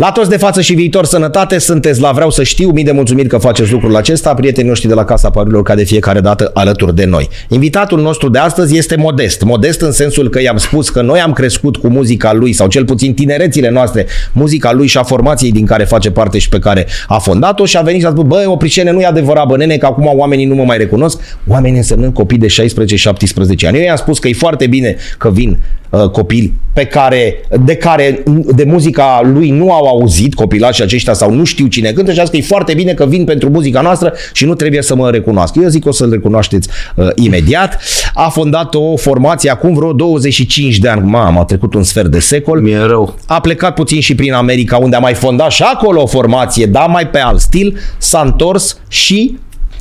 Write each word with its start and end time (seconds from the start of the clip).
La 0.00 0.10
toți 0.10 0.28
de 0.28 0.36
față 0.36 0.60
și 0.60 0.74
viitor 0.74 1.04
sănătate, 1.04 1.58
sunteți 1.58 2.00
la 2.00 2.12
Vreau 2.12 2.30
să 2.30 2.42
știu, 2.42 2.70
mii 2.70 2.84
de 2.84 2.92
mulțumiri 2.92 3.28
că 3.28 3.38
faceți 3.38 3.72
lucrul 3.72 3.96
acesta, 3.96 4.34
prietenii 4.34 4.68
noștri 4.68 4.88
de 4.88 4.94
la 4.94 5.04
Casa 5.04 5.30
Parurilor 5.30 5.62
ca 5.62 5.74
de 5.74 5.84
fiecare 5.84 6.20
dată 6.20 6.50
alături 6.54 6.94
de 6.94 7.04
noi. 7.04 7.28
Invitatul 7.48 8.00
nostru 8.00 8.28
de 8.28 8.38
astăzi 8.38 8.76
este 8.76 8.96
modest. 8.96 9.42
Modest 9.42 9.80
în 9.80 9.92
sensul 9.92 10.28
că 10.28 10.40
i-am 10.40 10.56
spus 10.56 10.88
că 10.88 11.02
noi 11.02 11.20
am 11.20 11.32
crescut 11.32 11.76
cu 11.76 11.88
muzica 11.88 12.32
lui, 12.32 12.52
sau 12.52 12.68
cel 12.68 12.84
puțin 12.84 13.14
tinerețile 13.14 13.70
noastre, 13.70 14.06
muzica 14.32 14.72
lui 14.72 14.86
și 14.86 14.98
a 14.98 15.02
formației 15.02 15.52
din 15.52 15.66
care 15.66 15.84
face 15.84 16.10
parte 16.10 16.38
și 16.38 16.48
pe 16.48 16.58
care 16.58 16.86
a 17.06 17.18
fondat-o 17.18 17.64
și 17.64 17.76
a 17.76 17.82
venit 17.82 18.00
și 18.00 18.06
a 18.06 18.10
spus, 18.10 18.24
băi, 18.24 18.44
Opricene, 18.46 18.90
nu 18.90 19.00
e 19.00 19.06
adevărat, 19.06 19.46
bă, 19.46 19.56
nene, 19.56 19.76
că 19.76 19.86
acum 19.86 20.10
oamenii 20.14 20.44
nu 20.44 20.54
mă 20.54 20.64
mai 20.64 20.76
recunosc, 20.76 21.20
oamenii 21.46 21.76
însemnând 21.76 22.14
copii 22.14 22.38
de 22.38 22.46
16-17 22.46 23.66
ani. 23.66 23.76
Eu 23.76 23.82
i-am 23.82 23.96
spus 23.96 24.18
că 24.18 24.28
e 24.28 24.32
foarte 24.32 24.66
bine 24.66 24.96
că 25.18 25.30
vin 25.30 25.50
uh, 25.50 25.79
copii 26.12 26.54
pe 26.72 26.84
care, 26.84 27.40
de 27.64 27.74
care 27.74 28.22
de 28.54 28.64
muzica 28.64 29.20
lui 29.24 29.50
nu 29.50 29.72
au 29.72 29.86
auzit 29.86 30.34
copilașii 30.34 30.84
aceștia 30.84 31.12
sau 31.12 31.32
nu 31.32 31.44
știu 31.44 31.66
cine 31.66 31.92
cântă 31.92 32.12
și 32.12 32.18
a 32.18 32.22
zis 32.22 32.30
că 32.30 32.36
e 32.36 32.42
foarte 32.42 32.74
bine 32.74 32.92
că 32.92 33.06
vin 33.06 33.24
pentru 33.24 33.50
muzica 33.50 33.80
noastră 33.80 34.12
și 34.32 34.44
nu 34.44 34.54
trebuie 34.54 34.82
să 34.82 34.94
mă 34.94 35.10
recunoască. 35.10 35.58
Eu 35.62 35.68
zic 35.68 35.82
că 35.82 35.88
o 35.88 35.92
să-l 35.92 36.10
recunoașteți 36.10 36.68
uh, 36.96 37.08
imediat. 37.14 37.78
A 38.14 38.28
fondat 38.28 38.74
o 38.74 38.96
formație 38.96 39.50
acum 39.50 39.74
vreo 39.74 39.92
25 39.92 40.78
de 40.78 40.88
ani. 40.88 41.08
Mamă, 41.08 41.38
a 41.38 41.44
trecut 41.44 41.74
un 41.74 41.82
sfert 41.82 42.10
de 42.10 42.18
secol. 42.18 42.60
Mi-e 42.60 42.78
rău. 42.78 43.18
A 43.26 43.40
plecat 43.40 43.74
puțin 43.74 44.00
și 44.00 44.14
prin 44.14 44.32
America, 44.32 44.76
unde 44.76 44.96
a 44.96 44.98
mai 44.98 45.14
fondat 45.14 45.50
și 45.50 45.62
acolo 45.62 46.02
o 46.02 46.06
formație, 46.06 46.66
dar 46.66 46.88
mai 46.88 47.08
pe 47.08 47.18
alt 47.18 47.40
stil. 47.40 47.78
S-a 47.98 48.20
întors 48.24 48.80
și 48.88 49.38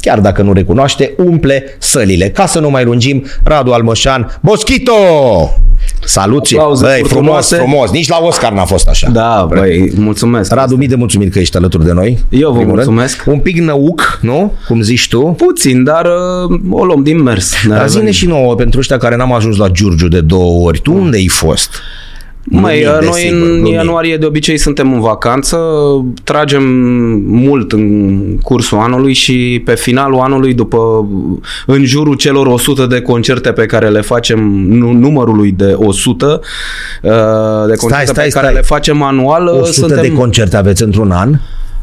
chiar 0.10 0.20
dacă 0.20 0.42
nu 0.42 0.54
recunoaște, 0.54 1.14
umple 1.18 1.64
sălile. 1.78 2.30
Ca 2.30 2.46
să 2.46 2.60
nu 2.60 2.70
mai 2.70 2.84
lungim, 2.84 3.26
Radu 3.44 3.72
Almășan, 3.72 4.38
Boschito! 4.42 4.92
Salut 6.04 6.46
și 6.46 6.56
Aplauze 6.56 6.84
băi, 6.84 6.92
frumos, 6.94 7.10
furtunoase. 7.12 7.56
frumos. 7.56 7.92
Nici 7.92 8.08
la 8.10 8.20
Oscar 8.22 8.52
n-a 8.52 8.64
fost 8.66 8.88
așa. 8.88 9.10
Da, 9.10 9.46
băi, 9.50 9.92
mulțumesc. 9.96 10.52
Radu, 10.54 10.76
mii 10.76 10.88
de 10.88 10.96
mulțumiri 10.96 11.30
că 11.30 11.40
ești 11.40 11.58
alături 11.58 11.86
de 11.86 11.92
noi. 11.92 12.18
Eu 12.30 12.50
vă 12.52 12.58
Primul 12.58 12.76
rând. 12.76 12.88
mulțumesc. 12.88 13.24
Un 13.28 13.40
pic 13.40 13.58
năuc, 13.58 14.20
nu? 14.22 14.54
Cum 14.68 14.82
zici 14.82 15.08
tu. 15.08 15.22
Puțin, 15.22 15.84
dar 15.84 16.06
uh, 16.50 16.60
o 16.70 16.86
luăm 16.86 17.04
din 17.04 17.22
mers. 17.22 17.54
Ne 17.68 17.70
Dar 17.76 17.78
zine 17.88 17.90
revenim. 17.90 18.12
și 18.12 18.26
nouă, 18.26 18.56
pentru 18.56 18.80
ăștia 18.80 18.98
care 18.98 19.16
n-am 19.16 19.34
ajuns 19.34 19.58
la 19.58 19.68
Giurgiu 19.70 20.08
de 20.08 20.20
două 20.22 20.68
ori. 20.68 20.80
Tu 20.80 20.94
unde 20.94 21.18
ai 21.18 21.28
fost? 21.28 21.70
Mai, 22.52 22.80
Glumim, 22.80 23.00
noi 23.02 23.12
desigur, 23.12 23.48
în 23.48 23.54
glumim. 23.54 23.74
ianuarie 23.74 24.18
de 24.18 24.26
obicei 24.26 24.58
suntem 24.58 24.94
în 24.94 25.00
vacanță, 25.02 25.58
tragem 26.24 26.64
mult 27.26 27.72
în 27.72 28.38
cursul 28.42 28.78
anului 28.78 29.14
și 29.14 29.62
pe 29.66 29.76
finalul 29.76 30.20
anului, 30.20 30.54
după 30.54 31.08
în 31.66 31.86
jurul 31.86 32.16
celor 32.16 32.48
100 32.48 32.86
de 32.86 33.02
concerte 33.02 33.52
pe 33.52 33.66
care 33.66 33.90
le 33.90 34.02
facem, 34.02 34.40
nu, 34.68 34.92
numărului 34.92 35.52
de 35.52 35.74
100 35.76 36.42
uh, 37.02 37.12
de 37.68 37.76
concerte 37.76 38.06
stai, 38.12 38.26
pe 38.26 38.30
care 38.30 38.30
stai. 38.48 38.54
le 38.54 38.62
facem 38.62 39.02
anual, 39.02 39.46
uh, 39.46 39.54
100 39.62 39.72
suntem, 39.72 40.02
de 40.02 40.12
concerte 40.12 40.58
aveți 40.58 40.84
într-un 40.84 41.12
an? 41.12 41.30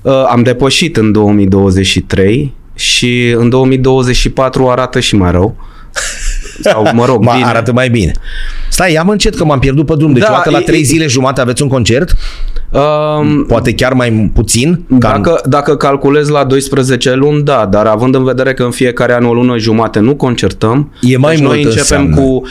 uh, 0.03 0.13
am 0.31 0.43
depășit 0.43 0.97
în 0.97 1.13
2023 1.13 2.55
și 2.75 3.35
în 3.37 3.49
2024 3.49 4.69
arată 4.69 5.01
și 5.01 5.17
mai 5.17 5.31
rău. 5.31 5.57
Sau, 6.71 6.87
mă 6.93 7.05
rog, 7.05 7.25
Ma, 7.25 7.33
bine. 7.33 7.47
arată 7.47 7.73
mai 7.73 7.89
bine. 7.91 8.13
Stai, 8.77 8.93
ia 8.93 9.05
încet 9.09 9.35
că 9.35 9.45
m-am 9.45 9.59
pierdut 9.59 9.87
pe 9.87 9.95
drum. 9.97 10.13
Deci 10.13 10.23
Da, 10.23 10.29
da, 10.29 10.33
o 10.33 10.37
dată 10.37 10.51
la 10.51 10.59
e- 10.59 10.63
trei 10.63 10.81
e- 10.81 10.85
zile 10.85 11.07
jumate 11.07 11.41
aveți 11.41 11.63
un 11.63 11.69
concert? 11.69 12.17
Um, 12.81 13.45
Poate 13.49 13.75
chiar 13.75 13.93
mai 13.93 14.31
puțin? 14.35 14.85
Ca 14.99 15.13
în- 15.17 15.23
Dacă, 15.23 15.41
dacă 15.49 15.77
calculez 15.77 16.29
la 16.29 16.45
12 16.45 17.15
luni, 17.15 17.43
da, 17.43 17.67
dar 17.71 17.87
având 17.87 18.15
în 18.15 18.25
vedere 18.25 18.55
că 18.55 18.63
în 18.63 18.71
fiecare 18.71 19.15
an 19.15 19.25
o 19.25 19.33
lună 19.35 19.59
jumate 19.59 19.99
nu 19.99 20.15
concertăm, 20.15 20.93
E 21.01 21.17
mai 21.17 21.35
deci 21.35 21.45
noi 21.45 21.57
mult 21.63 21.67
începem 21.75 22.01
înseamnă. 22.05 22.17
cu, 22.31 22.43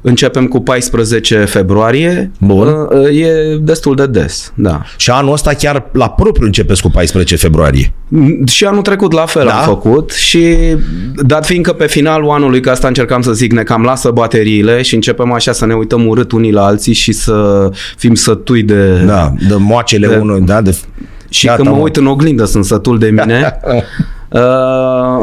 începem 0.00 0.46
cu 0.46 0.60
14 0.60 1.36
februarie, 1.44 2.30
Bun. 2.38 2.68
uh, 2.68 3.20
e 3.20 3.56
destul 3.60 3.94
de 3.94 4.06
des, 4.06 4.52
da. 4.54 4.82
Și 4.96 5.10
anul 5.10 5.32
ăsta 5.32 5.52
chiar 5.52 5.86
la 5.92 6.08
propriu 6.10 6.46
începeți 6.46 6.82
cu 6.82 6.90
14 6.90 7.36
februarie. 7.36 7.92
Și 8.46 8.64
anul 8.64 8.82
trecut 8.82 9.12
la 9.12 9.26
fel 9.26 9.46
Da? 9.46 9.52
am 9.58 9.64
făcut 9.64 10.10
și 10.12 10.56
dat 11.16 11.46
fiindcă 11.46 11.72
pe 11.72 11.86
finalul 11.86 12.30
anului, 12.30 12.60
că 12.60 12.70
asta 12.70 12.86
încercam 12.88 13.20
să 13.22 13.32
zic, 13.32 13.52
ne 13.52 13.62
cam 13.62 13.82
lasă 13.82 14.10
bateriile 14.10 14.82
și 14.82 14.94
începem 14.94 15.32
așa 15.32 15.52
să 15.52 15.66
ne 15.66 15.74
uităm 15.74 16.06
urât 16.06 16.32
unii 16.32 16.52
la 16.52 16.64
alții 16.64 16.92
și 16.92 17.12
să 17.12 17.68
fim 17.96 18.14
sătui 18.14 18.62
de... 18.62 19.02
Da, 19.06 19.32
de 19.48 19.54
moacele 19.74 20.06
De- 20.06 20.16
unul, 20.16 20.42
da, 20.44 20.60
de... 20.60 20.76
Și 21.28 21.46
Gata, 21.46 21.56
când 21.56 21.68
mă 21.68 21.74
mă. 21.76 21.82
uit 21.82 21.96
în 21.96 22.06
oglindă 22.06 22.44
sunt 22.44 22.64
sătul 22.64 22.98
de 22.98 23.06
mine. 23.10 23.60
uh, 24.28 24.40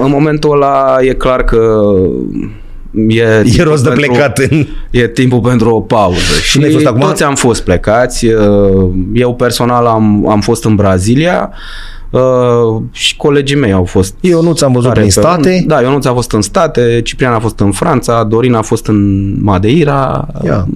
în 0.03 0.09
momentul 0.11 0.51
ăla 0.51 0.97
e 1.01 1.13
clar 1.13 1.43
că 1.43 1.81
e, 3.07 3.21
E 3.23 3.41
timpul 3.43 3.63
rost 3.63 3.83
de 3.83 3.89
pentru- 3.89 4.11
plecat 4.11 4.37
în... 4.37 4.65
E 4.91 5.07
timpul 5.07 5.39
pentru 5.39 5.75
o 5.75 5.79
pauză. 5.81 6.19
Și 6.43 6.57
Unde 6.57 6.67
ai 6.67 6.73
fost 6.73 6.85
acum? 6.85 6.99
toți 6.99 7.23
am 7.23 7.35
fost 7.35 7.63
plecați. 7.63 8.25
Uh, 8.25 8.89
Eu 9.13 9.35
personal 9.35 9.85
am, 9.85 10.29
am 10.29 10.41
fost 10.41 10.65
în 10.65 10.75
Brazilia 10.75 11.51
uh, 12.11 12.21
și 12.91 13.17
colegii 13.17 13.55
mei 13.57 13.71
au 13.71 13.83
fost. 13.83 14.13
Eu 14.19 14.41
nu 14.41 14.53
ți-am 14.53 14.71
văzut 14.71 14.87
care 14.87 14.99
prin 14.99 15.13
pe- 15.13 15.19
state. 15.21 15.63
Da, 15.67 15.81
eu 15.81 15.91
nu 15.91 15.99
ți-am 15.99 16.13
fost 16.13 16.31
în 16.31 16.41
state, 16.41 17.01
Ciprian 17.03 17.33
a 17.33 17.39
fost 17.39 17.59
în 17.59 17.71
Franța, 17.71 18.23
Dorin 18.23 18.53
a 18.53 18.61
fost 18.61 18.87
în 18.87 19.33
Madeira, 19.43 20.27
Ia. 20.45 20.67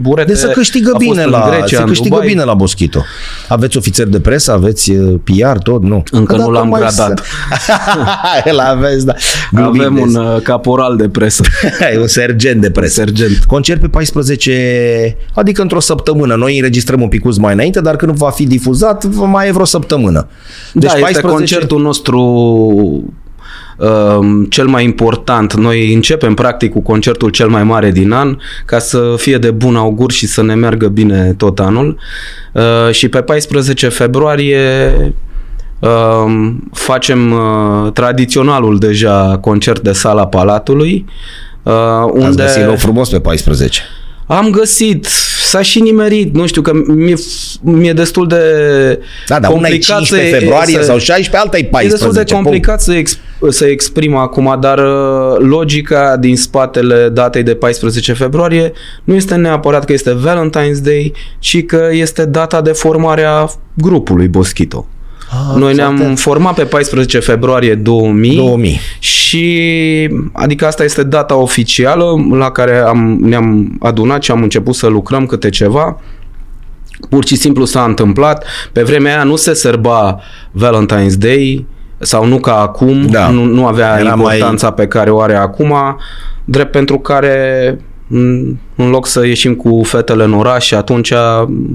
Burete 0.00 0.28
Deci 0.32 0.40
să 0.40 0.46
câștigă 0.48 0.90
a 0.94 0.98
fost 0.98 1.04
bine 1.10 1.22
în 1.22 1.30
la, 1.30 1.46
Grecia, 1.50 1.76
să 1.76 1.82
în 1.82 1.88
câștigă 1.88 2.08
Dubai. 2.14 2.26
bine 2.28 2.42
la 2.44 2.54
Boschito. 2.54 3.04
Aveți 3.48 3.76
ofițeri 3.76 4.10
de 4.10 4.20
presă, 4.20 4.52
aveți 4.52 4.90
uh, 4.90 5.14
PR, 5.24 5.56
tot? 5.58 5.82
Nu. 5.82 6.02
Încă 6.10 6.32
Că 6.34 6.38
nu 6.40 6.46
dacă 6.46 6.52
l-am 6.58 6.68
mai 6.68 6.80
gradat. 6.80 7.18
să- 7.18 7.22
El 8.50 8.58
aveți, 8.58 9.06
da. 9.06 9.12
Glumim 9.52 9.80
Avem 9.80 9.94
des. 9.94 10.02
un 10.04 10.14
uh, 10.14 10.40
caporal 10.42 10.96
de 10.96 11.08
presă. 11.08 11.42
E 11.94 11.98
un 12.00 12.06
sergent 12.06 12.60
de 12.60 12.70
presă. 12.70 12.92
sergent. 12.92 13.38
Concert 13.46 13.80
pe 13.80 13.88
14, 13.88 15.16
adică 15.34 15.62
într-o 15.62 15.80
săptămână. 15.80 16.34
Noi 16.34 16.56
înregistrăm 16.56 17.00
un 17.02 17.08
picuț 17.08 17.36
mai 17.36 17.52
înainte, 17.52 17.80
dar 17.80 17.96
când 17.96 18.12
va 18.16 18.30
fi 18.30 18.46
difuzat, 18.46 19.04
va 19.04 19.24
mai 19.24 19.48
e 19.48 19.52
vreo 19.52 19.64
săptămână. 19.64 20.26
Deci 20.72 20.92
da, 20.92 21.08
este 21.08 21.20
concertul 21.20 21.80
nostru 21.80 22.20
um, 23.76 24.44
cel 24.44 24.66
mai 24.66 24.84
important. 24.84 25.54
Noi 25.54 25.94
începem 25.94 26.34
practic 26.34 26.72
cu 26.72 26.80
concertul 26.80 27.30
cel 27.30 27.48
mai 27.48 27.62
mare 27.62 27.90
din 27.90 28.12
an 28.12 28.36
ca 28.64 28.78
să 28.78 29.14
fie 29.16 29.38
de 29.38 29.50
bun 29.50 29.76
augur 29.76 30.12
și 30.12 30.26
să 30.26 30.42
ne 30.42 30.54
meargă 30.54 30.88
bine 30.88 31.34
tot 31.36 31.60
anul. 31.60 31.98
Uh, 32.52 32.90
și 32.90 33.08
pe 33.08 33.20
14 33.20 33.88
februarie 33.88 34.92
um, 35.78 36.70
facem 36.72 37.32
uh, 37.32 37.92
tradiționalul 37.92 38.78
deja 38.78 39.38
concert 39.40 39.80
de 39.80 39.92
sala 39.92 40.26
Palatului. 40.26 41.04
Uh, 41.62 41.72
Unde... 42.12 42.18
Ați 42.18 42.28
unde 42.28 42.42
găsit 42.42 42.66
loc 42.66 42.78
frumos 42.78 43.08
pe 43.08 43.20
14. 43.20 43.80
am 44.26 44.50
găsit, 44.50 45.08
s-a 45.50 45.62
și 45.62 45.80
nimerit, 45.80 46.34
nu 46.34 46.46
știu, 46.46 46.62
că 46.62 46.72
mi-e, 46.86 47.14
mi-e 47.60 47.92
destul 47.92 48.26
de 48.26 48.36
Da, 49.28 49.38
dar 49.40 49.50
una 49.50 49.58
e 49.58 49.70
complicat 49.70 49.96
15 49.96 50.30
să- 50.30 50.36
februarie 50.38 50.74
să- 50.78 50.82
sau 50.82 50.98
16, 50.98 51.36
alta 51.36 51.58
e 51.58 51.64
14. 51.64 51.86
E 51.88 51.96
destul 51.96 52.12
de 52.12 52.24
punct. 52.32 52.42
complicat 52.44 52.80
să, 52.80 52.92
ex, 52.92 53.18
să 53.48 53.64
exprim 53.66 54.14
acum, 54.16 54.56
dar 54.60 54.78
uh, 54.78 55.36
logica 55.38 56.16
din 56.16 56.36
spatele 56.36 57.08
datei 57.08 57.42
de 57.42 57.54
14 57.54 58.12
februarie 58.12 58.72
nu 59.04 59.14
este 59.14 59.34
neapărat 59.34 59.84
că 59.84 59.92
este 59.92 60.16
Valentine's 60.24 60.82
Day, 60.82 61.12
ci 61.38 61.64
că 61.66 61.88
este 61.92 62.24
data 62.24 62.60
de 62.60 62.72
formare 62.72 63.22
a 63.22 63.46
grupului 63.74 64.28
Boschito. 64.28 64.86
Ah, 65.32 65.56
Noi 65.56 65.74
ne-am 65.74 65.96
foarte- 65.96 66.14
format 66.20 66.54
pe 66.54 66.64
14 66.64 67.18
februarie 67.18 67.74
2000, 67.74 68.36
2000. 68.36 68.80
și 68.98 70.08
adică 70.32 70.66
asta 70.66 70.84
este 70.84 71.02
data 71.02 71.36
oficială 71.36 72.04
la 72.32 72.50
care 72.50 72.78
am, 72.78 73.18
ne-am 73.20 73.76
adunat 73.80 74.22
și 74.22 74.30
am 74.30 74.42
început 74.42 74.74
să 74.74 74.86
lucrăm 74.86 75.26
câte 75.26 75.48
ceva. 75.48 76.00
Pur 77.08 77.24
și 77.26 77.36
simplu 77.36 77.64
s-a 77.64 77.82
întâmplat. 77.84 78.44
Pe 78.72 78.82
vremea 78.82 79.14
aia 79.14 79.24
nu 79.24 79.36
se 79.36 79.54
sărba 79.54 80.20
Valentine's 80.58 81.14
Day 81.18 81.66
sau 81.98 82.26
nu 82.26 82.38
ca 82.40 82.60
acum, 82.60 83.06
Da. 83.06 83.28
nu, 83.28 83.44
nu 83.44 83.66
avea 83.66 83.96
Era 84.00 84.14
mai- 84.14 84.34
importanța 84.36 84.70
pe 84.70 84.86
care 84.86 85.10
o 85.10 85.20
are 85.20 85.34
acum, 85.34 85.74
drept 86.44 86.70
pentru 86.70 86.98
care 86.98 87.78
în 88.10 88.56
în 88.76 88.90
loc 88.90 89.06
să 89.06 89.26
ieșim 89.26 89.54
cu 89.54 89.80
fetele 89.84 90.24
în 90.24 90.32
oraș 90.34 90.66
și 90.66 90.74
atunci 90.74 91.12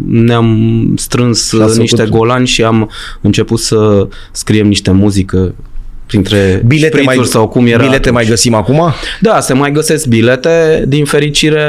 ne-am 0.08 0.94
strâns 0.96 1.50
Și 1.50 1.62
ați 1.62 1.80
niște 1.80 1.96
făcut- 2.04 2.18
golani 2.18 2.48
și 2.48 2.64
am 2.64 2.90
început 3.22 3.60
să 3.60 4.08
scriem 4.32 4.68
niște 4.68 4.92
muzică 4.92 5.56
printre 6.06 6.64
Bilete 6.66 6.96
mai, 6.96 7.04
șprițuri 7.04 7.28
sau 7.28 7.48
cum 7.48 7.66
era 7.66 7.78
bilete 7.78 7.96
atunci. 7.96 8.14
mai 8.14 8.26
găsim 8.26 8.54
acum? 8.54 8.94
Da, 9.20 9.40
se 9.40 9.54
mai 9.54 9.72
găsesc 9.72 10.06
bilete. 10.06 10.84
Din 10.88 11.06
fericire 11.06 11.64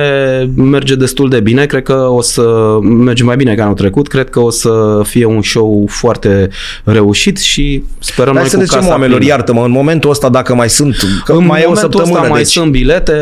merge 0.55 0.95
destul 0.95 1.29
de 1.29 1.41
bine. 1.41 1.67
Cred 1.67 1.83
că 1.83 1.93
o 1.93 2.21
să 2.21 2.43
merge 2.83 3.25
mai 3.25 3.37
bine 3.37 3.55
ca 3.55 3.63
anul 3.63 3.75
trecut. 3.75 4.09
Cred 4.09 4.31
că 4.31 4.41
o 4.41 4.51
să 4.51 5.01
fie 5.05 5.25
un 5.25 5.43
show 5.43 5.87
foarte 5.89 6.49
reușit 6.85 7.39
și 7.39 7.83
sperăm 7.99 8.33
Hai 8.33 8.41
noi 8.41 8.51
să 8.51 8.55
cu 8.55 8.61
le 8.61 8.67
zicem 8.67 8.81
casa 8.81 8.93
oamenilor, 8.93 9.19
plină. 9.19 9.33
iartă-mă, 9.35 9.63
în 9.65 9.71
momentul 9.71 10.11
ăsta 10.11 10.29
dacă 10.29 10.55
mai 10.55 10.71
sunt, 10.71 10.97
că 11.25 11.33
în 11.33 11.47
mai 11.47 11.61
e 11.61 11.65
o 11.65 11.69
momentul 11.69 11.77
săptămână, 11.77 12.19
ăsta 12.19 12.29
mai 12.33 12.43
deci 12.43 12.51
sunt 12.51 12.71
bilete. 12.71 13.13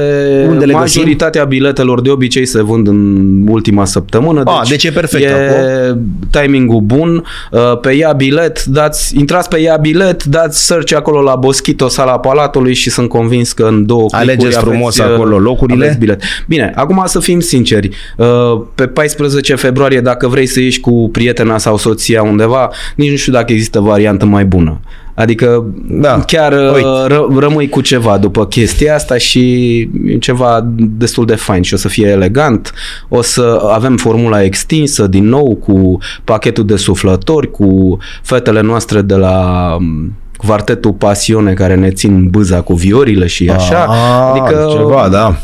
Unde 0.49 0.65
le 0.65 0.73
găsim? 0.73 1.01
Majoritatea 1.01 1.45
biletelor 1.45 2.01
de 2.01 2.11
obicei 2.11 2.47
se 2.47 2.63
vând 2.63 2.89
în 2.89 3.27
ultima 3.49 3.85
săptămână. 3.85 4.43
A, 4.45 4.63
deci 4.69 4.85
e 4.85 4.91
perfect 4.91 5.25
E 5.25 5.97
timingul 6.31 6.81
bun. 6.81 7.25
Uh, 7.51 7.79
Pe 7.81 7.93
ea 7.97 8.13
bilet, 8.13 8.65
dați, 8.65 9.19
intrați 9.19 9.49
pe 9.49 9.61
ea 9.61 9.77
bilet, 9.77 10.25
dați 10.25 10.67
search 10.67 10.93
acolo 11.07 11.21
la 11.23 11.35
Boschito, 11.37 11.89
sala 11.89 12.19
Palatului 12.19 12.75
și 12.75 12.91
sunt 12.91 13.09
convins 13.09 13.53
că 13.53 13.65
în 13.65 13.87
două 13.87 14.07
clipuri 14.07 14.31
Alegeți 14.31 14.59
frumos 14.59 14.99
aveți, 14.99 15.13
uh, 15.15 15.19
acolo 15.19 15.39
locurile. 15.39 15.85
aveți 15.85 15.99
bilet. 15.99 16.23
Bine, 16.49 16.73
acum 16.77 17.03
să 17.07 17.21
fim 17.21 17.41
sinceri. 17.41 17.89
Uh, 18.17 18.61
Pe 18.75 18.87
14 18.87 19.55
februarie, 19.55 20.01
dacă 20.01 20.29
vrei 20.29 20.47
să 20.47 20.61
ieși 20.61 20.81
cu 20.81 21.09
prietena 21.13 21.59
sau 21.59 21.77
soția 21.77 22.23
undeva, 22.23 22.71
nici 22.97 23.11
nu 23.11 23.17
știu 23.17 23.33
dacă 23.33 23.53
există 23.53 23.81
variantă 23.81 24.25
mai 24.27 24.45
bună. 24.45 24.81
Adică 25.15 25.65
Da. 25.89 26.21
chiar 26.27 26.53
uh, 26.53 26.75
Uite. 26.75 26.89
ră, 27.07 27.27
rămâi 27.39 27.69
cu 27.69 27.81
ceva 27.81 28.19
după 28.19 28.47
chestia 28.47 28.95
asta 28.95 29.17
și 29.17 29.79
e 30.07 30.19
ceva 30.19 30.67
destul 30.77 31.27
de 31.27 31.35
fain 31.35 31.63
și 31.63 31.75
o 31.75 31.77
să 31.77 31.89
fie 31.89 32.07
elegant. 32.07 32.73
O 33.09 33.23
să 33.23 33.69
avem 33.71 33.97
formula 33.97 34.43
extinsă 34.43 35.07
din 35.07 35.25
nou 35.29 35.55
cu 35.57 35.99
pachetul 36.25 36.67
de 36.67 36.77
suflători, 36.77 37.51
cu 37.51 37.99
fetele 38.23 38.61
noastre 38.61 39.03
de 39.03 39.15
la 39.15 39.67
um, 39.79 40.13
Quartetul 40.47 40.93
Pasione 40.93 41.53
care 41.53 41.75
ne 41.75 41.91
țin 41.91 42.29
bâza 42.29 42.61
cu 42.61 42.75
viorile 42.75 43.27
și 43.27 43.49
așa. 43.51 43.85
Ah, 43.85 44.31
adică 44.41 44.67
ceva, 44.77 45.09
da. 45.11 45.37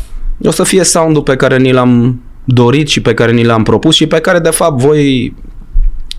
o 0.45 0.51
să 0.51 0.63
fie 0.63 0.83
soundul 0.83 1.21
pe 1.21 1.35
care 1.35 1.57
ni 1.57 1.71
l-am 1.71 2.21
dorit 2.43 2.87
și 2.87 3.01
pe 3.01 3.13
care 3.13 3.31
ni 3.31 3.43
l-am 3.43 3.63
propus 3.63 3.95
și 3.95 4.05
pe 4.07 4.19
care 4.19 4.39
de 4.39 4.49
fapt 4.49 4.79
voi 4.79 5.33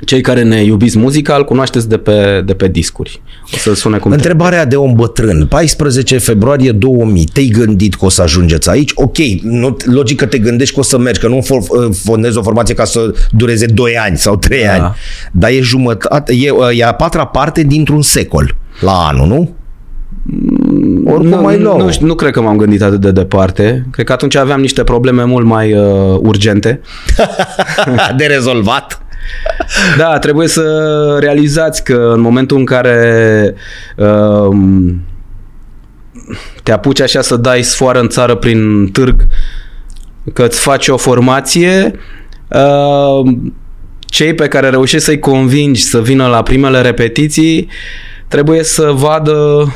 cei 0.06 0.20
care 0.20 0.42
ne 0.42 0.62
iubiți 0.62 0.98
muzica 0.98 1.34
îl 1.34 1.44
cunoașteți 1.44 1.88
de 1.88 1.96
pe, 1.98 2.42
de 2.46 2.54
pe 2.54 2.68
discuri. 2.68 3.22
O 3.54 3.56
să 3.56 3.74
sune 3.74 3.98
cum 3.98 4.10
trebuie. 4.10 4.18
Întrebarea 4.18 4.64
de 4.64 4.76
om 4.76 4.92
bătrân. 4.94 5.46
14 5.46 6.18
februarie 6.18 6.72
2000. 6.72 7.24
Te-ai 7.24 7.46
gândit 7.46 7.94
că 7.94 8.04
o 8.04 8.08
să 8.08 8.22
ajungeți 8.22 8.70
aici? 8.70 8.90
Ok, 8.94 9.16
nu, 9.42 9.76
logic 9.84 10.16
că 10.18 10.26
te 10.26 10.38
gândești 10.38 10.74
că 10.74 10.80
o 10.80 10.82
să 10.82 10.98
mergi, 10.98 11.20
că 11.20 11.28
nu 11.28 11.38
fo- 11.38 11.92
fondezi 12.04 12.38
o 12.38 12.42
formație 12.42 12.74
ca 12.74 12.84
să 12.84 13.14
dureze 13.30 13.66
2 13.66 13.96
ani 13.98 14.16
sau 14.16 14.36
3 14.36 14.62
Da. 14.64 14.72
ani. 14.72 14.94
Dar 15.32 15.50
e 15.50 15.60
jumătate, 15.60 16.32
e, 16.34 16.52
e 16.76 16.84
a 16.84 16.92
patra 16.92 17.24
parte 17.24 17.62
dintr-un 17.62 18.02
secol 18.02 18.54
la 18.82 18.92
anul, 18.92 19.26
nu? 19.26 19.54
Oricum 21.04 21.26
nu, 21.26 21.40
mai 21.40 21.58
nou. 21.58 21.80
Nu, 21.80 21.90
știu, 21.90 22.06
nu 22.06 22.14
cred 22.14 22.32
că 22.32 22.40
m-am 22.40 22.56
gândit 22.56 22.82
atât 22.82 23.00
de 23.00 23.10
departe. 23.10 23.86
Cred 23.90 24.06
că 24.06 24.12
atunci 24.12 24.36
aveam 24.36 24.60
niște 24.60 24.84
probleme 24.84 25.24
mult 25.24 25.46
mai 25.46 25.72
uh, 25.72 26.18
urgente. 26.18 26.80
de 28.16 28.24
rezolvat. 28.24 29.02
Da, 29.96 30.18
trebuie 30.18 30.48
să 30.48 30.62
realizați 31.20 31.84
că 31.84 32.12
în 32.14 32.20
momentul 32.20 32.58
în 32.58 32.64
care 32.64 33.54
um, 33.96 35.00
te 36.62 36.72
apuci 36.72 37.00
așa 37.00 37.20
să 37.20 37.36
dai 37.36 37.62
sfoară 37.62 38.00
în 38.00 38.08
țară 38.08 38.34
prin 38.34 38.88
târg, 38.92 39.26
că 40.32 40.44
îți 40.44 40.60
faci 40.60 40.88
o 40.88 40.96
formație, 40.96 41.92
um, 42.48 43.54
cei 43.98 44.34
pe 44.34 44.48
care 44.48 44.68
reușești 44.68 45.04
să-i 45.04 45.18
convingi 45.18 45.82
să 45.82 46.00
vină 46.00 46.26
la 46.26 46.42
primele 46.42 46.80
repetiții 46.80 47.68
trebuie 48.32 48.62
să 48.62 48.90
vadă 48.94 49.66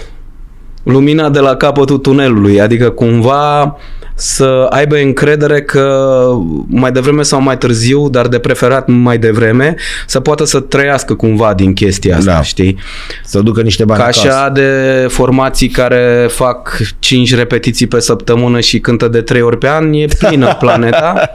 lumina 0.83 1.29
de 1.31 1.39
la 1.39 1.55
capătul 1.57 1.99
tunelului, 1.99 2.61
adică 2.61 2.91
cumva 2.91 3.77
să 4.19 4.67
aibă 4.71 4.97
încredere 4.97 5.63
că 5.63 6.25
mai 6.67 6.93
devreme 6.93 7.23
sau 7.23 7.41
mai 7.41 7.59
târziu, 7.59 8.09
dar 8.09 8.27
de 8.29 8.39
preferat 8.39 8.89
mai 8.89 9.19
devreme, 9.19 9.75
să 10.07 10.21
poată 10.21 10.45
să 10.45 10.61
trăiască 10.61 11.15
cumva 11.15 11.55
din 11.55 11.73
chestia 11.73 12.17
asta, 12.17 12.33
Da. 12.33 12.43
știi? 12.43 12.79
Să 13.25 13.41
ducă 13.41 13.61
niște 13.63 13.85
bani 13.85 14.01
Ca 14.01 14.07
acasă. 14.07 14.27
așa 14.29 14.49
de 14.49 14.71
formații 15.09 15.69
care 15.69 16.27
fac 16.31 16.79
5 16.99 17.35
repetiții 17.35 17.87
pe 17.87 18.01
săptămână 18.01 18.61
și 18.61 18.81
cântă 18.81 19.09
de 19.09 19.21
3 19.21 19.41
ori 19.43 19.59
pe 19.59 19.69
an, 19.69 19.93
e 19.93 20.07
plină 20.19 20.55
planeta. 20.61 21.31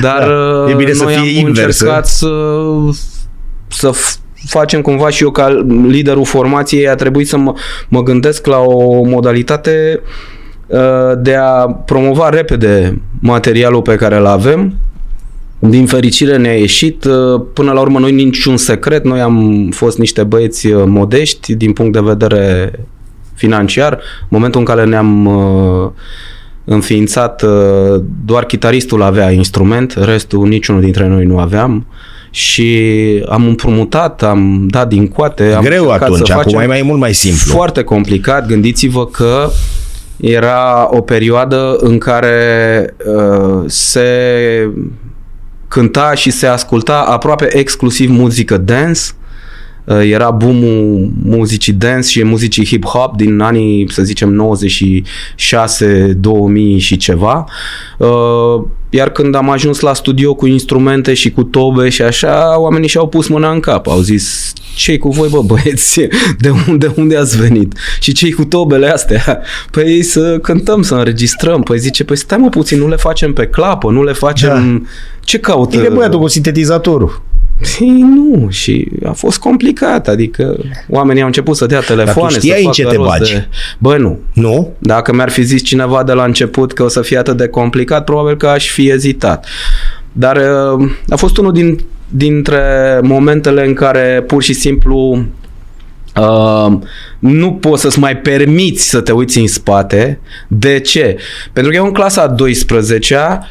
Dar 0.00 0.28
Da. 0.28 0.70
E 0.70 0.74
bine 0.74 0.92
să 0.92 1.02
noi 1.04 1.12
fie 1.14 1.38
am 1.40 1.46
invers, 1.46 1.80
încercat 1.80 2.06
să, 2.06 2.28
să 3.68 3.90
f- 3.90 4.16
facem 4.46 4.80
cumva 4.80 5.08
și 5.08 5.22
eu 5.22 5.30
ca 5.30 5.66
liderul 5.86 6.24
formației 6.24 6.88
a 6.88 6.94
trebuit 6.94 7.28
să 7.28 7.36
mă, 7.36 7.54
mă 7.88 8.02
gândesc 8.02 8.46
la 8.46 8.58
o 8.58 9.02
modalitate 9.02 10.00
uh, 10.66 11.12
de 11.18 11.34
a 11.34 11.66
promova 11.66 12.28
repede 12.28 13.00
materialul 13.20 13.82
pe 13.82 13.94
care 13.94 14.16
îl 14.16 14.26
avem 14.26 14.74
din 15.58 15.86
fericire 15.86 16.36
ne-a 16.36 16.56
ieșit. 16.56 17.04
uh, 17.04 17.40
Până 17.52 17.72
la 17.72 17.80
urmă, 17.80 17.98
noi 17.98 18.12
niciun 18.12 18.56
secret. 18.56 19.04
Noi 19.04 19.20
am 19.20 19.68
fost 19.70 19.98
niște 19.98 20.24
băieți 20.24 20.66
uh, 20.66 20.82
modești 20.86 21.54
din 21.54 21.72
punct 21.72 21.92
de 21.92 22.00
vedere 22.00 22.72
financiar. 23.34 23.92
În 23.92 24.28
momentul 24.28 24.60
în 24.60 24.66
care 24.66 24.84
ne-am 24.84 25.26
uh, 25.26 25.90
înființat, 26.64 27.42
uh, 27.42 28.02
doar 28.24 28.44
chitaristul 28.44 29.02
avea 29.02 29.30
instrument, 29.30 29.92
restul 29.92 30.48
niciunul 30.48 30.80
dintre 30.80 31.06
noi 31.06 31.24
nu 31.24 31.38
aveam 31.38 31.86
și 32.30 32.80
am 33.28 33.46
împrumutat, 33.46 34.22
am 34.22 34.66
dat 34.70 34.88
din 34.88 35.08
coate. 35.08 35.52
Am 35.52 35.62
Greu 35.62 35.82
încercat 35.82 36.02
atunci, 36.02 36.26
să 36.26 36.32
acum 36.32 36.42
facem 36.42 36.60
e 36.60 36.66
mai 36.66 36.82
mult 36.82 36.98
mai 36.98 37.14
simplu. 37.14 37.52
Foarte 37.52 37.82
complicat. 37.82 38.46
Gândiți-vă 38.46 39.06
că 39.06 39.50
era 40.16 40.88
o 40.90 41.00
perioadă 41.00 41.76
în 41.80 41.98
care 41.98 42.94
uh, 43.06 43.62
se 43.66 44.10
cânta 45.68 46.14
și 46.14 46.30
se 46.30 46.46
asculta 46.46 47.00
aproape 47.08 47.56
exclusiv 47.56 48.10
muzică 48.10 48.56
dance. 48.56 49.00
Uh, 49.84 50.10
Era 50.10 50.30
boomul 50.30 51.10
muzicii 51.22 51.72
dance 51.72 52.08
și 52.08 52.24
muzicii 52.24 52.66
hip-hop 52.66 53.16
din 53.16 53.40
anii, 53.40 53.92
să 53.92 54.02
zicem, 54.02 54.32
96, 54.32 56.12
2000 56.20 56.78
și 56.78 56.96
ceva. 56.96 57.44
Uh, 57.98 58.64
Iar 58.90 59.10
când 59.10 59.34
am 59.34 59.50
ajuns 59.50 59.80
la 59.80 59.94
studio 59.94 60.34
cu 60.34 60.46
instrumente 60.46 61.14
și 61.14 61.30
cu 61.30 61.42
tobe 61.42 61.88
și 61.88 62.02
așa, 62.02 62.60
oamenii 62.60 62.88
și-au 62.88 63.08
pus 63.08 63.28
mâna 63.28 63.50
în 63.50 63.60
cap. 63.60 63.86
Au 63.86 64.00
zis, 64.00 64.52
ce 64.76 64.98
cu 64.98 65.08
voi, 65.08 65.28
bă, 65.28 65.42
băieți? 65.42 66.00
De 66.40 66.50
unde, 66.68 66.92
unde 66.96 67.16
ați 67.16 67.40
venit? 67.40 67.72
Și 68.00 68.12
ce 68.12 68.30
cu 68.30 68.44
tobele 68.44 68.88
astea? 68.88 69.40
Păi 69.70 70.02
să 70.02 70.38
cântăm, 70.38 70.82
să 70.82 70.94
înregistrăm. 70.94 71.62
Păi 71.62 71.78
zice, 71.78 72.04
păi 72.04 72.16
stai 72.16 72.38
mă 72.38 72.48
puțin, 72.48 72.78
nu 72.78 72.88
le 72.88 72.96
facem 72.96 73.32
pe 73.32 73.46
clapă, 73.46 73.90
nu 73.90 74.04
le 74.04 74.12
facem... 74.12 74.88
Ce 75.24 75.38
caută? 75.38 75.76
Bine, 75.76 75.88
băiatul, 75.88 76.20
cu 76.20 76.26
sintetizatorul. 76.26 77.22
Păi 77.60 77.88
nu, 78.00 78.46
și 78.50 78.88
a 79.04 79.12
fost 79.12 79.38
complicat, 79.38 80.08
adică 80.08 80.56
oamenii 80.88 81.20
au 81.20 81.26
început 81.26 81.56
să 81.56 81.66
dea 81.66 81.80
telefoane, 81.80 82.34
știai 82.34 82.60
să 82.60 82.66
în 82.66 82.72
ce 82.72 82.82
facă 82.82 82.94
te 82.94 83.00
rost 83.00 83.18
bagi. 83.18 83.32
De... 83.32 83.48
Bă, 83.78 83.96
nu. 83.96 84.18
Nu? 84.32 84.72
Dacă 84.78 85.14
mi-ar 85.14 85.30
fi 85.30 85.42
zis 85.42 85.62
cineva 85.62 86.02
de 86.02 86.12
la 86.12 86.24
început 86.24 86.72
că 86.72 86.82
o 86.82 86.88
să 86.88 87.02
fie 87.02 87.18
atât 87.18 87.36
de 87.36 87.48
complicat, 87.48 88.04
probabil 88.04 88.36
că 88.36 88.46
aș 88.46 88.70
fi 88.70 88.90
ezitat. 88.90 89.46
Dar 90.12 90.36
uh, 90.36 90.90
a 91.08 91.16
fost 91.16 91.36
unul 91.36 91.52
din, 91.52 91.78
dintre 92.08 92.62
momentele 93.02 93.66
în 93.66 93.74
care 93.74 94.24
pur 94.26 94.42
și 94.42 94.52
simplu 94.52 95.26
Uh, 96.20 96.78
nu 97.18 97.52
poți 97.52 97.82
să-ți 97.82 97.98
mai 97.98 98.16
permiți 98.16 98.88
să 98.88 99.00
te 99.00 99.12
uiți 99.12 99.38
în 99.38 99.46
spate. 99.46 100.20
De 100.48 100.80
ce? 100.80 101.16
Pentru 101.52 101.72
că 101.72 101.78
eu 101.78 101.84
în 101.84 101.92
clasa 101.92 102.22
a 102.22 102.34
12-a 102.34 103.38
uh, 103.38 103.46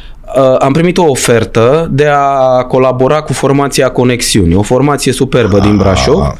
am 0.60 0.74
primit 0.74 0.98
o 0.98 1.06
ofertă 1.06 1.88
de 1.92 2.08
a 2.08 2.64
colabora 2.64 3.22
cu 3.22 3.34
formația 3.34 3.90
Conexiuni, 3.90 4.56
o 4.56 4.62
formație 4.62 5.12
superbă 5.12 5.60
din 5.60 5.78
Brașov. 5.78 6.38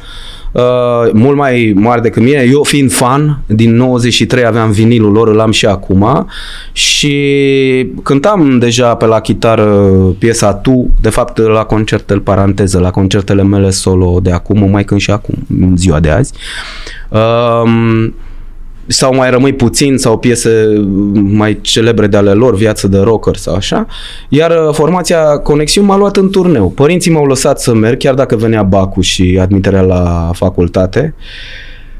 Uh, 0.52 0.62
mult 1.12 1.36
mai 1.36 1.72
mare 1.76 2.00
decât 2.00 2.22
mine. 2.22 2.48
Eu 2.50 2.62
fiind 2.62 2.92
fan, 2.92 3.40
din 3.46 3.74
93 3.74 4.44
aveam 4.44 4.70
vinilul 4.70 5.12
lor, 5.12 5.28
îl 5.28 5.40
am 5.40 5.50
și 5.50 5.66
acum 5.66 6.26
și 6.72 7.16
cântam 8.02 8.58
deja 8.58 8.94
pe 8.94 9.06
la 9.06 9.20
chitară 9.20 9.90
piesa 10.18 10.54
Tu, 10.54 10.90
de 11.00 11.08
fapt 11.08 11.38
la 11.38 11.64
concertele, 11.64 12.20
paranteză, 12.20 12.78
la 12.78 12.90
concertele 12.90 13.42
mele 13.42 13.70
solo 13.70 14.18
de 14.22 14.32
acum, 14.32 14.70
mai 14.70 14.84
cânt 14.84 15.00
și 15.00 15.10
acum, 15.10 15.34
în 15.60 15.76
ziua 15.76 16.00
de 16.00 16.10
azi. 16.10 16.32
Um, 17.08 18.14
sau 18.88 19.14
mai 19.14 19.30
rămâi 19.30 19.52
puțin 19.52 19.96
sau 19.96 20.18
piese 20.18 20.82
mai 21.14 21.58
celebre 21.60 22.06
de 22.06 22.16
ale 22.16 22.30
lor, 22.32 22.54
viață 22.54 22.88
de 22.88 22.98
rocker 22.98 23.36
sau 23.36 23.54
așa. 23.54 23.86
Iar 24.28 24.50
uh, 24.50 24.74
formația 24.74 25.22
Conexiuni 25.38 25.86
m-a 25.86 25.96
luat 25.96 26.16
în 26.16 26.30
turneu. 26.30 26.70
Părinții 26.70 27.10
m-au 27.10 27.26
lăsat 27.26 27.60
să 27.60 27.74
merg, 27.74 27.98
chiar 27.98 28.14
dacă 28.14 28.36
venea 28.36 28.62
bacul 28.62 29.02
și 29.02 29.38
admiterea 29.40 29.80
la 29.80 30.30
facultate, 30.34 31.14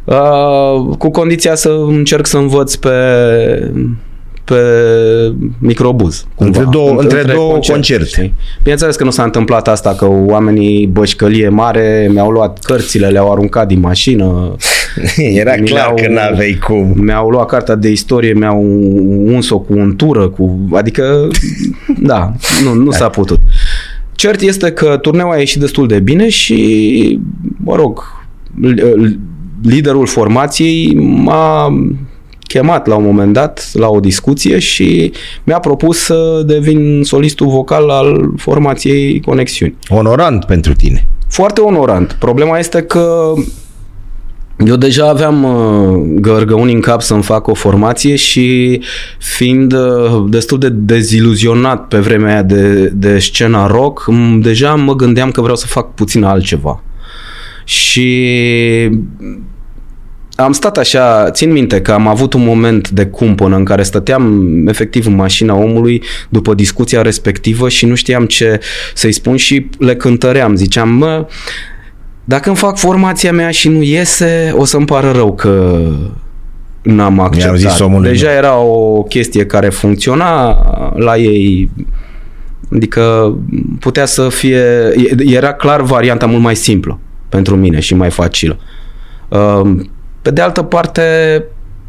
uh, 0.04 0.96
cu 0.98 1.10
condiția 1.10 1.54
să 1.54 1.68
încerc 1.88 2.26
să 2.26 2.36
învăț 2.36 2.74
pe 2.74 2.90
pe 4.44 4.54
microbuz. 5.58 6.26
Între 6.36 6.64
două- 6.70 6.96
între 7.00 7.22
două 7.22 7.58
concerte. 7.68 8.06
știi? 8.08 8.34
Bineînțeles 8.62 8.96
că 8.96 9.04
nu 9.04 9.10
s-a 9.10 9.22
întâmplat 9.22 9.68
asta, 9.68 9.94
că 9.94 10.06
oamenii 10.26 10.86
bășcălie 10.86 11.48
mare 11.48 12.08
mi-au 12.12 12.30
luat 12.30 12.58
cărțile, 12.58 13.06
le-au 13.08 13.32
aruncat 13.32 13.66
din 13.66 13.80
mașină, 13.80 14.56
Era 15.40 15.54
Mi 15.60 15.66
clar 15.68 15.80
le-au- 15.80 15.94
că 15.94 16.08
n-aveai 16.08 16.58
cum. 16.66 16.94
mi-au 16.96 17.28
luat 17.28 17.46
cartea 17.48 17.74
de 17.74 17.90
istorie, 17.90 18.32
mi-au 18.32 18.62
uns-o 19.26 19.58
cu 19.58 19.72
untură, 19.72 20.28
cu... 20.28 20.58
adică, 20.72 21.28
da, 22.00 22.32
nu, 22.64 22.72
nu 22.74 22.90
s-a 22.90 23.08
putut. 23.08 23.38
Cert 24.14 24.40
este 24.40 24.70
că 24.72 24.96
turneul 25.02 25.32
a 25.32 25.36
ieșit 25.38 25.60
destul 25.60 25.86
de 25.86 25.98
bine 25.98 26.28
și, 26.28 27.18
mă 27.56 27.74
rog, 27.76 28.02
l- 28.60 29.18
liderul 29.62 30.06
formației 30.06 30.94
m-a 30.96 31.68
chemat 32.46 32.86
la 32.86 32.94
un 32.96 33.04
moment 33.04 33.32
dat 33.32 33.70
la 33.72 33.88
o 33.88 34.00
discuție 34.00 34.58
și 34.58 35.12
mi-a 35.44 35.58
propus 35.58 35.98
să 35.98 36.42
devin 36.46 37.00
solistul 37.04 37.46
vocal 37.46 37.88
al 37.90 38.32
formației 38.36 39.20
Conexiuni. 39.20 39.76
Onorant 39.88 40.44
pentru 40.44 40.72
tine. 40.74 41.06
Foarte 41.28 41.60
onorant. 41.60 42.12
Problema 42.18 42.58
este 42.58 42.82
că 42.82 43.32
Eu 44.66 44.76
deja 44.76 45.08
aveam 45.08 45.44
uh, 45.44 46.20
gărgăuni 46.20 46.72
în 46.72 46.80
cap 46.80 47.02
să-mi 47.02 47.22
fac 47.22 47.46
o 47.46 47.54
formație 47.54 48.16
și 48.16 48.80
fiind 49.18 49.72
uh, 49.72 50.24
destul 50.28 50.58
de 50.58 50.68
deziluzionat 50.68 51.88
pe 51.88 51.98
vremea 51.98 52.32
aia 52.32 52.42
de, 52.42 52.84
de 52.94 53.18
scena 53.18 53.66
rock, 53.66 54.04
m- 54.12 54.42
deja 54.42 54.74
mă 54.74 54.94
gândeam 54.94 55.30
că 55.30 55.40
vreau 55.40 55.56
să 55.56 55.66
fac 55.66 55.94
puțin 55.94 56.22
altceva. 56.22 56.82
Și 57.64 58.90
am 60.36 60.52
stat 60.52 60.78
așa, 60.78 61.30
țin 61.30 61.52
minte 61.52 61.80
că 61.80 61.92
am 61.92 62.06
avut 62.06 62.32
un 62.32 62.44
moment 62.44 62.90
de 62.90 63.06
cumpănă 63.06 63.56
în 63.56 63.64
care 63.64 63.82
stăteam 63.82 64.66
efectiv 64.66 65.06
în 65.06 65.14
mașina 65.14 65.54
omului 65.54 66.02
după 66.28 66.54
discuția 66.54 67.02
respectivă 67.02 67.68
și 67.68 67.86
nu 67.86 67.94
știam 67.94 68.24
ce 68.24 68.60
să-i 68.94 69.12
spun 69.12 69.36
și 69.36 69.66
le 69.78 69.96
cântăream. 69.96 70.54
Ziceam, 70.54 70.88
mă, 70.88 71.26
dacă 72.28 72.48
îmi 72.48 72.58
fac 72.58 72.76
formația 72.78 73.32
mea 73.32 73.50
și 73.50 73.68
nu 73.68 73.82
iese, 73.82 74.54
o 74.56 74.64
să-mi 74.64 74.86
pară 74.86 75.10
rău 75.10 75.34
că 75.34 75.80
n-am 76.82 77.20
acceptat. 77.20 77.56
zis 77.56 77.78
omul 77.78 78.02
Deja 78.02 78.26
meu. 78.26 78.36
era 78.36 78.56
o 78.58 79.02
chestie 79.02 79.46
care 79.46 79.68
funcționa 79.68 80.50
la 80.96 81.16
ei, 81.16 81.70
adică 82.72 83.34
putea 83.80 84.04
să 84.04 84.28
fie, 84.28 84.62
era 85.18 85.52
clar 85.52 85.82
varianta 85.82 86.26
mult 86.26 86.42
mai 86.42 86.56
simplă 86.56 86.98
pentru 87.28 87.56
mine 87.56 87.80
și 87.80 87.94
mai 87.94 88.10
facilă. 88.10 88.58
Um, 89.28 89.90
Pe 90.22 90.30
de 90.30 90.40
altă 90.40 90.62
parte, 90.62 91.02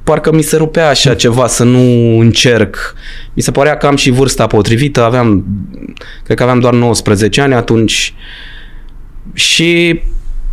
parcă 0.03 0.33
mi 0.33 0.41
se 0.41 0.57
rupea 0.57 0.89
așa 0.89 1.13
ceva 1.13 1.47
să 1.47 1.63
nu 1.63 2.17
încerc. 2.19 2.93
Mi 3.33 3.41
se 3.41 3.51
părea 3.51 3.77
că 3.77 3.87
am 3.87 3.95
și 3.95 4.09
vârsta 4.09 4.47
potrivită, 4.47 5.03
aveam, 5.03 5.45
cred 6.23 6.37
că 6.37 6.43
aveam 6.43 6.59
doar 6.59 6.73
19 6.73 7.41
ani 7.41 7.53
atunci 7.53 8.13
și 9.33 10.01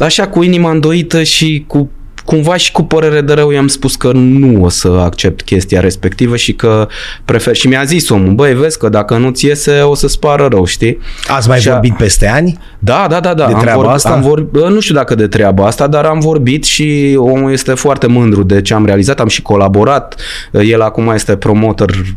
așa 0.05 0.29
cu 0.29 0.43
inima 0.43 0.71
îndoită 0.71 1.23
și 1.23 1.65
cu 1.67 1.91
cumva 2.25 2.57
și 2.57 2.73
cu 2.73 2.83
părere 2.83 3.21
de 3.21 3.33
rău 3.33 3.51
i-am 3.51 3.69
spus 3.69 3.97
că 3.97 4.11
nu 4.15 4.63
o 4.65 4.69
să 4.69 4.89
accept 4.89 5.43
chestia 5.43 5.81
respectivă 5.81 6.37
și 6.37 6.53
că 6.53 6.89
prefer. 7.25 7.55
Și 7.55 7.69
mi-a 7.69 7.85
zis 7.85 8.09
omul, 8.09 8.33
băi, 8.33 8.55
vezi 8.55 8.79
că 8.79 8.89
dacă 8.89 9.17
nu-ți 9.17 9.45
iese 9.47 9.81
o 9.81 9.95
să-ți 9.95 10.19
pară 10.19 10.47
rău, 10.51 10.65
știi? 10.65 10.99
Ați 11.27 11.49
mai 11.49 11.61
Și 11.61 11.69
a- 11.69 11.73
vorbit 11.73 11.97
peste 11.97 12.27
ani? 12.29 12.59
Da, 12.79 13.07
da, 13.11 13.21
da, 13.21 13.35
da. 13.35 13.47
De 13.47 13.53
am 13.53 13.61
treaba 13.61 13.83
vorb- 13.83 13.93
asta? 13.95 14.09
Am 14.11 14.21
vorb- 14.23 14.51
bă, 14.51 14.69
nu 14.69 14.81
știu 14.81 14.95
dacă 14.95 15.15
de 15.15 15.27
treaba 15.27 15.67
asta, 15.67 15.87
dar 15.87 16.05
am 16.05 16.19
vorbit 16.21 16.65
și 16.65 17.15
omul 17.19 17.53
este 17.53 17.75
foarte 17.75 18.07
mândru 18.07 18.43
de 18.43 18.63
ce 18.63 18.75
am 18.75 18.87
realizat. 18.87 19.21
Am 19.21 19.29
și 19.29 19.43
colaborat. 19.43 20.21
El 20.53 20.81
acum 20.81 21.09
este 21.15 21.37
promotor 21.37 22.17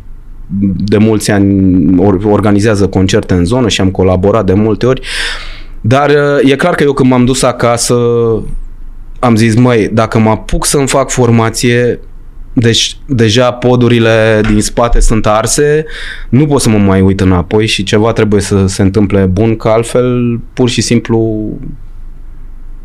de 0.78 0.98
mulți 0.98 1.32
ani, 1.32 1.76
or- 2.00 2.24
organizează 2.26 2.88
concerte 2.88 3.34
în 3.34 3.46
zonă 3.46 3.68
și 3.70 3.82
am 3.82 3.90
colaborat 3.90 4.46
de 4.46 4.54
multe 4.54 4.86
ori. 4.86 5.02
Dar 5.82 6.12
e 6.44 6.56
clar 6.56 6.76
că 6.76 6.84
eu 6.84 6.94
când 6.94 7.10
m-am 7.10 7.26
dus 7.26 7.42
acasă 7.42 7.96
am 9.20 9.36
zis, 9.36 9.56
măi, 9.56 9.90
dacă 9.94 10.20
mă 10.20 10.30
apuc 10.30 10.66
să-mi 10.66 10.88
fac 10.88 11.10
formație, 11.10 12.00
deci 12.54 12.98
deja 13.06 13.52
podurile 13.52 14.42
din 14.48 14.62
spate 14.62 15.00
sunt 15.00 15.26
arse, 15.26 15.86
nu 16.30 16.46
pot 16.46 16.62
să 16.62 16.70
mă 16.70 16.78
mai 16.78 17.02
uit 17.02 17.20
înapoi 17.20 17.66
și 17.66 17.84
ceva 17.84 18.14
trebuie 18.14 18.42
să 18.42 18.66
se 18.68 18.82
întâmple 18.82 19.26
bun, 19.26 19.56
că 19.56 19.68
altfel 19.68 20.40
pur 20.54 20.70
și 20.70 20.82
simplu 20.82 21.50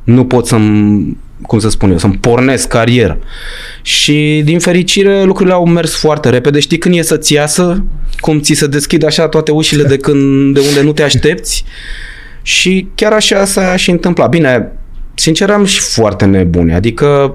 nu 0.04 0.24
pot 0.24 0.46
să-mi, 0.46 1.16
cum 1.42 1.58
să 1.58 1.68
spun 1.68 1.90
eu, 1.90 1.98
să-mi 1.98 2.18
pornesc 2.20 2.68
cariera. 2.68 3.16
Și 3.82 4.42
din 4.44 4.58
fericire 4.58 5.22
lucrurile 5.22 5.54
au 5.54 5.66
mers 5.66 5.96
foarte 5.96 6.28
repede. 6.28 6.60
Știi 6.60 6.78
când 6.78 6.94
e 6.94 7.02
să-ți 7.02 7.32
iasă, 7.32 7.84
cum 8.20 8.40
ți 8.40 8.52
se 8.52 8.66
deschid 8.66 9.04
așa 9.04 9.28
toate 9.28 9.50
ușile 9.50 9.82
de, 9.82 9.96
când, 9.96 10.54
de 10.54 10.60
unde 10.68 10.82
nu 10.82 10.92
te 10.92 11.02
aștepți? 11.02 11.64
Și 12.46 12.88
chiar 12.94 13.12
așa 13.12 13.44
s-a 13.44 13.76
și 13.76 13.90
întâmplat. 13.90 14.28
Bine, 14.28 14.72
sincer 15.14 15.50
am 15.50 15.64
și 15.64 15.80
foarte 15.80 16.24
nebune. 16.24 16.74
Adică 16.74 17.34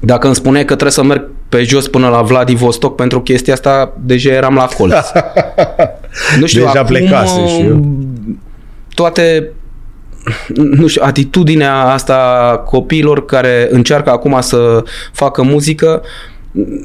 dacă 0.00 0.26
îmi 0.26 0.34
spune 0.36 0.58
că 0.58 0.64
trebuie 0.64 0.90
să 0.90 1.02
merg 1.02 1.30
pe 1.48 1.62
jos 1.62 1.88
până 1.88 2.08
la 2.08 2.22
Vladivostok 2.22 2.94
pentru 2.94 3.20
chestia 3.20 3.52
asta, 3.52 3.92
deja 4.04 4.30
eram 4.32 4.54
la 4.54 4.64
colț. 4.76 4.94
nu 6.40 6.46
știu, 6.46 6.60
Deja 6.64 6.72
acum, 6.80 6.86
plecase 6.94 7.46
și 7.46 7.60
eu. 7.60 7.96
Toate 8.94 9.50
nu 10.54 10.86
știu, 10.86 11.02
atitudinea 11.04 11.74
asta 11.82 12.14
a 12.52 12.56
copiilor 12.56 13.24
care 13.24 13.68
încearcă 13.70 14.10
acum 14.10 14.36
să 14.40 14.82
facă 15.12 15.42
muzică, 15.42 16.02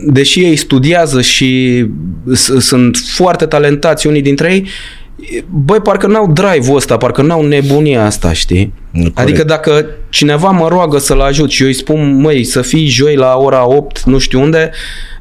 deși 0.07 0.43
ei 0.43 0.55
studiază 0.55 1.21
și 1.21 1.85
s- 2.33 2.57
sunt 2.59 2.97
foarte 3.15 3.45
talentați 3.45 4.07
unii 4.07 4.21
dintre 4.21 4.53
ei, 4.53 4.67
băi, 5.49 5.79
parcă 5.79 6.07
n-au 6.07 6.31
drive-ul 6.31 6.75
ăsta, 6.75 6.97
parcă 6.97 7.21
n-au 7.21 7.45
nebunia 7.45 8.05
asta, 8.05 8.33
știi? 8.33 8.73
Nu, 8.91 8.99
corect. 8.99 9.19
adică 9.19 9.43
dacă 9.43 9.85
cineva 10.09 10.49
mă 10.49 10.67
roagă 10.67 10.97
să-l 10.97 11.21
ajut 11.21 11.51
și 11.51 11.61
eu 11.61 11.67
îi 11.67 11.73
spun, 11.73 12.21
măi, 12.21 12.43
să 12.43 12.61
fii 12.61 12.87
joi 12.87 13.15
la 13.15 13.35
ora 13.37 13.67
8, 13.67 14.03
nu 14.03 14.17
știu 14.17 14.41
unde, 14.41 14.71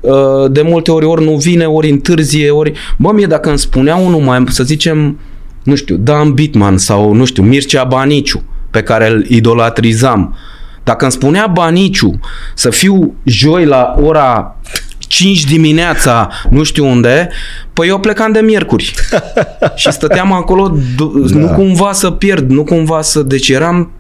uh, 0.01 0.51
de 0.51 0.63
multe 0.63 0.91
ori 0.91 1.05
ori 1.05 1.25
nu 1.25 1.37
vine, 1.37 1.65
ori 1.67 1.91
întârzie, 1.91 2.51
ori... 2.51 2.73
Bă, 2.97 3.13
mie 3.13 3.27
dacă 3.27 3.49
îmi 3.49 3.59
spunea 3.59 3.97
unul 3.97 4.21
mai, 4.21 4.45
să 4.49 4.65
zicem, 4.65 5.19
nu 5.63 5.75
știu, 5.75 5.97
Dan 5.97 6.33
Bitman 6.33 6.79
sau, 6.79 7.13
nu 7.13 7.25
știu, 7.25 7.43
Mircea 7.43 7.85
Baniciu, 7.85 8.43
pe 8.71 8.83
care 8.83 9.09
îl 9.09 9.25
idolatrizam, 9.29 10.37
dacă 10.85 11.05
îmi 11.05 11.13
spunea 11.13 11.47
Baniciu 11.47 12.21
să 12.55 12.71
fiu 12.71 13.15
joi 13.25 13.65
la 13.65 13.95
ora 14.03 14.57
5 14.99 15.45
dimineața, 15.45 16.29
nu 16.51 16.63
știu 16.63 16.87
unde, 16.87 17.29
păi 17.77 17.89
eu 17.89 17.99
plecam 18.01 18.33
de 18.33 18.41
miercuri. 18.41 18.95
și 19.75 19.93
stăteam 19.93 20.33
acolo, 20.33 20.79
d- 20.79 21.31
Da. 21.31 21.39
nu 21.39 21.47
cumva 21.49 21.93
să 21.93 22.11
pierd, 22.11 22.51
nu 22.51 22.65
cumva 22.65 23.03
să... 23.03 23.23
Deci 23.23 23.49
eram 23.49 23.91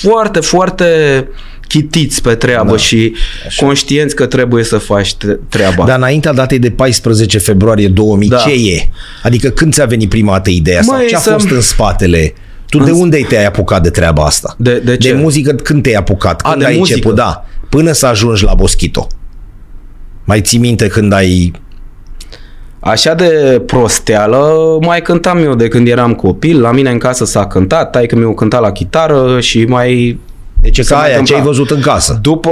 foarte, 0.00 0.40
foarte 0.40 0.84
chitiți 1.68 2.22
pe 2.22 2.34
treabă 2.34 2.70
Da, 2.70 2.76
și 2.76 3.14
conștienți 3.56 4.14
că 4.14 4.26
trebuie 4.26 4.64
să 4.64 4.78
faci 4.78 5.14
tre- 5.14 5.40
treaba. 5.48 5.84
Dar 5.84 5.96
înaintea 5.96 6.32
datei 6.32 6.58
de 6.58 6.70
14 6.70 7.38
februarie 7.38 7.88
2000, 7.88 8.28
Da. 8.28 8.36
ce 8.36 8.50
e? 8.50 8.88
Adică 9.22 9.48
când 9.48 9.72
ți-a 9.72 9.84
venit 9.84 10.08
prima 10.08 10.32
dată 10.32 10.50
ideea 10.50 10.80
asta? 10.80 10.96
Măi, 10.96 11.06
Ce 11.08 11.16
a 11.16 11.18
să- 11.18 11.30
fost 11.30 11.50
în 11.50 11.60
spatele? 11.60 12.32
Tu 12.68 12.78
de 12.78 12.90
unde 12.90 13.24
te-ai 13.28 13.46
apucat 13.46 13.82
de 13.82 13.90
treaba 13.90 14.24
asta? 14.24 14.54
De- 14.58 14.82
de 14.84 14.96
ce? 14.96 15.12
De 15.12 15.18
muzică 15.20 15.52
când 15.52 15.82
te-ai 15.82 15.94
apucat? 15.94 16.40
A, 16.44 16.48
Când 16.50 16.60
de 16.62 16.66
ai 16.68 16.76
muzică. 16.76 16.94
început? 16.96 17.16
Da. 17.16 17.44
Până 17.68 17.92
să 17.92 18.06
ajungi 18.06 18.44
la 18.44 18.54
Boschito. 18.54 19.06
Mai 20.24 20.40
ții 20.40 20.58
minte 20.58 20.86
când 20.86 21.12
ai... 21.12 21.52
Așa 22.86 23.14
de 23.14 23.62
prosteală 23.66 24.48
mai 24.80 25.02
cântam 25.02 25.38
eu 25.38 25.54
de 25.54 25.68
când 25.68 25.88
eram 25.88 26.14
copil. 26.14 26.60
La 26.60 26.72
mine 26.72 26.90
în 26.90 26.98
casă 26.98 27.24
s-a 27.24 27.46
cântat, 27.46 27.90
tai 27.90 28.06
că 28.06 28.16
mi-o 28.16 28.32
cânta 28.32 28.58
la 28.58 28.72
chitară 28.72 29.40
și 29.40 29.64
mai... 29.64 30.18
Deci 30.60 30.80
Se 30.80 30.92
ca 30.94 30.98
mai 31.00 31.06
aia, 31.06 31.12
ce 31.14 31.18
ai 31.18 31.38
întâmpla. 31.40 31.44
văzut 31.44 31.70
în 31.70 31.80
casă? 31.80 32.18
După 32.22 32.50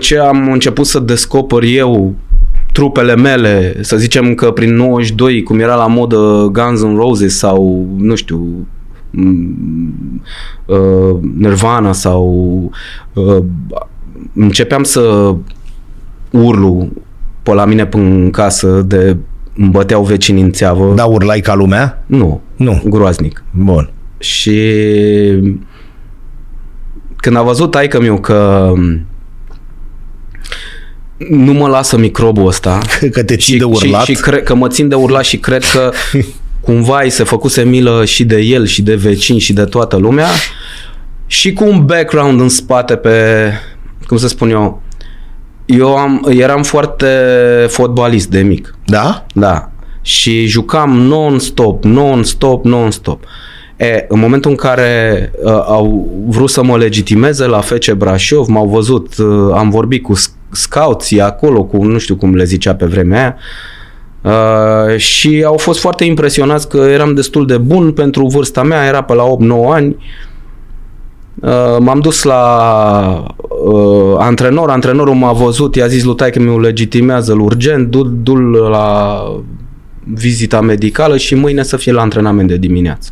ce 0.00 0.18
am 0.18 0.52
început 0.52 0.86
să 0.86 0.98
descoper 0.98 1.62
eu 1.62 2.14
trupele 2.72 3.16
mele, 3.16 3.74
să 3.80 3.96
zicem 3.96 4.34
că 4.34 4.50
prin 4.50 4.74
92, 4.74 5.42
cum 5.42 5.58
era 5.60 5.74
la 5.74 5.86
modă 5.86 6.48
Guns 6.52 6.80
N' 6.84 6.96
Roses 6.96 7.36
sau, 7.38 7.86
nu 7.96 8.14
știu, 8.14 8.66
m- 9.10 10.22
uh, 10.66 11.18
Nirvana 11.38 11.92
sau 11.92 12.24
uh, 13.12 13.36
începeam 14.34 14.82
să 14.82 15.34
urlu 16.30 16.88
pe 17.42 17.52
la 17.54 17.64
mine 17.64 17.86
până 17.86 18.04
în 18.04 18.30
casă 18.30 18.82
de 18.86 19.16
îmi 19.56 19.70
băteau 19.70 20.04
vecinii 20.04 20.42
în 20.42 20.52
țeavă. 20.52 20.94
Da, 20.94 21.04
urlai 21.04 21.40
ca 21.40 21.54
lumea? 21.54 22.02
Nu, 22.06 22.40
Nu. 22.56 22.82
groaznic. 22.84 23.44
Bun. 23.50 23.90
Și 24.18 24.58
când 27.16 27.36
a 27.36 27.42
văzut 27.42 27.70
taică 27.70 28.00
meu 28.00 28.18
că 28.20 28.72
nu 31.30 31.52
mă 31.52 31.68
lasă 31.68 31.98
microbul 31.98 32.46
ăsta 32.46 32.78
Că 33.12 33.22
te 33.22 33.36
ții 33.36 33.52
și, 33.52 33.58
de 33.58 33.64
urlat. 33.64 34.04
și, 34.04 34.14
și 34.14 34.20
cre- 34.20 34.42
că 34.42 34.54
mă 34.54 34.68
țin 34.68 34.88
de 34.88 34.94
urlat 34.94 35.24
și 35.24 35.36
cred 35.38 35.64
că 35.64 35.90
cumva 36.60 37.00
îi 37.02 37.10
se 37.10 37.24
făcuse 37.24 37.62
milă 37.62 38.04
și 38.04 38.24
de 38.24 38.36
el 38.40 38.66
și 38.66 38.82
de 38.82 38.94
vecini 38.94 39.38
și 39.38 39.52
de 39.52 39.64
toată 39.64 39.96
lumea 39.96 40.28
și 41.26 41.52
cu 41.52 41.64
un 41.64 41.84
background 41.84 42.40
în 42.40 42.48
spate 42.48 42.96
pe, 42.96 43.46
cum 44.06 44.16
să 44.16 44.28
spun 44.28 44.50
eu, 44.50 44.82
eu 45.78 45.96
am, 45.96 46.26
eram 46.28 46.62
foarte 46.62 47.06
fotbalist 47.68 48.28
de 48.28 48.40
mic. 48.40 48.74
Da? 48.84 49.26
Da. 49.34 49.70
Și 50.02 50.46
jucam 50.46 50.96
non-stop, 50.96 51.84
non-stop, 51.84 52.64
non-stop. 52.64 53.24
E, 53.76 54.04
în 54.08 54.18
momentul 54.18 54.50
în 54.50 54.56
care 54.56 55.30
uh, 55.42 55.50
au 55.50 56.08
vrut 56.26 56.50
să 56.50 56.62
mă 56.62 56.76
legitimeze 56.76 57.46
la 57.46 57.60
FC 57.60 57.90
Brașov, 57.90 58.46
m-au 58.46 58.66
văzut, 58.66 59.16
uh, 59.16 59.54
am 59.54 59.70
vorbit 59.70 60.02
cu 60.02 60.16
sc- 60.16 60.50
scouții 60.50 61.20
acolo, 61.20 61.64
cu 61.64 61.84
nu 61.84 61.98
știu 61.98 62.16
cum 62.16 62.34
le 62.34 62.44
zicea 62.44 62.74
pe 62.74 62.86
vremea 62.86 63.36
aia, 64.22 64.90
uh, 64.90 64.96
și 64.96 65.42
au 65.46 65.56
fost 65.56 65.80
foarte 65.80 66.04
impresionați 66.04 66.68
că 66.68 66.76
eram 66.76 67.14
destul 67.14 67.46
de 67.46 67.58
bun 67.58 67.92
pentru 67.92 68.26
vârsta 68.26 68.62
mea, 68.62 68.86
era 68.86 69.02
pe 69.02 69.14
la 69.14 69.24
8-9 69.24 69.72
ani. 69.72 69.96
Uh, 71.42 71.76
m-am 71.78 72.00
dus 72.00 72.22
la 72.22 73.24
uh, 73.64 74.14
antrenor, 74.18 74.70
antrenorul 74.70 75.14
m-a 75.14 75.32
văzut, 75.32 75.74
i-a 75.74 75.86
zis 75.86 76.04
lui 76.04 76.14
taică 76.14 76.40
mi 76.40 76.60
legitimează-l 76.60 77.40
urgent, 77.40 77.90
du- 77.90 78.12
du-l 78.22 78.50
la 78.70 79.22
vizita 80.14 80.60
medicală 80.60 81.16
și 81.16 81.34
mâine 81.34 81.62
să 81.62 81.76
fie 81.76 81.92
la 81.92 82.00
antrenament 82.00 82.48
de 82.48 82.56
dimineață. 82.56 83.10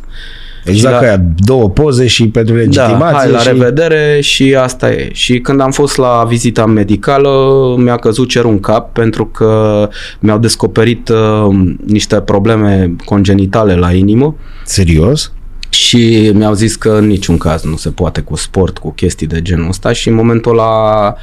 Exact 0.65 0.93
la- 0.93 0.99
ca 0.99 1.05
aia, 1.05 1.21
două 1.37 1.69
poze 1.69 2.07
și 2.07 2.27
pentru 2.27 2.55
legitimație. 2.55 2.97
da, 2.99 3.17
hai 3.17 3.31
la 3.31 3.37
și... 3.37 3.47
revedere 3.47 4.19
și 4.21 4.55
asta 4.55 4.91
e. 4.91 5.09
Și 5.11 5.39
când 5.39 5.61
am 5.61 5.71
fost 5.71 5.97
la 5.97 6.25
vizita 6.27 6.65
medicală, 6.65 7.29
mi-a 7.77 7.95
căzut 7.97 8.29
cerul 8.29 8.51
în 8.51 8.59
cap 8.59 8.93
pentru 8.93 9.25
că 9.25 9.89
mi-au 10.19 10.37
descoperit 10.37 11.09
uh, 11.09 11.55
niște 11.85 12.15
probleme 12.15 12.95
congenitale 13.05 13.75
la 13.75 13.91
inimă 13.91 14.35
Serios? 14.65 15.31
Și 15.71 16.31
mi-au 16.33 16.53
zis 16.53 16.75
că 16.75 16.89
în 16.89 17.07
niciun 17.07 17.37
caz 17.37 17.63
nu 17.63 17.75
se 17.75 17.89
poate 17.89 18.21
cu 18.21 18.35
sport, 18.35 18.77
cu 18.77 18.91
chestii 18.91 19.27
de 19.27 19.41
genul 19.41 19.67
ăsta 19.67 19.91
și 19.93 20.07
în 20.07 20.13
momentul 20.13 20.51
ăla 20.51 21.15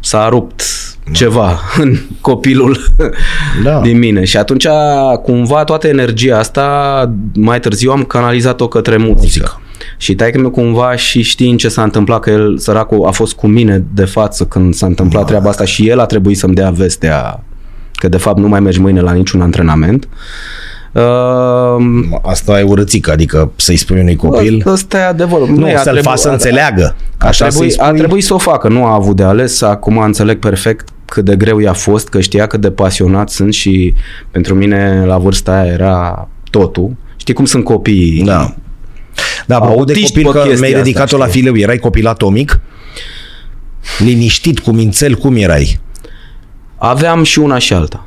s-a 0.00 0.28
rupt 0.28 0.62
ceva 1.12 1.58
în 1.82 1.96
copilul 2.20 2.78
Da. 3.62 3.80
din 3.80 3.98
mine 3.98 4.24
și 4.24 4.36
atunci 4.36 4.66
cumva 5.22 5.64
toată 5.64 5.88
energia 5.88 6.38
asta 6.38 7.14
mai 7.34 7.60
târziu 7.60 7.90
am 7.90 8.04
canalizat-o 8.04 8.68
către 8.68 8.96
muzică. 8.96 9.14
Muzică. 9.18 9.60
Și 9.96 10.14
taică 10.14 10.38
meu 10.38 10.50
cumva 10.50 10.96
și 10.96 11.22
știind 11.22 11.58
ce 11.58 11.68
s-a 11.68 11.82
întâmplat, 11.82 12.20
că 12.20 12.30
el, 12.30 12.58
săracul, 12.58 13.06
a 13.06 13.10
fost 13.10 13.34
cu 13.34 13.46
mine 13.46 13.84
de 13.94 14.04
față 14.04 14.44
când 14.44 14.74
s-a 14.74 14.86
întâmplat 14.86 15.26
treaba 15.26 15.48
asta 15.48 15.64
și 15.64 15.88
el 15.88 15.98
a 15.98 16.06
trebuit 16.06 16.38
să-mi 16.38 16.54
dea 16.54 16.70
vestea 16.70 17.44
că 17.92 18.08
de 18.08 18.16
fapt 18.16 18.38
nu 18.38 18.48
mai 18.48 18.60
mergi 18.60 18.80
mâine 18.80 19.00
la 19.00 19.12
niciun 19.12 19.40
antrenament. 19.40 20.04
Uh, 20.04 20.10
Asta 22.22 22.58
e 22.58 22.62
urățică, 22.62 23.10
adică 23.10 23.50
să-i 23.56 23.76
spui 23.76 24.00
unui 24.00 24.16
copil... 24.16 24.62
Ăsta 24.66 24.98
e 24.98 25.02
adevărul. 25.04 25.48
Nu, 25.48 25.68
Ei, 25.68 25.74
a 25.74 25.78
să-l 25.78 25.92
trebu- 25.92 26.08
faci 26.08 26.18
să 26.18 26.28
a- 26.28 26.32
înțeleagă. 26.32 26.96
A 27.18 27.26
Așa 27.26 27.46
trebuit, 27.48 27.72
să-i 27.72 27.80
a 27.82 27.86
spui... 27.86 27.98
trebuit 27.98 28.24
să 28.24 28.34
o 28.34 28.38
facă, 28.38 28.68
nu 28.68 28.84
a 28.84 28.94
avut 28.94 29.16
de 29.16 29.22
ales. 29.22 29.60
Acum 29.62 29.98
înțeleg 29.98 30.38
perfect 30.38 30.88
cât 31.04 31.24
de 31.24 31.36
greu 31.36 31.58
i-a 31.58 31.72
fost, 31.72 32.08
că 32.08 32.20
știa 32.20 32.46
cât 32.46 32.60
de 32.60 32.70
pasionat 32.70 33.30
sunt 33.30 33.52
și 33.52 33.94
pentru 34.30 34.54
mine 34.54 35.02
la 35.06 35.18
vârsta 35.18 35.58
aia 35.60 35.72
era 35.72 36.28
totul. 36.50 36.96
Știi 37.16 37.34
cum 37.34 37.44
sunt 37.44 37.64
copiii? 37.64 38.22
Da. 38.24 38.54
Da, 39.46 39.56
apropo 39.56 39.84
de 39.84 39.92
Autiști 39.92 40.12
copil, 40.22 40.24
pe 40.32 40.38
că 40.38 40.38
chestia 40.44 40.58
mi-ai 40.60 40.70
asta, 40.72 40.82
dedicat-o 40.84 41.16
la 41.16 41.26
știi? 41.26 41.40
fileu, 41.40 41.56
erai 41.56 41.78
copil 41.78 42.06
atomic? 42.06 42.60
Liniștit, 43.98 44.58
cu 44.58 44.70
mințel, 44.70 45.14
cum 45.14 45.36
erai? 45.36 45.80
Aveam 46.76 47.22
și 47.22 47.38
una 47.38 47.58
și 47.58 47.72
alta. 47.72 48.06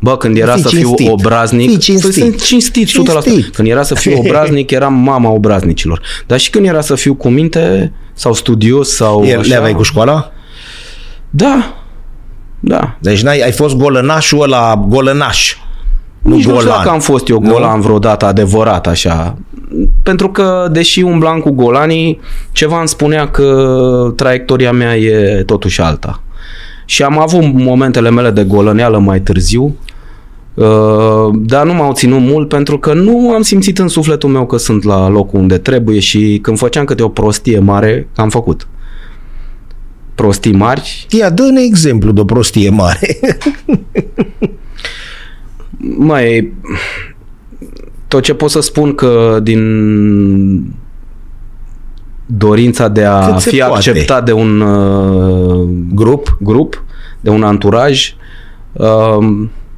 Bă, 0.00 0.16
când 0.16 0.36
era 0.36 0.52
Fii 0.52 0.62
să 0.62 0.68
fiu 0.68 0.78
cinstit. 0.78 1.08
obraznic, 1.10 1.68
Fii 1.68 1.78
cinstit. 1.78 2.12
Păi 2.12 2.22
sunt 2.22 2.42
cinstit, 2.42 2.88
100%. 2.88 2.90
Cinstit. 3.22 3.54
Când 3.54 3.68
era 3.68 3.82
să 3.82 3.94
fiu 3.94 4.18
obraznic, 4.24 4.70
eram 4.70 4.94
mama 4.94 5.30
obraznicilor. 5.30 6.00
Dar 6.26 6.38
și 6.38 6.50
când 6.50 6.66
era 6.66 6.80
să 6.80 6.94
fiu 6.94 7.14
cu 7.14 7.28
minte 7.28 7.92
sau 8.12 8.32
studios 8.32 8.94
sau 8.94 9.22
Le 9.22 9.34
așa, 9.40 9.56
aveai 9.56 9.72
cu 9.72 9.82
școala? 9.82 10.30
Da, 11.30 11.74
da. 12.60 12.96
Deci 13.00 13.22
n-ai, 13.22 13.40
ai 13.40 13.52
fost 13.52 13.76
golănașul 13.76 14.42
ăla, 14.42 14.84
golănaș. 14.88 15.56
Nu 16.22 16.34
Nici 16.34 16.44
nu 16.46 16.50
știu 16.52 16.62
golan. 16.64 16.76
dacă 16.78 16.90
am 16.90 17.00
fost 17.00 17.28
eu 17.28 17.40
Nu? 17.40 17.50
golan 17.52 17.80
vreodată 17.80 18.24
adevărat 18.26 18.86
așa. 18.86 19.36
Pentru 20.02 20.30
că, 20.30 20.68
deși 20.72 21.00
umblam 21.02 21.38
cu 21.40 21.50
golanii, 21.50 22.20
ceva 22.52 22.78
îmi 22.78 22.88
spunea 22.88 23.28
că 23.28 24.12
traiectoria 24.16 24.72
mea 24.72 24.96
e 24.96 25.42
totuși 25.46 25.80
alta. 25.80 26.22
Și 26.88 27.02
am 27.02 27.18
avut 27.18 27.52
momentele 27.52 28.10
mele 28.10 28.30
de 28.30 28.44
golăneală 28.44 28.98
mai 28.98 29.20
târziu, 29.20 29.76
uh, 30.54 31.28
dar 31.34 31.66
nu 31.66 31.74
m-au 31.74 31.92
ținut 31.92 32.20
mult 32.20 32.48
pentru 32.48 32.78
că 32.78 32.92
nu 32.92 33.30
am 33.30 33.42
simțit 33.42 33.78
în 33.78 33.88
sufletul 33.88 34.28
meu 34.28 34.46
că 34.46 34.56
sunt 34.56 34.82
la 34.82 35.08
locul 35.08 35.40
unde 35.40 35.58
trebuie 35.58 35.98
și 35.98 36.38
când 36.42 36.58
făceam 36.58 36.84
câte 36.84 37.02
o 37.02 37.08
prostie 37.08 37.58
mare, 37.58 38.08
am 38.16 38.28
făcut. 38.28 38.68
Prostii 40.14 40.52
mari, 40.52 41.06
Ia, 41.10 41.30
dă-ne 41.30 41.60
exemplu 41.60 42.10
de 42.12 42.20
o 42.20 42.24
prostie 42.24 42.70
mare. 42.70 43.18
Mai 46.10 46.52
tot 48.06 48.22
ce 48.22 48.34
pot 48.34 48.50
să 48.50 48.60
spun 48.60 48.94
că 48.94 49.38
din 49.42 49.62
dorința 52.30 52.88
de 52.88 53.04
a 53.04 53.30
Cât 53.32 53.40
se 53.40 53.50
fi 53.50 53.56
poate. 53.58 53.74
acceptat 53.74 54.24
de 54.24 54.32
un 54.32 54.60
uh, 54.60 55.68
Grup? 55.94 56.36
grup, 56.40 56.84
de 57.20 57.30
un 57.30 57.42
anturaj, 57.42 58.14
uh, 58.72 59.16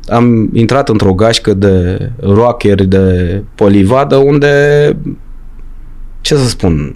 am 0.09 0.50
intrat 0.52 0.88
într-o 0.88 1.12
gașcă 1.14 1.54
de 1.54 2.11
rockeri 2.21 2.87
de 2.87 3.42
polivadă 3.54 4.16
unde 4.16 4.97
ce 6.21 6.35
să 6.35 6.49
spun 6.49 6.95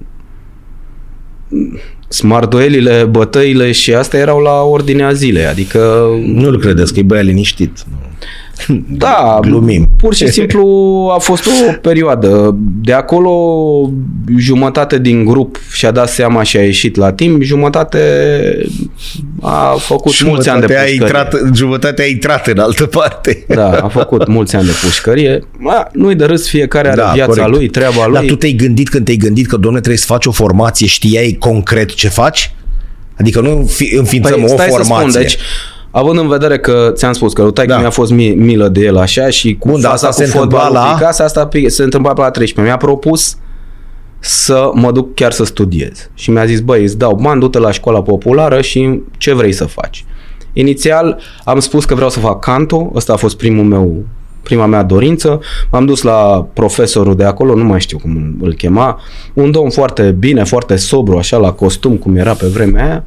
smardoelile, 2.08 3.04
bătăile 3.11 3.73
și 3.73 3.94
astea 3.94 4.20
erau 4.20 4.40
la 4.40 4.62
ordinea 4.62 5.12
zilei, 5.12 5.46
adică 5.46 6.07
Nu-l 6.26 6.59
credeți 6.61 6.92
că 6.92 6.98
e 6.98 7.02
băiat 7.02 7.24
liniștit. 7.24 7.85
Da, 8.88 9.38
Glumim. 9.40 9.88
pur 9.96 10.14
și 10.14 10.28
simplu 10.28 10.66
a 11.14 11.18
fost 11.18 11.46
o 11.46 11.72
perioadă. 11.80 12.56
De 12.82 12.92
acolo 12.92 13.30
jumătate 14.38 14.98
din 14.98 15.24
grup 15.24 15.56
și-a 15.72 15.90
dat 15.90 16.08
seama 16.08 16.42
și 16.42 16.56
a 16.56 16.62
ieșit 16.64 16.96
la 16.96 17.12
timp, 17.12 17.42
jumătate 17.42 17.98
a 19.40 19.74
făcut 19.78 20.22
mulți 20.24 20.48
ani 20.48 20.60
de 20.60 20.66
Jumătatea 20.66 20.80
a 20.80 20.84
pușcărie. 20.86 20.94
intrat, 20.94 21.54
jumătatea 21.54 22.04
a 22.04 22.08
intrat 22.08 22.46
în 22.46 22.58
altă 22.58 22.86
parte. 22.86 23.44
Da, 23.48 23.70
a 23.70 23.88
făcut 23.88 24.26
mulți 24.26 24.56
ani 24.56 24.66
de 24.66 24.72
pușcărie. 24.82 25.40
Ma, 25.58 25.86
nu-i 25.92 26.14
de 26.14 26.24
râs, 26.24 26.48
fiecare 26.48 26.88
are 26.88 27.02
viața 27.14 27.16
Da, 27.34 27.42
corect. 27.42 27.48
lui, 27.58 27.68
treaba 27.68 28.04
lui. 28.06 28.14
Dar 28.14 28.24
tu 28.24 28.36
te-ai 28.36 28.52
gândit 28.52 28.88
când 28.88 29.04
te-ai 29.04 29.16
gândit 29.16 29.46
că, 29.46 29.54
domnule, 29.56 29.78
trebuie 29.78 29.98
să 29.98 30.06
faci 30.08 30.26
o 30.26 30.30
formație, 30.30 30.86
știai 30.86 31.36
concret 31.38 31.94
ce 31.94 32.08
faci? 32.08 32.54
Adică 33.18 33.40
nu 33.40 33.64
fi, 33.70 33.94
înființăm 33.96 34.42
o 34.42 34.44
Păi, 34.44 34.48
stai 34.54 34.68
formație. 34.68 35.04
să 35.04 35.10
spun, 35.10 35.20
deci, 35.22 35.36
având 35.96 36.18
în 36.18 36.28
vedere 36.28 36.59
că 36.59 36.90
ți-am 36.94 37.12
spus 37.12 37.33
că 37.33 37.42
lui 37.42 37.52
taică 37.52 37.72
Da. 37.72 37.78
mi-a 37.78 37.90
fost 37.90 38.11
mi- 38.12 38.35
milă 38.35 38.68
de 38.68 38.80
el 38.80 38.96
așa 38.96 39.28
și 39.28 39.57
cu 39.59 39.68
Bun, 39.68 39.80
dar 39.80 39.90
faza 39.90 40.09
asta 40.09 40.22
cu 40.22 40.28
se 40.30 40.35
întâmpla 40.37 40.59
fotbalul 40.61 40.88
la- 40.88 40.94
picat, 40.94 41.20
asta 41.20 41.46
pe- 41.46 41.68
se 41.68 41.83
întâmpla 41.83 42.12
pe 42.12 42.20
la 42.20 42.30
13. 42.30 42.72
Mi-a 42.74 42.87
propus 42.87 43.37
să 44.18 44.70
mă 44.74 44.92
duc 44.92 45.14
chiar 45.14 45.33
să 45.33 45.44
studiez. 45.44 46.11
Și 46.14 46.30
mi-a 46.30 46.44
zis, 46.44 46.61
băi, 46.61 46.83
îți 46.83 46.98
dau 46.98 47.14
bani, 47.22 47.40
du-te 47.40 47.59
la 47.59 47.70
școala 47.70 48.02
populară 48.02 48.61
și 48.61 49.00
ce 49.18 49.35
vrei 49.35 49.52
să 49.52 49.64
faci. 49.64 50.04
Inițial 50.52 51.20
am 51.44 51.59
spus 51.61 51.85
că 51.85 51.94
vreau 51.94 52.11
să 52.11 52.18
fac 52.18 52.38
canto, 52.44 52.90
ăsta 52.94 53.12
a 53.12 53.16
fost 53.16 53.37
primul 53.37 53.64
meu 53.64 54.04
prima 54.42 54.66
mea 54.66 54.83
dorință. 54.83 55.40
M-am 55.70 55.85
dus 55.87 56.02
la 56.02 56.46
profesorul 56.52 57.16
de 57.16 57.24
acolo, 57.24 57.54
nu 57.54 57.64
mai 57.64 57.80
știu 57.80 57.98
cum 57.98 58.37
îl 58.40 58.54
chema, 58.54 59.00
un 59.35 59.50
domn 59.50 59.70
foarte 59.70 60.02
bine, 60.18 60.44
foarte 60.44 60.76
sobru, 60.76 61.16
așa, 61.16 61.37
la 61.37 61.52
costum, 61.52 61.96
cum 61.96 62.16
era 62.16 62.33
pe 62.33 62.46
vremea 62.46 62.85
aia. 62.85 63.04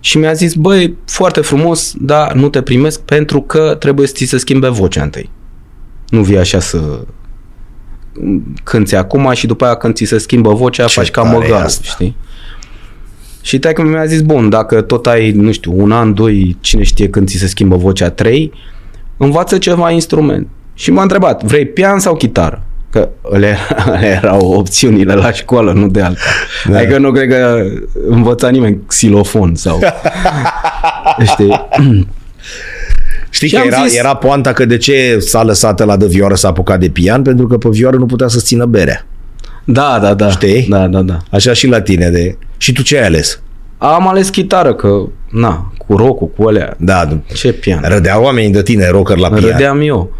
Și 0.00 0.18
mi-a 0.18 0.32
zis, 0.32 0.54
băi, 0.54 0.96
foarte 1.04 1.40
frumos, 1.40 1.94
dar 2.00 2.32
nu 2.32 2.48
te 2.48 2.62
primesc 2.62 3.00
pentru 3.00 3.40
că 3.40 3.76
trebuie 3.78 4.06
să 4.06 4.12
ți 4.16 4.24
se 4.24 4.38
schimbe 4.38 4.68
vocea 4.68 5.02
întâi. 5.02 5.30
Nu 6.08 6.22
vii 6.22 6.38
așa 6.38 6.60
să 6.60 7.00
cânti 8.62 8.94
acum 8.94 9.32
și 9.32 9.46
după 9.46 9.64
aia 9.64 9.74
când 9.74 9.94
ți 9.94 10.04
se 10.04 10.18
schimbă 10.18 10.52
vocea 10.52 10.86
Ce 10.86 10.92
faci 10.92 11.10
ca 11.10 11.22
tare 11.22 11.34
e 11.34 11.38
măgarul, 11.38 11.64
asta. 11.64 11.82
știi? 11.84 12.16
Și 13.42 13.58
taică 13.58 13.82
mi-a 13.82 14.04
zis, 14.04 14.20
bun, 14.20 14.48
dacă 14.48 14.80
tot 14.80 15.06
ai, 15.06 15.30
nu 15.30 15.52
știu, 15.52 15.72
un 15.82 15.92
an, 15.92 16.14
doi, 16.14 16.56
cine 16.60 16.82
știe 16.82 17.08
când 17.08 17.28
ți 17.28 17.36
se 17.36 17.46
schimbă 17.46 17.76
vocea, 17.76 18.10
trei, 18.10 18.52
învață 19.16 19.58
ceva 19.58 19.90
instrument. 19.90 20.48
Și 20.74 20.90
m-a 20.90 21.02
întrebat, 21.02 21.44
vrei 21.44 21.66
pian 21.66 21.98
sau 21.98 22.16
chitară? 22.16 22.66
Că 22.90 23.08
ele, 23.32 23.56
ele 23.86 24.06
erau 24.22 24.50
opțiunile 24.52 25.14
la 25.14 25.32
școală, 25.32 25.72
nu 25.72 25.88
de 25.88 26.00
alta. 26.02 26.20
Da. 26.64 26.72
Da. 26.72 26.78
Adică 26.78 26.98
nu 26.98 27.12
cred 27.12 27.28
că 27.28 27.64
învăța 28.08 28.48
nimeni 28.48 28.80
xilofon 28.86 29.54
sau... 29.54 29.78
știi? 31.32 31.66
Știi 33.30 33.48
Și 33.48 33.54
că 33.54 33.60
am 33.60 33.66
era, 33.66 33.82
zis- 33.86 33.98
era 33.98 34.14
poanta 34.14 34.52
că 34.52 34.64
de 34.64 34.76
ce 34.76 35.16
s-a 35.18 35.42
lăsat 35.42 35.84
la 35.84 35.96
de 35.96 36.06
vioară 36.06 36.34
să 36.34 36.46
a 36.46 36.50
apucat 36.50 36.80
de 36.80 36.88
pian? 36.88 37.22
Pentru 37.22 37.46
că 37.46 37.58
pe 37.58 37.68
vioară 37.70 37.96
nu 37.96 38.06
putea 38.06 38.28
să 38.28 38.38
țină 38.40 38.64
berea. 38.64 39.06
Da, 39.64 39.98
da, 40.02 40.14
da. 40.14 40.30
Știi? 40.30 40.66
Da, 40.68 40.86
da, 40.86 41.00
da. 41.02 41.18
Așa 41.30 41.52
și 41.52 41.66
la 41.66 41.80
tine. 41.80 42.08
De... 42.08 42.36
Și 42.56 42.72
tu 42.72 42.82
ce 42.82 42.98
ai 42.98 43.04
ales? 43.06 43.40
Am 43.78 44.08
ales 44.08 44.28
chitară, 44.28 44.74
că, 44.74 44.88
na, 45.30 45.72
cu 45.86 45.96
rock 45.96 46.34
cu 46.36 46.48
alea. 46.48 46.74
Da, 46.78 47.20
Ce 47.34 47.52
pian. 47.52 47.84
râdeau 47.88 48.22
oamenii 48.22 48.50
de 48.50 48.62
tine 48.62 48.88
rocker 48.90 49.16
la 49.16 49.28
pian. 49.28 49.40
Râdeam 49.50 49.80
eu. 49.80 50.12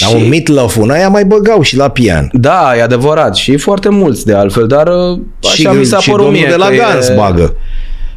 Dar 0.00 0.20
un 0.20 0.28
Meatloaf, 0.28 0.76
un 0.76 0.90
aia 0.90 1.08
mai 1.08 1.24
băgau 1.24 1.62
și 1.62 1.76
la 1.76 1.88
pian. 1.88 2.28
Da, 2.32 2.72
e 2.76 2.82
adevărat. 2.82 3.36
Și 3.36 3.56
foarte 3.56 3.88
mulți 3.88 4.26
de 4.26 4.34
altfel, 4.34 4.66
dar 4.66 4.86
uh, 4.88 5.18
așa 5.42 5.70
și, 5.70 5.76
mi 5.78 5.84
s-a 5.84 5.98
și 5.98 6.10
părut 6.10 6.24
domnul 6.24 6.40
mie. 6.42 6.50
de 6.50 6.56
la 6.56 6.66
că 6.66 6.74
Guns 6.92 7.08
e... 7.08 7.12
bagă. 7.14 7.54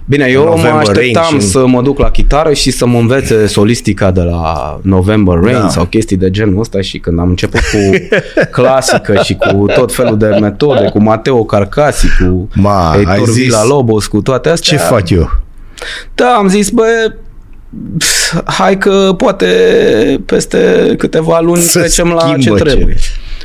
Bine, 0.09 0.25
eu 0.29 0.43
November 0.43 0.71
mă 0.71 0.77
Rain 0.83 0.89
așteptam 1.17 1.39
și- 1.39 1.47
să 1.47 1.65
mă 1.65 1.81
duc 1.81 1.99
la 1.99 2.11
chitară 2.11 2.53
și 2.53 2.71
să 2.71 2.85
mă 2.85 2.97
învețe 2.97 3.47
solistica 3.47 4.11
de 4.11 4.21
la 4.21 4.79
November 4.81 5.39
Rain 5.43 5.59
Da. 5.59 5.69
sau 5.69 5.85
chestii 5.85 6.17
de 6.17 6.29
genul 6.29 6.59
ăsta 6.59 6.81
și 6.81 6.97
când 6.97 7.19
am 7.19 7.29
început 7.29 7.59
cu 7.59 7.77
clasică 8.51 9.19
și 9.23 9.33
cu 9.35 9.65
tot 9.75 9.93
felul 9.95 10.17
de 10.17 10.25
metode, 10.27 10.89
cu 10.89 11.01
Mateo 11.01 11.43
Carcasi, 11.43 12.05
cu 12.19 12.47
Ma, 12.53 12.91
ai 12.91 13.05
Heitor 13.05 13.27
zis- 13.27 13.43
Villa-Lobos, 13.43 14.07
cu 14.07 14.21
toate 14.21 14.49
astea. 14.49 14.77
Ce 14.77 14.83
fac 14.83 15.09
eu? 15.09 15.29
Da, 16.15 16.27
am 16.37 16.47
zis, 16.47 16.69
bă, 16.69 16.83
pf, 17.09 17.15
hai 18.45 18.77
că 18.77 19.13
poate 19.17 19.47
peste 20.25 20.93
câteva 20.97 21.39
luni 21.39 21.61
Se 21.61 21.79
trecem 21.79 22.07
la 22.07 22.21
ce 22.21 22.35
schimbă 22.41 22.57
ce. 22.57 22.63
trebuie. 22.63 22.95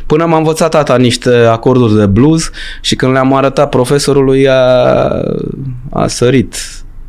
Până 0.07 0.25
m-a 0.27 0.37
învățat 0.37 0.71
tata 0.71 0.97
niște 0.97 1.31
acorduri 1.35 1.97
de 1.99 2.07
blues 2.07 2.51
și 2.81 2.97
când 2.97 3.13
le-am 3.13 3.35
arătat 3.35 3.69
profesorului 3.69 4.49
a, 4.49 4.55
a 5.91 6.07
sărit. 6.07 6.55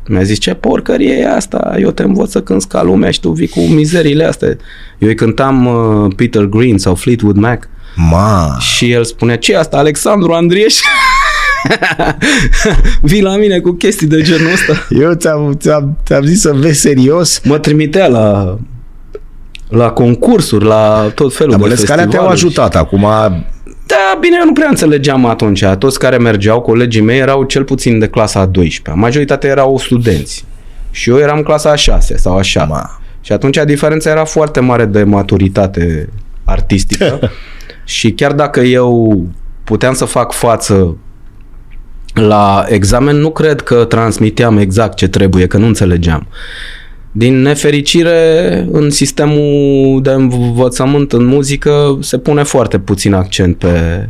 Mi-a 0.08 0.22
zis, 0.22 0.38
ce 0.38 0.54
porcărie 0.54 1.14
e 1.14 1.34
asta? 1.34 1.74
Eu 1.78 1.90
te 1.90 2.02
învăț 2.02 2.30
să 2.30 2.40
cânti 2.42 2.66
ca 2.66 2.82
lumea 2.82 3.10
și 3.10 3.20
tu 3.20 3.30
vii 3.30 3.48
cu 3.48 3.60
mizerile 3.60 4.24
astea. 4.24 4.48
Eu 4.98 5.08
îi 5.08 5.14
cântam 5.14 5.66
uh, 5.66 6.12
Peter 6.16 6.42
Green 6.44 6.78
sau 6.78 6.94
Fleetwood 6.94 7.36
Mac 7.36 7.68
Ma. 7.96 8.56
Și 8.60 8.90
el 8.90 9.04
spunea, 9.04 9.36
ce 9.36 9.52
e 9.52 9.58
asta, 9.58 9.76
Alexandru 9.76 10.32
Andrieș? 10.32 10.74
Vii 13.02 13.22
la 13.22 13.36
mine 13.36 13.58
cu 13.58 13.72
chestii 13.72 14.06
de 14.06 14.22
genul 14.22 14.52
ăsta. 14.52 14.86
Eu 14.90 15.12
ți-am, 15.14 15.54
ți-am, 15.58 15.98
ți-am 16.06 16.24
zis 16.24 16.40
să 16.40 16.52
vezi 16.52 16.80
serios. 16.80 17.40
Mă 17.44 17.58
trimitea 17.58 18.06
la 18.06 18.58
la 19.68 19.90
concursuri, 19.90 20.64
la 20.64 21.10
tot 21.14 21.34
felul 21.34 21.50
Dar 21.50 21.60
de 21.60 21.66
bănesc 21.66 21.86
că 21.86 21.92
alea 21.92 22.06
te-au 22.06 22.28
festivaluri. 22.28 22.66
ajutat. 22.66 22.76
Acum, 22.76 23.00
Da, 23.86 24.18
bine, 24.20 24.36
eu 24.38 24.44
nu 24.44 24.52
prea 24.52 24.68
înțelegeam 24.68 25.26
atunci. 25.26 25.64
Toți 25.78 25.98
care 25.98 26.16
mergeau, 26.16 26.60
colegii 26.60 27.00
mei, 27.00 27.18
erau 27.18 27.42
cel 27.42 27.64
puțin 27.64 27.98
de 27.98 28.08
clasa 28.08 28.40
a 28.40 28.46
12 28.46 29.02
Majoritatea 29.04 29.50
erau 29.50 29.78
studenți. 29.78 30.44
Și 30.90 31.10
eu 31.10 31.18
eram 31.18 31.42
clasa 31.42 31.70
a 31.70 31.74
6 31.74 32.16
sau 32.16 32.36
a 32.36 32.42
7 32.42 32.68
Ma. 32.68 33.00
Și 33.20 33.32
atunci 33.32 33.58
diferența 33.66 34.10
era 34.10 34.24
foarte 34.24 34.60
mare 34.60 34.84
de 34.84 35.02
maturitate 35.02 36.08
artistică. 36.44 37.30
și 37.84 38.10
chiar 38.10 38.32
dacă 38.32 38.60
eu 38.60 39.22
puteam 39.64 39.94
să 39.94 40.04
fac 40.04 40.32
față 40.32 40.96
la 42.14 42.64
examen, 42.68 43.16
nu 43.16 43.30
cred 43.30 43.60
că 43.60 43.84
transmiteam 43.84 44.58
exact 44.58 44.96
ce 44.96 45.08
trebuie, 45.08 45.46
că 45.46 45.56
nu 45.56 45.66
înțelegeam. 45.66 46.26
Din 47.12 47.42
nefericire, 47.42 48.66
în 48.72 48.90
sistemul 48.90 50.02
de 50.02 50.10
învățământ 50.10 51.12
în 51.12 51.24
muzică 51.24 51.98
se 52.00 52.18
pune 52.18 52.42
foarte 52.42 52.78
puțin 52.78 53.12
accent 53.12 53.56
pe 53.56 54.08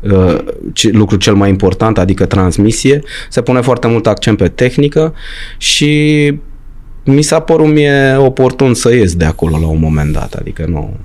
uh, 0.00 0.36
ce- 0.72 0.90
lucru 0.90 1.16
cel 1.16 1.34
mai 1.34 1.48
important, 1.48 1.98
adică 1.98 2.26
transmisie. 2.26 3.02
Se 3.28 3.42
pune 3.42 3.60
foarte 3.60 3.86
mult 3.86 4.06
accent 4.06 4.36
pe 4.36 4.48
tehnică 4.48 5.14
și 5.56 6.32
mi 7.04 7.22
s-a 7.22 7.40
părut 7.40 7.72
mie 7.72 8.16
oportun 8.16 8.74
să 8.74 8.94
ies 8.94 9.14
de 9.14 9.24
acolo 9.24 9.58
la 9.58 9.66
un 9.66 9.80
moment 9.80 10.12
dat, 10.12 10.34
adică 10.34 10.64
nu 10.68 10.96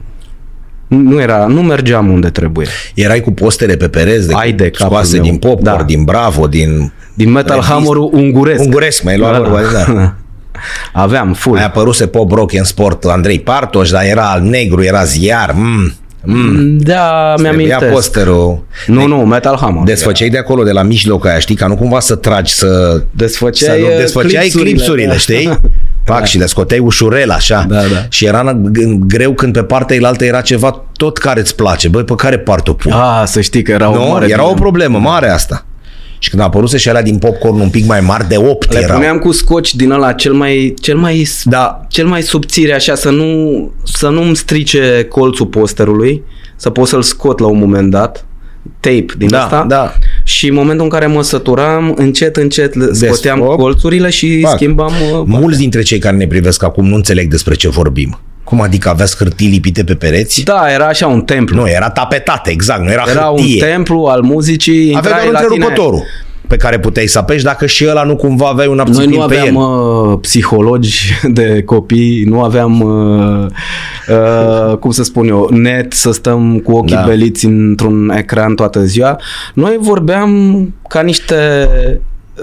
nu 0.97 1.21
era, 1.21 1.45
nu 1.45 1.62
mergeam 1.62 2.12
unde 2.12 2.30
trebuie. 2.30 2.67
erai 2.93 3.19
cu 3.21 3.32
postere 3.32 3.75
pe 3.75 3.88
pereți 3.88 4.28
de, 4.28 4.34
Ai 4.38 4.52
de 4.52 4.69
capul 4.69 4.86
scoase 4.86 5.13
meu. 5.15 5.23
din 5.23 5.38
Popcorn, 5.38 5.78
Da. 5.78 5.84
din 5.84 6.04
Bravo, 6.04 6.47
din... 6.47 6.91
Din 7.13 7.32
Metal 7.32 7.56
Revist. 7.56 7.71
Hammer-ul 7.71 8.10
unguresc. 8.13 8.63
Unguresc, 8.63 9.04
mai 9.04 9.17
luat 9.17 9.38
vorba, 9.38 9.60
da. 9.73 10.13
Aveam 11.04 11.34
full. 11.34 11.58
Ai 11.58 11.63
apăruse 11.65 12.08
Pop 12.08 12.32
Rock 12.32 12.54
în 12.54 12.63
sport 12.63 13.04
Andrei 13.06 13.39
Partoș, 13.39 13.89
dar 13.89 14.04
era 14.04 14.23
al 14.32 14.41
negru, 14.41 14.84
era 14.84 15.04
ziar. 15.04 15.52
Mm, 15.56 15.93
mm. 16.23 16.78
Da, 16.78 17.34
Trebuia 17.36 17.52
mi-amintesc. 17.58 17.91
posterul. 17.93 18.65
Nu, 18.88 19.08
nu, 19.08 19.15
Metal 19.17 19.58
Hammer. 19.62 19.84
Desfăceai 19.84 20.30
de 20.30 20.38
acolo, 20.38 20.63
de 20.63 20.71
la 20.71 20.82
mijloc 20.82 21.25
aia, 21.25 21.39
știi, 21.39 21.56
ca 21.56 21.67
nu 21.67 21.75
cumva 21.75 21.99
să 21.99 22.15
tragi, 22.15 22.54
să... 22.54 23.02
Desfăceai, 23.12 23.78
să 23.78 23.84
nu, 23.84 23.88
uh, 23.91 23.97
desfăceai 23.97 24.32
clipsurile, 24.41 24.69
clipsurile, 24.71 25.08
da. 25.08 25.17
știi? 25.17 25.49
Pac, 26.13 26.25
și 26.25 26.37
le 26.37 26.45
scoteai 26.45 26.79
ușurel, 26.79 27.29
așa. 27.31 27.65
Da, 27.69 27.75
da. 27.75 28.05
Și 28.09 28.25
era 28.25 28.53
n- 28.53 28.61
greu 29.07 29.33
când 29.33 29.53
pe 29.53 29.63
partea 29.63 29.95
elaltă 29.95 30.25
era 30.25 30.41
ceva 30.41 30.85
tot 30.93 31.17
care 31.17 31.39
îți 31.39 31.55
place. 31.55 31.87
Băi, 31.87 32.03
pe 32.03 32.15
care 32.15 32.39
parte 32.39 32.69
o 32.69 32.73
pun? 32.73 32.91
Ah, 32.91 33.23
să 33.25 33.41
știi 33.41 33.61
că 33.61 33.71
era 33.71 33.89
o 33.89 33.93
nu? 33.93 34.09
mare 34.09 34.25
Era 34.29 34.41
o 34.41 34.45
dilemă. 34.45 34.59
problemă 34.61 34.97
mare 34.99 35.29
asta. 35.29 35.65
Și 36.21 36.29
când 36.29 36.41
a 36.41 36.45
apărut 36.45 36.69
și 36.71 36.89
alea 36.89 37.01
din 37.01 37.17
popcorn 37.17 37.59
un 37.59 37.69
pic 37.69 37.85
mai 37.85 37.99
mari, 37.99 38.27
de 38.27 38.37
8 38.37 38.73
Le 38.73 38.79
erau. 38.79 38.95
puneam 38.95 39.17
cu 39.17 39.31
scoci 39.31 39.75
din 39.75 39.91
ăla 39.91 40.11
cel 40.13 40.33
mai, 40.33 40.73
cel 40.81 40.97
mai, 40.97 41.27
Da. 41.43 41.81
cel 41.87 42.07
mai 42.07 42.21
subțire 42.21 42.73
așa 42.73 42.95
să 42.95 43.09
nu, 43.09 43.71
să 43.83 44.07
nu-mi 44.09 44.35
strice 44.35 45.05
colțul 45.09 45.45
posterului, 45.45 46.23
să 46.55 46.69
pot 46.69 46.87
să-l 46.87 47.01
scot 47.01 47.39
la 47.39 47.47
un 47.47 47.57
moment 47.59 47.91
dat, 47.91 48.25
tape 48.79 49.05
din 49.17 49.29
Da, 49.29 49.43
asta. 49.43 49.65
da. 49.67 49.93
Și 50.23 50.47
în 50.47 50.53
momentul 50.53 50.84
în 50.84 50.89
care 50.91 51.05
mă 51.05 51.21
săturam, 51.23 51.93
încet, 51.97 52.36
încet 52.38 52.73
le 52.73 52.86
scoteam 52.93 53.38
Desfop. 53.39 53.58
colțurile 53.60 54.10
și 54.10 54.39
Pac. 54.41 54.53
schimbam... 54.53 54.93
uh, 55.13 55.21
Mulți 55.25 55.58
dintre 55.60 55.82
cei 55.82 55.99
care 55.99 56.15
ne 56.15 56.27
privesc 56.27 56.63
acum 56.63 56.88
nu 56.88 56.95
înțeleg 56.95 57.29
despre 57.29 57.53
ce 57.55 57.69
vorbim. 57.69 58.19
Cum 58.43 58.62
adică 58.62 58.89
aveați 58.89 59.17
hârtii 59.17 59.47
lipite 59.47 59.84
pe 59.84 59.93
pereți? 59.93 60.43
Da, 60.43 60.71
era 60.73 60.86
așa 60.88 61.08
un 61.08 61.21
templu. 61.21 61.55
Nu, 61.55 61.69
era 61.69 61.89
tapetate, 61.89 62.51
exact, 62.51 62.82
nu 62.84 62.91
era, 62.91 63.03
era 63.10 63.25
un 63.27 63.38
hârtie. 63.38 63.63
templu 63.65 64.03
al 64.03 64.21
muzicii. 64.21 64.93
Avea 64.95 65.10
intrai 65.12 65.21
doar 65.21 65.34
la 65.34 65.39
tine- 65.39 65.53
întrerupătorul 65.55 66.03
pe 66.49 66.55
care 66.57 66.79
puteai 66.79 67.07
să 67.07 67.17
apeși 67.19 67.43
dacă 67.43 67.65
și 67.65 67.85
ăla 67.89 68.03
nu 68.03 68.15
cumva 68.15 68.47
aveai 68.47 68.67
un 68.67 68.75
Noi 68.75 68.85
abțipin 68.88 69.09
nu 69.09 69.17
pe 69.17 69.23
aveam 69.23 69.55
el. 69.55 69.62
uh, 70.12 70.17
psihologi 70.21 71.13
de 71.38 71.63
copii, 71.65 72.23
nu 72.23 72.41
aveam, 72.41 72.81
uh, 72.81 73.45
uh, 74.69 74.77
cum 74.77 74.91
să 74.91 75.03
spun 75.03 75.27
eu, 75.27 75.49
net 75.51 75.93
să 75.93 76.12
stăm 76.12 76.59
cu 76.59 76.71
ochii 76.71 76.95
Da. 76.95 77.01
da. 77.01 77.07
beliți 77.07 77.45
într-un 77.45 78.09
ecran 78.17 78.55
toată 78.55 78.83
ziua. 78.83 79.19
Noi 79.53 79.77
vorbeam 79.79 80.33
ca 80.89 81.01
niște 81.01 81.35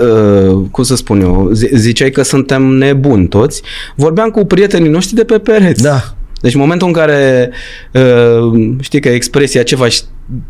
Uh, 0.00 0.56
cum 0.70 0.84
să 0.84 0.96
spun 0.96 1.20
eu, 1.20 1.48
zi- 1.52 1.68
ziceai 1.72 2.10
că 2.10 2.22
suntem 2.22 2.62
nebuni 2.62 3.26
toți, 3.28 3.62
vorbeam 3.94 4.28
cu 4.30 4.44
prietenii 4.44 4.88
noștri 4.90 5.14
de 5.14 5.24
pe 5.24 5.38
pereți. 5.38 5.82
Da. 5.82 6.00
Deci 6.40 6.54
în 6.54 6.60
momentul 6.60 6.86
în 6.86 6.92
care 6.92 7.50
uh, 7.92 8.74
știi 8.80 9.00
că 9.00 9.08
expresia 9.08 9.62
ceva 9.62 9.88
și 9.88 10.00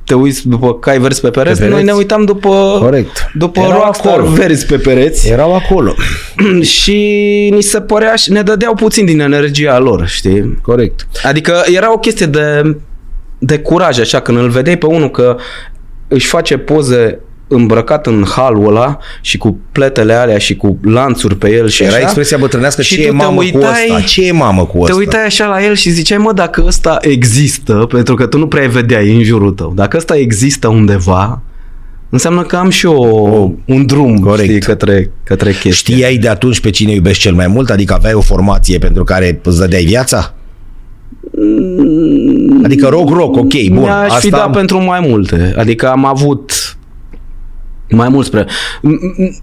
te 0.04 0.14
uiți 0.14 0.48
după 0.48 0.74
cai 0.74 0.98
verzi 0.98 1.20
pe 1.20 1.30
pereți, 1.30 1.58
Pe 1.60 1.64
pereți. 1.66 1.74
noi 1.84 1.84
ne 1.84 1.92
uitam 1.98 2.24
după, 2.24 2.76
Corect. 2.80 3.30
după 3.34 3.60
Erau 3.60 3.82
rockstar 3.84 4.12
acolo. 4.12 4.30
verzi 4.30 4.66
pe 4.66 4.76
pereți 4.76 5.28
Erau 5.30 5.54
acolo. 5.54 5.94
și 6.76 6.92
ni 7.54 7.62
se 7.62 7.80
părea 7.80 8.14
și 8.14 8.32
ne 8.32 8.42
dădeau 8.42 8.74
puțin 8.74 9.04
din 9.04 9.20
energia 9.20 9.78
lor, 9.78 10.06
știi? 10.06 10.58
Corect. 10.62 11.06
Adică 11.22 11.62
era 11.74 11.92
o 11.92 11.98
chestie 11.98 12.26
de, 12.26 12.76
de 13.38 13.58
curaj, 13.58 13.98
așa, 13.98 14.20
când 14.20 14.38
îl 14.38 14.48
vedeai 14.48 14.76
pe 14.76 14.86
unul 14.86 15.10
că 15.10 15.36
își 16.08 16.26
face 16.26 16.58
poze 16.58 17.20
îmbrăcat 17.48 18.06
în 18.06 18.24
halul 18.36 18.66
ăla 18.68 18.98
și 19.20 19.36
cu 19.38 19.58
pletele 19.72 20.12
alea 20.12 20.38
și 20.38 20.56
cu 20.56 20.78
lanțuri 20.82 21.36
pe 21.36 21.50
el 21.52 21.68
și 21.68 21.82
Era 21.82 21.92
așa. 21.94 22.00
expresia 22.02 22.36
bătrânească, 22.36 22.82
Și 22.82 22.94
ce 22.94 23.00
tu 23.00 23.02
e 23.06 23.10
te 23.10 23.12
mamă 23.12 23.34
cu 23.34 23.38
uitai- 23.42 23.86
ăsta? 23.88 24.00
Ce 24.00 24.26
e 24.26 24.32
mamă 24.32 24.64
cu 24.66 24.72
Te 24.76 24.82
ăsta? 24.82 24.94
uitai 24.94 25.24
așa 25.24 25.46
la 25.46 25.64
el 25.64 25.74
și 25.74 25.90
ziceai, 25.90 26.18
mă, 26.18 26.32
dacă 26.32 26.62
ăsta 26.66 26.98
există, 27.00 27.72
pentru 27.72 28.14
că 28.14 28.26
tu 28.26 28.38
nu 28.38 28.46
prea 28.46 28.68
vedeai 28.68 29.14
în 29.16 29.22
jurul 29.22 29.50
tău, 29.52 29.72
dacă 29.74 29.96
ăsta 29.96 30.16
există 30.16 30.68
undeva, 30.68 31.42
înseamnă 32.10 32.42
că 32.42 32.56
am 32.56 32.70
și 32.70 32.86
eu 32.86 33.58
un 33.64 33.86
drum, 33.86 34.18
Corect. 34.18 34.48
știi, 34.48 34.60
către, 34.60 35.10
către 35.24 35.50
chestia. 35.52 35.94
Știai 35.94 36.16
de 36.16 36.28
atunci 36.28 36.60
pe 36.60 36.70
cine 36.70 36.92
iubești 36.92 37.22
cel 37.22 37.34
mai 37.34 37.46
mult? 37.46 37.70
Adică 37.70 37.94
aveai 37.94 38.14
o 38.14 38.20
formație 38.20 38.78
pentru 38.78 39.04
care 39.04 39.40
îți 39.44 39.58
dădeai 39.58 39.84
viața? 39.84 40.34
Adică 42.64 42.86
rock, 42.88 43.10
rock, 43.10 43.36
ok, 43.36 43.52
bun. 43.68 43.78
Mi-aș 43.78 44.06
fi 44.08 44.14
Asta 44.14 44.28
dat 44.36 44.50
pentru 44.52 44.82
mai 44.82 45.00
multe. 45.08 45.54
Adică 45.56 45.88
am 45.90 46.04
avut 46.04 46.75
mai 47.90 48.08
mult 48.08 48.26
spre... 48.26 48.46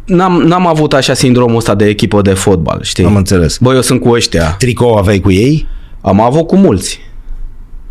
N-am, 0.06 0.42
n-am 0.42 0.68
avut 0.68 0.94
așa 0.94 1.14
sindromul 1.14 1.56
ăsta 1.56 1.76
de 1.76 1.86
echipă 1.86 2.22
de 2.22 2.34
fotbal, 2.34 2.80
știi? 2.82 3.06
Am 3.06 3.16
înțeles. 3.16 3.58
Bă, 3.58 3.74
eu 3.74 3.82
sunt 3.82 4.02
cu 4.02 4.10
ăștia. 4.10 4.56
Tricou 4.58 4.96
aveai 4.96 5.20
cu 5.20 5.32
ei? 5.32 5.68
Am 6.02 6.22
avut 6.22 6.48
cu 6.48 6.56
mulți. 6.56 7.00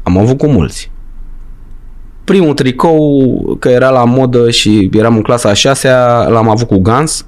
Am 0.02 0.18
avut 0.18 0.38
cu 0.38 0.46
mulți. 0.46 0.90
Primul 2.24 2.54
tricou, 2.54 3.56
că 3.58 3.68
era 3.68 3.90
la 3.90 4.04
modă 4.04 4.50
și 4.50 4.90
eram 4.92 5.16
în 5.16 5.22
clasa 5.22 5.48
a 5.48 5.52
șasea, 5.52 6.26
l-am 6.28 6.48
avut 6.48 6.66
cu 6.66 6.78
Gans 6.78 7.26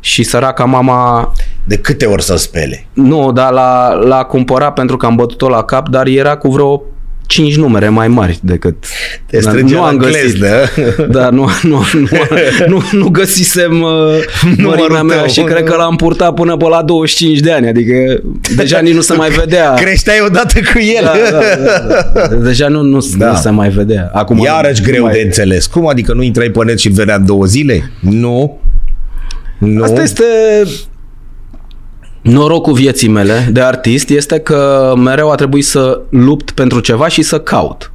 și 0.00 0.22
săraca 0.22 0.64
mama 0.64 1.32
De 1.64 1.78
câte 1.78 2.06
ori 2.06 2.22
să 2.22 2.36
spele? 2.36 2.86
nu, 2.92 3.32
dar 3.32 3.52
l-a, 3.52 3.92
l-a 3.92 4.24
cumpărat 4.24 4.74
pentru 4.74 4.96
că 4.96 5.06
am 5.06 5.16
bătut-o 5.16 5.48
la 5.48 5.62
cap, 5.62 5.88
dar 5.88 6.06
era 6.06 6.36
cu 6.36 6.48
vreo 6.48 6.82
5 7.30 7.56
numere 7.56 7.88
mai 7.88 8.08
mari 8.08 8.38
decât... 8.42 8.74
Te 9.26 9.38
Dar 9.38 9.52
strângea 9.52 9.74
nu 9.76 9.82
la 9.82 9.88
am 9.88 9.96
găsit. 9.96 10.20
gleznă. 10.38 10.48
Da, 11.20 11.30
nu, 11.30 11.48
nu, 11.62 11.84
nu, 11.92 12.08
nu, 12.68 12.82
nu 12.92 13.08
găsisem 13.08 13.80
uh, 13.82 13.90
Numărul 14.56 14.78
mărimea 14.80 15.02
mea 15.02 15.16
tău. 15.16 15.26
și 15.26 15.40
cred 15.40 15.62
că 15.64 15.74
l-am 15.76 15.96
purtat 15.96 16.34
până 16.34 16.56
pe 16.56 16.64
la 16.68 16.82
25 16.82 17.38
de 17.38 17.52
ani, 17.52 17.68
adică 17.68 18.22
deja 18.56 18.78
nici 18.78 18.94
nu 18.94 19.00
se 19.00 19.14
mai 19.14 19.28
vedea. 19.28 19.74
Creșteai 19.84 20.18
odată 20.26 20.60
cu 20.72 20.78
el. 20.78 21.02
Da, 21.04 21.12
da, 21.30 21.38
da, 22.18 22.28
da. 22.28 22.34
Deja 22.36 22.68
nu, 22.68 22.82
nu, 22.82 23.06
Da. 23.18 23.30
nu 23.30 23.36
se 23.36 23.50
mai 23.50 23.68
vedea. 23.68 24.10
Acum 24.14 24.38
Iarăși 24.38 24.80
nu 24.84 24.86
greu 24.90 25.02
mai... 25.02 25.12
de 25.12 25.20
înțeles. 25.24 25.66
Cum 25.66 25.88
adică 25.88 26.12
nu 26.12 26.22
intrai 26.22 26.48
pe 26.48 26.64
net 26.64 26.78
și 26.78 26.88
venea 26.88 27.14
în 27.14 27.26
două 27.26 27.44
zile? 27.44 27.90
Nu. 28.00 28.58
Nu. 29.58 29.82
Asta 29.82 30.02
este 30.02 30.24
norocul 32.22 32.72
vieții 32.72 33.08
mele 33.08 33.48
de 33.52 33.60
artist 33.60 34.08
este 34.08 34.38
că 34.38 34.92
mereu 34.96 35.30
a 35.30 35.34
trebuit 35.34 35.64
să 35.64 36.00
lupt 36.10 36.50
pentru 36.50 36.80
ceva 36.80 37.08
și 37.08 37.22
să 37.22 37.40
caut. 37.40 37.92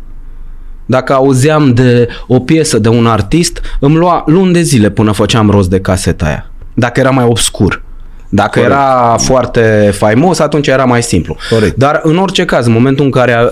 Dacă 0.85 1.13
auzeam 1.13 1.73
de 1.73 2.07
o 2.27 2.39
piesă 2.39 2.79
de 2.79 2.89
un 2.89 3.05
artist, 3.05 3.61
îmi 3.79 3.95
lua 3.95 4.23
luni 4.25 4.53
de 4.53 4.61
zile 4.61 4.89
până 4.89 5.11
făceam 5.11 5.49
rost 5.49 5.69
de 5.69 5.79
caseta 5.79 6.25
aia. 6.25 6.51
Dacă 6.73 6.99
era 6.99 7.09
mai 7.09 7.25
obscur. 7.25 7.83
Dacă 8.29 8.59
Corect. 8.59 8.73
era 8.73 9.15
foarte 9.17 9.91
faimos, 9.93 10.39
atunci 10.39 10.67
era 10.67 10.85
mai 10.85 11.03
simplu. 11.03 11.35
Corect. 11.49 11.75
Dar 11.77 11.99
în 12.03 12.17
orice 12.17 12.45
caz, 12.45 12.65
în 12.65 12.71
momentul 12.71 13.05
în 13.05 13.11
care 13.11 13.31
a- 13.33 13.49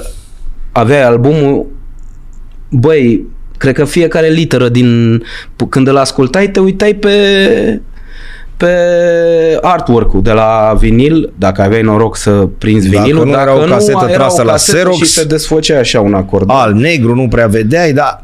aveai 0.72 1.04
albumul, 1.04 1.66
băi, 2.70 3.26
cred 3.58 3.74
că 3.74 3.86
fiecare 3.86 4.28
literă 4.28 4.70
din... 4.70 5.22
Când 5.70 5.88
îl 5.88 5.98
ascultai, 5.98 6.48
te 6.50 6.60
uitai 6.60 6.94
pe 6.94 7.82
pe 8.58 8.68
artwork-ul 9.62 10.22
de 10.22 10.32
la 10.32 10.76
vinil, 10.80 11.34
dacă 11.36 11.62
aveai 11.62 11.82
noroc 11.82 12.18
să 12.18 12.48
prinzi 12.58 12.90
Dacă 12.90 13.02
vinilul, 13.02 13.26
nu 13.26 13.32
dacă 13.32 13.50
era 13.50 13.62
o 13.62 13.66
nu, 13.66 13.72
casetă 13.72 14.06
era 14.08 14.14
trasă 14.14 14.42
o 14.42 14.46
la 14.46 14.52
casetă 14.52 14.78
Xerox, 14.78 14.98
și 14.98 15.06
se 15.06 15.24
desfăcea 15.24 15.80
așa 15.80 16.02
un 16.02 16.14
acord. 16.14 16.50
Al 16.52 16.74
negru 16.74 17.16
nu 17.16 17.28
prea 17.28 17.48
vedeai, 17.48 17.94
dar 17.94 18.24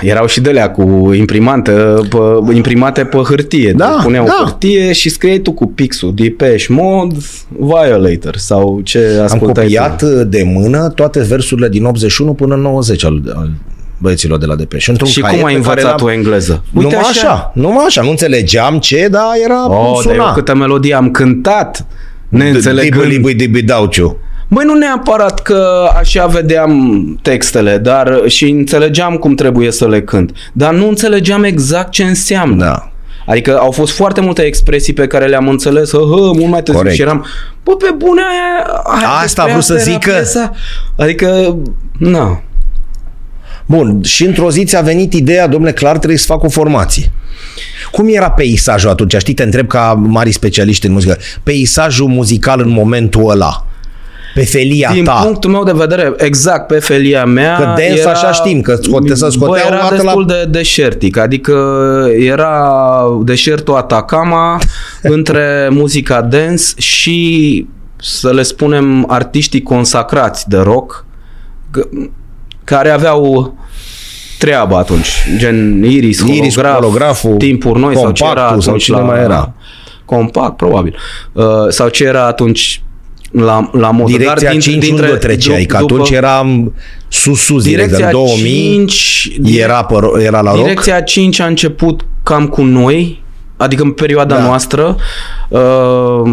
erau 0.00 0.26
și 0.26 0.40
de 0.40 0.70
cu 0.74 1.12
imprimante, 1.12 1.72
pe, 2.08 2.52
imprimate 2.54 3.04
pe 3.04 3.16
hârtie. 3.16 3.72
Da, 3.72 4.00
puneau 4.02 4.24
da. 4.24 4.44
hârtie 4.44 4.92
și 4.92 5.08
scriei 5.08 5.40
tu 5.40 5.52
cu 5.52 5.66
pixul 5.66 6.14
Depeche 6.14 6.72
Mode, 6.72 7.16
Violator 7.48 8.36
sau 8.36 8.80
ce 8.84 9.16
Am 9.18 9.24
ascultai 9.24 9.64
copiat 9.64 9.98
tu. 9.98 10.06
de 10.06 10.42
mână 10.54 10.88
toate 10.88 11.20
versurile 11.20 11.68
din 11.68 11.84
81 11.84 12.32
până 12.32 12.54
în 12.54 12.60
90 12.60 13.04
al, 13.04 13.22
al 13.36 13.50
băieților 14.04 14.38
de 14.38 14.46
la 14.46 14.54
Depeș. 14.54 14.86
Într-un 14.88 15.08
Și 15.08 15.20
caiet 15.20 15.36
cum 15.38 15.46
ai 15.46 15.54
pe 15.54 15.60
care 15.60 15.70
învățat 15.70 16.00
l-am- 16.00 16.08
tu 16.08 16.12
engleză? 16.16 16.62
numai 16.70 16.96
așa. 17.10 17.50
numai 17.54 17.84
așa. 17.86 18.02
Nu 18.02 18.10
înțelegeam 18.10 18.78
ce, 18.78 19.08
dar 19.10 19.22
era 19.44 19.68
Oh, 19.70 19.92
dar 19.92 20.02
suna. 20.12 20.14
eu 20.26 20.32
câte 20.34 20.52
melodii 20.52 20.94
am 20.94 21.10
cântat, 21.10 21.86
neînțelegând. 22.28 23.08
Dibi, 23.10 23.34
dibi, 23.34 23.62
dauciu. 23.62 24.18
Băi, 24.48 24.64
nu 24.66 24.74
neapărat 24.74 25.42
că 25.42 25.88
așa 25.98 26.26
vedeam 26.26 27.02
textele, 27.22 27.78
dar 27.78 28.20
și 28.26 28.48
înțelegeam 28.48 29.14
cum 29.16 29.34
trebuie 29.34 29.70
să 29.70 29.88
le 29.88 30.02
cânt. 30.02 30.32
Dar 30.52 30.74
nu 30.74 30.88
înțelegeam 30.88 31.44
exact 31.44 31.90
ce 31.90 32.02
înseamnă. 32.04 32.64
Da. 32.64 32.88
Adică 33.26 33.58
au 33.58 33.70
fost 33.70 33.92
foarte 33.92 34.20
multe 34.20 34.42
expresii 34.42 34.92
pe 34.92 35.06
care 35.06 35.26
le-am 35.26 35.48
înțeles 35.48 35.90
hă, 35.90 35.96
hă, 35.98 36.04
mult 36.32 36.46
mai 36.50 36.62
târziu 36.62 36.72
Corect. 36.74 36.94
și 36.94 37.02
eram, 37.02 37.26
bă, 37.64 37.76
pe 37.76 37.94
bune 37.96 38.20
aia, 38.20 38.66
aia 38.84 39.08
Asta 39.08 39.22
despre 39.24 39.42
a 39.42 39.46
vrut 39.52 39.62
să 39.64 39.72
era 39.72 39.82
zică. 39.82 40.10
piesa. 40.10 40.52
Adică, 40.98 41.56
na, 41.98 42.42
Bun, 43.66 44.02
și 44.02 44.24
într-o 44.24 44.50
zi 44.50 44.64
ți-a 44.64 44.80
venit 44.80 45.12
ideea, 45.12 45.46
domnule, 45.46 45.72
clar 45.72 45.96
trebuie 45.96 46.18
să 46.18 46.24
fac 46.26 46.42
o 46.42 46.48
formație. 46.48 47.12
Cum 47.90 48.08
era 48.08 48.30
peisajul 48.30 48.90
atunci? 48.90 49.14
Știi, 49.18 49.34
te 49.34 49.42
întreb 49.42 49.66
ca 49.66 49.92
mari 50.06 50.32
specialiști 50.32 50.86
în 50.86 50.92
muzică. 50.92 51.16
Peisajul 51.42 52.06
muzical 52.08 52.60
în 52.60 52.68
momentul 52.70 53.30
ăla. 53.30 53.66
Pe 54.34 54.44
felia 54.44 54.90
din 54.92 55.04
ta. 55.04 55.12
punctul 55.12 55.50
meu 55.50 55.64
de 55.64 55.72
vedere, 55.74 56.12
exact 56.16 56.66
pe 56.66 56.78
felia 56.78 57.24
mea 57.24 57.56
Că 57.56 57.62
dance 57.64 58.00
era, 58.00 58.10
așa 58.10 58.32
știm, 58.32 58.60
că 58.60 58.78
scote- 58.82 59.14
să 59.14 59.28
scoteau 59.30 59.68
bă, 59.68 59.74
era 59.74 59.76
o 59.86 59.88
dată 59.88 59.94
destul 60.02 60.24
la- 60.28 60.34
de 60.34 60.44
deșertic, 60.50 61.16
adică 61.16 61.52
era 62.18 62.72
deșertul 63.24 63.74
Atacama 63.74 64.58
între 65.02 65.68
muzica 65.70 66.20
dance 66.22 66.62
și 66.76 67.66
să 68.00 68.32
le 68.32 68.42
spunem 68.42 69.04
artiștii 69.08 69.62
consacrați 69.62 70.48
de 70.48 70.56
rock 70.56 71.04
că- 71.70 71.88
care 72.64 72.90
aveau 72.90 73.54
treabă 74.38 74.76
atunci, 74.76 75.08
gen 75.36 75.82
Iris, 75.84 76.20
Iris, 76.20 76.54
holograf, 76.54 76.74
holograful, 76.74 77.36
timpuri 77.36 77.80
noi 77.80 77.96
sau 77.96 78.10
ce 78.10 78.24
era 78.24 78.32
compactul 78.32 78.60
sau 78.60 78.70
atunci 78.72 78.84
cine 78.84 78.96
la, 78.96 79.02
mai 79.02 79.20
era. 79.20 79.52
Compact, 80.04 80.56
probabil. 80.56 80.96
Uh, 81.32 81.44
sau 81.68 81.88
ce 81.88 82.04
era 82.04 82.26
atunci 82.26 82.82
la, 83.30 83.70
la 83.72 83.90
modă. 83.90 84.10
Direcția 84.10 84.50
Dar 84.50 84.60
5 84.60 84.88
unde 84.90 85.10
o 85.12 85.16
treceai? 85.16 85.64
Că 85.64 85.76
atunci 85.76 86.10
eram 86.10 86.74
sus-sus, 87.08 87.62
direct, 87.62 87.84
Direcția 87.84 88.06
în 88.06 88.12
2000 88.12 88.86
5 88.86 89.30
era, 89.56 89.84
pe, 89.84 89.94
ro- 89.94 90.22
era 90.24 90.40
la 90.40 90.50
rock. 90.50 90.62
Direcția 90.62 91.00
5 91.00 91.40
a 91.40 91.46
început 91.46 92.04
cam 92.22 92.46
cu 92.48 92.62
noi, 92.62 93.22
adică 93.56 93.82
în 93.82 93.90
perioada 93.90 94.36
Da. 94.36 94.42
noastră. 94.42 94.96
Uh, 95.48 96.32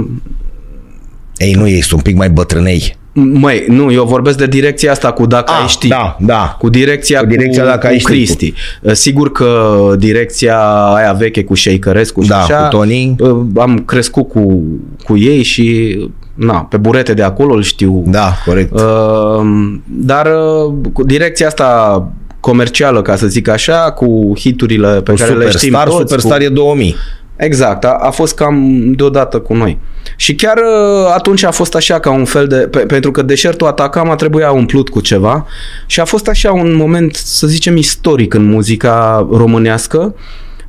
Ei, 1.37 1.53
nu, 1.53 1.67
ești 1.67 1.93
un 1.93 1.99
pic 2.01 2.15
mai 2.15 2.29
bătrânei. 2.29 2.97
Măi, 3.13 3.65
nu, 3.67 3.91
eu 3.91 4.03
vorbesc 4.03 4.37
de 4.37 4.45
direcția 4.45 4.91
asta 4.91 5.11
cu 5.11 5.25
dacă 5.25 5.51
ai 5.61 5.67
ști. 5.67 5.87
da, 5.87 6.17
da. 6.19 6.55
Cu 6.59 6.69
direcția, 6.69 7.19
Cu 7.19 7.25
direcția 7.25 7.61
cu, 7.63 7.67
Dacă 7.69 7.79
cu 7.87 7.87
ai 7.87 7.99
ști 7.99 8.11
Cristi. 8.11 8.53
Uh, 8.81 8.91
Sigur 8.91 9.31
că 9.31 9.69
direcția 9.97 10.57
aia 10.95 11.13
veche 11.13 11.43
cu 11.43 11.55
Shakerescu 11.55 12.21
și 12.21 12.29
Da, 12.29 12.37
așa, 12.37 12.55
cu 12.57 12.75
Tony. 12.75 13.15
uh, 13.19 13.37
am 13.57 13.77
crescut 13.85 14.29
cu, 14.29 14.61
cu 15.03 15.17
ei 15.17 15.43
și 15.43 15.97
na, 16.33 16.53
pe 16.69 16.77
burete 16.77 17.13
de 17.13 17.23
acolo 17.23 17.53
îl 17.53 17.61
știu. 17.61 18.03
Da, 18.05 18.33
corect. 18.45 18.73
Uh, 18.73 19.41
dar 19.87 20.25
uh, 20.25 20.73
cu 20.93 21.03
direcția 21.03 21.47
asta 21.47 22.07
comercială, 22.39 23.01
ca 23.01 23.15
să 23.15 23.27
zic 23.27 23.47
așa, 23.47 23.91
cu 23.91 24.33
hiturile 24.37 25.01
pe 25.01 25.13
care 25.13 25.33
le 25.33 25.49
știm 25.49 25.59
Superstar, 25.59 25.87
toți. 25.87 25.97
Superstar 25.97 26.37
cu... 26.37 26.43
e 26.43 26.49
2000. 26.49 26.95
Exact, 27.41 27.83
a, 27.83 27.89
a 27.89 28.09
fost 28.09 28.35
cam 28.35 28.91
deodată 28.95 29.39
cu 29.39 29.53
noi. 29.53 29.79
Și 30.15 30.35
chiar 30.35 30.57
uh, 30.57 31.11
atunci 31.13 31.43
a 31.43 31.51
fost 31.51 31.75
așa 31.75 31.99
ca 31.99 32.09
un 32.09 32.25
fel 32.25 32.47
de... 32.47 32.55
Pe, 32.55 32.79
pentru 32.79 33.11
că 33.11 33.21
deșertul 33.21 33.67
Atacama 33.67 34.15
trebuia 34.15 34.51
umplut 34.51 34.89
cu 34.89 34.99
ceva 34.99 35.45
și 35.85 35.99
a 35.99 36.05
fost 36.05 36.27
așa 36.27 36.51
un 36.51 36.75
moment, 36.75 37.15
să 37.15 37.47
zicem, 37.47 37.77
istoric 37.77 38.33
în 38.33 38.43
muzica 38.43 39.27
românească 39.31 40.15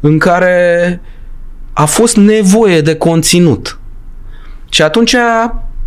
în 0.00 0.18
care 0.18 1.00
a 1.72 1.84
fost 1.84 2.16
nevoie 2.16 2.80
de 2.80 2.94
conținut. 2.94 3.78
Și 4.68 4.82
atunci 4.82 5.16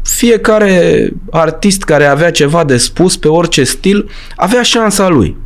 fiecare 0.04 1.10
artist 1.32 1.84
care 1.84 2.06
avea 2.06 2.32
ceva 2.32 2.63
de 2.63 2.78
spus 2.78 3.17
pe 3.17 3.28
orice 3.28 3.63
stil 3.63 4.10
avea 4.36 4.62
șansa 4.62 5.08
lui. 5.08 5.38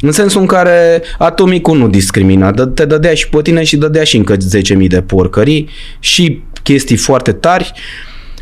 În 0.00 0.12
sensul 0.12 0.40
în 0.40 0.46
care 0.46 1.02
atomicul 1.18 1.78
nu 1.78 1.88
discrimina, 1.88 2.50
dă- 2.52 2.74
te 2.74 2.84
dădea 2.84 3.14
și 3.14 3.28
pe 3.28 3.42
tine 3.42 3.62
și 3.64 3.76
dădea 3.76 4.04
și 4.04 4.16
încă 4.16 4.34
10.000 4.36 4.86
de 4.88 5.00
porcării 5.02 5.68
și 5.98 6.42
chestii 6.62 6.96
foarte 6.96 7.32
tari 7.32 7.72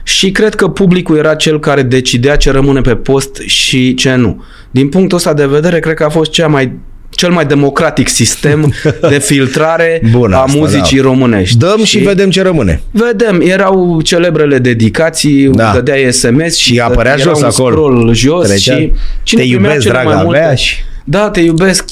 și 0.03 0.31
cred 0.31 0.55
că 0.55 0.69
publicul 0.69 1.17
era 1.17 1.35
cel 1.35 1.61
care 1.61 1.83
decidea 1.83 2.37
ce 2.37 2.51
rămâne 2.51 2.81
pe 2.81 2.95
post 2.95 3.37
și 3.47 3.95
ce 3.95 4.15
nu. 4.15 4.43
Din 4.71 4.89
punctul 4.89 5.17
ăsta 5.17 5.35
de 5.35 5.47
vedere, 5.47 5.79
cred 5.79 5.95
că 5.95 6.05
a 6.05 6.09
fost 6.09 6.31
cea 6.31 6.47
mai 6.47 6.73
cel 7.11 7.31
mai 7.31 7.47
democratic 7.47 8.09
sistem 8.09 8.73
de 9.11 9.19
filtrare 9.19 10.03
Bun, 10.11 10.33
a 10.33 10.43
asta, 10.43 10.59
muzicii 10.59 10.97
da. 10.97 11.03
românești. 11.03 11.57
Dăm 11.59 11.85
și 11.85 11.99
vedem 11.99 12.31
ce 12.31 12.43
rămâne. 12.43 12.81
Vedem, 12.91 13.41
erau 13.41 14.01
celebrele 14.01 14.59
dedicații, 14.59 15.49
Da. 15.49 15.65
da. 15.65 15.73
dădeai 15.73 16.13
SMS 16.13 16.57
și, 16.57 16.73
Și 16.73 16.79
apărea 16.81 17.13
era 17.13 17.23
jos 17.23 17.39
un 17.39 17.45
acolo. 17.45 17.75
scroll 17.77 18.15
jos 18.15 18.47
Trecea, 18.49 18.75
și 18.77 18.93
cine 19.23 19.41
te 19.43 19.47
primea 19.49 19.69
iubesc, 19.71 19.87
cele 19.87 19.95
mai 19.95 20.05
draga 20.05 20.23
multe? 20.23 20.41
mea, 20.41 20.55
și- 20.55 20.77
Da, 21.05 21.31
te 21.31 21.41
iubesc. 21.41 21.85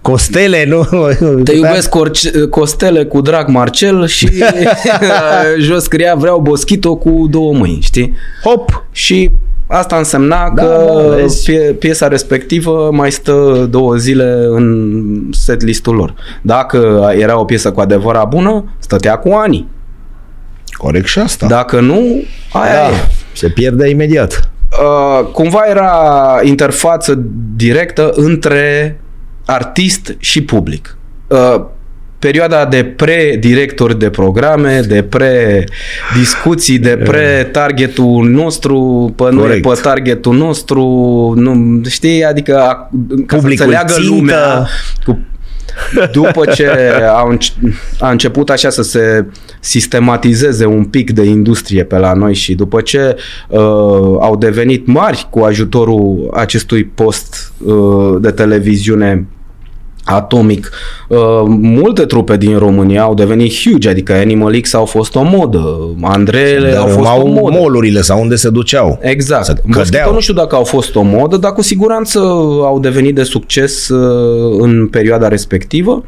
Costele, 0.00 0.64
nu? 0.66 0.86
Te 1.44 1.52
iubesc 1.54 1.88
Corce- 1.88 2.46
Costele 2.50 3.04
cu 3.04 3.20
drag 3.20 3.48
Marcel 3.48 4.06
și 4.06 4.28
jos 5.58 5.82
scria 5.82 6.14
vreau 6.14 6.40
Boschito 6.40 6.96
cu 6.96 7.26
două 7.30 7.52
mâini, 7.52 7.80
știi? 7.80 8.14
Hop! 8.44 8.84
Și 8.92 9.30
asta 9.66 9.96
însemna 9.96 10.52
Da, 10.54 10.62
că 10.62 10.92
da, 11.08 11.14
vezi? 11.14 11.44
pie- 11.50 11.72
piesa 11.78 12.08
respectivă 12.08 12.90
mai 12.92 13.12
stă 13.12 13.66
două 13.70 13.94
zile 13.96 14.44
în 14.48 14.94
setlistul 15.30 15.94
lor. 15.94 16.14
Dacă 16.42 17.10
era 17.18 17.38
o 17.40 17.44
piesă 17.44 17.72
cu 17.72 17.80
adevărat 17.80 18.28
bună, 18.28 18.64
stătea 18.78 19.16
cu 19.16 19.30
ani. 19.32 19.66
Corect 20.66 21.06
și 21.06 21.18
asta. 21.18 21.46
Dacă 21.46 21.80
nu, 21.80 22.22
aia 22.52 22.72
da. 22.74 22.88
e. 22.88 23.10
Se 23.32 23.48
pierde 23.48 23.88
imediat. 23.88 24.50
Uh, 24.80 25.26
cumva 25.32 25.62
era 25.68 26.40
interfață 26.42 27.22
directă 27.56 28.12
între 28.14 29.00
artist 29.46 30.16
și 30.18 30.42
public. 30.42 30.96
Uh, 31.26 31.60
perioada 32.18 32.64
de 32.64 32.84
pre-directori 32.84 33.98
de 33.98 34.10
programe, 34.10 34.80
de 34.80 35.02
pre-discuții, 35.02 36.78
de 36.78 36.96
pre-targetul 37.10 38.28
nostru, 38.28 39.12
pe 39.16 39.22
noi, 39.30 39.36
Corect. 39.36 39.68
pe 39.68 39.78
targetul 39.82 40.36
nostru, 40.36 40.82
nu, 41.36 41.80
știi, 41.88 42.24
adică 42.24 42.58
a, 42.58 42.90
ca 43.26 43.36
Publicul 43.36 43.38
să 43.38 43.44
înțeleagă 43.46 43.92
țintă. 43.92 44.08
lumea 44.14 44.66
cu 45.04 45.18
după 46.12 46.44
ce 46.54 46.68
a, 47.02 47.26
a 47.98 48.10
început 48.10 48.50
așa 48.50 48.70
să 48.70 48.82
se 48.82 49.26
sistematizeze 49.60 50.64
un 50.64 50.84
pic 50.84 51.10
de 51.10 51.24
industrie 51.24 51.84
pe 51.84 51.98
la 51.98 52.12
noi 52.12 52.34
și 52.34 52.54
după 52.54 52.80
ce 52.80 53.16
uh, 53.48 53.58
au 54.20 54.36
devenit 54.38 54.86
mari 54.86 55.26
cu 55.30 55.40
ajutorul 55.40 56.30
acestui 56.34 56.84
post 56.84 57.52
uh, 57.64 58.16
de 58.20 58.30
televiziune 58.30 59.26
atomic. 60.04 60.70
Uh, 61.08 61.18
multe 61.46 62.02
trupe 62.04 62.36
din 62.36 62.58
România 62.58 63.02
au 63.02 63.14
devenit 63.14 63.52
huge, 63.52 63.88
adică 63.88 64.12
Animal 64.12 64.60
X 64.60 64.72
au 64.74 64.84
fost 64.84 65.14
o 65.14 65.22
modă, 65.22 65.88
Andrele 66.00 66.74
au 66.76 66.86
fost 66.86 67.06
o 67.06 67.10
au 67.10 67.26
modă. 67.28 67.56
molurile 67.58 68.00
sau 68.00 68.20
unde 68.20 68.34
se 68.36 68.50
duceau. 68.50 68.98
Exact. 69.02 69.44
Să 69.44 69.54
Mosquito 69.64 69.82
cădeau. 69.82 70.12
nu 70.12 70.20
știu 70.20 70.34
dacă 70.34 70.54
au 70.54 70.64
fost 70.64 70.94
o 70.94 71.02
modă, 71.02 71.36
dar 71.36 71.52
cu 71.52 71.62
siguranță 71.62 72.18
au 72.64 72.78
devenit 72.80 73.14
de 73.14 73.22
succes 73.22 73.88
uh, 73.88 74.56
în 74.60 74.86
perioada 74.86 75.28
respectivă. 75.28 76.04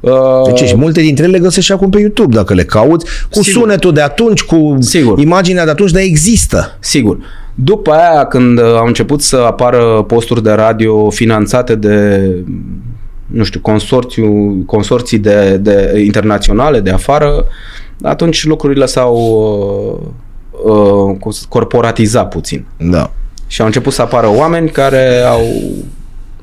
Uh, 0.00 0.12
Deci 0.44 0.62
și 0.68 0.76
multe 0.76 1.00
dintre 1.00 1.24
ele 1.24 1.32
le 1.36 1.42
găsești 1.42 1.64
și 1.64 1.72
acum 1.72 1.90
pe 1.90 1.98
YouTube, 2.00 2.34
dacă 2.34 2.54
le 2.54 2.64
cauți, 2.64 3.06
cu 3.30 3.42
Sigur. 3.42 3.60
sunetul 3.62 3.92
de 3.92 4.00
atunci, 4.00 4.42
cu 4.42 4.76
Sigur. 4.80 5.18
imaginea 5.18 5.64
de 5.64 5.70
atunci, 5.70 5.90
dar 5.90 6.02
există. 6.02 6.76
Sigur. 6.80 7.18
După 7.54 7.90
aia, 7.90 8.24
când 8.24 8.58
uh, 8.58 8.64
au 8.64 8.86
început 8.86 9.22
să 9.22 9.36
apară 9.46 10.04
posturi 10.06 10.42
de 10.42 10.50
radio 10.50 11.10
finanțate 11.10 11.74
de 11.74 12.20
nu 13.26 13.44
știu, 13.44 13.60
consorțiu, 13.60 14.54
consorții 14.66 15.18
de, 15.18 15.56
de 15.56 16.02
internaționale 16.04 16.80
de 16.80 16.90
afară, 16.90 17.46
atunci 18.02 18.44
lucrurile 18.44 18.86
s-au 18.86 19.16
uh, 20.62 20.72
uh, 20.72 21.34
corporatizat 21.48 22.28
puțin. 22.28 22.64
Da. 22.78 23.12
Și 23.46 23.60
au 23.60 23.66
început 23.66 23.92
să 23.92 24.02
apară 24.02 24.28
oameni 24.28 24.70
care 24.70 25.20
au 25.20 25.42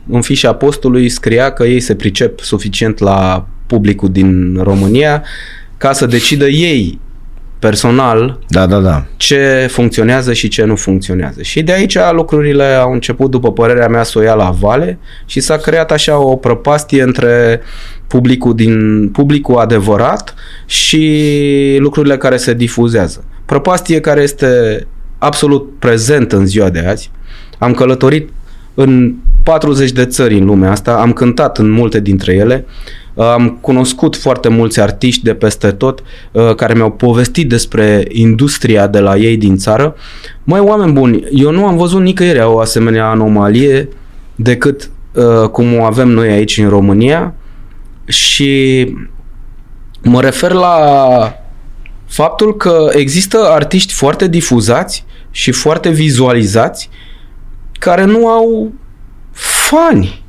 în 0.10 0.22
fișa 0.22 0.54
postului 0.54 1.10
scria 1.10 1.52
că 1.52 1.64
ei 1.64 1.80
se 1.80 1.96
pricep 1.96 2.40
suficient 2.40 3.00
la 3.00 3.48
publicul 3.68 4.10
din 4.10 4.60
România 4.62 5.24
ca 5.78 5.94
să 5.94 6.06
decidă 6.06 6.48
ei 6.48 7.00
personal 7.64 8.40
Da, 8.48 8.66
da, 8.66 8.80
da. 8.80 9.06
ce 9.18 9.68
funcționează 9.72 10.34
și 10.34 10.48
ce 10.48 10.64
nu 10.64 10.76
funcționează. 10.76 11.42
Și 11.42 11.62
de 11.64 11.72
aici 11.72 11.98
lucrurile 12.12 12.64
au 12.64 12.92
început, 12.92 13.32
după 13.32 13.52
părerea 13.52 13.88
mea, 13.88 14.04
să 14.04 14.20
o 14.20 14.22
ia 14.22 14.34
la 14.34 14.50
vale 14.60 15.00
și 15.26 15.40
s-a 15.40 15.58
creat 15.58 15.92
așa 15.92 16.18
o 16.18 16.36
prăpastie 16.36 17.02
între 17.02 17.62
publicul, 18.08 18.56
din, 18.56 19.10
publicul 19.10 19.58
adevărat 19.58 20.34
și 20.66 21.78
lucrurile 21.80 22.18
care 22.18 22.38
se 22.38 22.54
difuzează. 22.54 23.24
Prăpastie 23.46 24.00
care 24.00 24.22
este 24.22 24.48
absolut 25.18 25.80
prezent 25.80 26.32
în 26.32 26.46
ziua 26.46 26.70
de 26.70 26.80
azi. 26.80 27.12
Am 27.58 27.74
călătorit 27.74 28.30
în 28.74 29.14
40 29.44 29.92
de 29.92 30.06
țări 30.06 30.38
în 30.38 30.46
lumea 30.46 30.72
asta, 30.72 30.94
am 30.94 31.14
cântat 31.14 31.58
în 31.58 31.70
multe 31.70 32.00
dintre 32.00 32.34
ele, 32.34 32.66
am 33.18 33.58
cunoscut 33.62 34.16
foarte 34.16 34.50
mulți 34.50 34.80
artiști 34.80 35.24
de 35.24 35.34
peste 35.34 35.72
tot 35.72 36.04
uh, 36.32 36.56
care 36.56 36.74
mi-au 36.74 36.92
povestit 36.92 37.50
despre 37.50 38.06
industria 38.10 38.88
de 38.88 39.00
la 39.00 39.16
ei 39.16 39.38
din 39.38 39.58
țară. 39.58 39.96
Mai 40.44 40.60
oameni 40.60 40.92
buni, 40.92 41.24
eu 41.32 41.52
nu 41.52 41.66
am 41.66 41.78
văzut 41.78 42.02
nicăieri 42.02 42.42
o 42.44 42.60
asemenea 42.60 43.10
anomalie 43.10 43.90
decât 44.36 44.90
uh, 45.14 45.50
cum 45.50 45.74
o 45.74 45.84
avem 45.84 46.08
noi 46.08 46.30
aici 46.30 46.58
în 46.58 46.70
România 46.70 47.34
și 48.06 48.88
mă 50.02 50.22
refer 50.22 50.52
la 50.52 50.78
faptul 52.06 52.58
că 52.58 52.90
există 52.92 53.38
artiști 53.38 53.94
foarte 53.94 54.28
difuzați 54.28 55.06
și 55.32 55.52
foarte 55.52 55.90
vizualizați 55.90 56.90
care 57.80 58.06
nu 58.06 58.28
au 58.28 58.74
fani. 59.32 60.24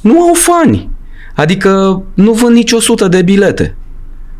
Nu 0.00 0.22
au 0.22 0.34
fani. 0.34 0.90
Adică 1.34 2.02
nu 2.14 2.32
vând 2.32 2.54
nici 2.56 2.72
100 2.72 3.08
de 3.08 3.22
bilete. 3.22 3.76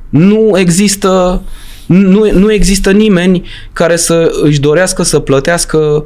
Nu 0.08 0.58
există 0.58 1.42
nu, 1.86 2.30
nu 2.32 2.52
există 2.52 2.90
nimeni 2.90 3.46
care 3.72 3.96
să 3.96 4.30
își 4.42 4.60
dorească 4.60 5.02
să 5.02 5.18
plătească 5.18 6.04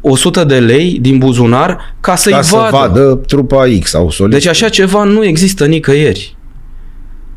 100 0.00 0.44
de 0.44 0.58
lei 0.58 0.98
din 1.00 1.18
buzunar 1.18 1.94
ca 2.00 2.16
să-i 2.16 2.32
Ca 2.32 2.42
să 2.42 2.56
vadă. 2.56 2.76
vadă 2.76 3.20
trupa 3.26 3.64
X 3.80 3.90
sau 3.90 4.10
solist. 4.10 4.38
Deci 4.38 4.46
așa 4.48 4.68
ceva 4.68 5.04
nu 5.04 5.24
există 5.24 5.66
nicăieri. 5.66 6.36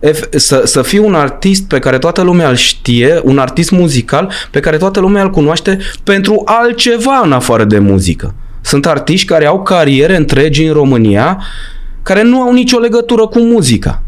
Ef- 0.10 0.29
Să, 0.36 0.62
să 0.65 0.82
fii 0.82 0.99
un 0.99 1.13
artist 1.13 1.63
pe 1.63 1.79
care 1.79 1.97
toată 1.97 2.21
lumea 2.21 2.49
îl 2.49 2.56
știe, 2.56 3.19
un 3.23 3.38
artist 3.38 3.71
muzical 3.71 4.32
pe 4.51 4.60
care 4.60 4.77
toată 4.77 4.99
lumea 4.99 5.23
îl 5.23 5.29
cunoaște 5.29 5.77
pentru 6.03 6.41
altceva 6.45 7.21
în 7.23 7.32
afară 7.32 7.63
de 7.63 7.79
muzică. 7.79 8.34
Sunt 8.62 8.86
artiști 8.86 9.27
care 9.27 9.45
au 9.45 9.62
cariere 9.62 10.15
întregi 10.15 10.63
în 10.65 10.73
România 10.73 11.43
care 12.03 12.23
nu 12.23 12.41
au 12.41 12.53
nicio 12.53 12.77
legătură 12.77 13.27
cu 13.27 13.39
muzica. 13.39 14.03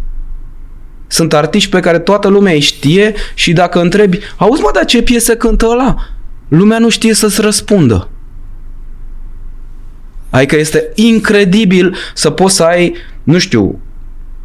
Sunt 1.07 1.33
artiști 1.33 1.69
pe 1.69 1.79
care 1.79 1.99
toată 1.99 2.27
lumea 2.27 2.53
îi 2.53 2.59
știe 2.59 3.13
și 3.33 3.53
dacă 3.53 3.79
întrebi, 3.81 4.19
auzi 4.35 4.61
mă, 4.61 4.69
dar 4.73 4.85
ce 4.85 5.01
piesă 5.01 5.35
cântă 5.35 5.65
ăla? 5.65 5.95
Lumea 6.47 6.79
nu 6.79 6.89
știe 6.89 7.13
să-ți 7.13 7.41
răspundă. 7.41 8.09
Adică 10.29 10.55
este 10.55 10.91
incredibil 10.95 11.95
să 12.13 12.29
poți 12.29 12.55
să 12.55 12.63
ai, 12.63 12.95
nu 13.23 13.37
știu, 13.37 13.79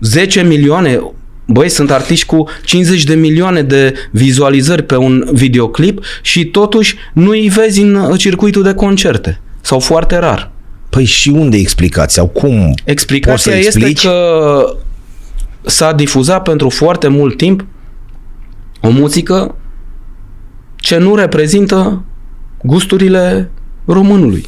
10 0.00 0.42
milioane, 0.42 1.00
băi, 1.46 1.68
sunt 1.68 1.90
artiști 1.90 2.26
cu 2.26 2.48
50 2.64 3.04
de 3.04 3.14
milioane 3.14 3.62
de 3.62 3.94
vizualizări 4.10 4.82
pe 4.82 4.96
un 4.96 5.28
videoclip 5.32 6.04
și 6.22 6.44
totuși 6.44 6.96
nu 7.12 7.30
îi 7.30 7.48
vezi 7.48 7.80
în 7.80 7.94
uh, 7.94 8.18
circuitul 8.18 8.62
de 8.62 8.74
concerte. 8.74 9.40
Sau 9.60 9.78
foarte 9.78 10.16
rar. 10.16 10.50
Păi 10.90 11.04
și 11.04 11.28
unde 11.28 11.56
explicați? 11.56 12.14
Sau 12.14 12.26
cum? 12.26 12.74
Explicația 12.84 13.32
Poți 13.32 13.42
să 13.42 13.68
este 13.68 13.86
explici? 13.86 14.02
că 14.02 14.76
s-a 15.62 15.92
difuzat 15.92 16.42
pentru 16.42 16.68
foarte 16.68 17.08
mult 17.08 17.36
timp 17.36 17.64
o 18.80 18.90
muzică 18.90 19.54
ce 20.76 20.98
nu 20.98 21.14
reprezintă 21.14 22.02
gusturile 22.62 23.50
românului. 23.84 24.46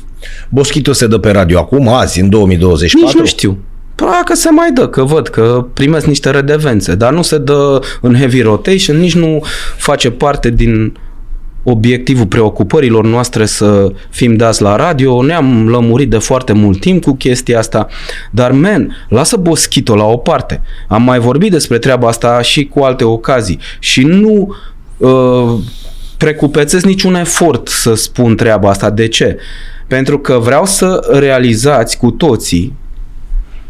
Boschito 0.49 0.93
se 0.93 1.07
dă 1.07 1.19
pe 1.19 1.31
radio 1.31 1.59
acum, 1.59 1.89
azi, 1.89 2.21
în 2.21 2.29
2024? 2.29 3.09
Nici 3.09 3.19
nu 3.19 3.27
știu. 3.27 3.59
Probabil 3.95 4.25
că 4.25 4.35
se 4.35 4.51
mai 4.51 4.73
dă, 4.73 4.89
că 4.89 5.03
văd 5.05 5.29
că 5.29 5.67
primesc 5.73 6.07
niște 6.07 6.31
redevențe, 6.31 6.95
dar 6.95 7.13
nu 7.13 7.23
se 7.23 7.39
dă 7.39 7.81
în 8.01 8.15
heavy 8.15 8.41
rotation, 8.41 8.97
nici 8.97 9.15
nu 9.15 9.45
face 9.77 10.11
parte 10.11 10.51
din 10.51 10.97
obiectivul 11.63 12.27
preocupărilor 12.27 13.05
noastre 13.05 13.47
să 13.47 13.93
fim 14.11 14.37
dați 14.37 14.63
la 14.63 14.77
radio. 14.77 15.23
Ne-am 15.23 15.69
lămurit 15.69 16.11
de 16.11 16.19
foarte 16.19 16.53
mult 16.53 16.81
timp 16.81 17.03
cu 17.03 17.15
chestia 17.15 17.59
asta. 17.59 17.87
Dar, 18.31 18.53
men, 18.53 18.97
lasă 19.09 19.37
Boschito 19.37 19.95
la 19.95 20.05
o 20.05 20.17
parte. 20.17 20.63
Am 20.89 21.03
mai 21.03 21.19
vorbit 21.19 21.51
despre 21.51 21.79
treaba 21.79 22.09
asta 22.09 22.43
și 22.43 22.65
cu 22.65 22.81
alte 22.81 23.05
ocazii. 23.05 23.59
Și 23.79 24.03
nu 24.03 24.55
uh, 24.97 25.55
precupețesc 26.17 26.85
niciun 26.85 27.15
efort 27.15 27.69
să 27.69 27.95
spun 27.95 28.37
treaba 28.37 28.69
asta. 28.69 28.91
De 28.91 29.09
ce? 29.09 29.37
Pentru 29.87 30.19
că 30.19 30.39
vreau 30.39 30.67
să 30.67 31.09
realizați 31.11 31.99
cu 31.99 32.11
toții 32.11 32.75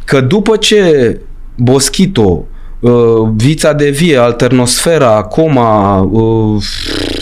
că 0.05 0.21
după 0.21 0.57
ce 0.57 1.21
Boschito, 1.57 2.47
uh, 2.83 3.29
Vița 3.37 3.73
de 3.73 3.91
Vie, 3.91 4.17
Alternosfera, 4.17 5.23
Coma, 5.23 6.01
uh, 6.01 6.63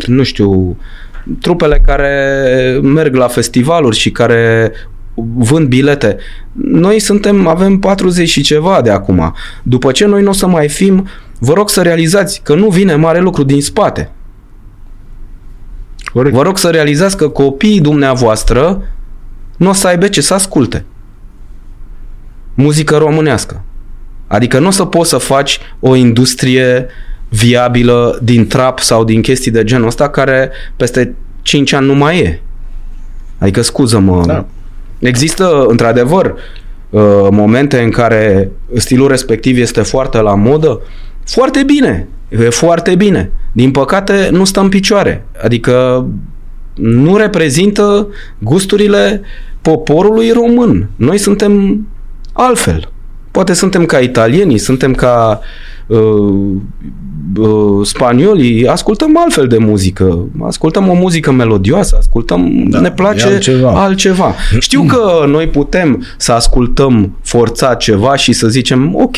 nu 0.06 0.22
știu, 0.22 0.76
trupele 1.40 1.82
care 1.86 2.78
merg 2.82 3.14
la 3.14 3.28
festivaluri 3.28 3.96
și 3.96 4.10
care 4.10 4.72
vând 5.38 5.68
bilete. 5.68 6.16
Noi 6.52 6.98
suntem, 6.98 7.46
avem 7.46 7.78
40 7.78 8.28
și 8.28 8.42
ceva 8.42 8.80
de 8.80 8.90
acum. 8.90 9.34
După 9.62 9.92
ce 9.92 10.06
noi 10.06 10.22
nu 10.22 10.28
o 10.28 10.32
să 10.32 10.46
mai 10.46 10.68
fim, 10.68 11.08
vă 11.38 11.52
rog 11.52 11.70
să 11.70 11.82
realizați 11.82 12.40
că 12.42 12.54
nu 12.54 12.68
vine 12.68 12.94
mare 12.94 13.20
lucru 13.20 13.42
din 13.42 13.62
spate. 13.62 14.10
Corect. 16.12 16.34
Vă 16.34 16.42
rog 16.42 16.58
să 16.58 16.68
realizați 16.68 17.16
că 17.16 17.28
copiii 17.28 17.80
dumneavoastră 17.80 18.82
nu 19.56 19.68
o 19.68 19.72
să 19.72 19.86
aibă 19.86 20.08
ce 20.08 20.20
să 20.20 20.34
asculte. 20.34 20.84
Muzică 22.54 22.96
românească. 22.96 23.64
Adică 24.30 24.58
nu 24.58 24.66
o 24.66 24.70
să 24.70 24.84
poți 24.84 25.10
să 25.10 25.16
faci 25.16 25.58
o 25.80 25.94
industrie 25.94 26.86
viabilă 27.28 28.18
din 28.22 28.46
trap 28.46 28.78
sau 28.78 29.04
din 29.04 29.22
chestii 29.22 29.50
de 29.50 29.64
genul 29.64 29.86
ăsta 29.86 30.08
care 30.08 30.50
peste 30.76 31.14
5 31.42 31.72
ani 31.72 31.86
nu 31.86 31.94
mai 31.94 32.18
e. 32.18 32.40
Adică 33.38 33.62
scuză-mă. 33.62 34.22
Da. 34.26 34.46
Există 34.98 35.64
într-adevăr 35.68 36.34
uh, 36.90 37.02
momente 37.30 37.80
în 37.80 37.90
care 37.90 38.50
stilul 38.74 39.08
respectiv 39.08 39.58
este 39.58 39.82
foarte 39.82 40.20
la 40.20 40.34
modă. 40.34 40.80
Foarte 41.24 41.62
bine. 41.62 42.08
E 42.28 42.48
foarte 42.48 42.94
bine. 42.94 43.32
Din 43.52 43.70
păcate 43.70 44.28
nu 44.32 44.44
stă 44.44 44.60
în 44.60 44.68
picioare. 44.68 45.26
Adică 45.42 46.06
nu 46.74 47.16
reprezintă 47.16 48.08
gusturile 48.38 49.20
poporului 49.62 50.30
român. 50.30 50.88
Noi 50.96 51.18
suntem 51.18 51.86
altfel. 52.32 52.88
Poate 53.30 53.52
suntem 53.52 53.84
ca 53.84 53.98
italienii, 53.98 54.58
suntem 54.58 54.94
ca 54.94 55.40
uh, 55.86 55.98
uh, 57.38 57.86
spaniolii, 57.86 58.66
ascultăm 58.66 59.18
altfel 59.18 59.46
de 59.46 59.58
muzică. 59.58 60.28
Ascultăm 60.42 60.88
o 60.88 60.94
muzică 60.94 61.30
melodioasă, 61.30 61.96
ascultăm, 61.98 62.64
Da, 62.68 62.80
ne 62.80 62.86
e 62.86 62.92
place 62.92 63.26
altceva. 63.26 63.82
altceva. 63.82 64.34
Știu 64.58 64.82
că 64.82 65.24
noi 65.26 65.46
putem 65.48 66.04
să 66.16 66.32
ascultăm 66.32 67.16
forțat 67.22 67.78
ceva 67.78 68.16
și 68.16 68.32
să 68.32 68.48
zicem 68.48 68.94
ok, 68.94 69.16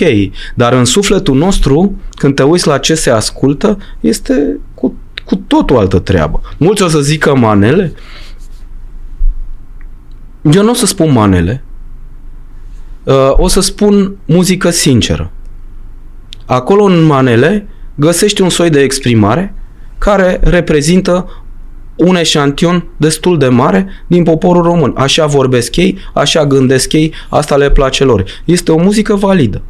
dar 0.55 0.72
în 0.72 0.85
sufletul 0.85 1.37
nostru, 1.37 1.92
când 2.14 2.35
te 2.35 2.42
uiți 2.42 2.66
la 2.66 2.79
ce 2.79 2.94
se 2.94 3.11
ascultă, 3.11 3.79
este 4.01 4.59
cu, 4.75 4.94
cu 5.25 5.35
totul 5.37 5.77
altă 5.77 5.98
treabă. 5.98 6.40
Mulți 6.57 6.83
o 6.83 6.88
să 6.88 7.01
zică 7.01 7.35
manele. 7.35 7.92
Eu 10.53 10.62
nu 10.62 10.70
o 10.70 10.75
să 10.75 10.87
spun 10.87 11.12
manele. 11.12 11.64
Uh, 13.05 13.33
o 13.33 13.49
să 13.49 13.61
spun 13.61 14.17
muzică 14.25 14.71
sinceră. 14.71 15.31
Acolo 16.47 16.85
în 16.85 17.03
manele 17.03 17.69
găsești 17.95 18.43
un 18.43 18.49
soi 18.49 18.71
de 18.71 18.81
exprimare 18.81 19.55
care 19.99 20.41
reprezintă 20.43 21.43
un 21.97 22.17
eșantion 22.17 22.87
destul 22.97 23.38
de 23.38 23.49
mare 23.49 23.87
din 24.07 24.23
poporul 24.23 24.62
român. 24.62 24.93
Așa 24.97 25.27
vorbesc 25.27 25.77
ei, 25.77 25.99
așa 26.15 26.47
gândesc 26.47 26.93
ei, 26.93 27.12
asta 27.29 27.57
le 27.57 27.71
place 27.71 28.05
lor. 28.05 28.25
Este 28.45 28.73
o 28.73 28.83
muzică 28.83 29.15
validă. 29.15 29.62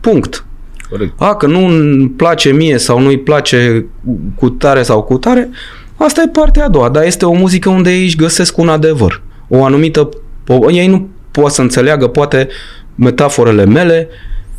Punct. 0.00 0.44
Corect. 0.90 1.20
A, 1.20 1.34
că 1.34 1.46
nu 1.46 1.66
îmi 1.66 2.08
place 2.08 2.52
mie 2.52 2.78
sau 2.78 3.00
nu 3.00 3.08
îi 3.08 3.18
place 3.18 3.86
cu 4.34 4.50
tare 4.50 4.82
sau 4.82 5.02
cu 5.02 5.18
tare, 5.18 5.48
asta 5.96 6.22
e 6.22 6.28
partea 6.28 6.64
a 6.64 6.68
doua, 6.68 6.88
dar 6.88 7.04
este 7.04 7.24
o 7.24 7.32
muzică 7.32 7.68
unde 7.68 7.90
ei 7.90 8.04
își 8.04 8.16
găsesc 8.16 8.58
un 8.58 8.68
adevăr. 8.68 9.22
O 9.48 9.64
anumită... 9.64 10.08
O, 10.46 10.70
ei 10.70 10.86
nu 10.86 11.08
pot 11.40 11.52
să 11.52 11.60
înțeleagă 11.60 12.06
poate 12.06 12.48
metaforele 12.94 13.64
mele 13.64 14.08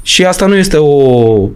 și 0.02 0.26
asta 0.26 0.46
nu 0.46 0.56
este 0.56 0.78
o 0.78 1.50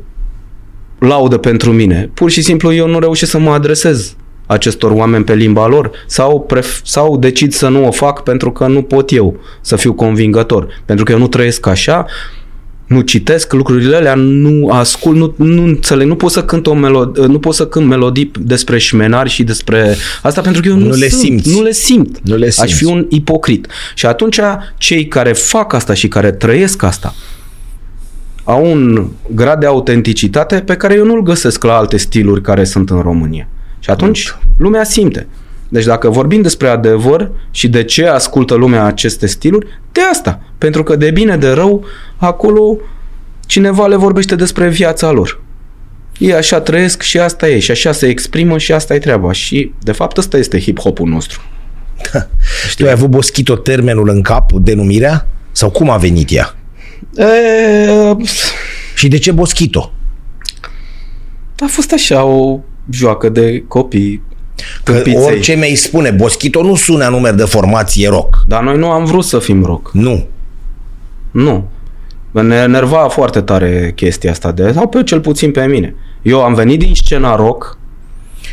laudă 1.00 1.38
pentru 1.38 1.72
mine. 1.72 2.10
Pur 2.14 2.30
și 2.30 2.42
simplu 2.42 2.74
eu 2.74 2.88
nu 2.88 3.00
reușesc 3.00 3.32
să 3.32 3.40
mă 3.40 3.52
adresez 3.52 4.16
acestor 4.46 4.92
oameni 4.92 5.24
pe 5.24 5.34
limba 5.34 5.68
lor 5.68 5.92
sau, 6.08 6.48
pref- 6.54 6.82
sau 6.84 7.18
decid 7.18 7.54
să 7.54 7.68
nu 7.68 7.88
o 7.88 7.92
fac 7.92 8.24
pentru 8.24 8.52
că 8.52 8.68
nu 8.68 8.82
pot 8.82 9.12
eu 9.12 9.40
să 9.62 9.76
fiu 9.76 9.94
convingător. 9.94 10.68
Pentru 10.86 11.06
că 11.06 11.12
eu 11.12 11.18
nu 11.18 11.28
trăiesc 11.28 11.66
așa, 11.66 12.06
nu 12.92 13.02
citesc 13.02 13.54
lucrurile 13.54 13.96
alea, 13.96 14.14
nu 14.16 14.70
ascult, 14.70 15.18
nu, 15.18 15.34
nu 15.46 15.64
înțeleg, 15.64 16.08
nu 16.08 16.16
pot 16.16 16.32
să 16.32 16.44
cânt 16.44 16.68
o 16.68 16.74
melodie, 16.74 17.26
nu 17.26 17.40
pot 17.40 17.54
să 17.54 17.68
cânt 17.68 17.88
melodii 17.88 18.32
despre 18.40 18.78
șmenari 18.78 19.30
și 19.30 19.44
despre 19.44 19.96
asta 20.22 20.42
pentru 20.42 20.62
că 20.62 20.68
eu 20.68 20.76
nu, 20.76 20.86
Nu 20.86 20.94
le 20.94 21.08
sunt, 21.10 21.22
simți. 21.22 21.56
Nu 21.56 21.64
le 21.64 21.72
simt. 21.72 22.20
Nu 22.24 22.36
le 22.36 22.46
Aș 22.46 22.54
simți. 22.54 22.74
fi 22.74 22.84
un 22.86 23.06
ipocrit. 23.10 23.68
Și 23.96 24.06
atunci 24.06 24.40
cei 24.78 25.08
care 25.08 25.34
fac 25.34 25.74
asta 25.74 25.94
și 25.94 26.08
care 26.08 26.32
trăiesc 26.32 26.84
asta 26.84 27.14
au 28.44 28.72
un 28.72 29.08
grad 29.36 29.60
de 29.60 29.66
autenticitate 29.66 30.56
pe 30.56 30.76
care 30.76 30.94
eu 30.94 31.06
nu-l 31.06 31.24
găsesc 31.24 31.64
la 31.64 31.76
alte 31.78 31.98
stiluri 31.98 32.42
care 32.42 32.64
sunt 32.64 32.90
în 32.90 33.00
România. 33.00 33.48
Și 33.80 33.90
atunci 33.90 34.36
lumea 34.58 34.84
simte. 34.84 35.28
Deci 35.72 35.84
dacă 35.86 36.10
vorbim 36.10 36.42
despre 36.42 36.68
adevăr 36.68 37.32
și 37.52 37.68
de 37.70 37.84
ce 37.84 38.08
ascultă 38.08 38.54
lumea 38.54 38.84
aceste 38.84 39.26
stiluri, 39.26 39.68
de 39.92 40.02
asta. 40.12 40.42
Pentru 40.58 40.84
că 40.84 40.96
de 40.96 41.12
bine, 41.12 41.38
de 41.38 41.50
rău, 41.50 41.86
acolo 42.18 42.78
cineva 43.46 43.88
le 43.88 43.96
vorbește 43.96 44.36
despre 44.36 44.70
viața 44.70 45.12
lor. 45.12 45.42
Ei 46.18 46.34
așa 46.34 46.62
trăiesc 46.62 47.02
și 47.02 47.20
asta 47.20 47.48
e 47.50 47.60
și 47.60 47.72
așa 47.72 47.92
se 47.92 48.08
exprimă 48.08 48.58
și 48.58 48.72
asta 48.72 48.94
e 48.94 49.00
treaba. 49.00 49.32
Și 49.32 49.72
de 49.84 49.92
fapt 49.92 50.18
ăsta 50.18 50.38
este 50.38 50.60
hip-hopul 50.60 51.06
nostru. 51.06 51.42
Tu 52.76 52.86
ai 52.86 52.92
avut 52.92 53.10
Boschito 53.10 53.56
termenul 53.56 54.10
în 54.10 54.22
cap, 54.22 54.52
denumirea? 54.52 55.28
Sau 55.52 55.70
cum 55.70 55.90
a 55.90 55.98
venit 55.98 56.32
ea? 56.32 56.56
E, 57.16 57.26
Și 58.96 59.08
de 59.08 59.18
ce 59.18 59.32
Boschito? 59.32 59.94
a 61.60 61.68
fost 61.68 61.92
așa 61.94 62.24
o 62.24 62.60
joacă 62.90 63.30
de 63.30 63.64
copii 63.68 64.22
Că 64.84 64.92
tâmpiței. 64.92 65.24
orice 65.26 65.54
mi-ai 65.54 65.76
spune, 65.76 66.10
Boschito 66.10 66.64
nu 66.64 66.76
sună 66.76 67.06
a 67.06 67.10
numer 67.10 67.34
de 67.34 67.44
formație 67.44 68.10
rock. 68.10 68.38
Dar 68.48 68.64
noi 68.64 68.78
nu 68.78 68.90
am 68.90 69.06
vrut 69.06 69.24
să 69.24 69.40
fim 69.40 69.64
rock. 69.64 69.90
Nu. 69.94 70.28
Nu. 71.32 71.68
Ne 72.32 72.56
enerva 72.56 72.98
foarte 72.98 73.42
tare 73.42 73.92
chestia 73.96 74.32
asta 74.32 74.52
de, 74.52 74.72
sau 74.72 74.88
pe 74.88 75.04
cel 75.04 75.20
puțin 75.20 75.52
pe 75.52 75.66
mine. 75.66 75.96
Eu 76.22 76.44
am 76.44 76.54
venit 76.54 76.80
din 76.80 76.94
scena 76.96 77.36
rock 77.36 77.78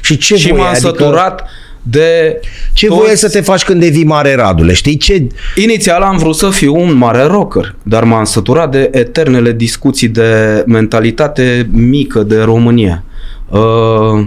Și 0.00 0.16
ce 0.16 0.36
și 0.36 0.48
voie? 0.48 0.60
m-am 0.62 0.70
Adică, 0.70 0.86
săturat 0.88 1.44
de 1.82 2.40
ce 2.72 2.86
toți- 2.86 2.98
voie 3.00 3.16
să 3.16 3.28
te 3.28 3.40
faci 3.40 3.64
când 3.64 3.80
devii 3.80 4.04
mare, 4.04 4.34
Radule? 4.34 4.72
Știi 4.72 4.96
ce? 4.96 5.26
Inițial 5.56 6.02
am 6.02 6.16
vrut 6.16 6.36
să 6.36 6.50
fiu 6.50 6.76
un 6.80 6.94
mare 6.94 7.22
rocker, 7.22 7.74
dar 7.82 8.04
m-am 8.04 8.24
săturat 8.24 8.70
de 8.70 8.88
eternele 8.92 9.52
discuții 9.52 10.08
de 10.08 10.62
mentalitate 10.66 11.68
mică 11.72 12.22
de 12.22 12.40
România. 12.40 13.04
Uh, 13.50 13.58
uh, 13.60 14.26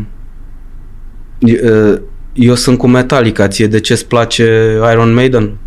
eu 2.34 2.56
sunt 2.56 2.78
cu 2.78 2.88
Metallica, 2.88 3.48
ție 3.48 3.68
de 3.68 3.80
ce 3.80 3.94
îți 3.94 4.08
place 4.08 4.78
Iron 4.92 5.14
Maiden? 5.14 5.58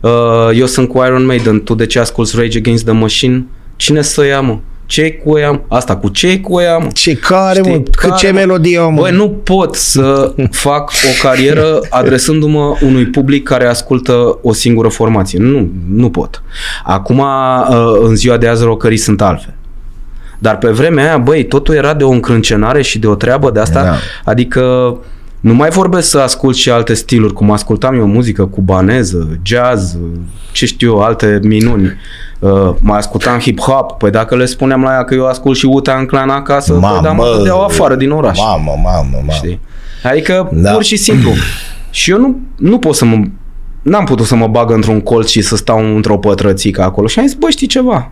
Uh, 0.00 0.10
eu 0.54 0.66
sunt 0.66 0.88
cu 0.88 1.02
Iron 1.04 1.24
Maiden, 1.24 1.62
tu 1.62 1.74
de 1.74 1.86
ce 1.86 1.98
asculti 1.98 2.36
Rage 2.36 2.58
Against 2.58 2.84
the 2.84 2.92
Machine? 2.94 3.46
Cine 3.76 4.02
să 4.02 4.24
ia, 4.24 4.40
mă? 4.40 4.58
ce 4.86 5.12
cu 5.12 5.38
ea, 5.38 5.50
mă? 5.50 5.60
Asta 5.68 5.96
cu 5.96 6.08
ce 6.08 6.40
cu 6.40 6.60
ea, 6.60 6.78
mă? 6.78 6.88
Ce 6.92 7.14
care, 7.14 7.58
Știi? 7.58 7.70
mă? 7.70 7.76
Cât 7.76 7.94
Care, 7.94 8.14
ce 8.16 8.30
mă? 8.30 8.38
melodie, 8.38 8.78
mă? 8.80 9.00
Băi, 9.00 9.12
nu 9.12 9.28
pot 9.28 9.74
să 9.74 10.34
fac 10.50 10.90
o 10.90 11.26
carieră 11.26 11.80
adresându-mă 11.90 12.76
unui 12.82 13.06
public 13.06 13.42
care 13.42 13.66
ascultă 13.66 14.38
o 14.42 14.52
singură 14.52 14.88
formație. 14.88 15.38
Nu, 15.38 15.70
nu 15.88 16.10
pot. 16.10 16.42
Acum, 16.84 17.18
uh, 17.18 17.98
în 18.02 18.14
ziua 18.14 18.36
de 18.36 18.48
azi, 18.48 18.64
rockerii 18.64 18.96
sunt 18.96 19.22
altfel. 19.22 19.54
Dar 20.38 20.58
pe 20.58 20.68
vremea 20.68 21.04
aia, 21.04 21.18
băi, 21.18 21.44
totul 21.44 21.74
era 21.74 21.94
de 21.94 22.04
o 22.04 22.10
încrâncenare 22.10 22.82
și 22.82 22.98
de 22.98 23.06
o 23.06 23.14
treabă 23.14 23.50
de 23.50 23.60
asta. 23.60 23.82
Da. 23.82 23.94
Adică 24.24 24.96
nu 25.40 25.54
mai 25.54 25.70
vorbesc 25.70 26.08
să 26.08 26.18
ascult 26.18 26.56
și 26.56 26.70
alte 26.70 26.94
stiluri, 26.94 27.32
cum 27.32 27.50
ascultam 27.50 27.94
eu 27.94 28.06
muzică 28.06 28.44
cubaneză, 28.46 29.38
jazz, 29.42 29.96
ce 30.52 30.66
știu 30.66 30.90
eu, 30.90 31.00
alte 31.02 31.40
minuni. 31.42 31.92
Uh, 32.38 32.74
mai 32.80 32.98
ascultam 32.98 33.40
hip-hop, 33.40 33.98
păi 33.98 34.10
dacă 34.10 34.36
le 34.36 34.44
spuneam 34.44 34.82
la 34.82 34.90
ea 34.92 35.04
că 35.04 35.14
eu 35.14 35.26
ascult 35.26 35.56
și 35.56 35.66
Wu-Tang 35.66 36.08
Clan 36.08 36.30
acasă, 36.30 36.72
mamă, 36.72 36.92
păi, 36.94 37.02
dar 37.02 37.14
mă 37.14 37.34
dădeau 37.36 37.64
afară 37.64 37.94
din 37.94 38.10
oraș. 38.10 38.38
Mamă, 38.38 38.72
mamă, 38.82 39.08
mamă. 39.12 39.30
Știi? 39.32 39.60
Adică, 40.04 40.48
Da. 40.52 40.60
da. 40.60 40.70
pur 40.72 40.82
și 40.82 40.96
simplu. 40.96 41.30
Și 41.90 42.10
eu 42.10 42.18
nu, 42.18 42.38
nu 42.56 42.78
pot 42.78 42.94
să 42.94 43.04
mă... 43.04 43.22
N-am 43.82 44.04
putut 44.04 44.26
să 44.26 44.34
mă 44.34 44.46
bag 44.46 44.70
într-un 44.70 45.00
colț 45.00 45.28
și 45.28 45.40
să 45.40 45.56
stau 45.56 45.94
într-o 45.94 46.18
pătrățică 46.18 46.82
acolo. 46.82 47.06
Și 47.06 47.18
am 47.18 47.26
zis, 47.26 47.36
bă, 47.36 47.46
știi 47.50 47.66
ceva? 47.66 48.10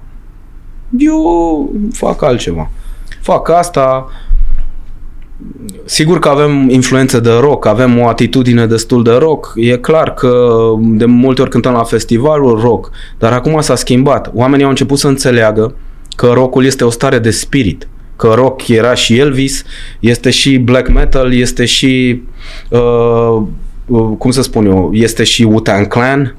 Eu 0.99 1.71
fac 1.93 2.23
altceva. 2.23 2.71
Fac 3.21 3.49
asta. 3.49 4.07
Sigur 5.85 6.19
că 6.19 6.29
avem 6.29 6.69
influență 6.69 7.21
de 7.21 7.31
rock, 7.31 7.67
avem 7.67 7.99
o 7.99 8.09
atitudine 8.09 8.67
destul 8.67 9.03
de 9.03 9.13
rock. 9.13 9.53
E 9.57 9.77
clar 9.77 10.15
că 10.15 10.49
de 10.81 11.05
multe 11.05 11.41
ori 11.41 11.51
cântăm 11.51 11.73
la 11.73 11.83
festivalul 11.83 12.61
rock, 12.61 12.91
dar 13.19 13.33
acum 13.33 13.61
s-a 13.61 13.75
schimbat. 13.75 14.31
Oamenii 14.35 14.65
au 14.65 14.71
început 14.71 14.99
să 14.99 15.09
înțeleagă 15.09 15.75
că 16.17 16.27
rockul 16.27 16.65
este 16.65 16.85
o 16.85 16.91
stare 16.91 17.19
de 17.19 17.31
spirit. 17.31 17.89
Că 18.17 18.33
rock 18.35 18.69
era 18.69 18.95
și 18.95 19.19
Elvis, 19.19 19.65
este 20.01 20.31
și 20.31 20.59
black 20.59 20.93
metal, 20.93 21.35
este 21.35 21.65
și 21.65 22.23
uh, 22.69 23.43
uh, 23.87 24.17
cum 24.19 24.31
să 24.31 24.43
spun 24.43 24.67
eu, 24.67 24.91
este 24.93 25.25
și 25.25 25.43
Wu-Tang 25.43 25.87
Clan. 25.87 26.37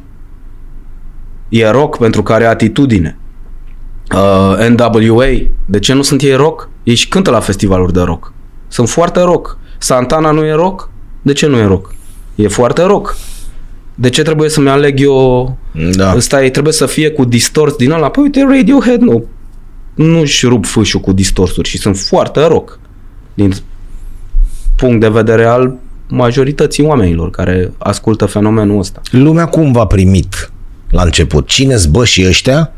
E 1.49 1.70
rock 1.70 1.97
pentru 1.97 2.24
că 2.24 2.34
are 2.34 2.45
atitudine. 2.45 3.18
Uh, 4.14 4.68
NWA, 4.70 5.26
de 5.66 5.80
ce 5.80 5.93
nu 5.93 6.01
sunt 6.01 6.22
ei 6.22 6.36
rock? 6.36 6.70
Ei 6.84 6.95
și 6.95 7.07
cântă 7.07 7.32
la 7.32 7.39
festivaluri 7.39 7.93
de 7.93 8.01
rock. 8.01 8.34
Sunt 8.68 8.89
foarte 8.89 9.22
rock. 9.22 9.57
Santana 9.78 10.32
nu 10.32 10.45
e 10.45 10.53
rock? 10.53 10.89
De 11.22 11.34
ce 11.34 11.47
nu 11.47 11.57
e 11.57 11.66
rock? 11.66 11.93
E 12.36 12.47
foarte 12.47 12.82
rock. 12.84 13.18
De 13.95 14.09
ce 14.09 14.22
trebuie 14.22 14.49
să-mi 14.49 14.70
aleg 14.70 14.99
eu 14.99 15.57
Da. 15.91 16.14
Ăsta 16.16 16.43
e, 16.43 16.49
trebuie 16.49 16.74
să 16.74 16.86
fie 16.86 17.09
cu 17.09 17.26
distors 17.26 17.76
din 17.76 17.91
ăla. 17.91 18.09
Păi 18.09 18.24
uite, 18.24 18.45
Radiohead 18.49 19.01
nu. 19.01 19.26
Nu-și 19.93 20.45
rup 20.45 20.66
fâșul 20.66 20.99
cu 20.99 21.11
distorsuri 21.11 21.70
și 21.70 21.78
sunt 21.78 21.97
foarte 21.97 22.47
rock. 22.47 22.80
Din 23.34 23.53
punct 24.76 24.99
de 24.99 25.09
vedere 25.09 25.45
al 25.45 25.76
majorității 26.07 26.84
oamenilor 26.84 27.30
care 27.30 27.72
ascultă 27.78 28.26
fenomenul 28.26 28.80
ăsta. 28.80 29.01
Lumea 29.11 29.45
cum 29.45 29.72
v-a 29.72 29.86
primit 29.86 30.51
la 30.89 31.01
început? 31.01 31.47
Cine-s 31.47 31.86
bă 31.86 32.05
și 32.05 32.26
ăștia? 32.28 32.72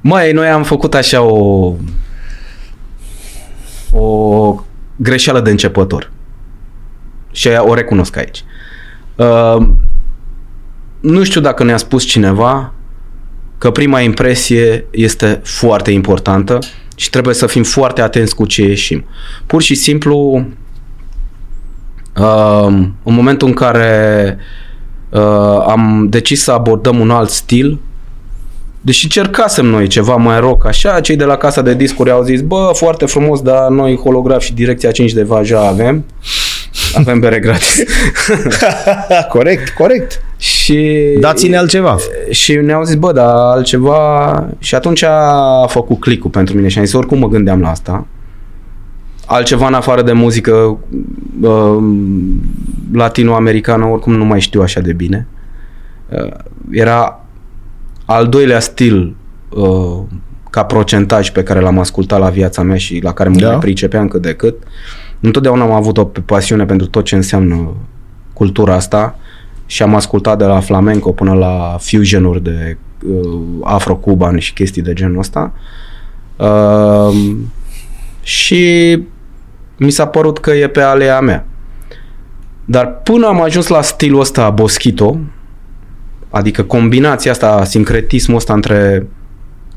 Mai 0.00 0.32
noi 0.32 0.48
am 0.48 0.62
făcut 0.62 0.94
așa 0.94 1.20
o 1.22 1.74
o 3.92 4.54
greșeală 4.96 5.40
de 5.40 5.50
începător. 5.50 6.10
Și 7.30 7.48
o 7.48 7.74
recunosc 7.74 8.16
aici. 8.16 8.44
Uh, 9.16 9.68
nu 11.00 11.24
știu 11.24 11.40
dacă 11.40 11.64
ne-a 11.64 11.76
spus 11.76 12.04
cineva 12.04 12.72
că 13.58 13.70
prima 13.70 14.00
impresie 14.00 14.86
este 14.90 15.40
foarte 15.44 15.90
importantă 15.90 16.58
și 16.96 17.10
trebuie 17.10 17.34
să 17.34 17.46
fim 17.46 17.62
foarte 17.62 18.00
atenți 18.00 18.34
cu 18.34 18.46
ce 18.46 18.62
ieșim. 18.62 19.04
Pur 19.46 19.62
și 19.62 19.74
simplu, 19.74 20.46
uh, 22.16 22.66
în 23.02 23.14
momentul 23.14 23.48
în 23.48 23.54
care 23.54 24.38
uh, 25.10 25.64
am 25.66 26.06
decis 26.10 26.42
să 26.42 26.52
abordăm 26.52 26.98
un 26.98 27.10
alt 27.10 27.30
stil, 27.30 27.80
Deși 28.88 29.08
cercasem 29.08 29.66
noi 29.66 29.86
ceva 29.86 30.16
mai 30.16 30.40
rock, 30.40 30.66
așa, 30.66 31.00
cei 31.00 31.16
de 31.16 31.24
la 31.24 31.36
casa 31.36 31.62
de 31.62 31.74
discuri 31.74 32.10
au 32.10 32.22
zis, 32.22 32.40
bă, 32.40 32.70
foarte 32.74 33.06
frumos, 33.06 33.40
dar 33.40 33.68
noi 33.68 33.96
holograf 33.96 34.42
și 34.42 34.54
direcția 34.54 34.90
5 34.90 35.12
de 35.12 35.22
vaja 35.22 35.66
avem. 35.66 36.04
Avem 36.94 37.20
bere 37.20 37.38
gratis. 37.38 37.82
corect, 39.34 39.68
corect. 39.68 40.22
și 40.36 40.98
Dați-ne 41.20 41.56
altceva. 41.56 41.96
și 42.30 42.54
ne-au 42.54 42.82
zis, 42.82 42.94
bă, 42.94 43.12
dar 43.12 43.26
altceva... 43.26 44.48
Și 44.58 44.74
atunci 44.74 45.02
a 45.02 45.66
făcut 45.68 46.00
clicul 46.00 46.30
pentru 46.30 46.56
mine 46.56 46.68
și 46.68 46.78
am 46.78 46.84
zis, 46.84 46.94
oricum 46.94 47.18
mă 47.18 47.28
gândeam 47.28 47.60
la 47.60 47.70
asta. 47.70 48.06
Altceva 49.26 49.66
în 49.66 49.74
afară 49.74 50.02
de 50.02 50.12
muzică 50.12 50.78
uh, 51.40 51.76
latinoamericană, 52.92 53.84
oricum 53.84 54.14
nu 54.14 54.24
mai 54.24 54.40
știu 54.40 54.62
așa 54.62 54.80
de 54.80 54.92
bine. 54.92 55.26
Uh, 56.08 56.34
era 56.70 57.22
al 58.10 58.28
doilea 58.28 58.60
stil 58.60 59.16
uh, 59.48 59.98
ca 60.50 60.64
procentaj 60.64 61.30
pe 61.30 61.42
care 61.42 61.60
l-am 61.60 61.78
ascultat 61.78 62.18
la 62.18 62.28
viața 62.28 62.62
mea 62.62 62.76
și 62.76 63.00
la 63.02 63.12
care 63.12 63.28
mă 63.28 63.34
Da. 63.34 63.44
da. 63.44 63.50
mai 63.50 63.58
pricepeam 63.58 64.08
cât 64.08 64.22
de 64.22 64.34
cât. 64.34 64.62
Întotdeauna 65.20 65.62
am 65.62 65.72
avut 65.72 65.98
o 65.98 66.04
pasiune 66.04 66.64
pentru 66.64 66.86
tot 66.86 67.04
ce 67.04 67.14
înseamnă 67.14 67.76
cultura 68.32 68.74
asta 68.74 69.18
și 69.66 69.82
am 69.82 69.94
ascultat 69.94 70.38
de 70.38 70.44
la 70.44 70.60
flamenco 70.60 71.12
până 71.12 71.32
la 71.32 71.76
fusion-uri 71.80 72.42
de 72.42 72.76
uh, 73.06 73.38
afro-cuban 73.62 74.38
și 74.38 74.52
chestii 74.52 74.82
de 74.82 74.92
genul 74.92 75.18
ăsta. 75.18 75.52
Uh, 76.36 77.36
și 78.22 78.98
mi 79.76 79.90
s-a 79.90 80.06
părut 80.06 80.38
că 80.38 80.50
e 80.50 80.68
pe 80.68 80.80
alea 80.80 81.20
mea. 81.20 81.46
Dar 82.64 83.00
până 83.02 83.26
am 83.26 83.42
ajuns 83.42 83.66
la 83.66 83.82
stilul 83.82 84.20
ăsta 84.20 84.50
Boschito, 84.50 85.18
adică 86.30 86.62
combinația 86.62 87.30
asta, 87.30 87.64
sincretismul 87.64 88.36
ăsta 88.36 88.52
între 88.52 89.06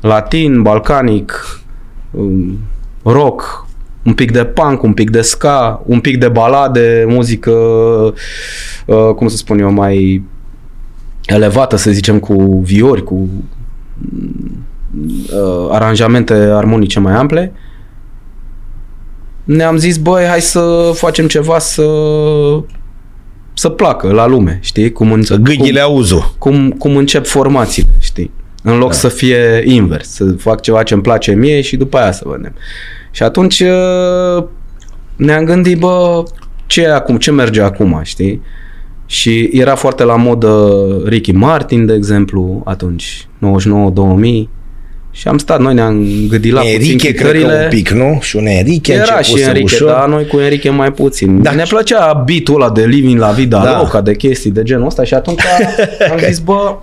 latin, 0.00 0.62
balcanic, 0.62 1.58
um, 2.10 2.58
rock, 3.02 3.66
un 4.04 4.14
pic 4.14 4.30
de 4.30 4.44
punk, 4.44 4.82
un 4.82 4.92
pic 4.92 5.10
de 5.10 5.20
ska, 5.20 5.82
un 5.86 6.00
pic 6.00 6.18
de 6.18 6.28
balade, 6.28 7.04
muzică, 7.08 7.50
uh, 8.86 9.14
cum 9.16 9.28
să 9.28 9.36
spun 9.36 9.58
eu, 9.58 9.72
mai 9.72 10.22
elevată, 11.26 11.76
să 11.76 11.90
zicem, 11.90 12.18
cu 12.18 12.60
viori, 12.64 13.02
cu 13.02 13.28
uh, 15.34 15.68
aranjamente 15.70 16.34
armonice 16.34 17.00
mai 17.00 17.14
ample, 17.14 17.52
ne-am 19.44 19.76
zis, 19.76 19.96
băi, 19.96 20.24
hai 20.24 20.40
să 20.40 20.92
facem 20.94 21.26
ceva 21.26 21.58
să 21.58 21.84
să 23.54 23.68
placă 23.68 24.12
la 24.12 24.26
lume, 24.26 24.58
știi? 24.62 24.92
Cum, 24.92 25.12
în, 25.12 25.22
Să 25.22 25.36
gâghile 25.36 25.80
cum, 25.80 25.90
auzu. 25.90 26.34
cum, 26.38 26.70
cum 26.70 26.96
încep 26.96 27.26
formațiile, 27.26 27.94
știi? 28.00 28.30
În 28.62 28.78
loc 28.78 28.88
da. 28.88 28.94
să 28.94 29.08
fie 29.08 29.62
invers, 29.64 30.08
să 30.08 30.24
fac 30.32 30.60
ceva 30.60 30.82
ce 30.82 30.94
îmi 30.94 31.02
place 31.02 31.32
mie 31.32 31.60
și 31.60 31.76
după 31.76 31.96
aia 31.98 32.12
să 32.12 32.22
vedem. 32.26 32.54
Și 33.10 33.22
atunci 33.22 33.60
uh, 33.60 34.44
ne-am 35.16 35.44
gândit, 35.44 35.78
bă, 35.78 36.22
ce 36.66 36.82
e 36.82 36.94
acum, 36.94 37.16
ce 37.16 37.30
merge 37.30 37.60
acum, 37.60 38.00
știi? 38.02 38.42
Și 39.06 39.50
era 39.52 39.74
foarte 39.74 40.04
la 40.04 40.16
modă 40.16 40.74
Ricky 41.04 41.32
Martin, 41.32 41.86
de 41.86 41.94
exemplu, 41.94 42.62
atunci, 42.64 43.28
99-2000. 43.38 44.48
Și 45.14 45.28
am 45.28 45.38
stat, 45.38 45.60
noi 45.60 45.74
ne-am 45.74 46.06
gândit 46.28 46.52
la 46.52 46.60
puțin 46.60 46.74
Enrique, 46.74 47.12
cred 47.12 47.30
că 47.32 47.36
chitările. 47.38 47.62
un 47.62 47.68
pic, 47.68 47.90
nu? 47.90 48.18
Și 48.20 48.36
un 48.36 48.46
Enrique 48.46 48.94
Era 48.94 49.02
începuse 49.16 49.42
și 49.42 49.48
Enrique, 49.48 49.74
ușor. 49.74 49.88
dar 49.88 50.08
noi 50.08 50.26
cu 50.26 50.38
Enrique 50.40 50.70
mai 50.70 50.92
puțin. 50.92 51.42
Da. 51.42 51.50
Da. 51.50 51.56
Ne 51.56 51.62
plăcea 51.68 52.22
beat-ul 52.26 52.54
ăla 52.62 52.70
de 52.70 52.84
living 52.84 53.18
la 53.18 53.28
vida 53.30 53.58
Da. 53.58 53.64
da. 53.64 53.78
loca, 53.78 54.00
de 54.00 54.14
chestii 54.16 54.50
de 54.50 54.62
genul 54.62 54.86
ăsta 54.86 55.04
și 55.04 55.14
atunci 55.14 55.40
am 56.10 56.18
zis, 56.26 56.38
bă, 56.38 56.76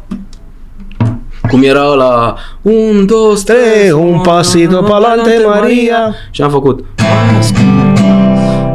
cum 1.50 1.64
era 1.64 1.92
ăla, 1.92 2.36
un, 2.62 3.06
dos, 3.06 3.44
Tre, 3.44 3.56
trei, 3.56 3.92
un 3.92 4.20
pasito 4.22 4.84
pa'lante, 4.84 5.46
Maria. 5.46 6.16
Și 6.32 6.42
am 6.42 6.50
făcut, 6.50 6.86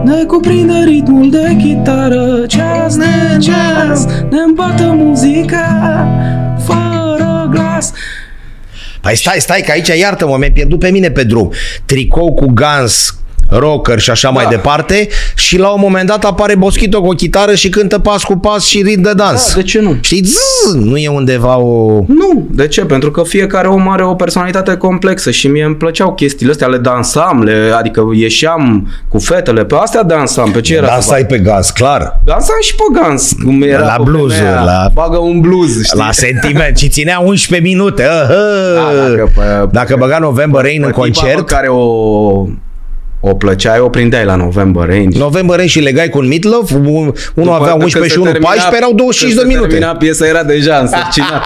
ne 0.04 0.24
cuprinde 0.26 0.82
ritmul 0.84 1.30
de 1.30 1.56
chitară, 1.58 2.44
ceas 2.46 2.96
ne 2.96 3.38
ceas, 3.40 4.06
ne 4.30 4.38
îmbată 4.46 4.94
muzica, 4.96 6.06
fără 6.64 7.48
glas. 7.50 7.92
Păi 9.04 9.16
stai, 9.16 9.40
stai, 9.40 9.60
că 9.60 9.70
aici 9.70 9.88
iartă-mă, 9.88 10.36
mi-ai 10.36 10.50
pierdut 10.50 10.78
pe 10.78 10.88
mine 10.90 11.10
pe 11.10 11.24
drum. 11.24 11.52
Tricou 11.84 12.34
cu 12.34 12.46
Guns, 12.46 13.14
rocker 13.48 13.98
și 13.98 14.10
așa 14.10 14.28
Da. 14.28 14.34
mai 14.34 14.46
departe 14.50 15.08
și 15.34 15.58
la 15.58 15.68
un 15.68 15.80
moment 15.80 16.06
dat 16.06 16.24
apare 16.24 16.54
Boschito 16.54 17.00
cu 17.00 17.06
o 17.06 17.10
chitară 17.14 17.54
și 17.54 17.68
cântă 17.68 17.98
pas 17.98 18.22
cu 18.22 18.36
pas 18.36 18.64
și 18.64 18.82
ritm 18.82 19.00
de 19.02 19.12
dans. 19.12 19.48
Da, 19.54 19.60
de 19.60 19.62
ce 19.62 19.80
nu? 19.80 19.96
Știi, 20.00 20.22
zzz, 20.24 20.36
nu 20.72 20.96
e 20.96 21.08
undeva 21.08 21.56
o... 21.58 22.04
Nu, 22.06 22.46
de 22.50 22.66
ce? 22.68 22.84
Pentru 22.84 23.10
că 23.10 23.22
fiecare 23.22 23.68
om 23.68 23.88
are 23.88 24.04
o 24.04 24.14
personalitate 24.14 24.76
complexă 24.76 25.30
și 25.30 25.46
mie 25.48 25.64
îmi 25.64 25.74
plăceau 25.74 26.14
chestiile 26.14 26.52
astea, 26.52 26.66
le 26.66 26.76
dansam, 26.78 27.42
le, 27.42 27.72
adică 27.78 28.02
ieșeam 28.14 28.88
cu 29.08 29.18
fetele, 29.18 29.64
pe 29.64 29.74
astea 29.78 30.02
dansam, 30.02 30.50
pe 30.50 30.60
ce 30.60 30.74
era? 30.74 30.86
să 30.86 30.92
Asta 30.92 31.18
e 31.18 31.24
pe 31.24 31.38
Guns, 31.38 31.70
clar. 31.70 32.00
fac? 32.00 32.20
Dansam 32.24 32.56
și 32.60 32.74
pe 32.74 33.00
Gans, 33.00 33.32
cum 33.44 33.62
era 33.62 33.84
La 33.84 33.92
pe 33.96 34.02
blues-uri, 34.04 34.34
femeia, 34.34 34.62
la- 34.64 34.90
Bagă 34.94 35.16
un 35.16 35.40
blues, 35.40 35.82
știi? 35.84 35.98
La 35.98 36.08
sentiment 36.12 36.76
și 36.76 36.88
ținea 36.88 37.18
11 37.18 37.68
minute. 37.68 38.02
Ahă. 38.04 38.34
Da, 38.74 39.08
dacă 39.08 39.30
pe- 39.34 39.68
dacă 39.72 39.96
băga 39.98 40.18
November 40.18 40.60
Rain 40.62 40.82
în 40.84 40.90
Pe 40.90 40.92
tipa 40.92 41.04
pe 41.06 41.10
concert, 41.20 41.46
care 41.48 41.68
o, 41.68 42.46
o 43.26 43.34
plăceai, 43.34 43.78
o 43.80 43.88
prindeai 43.88 44.24
la 44.24 44.34
November 44.34 44.86
Rain. 44.86 45.10
November 45.16 45.56
Rain 45.56 45.68
și 45.68 45.80
legai 45.80 46.08
cu 46.08 46.18
un 46.18 46.28
Meatloaf, 46.28 46.70
un- 46.70 46.84
unul 46.86 47.14
După- 47.34 47.50
avea 47.54 47.70
când 47.70 47.82
11 47.82 48.12
și 48.12 48.18
se 48.18 48.20
unul 48.20 48.32
termina- 48.32 48.44
14, 48.46 48.76
erau 48.82 48.92
25 48.94 49.34
de 49.34 49.40
când 49.40 49.52
se 49.52 49.56
minute. 49.58 49.78
termina 49.78 49.96
piesa 49.98 50.26
era 50.26 50.42
deja 50.42 50.76
însărcinat. 50.76 51.42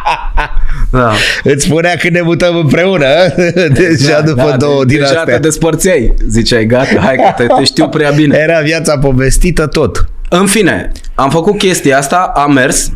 da. 0.90 1.12
Îți 1.44 1.64
spunea 1.64 1.94
când 1.96 2.14
ne 2.14 2.20
mutăm 2.20 2.56
împreună, 2.56 3.06
deja 3.80 4.20
după 4.20 4.46
da, 4.50 4.56
două 4.56 4.84
de- 4.84 4.94
din 4.94 4.98
deja 4.98 5.18
astea. 5.18 5.34
te 5.34 5.38
despărțeai. 5.40 6.14
Ziceai, 6.28 6.64
gata, 6.66 7.00
hai 7.00 7.16
că 7.16 7.32
te, 7.36 7.46
te 7.58 7.64
știu 7.64 7.88
prea 7.88 8.10
bine. 8.10 8.36
Era 8.48 8.60
viața 8.60 8.98
povestită 8.98 9.66
tot. 9.66 10.04
În 10.28 10.46
fine, 10.46 10.92
am 11.14 11.30
făcut 11.30 11.58
chestia 11.58 11.98
asta, 11.98 12.32
am 12.36 12.52
mers. 12.52 12.90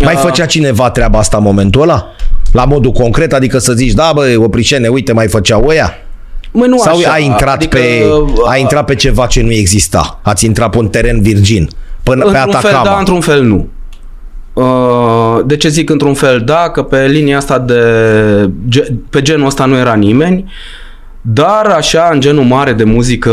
Mai 0.00 0.12
Ah. 0.14 0.20
făcea 0.20 0.46
cineva 0.46 0.90
treaba 0.90 1.18
asta 1.18 1.36
în 1.36 1.42
momentul 1.42 1.82
ăla? 1.82 2.06
La 2.52 2.64
modul 2.64 2.92
concret, 2.92 3.32
adică 3.32 3.58
să 3.58 3.72
zici, 3.72 3.92
da 3.92 4.10
bă, 4.14 4.34
opricene, 4.38 4.88
uite, 4.88 5.12
mai 5.12 5.28
făceau 5.28 5.64
ăia? 5.68 5.94
Mă, 6.52 6.64
nu 6.64 6.78
Sau 6.78 6.96
așa, 6.96 7.10
ai 7.10 7.24
intrat, 7.24 7.54
adică, 7.54 7.76
pe, 7.76 8.04
ai 8.50 8.60
intrat 8.60 8.84
pe 8.84 8.94
ceva 8.94 9.26
ce 9.26 9.42
nu 9.42 9.50
exista? 9.52 10.18
Ați 10.22 10.44
intrat 10.44 10.70
pe 10.70 10.78
un 10.78 10.88
teren 10.88 11.20
virgin? 11.22 11.68
Până 12.02 12.22
pe 12.24 12.28
Într-un 12.28 12.50
fel 12.52 12.70
Atacama? 12.70 12.84
da, 12.84 12.98
într-un 12.98 13.20
fel 13.20 13.42
nu. 13.42 13.68
Uh, 14.52 15.40
De 15.46 15.56
ce 15.56 15.68
zic 15.68 15.90
într-un 15.90 16.14
fel 16.14 16.40
da? 16.44 16.70
Că 16.72 16.82
pe 16.82 17.06
linia 17.06 17.36
asta 17.36 17.58
de... 17.58 17.80
ge- 18.68 18.92
Pe 19.10 19.22
genul 19.22 19.46
ăsta 19.46 19.64
nu 19.64 19.76
era 19.76 19.94
nimeni. 19.94 20.50
Dar 21.20 21.66
așa, 21.76 22.10
în 22.12 22.20
genul 22.20 22.44
mare 22.44 22.72
de 22.72 22.84
muzică 22.84 23.32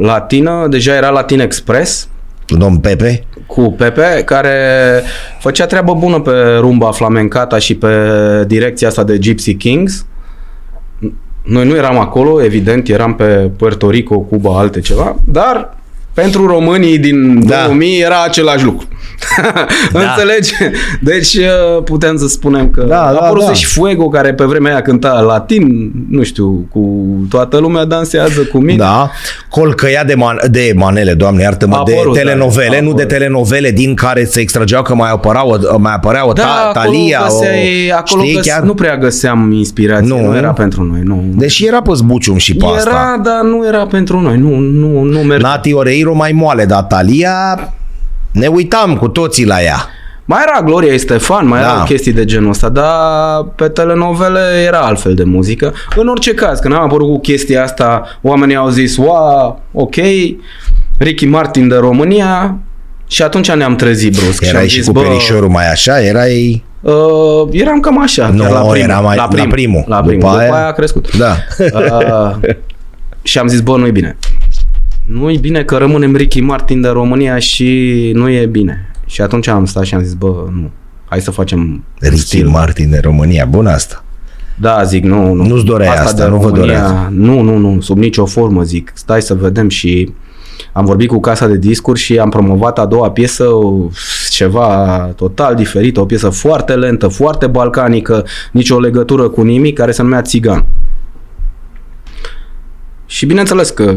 latină, 0.00 0.66
deja 0.70 0.94
era 0.94 1.08
Latin 1.08 1.40
Express 1.40 2.08
Domn 2.46 2.76
Pepe? 2.76 3.24
cu 3.46 3.74
Pepe, 3.78 4.22
care 4.24 4.56
făcea 5.40 5.66
treabă 5.66 5.94
bună 5.94 6.20
pe 6.20 6.30
rumba 6.58 6.90
flamencata 6.90 7.58
și 7.58 7.74
pe 7.74 7.88
direcția 8.46 8.88
asta 8.88 9.02
de 9.04 9.18
Gypsy 9.18 9.54
Kings. 9.54 10.06
Noi 11.42 11.66
nu 11.66 11.74
eram 11.74 11.98
acolo, 11.98 12.42
evident, 12.42 12.88
eram 12.88 13.14
pe 13.14 13.50
Puerto 13.56 13.90
Rico, 13.90 14.18
Cuba, 14.18 14.58
alte 14.58 14.80
ceva, 14.80 15.16
dar 15.24 15.76
pentru 16.14 16.46
românii 16.46 16.98
din 16.98 17.46
Da. 17.48 17.56
da. 17.56 17.64
2000 17.64 18.00
era 18.00 18.22
același 18.24 18.64
lucru. 18.64 18.86
Da. 19.92 20.00
Înțelegi? 20.00 20.52
Deci 21.00 21.34
uh, 21.34 21.82
putem 21.84 22.16
să 22.16 22.26
spunem 22.28 22.70
că 22.70 22.82
Da, 22.88 23.06
a 23.06 23.12
da, 23.12 23.18
apărut 23.18 23.46
da. 23.46 23.52
și 23.52 23.66
Fuego, 23.66 24.08
care 24.08 24.34
pe 24.34 24.44
vremea 24.44 24.72
aia 24.72 24.82
cânta 24.82 25.20
latin, 25.20 25.90
nu 26.08 26.22
știu, 26.22 26.66
cu 26.70 27.06
toată 27.30 27.58
lumea 27.58 27.84
dansează 27.84 28.40
cu 28.52 28.58
mine. 28.58 28.76
Da. 28.76 29.10
Colcăia 29.48 30.04
de, 30.04 30.14
man- 30.14 30.50
de 30.50 30.72
manele, 30.76 31.14
doamne, 31.14 31.42
iartă-mă, 31.42 31.76
A 31.76 31.82
de 31.84 31.92
apărut, 31.92 32.14
telenovele, 32.16 32.68
da, 32.70 32.76
a 32.76 32.80
nu 32.80 32.86
de 32.86 32.90
apărut. 33.02 33.08
telenovele 33.08 33.70
din 33.70 33.94
care 33.94 34.24
se 34.24 34.40
extrageau 34.40 34.82
că 34.82 34.94
mai 34.94 35.10
apăreau, 35.10 35.60
mai 35.78 35.92
apărea 35.94 36.28
o 36.28 36.32
Da, 36.32 36.42
ta, 36.42 36.48
acolo, 36.74 36.84
Talia, 36.94 37.20
o, 37.28 37.38
găseai, 37.38 37.92
acolo 37.96 38.22
știi, 38.22 38.34
găs, 38.34 38.46
chiar? 38.46 38.62
nu 38.62 38.74
prea 38.74 38.96
găseam 38.96 39.52
inspirație, 39.52 40.08
Nu. 40.14 40.20
nu, 40.20 40.30
nu 40.30 40.36
era 40.36 40.50
pentru 40.52 40.82
noi, 40.82 41.00
nu. 41.04 41.24
Deși 41.34 41.66
era 41.66 41.82
pe 41.82 41.90
zbucium 41.94 42.36
și 42.36 42.54
pe 42.56 42.64
era, 42.64 42.76
asta. 42.76 43.20
dar 43.24 43.42
nu 43.42 43.66
era 43.66 43.86
pentru 43.86 44.20
noi, 44.20 44.36
nu, 44.38 44.56
nu, 44.58 45.02
nu 45.02 45.18
mergea. 45.18 45.48
Nati 45.48 45.72
Oreiro 46.02 46.14
mai 46.22 46.32
moale, 46.32 46.64
dar 46.64 46.82
Talia 46.82 47.72
ne 48.32 48.46
uitam 48.46 48.96
cu 48.96 49.08
toții 49.08 49.46
la 49.46 49.62
ea. 49.62 49.76
Mai 50.24 50.40
era 50.48 50.62
Gloria 50.64 50.92
Estefan, 50.92 51.48
mai 51.48 51.60
Da. 51.60 51.66
erau 51.72 51.84
chestii 51.84 52.12
de 52.12 52.24
genul 52.24 52.50
ăsta, 52.50 52.68
dar 52.68 53.42
pe 53.56 53.68
telenovele 53.68 54.40
era 54.66 54.78
altfel 54.78 55.14
de 55.14 55.24
muzică. 55.24 55.72
În 55.96 56.08
orice 56.08 56.34
caz, 56.34 56.58
când 56.58 56.74
am 56.74 56.82
apărut 56.82 57.08
cu 57.08 57.20
chestia 57.20 57.62
asta, 57.62 58.02
oamenii 58.22 58.56
au 58.56 58.68
zis, 58.68 58.96
wow, 58.96 59.60
ok, 59.72 59.94
Ricky 60.98 61.26
Martin 61.26 61.68
de 61.68 61.76
România 61.76 62.56
și 63.06 63.22
atunci 63.22 63.50
ne-am 63.52 63.76
trezit 63.76 64.16
brusc. 64.16 64.44
Erai 64.44 64.60
am 64.60 64.66
și 64.68 64.74
zis, 64.76 64.86
cu 64.86 64.92
bă, 64.92 65.00
perișorul 65.00 65.48
mai 65.48 65.70
așa, 65.70 66.00
erai... 66.02 66.64
Uh, 66.80 66.92
eram 67.50 67.80
cam 67.80 68.02
așa, 68.02 68.28
Nu, 68.28 68.42
chiar 68.42 68.50
la 68.50 68.58
primul. 68.60 68.76
era 68.90 69.00
mai- 69.00 69.16
la 69.16 69.28
primul. 69.28 69.46
la 69.48 69.52
primul. 69.54 69.84
La 69.86 70.00
primul. 70.00 70.20
După 70.20 70.30
După, 70.32 70.42
aia- 70.42 70.52
aia 70.58 70.66
a 70.66 70.72
crescut. 70.72 71.16
Da. 71.16 71.34
Uh, 71.58 72.50
și 73.22 73.38
am 73.38 73.46
zis, 73.46 73.60
bă, 73.60 73.76
nu-i 73.76 73.90
bine. 73.90 74.16
Nu-i 75.06 75.38
bine 75.38 75.64
că 75.64 75.76
rămânem 75.76 76.16
Ricky 76.16 76.40
Martin 76.40 76.80
de 76.80 76.88
România 76.88 77.38
și 77.38 78.10
nu 78.14 78.30
e 78.30 78.46
bine. 78.46 78.90
Și 79.06 79.20
atunci 79.20 79.46
am 79.46 79.64
stat 79.64 79.84
și 79.84 79.94
am 79.94 80.02
zis, 80.02 80.14
bă, 80.14 80.48
nu. 80.50 80.70
Hai 81.04 81.20
să 81.20 81.30
facem 81.30 81.84
Ricky 81.98 82.16
stil. 82.16 82.48
Martin 82.48 82.90
de 82.90 82.98
România, 83.02 83.44
bun 83.44 83.66
asta. 83.66 84.04
Da, 84.60 84.82
zic, 84.82 85.04
nu, 85.04 85.32
nu. 85.32 85.46
Nu-ți 85.46 85.64
doreai 85.64 85.96
asta, 85.96 86.24
de 86.24 86.30
nu 86.30 86.36
vă 86.36 86.48
România, 86.48 86.60
doreați. 86.64 87.14
Nu, 87.14 87.40
nu, 87.40 87.56
nu, 87.56 87.80
sub 87.80 87.98
nicio 87.98 88.26
formă, 88.26 88.62
zic. 88.62 88.90
Stai 88.94 89.22
să 89.22 89.34
vedem 89.34 89.68
și 89.68 90.12
am 90.72 90.84
vorbit 90.84 91.08
cu 91.08 91.20
casa 91.20 91.46
de 91.46 91.56
discuri 91.56 91.98
și 91.98 92.18
am 92.18 92.30
promovat 92.30 92.78
a 92.78 92.86
doua 92.86 93.10
piesă, 93.10 93.48
ceva 94.30 94.98
total 95.16 95.54
diferit, 95.54 95.96
o 95.96 96.04
piesă 96.04 96.28
foarte 96.28 96.74
lentă, 96.74 97.08
foarte 97.08 97.46
balcanică, 97.46 98.24
nicio 98.52 98.80
legătură 98.80 99.28
cu 99.28 99.42
nimic, 99.42 99.76
care 99.76 99.92
se 99.92 100.02
numea 100.02 100.22
Țigan. 100.22 100.64
Și 103.06 103.26
bineînțeles 103.26 103.70
că 103.70 103.96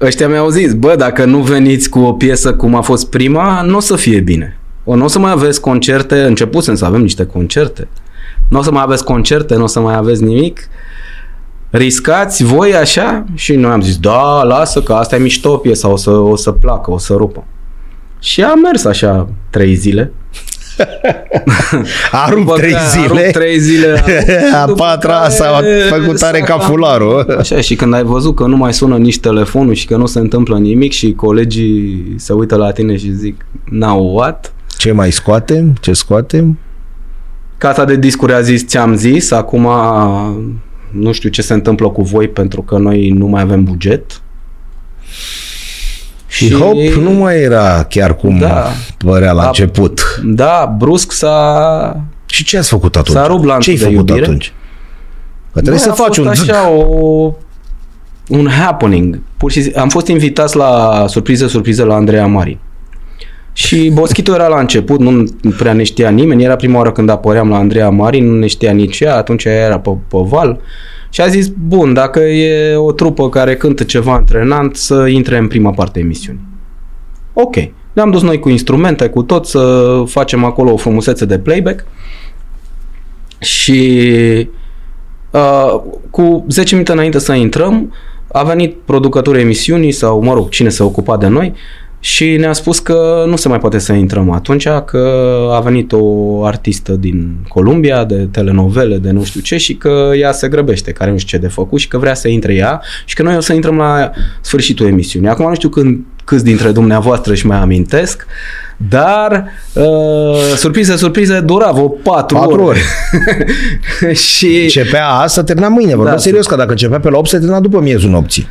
ăștia 0.00 0.28
mi-au 0.28 0.48
zis, 0.48 0.74
bă, 0.74 0.94
dacă 0.96 1.24
nu 1.24 1.38
veniți 1.38 1.88
cu 1.88 1.98
o 1.98 2.12
piesă 2.12 2.54
cum 2.54 2.74
a 2.74 2.80
fost 2.80 3.10
prima, 3.10 3.62
nu 3.62 3.76
o 3.76 3.80
să 3.80 3.96
fie 3.96 4.20
bine. 4.20 4.58
O, 4.84 4.94
nu 4.94 5.04
o 5.04 5.08
să 5.08 5.18
mai 5.18 5.30
aveți 5.30 5.60
concerte, 5.60 6.22
începusem 6.22 6.74
să 6.74 6.84
avem 6.84 7.00
niște 7.00 7.26
concerte. 7.26 7.88
Nu 8.48 8.58
o 8.58 8.62
să 8.62 8.70
mai 8.70 8.82
aveți 8.82 9.04
concerte, 9.04 9.54
nu 9.54 9.62
o 9.62 9.66
să 9.66 9.80
mai 9.80 9.96
aveți 9.96 10.22
nimic. 10.22 10.68
Riscați 11.70 12.44
voi 12.44 12.74
așa? 12.74 13.24
Și 13.34 13.54
noi 13.54 13.70
am 13.70 13.80
zis, 13.80 13.96
da, 13.96 14.42
lasă 14.42 14.82
că 14.82 14.92
asta 14.92 15.16
e 15.16 15.18
mișto 15.18 15.56
piesa, 15.56 15.88
o 15.88 15.96
să, 15.96 16.10
o 16.10 16.36
să 16.36 16.50
placă, 16.50 16.90
o 16.90 16.98
să 16.98 17.12
rupă. 17.12 17.44
Și 18.20 18.42
a 18.42 18.54
mers 18.54 18.84
așa 18.84 19.28
trei 19.50 19.74
zile. 19.74 20.12
A 22.12 22.28
rupt 22.30 22.44
După 22.44 22.56
trei 22.56 22.70
care 22.70 22.84
A 22.84 22.88
zile. 22.88 23.06
rupt 23.22 23.32
trei 23.32 23.58
zile. 23.58 24.04
A 24.54 24.66
După 24.66 24.82
patra 24.82 25.18
care 25.18 25.30
s-a 25.30 25.60
făcut 25.88 26.18
tare 26.18 26.38
s-a 26.38 26.44
ca 26.44 26.58
cam- 26.58 26.66
fularul. 26.66 27.26
Așa, 27.40 27.60
și 27.60 27.74
când 27.74 27.94
ai 27.94 28.02
văzut 28.04 28.34
că 28.34 28.46
nu 28.46 28.56
mai 28.56 28.74
sună 28.74 28.96
nici 28.96 29.20
telefonul 29.20 29.74
și 29.74 29.86
că 29.86 29.96
nu 29.96 30.06
se 30.06 30.18
întâmplă 30.18 30.58
nimic 30.58 30.92
și 30.92 31.12
colegii 31.12 32.14
se 32.16 32.32
uită 32.32 32.56
la 32.56 32.72
tine 32.72 32.96
și 32.96 33.12
zic, 33.12 33.46
now 33.70 34.14
what? 34.16 34.52
Ce 34.78 34.92
mai 34.92 35.12
scoatem? 35.12 35.76
Ce 35.80 35.92
scoatem? 35.92 36.58
Casa 37.58 37.84
de 37.84 37.96
discuri 37.96 38.32
a 38.32 38.40
zis, 38.40 38.66
ți-am 38.66 38.94
zis, 38.94 39.30
acum 39.30 39.68
nu 40.90 41.12
știu 41.12 41.28
ce 41.28 41.42
se 41.42 41.52
întâmplă 41.52 41.88
cu 41.88 42.02
voi 42.02 42.28
pentru 42.28 42.62
că 42.62 42.78
noi 42.78 43.08
nu 43.08 43.26
mai 43.26 43.42
avem 43.42 43.64
buget. 43.64 44.20
Și 46.26 46.52
hop, 46.54 46.74
nu 46.76 47.10
mai 47.10 47.40
era 47.42 47.84
chiar 47.88 48.16
cum 48.16 48.38
Da. 48.38 48.66
părea 48.98 49.32
la 49.32 49.40
Da. 49.40 49.46
început. 49.46 50.00
Da, 50.24 50.74
brusc 50.78 51.12
s-a... 51.12 52.00
Și 52.26 52.44
ce 52.44 52.58
ați 52.58 52.68
făcut 52.68 52.96
atunci? 52.96 53.16
S-a 53.16 53.26
rupt 53.26 53.44
lanțul 53.44 53.62
Ce 53.62 53.70
ai 53.70 53.76
de 53.76 53.94
făcut 53.94 54.08
iubire. 54.08 54.26
atunci? 54.26 54.52
Că 55.52 55.60
trebuie 55.62 55.72
Băi, 55.84 55.94
să 55.94 56.02
a 56.02 56.04
faci 56.04 56.06
fost 56.16 56.18
un... 56.18 56.26
așa 56.28 56.68
o, 56.70 57.32
un 58.28 58.48
happening. 58.48 59.20
Pur 59.36 59.50
și 59.50 59.62
simplu, 59.62 59.80
am 59.80 59.88
fost 59.88 60.06
invitați 60.06 60.56
la 60.56 61.04
surpriză, 61.08 61.46
surpriză 61.46 61.84
la 61.84 61.94
Andreea 61.94 62.26
Mari. 62.26 62.58
Și 63.52 63.90
Boschito 63.94 64.34
era 64.34 64.46
la 64.46 64.58
început, 64.60 65.00
nu 65.00 65.24
prea 65.56 65.72
ne 65.72 65.82
știa 65.82 66.08
nimeni, 66.10 66.44
era 66.44 66.56
prima 66.56 66.76
oară 66.76 66.92
când 66.92 67.08
apăream 67.10 67.48
la 67.48 67.56
Andreea 67.56 67.88
Mari, 67.88 68.20
nu 68.20 68.34
ne 68.38 68.46
știa 68.46 68.72
nici 68.72 69.00
ea, 69.00 69.16
atunci 69.16 69.44
ea 69.44 69.52
era 69.52 69.78
pe, 69.78 69.90
pe 69.90 70.16
val. 70.20 70.60
Și 71.16 71.22
a 71.22 71.26
zis, 71.26 71.48
bun, 71.48 71.92
dacă 71.92 72.20
e 72.20 72.74
o 72.76 72.92
trupă 72.92 73.28
care 73.28 73.56
cântă 73.56 73.84
ceva 73.84 74.12
antrenant, 74.12 74.76
să 74.76 75.06
intre 75.06 75.38
în 75.38 75.48
prima 75.48 75.70
parte 75.70 75.98
a 75.98 76.02
emisiunii. 76.02 76.40
Ok. 77.32 77.54
Ne-am 77.92 78.10
dus 78.10 78.22
noi 78.22 78.38
cu 78.38 78.48
instrumente, 78.48 79.08
cu 79.08 79.22
tot, 79.22 79.46
să 79.46 80.02
facem 80.06 80.44
acolo 80.44 80.72
o 80.72 80.76
frumusețe 80.76 81.24
de 81.24 81.38
playback. 81.38 81.86
Și 83.38 84.10
uh, 85.30 85.80
cu 86.10 86.44
10 86.48 86.74
minute 86.74 86.92
înainte 86.92 87.18
să 87.18 87.32
intrăm, 87.32 87.92
a 88.32 88.42
venit 88.42 88.76
producătorul 88.84 89.40
emisiunii 89.40 89.92
sau, 89.92 90.22
mă 90.22 90.32
rog, 90.32 90.48
cine 90.48 90.68
se 90.68 90.82
ocupa 90.82 91.16
de 91.16 91.26
noi 91.26 91.54
și 92.00 92.36
ne-a 92.36 92.52
spus 92.52 92.78
că 92.78 93.24
nu 93.26 93.36
se 93.36 93.48
mai 93.48 93.58
poate 93.58 93.78
să 93.78 93.92
intrăm 93.92 94.30
atunci, 94.30 94.68
că 94.84 95.08
a 95.52 95.60
venit 95.60 95.92
o 95.92 96.44
artistă 96.44 96.92
din 96.92 97.36
Columbia, 97.48 98.04
de 98.04 98.28
telenovele, 98.30 98.96
de 98.96 99.10
nu 99.10 99.24
știu 99.24 99.40
ce 99.40 99.56
și 99.56 99.74
că 99.74 100.10
ea 100.18 100.32
se 100.32 100.48
grăbește, 100.48 100.92
care 100.92 101.10
nu 101.10 101.18
știu 101.18 101.38
ce 101.38 101.44
de 101.44 101.52
făcut 101.52 101.80
și 101.80 101.88
că 101.88 101.98
vrea 101.98 102.14
să 102.14 102.28
intre 102.28 102.54
ea 102.54 102.82
și 103.04 103.14
că 103.14 103.22
noi 103.22 103.36
o 103.36 103.40
să 103.40 103.52
intrăm 103.52 103.76
la 103.76 104.10
sfârșitul 104.40 104.86
emisiunii. 104.86 105.28
Acum 105.28 105.48
nu 105.48 105.54
știu 105.54 105.68
când, 105.68 106.04
câți 106.24 106.44
dintre 106.44 106.70
dumneavoastră 106.70 107.32
își 107.32 107.46
mai 107.46 107.58
amintesc, 107.58 108.26
dar 108.76 109.44
uh, 109.72 109.84
surpriză, 110.56 110.96
surpriză, 110.96 111.40
dura 111.40 111.70
vreo 111.70 111.88
4, 111.88 112.36
Patru 112.36 112.62
ore. 112.62 112.78
și 114.34 114.60
Începea 114.62 115.08
asta, 115.08 115.42
termina 115.44 115.68
mâine. 115.68 115.94
Vorbesc 115.94 116.16
Da. 116.16 116.22
serios, 116.22 116.46
că 116.46 116.56
dacă 116.56 116.70
începea 116.70 117.00
pe 117.00 117.10
la 117.10 117.18
8, 117.18 117.28
se 117.28 117.36
termina 117.38 117.60
după 117.60 117.80
miezul 117.80 118.10
nopții. 118.10 118.48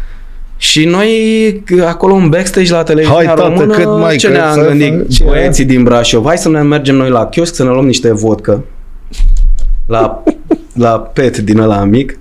Și 0.66 0.86
noi 0.86 1.63
acolo 1.88 2.13
în 2.13 2.30
backstage 2.30 2.72
la 2.72 2.84
televiziunea 2.84 3.26
Hai, 3.26 3.36
tată, 3.36 3.47
română, 3.47 3.74
cât 3.74 3.86
mai 3.86 4.16
ce 4.16 4.28
că 4.28 4.34
ne-am 4.34 4.53
să 4.53 4.68
gândit 4.68 4.93
faci- 4.93 5.24
băieții 5.26 5.66
din 5.66 5.84
Brașov? 5.84 6.26
Hai 6.26 6.38
să 6.38 6.49
ne 6.49 6.61
mergem 6.61 6.95
noi 6.95 7.09
la 7.09 7.26
chiosk 7.26 7.55
să 7.55 7.63
ne 7.63 7.70
luăm 7.70 7.86
niște 7.86 8.13
vodcă. 8.13 8.63
La, 9.88 10.24
la 10.74 10.89
pet 10.89 11.38
din 11.38 11.59
ăla 11.59 11.84
mic 11.84 12.20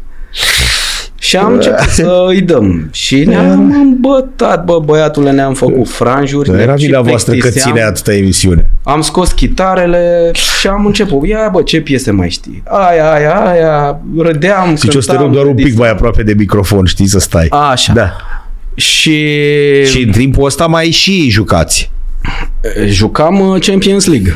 și 1.24 1.36
am 1.36 1.52
început 1.52 1.88
să 2.00 2.24
îi 2.28 2.40
dăm. 2.40 2.88
Și 2.92 3.24
ne-am 3.24 3.70
îmbătat, 3.82 4.64
bă, 4.64 4.78
băiatule, 4.84 5.30
ne-am 5.30 5.54
făcut 5.54 5.88
franjuri. 5.88 6.48
Nu 6.50 6.56
ne 6.56 6.62
era 6.62 6.76
și 6.76 6.84
vina 6.86 7.00
voastră 7.00 7.32
că 7.32 7.38
plictiseam. 7.38 7.72
ține 7.74 7.84
atâta 7.86 8.14
emisiune. 8.14 8.70
Am 8.82 9.00
scos 9.00 9.32
chitarele 9.32 10.30
și 10.32 10.66
am 10.66 10.86
început. 10.86 11.26
Ia, 11.28 11.48
bă, 11.52 11.62
ce 11.62 11.80
piese 11.80 12.10
mai 12.10 12.30
știi? 12.30 12.62
Aia, 12.66 13.12
aia, 13.12 13.34
aia. 13.50 14.00
Râdeam, 14.18 14.76
Zici, 14.76 14.94
o 14.94 15.00
să 15.00 15.06
te 15.10 15.12
rog 15.12 15.20
cântam, 15.22 15.32
doar 15.32 15.46
un 15.46 15.54
pic 15.54 15.64
dis- 15.64 15.76
mai 15.76 15.90
aproape 15.90 16.22
de 16.22 16.34
microfon, 16.38 16.84
știi, 16.84 17.06
să 17.08 17.18
stai. 17.18 17.46
Așa. 17.50 17.92
Da. 17.92 18.10
Și, 18.74 19.26
Și 19.84 20.02
în 20.02 20.10
timpul 20.10 20.44
ăsta 20.44 20.66
mai 20.66 20.90
și 20.90 21.28
jucați. 21.30 21.90
jucam 22.86 23.40
uh, 23.40 23.60
Champions 23.66 24.06
League. 24.06 24.32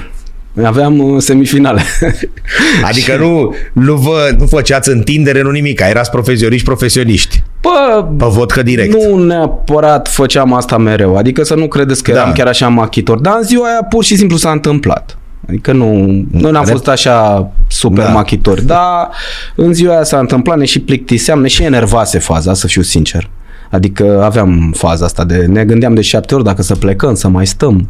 Aveam 0.64 0.98
uh, 0.98 1.20
semifinale. 1.22 1.82
Adică 2.88 3.16
nu, 3.16 3.54
nu, 3.72 3.94
vă, 3.94 4.34
nu 4.38 4.46
făceați 4.46 4.88
întindere, 4.90 5.42
nu 5.42 5.50
nimic, 5.50 5.80
erați 5.80 6.10
profesioniști 6.10 6.64
profesioniști. 6.66 7.42
Bă, 7.60 8.04
Pe 8.18 8.24
vodcă 8.28 8.62
direct. 8.62 8.94
nu 8.94 9.24
neapărat 9.24 10.08
făceam 10.08 10.52
asta 10.52 10.76
mereu. 10.78 11.16
Adică 11.16 11.42
să 11.44 11.54
nu 11.54 11.68
credeți 11.68 12.02
că 12.02 12.12
Da. 12.12 12.20
eram 12.20 12.32
chiar 12.32 12.46
așa 12.46 12.68
machitor. 12.68 13.18
Dar 13.20 13.34
în 13.36 13.42
ziua 13.42 13.66
aia 13.66 13.86
pur 13.88 14.04
și 14.04 14.16
simplu 14.16 14.36
s-a 14.36 14.50
întâmplat. 14.50 15.18
Adică 15.48 15.72
nu, 15.72 15.94
nu 16.30 16.50
ne-am 16.50 16.64
Rep- 16.64 16.70
fost 16.70 16.88
așa 16.88 17.50
super 17.68 18.04
Da. 18.04 18.10
machitori. 18.10 18.64
Dar 18.66 19.08
în 19.54 19.72
ziua 19.72 19.92
aia 19.94 20.02
s-a 20.04 20.18
întâmplat, 20.18 20.58
ne 20.58 20.64
și 20.64 20.80
plictiseam, 20.80 21.40
ne 21.40 21.48
și 21.48 21.62
enervase 21.62 22.18
faza, 22.18 22.54
să 22.54 22.66
fiu 22.66 22.82
sincer. 22.82 23.30
Adică 23.70 24.22
aveam 24.24 24.72
faza 24.76 25.04
asta 25.04 25.24
de... 25.24 25.36
Ne 25.36 25.64
gândeam 25.64 25.94
de 25.94 26.00
șapte 26.00 26.34
ori 26.34 26.44
dacă 26.44 26.62
să 26.62 26.74
plecăm, 26.74 27.14
să 27.14 27.28
mai 27.28 27.46
stăm. 27.46 27.88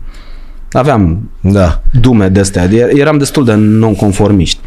Aveam 0.72 1.30
Da. 1.40 1.80
dume 2.00 2.28
de 2.28 2.40
astea. 2.40 2.66
De- 2.66 2.90
Eram 2.94 3.18
destul 3.18 3.44
de 3.44 3.54
nonconformiști. 3.54 4.58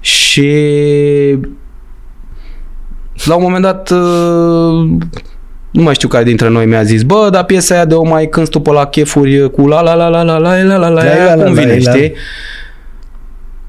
Și 0.00 0.50
la 3.24 3.34
un 3.34 3.42
moment 3.42 3.62
dat 3.62 3.90
uh, 3.90 4.88
nu 5.70 5.82
mai 5.82 5.94
știu 5.94 6.08
care 6.08 6.24
dintre 6.24 6.48
noi 6.48 6.66
mi-a 6.66 6.82
zis, 6.82 7.02
bă, 7.02 7.28
dar 7.32 7.44
piesa 7.44 7.74
aia 7.74 7.84
de 7.84 7.94
o 7.94 8.04
mai 8.08 8.28
cânti 8.28 8.50
tu 8.50 8.60
pe 8.60 8.70
la 8.70 8.86
chefuri 8.86 9.50
cu 9.50 9.66
la 9.66 9.80
la 9.80 9.94
la 9.94 10.08
la 10.08 10.22
la 10.22 10.38
la 10.38 10.62
la 10.62 10.62
la 10.62 10.76
la 10.76 10.88
la 10.88 10.88
La, 10.88 11.02
la, 11.14 11.34
la, 11.34 11.44
cum 11.44 11.54
la, 11.54 11.60
vine, 11.60 11.78
la. 11.82 11.90
știi? 11.92 12.12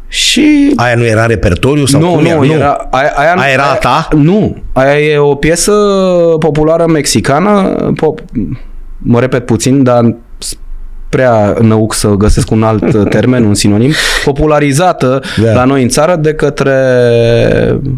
Și 0.08 0.74
Aia 0.76 0.96
nu 0.96 1.06
era 1.06 1.26
repertoriu 1.26 1.86
sau 1.86 2.02
nu, 2.02 2.08
cum 2.12 2.22
nu, 2.22 2.28
era? 2.28 2.54
era, 2.56 2.88
aia, 2.92 3.12
aia, 3.16 3.34
Aia 3.38 3.52
era 3.54 3.64
a 3.64 3.74
ta? 3.76 4.08
Nu, 4.16 4.58
aia 4.74 5.00
e 5.00 5.18
o 5.18 5.36
piesă 5.36 5.72
populară 6.40 6.86
mexicană, 6.88 7.76
pop, 7.96 8.20
mă 8.98 9.20
repet 9.20 9.46
puțin, 9.46 9.84
dar 9.84 10.04
s- 10.06 10.16
prea 11.10 11.56
năuc 11.62 11.94
să 11.94 12.08
găsesc 12.08 12.52
un 12.52 12.64
alt 12.64 13.10
termen, 13.10 13.44
un 13.44 13.54
sinonim, 13.54 13.92
popularizată 14.26 15.22
Da. 15.38 15.44
da. 15.44 15.54
la 15.54 15.64
noi 15.64 15.82
în 15.82 15.90
țară 15.90 16.16
de 16.16 16.34
către 16.34 16.74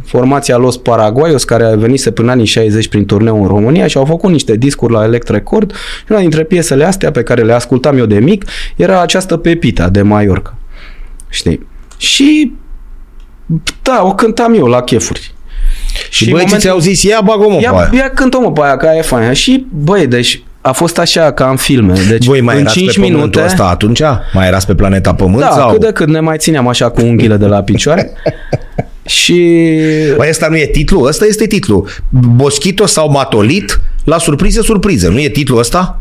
formația 0.05 0.57
Los 0.57 0.77
Paraguayos, 0.77 1.43
care 1.43 1.75
venise 1.75 2.11
până 2.11 2.31
anii 2.31 2.45
60 2.45 2.87
prin 2.87 3.05
turneu 3.05 3.41
în 3.41 3.47
România 3.47 3.87
și 3.87 3.97
au 3.97 4.05
făcut 4.05 4.31
niște 4.31 4.55
discuri 4.55 4.93
la 4.93 5.03
Elect 5.03 5.29
Record 5.29 5.71
și 5.75 6.05
una 6.11 6.19
dintre 6.19 6.43
piesele 6.43 6.83
astea 6.83 7.11
pe 7.11 7.23
care 7.23 7.41
le 7.41 7.53
ascultam 7.53 7.97
eu 7.97 8.05
de 8.05 8.19
mic 8.19 8.45
era 8.75 9.01
această 9.01 9.37
Pepita 9.37 9.89
de 9.89 10.01
Mallorca. 10.01 10.55
Știi? 11.29 11.67
Și 11.97 12.51
da, 13.81 14.01
o 14.03 14.13
cântam 14.15 14.53
eu 14.53 14.65
la 14.65 14.81
chefuri. 14.81 15.33
Și 16.09 16.23
în 16.23 16.31
băieții 16.31 16.55
momentul- 16.55 16.59
ți-au 16.59 16.79
zis, 16.79 17.03
ia 17.03 17.21
bagă 17.23 17.45
mă 17.49 17.55
pe 17.55 17.61
Ia, 17.61 17.71
aia. 17.71 17.89
ia 17.93 18.09
cântă-mă 18.09 18.51
pe 18.51 18.61
aia, 18.63 18.77
că 18.77 18.85
aia 18.85 18.97
e 18.97 19.01
faină. 19.01 19.33
Și, 19.33 19.65
băi, 19.73 20.07
deci 20.07 20.43
a 20.69 20.71
fost 20.71 20.97
așa 20.99 21.31
ca 21.31 21.49
în 21.49 21.55
filme. 21.55 21.93
Deci 22.09 22.25
Voi 22.25 22.41
mai 22.41 22.55
în 22.55 22.61
erați 22.61 22.77
5 22.77 22.87
pe 22.87 22.93
pământul 22.93 23.19
minute... 23.19 23.43
ăsta 23.45 23.63
atunci? 23.63 24.01
Mai 24.33 24.47
erați 24.47 24.65
pe 24.65 24.75
planeta 24.75 25.13
Pământ? 25.13 25.39
da, 25.39 25.49
sau? 25.51 25.71
cât 25.71 25.79
de 25.79 25.91
cât 25.91 26.07
ne 26.07 26.19
mai 26.19 26.37
țineam 26.37 26.67
așa 26.67 26.89
cu 26.89 27.01
unghiile 27.01 27.37
de 27.37 27.45
la 27.45 27.61
picioare. 27.63 28.11
și 29.05 29.33
Băi, 30.17 30.27
ăsta 30.29 30.47
nu 30.49 30.57
e 30.57 30.65
titlul? 30.65 31.07
Ăsta 31.07 31.25
este 31.25 31.47
titlul. 31.47 31.87
Boschito 32.09 32.85
sau 32.85 33.09
Matolit 33.11 33.81
la 34.03 34.17
surpriză, 34.17 34.61
surpriză. 34.61 35.09
Nu 35.09 35.19
e 35.19 35.29
titlul 35.29 35.59
ăsta? 35.59 35.99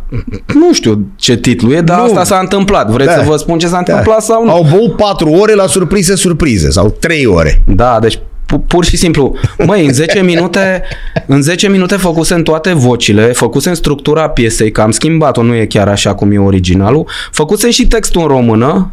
nu 0.55 0.73
știu 0.73 1.07
ce 1.17 1.37
titlu 1.37 1.73
e, 1.73 1.81
dar 1.81 1.99
Nu. 1.99 2.05
asta 2.05 2.25
s-a 2.25 2.39
întâmplat. 2.39 2.91
Vreți 2.91 3.15
Da. 3.15 3.23
să 3.23 3.29
vă 3.29 3.37
spun 3.37 3.59
ce 3.59 3.67
s-a 3.67 3.73
Da. 3.73 3.79
întâmplat 3.79 4.23
sau 4.23 4.45
nu? 4.45 4.51
Au 4.51 4.67
băut 4.71 4.97
4 4.97 5.31
ore 5.31 5.55
la 5.55 5.67
surpriză, 5.67 6.15
surpriză. 6.15 6.71
Sau 6.71 6.97
3 7.01 7.27
ore. 7.27 7.63
Da, 7.67 7.99
deci 8.01 8.15
pu- 8.17 8.23
pur 8.57 8.85
și 8.85 8.97
simplu, 8.97 9.37
măi, 9.67 9.87
în 9.87 9.93
10 9.93 10.23
minute, 10.23 10.83
în 11.27 11.43
10 11.43 11.69
minute 11.69 11.97
făcusem 11.97 12.43
toate 12.43 12.73
vocile, 12.73 13.33
făcusem 13.33 13.75
structura 13.75 14.29
piesei, 14.29 14.71
că 14.71 14.81
am 14.81 14.91
schimbat-o, 14.91 15.43
nu 15.43 15.55
e 15.55 15.67
chiar 15.67 15.89
așa 15.89 16.15
cum 16.15 16.33
e 16.33 16.39
originalul, 16.39 17.09
făcusem 17.31 17.71
și 17.71 17.87
textul 17.87 18.21
în 18.21 18.27
română, 18.27 18.93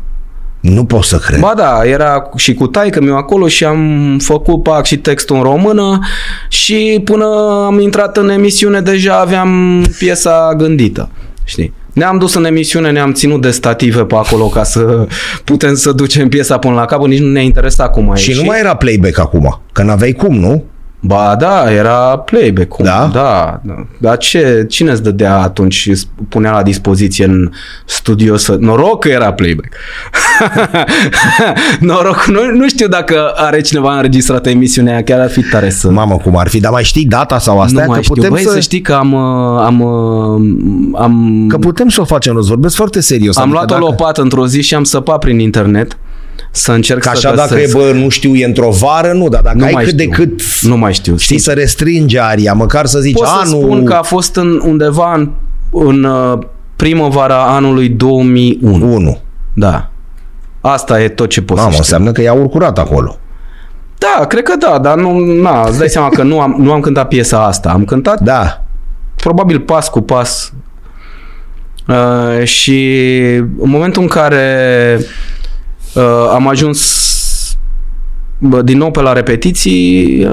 Nu 0.60 0.86
pot 0.86 1.04
să 1.04 1.18
cred. 1.18 1.40
Ba 1.40 1.54
da, 1.56 1.82
era 1.84 2.30
și 2.36 2.54
cu 2.54 2.68
taică 2.68 3.02
meu 3.02 3.18
acolo 3.18 3.48
și 3.48 3.66
am 3.66 4.18
făcut 4.24 4.64
pac 4.64 4.86
și 4.86 4.98
textul 4.98 5.36
în 5.36 5.42
română 5.42 6.00
și 6.50 7.02
până 7.04 7.26
am 7.66 7.80
intrat 7.80 8.18
în 8.18 8.30
emisiune 8.30 8.82
deja 8.82 9.20
aveam 9.20 9.82
piesa 9.98 10.54
gândită, 10.58 11.10
știi? 11.44 11.74
Ne-am 11.96 12.18
dus 12.18 12.34
în 12.34 12.46
emisiune, 12.46 12.92
ne-am 12.92 13.14
ținut 13.14 13.42
de 13.42 13.52
stative 13.52 14.04
pe 14.04 14.16
acolo 14.16 14.46
ca 14.48 14.64
să 14.64 15.08
putem 15.44 15.76
să 15.76 15.92
ducem 15.92 16.30
piesa 16.30 16.58
până 16.58 16.74
la 16.74 16.86
capăt, 16.86 17.08
nici 17.08 17.20
nu 17.20 17.32
ne 17.32 17.44
interesa 17.44 17.90
cum 17.90 18.10
a 18.10 18.16
și 18.16 18.30
ieșit. 18.30 18.44
nu 18.44 18.50
mai 18.50 18.60
era 18.60 18.76
playback 18.76 19.20
acum. 19.20 19.62
Că 19.72 19.84
n-aveai 19.84 20.12
cum, 20.12 20.36
nu? 20.36 20.64
Ba 21.00 21.36
da, 21.40 21.72
era 21.72 22.18
playback. 22.18 22.68
Cum? 22.68 22.86
Da? 22.86 23.10
Da. 23.14 23.60
da. 23.64 23.86
Dar 23.98 24.18
ce, 24.18 24.66
cine 24.70 24.92
îți 24.92 25.04
dădea 25.04 25.38
atunci, 25.42 25.88
îți 25.92 26.08
punea 26.30 26.52
la 26.52 26.64
dispoziție 26.64 27.26
în 27.26 27.52
studio 27.86 28.38
să... 28.38 28.56
Noroc 28.60 29.00
că 29.00 29.10
era 29.10 29.34
playback. 29.34 29.70
Noroc, 31.80 32.26
nu, 32.26 32.40
nu 32.52 32.68
știu 32.68 32.88
dacă 32.88 33.32
are 33.36 33.62
cineva 33.62 33.96
înregistrat 33.96 34.46
emisiunea 34.48 34.94
aia, 34.94 35.04
chiar 35.04 35.20
ar 35.20 35.30
fi 35.30 35.42
tare 35.42 35.70
să... 35.70 35.90
Mamă, 35.90 36.18
cum 36.24 36.38
ar 36.38 36.48
fi. 36.48 36.60
Dar 36.60 36.72
mai 36.72 36.84
știi 36.84 37.06
data 37.06 37.40
sau 37.40 37.60
astea? 37.60 37.82
nu 37.84 37.90
mai 37.90 37.98
că 37.98 38.04
știu. 38.04 38.16
putem 38.16 38.30
Băi, 38.32 38.42
să... 38.44 38.50
să... 38.52 38.60
știi 38.60 38.82
că 38.82 38.94
am... 38.94 39.14
uh, 39.14 39.64
am, 39.66 39.82
uh, 39.82 41.02
am 41.02 41.46
Că 41.48 41.58
putem 41.58 41.90
să 41.90 42.02
o 42.02 42.06
facem, 42.06 42.36
îți 42.36 42.48
vorbesc 42.48 42.76
foarte 42.76 43.02
serios. 43.02 43.38
am 43.38 43.42
Adică 43.44 43.58
luat 43.58 43.72
o 43.72 43.74
dacă- 43.74 43.86
lopată 43.90 44.22
într-o 44.22 44.48
zi 44.48 44.62
și 44.62 44.76
am 44.76 44.84
săpat 44.84 45.20
prin 45.20 45.40
internet 45.40 45.98
să 46.52 46.72
încerc 46.72 47.00
Că 47.00 47.10
să 47.14 47.28
așa 47.28 47.36
dacă 47.36 47.54
e, 47.54 47.58
găsesc. 47.58 47.78
bă, 47.78 47.92
nu 47.94 48.10
știu, 48.10 48.36
e 48.36 48.46
într-o 48.46 48.70
vară, 48.70 49.12
nu, 49.14 49.28
dar 49.28 49.42
dacă 49.42 49.58
Nu 49.58 49.66
ai 49.66 49.72
mai 49.72 49.84
cât 49.84 49.94
de 49.94 50.04
știu. 50.04 50.16
cât, 50.16 50.42
Nu 50.62 50.78
mai 50.78 50.94
știu. 50.94 51.18
știi, 51.18 51.38
să 51.38 51.52
restringi 51.52 52.20
aria, 52.20 52.54
măcar 52.54 52.86
să 52.86 53.00
zici 53.00 53.14
Pot 53.14 53.28
să 53.28 53.34
anul... 53.44 53.62
spun 53.64 53.86
că 53.86 53.94
a 53.94 54.02
fost 54.02 54.36
în, 54.36 54.62
undeva 54.66 55.14
în, 55.14 55.32
în 55.72 56.04
uh, 56.04 56.40
primăvara 56.76 57.44
anului 57.44 57.90
2001. 57.90 58.94
1. 58.94 59.18
Da. 59.54 59.90
Asta 60.62 61.02
e 61.02 61.08
tot 61.10 61.30
ce 61.30 61.42
pot 61.42 61.58
Mamă, 61.58 61.70
să 61.70 61.82
știu. 61.82 61.84
înseamnă 61.84 62.12
că 62.12 62.22
i-a 62.22 62.34
urcurat 62.34 62.80
acolo. 62.80 63.18
Da, 63.98 64.26
cred 64.26 64.44
că 64.44 64.56
da, 64.60 64.80
dar 64.80 64.96
nu, 64.98 65.20
na, 65.20 65.66
îți 65.68 65.78
dai 65.78 65.90
seama 65.90 66.10
că 66.10 66.24
nu 66.24 66.40
am, 66.40 66.56
nu 66.60 66.72
am 66.72 66.80
cântat 66.80 67.08
piesa 67.08 67.46
asta. 67.46 67.70
Am 67.70 67.86
cântat 67.86 68.22
Da. 68.22 68.64
probabil 69.16 69.60
pas 69.60 69.90
cu 69.90 70.02
pas 70.02 70.54
uh, 71.88 72.44
și 72.44 73.00
în 73.38 73.70
momentul 73.70 74.02
în 74.02 74.08
care 74.08 75.00
uh, 75.96 76.04
am 76.34 76.48
ajuns 76.48 77.58
bă, 78.38 78.62
din 78.62 78.78
nou 78.78 78.92
pe 78.92 79.02
la 79.02 79.14
repetiții, 79.14 80.26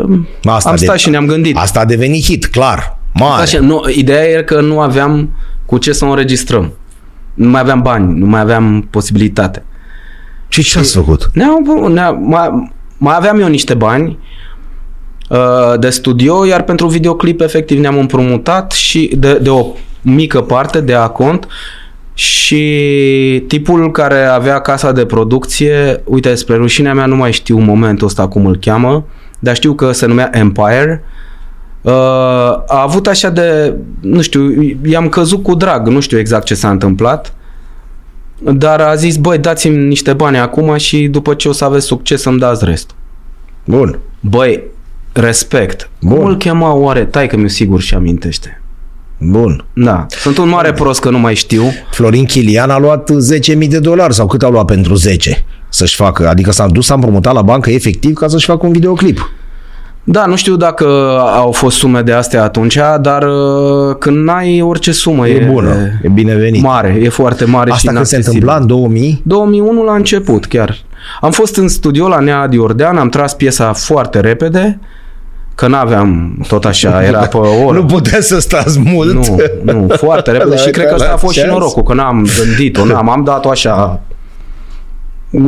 Asta 0.45 0.69
am 0.69 0.77
de- 0.77 0.85
stat 0.85 0.99
și 0.99 1.11
ne-am 1.11 1.27
gândit. 1.27 1.57
Asta 1.57 1.81
a 1.81 1.85
devenit 1.85 2.25
hit, 2.25 2.47
clar. 2.47 2.99
Mare. 3.15 3.43
Așa, 3.43 3.59
nu, 3.61 3.83
ideea 3.95 4.23
era 4.25 4.43
că 4.43 4.61
nu 4.61 4.81
aveam 4.81 5.31
cu 5.67 5.79
ce 5.79 5.93
să 5.93 6.05
o 6.05 6.09
înregistrăm. 6.09 6.73
Nu 7.35 7.49
mai 7.49 7.61
aveam 7.61 7.83
bani, 7.83 8.19
nu 8.19 8.27
mai 8.27 8.41
aveam 8.41 8.87
posibilitate. 8.91 9.65
Și 10.49 10.63
ce 10.63 10.79
ați 10.79 10.93
făcut? 10.95 11.31
Ne-am, 11.33 11.89
ne 11.93 12.03
mai, 12.21 12.73
mai 12.99 13.15
aveam 13.17 13.41
eu 13.41 13.49
niște 13.49 13.75
bani 13.75 14.19
uh, 15.29 15.79
de 15.79 15.91
studio, 15.91 16.47
iar 16.47 16.63
pentru 16.63 16.87
videoclip 16.87 17.41
efectiv 17.41 17.79
ne-am 17.79 17.99
împrumutat 17.99 18.73
și 18.73 19.11
de, 19.19 19.35
de 19.35 19.51
o 19.51 19.67
mică 20.03 20.41
parte 20.41 20.81
de 20.81 20.95
acont 20.95 21.47
și 22.23 23.45
tipul 23.47 23.91
care 23.91 24.25
avea 24.25 24.61
casa 24.61 24.93
de 24.93 25.05
producție, 25.05 26.03
uite, 26.05 26.35
spre 26.35 26.57
rușinea 26.57 26.95
mea 26.95 27.07
nu 27.07 27.17
mai 27.17 27.33
știu 27.33 27.59
momentul 27.59 28.07
ăsta 28.07 28.29
cum 28.29 28.47
îl 28.47 28.57
cheamă, 28.57 29.05
dar 29.39 29.55
știu 29.55 29.75
că 29.75 29.93
se 29.93 30.07
numea 30.07 30.31
Empire, 30.33 31.05
uh, 31.81 31.93
a 32.67 32.83
avut 32.83 33.07
așa 33.07 33.31
de, 33.31 33.75
nu 34.01 34.21
știu, 34.21 34.63
i-am 34.85 35.09
căzut 35.09 35.43
cu 35.43 35.55
drag, 35.55 35.89
nu 35.89 36.01
știu 36.01 36.19
exact 36.19 36.45
ce 36.45 36.55
s-a 36.55 36.71
întâmplat, 36.71 37.35
dar 38.39 38.81
a 38.81 38.95
zis, 38.95 39.17
băi, 39.17 39.39
dați-mi 39.39 39.87
niște 39.87 40.13
bani 40.13 40.39
acum 40.39 40.77
și 40.77 41.09
după 41.09 41.35
ce 41.35 41.49
o 41.49 41.53
să 41.53 41.65
aveți 41.65 41.87
succes 41.87 42.21
să-mi 42.21 42.39
dați 42.39 42.65
restul. 42.65 42.97
Bun. 43.65 43.99
Băi, 44.21 44.63
respect. 45.13 45.91
Bun. 46.01 46.17
Cum 46.17 46.27
îl 46.27 46.37
chema 46.37 46.73
oare? 46.75 47.05
Tai 47.05 47.27
că 47.27 47.37
mi-o 47.37 47.49
sigur 47.49 47.81
și 47.81 47.95
amintește. 47.95 48.62
Bun. 49.25 49.65
Da, 49.73 50.07
sunt 50.09 50.39
un 50.39 50.49
mare 50.49 50.73
prost 50.73 51.01
că 51.01 51.11
nu 51.11 51.19
mai 51.19 51.35
știu. 51.35 51.63
Florin 51.91 52.25
Chilian 52.25 52.71
a 52.71 52.79
luat 52.79 53.11
10.000 53.63 53.69
de 53.69 53.79
dolari 53.79 54.15
sau 54.15 54.27
cât 54.27 54.43
a 54.43 54.49
luat 54.49 54.65
pentru 54.65 54.95
10 54.95 55.45
să-și 55.69 55.95
facă, 55.97 56.29
adică 56.29 56.53
s-a 56.53 56.67
dus, 56.67 56.87
s-a 56.87 56.95
împrumutat 56.95 57.35
la 57.35 57.43
bancă 57.43 57.71
efectiv 57.71 58.15
ca 58.15 58.29
să-și 58.29 58.47
facă 58.47 58.67
un 58.67 58.73
videoclip. 58.73 59.31
Da, 60.05 60.27
nu 60.27 60.37
știu 60.37 60.57
dacă 60.57 60.87
au 61.35 61.51
fost 61.53 61.77
sume 61.77 62.01
de 62.01 62.13
astea 62.13 62.43
atunci, 62.43 62.79
dar 63.01 63.23
uh, 63.23 63.97
când 63.99 64.17
n-ai 64.17 64.61
orice 64.63 64.93
sumă 64.93 65.29
E, 65.29 65.49
bună, 65.53 65.75
e 66.03 66.09
binevenit. 66.09 66.63
mare, 66.63 66.99
e 67.03 67.09
foarte 67.09 67.45
mare 67.45 67.71
și 67.71 67.77
Asta 67.77 67.93
când 67.93 68.05
se 68.05 68.15
inaccesibil. 68.15 68.49
întâmpla 68.49 68.57
în 68.61 68.67
2000, 68.67 69.23
2001 69.25 69.83
la 69.85 69.95
început 69.95 70.45
chiar. 70.47 70.77
Am 71.21 71.31
fost 71.31 71.57
în 71.57 71.69
studio 71.69 72.09
la 72.09 72.19
Nea 72.19 72.47
Diordean, 72.47 72.97
am 72.97 73.09
tras 73.09 73.35
piesa 73.35 73.73
foarte 73.73 74.21
repede, 74.21 74.79
că 75.55 75.67
n-aveam 75.67 76.39
tot 76.49 76.65
așa, 76.65 77.05
era 77.05 77.19
pe 77.19 77.37
o 77.37 77.65
oră. 77.65 77.77
nu 77.79 77.85
putea 77.85 78.21
să 78.21 78.41
stați 78.41 78.79
mult. 78.79 79.13
Nu, 79.13 79.37
nu, 79.63 79.87
foarte 79.97 80.31
repede 80.31 80.51
La- 80.55 80.57
și 80.57 80.71
cred 80.71 80.85
că 80.87 80.95
la 80.97 81.03
asta 81.03 81.13
a 81.13 81.17
fost 81.17 81.35
și 81.35 81.41
ceas. 81.41 81.51
norocul, 81.53 81.83
că 81.83 81.95
n-am 81.95 82.29
gândit-o, 82.45 82.85
n-am, 82.85 83.09
am 83.11 83.25
dat-o 83.25 83.51
așa 83.51 84.01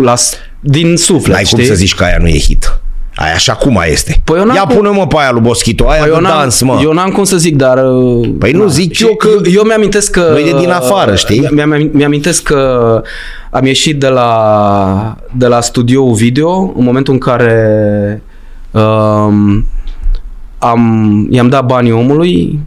la, 0.00 0.16
s- 0.16 0.36
din 0.60 0.96
suflet, 0.96 1.34
N-ai 1.34 1.44
știi? 1.44 1.56
cum 1.56 1.66
să 1.66 1.74
zici 1.74 1.94
că 1.94 2.04
aia 2.04 2.16
nu 2.20 2.26
e 2.28 2.38
hit. 2.38 2.78
Aia 3.16 3.32
așa 3.32 3.52
cum 3.52 3.72
mai 3.72 3.90
este. 3.90 4.20
Păi 4.24 4.38
eu 4.38 4.44
n-am 4.44 4.54
Ia 4.56 4.62
cum- 4.62 4.76
pune-mă 4.76 5.06
pe 5.06 5.16
aia 5.18 5.30
lui 5.32 5.40
Boschito, 5.40 5.88
aia 5.88 6.00
Păi 6.00 6.08
de 6.08 6.14
eu, 6.14 6.20
n-am, 6.20 6.38
dans, 6.38 6.60
mă. 6.62 6.80
eu 6.82 6.92
n-am 6.92 7.10
cum 7.10 7.24
să 7.24 7.36
zic, 7.36 7.56
dar... 7.56 7.78
uh, 7.84 8.28
Păi 8.38 8.52
nu, 8.52 8.66
zic 8.66 8.92
Și 8.94 9.04
eu 9.04 9.14
că- 9.14 9.28
Eu, 9.28 9.52
eu 9.52 9.62
mi-amintesc 9.62 10.10
că... 10.10 10.28
Nu 10.30 10.38
e 10.38 10.52
de 10.52 10.58
din 10.58 10.70
afară, 10.70 11.14
știi? 11.14 11.48
Mi-am, 11.50 11.90
mi-amintesc 11.92 12.42
că 12.42 13.02
am 13.50 13.66
ieșit 13.66 14.00
de 14.00 14.08
la, 14.08 15.16
de 15.32 15.46
la 15.46 15.60
studioul 15.60 16.14
video 16.14 16.50
în 16.76 16.84
momentul 16.84 17.12
în 17.12 17.18
care 17.18 18.22
um, 18.70 19.66
am, 20.64 21.26
i-am 21.30 21.48
dat 21.48 21.66
banii 21.66 21.92
omului 21.92 22.58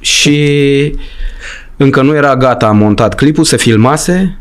și 0.00 0.38
încă 1.76 2.02
nu 2.02 2.14
era 2.14 2.36
gata, 2.36 2.66
am 2.66 2.76
montat 2.76 3.14
clipul, 3.14 3.44
se 3.44 3.56
filmase 3.56 4.38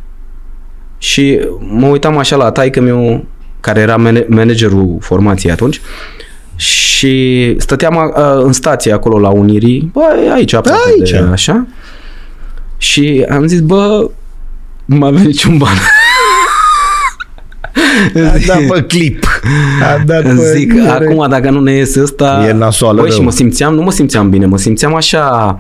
și 0.98 1.40
mă 1.60 1.88
uitam 1.88 2.18
așa 2.18 2.36
la 2.36 2.52
taică 2.52 2.82
meu 2.82 3.26
care 3.60 3.80
era 3.80 3.96
man- 3.98 4.28
managerul 4.28 4.98
formației 5.00 5.52
atunci 5.52 5.82
și 6.56 7.56
stăteam 7.58 7.98
a, 7.98 8.34
în 8.34 8.54
stație 8.54 8.94
acolo 8.94 9.20
la 9.20 9.30
Unirii, 9.30 9.90
bă, 9.94 10.02
aici 10.34 10.54
aproape 10.54 10.82
Aici. 10.98 11.10
de 11.10 11.18
așa. 11.32 11.68
Și 12.78 13.26
am 13.30 13.46
zis, 13.48 13.60
bă, 13.60 14.10
nu 14.86 14.96
mai 14.96 15.10
avea 15.10 15.22
niciun 15.22 15.58
ban. 15.58 15.78
A 18.16 18.38
dat 18.48 18.62
pe 18.72 18.84
clip. 18.98 19.26
A 19.82 20.04
dat 20.06 20.22
pe... 20.22 20.36
Zic, 20.36 20.74
acum 20.88 21.26
dacă 21.30 21.50
nu 21.50 21.60
ne 21.60 21.72
iese 21.72 22.02
ăsta... 22.02 22.46
E 22.48 22.52
nasoală 22.54 23.02
Băi, 23.02 23.10
și 23.10 23.16
rău. 23.16 23.26
mă 23.26 23.32
simțeam, 23.32 23.74
nu 23.74 23.82
mă 23.82 23.92
simțeam 23.92 24.30
bine, 24.30 24.46
mă 24.46 24.58
simțeam 24.58 24.96
așa... 24.96 25.60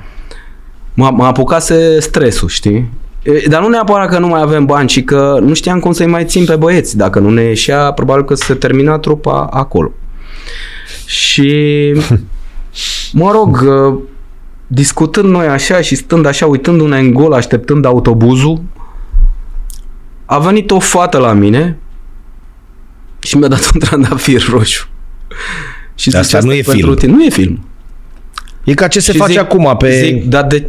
M-a, 0.93 1.09
m-a 1.09 1.27
apucase 1.27 1.99
stresul, 1.99 2.47
știi? 2.47 2.89
E, 3.23 3.47
Dar 3.49 3.61
nu 3.61 3.67
neapărat 3.67 4.09
că 4.09 4.19
nu 4.19 4.27
mai 4.27 4.41
avem 4.41 4.65
bani, 4.65 4.87
ci 4.87 5.03
că 5.03 5.37
nu 5.41 5.53
știam 5.53 5.79
cum 5.79 5.91
să-i 5.91 6.07
mai 6.07 6.25
țin 6.25 6.45
pe 6.45 6.55
băieți. 6.55 6.97
Dacă 6.97 7.19
nu 7.19 7.29
ne 7.29 7.41
ieșea, 7.41 7.91
probabil 7.91 8.23
că 8.23 8.33
se 8.33 8.53
termina 8.53 8.97
trupa 8.97 9.47
acolo. 9.51 9.91
Și, 11.05 11.51
mă 13.13 13.31
rog, 13.31 13.63
uh, 13.67 13.99
discutând 14.67 15.29
noi 15.29 15.45
așa 15.47 15.81
și 15.81 15.95
stând 15.95 16.25
așa, 16.25 16.45
uitându-ne 16.45 16.99
în 16.99 17.13
gol, 17.13 17.33
așteptând 17.33 17.85
autobuzul, 17.85 18.61
a 20.25 20.39
venit 20.39 20.71
o 20.71 20.79
fată 20.79 21.17
la 21.17 21.33
mine 21.33 21.77
și 23.19 23.37
mi-a 23.37 23.47
dat 23.47 23.69
un 23.73 23.79
trandafir 23.79 24.47
roșu. 24.49 24.87
Și 25.95 26.09
Asta 26.15 26.21
zice, 26.21 26.37
nu 26.37 26.51
"Asta 26.51 26.53
e 26.55 26.61
pentru 26.61 26.85
film." 26.85 26.95
Tine. 26.95 27.11
Nu 27.11 27.23
e 27.23 27.29
film. 27.29 27.67
E 28.63 28.73
ca 28.73 28.87
ce 28.87 28.99
se 28.99 29.11
Și 29.11 29.17
face 29.17 29.31
zic- 29.31 29.39
acum 29.39 29.75
pe... 29.77 30.01
Zic, 30.03 30.23
dar 30.23 30.43
de, 30.43 30.65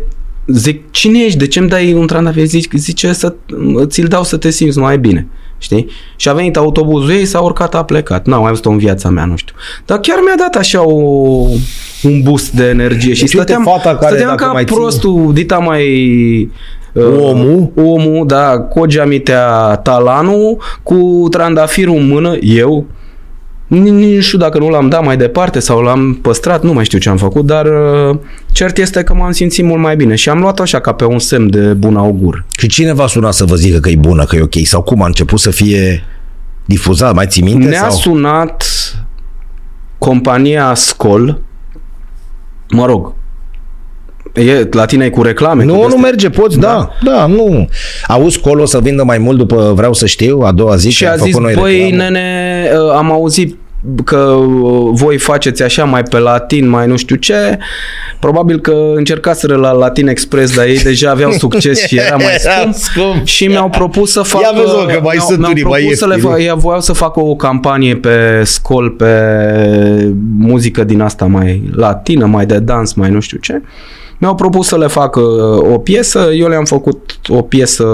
zic, 0.47 0.91
cine 0.91 1.19
ești? 1.25 1.39
De 1.39 1.47
ce 1.47 1.59
îmi 1.59 1.69
dai 1.69 1.93
un 1.93 2.07
trandafir? 2.07 2.45
Zic, 2.45 2.73
zice 2.73 3.13
să 3.13 3.35
ți-l 3.87 4.07
dau 4.07 4.25
să 4.25 4.37
te 4.37 4.51
simți 4.51 4.79
mai 4.79 4.99
bine. 4.99 5.27
Știi? 5.61 5.87
Și 6.17 6.29
a 6.29 6.33
venit 6.33 6.57
autobuzul 6.57 7.11
ei, 7.11 7.25
s-a 7.27 7.41
urcat, 7.41 7.75
a 7.75 7.85
plecat. 7.85 8.27
N-am 8.27 8.41
mai 8.41 8.49
văzut-o 8.51 8.71
în 8.71 8.79
viața 8.79 9.09
mea, 9.09 9.25
nu 9.25 9.37
știu. 9.37 9.55
Dar 9.87 9.99
chiar 9.99 10.19
mi-a 10.25 10.35
dat 10.47 10.55
așa 10.55 10.83
o, 10.87 10.93
un 12.03 12.23
boost 12.23 12.53
de 12.53 12.65
energie. 12.69 13.15
și 13.15 13.21
Deci 13.21 13.33
uite, 13.35 13.37
stăteam, 13.53 13.63
fata 13.63 13.97
care, 13.97 14.07
stăteam 14.15 14.29
dacă 14.37 14.45
ca 14.45 14.53
mai 14.53 14.63
ții- 14.65 14.67
prostul, 14.75 15.31
dita 15.35 15.59
mai... 15.59 16.51
uh, 16.99 17.19
Omul? 17.21 17.73
Omul, 17.77 18.27
da, 18.27 18.59
Kojamitea 18.59 19.77
Talanu, 19.77 20.59
cu 20.83 21.27
trandafirul 21.31 21.97
în 21.97 22.07
mână, 22.07 22.37
eu, 22.41 22.87
Nici 23.69 23.93
nici 23.93 24.15
nu 24.15 24.21
știu 24.21 24.39
dacă 24.39 24.59
nu 24.59 24.69
l-am 24.69 24.89
dat 24.89 25.05
mai 25.05 25.17
departe 25.17 25.59
sau 25.59 25.81
l-am 25.81 26.19
păstrat, 26.23 26.63
nu 26.63 26.73
mai 26.73 26.85
știu 26.85 26.99
ce 26.99 27.09
am 27.09 27.17
făcut, 27.17 27.47
dar 27.47 27.67
uh, 27.67 28.19
cert 28.53 28.79
este 28.79 29.03
că 29.03 29.15
m-am 29.15 29.33
simțit 29.33 29.65
mult 29.65 29.81
mai 29.81 29.97
bine 29.97 30.15
și 30.15 30.29
am 30.29 30.41
luat 30.41 30.61
așa 30.61 30.81
ca 30.81 30.93
pe 30.93 31.05
un 31.05 31.19
semn 31.19 31.51
de 31.51 31.61
bun 31.61 31.97
augur. 31.97 32.45
Și 32.59 32.67
cine 32.67 32.93
v-a 32.93 33.07
sunat 33.07 33.35
să 33.35 33.45
vă 33.45 33.55
zică 33.55 33.79
că 33.79 33.89
e 33.89 33.97
bună, 33.97 34.25
că 34.25 34.37
e 34.37 34.43
ok? 34.43 34.55
Sau 34.65 34.83
cum 34.83 35.03
a 35.03 35.07
început 35.07 35.39
să 35.39 35.51
fie 35.51 36.05
difuzat? 36.65 37.15
Mai 37.15 37.27
ții 37.27 37.43
minte? 37.43 37.69
Ne-a 37.69 37.89
sau? 37.89 37.91
sunat 37.91 38.65
compania 39.99 40.75
Scol, 40.75 41.41
mă 42.71 42.87
rog, 42.87 43.13
e, 44.39 44.69
la 44.71 44.85
tine 44.85 45.05
e 45.05 45.09
cu 45.11 45.23
reclame? 45.23 45.63
cu 45.63 45.69
Nu, 45.69 45.73
nu 45.75 45.79
de-astea? 45.81 46.01
merge, 46.01 46.31
poți, 46.31 46.59
da, 46.59 46.91
da, 47.05 47.27
nu. 47.27 47.69
Auzi 48.07 48.41
colo 48.41 48.65
să 48.65 48.79
vindă 48.81 49.05
mai 49.05 49.19
mult 49.19 49.39
după 49.39 49.73
vreau 49.77 49.93
să 49.93 50.07
știu, 50.07 50.41
a 50.45 50.53
doua 50.53 50.77
zi 50.77 50.91
Și 50.91 51.03
că 51.03 51.09
a 51.09 51.13
am 51.13 51.19
zis, 51.19 51.27
făcut 51.35 51.43
noi 51.47 51.55
băi, 51.55 51.81
reclamă. 51.81 52.03
nene, 52.03 52.71
uh, 52.75 52.93
am 52.97 53.13
auzit 53.13 53.57
că 54.05 54.17
uh, 54.17 54.89
voi 54.93 55.19
faceți 55.19 55.63
așa 55.63 55.85
mai 55.85 56.03
pe 56.03 56.19
latin, 56.19 56.69
mai 56.69 56.87
nu 56.87 56.97
știu 56.97 57.17
ce. 57.17 57.59
Probabil 58.21 58.61
că 58.61 58.93
încercaseră 58.95 59.57
la 59.57 59.71
Latin 59.73 60.09
Express, 60.09 60.57
dar 60.57 60.67
ei 60.67 60.79
deja 60.79 61.11
aveau 61.11 61.31
succes 61.45 61.87
și 61.87 61.97
era 61.97 62.17
mai 62.17 62.25
scump. 62.39 62.75
scump. 62.75 63.27
Și 63.27 63.47
mi-au 63.47 63.69
propus 63.69 64.13
să 64.13 64.23
facă... 64.23 64.45
Ia 64.55 64.61
vezi, 64.63 64.75
mă, 64.75 64.85
că 64.93 65.01
mai 65.03 65.15
mi-au- 65.15 65.27
sunt 65.27 65.39
mi-au 65.39 65.51
unii 65.51 65.63
mai 65.63 65.79
propus 65.81 65.99
să 65.99 66.07
le 66.07 66.13
ieftini. 66.15 66.33
fac, 66.35 66.43
ea 66.43 66.55
voiau 66.55 66.81
să 66.81 66.93
facă 66.93 67.21
o 67.21 67.35
campanie 67.37 67.97
pe 67.97 68.43
scol, 68.45 68.91
pe 68.91 69.13
muzică 70.39 70.85
din 70.85 71.01
asta 71.01 71.25
mai 71.25 71.63
latină, 71.75 72.27
mai 72.27 72.47
de 72.47 72.59
dans, 72.59 72.93
mai 72.93 73.11
nu 73.11 73.21
știu 73.21 73.39
ce. 73.39 73.63
Mi-au 74.19 74.35
propus 74.35 74.67
să 74.67 74.77
le 74.79 74.87
facă 74.87 75.21
o 75.73 75.79
piesă, 75.79 76.29
eu 76.35 76.49
le-am 76.49 76.65
făcut 76.65 77.21
o 77.29 77.43
piesă, 77.43 77.87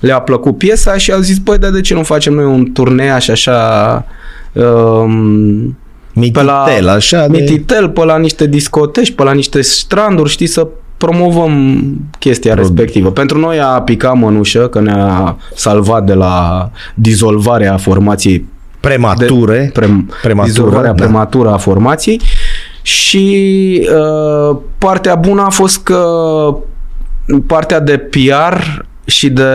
le-a 0.00 0.20
plăcut 0.20 0.58
piesa 0.58 0.96
și 0.96 1.12
au 1.12 1.20
zis, 1.20 1.38
băi, 1.38 1.58
dar 1.58 1.70
de 1.70 1.80
ce 1.80 1.94
nu 1.94 2.02
facem 2.02 2.34
noi 2.34 2.44
un 2.44 2.72
turnea 2.72 3.18
și 3.18 3.30
așa 3.30 4.04
um, 4.52 5.76
Mititel, 6.12 6.50
pe 6.64 6.80
la 6.80 6.92
așa 6.92 7.26
de... 7.26 7.38
Mititel, 7.38 7.88
pe 7.88 8.04
la 8.04 8.18
niște 8.18 8.46
discoteci, 8.46 9.10
pe 9.10 9.22
la 9.22 9.32
niște 9.32 9.60
stranduri, 9.60 10.30
știi, 10.30 10.46
să 10.46 10.68
promovăm 10.96 11.82
chestia 12.18 12.54
respectivă. 12.54 13.10
Pentru 13.10 13.38
noi 13.38 13.60
a 13.60 13.82
picat 13.82 14.16
mănușă, 14.16 14.68
că 14.68 14.80
ne-a 14.80 15.36
salvat 15.54 16.04
de 16.04 16.14
la 16.14 16.70
dizolvarea 16.94 17.76
formației 17.76 18.44
premature. 18.80 19.70
pre, 19.72 20.04
Prematură, 20.22 20.52
dizolvarea 20.52 20.92
da. 20.92 21.02
prematură 21.02 21.48
a 21.48 21.56
formației 21.56 22.20
și 22.84 23.88
uh, 23.96 24.56
partea 24.78 25.14
bună 25.14 25.42
a 25.42 25.48
fost 25.48 25.82
că 25.82 26.04
partea 27.46 27.80
de 27.80 27.98
PR 27.98 28.82
și 29.04 29.30
de 29.30 29.48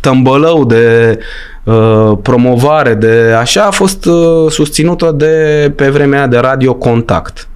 tămbălău, 0.00 0.64
de 0.64 1.18
uh, 1.64 2.12
promovare, 2.22 2.94
de 2.94 3.34
așa, 3.38 3.62
a 3.62 3.70
fost 3.70 4.04
uh, 4.04 4.50
susținută 4.50 5.14
de, 5.16 5.72
pe 5.76 5.88
vremea 5.88 6.18
aia 6.18 6.28
de 6.28 6.38
Radio 6.38 6.74
Contact. 6.74 7.48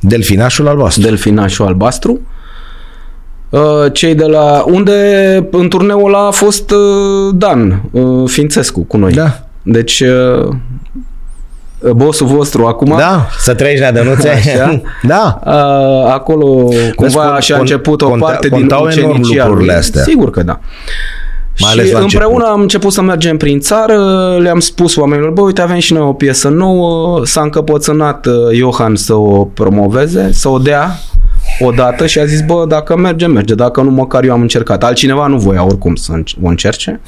Delfinașul 0.00 0.68
albastru. 0.68 1.02
Delfinașul 1.02 1.66
albastru. 1.66 2.20
Uh, 3.48 3.92
Cei 3.92 4.14
de 4.14 4.24
la... 4.24 4.64
Unde 4.66 5.48
în 5.50 5.68
turneul 5.68 6.06
ăla 6.06 6.26
a 6.26 6.30
fost 6.30 6.70
uh, 6.70 7.34
Dan 7.34 7.82
uh, 7.90 8.28
Fințescu 8.28 8.80
cu 8.80 8.96
noi. 8.96 9.12
Da. 9.12 9.40
Deci, 9.62 10.00
uh, 10.00 10.48
bossul 11.94 12.26
vostru 12.26 12.66
acum, 12.66 12.94
Da, 12.98 13.26
să 13.38 13.54
trăiești 13.54 13.82
la 13.84 13.90
dănuțe. 13.90 14.28
Așa. 14.28 14.80
da. 15.12 15.38
uh, 15.46 16.12
acolo 16.12 16.68
cumva 16.94 17.36
con- 17.36 17.40
și 17.40 17.52
a 17.52 17.56
con- 17.56 17.60
început 17.60 18.02
o 18.02 18.08
conta- 18.08 18.18
parte 18.20 18.48
din 18.48 18.58
contau 18.58 18.88
enorm 18.88 19.10
ucenicia 19.10 19.42
lucrurile 19.44 19.70
lui. 19.72 19.80
astea. 19.80 20.02
Sigur 20.02 20.30
că 20.30 20.42
da. 20.42 20.60
Mai 21.60 21.70
și 21.72 21.78
ales 21.78 21.92
la 21.92 21.98
împreună 21.98 22.32
început. 22.34 22.54
am 22.54 22.60
început 22.60 22.92
să 22.92 23.02
mergem 23.02 23.36
prin 23.36 23.60
țară, 23.60 23.96
le-am 24.40 24.60
spus 24.60 24.96
oamenilor, 24.96 25.30
bă, 25.30 25.40
uite, 25.40 25.60
avem 25.60 25.78
și 25.78 25.92
noi 25.92 26.02
o 26.02 26.12
piesă 26.12 26.48
nouă, 26.48 27.26
s-a 27.26 27.40
încăpățânat 27.40 28.26
uh, 28.26 28.32
Johan 28.52 28.94
să 28.96 29.14
o 29.14 29.44
promoveze, 29.44 30.28
să 30.32 30.48
o 30.48 30.58
dea 30.58 30.98
odată 31.60 32.06
și 32.06 32.18
a 32.18 32.24
zis, 32.24 32.40
bă, 32.42 32.64
dacă 32.68 32.96
merge, 32.96 33.26
merge, 33.26 33.54
dacă 33.54 33.80
nu, 33.80 33.90
măcar 33.90 34.24
eu 34.24 34.32
am 34.32 34.40
încercat. 34.40 34.84
Altcineva 34.84 35.26
nu 35.26 35.36
voia 35.36 35.64
oricum 35.64 35.94
să 35.94 36.12
înc- 36.12 36.42
o 36.42 36.48
încerce. 36.48 37.00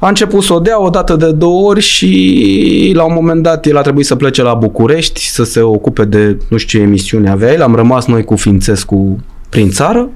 A 0.00 0.08
început 0.08 0.42
să 0.42 0.52
o 0.52 0.58
dea 0.58 0.82
o 0.82 0.88
dată 0.88 1.16
de 1.16 1.32
două 1.32 1.68
ori 1.68 1.80
și 1.80 2.92
la 2.94 3.04
un 3.04 3.14
moment 3.14 3.42
dat 3.42 3.66
el 3.66 3.76
a 3.76 3.80
trebuit 3.80 4.06
să 4.06 4.16
plece 4.16 4.42
la 4.42 4.54
București 4.54 5.28
să 5.28 5.44
se 5.44 5.60
ocupe 5.60 6.04
de 6.04 6.38
nu 6.48 6.56
știu 6.56 6.78
ce 6.78 6.84
emisiune 6.84 7.30
avea 7.30 7.52
el. 7.52 7.62
Am 7.62 7.74
rămas 7.74 8.06
noi 8.06 8.24
cu 8.24 8.36
Fințescu 8.36 9.24
prin 9.48 9.70
țară 9.70 10.08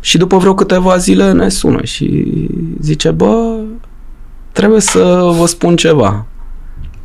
și 0.00 0.18
după 0.18 0.36
vreo 0.36 0.54
câteva 0.54 0.96
zile 0.96 1.32
ne 1.32 1.48
sună 1.48 1.84
și 1.84 2.24
zice, 2.80 3.10
bă, 3.10 3.58
trebuie 4.52 4.80
să 4.80 5.30
vă 5.38 5.46
spun 5.46 5.76
ceva. 5.76 6.26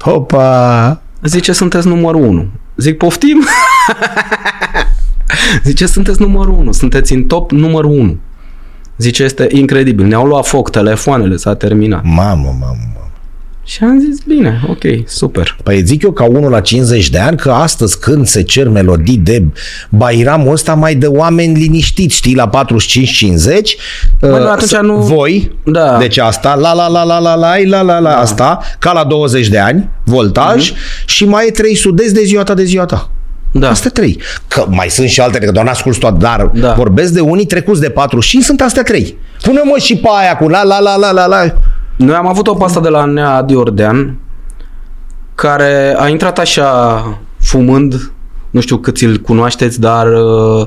Hopa! 0.04 1.02
Zice, 1.24 1.52
sunteți 1.52 1.88
numărul 1.88 2.22
1. 2.22 2.48
Zic, 2.78 2.98
poftim? 2.98 3.46
Zice, 5.64 5.86
sunteți 5.86 6.22
numărul 6.22 6.54
1, 6.54 6.72
sunteți 6.72 7.14
în 7.14 7.24
top 7.24 7.52
numărul 7.52 7.92
1. 7.92 8.18
Zice, 9.02 9.24
este 9.24 9.47
incredibil. 9.52 10.06
Ne-au 10.06 10.26
luat 10.26 10.45
foc 10.45 10.70
telefoanele, 10.70 11.36
s-a 11.36 11.54
terminat. 11.56 12.02
Mamă, 12.04 12.24
mamă, 12.45 12.56
mamă. 12.60 12.95
Și 13.66 13.84
am 13.84 13.99
zis, 13.99 14.20
bine, 14.28 14.62
ok, 14.70 14.82
super. 15.08 15.58
Păi 15.64 15.84
zic 15.86 16.04
eu 16.04 16.12
ca 16.12 16.24
unul 16.24 16.49
la 16.52 16.60
50 16.60 17.10
de 17.10 17.18
ani 17.20 17.38
că 17.38 17.52
astăzi 17.52 17.99
când 17.99 18.28
se 18.28 18.41
cer 18.43 18.68
melodii 18.70 19.18
de 19.18 19.43
Bairamul 19.89 20.52
ăsta 20.52 20.74
mai 20.74 20.95
de 20.95 21.06
oameni 21.06 21.60
liniștiți, 21.60 22.16
știi, 22.16 22.36
la 22.36 22.47
45-50 22.47 23.78
Bă, 24.20 24.28
uh, 24.28 24.39
nu, 24.39 24.47
atunci 24.49 24.70
să- 24.70 24.80
nu- 24.84 24.95
voi, 24.95 25.52
Da. 25.66 25.97
deci 25.99 26.18
asta, 26.18 26.56
la 26.56 26.74
la 26.74 26.88
la 26.88 27.04
la 27.04 27.20
la 27.20 27.36
la 27.36 27.56
la 27.66 27.82
la 27.82 27.99
la 27.99 28.18
asta, 28.18 28.60
ca 28.80 28.91
la 28.91 29.04
20 29.04 29.47
de 29.47 29.60
ani, 29.60 29.89
voltaj 30.06 30.72
și 31.06 31.26
mai 31.26 31.47
e 31.47 31.52
trei 31.52 31.76
sudezi 31.76 32.14
de 32.14 32.24
ziua 32.24 32.43
ta 32.43 32.54
de 32.54 32.64
ziua 32.64 32.86
ta. 32.86 33.10
Da. 33.52 33.70
Astea 33.70 33.91
trei. 33.91 34.22
Că 34.47 34.66
mai 34.70 34.89
sunt 34.89 35.08
și 35.10 35.22
altele, 35.22 35.45
că 35.45 35.52
doar 35.52 35.66
n-ascult 35.66 35.99
toate, 35.99 36.18
dar 36.20 36.52
Da. 36.54 36.74
vorbesc 36.74 37.12
de 37.14 37.20
unii 37.20 37.45
trecuți 37.45 37.82
de 37.82 37.89
45, 37.89 38.43
sunt 38.43 38.62
astea 38.62 38.84
trei. 38.84 39.18
Pune-mă 39.41 39.78
și 39.78 39.95
pe 39.97 40.08
aia 40.20 40.38
cu 40.38 40.47
la 40.47 40.64
la 40.64 40.80
la 40.80 40.95
la 40.95 41.12
la 41.12 41.26
la. 41.26 41.54
Noi 41.95 42.16
am 42.16 42.28
avut 42.28 42.47
o 42.47 42.54
pasă 42.54 42.80
de 42.80 42.89
la 42.89 43.06
Nea 43.06 43.30
Adi 43.36 43.56
Ordean 43.56 44.18
care 45.36 45.95
a 45.97 46.08
intrat 46.08 46.39
așa 46.39 47.04
fumând, 47.39 48.12
nu 48.49 48.60
știu 48.60 48.78
cât 48.78 48.97
îl 48.97 49.18
cunoașteți, 49.18 49.80
dar 49.80 50.08
uh, 50.08 50.66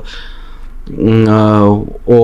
uh, 0.97 1.79
o, 2.03 2.19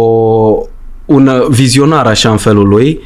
un 1.06 1.44
vizionar 1.50 2.06
așa 2.08 2.30
în 2.30 2.38
felul 2.38 2.68
lui, 2.68 3.00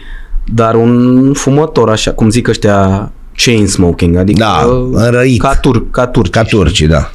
dar 0.53 0.75
un 0.75 1.31
fumător 1.33 1.89
așa, 1.89 2.11
cum 2.11 2.29
zic 2.29 2.47
ăștia, 2.47 3.11
chain 3.35 3.67
smoking, 3.67 4.15
adică 4.15 4.39
Da, 4.39 4.65
uh, 4.67 4.87
înrăit. 4.91 5.41
ca, 5.41 5.55
tur, 5.55 5.89
ca 5.91 6.07
turci. 6.07 6.29
Ca 6.29 6.43
turcii, 6.43 6.87
da. 6.87 7.09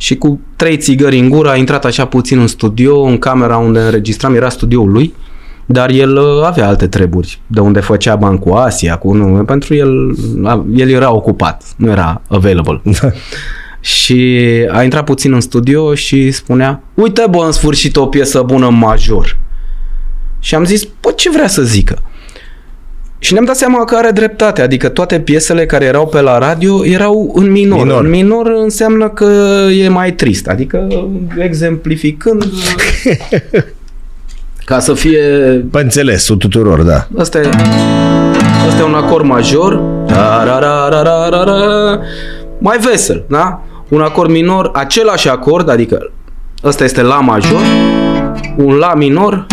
Și 0.00 0.16
cu 0.16 0.40
trei 0.56 0.76
țigări 0.76 1.18
în 1.18 1.28
gură 1.28 1.48
a 1.50 1.56
intrat 1.56 1.84
așa 1.84 2.06
puțin 2.06 2.38
în 2.38 2.46
studio, 2.46 3.00
în 3.00 3.18
camera 3.18 3.56
unde 3.56 3.80
înregistram, 3.80 4.34
era 4.34 4.48
studioul 4.48 4.90
lui, 4.92 5.14
dar 5.66 5.90
el 5.90 6.16
uh, 6.16 6.44
avea 6.44 6.68
alte 6.68 6.86
treburi, 6.86 7.40
de 7.46 7.60
unde 7.60 7.80
făcea 7.80 8.16
bani 8.16 8.38
cu 8.38 8.50
Asia, 8.50 8.96
cu 8.96 9.12
nu, 9.12 9.44
pentru 9.44 9.74
el, 9.74 10.16
a- 10.44 10.64
el 10.74 10.88
era 10.88 11.12
ocupat, 11.14 11.62
nu 11.76 11.90
era 11.90 12.22
available. 12.28 12.82
și 13.80 14.40
a 14.70 14.82
intrat 14.82 15.04
puțin 15.04 15.32
în 15.32 15.40
studio 15.40 15.94
și 15.94 16.30
spunea, 16.30 16.82
uite 16.94 17.24
bă, 17.30 17.42
în 17.44 17.52
sfârșit 17.52 17.96
o 17.96 18.06
piesă 18.06 18.42
bună 18.42 18.68
major. 18.68 19.36
Și 20.38 20.54
am 20.54 20.64
zis, 20.64 20.84
bă, 21.00 21.10
ce 21.16 21.30
vrea 21.30 21.48
să 21.48 21.62
zică? 21.62 21.98
Și 23.22 23.32
ne-am 23.32 23.44
dat 23.44 23.56
seama 23.56 23.84
că 23.84 23.96
are 23.96 24.10
dreptate, 24.10 24.62
adică 24.62 24.88
toate 24.88 25.20
piesele 25.20 25.66
care 25.66 25.84
erau 25.84 26.06
pe 26.06 26.20
la 26.20 26.38
radio 26.38 26.86
erau 26.86 27.32
în 27.34 27.50
minor. 27.50 27.82
Minor. 27.82 28.04
În 28.04 28.10
minor 28.10 28.46
înseamnă 28.46 29.08
că 29.08 29.26
e 29.78 29.88
mai 29.88 30.12
trist, 30.12 30.48
adică 30.48 30.88
exemplificând 31.38 32.44
ca 34.70 34.78
să 34.78 34.94
fie 34.94 35.20
Pe 35.70 35.80
înțelesul 35.80 36.36
tuturor, 36.36 36.82
da. 36.82 37.06
Asta 37.18 37.38
e, 37.38 37.48
asta 38.68 38.80
e 38.80 38.82
un 38.82 38.94
acord 38.94 39.24
major. 39.24 39.80
Tarararararara. 40.06 42.00
Mai 42.58 42.78
vesel, 42.78 43.24
da? 43.28 43.62
Un 43.88 44.00
acord 44.00 44.30
minor, 44.30 44.70
același 44.74 45.28
acord, 45.28 45.68
adică 45.68 46.10
ăsta 46.64 46.84
este 46.84 47.02
La 47.02 47.20
major, 47.20 47.60
un 48.56 48.74
La 48.74 48.94
minor. 48.94 49.46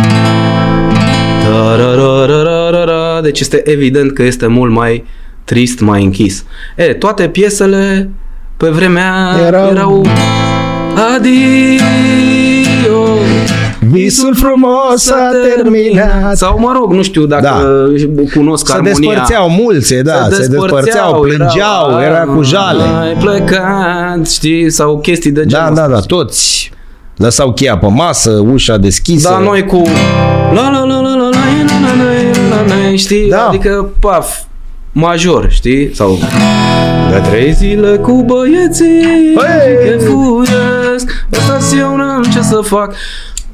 Tarararararara. 3.18 3.22
Deci 3.22 3.39
este 3.39 3.61
evident 3.72 4.13
că 4.13 4.24
este 4.24 4.47
mult 4.47 4.72
mai 4.72 5.05
trist, 5.43 5.80
mai 5.80 6.03
închis. 6.03 6.43
E, 6.76 6.84
toate 6.93 7.28
piesele 7.28 8.09
pe 8.57 8.68
vremea 8.70 9.13
Erau- 9.47 9.47
erau, 9.47 9.70
erau 9.70 10.05
Adio 11.15 11.84
Visul 13.80 14.36
frumos 14.36 15.09
a 15.11 15.32
terminat. 15.55 16.38
sau 16.38 16.59
mă 16.59 16.72
rog, 16.80 16.93
nu 16.93 17.03
știu 17.03 17.26
dacă 17.26 17.41
Da. 17.43 17.61
cunosc 18.34 18.68
Se 18.68 18.74
armonia. 18.74 18.93
despărțeau 18.99 19.49
mulți, 19.49 19.95
da, 19.95 20.28
se 20.32 20.47
despărțeau, 20.47 21.22
plângeau, 21.22 21.99
era 22.01 22.20
cu 22.24 22.41
jale. 22.43 22.84
Ai 23.01 23.13
plecat, 23.20 24.28
știi, 24.30 24.70
sau 24.70 24.99
chestii 24.99 25.32
de 25.32 25.43
Da, 25.43 25.47
genul 25.59 25.76
da, 25.76 25.82
ăsta. 25.84 25.93
da, 25.95 25.99
toți 25.99 26.72
lăsau 27.15 27.53
cheia 27.53 27.78
pe 27.78 27.88
masă, 27.89 28.30
ușa 28.51 28.78
deschisă. 28.78 29.30
Da, 29.30 29.38
noi 29.38 29.65
cu 29.65 29.82
la 30.53 30.70
la 30.70 30.84
la 30.86 31.01
la 31.01 31.15
la 31.15 31.26
la 31.97 32.03
la 32.03 32.61
la 32.61 32.65
la 32.65 32.75
la 32.75 32.89
la 32.89 32.95
știi? 32.95 33.29
Da. 33.29 33.47
Adică, 33.47 33.89
paf, 33.99 34.37
major, 34.91 35.51
știi? 35.51 35.95
Sau 35.95 36.19
de 37.11 37.29
trei 37.29 37.53
zile 37.53 37.97
cu 37.97 38.23
băieții 38.23 39.33
Băi! 39.35 39.87
chefuresc 39.87 41.25
Asta 41.31 41.75
eu 41.75 41.95
n-am 41.95 42.23
ce 42.23 42.41
să 42.41 42.59
fac 42.63 42.95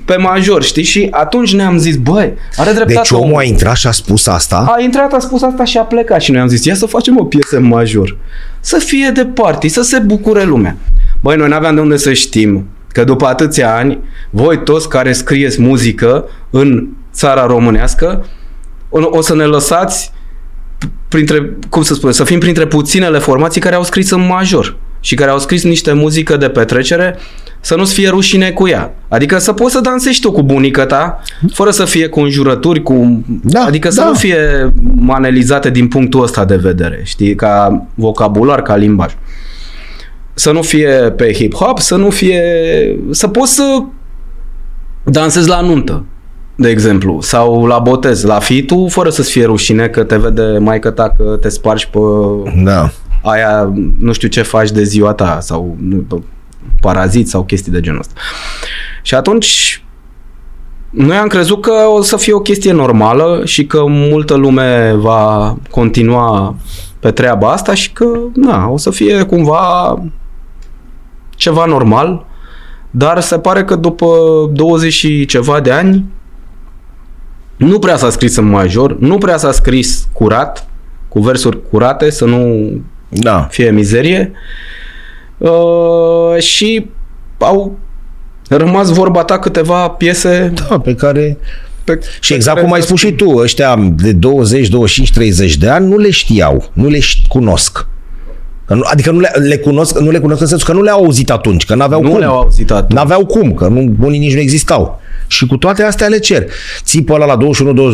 pe 0.05 0.15
major, 0.15 0.63
știi? 0.63 0.83
Și 0.83 1.07
atunci 1.11 1.55
ne-am 1.55 1.77
zis, 1.77 1.95
băi, 1.95 2.33
are 2.55 2.71
dreptate 2.71 2.93
Deci 2.93 3.11
omul 3.11 3.37
a 3.37 3.43
intrat 3.43 3.75
și 3.75 3.87
a 3.87 3.91
spus 3.91 4.27
asta. 4.27 4.73
A 4.77 4.81
intrat, 4.81 5.13
a 5.13 5.19
spus 5.19 5.41
asta 5.41 5.63
și 5.63 5.77
a 5.77 5.81
plecat 5.81 6.21
și 6.21 6.31
noi 6.31 6.41
am 6.41 6.47
zis, 6.47 6.65
ia 6.65 6.75
să 6.75 6.85
facem 6.85 7.19
o 7.19 7.23
piesă 7.23 7.57
în 7.57 7.63
major. 7.63 8.17
Să 8.59 8.77
fie 8.77 9.11
de 9.13 9.25
party, 9.25 9.67
să 9.67 9.81
se 9.81 9.99
bucure 9.99 10.43
lumea. 10.43 10.75
Băi, 11.21 11.35
noi 11.35 11.47
n-aveam 11.47 11.75
de 11.75 11.81
unde 11.81 11.97
să 11.97 12.13
știm 12.13 12.67
că 12.91 13.03
după 13.03 13.25
atâția 13.25 13.75
ani, 13.75 13.99
voi 14.29 14.63
toți 14.63 14.89
care 14.89 15.11
scrieți 15.11 15.61
muzică 15.61 16.25
în 16.49 16.87
țara 17.13 17.45
românească, 17.45 18.25
o, 18.89 18.99
o 19.09 19.21
să 19.21 19.35
ne 19.35 19.43
lăsați 19.43 20.11
printre, 21.07 21.57
cum 21.69 21.81
să 21.81 21.93
spun, 21.93 22.11
să 22.11 22.23
fim 22.23 22.39
printre 22.39 22.67
puținele 22.67 23.19
formații 23.19 23.61
care 23.61 23.75
au 23.75 23.83
scris 23.83 24.09
în 24.09 24.27
major 24.27 24.77
și 24.99 25.15
care 25.15 25.31
au 25.31 25.39
scris 25.39 25.63
niște 25.63 25.93
muzică 25.93 26.37
de 26.37 26.49
petrecere 26.49 27.17
să 27.59 27.75
nu-ți 27.75 27.93
fie 27.93 28.09
rușine 28.09 28.51
cu 28.51 28.67
ea. 28.67 28.93
Adică 29.07 29.37
să 29.37 29.53
poți 29.53 29.73
să 29.73 29.79
dansezi 29.79 30.19
tu 30.19 30.31
cu 30.31 30.43
bunica 30.43 30.85
ta, 30.85 31.21
fără 31.53 31.71
să 31.71 31.85
fie 31.85 32.07
cu 32.07 32.19
înjurături, 32.19 32.83
cu... 32.83 33.23
Da, 33.25 33.63
adică 33.63 33.89
să 33.89 34.01
da. 34.01 34.07
nu 34.07 34.13
fie 34.13 34.73
manelizate 34.95 35.69
din 35.69 35.87
punctul 35.87 36.23
ăsta 36.23 36.45
de 36.45 36.55
vedere, 36.55 37.01
știi, 37.03 37.35
ca 37.35 37.85
vocabular, 37.95 38.61
ca 38.61 38.75
limbaj. 38.75 39.15
Să 40.33 40.51
nu 40.51 40.61
fie 40.61 40.89
pe 40.89 41.33
hip-hop, 41.33 41.77
să 41.77 41.95
nu 41.95 42.09
fie... 42.09 42.43
să 43.11 43.27
poți 43.27 43.53
să 43.53 43.83
dansezi 45.03 45.47
la 45.47 45.61
nuntă, 45.61 46.05
de 46.55 46.69
exemplu, 46.69 47.21
sau 47.21 47.65
la 47.65 47.79
botez, 47.79 48.23
la 48.23 48.39
fitu, 48.39 48.87
fără 48.89 49.09
să-ți 49.09 49.31
fie 49.31 49.45
rușine 49.45 49.87
că 49.87 50.03
te 50.03 50.17
vede 50.17 50.57
maică 50.59 50.89
ta 50.91 51.09
că 51.17 51.37
te 51.41 51.49
spargi 51.49 51.89
pe 51.89 51.99
Da. 52.63 52.89
aia, 53.23 53.73
nu 53.99 54.11
știu 54.11 54.27
ce 54.27 54.41
faci 54.41 54.71
de 54.71 54.83
ziua 54.83 55.13
ta 55.13 55.37
sau 55.41 55.75
nu, 55.79 55.97
pe 55.97 56.15
parazit 56.81 57.27
sau 57.29 57.43
chestii 57.43 57.71
de 57.71 57.79
genul 57.79 57.99
ăsta. 57.99 58.13
Și 59.01 59.15
atunci 59.15 59.83
noi 60.89 61.15
am 61.15 61.27
crezut 61.27 61.61
că 61.61 61.71
o 61.71 62.01
să 62.01 62.17
fie 62.17 62.33
o 62.33 62.39
chestie 62.39 62.71
normală 62.71 63.41
și 63.45 63.65
că 63.65 63.83
multă 63.87 64.33
lume 64.33 64.93
va 64.97 65.57
continua 65.71 66.55
pe 66.99 67.11
treaba 67.11 67.51
asta 67.51 67.73
și 67.73 67.91
că 67.91 68.05
na, 68.33 68.67
o 68.69 68.77
să 68.77 68.89
fie 68.89 69.23
cumva 69.23 69.97
ceva 71.35 71.65
normal, 71.65 72.25
dar 72.91 73.21
se 73.21 73.39
pare 73.39 73.63
că 73.63 73.75
după 73.75 74.07
20 74.51 74.93
și 74.93 75.25
ceva 75.25 75.59
de 75.59 75.71
ani 75.71 76.05
nu 77.57 77.79
prea 77.79 77.97
s-a 77.97 78.09
scris 78.09 78.35
în 78.35 78.45
major, 78.49 78.97
nu 78.99 79.17
prea 79.17 79.37
s-a 79.37 79.51
scris 79.51 80.07
curat, 80.13 80.67
cu 81.07 81.19
versuri 81.19 81.69
curate, 81.69 82.09
să 82.09 82.25
nu 82.25 82.71
Da. 83.09 83.47
fie 83.51 83.71
mizerie. 83.71 84.31
Uh, 85.37 86.37
și 86.39 86.89
au 87.39 87.77
rămas 88.49 88.89
vorba 88.89 89.23
ta 89.23 89.39
câteva 89.39 89.87
piese 89.87 90.53
Da, 90.69 90.79
pe 90.79 90.95
care 90.95 91.37
Pe, 91.83 91.99
Și 92.19 92.29
pe 92.29 92.35
exact 92.35 92.55
care 92.55 92.67
cum 92.67 92.75
ai 92.75 92.81
să 92.81 92.87
spus 92.87 92.99
și 92.99 93.11
tu, 93.11 93.29
ăștia 93.37 93.75
de 93.95 94.11
20, 94.11 94.67
25, 94.67 95.11
30 95.11 95.57
de 95.57 95.69
ani 95.69 95.87
nu 95.87 95.97
le 95.97 96.09
știau, 96.09 96.69
nu 96.73 96.87
le 96.87 96.97
ș- 96.99 97.27
cunosc. 97.27 97.87
Că 98.65 98.73
nu- 98.73 98.81
Adică 98.83 99.11
nu 99.11 99.19
le, 99.19 99.31
le 99.47 99.57
cunosc, 99.57 99.99
nu 99.99 100.09
le 100.11 100.19
cunosc 100.19 100.41
în 100.41 100.47
sensul 100.47 100.67
că 100.67 100.73
nu 100.73 100.81
le-au 100.81 101.03
auzit 101.03 101.29
atunci, 101.31 101.65
că 101.65 101.75
n-aveau 101.75 102.01
Nu 102.01 102.09
cum. 102.09 102.19
le-au 102.19 102.39
auzit 102.39 102.71
atunci. 102.71 102.91
N-aveau 102.91 103.25
cum, 103.25 103.53
că 103.53 103.67
nu, 103.67 103.93
unii 104.01 104.19
nici 104.19 104.33
nu 104.33 104.39
existau. 104.39 104.99
Și 105.27 105.45
cu 105.45 105.57
toate 105.57 105.83
astea 105.83 106.07
le 106.07 106.17
cer. 106.17 106.45
Ții 106.83 107.03
pe 107.03 107.13
ăla 107.13 107.25
la 107.25 107.37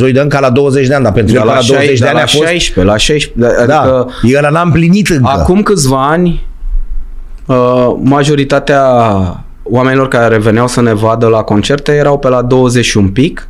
21-22 0.10 0.12
de 0.12 0.20
ani 0.20 0.30
ca 0.30 0.40
la 0.40 0.50
20 0.50 0.88
de 0.88 0.94
ani, 0.94 1.04
dar 1.04 1.14
pentru 1.14 1.34
Dar 1.34 1.44
el 1.44 1.50
la, 1.50 1.56
la 1.56 1.62
20 1.68 1.76
20 1.76 2.00
de 2.00 2.06
ani 2.08 2.16
la 2.16 2.22
a 2.22 2.26
fost... 2.26 2.44
16, 2.44 2.84
la 2.84 2.98
16, 2.98 3.32
Da, 3.66 3.78
adică 3.80 4.10
el 4.22 4.48
n-a 4.52 4.62
împlinit 4.62 5.10
încă. 5.10 5.30
acum 5.30 5.62
câțiva 5.62 6.08
ani 6.10 6.48
uh, 7.46 7.96
majoritatea 8.02 8.84
oamenilor 9.64 10.08
care 10.08 10.38
veneau 10.38 10.68
să 10.68 10.82
ne 10.82 10.94
vadă 10.94 11.28
la 11.28 11.42
concerte 11.42 11.92
erau 11.92 12.18
pe 12.18 12.28
la 12.30 12.42
20 12.42 12.86
și 12.86 12.98
un 12.98 13.10
pic. 13.10 13.48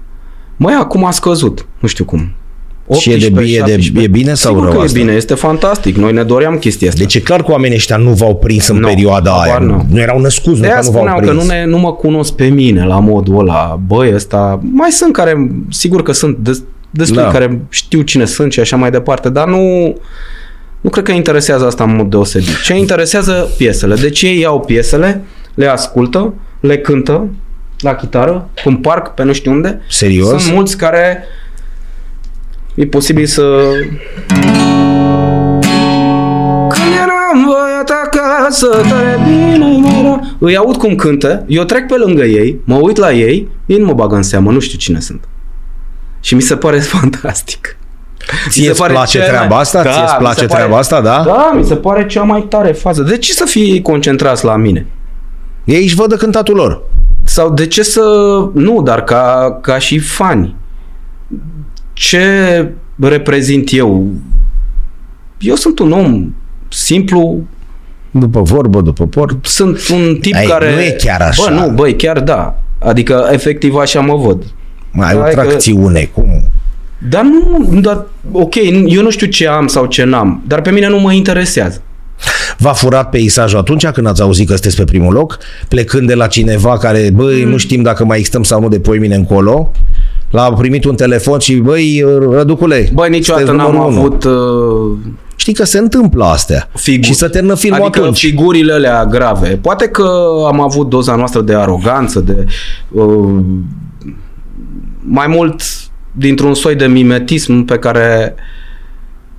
Măi, 0.56 0.74
acum 0.80 1.06
a 1.06 1.12
scăzut, 1.12 1.66
nu 1.80 1.88
știu 1.88 2.06
cum. 2.06 2.34
Și 2.98 3.10
e 3.12 3.18
de- 3.18 3.26
18, 3.26 3.56
e 3.58 3.64
de- 3.64 3.72
17. 3.72 4.04
e 4.04 4.08
bine 4.08 4.34
sau 4.34 4.52
Sigur 4.54 4.68
rău 4.70 4.78
că 4.78 4.86
asta? 4.86 4.98
e 5.00 5.02
bine, 5.02 5.14
este 5.16 5.34
fantastic. 5.34 5.96
Noi 5.96 6.14
ne 6.14 6.24
doream 6.24 6.58
chestia 6.58 6.88
asta. 6.88 7.00
Deci 7.02 7.16
e 7.16 7.20
clar 7.20 7.44
că 7.44 7.52
oamenii 7.52 7.76
ăștia 7.76 7.98
nu 7.98 8.10
v-au 8.12 8.36
prins 8.36 8.68
în 8.68 8.78
Nu, 8.78 8.88
perioada 8.88 9.30
habar 9.32 9.48
aia. 9.48 9.58
nu. 9.60 9.86
Nu 9.90 10.00
erau 10.00 10.20
născuți, 10.20 10.60
de 10.62 10.66
nu 10.68 10.72
aia 10.74 10.80
că 10.82 10.86
nu 10.86 10.92
v-au 10.92 11.02
spuneam 11.02 11.18
prins. 11.22 11.32
că 11.32 11.42
nu, 11.42 11.60
ne, 11.60 11.66
nu 11.66 11.78
mă 11.78 11.94
cunosc 11.94 12.34
pe 12.34 12.46
mine 12.48 12.86
la 12.86 13.00
modul 13.00 13.40
ăla. 13.40 13.80
Băi, 13.88 14.14
ăsta... 14.14 14.60
Mai 14.74 14.90
sunt 14.92 15.14
care, 15.14 15.52
sigur 15.70 16.04
că 16.04 16.12
sunt 16.12 16.38
des, 16.38 16.64
destui 16.90 17.18
Da. 17.18 17.28
care 17.28 17.62
știu 17.70 18.02
cine 18.02 18.26
sunt 18.26 18.52
și 18.52 18.60
așa 18.60 18.76
mai 18.76 18.92
departe, 18.92 19.30
dar 19.30 19.48
nu... 19.48 19.96
Nu 20.82 20.90
cred 20.90 21.04
că 21.04 21.12
interesează 21.12 21.66
asta 21.66 21.84
în 21.84 21.96
mod 21.96 22.10
deosebit. 22.10 22.62
Ce 22.64 22.74
interesează 22.78 23.50
piesele. 23.58 23.96
Deci 23.96 24.22
ei 24.22 24.40
iau 24.40 24.60
piesele, 24.60 25.22
le 25.54 25.66
ascultă, 25.68 26.34
le 26.60 26.78
cântă 26.78 27.28
la 27.80 27.96
chitară, 27.96 28.50
în 28.66 28.76
parc, 28.76 29.08
pe 29.14 29.24
nu 29.24 29.34
știu 29.34 29.52
unde. 29.52 29.82
Serios? 29.90 30.42
Sunt 30.44 30.54
mulți 30.56 30.78
care 30.78 31.24
e 32.76 32.86
posibil 32.86 33.26
să... 33.26 33.44
Când 36.70 36.94
eram 36.96 37.46
băiat 37.46 37.90
acasă, 38.04 38.68
tare 38.90 39.20
bine 39.24 40.00
era... 40.00 40.20
Îi 40.40 40.58
aud 40.58 40.76
cum 40.78 40.96
cântă, 40.96 41.44
eu 41.48 41.64
trec 41.64 41.88
pe 41.88 41.96
lângă 42.06 42.24
ei, 42.24 42.60
mă 42.64 42.76
uit 42.76 42.98
la 42.98 43.12
ei, 43.12 43.48
ei 43.66 43.78
nu 43.78 43.86
mă 43.86 43.94
bagă 43.94 44.16
în 44.16 44.24
seamă, 44.24 44.52
nu 44.52 44.60
știu 44.60 44.78
cine 44.78 45.00
sunt. 45.00 45.24
Și 46.20 46.36
mi 46.36 46.42
se 46.42 46.56
pare 46.56 46.80
fantastic. 46.98 47.78
Mi 48.46 48.52
Ție 48.52 48.64
se 48.64 48.70
îți 48.70 48.80
pare 48.80 48.94
place 48.94 49.18
cel 49.18 49.28
treaba 49.28 49.46
mai- 49.48 49.60
asta? 49.60 49.84
Da, 49.84 49.92
Ție 49.92 50.02
îți 50.04 50.12
mi 50.14 50.20
place 50.20 50.40
se 50.40 50.46
pare- 50.46 50.60
treaba 50.60 50.78
asta, 50.78 51.02
da? 51.02 51.24
Da, 51.26 51.52
mi 51.56 51.64
se 51.66 51.76
pare 51.76 52.06
cea 52.06 52.24
mai 52.24 52.42
tare 52.50 52.72
fază. 52.72 53.02
De 53.02 53.18
ce 53.18 53.32
să 53.34 53.46
fie 53.46 53.82
concentrați 53.82 54.46
la 54.46 54.56
mine? 54.56 54.86
Ei 55.64 55.84
își 55.84 55.96
văd 55.96 56.10
de 56.10 56.16
cântatul 56.16 56.56
lor. 56.56 56.82
Sau 57.24 57.50
de 57.54 57.68
ce 57.68 57.84
să... 57.84 58.02
Nu, 58.54 58.82
dar 58.82 59.04
ca, 59.04 59.58
ca 59.62 59.78
și 59.78 60.00
fani. 60.00 60.56
Ce 62.00 62.68
reprezint 63.00 63.70
eu? 63.74 64.08
Eu 65.40 65.56
sunt 65.56 65.80
un 65.80 65.92
om 65.92 66.34
simplu, 66.70 67.40
După 68.12 68.42
vorbă, 68.42 68.82
după 68.82 69.06
port. 69.08 69.46
sunt 69.46 69.80
un 69.92 70.18
tip 70.22 70.34
Ei, 70.36 70.48
care... 70.48 70.74
nu 70.74 70.80
e 70.82 70.96
chiar 70.98 71.22
așa. 71.22 71.44
Bă, 71.50 71.54
nu, 71.56 71.70
băi, 71.70 71.96
chiar 71.96 72.20
da. 72.20 72.62
Adică, 72.80 73.28
efectiv, 73.32 73.76
așa 73.76 74.00
mă 74.00 74.16
văd. 74.16 74.44
Mai 74.92 75.10
ai 75.10 75.16
o 75.16 75.22
Hai 75.22 75.34
că- 75.34 75.42
tracțiune, 75.42 76.10
cum? 76.14 76.44
Dar 77.10 77.22
nu, 77.24 77.80
dar, 77.82 78.06
ok, 78.32 78.56
eu 78.86 79.02
nu 79.02 79.10
știu 79.10 79.28
ce 79.28 79.48
am 79.48 79.68
sau 79.68 79.86
ce 79.86 80.04
n-am, 80.04 80.44
dar 80.48 80.62
pe 80.62 80.72
mine 80.72 80.88
nu 80.88 81.00
mă 81.00 81.14
interesează. 81.14 81.82
V-a 82.58 82.74
furat 82.74 83.10
peisajul 83.10 83.60
atunci 83.60 83.88
când 83.88 84.08
ați 84.08 84.22
auzit 84.22 84.48
că 84.48 84.54
sunteți 84.54 84.76
pe 84.76 84.84
primul 84.84 85.14
loc? 85.14 85.38
Plecând 85.68 86.08
de 86.08 86.14
la 86.14 86.28
cineva 86.28 86.78
care, 86.78 87.10
băi, 87.14 87.44
Mm. 87.44 87.50
nu 87.50 87.58
știm 87.58 87.82
dacă 87.82 88.06
mai 88.06 88.22
stăm 88.22 88.44
sau 88.44 88.62
nu 88.62 88.68
de 88.68 88.80
poimine 88.80 89.16
încolo? 89.16 89.72
L-a 90.30 90.54
primit 90.54 90.86
un 90.86 90.96
telefon 90.96 91.40
și, 91.40 91.56
băi, 91.56 92.04
Răducule, 92.32 92.90
Băi, 92.94 93.10
niciodată 93.10 93.46
sunteți 93.46 93.66
n-am 93.68 93.76
numărul 93.76 93.98
unu. 93.98 94.06
avut 94.06 94.24
uh, 94.24 95.12
Știi 95.36 95.54
că 95.54 95.64
se 95.66 95.78
întâmplă 95.78 96.24
astea. 96.26 96.70
figuri. 96.74 97.08
Și 97.08 97.14
să 97.14 97.30
termină 97.30 97.56
filmul 97.56 97.82
adică 97.82 98.00
atunci. 98.00 98.20
figurile 98.20 98.74
alea 98.74 99.06
grave. 99.06 99.60
Poate 99.62 99.88
că 99.88 100.10
am 100.48 100.62
avut 100.62 100.90
doza 100.90 101.16
noastră 101.16 101.42
de 101.42 101.54
aroganță, 101.56 102.20
de 102.20 102.46
uh, 102.90 103.40
mai 105.00 105.28
mult 105.28 105.62
dintr-un 106.12 106.54
soi 106.54 106.76
de 106.76 106.86
mimetism 106.88 107.66
pe 107.66 107.78
care 107.78 108.36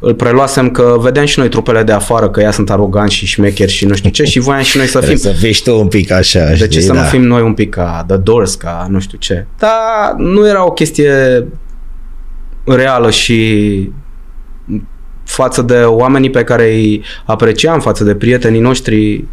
îl 0.01 0.15
preluasem 0.15 0.71
că 0.71 0.97
vedeam 1.01 1.25
și 1.25 1.39
noi 1.39 1.49
trupele 1.49 1.83
de 1.83 1.93
afară 1.93 2.31
că 2.31 2.41
ea 2.41 2.51
sunt 2.51 2.71
aroganți 2.71 3.15
și 3.15 3.27
șmecheri 3.27 3.71
și 3.71 3.85
nu 3.85 3.95
știu 3.95 4.11
ce 4.11 4.25
și 4.25 4.39
voiam 4.39 4.63
și 4.63 4.77
noi 4.77 4.87
să 4.87 5.01
fim. 5.01 5.17
Trebuie 5.17 5.35
să 5.35 5.47
fii 5.47 5.63
tu 5.73 5.79
un 5.79 5.89
pic 5.89 6.11
așa. 6.11 6.45
De 6.45 6.55
știi, 6.55 6.69
ce 6.69 6.81
să 6.81 6.93
da. 6.93 7.01
nu 7.01 7.07
fim 7.07 7.23
noi 7.23 7.43
un 7.43 7.55
pic 7.55 7.71
ca 7.71 8.05
The 8.07 8.17
Doors, 8.17 8.55
ca 8.55 8.87
nu 8.91 9.01
știu 9.01 9.19
ce? 9.19 9.47
Dar 9.59 10.15
nu 10.17 10.49
era 10.49 10.67
o 10.67 10.73
chestie 10.73 11.47
reală 12.65 13.11
și 13.11 13.91
față 15.25 15.63
de 15.63 15.75
oamenii 15.75 16.31
pe 16.31 16.45
care 16.45 16.75
îi 16.75 17.05
apreciam, 17.25 17.81
față 17.81 18.05
de 18.05 18.15
prietenii 18.15 18.61
noștri, 18.61 19.25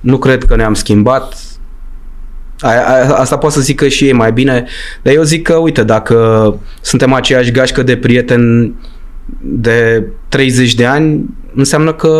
nu 0.00 0.18
cred 0.18 0.44
că 0.44 0.56
ne-am 0.56 0.74
schimbat. 0.74 1.36
A, 2.60 2.70
a, 2.70 3.14
asta 3.18 3.38
pot 3.38 3.52
să 3.52 3.60
zic 3.60 3.76
că 3.76 3.88
și 3.88 4.04
ei 4.04 4.12
mai 4.12 4.32
bine, 4.32 4.66
dar 5.02 5.14
eu 5.14 5.22
zic 5.22 5.42
că, 5.42 5.54
uite, 5.54 5.84
dacă 5.84 6.56
suntem 6.80 7.12
aceeași 7.12 7.50
gașcă 7.50 7.82
de 7.82 7.96
prieteni 7.96 8.74
de 9.40 10.06
30 10.28 10.74
de 10.74 10.86
ani, 10.86 11.24
înseamnă 11.54 11.92
că 11.92 12.10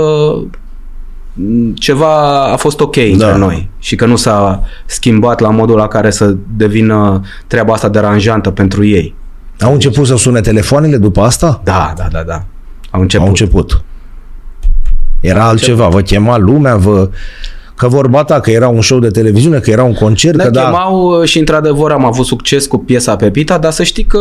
ceva 1.75 2.43
a 2.53 2.57
fost 2.57 2.81
ok 2.81 2.97
între 2.97 3.27
Da. 3.27 3.37
noi 3.37 3.69
și 3.79 3.97
că 3.97 4.07
nu 4.07 4.17
s-a 4.17 4.63
schimbat 4.87 5.41
la 5.41 5.51
modul 5.51 5.77
la 5.77 5.89
care 5.89 6.11
să 6.11 6.37
devină 6.57 7.21
treaba 7.47 7.73
asta 7.73 7.89
deranjantă 7.89 8.51
pentru 8.51 8.85
ei. 8.85 9.15
Au 9.61 9.73
început 9.73 10.07
să 10.07 10.17
sune 10.17 10.41
telefoanele 10.41 10.97
după 10.97 11.21
asta? 11.21 11.61
Da, 11.65 11.93
da, 11.97 12.07
da, 12.13 12.23
da. 12.23 12.45
Au 12.91 13.01
început. 13.01 13.25
Au 13.25 13.31
început. 13.31 13.83
Era 15.21 15.45
altceva, 15.45 15.89
vă 15.89 16.01
chema 16.01 16.39
lumea, 16.39 16.77
vă... 16.77 17.09
Că 17.77 17.89
vorba 17.89 18.25
ta, 18.25 18.41
că 18.41 18.51
era 18.51 18.69
un 18.69 18.81
show 18.83 18.99
de 18.99 19.09
televiziune, 19.09 19.59
că 19.59 19.71
era 19.71 19.83
un 19.83 19.95
concert, 19.95 20.37
Ne 20.37 20.45
că 20.45 20.51
da... 20.51 20.63
chemau 20.65 21.23
și 21.25 21.39
într-adevăr 21.39 21.91
am 21.91 22.05
avut 22.05 22.27
succes 22.27 22.67
cu 22.67 22.79
piesa 22.79 23.17
Pepita, 23.17 23.59
dar 23.59 23.73
să 23.73 23.83
știi 23.83 24.05
că 24.05 24.19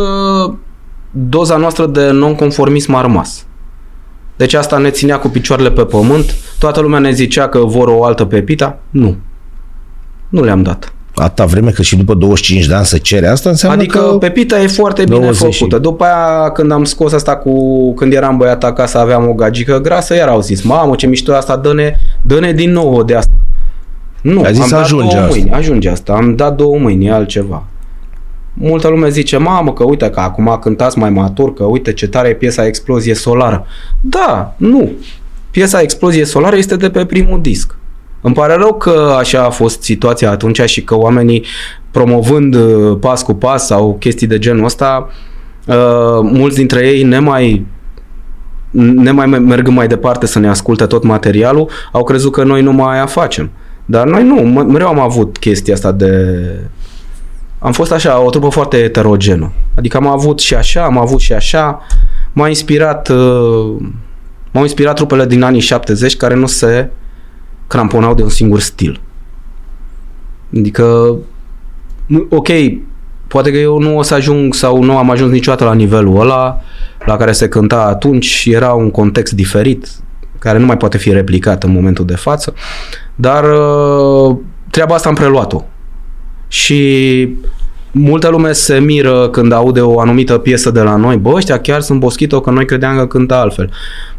doza 1.12 1.58
noastră 1.58 1.86
de 1.86 2.10
nonconformism 2.12 2.94
a 2.94 3.02
rămas. 3.02 3.46
Deci 4.36 4.54
asta 4.54 4.78
ne 4.78 4.90
ținea 4.90 5.20
cu 5.20 5.28
picioarele 5.28 5.72
pe 5.72 5.82
pământ. 5.86 6.36
Toată 6.60 6.80
lumea 6.80 7.00
ne 7.00 7.12
zicea 7.12 7.48
că 7.50 7.60
vor 7.60 7.88
o 7.88 8.04
altă 8.04 8.26
Pepita. 8.26 8.78
Nu. 8.90 9.16
Nu 10.30 10.44
le-am 10.44 10.64
dat. 10.64 10.94
Atâta 11.16 11.46
vreme 11.46 11.72
că 11.72 11.82
și 11.82 11.96
după 11.96 12.14
25 12.14 12.66
de 12.66 12.74
ani 12.74 12.86
se 12.86 12.98
cere 12.98 13.28
asta, 13.28 13.50
înseamnă 13.50 13.82
Adică 13.82 14.00
că... 14.00 14.18
Pepita 14.18 14.62
e 14.62 14.68
foarte 14.68 15.04
bine 15.04 15.20
20 15.20 15.54
și- 15.54 15.60
făcută. 15.60 15.78
După 15.78 16.04
aia, 16.04 16.52
când 16.52 16.72
am 16.72 16.84
scos 16.84 17.14
asta 17.14 17.36
cu... 17.36 17.94
Când 17.94 18.14
eram 18.14 18.38
băiat 18.38 18.64
acasă, 18.64 18.98
aveam 18.98 19.28
o 19.30 19.34
gagică 19.34 19.80
grasă, 19.80 20.16
iar 20.16 20.28
au 20.28 20.42
zis, 20.42 20.62
mamă, 20.62 20.96
ce 20.96 21.08
mișto 21.08 21.32
e 21.32 21.36
asta, 21.36 21.56
dă-ne, 21.58 21.96
dă-ne 22.22 22.52
din 22.52 22.72
nou 22.72 22.96
o 22.96 23.04
de 23.04 23.16
asta. 23.16 23.34
Nu, 24.22 24.42
A 24.44 24.52
zis, 24.52 24.62
am 24.62 24.70
dat 24.70 24.82
ajunge 24.84 25.14
două 25.16 25.26
asta. 25.26 25.36
mâini, 25.36 25.52
ajunge 25.52 25.90
asta, 25.90 26.14
am 26.14 26.36
dat 26.36 26.56
două 26.56 26.78
mâini, 26.78 27.06
e 27.06 27.12
altceva. 27.12 27.64
Multă 28.54 28.88
lume 28.88 29.10
zice, 29.10 29.38
mamă, 29.38 29.74
că 29.74 29.84
uite, 29.84 30.10
că 30.10 30.20
acum 30.20 30.58
cântați 30.62 30.98
mai 30.98 31.10
matur, 31.10 31.54
că 31.54 31.64
uite 31.64 31.94
ce 31.94 32.08
tare 32.08 32.28
e 32.28 32.34
piesa 32.34 32.66
Explozie 32.66 33.14
Solară. 33.14 33.66
Da, 34.02 34.56
nu. 34.58 34.92
Piesa 35.52 35.82
Explozie 35.82 36.26
Solară 36.26 36.56
este 36.56 36.76
de 36.76 36.90
pe 36.90 37.06
primul 37.06 37.42
disc. 37.42 37.76
Îmi 38.22 38.34
pare 38.34 38.54
rău 38.54 38.74
că 38.74 39.16
așa 39.18 39.44
a 39.44 39.50
fost 39.50 39.84
situația 39.84 40.30
atunci 40.32 40.62
și 40.62 40.84
că 40.84 40.96
oamenii 40.98 41.46
promovând 41.92 42.56
uh, 42.56 42.98
pas 43.00 43.24
cu 43.24 43.34
pas 43.34 43.66
sau 43.66 43.96
chestii 44.00 44.28
de 44.28 44.40
genul 44.40 44.66
ăsta, 44.66 45.10
uh, 45.68 45.76
mulți 46.22 46.56
dintre 46.56 46.88
ei 46.88 47.04
nemai 47.04 47.66
nemai 48.74 49.26
mergând 49.28 49.76
mai 49.76 49.88
departe 49.88 50.26
să 50.26 50.40
ne 50.40 50.48
asculte 50.48 50.86
tot 50.86 51.04
materialul, 51.04 51.70
au 51.92 52.04
crezut 52.04 52.32
că 52.32 52.44
noi 52.44 52.62
nu 52.62 52.72
mai 52.72 52.96
aia 52.96 53.06
facem. 53.06 53.50
Dar 53.86 54.08
noi 54.08 54.24
nu, 54.24 54.40
m- 54.40 54.66
mereu 54.68 54.88
am 54.88 55.00
avut 55.00 55.38
chestia 55.38 55.74
asta 55.74 55.92
de... 55.92 56.36
Am 57.64 57.72
fost 57.72 57.92
așa, 57.92 58.20
o 58.22 58.30
trupă 58.30 58.50
foarte 58.50 58.78
heterogenă. 58.82 59.52
Adică 59.78 59.98
am 59.98 60.08
avut 60.08 60.40
și 60.40 60.56
așa, 60.56 60.84
am 60.84 60.98
avut 60.98 61.20
și 61.20 61.34
așa. 61.34 61.82
M-a 62.34 62.48
inspirat, 62.48 63.10
uh, 63.10 63.76
m-au 64.52 64.64
inspirat 64.64 64.96
trupele 64.96 65.26
din 65.26 65.44
anii 65.44 65.60
70 65.60 66.16
care 66.18 66.36
nu 66.36 66.46
se 66.46 66.90
cramponau 67.68 68.14
de 68.14 68.24
un 68.24 68.30
singur 68.30 68.60
stil. 68.60 69.02
Adică, 70.58 71.16
nu- 72.06 72.28
ok, 72.30 72.48
poate 73.28 73.52
că 73.52 73.58
eu 73.58 73.80
nu 73.80 73.98
o 73.98 74.02
să 74.02 74.14
ajung 74.14 74.54
sau 74.54 74.84
nu 74.84 74.98
am 74.98 75.10
ajuns 75.10 75.32
niciodată 75.32 75.64
la 75.64 75.74
nivelul 75.74 76.20
ăla 76.20 76.62
la 77.06 77.18
care 77.18 77.32
se 77.32 77.48
cânta 77.48 77.82
atunci, 77.82 78.48
era 78.52 78.74
un 78.74 78.92
context 78.92 79.34
diferit, 79.34 79.88
care 80.40 80.58
nu 80.58 80.66
mai 80.66 80.78
poate 80.78 80.98
fi 80.98 81.12
replicat 81.12 81.64
în 81.64 81.72
momentul 81.72 82.06
de 82.06 82.16
față, 82.16 82.54
dar 83.16 83.44
uh, 83.44 84.36
treaba 84.70 84.96
asta 84.96 85.10
am 85.10 85.16
preluat-o. 85.16 85.64
Și 86.52 87.30
multă 87.92 88.30
lume 88.30 88.52
se 88.52 88.80
miră 88.80 89.30
când 89.30 89.52
aude 89.52 89.82
o 89.82 90.00
anumită 90.00 90.38
piesă 90.38 90.72
de 90.72 90.82
la 90.82 90.96
noi. 90.96 91.18
Bă, 91.18 91.32
ăștia 91.36 91.60
chiar 91.60 91.82
sunt 91.82 92.00
boschito 92.00 92.42
că 92.42 92.50
noi 92.50 92.66
credeam 92.66 92.98
că 92.98 93.08
cântă 93.08 93.34
altfel. 93.34 93.70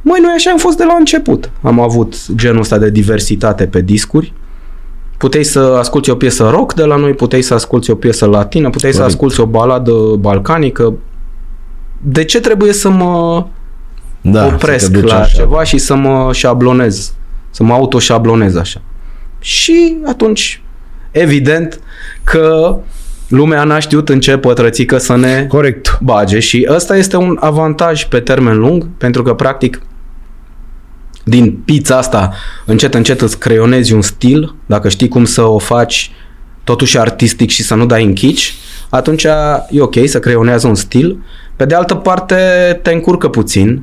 Măi, 0.02 0.18
noi 0.22 0.32
așa 0.36 0.50
am 0.50 0.56
fost 0.58 0.76
de 0.76 0.84
la 0.84 0.96
început. 0.98 1.50
Am 1.62 1.80
avut 1.80 2.14
genul 2.34 2.60
ăsta 2.60 2.78
de 2.78 2.90
diversitate 2.90 3.66
pe 3.66 3.80
discuri, 3.80 4.32
puteai 5.18 5.44
să 5.44 5.58
asculti 5.78 6.10
o 6.10 6.14
piesă 6.14 6.48
rock 6.50 6.74
de 6.74 6.84
la 6.84 6.96
noi, 6.96 7.12
puteai 7.14 7.42
să 7.42 7.54
asculti 7.54 7.90
o 7.90 7.94
piesă 7.94 8.26
latină, 8.26 8.70
puteai 8.70 8.92
Corect. 8.92 9.10
să 9.10 9.16
asculti 9.16 9.40
o 9.40 9.46
baladă 9.46 9.92
balcanică. 10.18 10.94
De 12.02 12.24
ce 12.24 12.40
trebuie 12.40 12.72
să 12.72 12.88
mă 12.88 13.46
Da, 14.20 14.46
să 14.46 14.54
opresc 14.54 14.90
te 14.92 14.98
duci 15.00 15.10
la 15.10 15.18
așa. 15.20 15.36
ceva 15.36 15.64
și 15.64 15.78
să 15.78 15.94
mă 15.94 16.30
șablonez, 16.32 17.12
să 17.50 17.62
mă 17.62 17.72
autoșablonez 17.72 18.56
așa. 18.56 18.80
Și 19.38 19.96
atunci, 20.06 20.62
evident 21.12 21.80
că 22.24 22.76
lumea 23.28 23.64
n-a 23.64 23.78
știut 23.78 24.08
în 24.08 24.20
ce 24.20 24.36
pătrățică 24.36 24.98
să 24.98 25.16
ne 25.16 25.46
Corect. 25.48 25.98
bage 26.00 26.38
și 26.38 26.66
ăsta 26.70 26.96
este 26.96 27.16
un 27.16 27.36
avantaj 27.40 28.04
pe 28.04 28.20
termen 28.20 28.58
lung 28.58 28.88
pentru 28.98 29.22
că 29.22 29.34
practic 29.34 29.82
din 31.24 31.52
pizza 31.64 31.96
asta 31.96 32.32
încet 32.66 32.94
încet 32.94 33.20
îți 33.20 33.38
creionezi 33.38 33.92
un 33.92 34.02
stil, 34.02 34.54
dacă 34.66 34.88
știi 34.88 35.08
cum 35.08 35.24
să 35.24 35.42
o 35.42 35.58
faci 35.58 36.12
totuși 36.64 36.98
artistic 36.98 37.50
și 37.50 37.62
să 37.62 37.74
nu 37.74 37.86
dai 37.86 38.04
în 38.04 38.12
chici, 38.12 38.54
atunci 38.90 39.26
e 39.70 39.80
ok 39.80 39.94
să 40.04 40.18
creionează 40.18 40.66
un 40.66 40.74
stil. 40.74 41.18
Pe 41.56 41.64
de 41.64 41.74
altă 41.74 41.94
parte 41.94 42.36
te 42.82 42.92
încurcă 42.92 43.28
puțin 43.28 43.82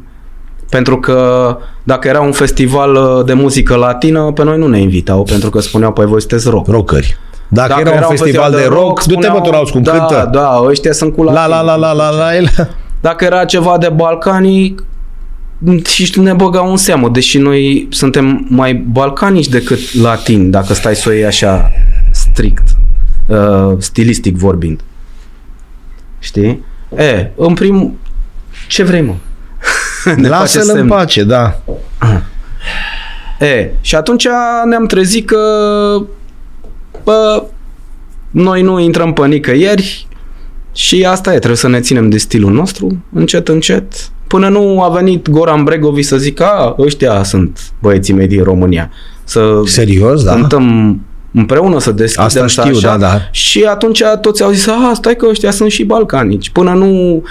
pentru 0.69 0.99
că 0.99 1.57
dacă 1.83 2.07
era 2.07 2.21
un 2.21 2.31
festival 2.31 2.95
uh, 2.95 3.25
de 3.25 3.33
muzică 3.33 3.75
latină, 3.75 4.31
pe 4.31 4.43
noi 4.43 4.57
nu 4.57 4.67
ne 4.67 4.79
invitau 4.79 5.23
pentru 5.23 5.49
că 5.49 5.59
spuneau, 5.59 5.91
păi 5.91 6.05
voi 6.05 6.19
sunteți 6.19 6.49
rock. 6.49 6.67
Rockeri. 6.67 7.17
Dacă, 7.47 7.79
era, 7.79 8.07
un 8.07 8.15
festival 8.15 8.51
de 8.51 8.65
rock, 8.69 9.03
du-te 9.03 9.27
mă, 9.27 9.41
tu 9.41 9.71
cum 9.71 9.81
da, 9.81 9.91
cântă. 9.91 10.29
Da, 10.31 10.61
ăștia 10.65 10.91
sunt 10.91 11.15
cu 11.15 11.23
La 11.23 11.31
latini. 11.31 11.53
la 11.53 11.61
la 11.61 11.75
la 11.75 11.91
la 11.91 12.09
la 12.09 12.35
el. 12.35 12.49
Dacă 13.01 13.25
era 13.25 13.45
ceva 13.45 13.77
de 13.77 13.89
balcanic, 13.95 14.83
și 15.85 16.19
ne 16.19 16.33
băgau 16.33 16.69
în 16.69 16.77
seamă, 16.77 17.09
deși 17.09 17.37
noi 17.37 17.87
suntem 17.91 18.45
mai 18.49 18.73
balcanici 18.73 19.47
decât 19.47 19.93
latini, 20.01 20.51
dacă 20.51 20.73
stai 20.73 20.95
să 20.95 21.09
o 21.09 21.11
iei 21.11 21.25
așa 21.25 21.71
strict, 22.11 22.63
uh, 23.27 23.73
stilistic 23.77 24.37
vorbind. 24.37 24.81
Știi? 26.19 26.63
E, 26.97 27.31
în 27.35 27.53
prim, 27.53 27.97
ce 28.67 28.83
vrei, 28.83 29.01
mă? 29.01 29.13
Ne 30.15 30.27
face 30.27 30.29
Lasă-l 30.29 30.61
în 30.67 30.75
semn. 30.75 30.87
pace, 30.87 31.23
da. 31.23 31.59
E, 33.39 33.71
și 33.81 33.95
atunci 33.95 34.27
ne-am 34.69 34.85
trezit 34.85 35.27
că 35.27 35.37
bă, 37.03 37.43
noi 38.31 38.61
nu 38.61 38.79
intrăm 38.79 39.13
pe 39.13 39.27
nicăieri 39.27 40.07
și 40.73 41.05
asta 41.09 41.29
e, 41.33 41.37
trebuie 41.37 41.57
să 41.57 41.67
ne 41.67 41.79
ținem 41.79 42.09
de 42.09 42.17
stilul 42.17 42.51
nostru, 42.51 43.03
încet, 43.13 43.47
încet, 43.47 43.93
până 44.27 44.49
nu 44.49 44.81
a 44.81 44.89
venit 44.89 45.29
Goran 45.29 45.63
Bregovic 45.63 46.05
să 46.05 46.17
zică, 46.17 46.45
a, 46.45 46.75
ăștia 46.79 47.23
sunt 47.23 47.59
băieții 47.81 48.13
mei 48.13 48.27
din 48.27 48.43
România. 48.43 48.91
Să 49.23 49.61
Serios, 49.65 50.23
da. 50.23 50.33
cântăm 50.33 50.99
împreună, 51.31 51.79
să 51.79 51.91
deschidem 51.91 52.25
Asta 52.25 52.47
să 52.47 52.61
știu, 52.61 52.79
da, 52.79 52.97
da. 52.97 53.19
Și 53.31 53.63
atunci 53.63 54.01
toți 54.21 54.43
au 54.43 54.51
zis, 54.51 54.67
a, 54.67 54.91
stai 54.93 55.15
că 55.15 55.25
ăștia 55.29 55.51
sunt 55.51 55.71
și 55.71 55.83
balcanici. 55.83 56.49
Până 56.49 56.73
nu 56.73 57.23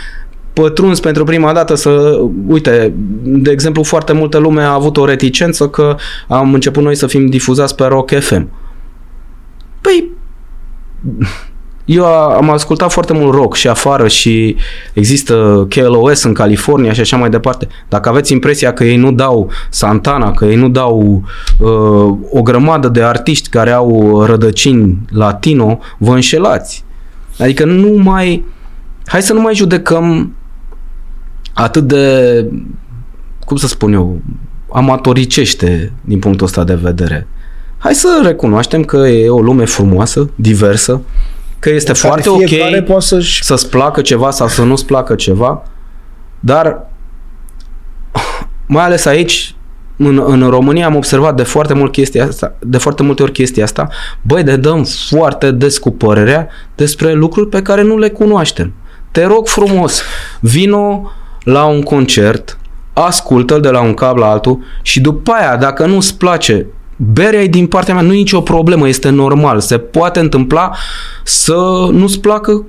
pătruns 0.60 1.00
pentru 1.00 1.24
prima 1.24 1.52
dată 1.52 1.74
să, 1.74 2.20
uite, 2.46 2.92
de 3.22 3.50
exemplu, 3.50 3.82
foarte 3.82 4.12
multă 4.12 4.38
lume 4.38 4.62
a 4.62 4.72
avut 4.72 4.96
o 4.96 5.04
reticență 5.04 5.68
că 5.68 5.96
am 6.28 6.54
început 6.54 6.82
noi 6.82 6.94
să 6.94 7.06
fim 7.06 7.26
difuzați 7.26 7.74
pe 7.74 7.84
Rock 7.84 8.10
FM. 8.20 8.50
Păi, 9.80 10.10
eu 11.84 12.04
a- 12.04 12.34
am 12.36 12.50
ascultat 12.50 12.92
foarte 12.92 13.12
mult 13.12 13.34
rock 13.34 13.54
și 13.54 13.68
afară 13.68 14.08
și 14.08 14.56
există 14.92 15.66
KLOS 15.68 16.22
în 16.22 16.32
California 16.32 16.92
și 16.92 17.00
așa 17.00 17.16
mai 17.16 17.30
departe. 17.30 17.68
Dacă 17.88 18.08
aveți 18.08 18.32
impresia 18.32 18.72
că 18.72 18.84
ei 18.84 18.96
nu 18.96 19.12
dau 19.12 19.50
Santana, 19.70 20.30
că 20.30 20.44
ei 20.44 20.56
nu 20.56 20.68
dau 20.68 21.22
uh, 21.58 22.14
o 22.30 22.42
grămadă 22.42 22.88
de 22.88 23.02
artiști 23.02 23.48
care 23.48 23.70
au 23.70 24.22
rădăcini 24.24 24.98
latino, 25.10 25.78
vă 25.98 26.12
înșelați. 26.14 26.84
Adică 27.38 27.64
nu 27.64 28.02
mai... 28.02 28.44
Hai 29.06 29.22
să 29.22 29.32
nu 29.32 29.40
mai 29.40 29.54
judecăm 29.54 30.32
atât 31.60 31.86
de, 31.86 32.44
cum 33.44 33.56
să 33.56 33.66
spun 33.66 33.92
eu, 33.92 34.20
amatoricește 34.72 35.92
din 36.00 36.18
punctul 36.18 36.46
ăsta 36.46 36.64
de 36.64 36.74
vedere. 36.74 37.26
Hai 37.78 37.94
să 37.94 38.20
recunoaștem 38.24 38.84
că 38.84 38.96
e 38.96 39.28
o 39.28 39.40
lume 39.40 39.64
frumoasă, 39.64 40.30
diversă, 40.34 41.00
că 41.58 41.70
este 41.70 41.92
foarte 41.92 42.28
ok 42.28 42.44
fiecare 42.44 42.82
poate 42.82 43.04
să-și... 43.04 43.44
să-ți 43.44 43.70
placă 43.70 44.00
ceva 44.00 44.30
sau 44.30 44.48
să 44.48 44.62
nu-ți 44.62 44.86
placă 44.86 45.14
ceva, 45.14 45.62
dar 46.40 46.86
mai 48.66 48.84
ales 48.84 49.04
aici, 49.04 49.54
în, 49.96 50.22
în 50.26 50.48
România 50.48 50.86
am 50.86 50.96
observat 50.96 51.36
de 51.36 51.42
foarte 51.42 51.74
mult 51.74 51.92
chestia 51.92 52.26
asta, 52.26 52.54
de 52.58 52.78
foarte 52.78 53.02
multe 53.02 53.22
ori 53.22 53.32
chestia 53.32 53.64
asta, 53.64 53.88
băi, 54.22 54.42
de 54.42 54.56
dăm 54.56 54.84
foarte 54.84 55.50
des 55.50 55.78
cu 55.78 55.90
părerea 55.90 56.48
despre 56.74 57.12
lucruri 57.12 57.48
pe 57.48 57.62
care 57.62 57.82
nu 57.82 57.98
le 57.98 58.08
cunoaștem. 58.08 58.72
Te 59.10 59.24
rog 59.24 59.46
frumos, 59.46 60.02
vino 60.40 61.10
la 61.42 61.64
un 61.64 61.82
concert, 61.82 62.58
ascultă-l 62.92 63.60
de 63.60 63.68
la 63.70 63.80
un 63.80 63.94
cap 63.94 64.16
la 64.16 64.30
altul 64.30 64.58
și 64.82 65.00
după 65.00 65.32
aia, 65.32 65.56
dacă 65.56 65.86
nu-ți 65.86 66.16
place 66.16 66.66
berea 66.96 67.42
e 67.42 67.46
din 67.46 67.66
partea 67.66 67.94
mea, 67.94 68.02
nu 68.02 68.12
e 68.12 68.16
nicio 68.16 68.40
problemă, 68.40 68.88
este 68.88 69.08
normal. 69.08 69.60
Se 69.60 69.78
poate 69.78 70.20
întâmpla 70.20 70.72
să 71.24 71.88
nu-ți 71.92 72.20
placă 72.20 72.64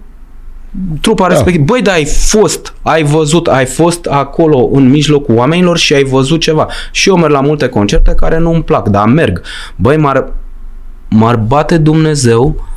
trupa 1.02 1.28
Da. 1.28 1.34
respectivă. 1.34 1.66
Băi, 1.66 1.82
dar 1.82 1.94
ai 1.94 2.06
fost, 2.06 2.74
ai 2.82 3.04
văzut, 3.04 3.48
ai 3.48 3.66
fost 3.66 4.06
acolo 4.06 4.70
în 4.72 4.90
mijlocul 4.90 5.36
oamenilor 5.36 5.78
și 5.78 5.94
ai 5.94 6.04
văzut 6.04 6.40
ceva. 6.40 6.68
Și 6.92 7.10
eu 7.10 7.18
merg 7.18 7.32
la 7.32 7.42
multe 7.42 7.68
concerte 7.68 8.14
care 8.18 8.38
nu 8.38 8.54
îmi 8.54 8.64
plac, 8.64 8.88
dar 8.88 9.08
merg. 9.08 9.42
Băi, 9.76 9.98
m-ar, 9.98 10.32
m-ar 11.10 11.36
bate 11.36 11.78
Dumnezeu 11.78 12.68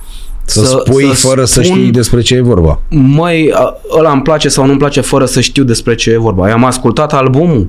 Să, 0.44 0.82
spui 0.86 1.04
fără 1.14 1.44
să 1.44 1.62
spun, 1.62 1.76
știi 1.76 1.90
despre 1.90 2.20
ce 2.20 2.34
e 2.34 2.40
vorba. 2.40 2.80
Măi, 2.88 3.52
a- 3.54 3.74
ăla 3.98 4.12
îmi 4.12 4.22
place 4.22 4.48
sau 4.48 4.66
nu-mi 4.66 4.78
place 4.78 5.00
fără 5.00 5.24
să 5.24 5.40
știu 5.40 5.64
despre 5.64 5.94
ce 5.94 6.10
e 6.10 6.16
vorba. 6.18 6.48
I-am 6.48 6.64
ascultat 6.64 7.12
albumul. 7.12 7.68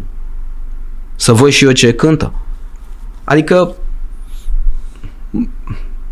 Să 1.16 1.32
văd 1.34 1.50
și 1.50 1.66
eu 1.66 1.72
ce 1.72 1.94
cântă. 1.94 2.34
Adică 3.24 3.72
m- 5.38 5.50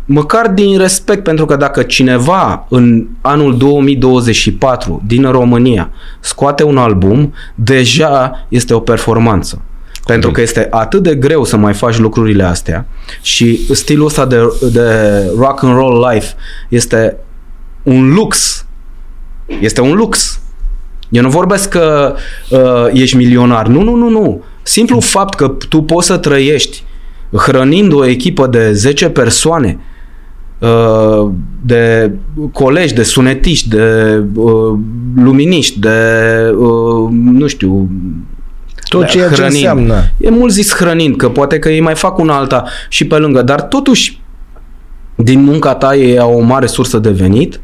măcar 0.04 0.48
din 0.48 0.78
respect, 0.78 1.22
pentru 1.22 1.46
că 1.46 1.56
dacă 1.56 1.82
cineva 1.82 2.66
în 2.68 3.06
anul 3.20 3.56
2024 3.56 5.02
din 5.06 5.30
România 5.30 5.90
scoate 6.20 6.62
un 6.64 6.76
album, 6.78 7.32
deja 7.54 8.46
este 8.48 8.74
o 8.74 8.80
performanță. 8.80 9.62
Pentru 10.06 10.30
că 10.30 10.40
este 10.40 10.66
atât 10.70 11.02
de 11.02 11.14
greu 11.14 11.44
să 11.44 11.56
mai 11.56 11.74
faci 11.74 11.98
lucrurile 11.98 12.42
astea 12.42 12.86
și 13.22 13.74
stilul 13.74 14.06
ăsta 14.06 14.26
de, 14.26 14.36
de 14.72 14.90
rock 15.36 15.62
and 15.62 15.74
roll 15.74 16.08
life 16.12 16.34
este 16.68 17.16
un 17.82 18.14
lux. 18.14 18.64
Este 19.60 19.80
un 19.80 19.92
lux. 19.92 20.40
Eu 21.08 21.22
nu 21.22 21.28
vorbesc 21.28 21.68
că 21.68 22.14
uh, 22.50 22.86
ești 22.92 23.16
milionar. 23.16 23.66
Nu, 23.66 23.82
nu, 23.82 23.94
nu, 23.94 24.08
nu. 24.08 24.44
Simplu 24.62 25.00
fapt 25.00 25.34
că 25.34 25.48
tu 25.68 25.82
poți 25.82 26.06
să 26.06 26.16
trăiești 26.16 26.84
hrănind 27.32 27.92
o 27.92 28.06
echipă 28.06 28.46
de 28.46 28.72
10 28.72 29.08
persoane, 29.08 29.78
uh, 30.58 31.30
de 31.64 32.12
colegi, 32.52 32.94
de 32.94 33.02
sunetiști, 33.02 33.68
de 33.68 34.18
uh, 34.34 34.78
luminiști, 35.16 35.80
de, 35.80 35.88
uh, 36.56 37.08
nu 37.10 37.46
știu, 37.46 37.88
Tot 38.92 39.00
da, 39.00 39.06
ceea 39.06 39.28
ce 39.28 39.34
hrănind. 39.34 39.54
înseamnă. 39.54 40.04
E 40.16 40.30
mult 40.30 40.52
zis 40.52 40.74
hrănind, 40.74 41.16
că 41.16 41.28
poate 41.28 41.58
că 41.58 41.68
ei 41.68 41.80
mai 41.80 41.94
fac 41.94 42.18
un 42.18 42.28
alta 42.28 42.64
și 42.88 43.06
pe 43.06 43.16
lângă, 43.16 43.42
dar 43.42 43.62
totuși 43.62 44.20
din 45.14 45.42
munca 45.42 45.74
ta 45.74 45.94
e 45.94 46.18
o 46.18 46.40
mare 46.40 46.66
sursă 46.66 46.98
de 46.98 47.10
venit. 47.10 47.60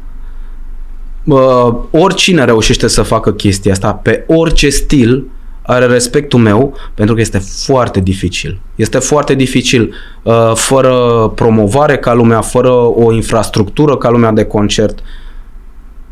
Uh, 1.25 1.73
oricine 1.91 2.45
reușește 2.45 2.87
să 2.87 3.01
facă 3.01 3.31
chestia 3.31 3.71
asta, 3.71 3.93
pe 3.93 4.23
orice 4.27 4.69
stil, 4.69 5.25
are 5.61 5.85
respectul 5.85 6.39
meu, 6.39 6.77
pentru 6.93 7.15
că 7.15 7.21
este 7.21 7.37
foarte 7.37 7.99
dificil. 7.99 8.59
Este 8.75 8.97
foarte 8.97 9.33
dificil, 9.33 9.93
uh, 10.23 10.51
fără 10.55 10.97
promovare 11.35 11.97
ca 11.97 12.13
lumea, 12.13 12.41
fără 12.41 12.71
o 12.95 13.13
infrastructură 13.13 13.97
ca 13.97 14.09
lumea 14.09 14.31
de 14.31 14.43
concert. 14.43 14.99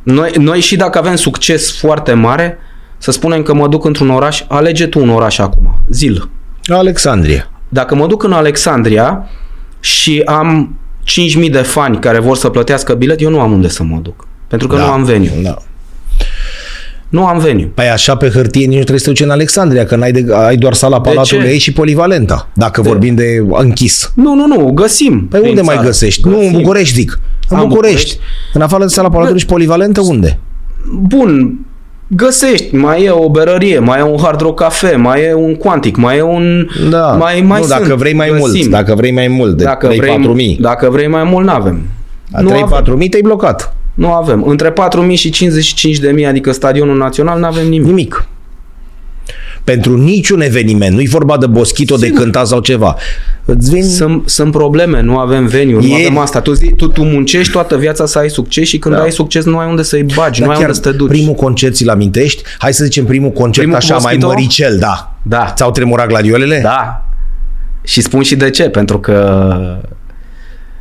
Noi, 0.03 0.31
noi 0.39 0.59
și 0.59 0.75
dacă 0.75 0.97
avem 0.97 1.15
succes 1.15 1.79
foarte 1.79 2.13
mare, 2.13 2.57
să 2.97 3.11
spunem 3.11 3.41
că 3.41 3.53
mă 3.53 3.67
duc 3.67 3.85
într-un 3.85 4.09
oraș, 4.09 4.43
alege 4.47 4.87
tu 4.87 4.99
un 5.01 5.09
oraș 5.09 5.37
acum, 5.37 5.79
zil. 5.89 6.29
Alexandria. 6.67 7.49
Dacă 7.69 7.95
mă 7.95 8.07
duc 8.07 8.23
în 8.23 8.31
Alexandria 8.31 9.29
și 9.79 10.21
am 10.25 10.75
5.000 11.45 11.51
de 11.51 11.57
fani 11.61 11.99
care 11.99 12.19
vor 12.19 12.35
să 12.37 12.49
plătească 12.49 12.93
bilet, 12.93 13.21
eu 13.21 13.29
nu 13.29 13.39
am 13.39 13.51
unde 13.51 13.67
să 13.67 13.83
mă 13.83 13.99
duc. 14.01 14.27
Pentru 14.47 14.67
că 14.67 14.75
nu 14.75 14.83
am 14.83 15.03
venue. 15.03 15.31
Da. 15.43 15.55
Nu 17.09 17.25
am 17.25 17.39
venue. 17.39 17.65
Păi 17.73 17.89
așa 17.89 18.15
pe 18.17 18.29
hârtie 18.29 18.65
nici 18.65 18.77
nu 18.77 18.83
trebuie 18.83 18.99
să 18.99 19.05
te 19.05 19.11
duci 19.11 19.21
în 19.21 19.29
Alexandria, 19.29 19.85
că 19.85 19.95
n-ai 19.95 20.11
de, 20.11 20.33
ai 20.33 20.57
doar 20.57 20.73
sala 20.73 21.01
Palatului 21.01 21.45
ce? 21.45 21.51
ei 21.51 21.57
și 21.59 21.73
polivalenta, 21.73 22.49
dacă 22.53 22.81
De- 22.81 22.87
vorbim 22.89 23.15
de 23.15 23.45
închis. 23.49 24.11
Nu, 24.15 24.33
nu, 24.35 24.45
nu, 24.47 24.71
găsim. 24.71 25.27
Păi 25.29 25.39
prin 25.39 25.49
unde 25.51 25.61
mai 25.61 25.75
țară. 25.75 25.87
găsești? 25.87 26.27
Nu, 26.27 26.33
în 26.35 26.39
Găsim. 26.41 26.57
București, 26.57 26.95
zic. 26.95 27.19
În 27.49 27.59
În 27.59 27.67
București. 27.67 27.95
București. 27.97 28.19
În 28.53 28.61
afară 28.61 28.83
de 28.83 28.89
sala 28.89 29.09
Palatului 29.09 29.39
și 29.39 29.45
polivalentă, 29.45 30.01
unde? 30.01 30.39
Bun, 31.01 31.59
găsești, 32.07 32.75
mai 32.75 33.03
e 33.03 33.09
o 33.09 33.29
berărie, 33.29 33.79
mai 33.79 33.99
e 33.99 34.01
un 34.01 34.17
hard 34.21 34.41
rock 34.41 34.59
cafe, 34.59 34.95
mai 34.95 35.23
e 35.23 35.33
un 35.33 35.55
quantic, 35.55 35.95
mai 35.95 36.17
e 36.17 36.21
un... 36.21 36.67
Da. 36.89 37.11
Mai, 37.11 37.41
mai 37.47 37.59
nu, 37.59 37.65
sunt, 37.65 37.79
dacă 37.79 37.95
vrei 37.95 38.13
mai 38.13 38.29
găsim. 38.29 38.45
mult, 38.51 38.69
dacă 38.69 38.93
vrei 38.95 39.11
mai 39.11 39.27
mult, 39.27 39.57
de 39.57 39.63
dacă 39.63 39.89
3-4 39.91 39.95
vrei, 39.97 40.17
mii. 40.17 40.57
Dacă 40.61 40.89
vrei 40.89 41.07
mai 41.07 41.23
mult, 41.23 41.45
n-avem. 41.45 41.81
La 42.31 42.39
nu 42.39 42.49
3-4 42.49 42.53
avem. 42.71 42.97
mii 42.97 43.09
te-ai 43.09 43.21
blocat. 43.21 43.73
Nu 43.93 44.11
avem. 44.11 44.43
Între 44.43 44.73
4.000 45.09 45.13
și 45.13 45.49
55.000, 46.21 46.27
adică 46.27 46.51
stadionul 46.51 46.97
național, 46.97 47.39
n-avem 47.39 47.67
nimic. 47.67 47.87
Nimic. 47.87 48.25
Pentru 49.73 49.97
niciun 49.97 50.41
eveniment. 50.41 50.93
Nu-i 50.93 51.07
vorba 51.07 51.37
de 51.37 51.45
boschito, 51.45 51.95
de 51.95 52.05
Sigur. 52.05 52.21
cântat 52.21 52.47
sau 52.47 52.59
ceva. 52.59 52.95
Îți 53.45 53.71
vin... 53.71 53.83
Sunt, 53.83 54.29
sunt 54.29 54.51
probleme, 54.51 55.01
nu 55.01 55.17
avem 55.17 55.45
venue, 55.45 55.73
nu 55.73 55.87
E- 55.87 55.93
avem 56.05 56.17
asta. 56.17 56.41
Tu, 56.41 56.53
zi, 56.53 56.71
tu, 56.75 56.87
tu 56.87 57.03
muncești 57.03 57.51
toată 57.51 57.77
viața 57.77 58.05
să 58.05 58.17
ai 58.19 58.29
succes 58.29 58.67
și 58.67 58.77
când 58.77 58.95
Da. 58.95 59.01
ai 59.01 59.11
succes 59.11 59.45
nu 59.45 59.57
ai 59.57 59.69
unde 59.69 59.83
să-i 59.83 60.03
bagi, 60.15 60.39
Dar 60.39 60.47
nu 60.47 60.53
ai 60.53 60.59
chiar 60.59 60.69
unde 60.69 60.81
să 60.81 60.89
te 60.89 60.95
duci. 60.97 61.07
primul 61.07 61.33
concert 61.33 61.73
ți-l 61.75 61.89
amintești? 61.89 62.43
Hai 62.57 62.73
să 62.73 62.83
zicem 62.83 63.05
primul 63.05 63.29
concert 63.31 63.67
Primul 63.67 63.73
cu 63.79 63.83
așa 63.83 63.93
mai 63.93 64.03
Boschito? 64.17 64.27
măricel, 64.27 64.77
da. 64.79 65.15
Da. 65.23 65.51
Ți-au 65.55 65.71
tremurat 65.71 66.07
gladiolele? 66.07 66.59
Da. 66.63 67.05
Și 67.83 68.01
spun 68.01 68.21
și 68.21 68.35
de 68.35 68.49
ce, 68.49 68.69
pentru 68.69 68.99
că 68.99 69.47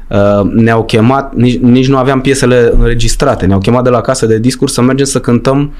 uh, 0.09 0.51
ne-au 0.55 0.85
chemat, 0.85 1.35
nici, 1.35 1.59
nici 1.61 1.89
nu 1.89 1.97
aveam 1.97 2.21
piesele 2.21 2.73
înregistrate, 2.79 3.47
ne-au 3.47 3.59
chemat 3.61 3.85
de 3.85 3.91
la 3.91 4.01
casă 4.01 4.27
de 4.27 4.39
discuri 4.39 4.71
să 4.73 4.81
mergem 4.81 5.07
să 5.07 5.21
cântăm 5.21 5.73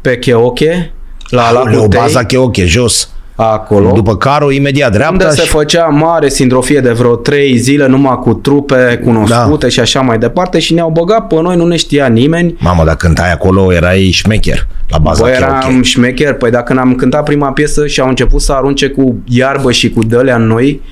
pe 0.00 0.16
karaoke 0.18 0.90
la 1.28 1.42
Aoleu, 1.42 1.62
Lacul 1.62 1.88
Tei, 1.88 2.00
baza 2.00 2.24
cheoche, 2.24 2.64
jos. 2.64 3.10
acolo. 3.36 3.92
După 3.92 4.16
caro, 4.16 4.50
imediat 4.50 4.86
unde 4.92 4.98
dreapta 4.98 5.30
se 5.30 5.42
și... 5.42 5.48
făcea 5.48 5.84
mare 5.84 6.28
sindrofie 6.28 6.80
de 6.80 6.90
vreo 6.92 7.16
trei 7.16 7.56
zile 7.56 7.86
numai 7.86 8.18
cu 8.18 8.34
trupe 8.34 9.00
cunoscute 9.04 9.66
da. 9.66 9.68
și 9.68 9.80
așa 9.80 10.00
mai 10.00 10.18
departe 10.18 10.58
și 10.58 10.74
ne-au 10.74 10.90
băgat 10.90 11.26
pe 11.26 11.40
noi, 11.40 11.56
nu 11.56 11.66
ne 11.66 11.76
știa 11.76 12.06
nimeni. 12.06 12.54
Mamă, 12.58 12.84
dacă 12.84 13.06
cântai 13.06 13.32
acolo, 13.32 13.72
erai 13.72 14.10
șmecher 14.10 14.66
la 14.88 14.98
baza 14.98 15.22
Bă, 15.22 15.28
cheoche. 15.28 15.44
eram 15.44 15.82
șmecher, 15.82 16.34
păi 16.34 16.50
dacă 16.50 16.72
n-am 16.72 16.94
cântat 16.94 17.22
prima 17.24 17.52
piesă 17.52 17.86
și 17.86 18.00
au 18.00 18.08
început 18.08 18.40
să 18.40 18.52
arunce 18.52 18.88
cu 18.88 19.16
iarbă 19.24 19.72
și 19.72 19.90
cu 19.90 20.04
dălea 20.04 20.36
în 20.36 20.46
noi, 20.46 20.82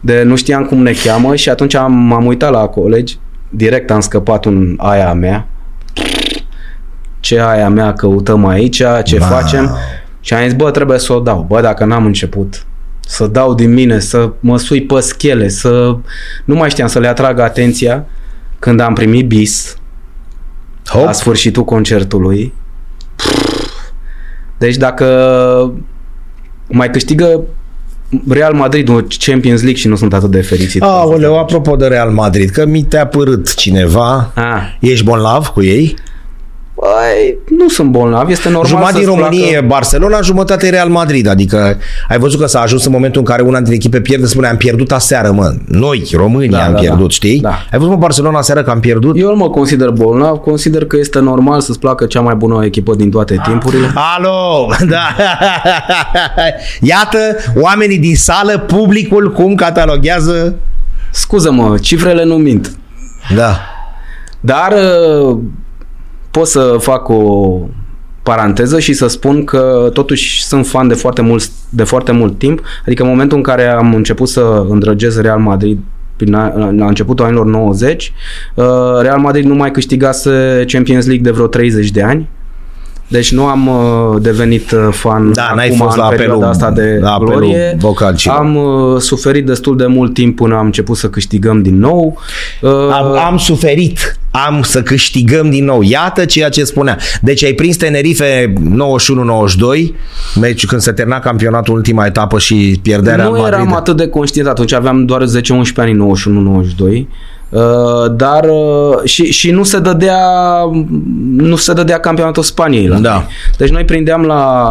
de 0.00 0.22
nu 0.22 0.36
știam 0.36 0.64
cum 0.64 0.82
ne 0.82 0.92
cheamă 1.04 1.36
și 1.36 1.48
atunci 1.48 1.74
am, 1.74 1.92
m-am 1.92 2.26
uitat 2.26 2.50
la 2.50 2.66
colegi, 2.66 3.18
direct 3.50 3.90
am 3.90 4.00
scăpat 4.00 4.44
un 4.44 4.74
aia 4.78 5.08
a 5.08 5.12
mea, 5.12 5.48
ce 7.26 7.40
aia 7.40 7.68
mea 7.68 7.92
căutăm 7.92 8.46
aici, 8.46 8.82
ce 9.04 9.18
Wow. 9.18 9.28
facem 9.28 9.76
și 10.20 10.34
am 10.34 10.42
zis, 10.42 10.52
bă, 10.52 10.70
trebuie 10.70 10.98
să 10.98 11.12
o 11.12 11.20
dau, 11.20 11.44
bă, 11.48 11.60
dacă 11.60 11.84
n-am 11.84 12.04
început 12.04 12.66
să 13.00 13.26
dau 13.26 13.54
din 13.54 13.72
mine, 13.72 13.98
să 13.98 14.30
mă 14.40 14.58
sui 14.58 14.82
pe 14.82 15.00
schele, 15.00 15.48
să 15.48 15.96
nu 16.44 16.54
mai 16.54 16.70
știam 16.70 16.88
să 16.88 16.98
le 16.98 17.08
atrag 17.08 17.38
atenția 17.38 18.04
când 18.58 18.80
am 18.80 18.94
primit 18.94 19.26
bis, 19.28 19.76
Hop. 20.88 21.04
la 21.04 21.12
sfârșitul 21.12 21.64
concertului. 21.64 22.52
Deci 24.58 24.76
dacă 24.76 25.06
mai 26.68 26.90
câștigă 26.90 27.40
Real 28.28 28.54
Madrid 28.54 28.88
un 28.88 29.06
Champions 29.18 29.60
League 29.60 29.80
și 29.80 29.88
nu 29.88 29.96
sunt 29.96 30.14
atât 30.14 30.30
de 30.30 30.40
fericit. 30.40 30.82
Aoleu, 30.82 31.38
apropo 31.38 31.76
de 31.76 31.86
Real 31.86 32.10
Madrid, 32.10 32.50
că 32.50 32.66
mi 32.66 32.82
te-a 32.82 33.06
părât 33.06 33.54
cineva. 33.54 34.30
Ah. 34.34 34.76
Ești 34.80 35.04
bonlav 35.04 35.46
cu 35.46 35.62
ei? 35.62 35.96
Băi, 36.80 37.38
nu 37.58 37.68
sunt 37.68 37.90
bolnav, 37.90 38.28
este 38.30 38.48
normal 38.48 38.68
Jumătate 38.68 38.98
din 38.98 39.04
să-ți 39.06 39.18
România 39.18 39.46
e 39.46 39.50
placă. 39.50 39.66
Barcelona, 39.66 40.20
jumătate 40.20 40.66
e 40.66 40.70
Real 40.70 40.88
Madrid. 40.88 41.28
Adică 41.28 41.78
ai 42.08 42.18
văzut 42.18 42.40
că 42.40 42.46
s-a 42.46 42.60
ajuns 42.60 42.84
în 42.84 42.92
momentul 42.92 43.20
în 43.20 43.26
care 43.26 43.42
una 43.42 43.56
dintre 43.56 43.74
echipe 43.74 44.00
pierde, 44.00 44.26
spune 44.26 44.46
am 44.46 44.56
pierdut 44.56 44.92
aseară, 44.92 45.30
mă. 45.32 45.54
Noi, 45.66 46.10
românii, 46.16 46.48
Da, 46.48 46.64
am 46.64 46.72
da, 46.72 46.78
pierdut, 46.78 47.06
da. 47.06 47.08
știi? 47.08 47.40
Da. 47.40 47.48
Ai 47.72 47.78
văzut, 47.78 47.88
mă, 47.88 47.96
Barcelona 47.96 48.38
aseară 48.38 48.62
că 48.62 48.70
am 48.70 48.80
pierdut? 48.80 49.18
Eu 49.18 49.28
nu 49.28 49.36
mă 49.36 49.50
consider 49.50 49.88
bolnav, 49.90 50.36
consider 50.36 50.84
că 50.84 50.96
este 50.96 51.18
normal 51.18 51.60
să-ți 51.60 51.78
placă 51.78 52.06
cea 52.06 52.20
mai 52.20 52.34
bună 52.34 52.64
echipă 52.64 52.94
din 52.94 53.10
toate 53.10 53.40
timpurile. 53.44 53.90
Alo! 54.16 54.66
Da. 54.88 55.16
Iată, 56.80 57.18
oamenii 57.60 57.98
din 57.98 58.16
sală, 58.16 58.58
publicul, 58.58 59.32
cum 59.32 59.54
cataloghează. 59.54 60.54
Scuză-mă, 61.10 61.76
cifrele 61.80 62.24
nu 62.24 62.34
mint. 62.34 62.76
Da. 63.34 63.56
Dar 64.40 64.72
uh, 65.28 65.38
pot 66.38 66.46
să 66.46 66.76
fac 66.78 67.08
o 67.08 67.58
paranteză 68.22 68.78
și 68.78 68.92
să 68.92 69.06
spun 69.06 69.44
că 69.44 69.90
totuși 69.92 70.44
sunt 70.44 70.66
fan 70.66 70.88
de 70.88 70.94
foarte 70.94 71.22
mult, 71.22 71.48
de 71.68 71.84
foarte 71.84 72.12
mult 72.12 72.38
timp. 72.38 72.60
Adică 72.86 73.02
în 73.02 73.08
momentul 73.08 73.36
în 73.36 73.42
care 73.42 73.66
am 73.68 73.94
început 73.94 74.28
să 74.28 74.64
îndrăgesc 74.68 75.20
Real 75.20 75.38
Madrid 75.38 75.78
prin 76.16 76.34
a, 76.34 76.46
la 76.56 76.86
începutul 76.86 77.24
anilor 77.24 77.46
90, 77.46 78.12
uh, 78.54 78.64
Real 79.00 79.18
Madrid 79.18 79.44
nu 79.44 79.54
mai 79.54 79.70
câștigase 79.70 80.64
Champions 80.68 81.06
League 81.06 81.24
de 81.24 81.30
vreo 81.30 81.46
30 81.46 81.90
de 81.90 82.02
ani. 82.02 82.28
Deci 83.08 83.32
nu 83.32 83.46
am 83.46 83.66
uh, 83.66 84.20
devenit 84.22 84.70
uh, 84.70 84.88
fan 84.90 85.32
Da, 85.32 85.52
n-ai 85.54 85.66
acum, 85.66 85.78
fost 85.78 85.96
în 85.96 86.02
la 86.02 86.08
perioada 86.08 86.32
apelul- 86.34 86.50
asta 86.52 86.70
de 86.70 86.98
la 87.00 87.10
apelul 87.12 87.32
glorie. 87.34 87.76
vocalcilor. 87.80 88.36
Am 88.36 88.56
uh, 88.56 89.00
suferit 89.00 89.46
destul 89.46 89.76
de 89.76 89.86
mult 89.86 90.14
timp 90.14 90.36
până 90.36 90.56
am 90.56 90.64
început 90.64 90.96
să 90.96 91.08
câștigăm 91.08 91.62
din 91.62 91.78
nou. 91.78 92.18
Uh, 92.60 92.70
Am, 92.92 93.06
am 93.26 93.36
suferit. 93.36 94.18
Am 94.46 94.62
să 94.62 94.82
câștigăm 94.82 95.50
din 95.50 95.64
nou. 95.64 95.82
Iată 95.82 96.24
ceea 96.24 96.48
ce 96.48 96.64
spunea. 96.64 96.98
Deci 97.22 97.44
ai 97.44 97.52
prins 97.52 97.76
Tenerife 97.76 98.52
91-92, 98.52 99.94
meci 100.40 100.66
când 100.66 100.80
se 100.80 100.92
termina 100.92 101.18
campionatul 101.18 101.74
ultima 101.74 102.06
etapă 102.06 102.38
și 102.38 102.78
pierdea 102.82 103.14
Real 103.14 103.30
nu 103.32 103.38
Madrid. 103.38 103.52
eram 103.54 103.74
atât 103.74 103.96
de 103.96 104.08
conștient 104.08 104.48
atunci, 104.48 104.72
aveam 104.72 105.04
doar 105.04 105.22
10-11 105.22 105.24
ani, 105.76 105.96
91-92. 107.02 107.06
Uh, 107.48 107.62
dar 108.16 108.44
uh, 108.44 109.04
și, 109.04 109.32
și 109.32 109.50
nu 109.50 109.62
se 109.62 109.78
dădea 109.78 110.18
nu 111.36 111.56
se 111.56 111.72
dădea 111.72 111.98
campionatul 112.00 112.42
Spaniei 112.42 112.86
la 112.88 112.98
Da. 112.98 113.12
noi. 113.12 113.26
Deci 113.58 113.70
noi 113.70 113.84
prindeam 113.84 114.22
la 114.22 114.62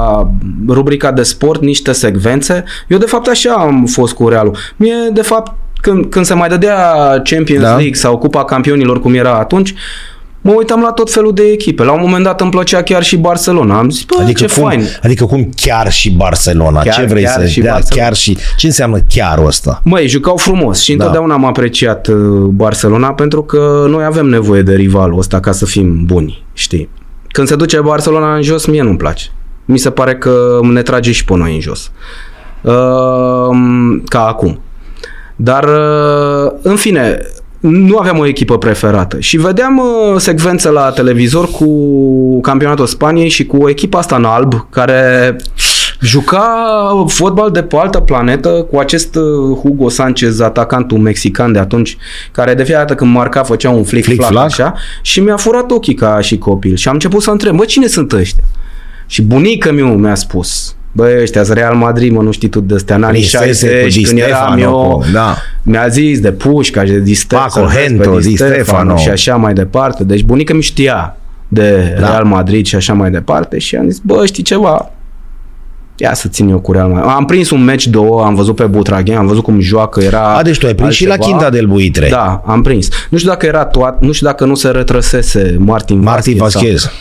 rubrica 0.67 1.11
de 1.11 1.23
sport 1.23 1.61
niște 1.61 1.91
secvențe. 1.91 2.63
Eu 2.87 2.97
de 2.97 3.05
fapt 3.05 3.27
așa 3.27 3.51
am 3.53 3.85
fost 3.85 4.13
cu 4.13 4.29
Realul. 4.29 4.57
Mie 4.75 4.93
de 5.13 5.21
fapt 5.21 5.51
când, 5.81 6.05
când 6.05 6.25
se 6.25 6.33
mai 6.33 6.49
dădea 6.49 6.93
Champions 7.23 7.61
Da. 7.63 7.67
League 7.75 7.93
sau 7.93 8.17
Cupa 8.17 8.45
Campionilor 8.45 9.01
cum 9.01 9.13
era 9.13 9.33
atunci, 9.33 9.73
mă 10.41 10.51
uitam 10.53 10.81
la 10.81 10.91
tot 10.91 11.11
felul 11.11 11.33
de 11.33 11.43
echipe. 11.43 11.83
La 11.83 11.91
un 11.91 11.99
moment 12.01 12.23
dat 12.23 12.41
îmi 12.41 12.49
plăcea 12.51 12.81
chiar 12.81 13.03
și 13.03 13.17
Barcelona. 13.17 13.77
Am 13.77 13.89
zis, 13.89 14.03
bă, 14.03 14.21
Adică 14.21 14.45
ce 14.45 14.53
cum, 14.59 14.63
fain. 14.67 14.83
adică 15.03 15.25
cum 15.25 15.49
chiar 15.55 15.91
și 15.91 16.11
Barcelona? 16.11 16.81
Chiar- 16.81 16.93
ce 16.95 17.05
vrei 17.05 17.23
chiar 17.23 17.39
să 17.39 17.45
și 17.47 17.61
da, 17.61 17.71
Barcelona. 17.71 18.03
chiar 18.05 18.15
și 18.15 18.37
ce 18.57 18.65
înseamnă 18.65 18.97
chiar 19.09 19.39
ăsta? 19.45 19.81
Măi, 19.83 20.07
jucau 20.07 20.37
frumos 20.37 20.81
și 20.81 20.89
Da. 20.93 20.95
întotdeauna 21.03 21.33
am 21.33 21.45
apreciat 21.45 22.07
uh, 22.07 22.15
Barcelona 22.49 23.13
pentru 23.13 23.43
că 23.43 23.85
noi 23.89 24.03
avem 24.03 24.25
nevoie 24.25 24.61
de 24.61 24.73
rivalul 24.73 25.17
ăsta 25.19 25.39
ca 25.39 25.51
să 25.51 25.65
fim 25.65 26.05
buni, 26.05 26.43
știi? 26.53 26.89
Când 27.27 27.47
se 27.47 27.55
duce 27.55 27.79
Barcelona 27.81 28.35
în 28.35 28.41
jos, 28.41 28.65
mie 28.65 28.81
nu-mi 28.81 28.97
place. 28.97 29.25
Mi 29.65 29.77
se 29.77 29.89
pare 29.89 30.15
că 30.15 30.59
ne 30.61 30.81
trage 30.81 31.11
și 31.11 31.25
pe 31.25 31.33
noi 31.35 31.53
în 31.53 31.59
jos. 31.59 31.91
Uh, 32.61 34.01
ca 34.07 34.25
acum. 34.27 34.59
Dar, 35.35 35.63
uh, 35.63 36.51
în 36.61 36.75
fine, 36.75 37.19
nu 37.59 37.97
aveam 37.97 38.17
o 38.17 38.25
echipă 38.25 38.57
preferată 38.57 39.19
și 39.19 39.37
vedeam 39.37 39.77
uh, 39.77 40.19
secvențe 40.19 40.69
la 40.69 40.89
televizor 40.89 41.49
cu 41.49 42.41
campionatul 42.41 42.85
Spaniei 42.85 43.29
și 43.29 43.45
cu 43.45 43.69
echipa 43.69 43.97
asta 43.97 44.15
în 44.15 44.23
alb 44.23 44.67
care 44.69 45.35
juca 46.01 47.05
fotbal 47.07 47.51
de 47.51 47.63
pe 47.63 47.75
altă 47.75 47.99
planetă 47.99 48.49
cu 48.49 48.77
acest 48.77 49.15
uh, 49.15 49.57
Hugo 49.61 49.89
Sanchez, 49.89 50.39
atacantul 50.39 50.97
mexican 50.97 51.51
de 51.51 51.59
atunci, 51.59 51.97
care 52.31 52.53
de 52.53 52.63
fiecare 52.63 52.85
dată 52.85 52.99
când 52.99 53.13
marca 53.13 53.43
făcea 53.43 53.69
un 53.69 53.83
flick-flack 53.83 54.21
Flick-flack? 54.21 54.45
așa 54.45 54.73
și 55.01 55.19
mi-a 55.19 55.37
furat 55.37 55.71
ochii 55.71 55.93
ca 55.93 56.19
și 56.19 56.37
copil 56.37 56.75
și 56.75 56.87
am 56.87 56.93
început 56.93 57.21
să 57.21 57.31
întreb, 57.31 57.55
bă, 57.55 57.65
cine 57.65 57.87
sunt 57.87 58.11
ăștia? 58.11 58.43
Și 59.07 59.21
bunica 59.21 59.71
mi 59.71 59.81
mi-a 59.81 60.15
spus, 60.15 60.75
bă, 60.95 61.17
ăștia 61.21 61.43
sunt 61.43 61.57
Real 61.57 61.75
Madrid, 61.75 62.11
mă, 62.11 62.21
nu 62.21 62.31
știi 62.31 62.47
tu 62.47 62.59
de 62.59 62.73
ăstea, 62.73 62.95
în 62.95 63.03
anii 63.03 63.19
Prisese 63.19 63.67
cu 63.67 63.73
60, 63.73 63.93
Di 63.95 64.03
când 64.03 64.19
eram 64.19 64.31
Stefano, 64.51 64.61
eu, 64.61 64.97
cu- 64.97 65.05
da. 65.13 65.35
mi-a 65.63 65.87
zis 65.87 66.19
de 66.19 66.31
Pușca, 66.31 66.83
de 66.83 66.99
Di 66.99 67.13
Stefano, 67.13 67.47
Paco 67.53 67.67
Hento, 67.67 68.19
Di 68.19 68.35
Stefano. 68.35 68.97
și 68.97 69.09
așa 69.09 69.35
mai 69.35 69.53
departe. 69.53 70.03
Deci 70.03 70.23
bunica 70.23 70.53
mi 70.53 70.61
știa 70.61 71.15
de 71.47 71.95
Da. 71.99 72.07
Real 72.09 72.23
Madrid 72.25 72.65
și 72.65 72.75
așa 72.75 72.93
mai 72.93 73.11
departe 73.11 73.57
și 73.57 73.75
am 73.75 73.89
zis, 73.89 73.99
bă, 74.03 74.25
știi 74.25 74.43
ceva, 74.43 74.89
ia 75.97 76.13
să 76.13 76.27
țin 76.27 76.49
eu 76.49 76.59
cu 76.59 76.71
Real 76.71 76.87
Madrid. 76.89 77.09
Am 77.09 77.25
prins 77.25 77.49
un 77.49 77.63
meci 77.63 77.87
două, 77.87 78.23
am 78.25 78.35
văzut 78.35 78.55
pe 78.55 78.63
Butraghen, 78.63 79.17
am 79.17 79.27
văzut 79.27 79.43
cum 79.43 79.59
joacă, 79.59 80.01
era 80.01 80.35
A, 80.35 80.41
deci 80.41 80.57
tu 80.57 80.65
ai 80.65 80.75
prins 80.75 80.93
și 80.93 81.05
la 81.05 81.11
altceva. 81.13 81.35
Chinda 81.35 81.49
del 81.51 81.65
Buitre. 81.67 82.07
Da, 82.09 82.41
am 82.45 82.61
prins. 82.61 82.87
Nu 83.09 83.17
știu 83.17 83.29
dacă 83.29 83.45
era 83.45 83.65
toat, 83.65 84.01
nu 84.01 84.11
știu 84.11 84.27
dacă 84.27 84.45
nu 84.45 84.55
se 84.55 84.67
retrăsese 84.69 85.55
Martin, 85.59 85.99
Martin 85.99 86.35
Vasquez. 86.37 86.61
Vasquez. 86.61 86.81
Sau, 86.81 86.91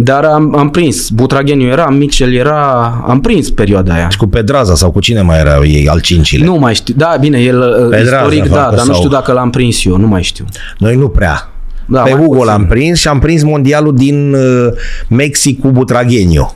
dar 0.00 0.24
am, 0.24 0.56
am 0.58 0.70
prins. 0.70 1.08
Butragheniu 1.10 1.68
era, 1.68 1.86
Mitchell 1.88 2.34
era, 2.34 2.82
am 3.08 3.20
prins 3.20 3.50
perioada 3.50 3.94
aia. 3.94 4.08
Și 4.08 4.16
cu 4.16 4.26
Pedraza 4.26 4.74
sau 4.74 4.90
cu 4.90 5.00
cine 5.00 5.20
mai 5.22 5.38
erau 5.38 5.64
ei 5.64 5.88
al 5.88 6.00
cincile? 6.00 6.44
Nu 6.44 6.54
mai 6.54 6.74
știu. 6.74 6.94
Da, 6.96 7.16
bine, 7.20 7.38
el 7.38 7.58
uh, 7.58 7.88
Pedraza, 7.90 8.16
istoric, 8.24 8.48
da, 8.48 8.56
parcă, 8.56 8.74
dar 8.76 8.84
nu 8.86 8.92
sau- 8.92 8.94
știu 8.94 9.08
dacă 9.08 9.32
l-am 9.32 9.50
prins 9.50 9.84
eu, 9.84 9.96
nu 9.96 10.06
mai 10.06 10.22
știu. 10.22 10.44
Noi 10.78 10.96
nu 10.96 11.08
prea. 11.08 11.48
Da, 11.86 12.02
Pe 12.02 12.10
mai 12.10 12.20
Hugo 12.20 12.32
puțin. 12.34 12.46
l-am 12.46 12.66
prins 12.66 12.98
și 12.98 13.08
am 13.08 13.18
prins 13.18 13.42
mondialul 13.42 13.94
din 13.94 14.32
uh, 14.34 14.66
Mexic 15.08 15.60
cu 15.60 15.68
Butragheniu. 15.68 16.54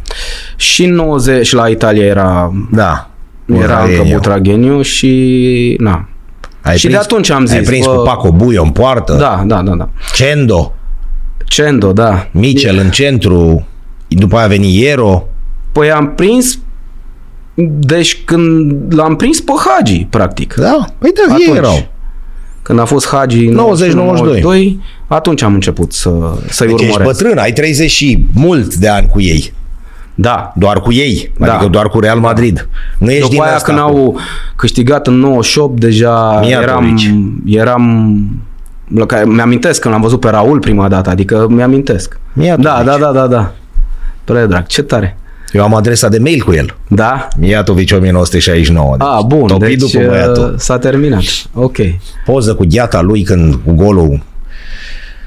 Și 0.56 0.85
în 0.85 0.94
90 0.94 1.52
la 1.52 1.66
Italia 1.69 2.05
era 2.05 2.52
Da. 2.70 3.10
era 3.47 3.59
încă 3.60 3.73
Butragheniu. 3.77 4.14
Butragheniu 4.14 4.82
și 4.82 5.77
na. 5.81 6.09
Ai 6.62 6.78
Și 6.78 6.89
de 6.89 6.97
atunci 6.97 7.31
am 7.31 7.40
Ai 7.40 7.47
zis, 7.47 7.66
prins 7.69 7.86
bă- 7.86 7.94
cu 7.94 8.02
Paco 8.02 8.32
Buio 8.32 8.62
în 8.62 8.70
poartă. 8.70 9.12
Da, 9.12 9.43
da, 9.47 9.62
da, 9.62 9.73
da. 9.74 9.89
Cendo. 10.14 10.73
Cendo, 11.52 11.92
da. 11.92 12.28
Michel 12.30 12.78
în 12.78 12.90
centru. 12.90 13.66
După 14.08 14.36
aia 14.36 14.44
a 14.44 14.48
venit 14.48 14.74
Iero. 14.74 15.26
Păi 15.72 15.90
am 15.90 16.12
prins 16.14 16.58
deci 17.78 18.22
când 18.24 18.72
l-am 18.94 19.16
prins 19.16 19.40
pe 19.40 19.52
Hagi, 19.66 20.06
practic. 20.10 20.54
Da, 20.54 20.84
păi 20.98 21.10
da, 21.28 21.34
ei 21.34 21.42
Atunci. 21.44 21.56
erau. 21.58 21.86
Când 22.62 22.78
a 22.78 22.84
fost 22.84 23.08
Hagi 23.08 23.48
90-92. 23.48 24.76
atunci 25.06 25.42
am 25.42 25.54
început 25.54 25.92
să, 25.92 26.10
să-i 26.48 26.66
Deci 26.66 26.80
ești 26.80 26.92
urmăresc. 26.94 27.20
bătrân, 27.22 27.38
ai 27.38 27.52
30 27.52 27.90
și 27.90 28.24
mult 28.34 28.74
de 28.74 28.88
ani 28.88 29.06
cu 29.08 29.20
ei. 29.20 29.52
Da. 30.14 30.52
Doar 30.56 30.80
cu 30.80 30.92
ei, 30.92 31.32
Da. 31.38 31.52
adică 31.54 31.70
doar 31.70 31.88
cu 31.88 32.00
Real 32.00 32.18
Madrid. 32.18 32.68
Nu 32.98 33.10
ești 33.10 33.20
din 33.20 33.30
După 33.30 33.42
aia 33.42 33.54
asta 33.54 33.66
când 33.72 33.78
cu- 33.78 33.84
au 33.84 34.18
câștigat 34.56 35.06
în 35.06 35.14
98, 35.14 35.80
deja 35.80 36.38
Mijatovic. 36.42 36.68
eram, 36.68 37.42
eram 37.46 38.14
la 38.24 38.51
care 39.06 39.24
mi-amintesc 39.24 39.81
când 39.81 39.94
l-am 39.94 40.02
văzut 40.02 40.20
pe 40.20 40.28
Raul 40.31 40.59
prima 40.59 40.89
dată, 40.89 41.10
adică 41.10 41.47
mi-amintesc. 41.51 42.19
Mijatovic. 42.32 42.66
Da, 42.66 42.82
da, 42.85 42.97
da, 42.98 43.10
da, 43.12 43.27
da. 43.27 43.52
Predrag, 44.24 44.66
ce 44.66 44.82
tare. 44.82 45.16
Eu 45.52 45.62
am 45.62 45.74
adresa 45.74 46.09
de 46.09 46.19
mail 46.19 46.43
cu 46.43 46.52
el. 46.52 46.77
Da? 46.89 47.28
Mijatovic 47.39 47.90
1969. 47.94 48.97
Deci, 48.98 49.06
A, 49.09 49.20
bun, 49.27 49.47
topit 49.47 49.78
deci 49.78 49.93
după 49.93 50.06
băiatul. 50.06 50.51
uh, 50.52 50.55
s-a 50.59 50.78
terminat. 50.78 51.23
Ok. 51.55 51.77
Poză 52.24 52.55
cu 52.55 52.64
gheata 52.69 53.01
lui 53.01 53.23
când 53.23 53.55
cu 53.64 53.73
golul 53.73 54.23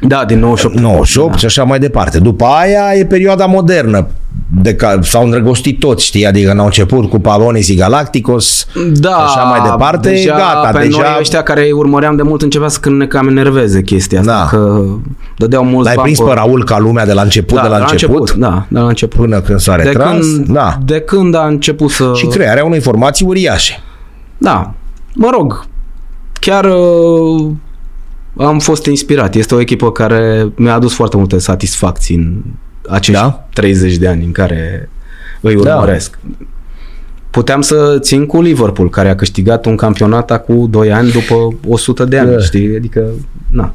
Da, 0.02 0.26
din 0.26 0.40
98. 0.40 0.80
98 0.80 1.32
Da. 1.32 1.38
și 1.38 1.46
așa 1.46 1.64
mai 1.64 1.80
departe. 1.80 2.20
După 2.20 2.46
aia 2.46 3.00
e 3.00 3.06
perioada 3.06 3.46
modernă 3.46 4.08
de 4.48 4.76
ca 4.76 5.00
s-au 5.02 5.24
îndrăgostit 5.24 5.80
toți, 5.80 6.06
știi, 6.06 6.26
adică 6.26 6.54
n-au 6.54 6.66
început 6.66 7.10
cu 7.10 7.20
Pavones 7.20 7.66
și 7.66 7.76
Galacticos, 7.76 8.68
Da, 8.94 9.16
așa 9.16 9.42
mai 9.44 9.62
departe, 9.70 10.10
deja, 10.10 10.36
gata, 10.36 10.70
pe 10.78 10.84
deja 10.86 10.98
noi 10.98 11.18
ăștia 11.20 11.44
care 11.44 11.62
îi 11.66 11.72
urmăream 11.72 12.16
de 12.16 12.22
mult 12.22 12.42
începea 12.42 12.68
să 12.68 12.80
când 12.80 12.98
ne 13.00 13.06
cam 13.08 13.28
enerveze 13.28 13.82
chestia 13.82 14.20
asta, 14.20 14.32
Da. 14.32 14.58
că 14.58 14.84
dădeau 15.38 15.64
mulți 15.64 15.86
l-ai 15.86 15.96
bani 15.96 16.12
prins 16.12 16.28
pe 16.28 16.34
Raul 16.34 16.64
ca 16.64 16.80
lumea 16.80 17.06
de 17.06 17.14
la 17.14 17.22
început, 17.22 17.56
da, 17.56 17.62
de 17.64 17.68
la, 17.68 17.78
început, 17.78 18.34
Da, 18.34 18.66
de 18.70 18.80
la 18.80 18.88
început. 18.88 19.20
până 19.20 19.42
când 19.42 19.60
s-a 19.60 19.76
De 19.76 19.84
retras, 19.84 20.20
când, 20.20 20.48
da. 20.48 20.78
de 20.86 21.00
când 21.00 21.36
a 21.36 21.46
început 21.46 21.90
să... 21.90 22.12
Și 22.16 22.26
crearea 22.26 22.66
unei 22.66 22.80
formații 22.80 23.26
uriașe. 23.26 23.74
Da, 24.38 24.74
mă 25.14 25.30
rog, 25.38 25.66
chiar 26.40 26.66
uh, 26.66 27.52
am 28.38 28.60
fost 28.60 28.86
inspirat. 28.86 29.36
Este 29.36 29.56
o 29.56 29.60
echipă 29.60 29.92
care 29.92 30.52
mi-a 30.56 30.74
adus 30.74 30.94
foarte 30.94 31.18
multe 31.18 31.38
satisfacții 31.40 32.16
în 32.16 32.42
acești 32.90 33.22
Da? 33.22 33.46
30 33.54 33.96
de 33.96 34.08
ani 34.08 34.24
în 34.26 34.32
care 34.32 34.90
îi 35.42 35.56
Da. 35.64 35.74
urmăresc. 35.74 36.20
Puteam 37.30 37.62
să 37.62 37.98
țin 38.00 38.26
cu 38.26 38.42
Liverpool, 38.42 38.90
care 38.90 39.10
a 39.10 39.16
câștigat 39.16 39.66
un 39.66 39.76
campionat 39.76 40.32
acum 40.32 40.68
2 40.70 40.92
ani 40.92 41.12
după 41.12 41.56
100 41.68 42.06
de 42.06 42.18
ani, 42.18 42.32
Da. 42.32 42.40
știi? 42.40 42.76
Adică, 42.76 43.04
na. 43.52 43.74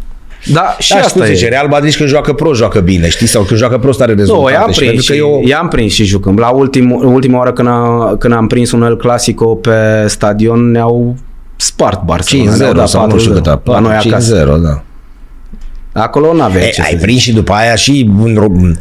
Da, 0.53 0.77
și 0.79 0.93
da, 0.93 0.99
asta 0.99 1.13
cum 1.21 1.23
e. 1.23 1.33
zice, 1.33 1.49
Real 1.49 1.69
Madrid 1.69 1.95
când 1.95 2.09
joacă 2.09 2.33
pro, 2.33 2.55
joacă 2.55 2.81
bine, 2.81 3.09
știi? 3.09 3.27
Sau 3.27 3.43
când 3.43 3.59
joacă 3.59 3.79
prost 3.79 4.01
are 4.01 4.13
Nu, 4.13 4.19
rezultate. 4.19 4.53
i-am 4.53 4.71
Și 4.71 4.79
prins, 4.79 4.91
pentru 4.93 5.13
și, 5.15 5.21
că 5.21 5.27
eu, 5.27 5.43
i-am 5.45 5.69
prins 5.69 5.93
și 5.93 6.05
jucând. 6.05 6.39
La 6.39 6.49
ultim, 6.49 6.91
ultima 6.91 7.39
oară 7.39 7.53
când, 7.53 7.69
a, 7.69 8.15
când 8.19 8.35
am 8.35 8.47
prins 8.47 8.73
un 8.73 8.83
El 8.83 8.97
Clasico 8.97 9.47
pe 9.55 10.05
stadion 10.07 10.71
ne-au 10.71 11.17
spart 11.57 12.03
Barcelona. 12.03 12.53
5-0 12.55 12.59
Ne-au 12.59 12.73
dat 12.73 12.89
sau 12.89 13.07
nu 13.07 13.19
știu 13.19 13.33
4-0 13.33 13.35
cât 13.35 13.47
a 13.47 13.61
La 13.65 13.79
noi 13.79 13.95
acasă. 13.95 14.43
5-0, 14.59 14.63
da. 14.63 14.83
Acolo 15.93 16.33
nu 16.35 16.43
aveai 16.43 16.65
Ei, 16.65 16.71
ce 16.71 16.81
ai 16.81 16.87
să 16.87 16.93
zici. 16.97 17.05
prins 17.05 17.21
și 17.21 17.33
după 17.33 17.53
aia 17.53 17.75
și 17.75 18.11
în 18.19 18.39
Ro- 18.43 18.79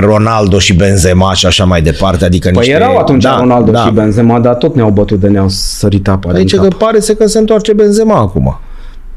Ronaldo 0.00 0.58
și 0.58 0.74
Benzema 0.74 1.34
și 1.34 1.46
așa 1.46 1.64
mai 1.64 1.82
departe, 1.82 2.24
adică 2.24 2.48
Păi 2.48 2.56
niște... 2.58 2.72
erau 2.74 2.96
atunci 2.96 3.22
da, 3.22 3.36
Ronaldo 3.38 3.70
da. 3.70 3.84
și 3.84 3.90
Benzema, 3.90 4.40
dar 4.40 4.54
tot 4.54 4.74
ne-au 4.74 4.90
bătut 4.90 5.20
de 5.20 5.28
ne-au 5.28 5.48
sărit 5.48 6.08
apa 6.08 6.28
din 6.28 6.36
Aici 6.38 6.54
cap. 6.54 6.62
că 6.68 6.76
pare 6.78 7.00
să 7.00 7.12
că 7.14 7.26
se 7.26 7.38
întoarce 7.38 7.72
Benzema 7.72 8.18
acum. 8.18 8.58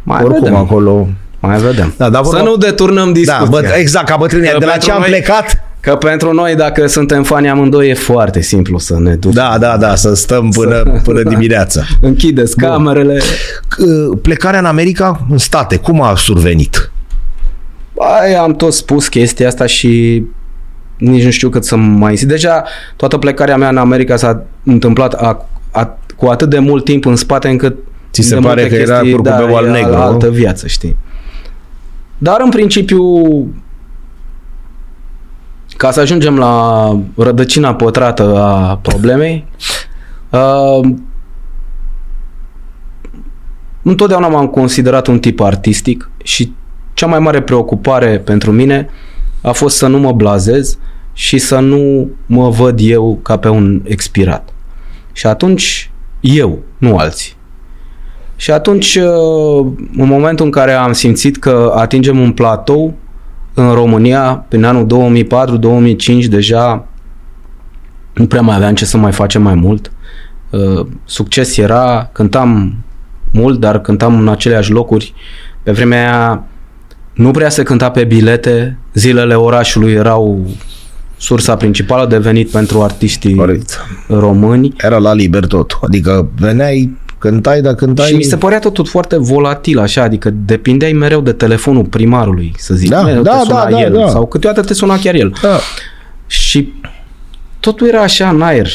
Mai 0.04 0.18
Oricum 0.24 0.40
vedem. 0.44 0.56
acolo... 0.58 1.08
Mai 1.40 1.58
vedem. 1.58 1.94
Da, 1.98 2.10
dar 2.10 2.24
să 2.24 2.30
vorba- 2.30 2.44
nu 2.46 2.56
deturnăm 2.56 3.06
Da, 3.06 3.12
discuția. 3.12 3.46
bă, 3.50 3.64
exact, 3.78 4.10
ca 4.10 4.16
bătrânia. 4.20 4.52
Că 4.52 4.58
De 4.58 4.66
la 4.66 4.72
pentru 4.72 4.88
ce 4.90 4.94
am 4.96 5.00
noi- 5.02 5.10
plecat? 5.10 5.64
Că 5.80 5.96
pentru 5.96 6.34
noi, 6.34 6.56
dacă 6.56 6.88
suntem 6.88 7.24
fani 7.24 7.50
amândoi, 7.50 7.90
e 7.90 7.94
foarte 7.94 8.42
simplu 8.42 8.78
să 8.78 8.96
ne 9.00 9.16
ducem. 9.16 9.44
Da, 9.44 9.58
da, 9.60 9.78
da, 9.78 9.96
să 9.96 10.16
stăm 10.16 10.50
până, 10.50 10.84
până 11.04 11.24
dimineața. 11.24 11.82
Închideți 12.02 12.56
camerele. 12.56 13.18
C- 13.20 14.22
Plecarea 14.22 14.60
în 14.60 14.66
America, 14.66 15.26
în 15.32 15.38
state, 15.38 15.76
cum 15.78 16.02
a 16.02 16.16
survenit? 16.16 16.92
Ai, 17.98 18.34
am 18.36 18.56
tot 18.56 18.74
spus 18.74 19.08
chestia 19.08 19.48
asta 19.48 19.66
și 19.66 20.24
nici 20.98 21.24
nu 21.24 21.30
știu 21.30 21.50
cât 21.50 21.64
să 21.64 21.76
mai 21.76 22.16
zic. 22.16 22.28
Deja 22.28 22.64
toată 22.96 23.18
plecarea 23.18 23.58
mea 23.58 23.70
în 23.70 23.78
America 23.78 24.16
s-a 24.16 24.44
întâmplat 24.64 25.14
a, 25.14 25.46
a, 25.72 25.98
cu 26.16 26.26
atât 26.26 26.50
de 26.50 26.60
mult 26.60 26.84
timp 26.84 27.06
în 27.06 27.16
spate 27.16 27.50
încât 27.50 27.76
Ți 28.12 28.22
se 28.22 28.36
de 28.36 28.42
pare 28.42 28.62
multe 28.62 28.76
că 28.76 28.82
era 28.82 29.00
curcubeul 29.00 29.50
e 29.52 29.56
al 29.56 29.70
negru, 29.70 29.92
nu? 29.92 30.02
altă 30.02 30.30
viață, 30.30 30.68
știi? 30.68 30.98
Dar 32.18 32.42
în 32.42 32.50
principiu 32.50 33.02
ca 35.78 35.92
să 35.92 36.00
ajungem 36.00 36.38
la 36.38 36.88
rădăcina 37.16 37.76
pătrată 37.76 38.38
a 38.38 38.78
problemei, 38.82 39.46
uh, 40.30 40.90
întotdeauna 43.82 44.28
m-am 44.28 44.48
considerat 44.48 45.08
un 45.08 45.20
tip 45.20 45.40
artistic 45.40 46.10
și 46.24 46.54
cea 46.96 47.08
mai 47.08 47.20
mare 47.20 47.42
preocupare 47.42 48.20
pentru 48.20 48.52
mine 48.52 48.90
a 49.42 49.52
fost 49.52 49.78
să 49.78 49.88
nu 49.88 50.00
mă 50.00 50.12
blazez 50.12 50.78
și 51.14 51.38
să 51.38 51.60
nu 51.60 52.10
mă 52.26 52.50
văd 52.50 52.80
eu 52.82 53.20
ca 53.24 53.38
pe 53.38 53.50
un 53.50 53.82
expirat. 53.84 54.50
Și 55.12 55.28
atunci 55.28 55.92
eu, 56.20 56.60
nu 56.78 56.98
alții. 56.98 57.34
Și 58.36 58.52
atunci, 58.52 58.96
uh, 58.96 59.66
în 59.98 60.08
momentul 60.08 60.46
în 60.46 60.52
care 60.52 60.72
am 60.72 60.92
simțit 60.92 61.38
că 61.38 61.74
atingem 61.76 62.20
un 62.20 62.32
platou 62.32 62.94
în 63.54 63.74
România, 63.74 64.46
prin 64.48 64.64
anul 64.64 64.86
2004-2005, 66.26 66.28
deja 66.30 66.88
nu 68.14 68.26
prea 68.26 68.42
mai 68.42 68.56
aveam 68.56 68.76
ce 68.76 68.86
să 68.86 68.98
mai 68.98 69.12
facem 69.12 69.42
mai 69.42 69.56
mult. 69.56 69.92
Uh, 70.50 70.86
Succes 71.06 71.58
era, 71.58 72.10
cântam 72.12 72.76
mult, 73.32 73.60
dar 73.60 73.82
cântam 73.82 74.20
în 74.20 74.28
aceleași 74.28 74.72
locuri. 74.72 75.14
Pe 75.64 75.72
vremea 75.72 76.00
aia 76.00 76.44
nu 77.16 77.32
prea 77.32 77.50
se 77.50 77.64
cânta 77.64 77.92
pe 77.92 78.04
bilete, 78.04 78.78
zilele 78.94 79.34
orașului 79.34 79.92
erau 79.92 80.46
sursa 81.18 81.56
principală 81.56 82.06
de 82.06 82.18
venit 82.18 82.50
pentru 82.50 82.82
artiștii 82.82 83.36
Corect. 83.36 83.86
români. 84.08 84.74
Era 84.78 84.98
la 84.98 85.14
liber 85.14 85.46
tot. 85.46 85.80
Adică 85.82 86.30
veneai, 86.38 86.98
cântai, 87.18 87.62
dar 87.62 87.74
cântai... 87.74 88.08
Și 88.08 88.16
mi 88.16 88.24
se 88.24 88.38
părea 88.38 88.60
totul 88.60 88.86
foarte 88.86 89.18
volatil, 89.18 89.80
așa, 89.80 90.02
adică 90.02 90.30
depindeai 90.46 90.94
mereu 90.94 91.22
de 91.22 91.32
telefonul 91.32 91.86
primarului, 91.86 92.54
să 92.58 92.74
zic. 92.74 92.90
Da, 92.90 93.02
mereu 93.02 93.22
da, 93.22 93.38
te 93.38 93.46
suna 93.46 93.64
da, 93.64 93.70
da, 93.70 93.82
el, 93.82 93.94
da. 93.94 94.08
sau 94.08 94.26
câteodată 94.26 94.68
te 94.68 94.74
suna 94.74 94.98
chiar 94.98 95.16
el. 95.16 95.34
Da. 95.42 95.60
Și 96.28 96.74
totul 97.66 97.88
era 97.88 98.02
așa 98.02 98.30
în 98.30 98.42
aer. 98.42 98.68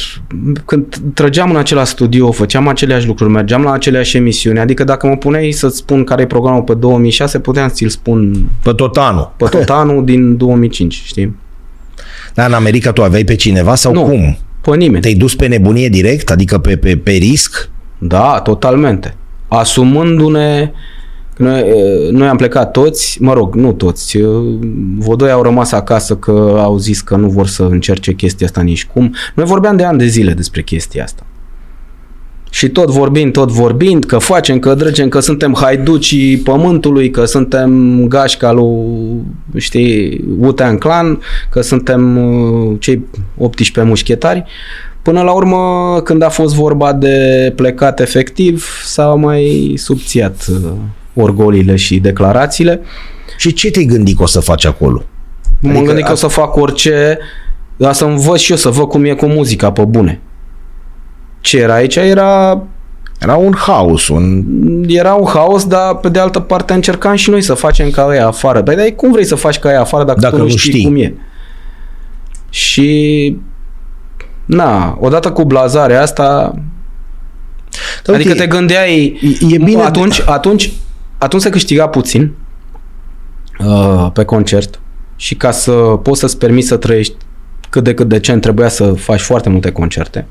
Când 0.64 0.96
trăgeam 1.14 1.50
în 1.50 1.56
același 1.56 1.90
studio, 1.90 2.30
făceam 2.32 2.68
aceleași 2.68 3.06
lucruri, 3.06 3.30
mergeam 3.30 3.62
la 3.62 3.72
aceleași 3.72 4.16
emisiuni, 4.16 4.58
adică 4.58 4.84
dacă 4.84 5.06
mă 5.06 5.16
puneai 5.16 5.50
să-ți 5.50 5.76
spun 5.76 6.04
care 6.04 6.22
e 6.22 6.26
programul 6.26 6.62
pe 6.62 6.74
2006, 6.74 7.38
puteam 7.38 7.68
să 7.68 7.74
ți-l 7.74 7.88
spun 7.88 8.46
Pe 8.62 8.72
tot 8.72 8.96
anul. 8.96 9.32
pe 9.36 9.44
tot 9.50 9.68
anul 9.70 10.04
din 10.10 10.36
2005, 10.36 11.02
știi? 11.04 11.36
Dar 12.34 12.48
în 12.48 12.54
America 12.54 12.92
tu 12.92 13.02
aveai 13.02 13.24
pe 13.24 13.34
cineva 13.34 13.74
sau 13.74 13.92
Nu. 13.92 14.02
cum? 14.02 14.36
Pe 14.60 14.76
nimeni. 14.76 15.02
Te-ai 15.02 15.14
dus 15.14 15.34
pe 15.34 15.46
nebunie 15.46 15.88
direct? 15.88 16.30
Adică 16.30 16.58
pe, 16.58 16.76
pe, 16.76 16.96
pe 16.96 17.10
risc? 17.12 17.68
Da, 17.98 18.40
totalmente. 18.44 19.14
Asumându-ne 19.48 20.70
noi, 21.40 21.60
eh, 21.60 22.10
noi 22.10 22.28
am 22.28 22.36
plecat 22.36 22.70
toți, 22.70 23.22
mă 23.22 23.32
rog, 23.32 23.54
nu 23.54 23.72
toți, 23.72 24.16
eh, 24.16 24.24
vă 24.98 25.16
doi 25.16 25.30
au 25.30 25.42
rămas 25.42 25.72
acasă 25.72 26.16
că 26.16 26.56
au 26.58 26.78
zis 26.78 27.00
că 27.00 27.16
nu 27.16 27.28
vor 27.28 27.46
să 27.46 27.62
încerce 27.62 28.12
chestia 28.12 28.46
asta 28.46 28.60
nici 28.60 28.86
cum. 28.86 29.14
Noi 29.34 29.44
vorbeam 29.44 29.76
de 29.76 29.84
ani 29.84 29.98
de 29.98 30.06
zile 30.06 30.32
despre 30.32 30.62
chestia 30.62 31.02
asta. 31.02 31.26
Și 32.50 32.68
tot 32.68 32.90
vorbind, 32.90 33.32
tot 33.32 33.50
vorbind, 33.50 34.04
că 34.04 34.18
facem, 34.18 34.58
că 34.58 34.74
dregem, 34.74 35.08
că 35.08 35.20
suntem 35.20 35.54
haiducii 35.60 36.36
pământului, 36.36 37.10
că 37.10 37.24
suntem 37.24 38.04
gașca 38.08 38.52
lui, 38.52 39.22
știi, 39.56 40.24
Wu-Tang 40.38 40.78
Clan, 40.78 41.18
că 41.50 41.60
suntem 41.60 42.16
uh, 42.16 42.76
cei 42.78 43.06
18 43.36 43.82
mușchetari. 43.82 44.44
Până 45.02 45.22
la 45.22 45.30
urmă, 45.30 46.00
când 46.04 46.22
a 46.22 46.28
fost 46.28 46.54
vorba 46.54 46.92
de 46.92 47.52
plecat 47.56 48.00
efectiv, 48.00 48.66
s-au 48.84 49.18
mai 49.18 49.72
subțiat 49.76 50.46
uh, 50.50 50.70
orgolile 51.14 51.76
și 51.76 51.98
declarațiile. 51.98 52.80
Și 53.38 53.52
ce 53.52 53.70
te-ai 53.70 53.84
gândit 53.84 54.16
că 54.16 54.22
o 54.22 54.26
să 54.26 54.40
faci 54.40 54.64
acolo? 54.64 55.02
M-am 55.60 55.70
Adică 55.70 55.86
gândit 55.86 56.04
că 56.04 56.10
a- 56.10 56.12
o 56.12 56.16
să 56.16 56.26
fac 56.26 56.56
orice, 56.56 57.18
dar 57.76 57.92
să 57.92 58.04
învăț 58.04 58.38
și 58.40 58.50
eu 58.50 58.56
să 58.56 58.68
văd 58.68 58.88
cum 58.88 59.04
e 59.04 59.12
cu 59.14 59.26
muzica 59.26 59.72
pe 59.72 59.84
bune. 59.84 60.20
Ce 61.40 61.58
era 61.58 61.74
aici? 61.74 61.96
Era 61.96 62.62
Era 63.20 63.34
un 63.34 63.54
haos, 63.56 64.08
un... 64.08 64.44
era 64.86 65.14
un 65.14 65.26
haos, 65.26 65.64
dar 65.66 65.94
pe 65.96 66.08
de 66.08 66.18
altă 66.18 66.40
parte 66.40 66.72
încercam 66.72 67.14
și 67.14 67.30
noi 67.30 67.42
să 67.42 67.54
facem 67.54 67.90
ca 67.90 68.14
ea 68.14 68.26
afară. 68.26 68.60
Dar, 68.60 68.74
dar 68.74 68.86
cum 68.96 69.12
vrei 69.12 69.24
să 69.24 69.34
faci 69.34 69.58
ca 69.58 69.70
ea 69.70 69.80
afară 69.80 70.04
dacă, 70.04 70.20
Dacă 70.20 70.36
tu 70.36 70.42
nu 70.42 70.48
nu 70.48 70.56
știi, 70.56 70.70
știi. 70.72 70.84
cum 70.84 70.96
e? 70.96 71.14
Și 72.50 73.36
na, 74.44 74.96
odată 75.00 75.32
cu 75.32 75.44
blazarea 75.44 76.02
asta, 76.02 76.54
Da, 78.04 78.12
adică 78.14 78.30
ok. 78.30 78.36
te 78.36 78.46
gândeai 78.46 79.18
E- 79.40 79.54
e 79.54 79.58
bine 79.58 79.82
atunci, 79.82 80.22
atunci, 80.26 80.72
atunci 81.20 81.42
se 81.42 81.50
câștiga 81.50 81.86
puțin 81.88 82.32
uh, 83.66 84.06
pe 84.12 84.24
concert 84.24 84.80
și 85.16 85.34
ca 85.34 85.50
să 85.50 85.72
poți 85.72 86.20
să-ți 86.20 86.38
permiți 86.38 86.66
să 86.68 86.76
trăiești 86.76 87.14
cât 87.70 87.84
de 87.84 87.94
cât 87.94 88.08
decent 88.08 88.40
trebuia 88.40 88.68
să 88.68 88.92
faci 88.92 89.20
foarte 89.20 89.48
multe 89.48 89.72
concerte. 89.72 90.26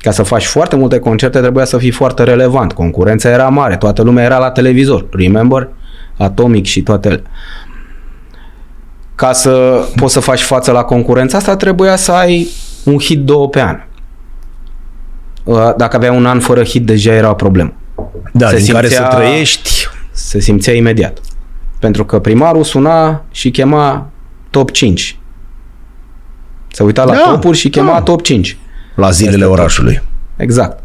Ca 0.00 0.10
să 0.10 0.22
faci 0.22 0.44
foarte 0.46 0.76
multe 0.76 0.98
concerte 0.98 1.38
trebuia 1.40 1.64
să 1.64 1.78
fii 1.78 1.90
foarte 1.90 2.22
relevant. 2.22 2.72
Concurența 2.72 3.28
era 3.28 3.48
mare, 3.48 3.76
toată 3.76 4.02
lumea 4.02 4.24
era 4.24 4.38
la 4.38 4.50
televizor. 4.50 5.06
Remember? 5.10 5.68
Atomic 6.18 6.64
și 6.66 6.82
toate 6.82 7.08
ele. 7.08 7.22
Ca 9.14 9.32
să 9.32 9.84
poți 9.96 10.12
să 10.12 10.20
faci 10.20 10.40
față 10.42 10.70
la 10.72 10.82
concurența 10.82 11.36
asta, 11.36 11.56
trebuia 11.56 11.96
să 11.96 12.12
ai 12.12 12.48
un 12.84 12.98
hit 12.98 13.20
două 13.24 13.48
pe 13.48 13.60
an. 13.60 13.76
Uh, 15.44 15.74
Dacă 15.76 15.96
aveai 15.96 16.16
un 16.16 16.26
an 16.26 16.40
fără 16.40 16.62
hit, 16.64 16.86
deja 16.86 17.12
era 17.12 17.30
o 17.30 17.34
problemă. 17.34 17.72
Da, 18.32 18.48
Se 18.48 18.56
din 18.56 18.72
care 18.72 18.88
să 18.88 18.94
simțea- 18.94 19.14
trăiești. 19.16 19.87
Se 20.18 20.40
simțea 20.40 20.74
imediat. 20.74 21.18
Pentru 21.78 22.04
că 22.04 22.18
primarul 22.18 22.64
suna 22.64 23.24
și 23.30 23.50
chema 23.50 24.10
top 24.50 24.70
5. 24.70 25.18
Se 26.72 26.82
uita 26.82 27.04
la 27.04 27.12
Da, 27.12 27.18
topuri 27.30 27.56
și 27.56 27.68
chema 27.68 27.92
da. 27.92 28.00
top 28.02 28.22
5. 28.22 28.56
la 28.94 29.10
zilele 29.10 29.34
Este 29.36 29.44
tot. 29.48 29.52
orașului. 29.58 30.02
Exact. 30.36 30.82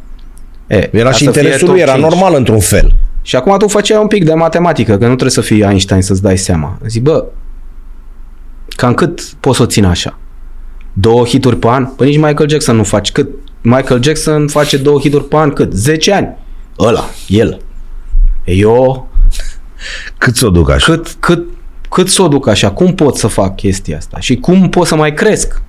E, 0.67 0.89
Era 0.91 1.09
ca 1.09 1.15
și 1.15 1.23
să 1.23 1.31
fie 1.31 1.41
interesul 1.41 1.67
top 1.67 1.75
lui, 1.75 1.83
era 1.83 1.93
5. 1.93 2.09
normal 2.11 2.33
într-un 2.35 2.59
fel. 2.59 2.95
Și 3.21 3.35
acum 3.35 3.57
tu 3.57 3.67
făceai 3.67 4.01
un 4.01 4.07
pic 4.07 4.25
de 4.25 4.33
matematică, 4.33 4.91
că 4.91 4.97
nu 5.03 5.07
trebuie 5.07 5.29
să 5.29 5.41
fii 5.41 5.61
Einstein 5.61 6.01
să-ți 6.01 6.21
dai 6.21 6.37
seama. 6.37 6.77
Zic, 6.87 7.01
bă, 7.03 7.25
cam 8.67 8.93
cât 8.93 9.21
poți 9.39 9.57
să 9.57 9.63
o 9.63 9.65
țin 9.65 9.85
așa? 9.85 10.17
Două 10.93 11.25
hituri 11.25 11.57
pe 11.57 11.67
an? 11.67 11.85
Păi 11.85 12.07
nici 12.07 12.15
Michael 12.17 12.49
Jackson 12.49 12.75
nu 12.75 12.83
faci. 12.83 13.11
Cât? 13.11 13.29
Michael 13.61 14.03
Jackson 14.03 14.47
face 14.47 14.77
două 14.77 14.99
hituri 14.99 15.23
pe 15.27 15.35
an 15.35 15.49
cât? 15.51 15.73
10 15.73 16.13
ani. 16.13 16.37
Ăla, 16.79 17.03
el. 17.27 17.61
Eu, 18.43 19.07
Cât 20.17 20.35
să 20.35 20.45
o 20.45 20.49
duc 20.49 20.69
așa? 20.69 20.91
cât, 20.91 21.15
cât, 21.19 21.43
cât 21.89 22.09
să 22.09 22.21
o 22.21 22.27
duc 22.27 22.47
așa? 22.47 22.71
Cum 22.71 22.93
pot 22.93 23.17
să 23.17 23.27
fac 23.27 23.55
chestia 23.55 23.97
asta? 23.97 24.19
Și 24.19 24.35
cum 24.35 24.69
pot 24.69 24.87
să 24.87 24.95
mai 24.95 25.13
cresc? 25.13 25.61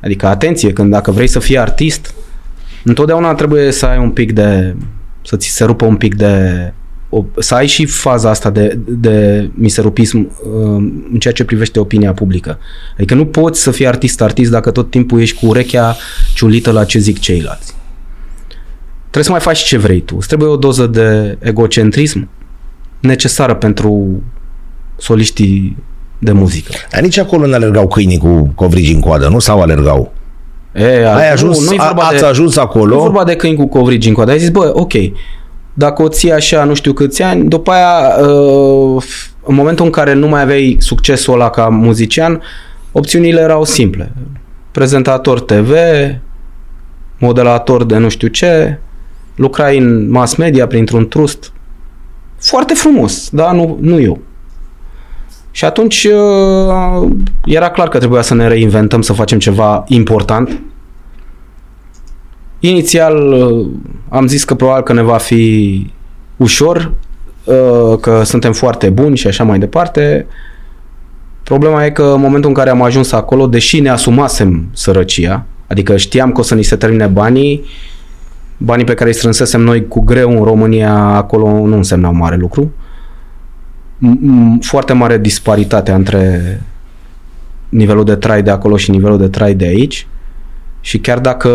Adică, 0.00 0.26
atenție, 0.26 0.72
când 0.72 0.90
dacă 0.90 1.10
vrei 1.10 1.26
să 1.26 1.38
fii 1.38 1.58
artist, 1.58 2.14
întotdeauna 2.84 3.34
trebuie 3.34 3.70
să 3.70 3.86
ai 3.86 3.98
un 3.98 4.10
pic 4.10 4.32
de... 4.32 4.76
să 5.24 5.36
ți 5.36 5.48
se 5.48 5.64
rupă 5.64 5.84
un 5.84 5.96
pic 5.96 6.14
de... 6.14 6.72
O, 7.08 7.24
să 7.38 7.54
ai 7.54 7.66
și 7.66 7.84
faza 7.84 8.30
asta 8.30 8.50
de, 8.50 8.78
de 8.86 9.50
miserupism 9.54 10.18
uh, 10.18 10.30
în 11.12 11.18
ceea 11.18 11.34
ce 11.34 11.44
privește 11.44 11.80
opinia 11.80 12.12
publică. 12.12 12.58
Adică 12.94 13.14
nu 13.14 13.26
poți 13.26 13.62
să 13.62 13.70
fii 13.70 13.86
artist-artist 13.86 14.50
dacă 14.50 14.70
tot 14.70 14.90
timpul 14.90 15.20
ești 15.20 15.38
cu 15.38 15.46
urechea 15.46 15.96
ciulită 16.34 16.70
la 16.70 16.84
ce 16.84 16.98
zic 16.98 17.18
ceilalți. 17.18 17.74
Trebuie 19.00 19.24
să 19.24 19.30
mai 19.30 19.40
faci 19.40 19.58
ce 19.58 19.78
vrei 19.78 20.00
tu. 20.00 20.16
Îți 20.16 20.26
trebuie 20.26 20.48
o 20.48 20.56
doză 20.56 20.86
de 20.86 21.38
egocentrism 21.40 22.28
necesară 23.00 23.54
pentru 23.54 24.22
soliștii 24.96 25.76
de 26.18 26.32
muzică. 26.32 26.72
Dar 26.92 27.00
nici 27.00 27.18
acolo 27.18 27.46
nu 27.46 27.54
alergau 27.54 27.88
câinii 27.88 28.18
cu 28.18 28.52
covrigi 28.54 28.92
în 28.92 29.00
coadă, 29.00 29.28
nu? 29.28 29.38
Sau 29.38 29.60
alergau? 29.60 30.12
E, 30.74 31.08
Ai 31.08 31.32
ajuns, 31.32 31.60
nu, 31.60 31.64
nu-i 31.64 31.78
a, 31.78 31.84
vorba 31.84 32.02
ați 32.02 32.20
de, 32.20 32.26
ajuns 32.26 32.56
acolo? 32.56 32.94
Nu 32.94 33.00
e 33.00 33.02
vorba 33.02 33.24
de 33.24 33.36
câini 33.36 33.56
cu 33.56 33.66
covrigi 33.66 34.08
în 34.08 34.14
coadă. 34.14 34.30
Ai 34.30 34.38
zis, 34.38 34.48
bă, 34.48 34.70
ok, 34.74 34.92
dacă 35.74 36.02
o 36.02 36.08
ții 36.08 36.32
așa 36.32 36.64
nu 36.64 36.74
știu 36.74 36.92
câți 36.92 37.22
ani, 37.22 37.48
după 37.48 37.70
aia, 37.70 38.26
uh, 38.26 39.04
în 39.44 39.54
momentul 39.54 39.84
în 39.84 39.90
care 39.90 40.12
nu 40.12 40.28
mai 40.28 40.42
aveai 40.42 40.76
succesul 40.80 41.34
ăla 41.34 41.50
ca 41.50 41.68
muzician, 41.68 42.42
opțiunile 42.92 43.40
erau 43.40 43.64
simple. 43.64 44.12
Prezentator 44.70 45.40
TV, 45.40 45.72
modelator 47.18 47.84
de 47.84 47.96
nu 47.96 48.08
știu 48.08 48.28
ce, 48.28 48.78
lucrai 49.34 49.78
în 49.78 50.10
mass 50.10 50.34
media 50.34 50.66
printr-un 50.66 51.08
trust. 51.08 51.52
Foarte 52.38 52.74
frumos, 52.74 53.28
dar 53.30 53.54
nu, 53.54 53.78
nu 53.80 54.00
eu. 54.00 54.18
Și 55.50 55.64
atunci 55.64 56.04
uh, 56.04 57.10
era 57.44 57.70
clar 57.70 57.88
că 57.88 57.98
trebuia 57.98 58.22
să 58.22 58.34
ne 58.34 58.48
reinventăm, 58.48 59.02
să 59.02 59.12
facem 59.12 59.38
ceva 59.38 59.84
important. 59.86 60.60
Inițial 62.58 63.32
uh, 63.32 63.66
am 64.08 64.26
zis 64.26 64.44
că 64.44 64.54
probabil 64.54 64.82
că 64.82 64.92
ne 64.92 65.02
va 65.02 65.16
fi 65.16 65.86
ușor, 66.36 66.92
uh, 67.44 67.98
că 68.00 68.22
suntem 68.24 68.52
foarte 68.52 68.88
buni 68.88 69.16
și 69.16 69.26
așa 69.26 69.44
mai 69.44 69.58
departe. 69.58 70.26
Problema 71.42 71.84
e 71.84 71.90
că 71.90 72.02
în 72.02 72.20
momentul 72.20 72.48
în 72.48 72.56
care 72.56 72.70
am 72.70 72.82
ajuns 72.82 73.12
acolo, 73.12 73.46
deși 73.46 73.80
ne 73.80 73.88
asumasem 73.88 74.68
sărăcia, 74.72 75.44
adică 75.66 75.96
știam 75.96 76.32
că 76.32 76.40
o 76.40 76.42
să 76.42 76.54
ni 76.54 76.62
se 76.62 76.76
termine 76.76 77.06
banii, 77.06 77.64
banii 78.58 78.84
pe 78.84 78.94
care 78.94 79.08
îi 79.08 79.16
strânsesem 79.16 79.60
noi 79.60 79.88
cu 79.88 80.00
greu 80.00 80.30
în 80.30 80.44
România 80.44 80.94
acolo 80.94 81.66
nu 81.66 81.76
însemnau 81.76 82.14
mare 82.14 82.36
lucru. 82.36 82.72
M- 83.98 84.18
m- 84.26 84.60
Foarte 84.60 84.92
mare 84.92 85.18
disparitate 85.18 85.92
între 85.92 86.40
nivelul 87.68 88.04
de 88.04 88.14
trai 88.14 88.42
de 88.42 88.50
acolo 88.50 88.76
și 88.76 88.90
nivelul 88.90 89.18
de 89.18 89.28
trai 89.28 89.54
de 89.54 89.64
aici. 89.64 90.06
Și 90.80 90.98
chiar 90.98 91.18
dacă 91.18 91.48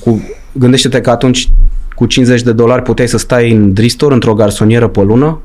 cu, 0.00 0.20
gândește-te 0.52 1.00
că 1.00 1.10
atunci 1.10 1.48
cu 1.94 2.06
50 2.06 2.42
de 2.42 2.52
dolari 2.52 2.82
puteai 2.82 3.08
să 3.08 3.18
stai 3.18 3.52
în 3.52 3.72
dristor 3.72 4.12
într-o 4.12 4.34
garsonieră 4.34 4.88
pe 4.88 5.02
lună, 5.02 5.40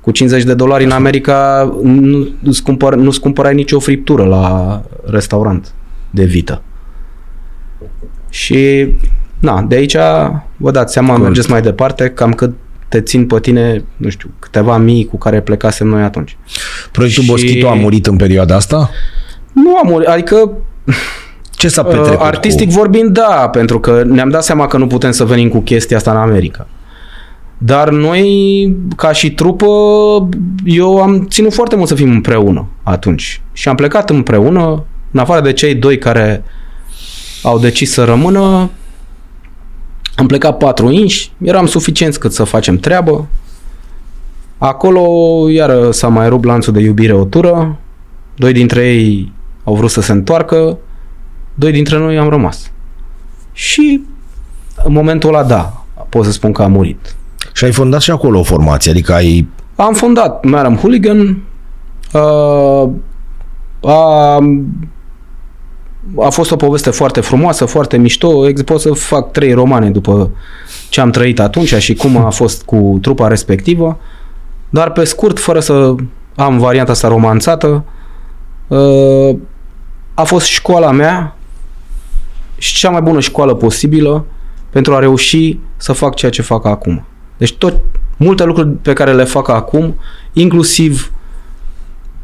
cu 0.00 0.10
50 0.10 0.44
de 0.44 0.54
dolari 0.54 0.84
în 0.84 0.90
America 0.90 1.64
nu, 1.82 2.28
nu-ți, 2.40 2.62
cumpăr, 2.62 2.94
nu-ți 2.94 3.20
cumpărai 3.20 3.54
nicio 3.54 3.78
friptură 3.78 4.24
la 4.24 4.82
restaurant 5.04 5.74
de 6.10 6.24
vită. 6.24 6.62
Și 8.28 8.88
na, 9.42 9.62
de 9.62 9.74
aici 9.76 9.96
vă 10.56 10.70
dați 10.70 10.92
seama, 10.92 11.08
Corect. 11.08 11.26
mergeți 11.26 11.50
mai 11.50 11.62
departe, 11.62 12.08
cam 12.08 12.32
cât 12.32 12.52
te 12.88 13.00
țin 13.00 13.26
pe 13.26 13.40
tine, 13.40 13.84
nu 13.96 14.08
știu, 14.08 14.30
câteva 14.38 14.76
mii 14.76 15.04
cu 15.06 15.18
care 15.18 15.40
plecasem 15.40 15.86
noi 15.86 16.02
atunci. 16.02 16.36
Proiectul 16.92 17.22
și- 17.22 17.28
Boschito 17.30 17.68
a 17.68 17.74
murit 17.74 18.06
în 18.06 18.16
perioada 18.16 18.54
asta? 18.54 18.90
Nu 19.52 19.76
am 19.76 19.86
murit, 19.88 20.06
adică 20.08 20.50
Ce 21.50 21.68
s-a 21.68 21.82
Uh, 21.86 21.94
petrecut 21.94 22.20
artistic 22.20 22.66
cu... 22.68 22.72
vorbind, 22.74 23.10
da, 23.10 23.48
pentru 23.52 23.80
că 23.80 24.02
ne-am 24.06 24.28
dat 24.28 24.44
seama 24.44 24.66
că 24.66 24.76
nu 24.78 24.86
putem 24.86 25.10
să 25.10 25.24
venim 25.24 25.48
cu 25.48 25.58
chestia 25.60 25.96
asta 25.96 26.10
în 26.10 26.16
America. 26.16 26.66
Dar 27.58 27.90
noi, 27.90 28.76
ca 28.96 29.12
și 29.12 29.32
trupă, 29.32 29.66
eu 30.64 31.02
am 31.02 31.26
ținut 31.30 31.52
foarte 31.52 31.76
mult 31.76 31.88
să 31.88 31.94
fim 31.94 32.10
împreună 32.10 32.66
atunci. 32.82 33.40
Și 33.52 33.68
am 33.68 33.74
plecat 33.74 34.10
împreună, 34.10 34.84
în 35.10 35.20
afară 35.20 35.40
de 35.40 35.52
cei 35.52 35.74
doi 35.74 35.98
care 35.98 36.44
au 37.42 37.58
decis 37.58 37.92
să 37.92 38.04
rămână, 38.04 38.70
am 40.16 40.26
plecat 40.26 40.56
patru 40.56 40.90
inși, 40.90 41.32
eram 41.42 41.66
suficienți 41.66 42.18
cât 42.18 42.32
să 42.32 42.44
facem 42.44 42.76
treabă. 42.76 43.26
Acolo, 44.58 45.02
iară, 45.48 45.90
s-a 45.90 46.08
mai 46.08 46.28
rupt 46.28 46.44
lanțul 46.44 46.72
de 46.72 46.80
iubire 46.80 47.12
o 47.12 47.24
tură, 47.24 47.76
doi 48.36 48.52
dintre 48.52 48.86
ei 48.86 49.32
au 49.64 49.74
vrut 49.74 49.90
să 49.90 50.00
se 50.00 50.12
întoarcă, 50.12 50.78
doi 51.54 51.72
dintre 51.72 51.98
noi 51.98 52.18
am 52.18 52.28
rămas. 52.28 52.70
Și 53.52 54.02
în 54.84 54.92
momentul 54.92 55.34
ăla, 55.34 55.44
da, 55.44 55.84
pot 56.08 56.24
să 56.24 56.32
spun 56.32 56.52
că 56.52 56.62
a 56.62 56.66
murit. 56.66 57.16
Și 57.52 57.64
ai 57.64 57.72
fondat 57.72 58.00
și 58.00 58.10
acolo 58.10 58.38
o 58.38 58.42
formație, 58.42 58.90
adică 58.90 59.12
ai... 59.12 59.48
Am 59.76 59.94
fondat 59.94 60.44
Madam 60.44 60.76
Hooligan, 60.76 61.42
uh, 62.12 62.88
a, 63.90 64.38
a 66.20 66.28
fost 66.28 66.50
o 66.50 66.56
poveste 66.56 66.90
foarte 66.90 67.20
frumoasă, 67.20 67.64
foarte 67.64 67.96
mișto, 67.96 68.48
Ex- 68.48 68.62
pot 68.62 68.80
să 68.80 68.92
fac 68.92 69.30
trei 69.30 69.52
romane 69.52 69.90
după 69.90 70.30
ce 70.88 71.00
am 71.00 71.10
trăit 71.10 71.40
atunci 71.40 71.74
și 71.74 71.94
cum 71.94 72.16
a 72.16 72.30
fost 72.30 72.62
cu 72.62 72.98
trupa 73.02 73.28
respectivă, 73.28 73.98
dar 74.70 74.90
pe 74.92 75.04
scurt, 75.04 75.38
fără 75.38 75.60
să 75.60 75.94
am 76.34 76.58
varianta 76.58 76.92
asta 76.92 77.08
romanțată, 77.08 77.84
uh, 78.68 79.36
a 80.14 80.22
fost 80.22 80.46
școala 80.46 80.90
mea 80.90 81.36
și 82.58 82.74
cea 82.74 82.90
mai 82.90 83.00
bună 83.00 83.20
școală 83.20 83.54
posibilă 83.54 84.24
pentru 84.70 84.94
a 84.94 84.98
reuși 84.98 85.58
să 85.76 85.92
fac 85.92 86.14
ceea 86.14 86.30
ce 86.30 86.42
fac 86.42 86.66
acum. 86.66 87.04
Deci 87.36 87.54
tot 87.54 87.74
multe 88.16 88.44
lucruri 88.44 88.68
pe 88.68 88.92
care 88.92 89.12
le 89.12 89.24
fac 89.24 89.48
acum, 89.48 89.94
inclusiv 90.32 91.12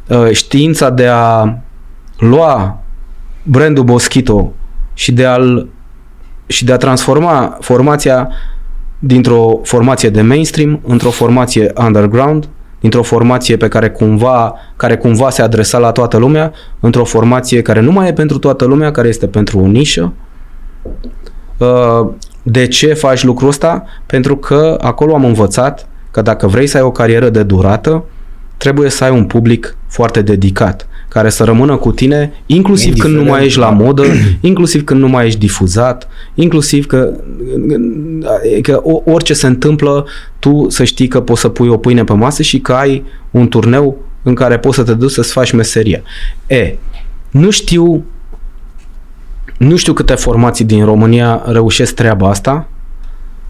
uh, 0.09 0.31
știința 0.33 0.91
de 0.91 1.07
a 1.07 1.55
lua 2.19 2.83
brandul 3.43 3.85
Boschito 3.85 4.52
și 4.94 5.12
de 5.12 5.27
a 5.27 5.39
și 6.47 6.65
de 6.65 6.73
a 6.73 6.77
transforma 6.77 7.56
formația 7.60 8.28
dintr-o 8.98 9.60
formație 9.62 10.09
de 10.09 10.23
mainstream 10.23 10.81
într-o 10.86 11.10
formație 11.10 11.73
underground, 11.77 12.48
dintr-o 12.81 13.02
formație 13.02 13.56
pe 13.56 13.69
care 13.69 13.90
cumva, 13.90 14.55
care 14.77 14.97
cumva 14.97 15.31
se 15.31 15.43
adresa 15.43 15.78
la 15.78 15.93
toată 15.93 16.16
lumea, 16.16 16.52
într-o 16.81 17.05
formație 17.05 17.62
care 17.62 17.81
nu 17.81 17.93
mai 17.93 18.09
e 18.09 18.12
pentru 18.12 18.39
toată 18.39 18.65
lumea, 18.65 18.90
care 18.90 19.09
este 19.09 19.27
pentru 19.27 19.59
o 19.59 19.66
nișă. 19.66 20.12
Uh, 21.56 22.09
De 22.43 22.66
ce 22.66 22.94
faci 22.94 23.24
lucrul 23.24 23.48
ăsta? 23.48 23.85
Pentru 24.06 24.36
că 24.36 24.78
acolo 24.81 25.15
am 25.15 25.24
învățat 25.24 25.89
că 26.10 26.23
dacă 26.23 26.47
vrei 26.47 26.66
să 26.66 26.77
ai 26.77 26.82
o 26.82 26.90
carieră 26.90 27.28
de 27.28 27.43
durată, 27.43 28.05
trebuie 28.56 28.90
să 28.90 29.05
ai 29.05 29.10
un 29.10 29.24
public 29.24 29.77
foarte 29.89 30.23
dedicat, 30.23 30.89
care 31.19 31.31
să 31.31 31.45
rămână 31.45 31.77
cu 31.77 31.93
tine, 31.93 32.32
inclusiv 32.47 32.97
când 32.97 33.15
nu 33.15 33.23
mai 33.24 33.45
ești 33.45 33.59
la 33.59 33.70
modă, 33.70 34.03
inclusiv 34.40 34.85
când 34.85 35.01
nu 35.01 35.09
mai 35.09 35.27
ești 35.27 35.39
difuzat, 35.39 36.09
inclusiv 36.35 36.86
că, 36.86 37.12
că 38.62 38.81
o- 38.82 39.03
orice 39.05 39.35
se 39.35 39.47
întâmplă, 39.47 40.07
tu 40.39 40.66
să 40.69 40.85
știi 40.85 41.09
că 41.09 41.20
poți 41.20 41.40
să 41.40 41.49
pui 41.49 41.69
o 41.69 41.77
pâine 41.77 42.05
pe 42.05 42.12
masă 42.12 42.43
și 42.43 42.59
că 42.59 42.73
ai 42.73 43.05
un 43.31 43.49
turneu 43.49 43.97
în 44.23 44.35
care 44.35 44.59
poți 44.59 44.77
să 44.77 44.82
te 44.82 44.95
duci 44.95 45.11
să-ți 45.11 45.32
faci 45.32 45.53
meseria. 45.53 46.01
E, 46.47 46.77
nu 47.31 47.51
știu 47.51 48.05
nu 49.59 49.77
știu 49.77 49.93
câte 49.93 50.15
formații 50.15 50.65
din 50.65 50.85
România 50.85 51.43
reușesc 51.47 51.95
treaba 51.95 52.28
asta, 52.28 52.69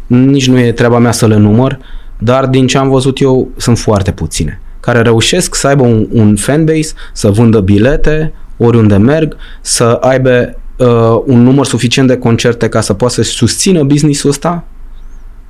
nici 0.06 0.48
nu 0.48 0.58
e 0.58 0.72
treaba 0.72 0.98
mea 0.98 1.12
să 1.12 1.26
le 1.26 1.36
număr, 1.36 1.78
dar 2.18 2.46
din 2.46 2.66
ce 2.66 2.78
am 2.78 2.88
văzut 2.88 3.20
eu 3.20 3.48
sunt 3.56 3.78
foarte 3.78 4.12
puține 4.12 4.60
care 4.80 5.00
reușesc 5.00 5.54
să 5.54 5.66
aibă 5.66 5.82
un, 5.82 6.06
un 6.12 6.36
fanbase, 6.36 6.92
să 7.12 7.30
vândă 7.30 7.60
bilete 7.60 8.32
oriunde 8.56 8.96
merg, 8.96 9.36
să 9.60 9.84
aibă 9.84 10.56
uh, 10.76 11.22
un 11.26 11.42
număr 11.42 11.66
suficient 11.66 12.08
de 12.08 12.16
concerte 12.16 12.68
ca 12.68 12.80
să 12.80 12.92
poată 12.92 13.14
să 13.14 13.22
susțină 13.22 13.82
businessul 13.82 14.30
ăsta. 14.30 14.64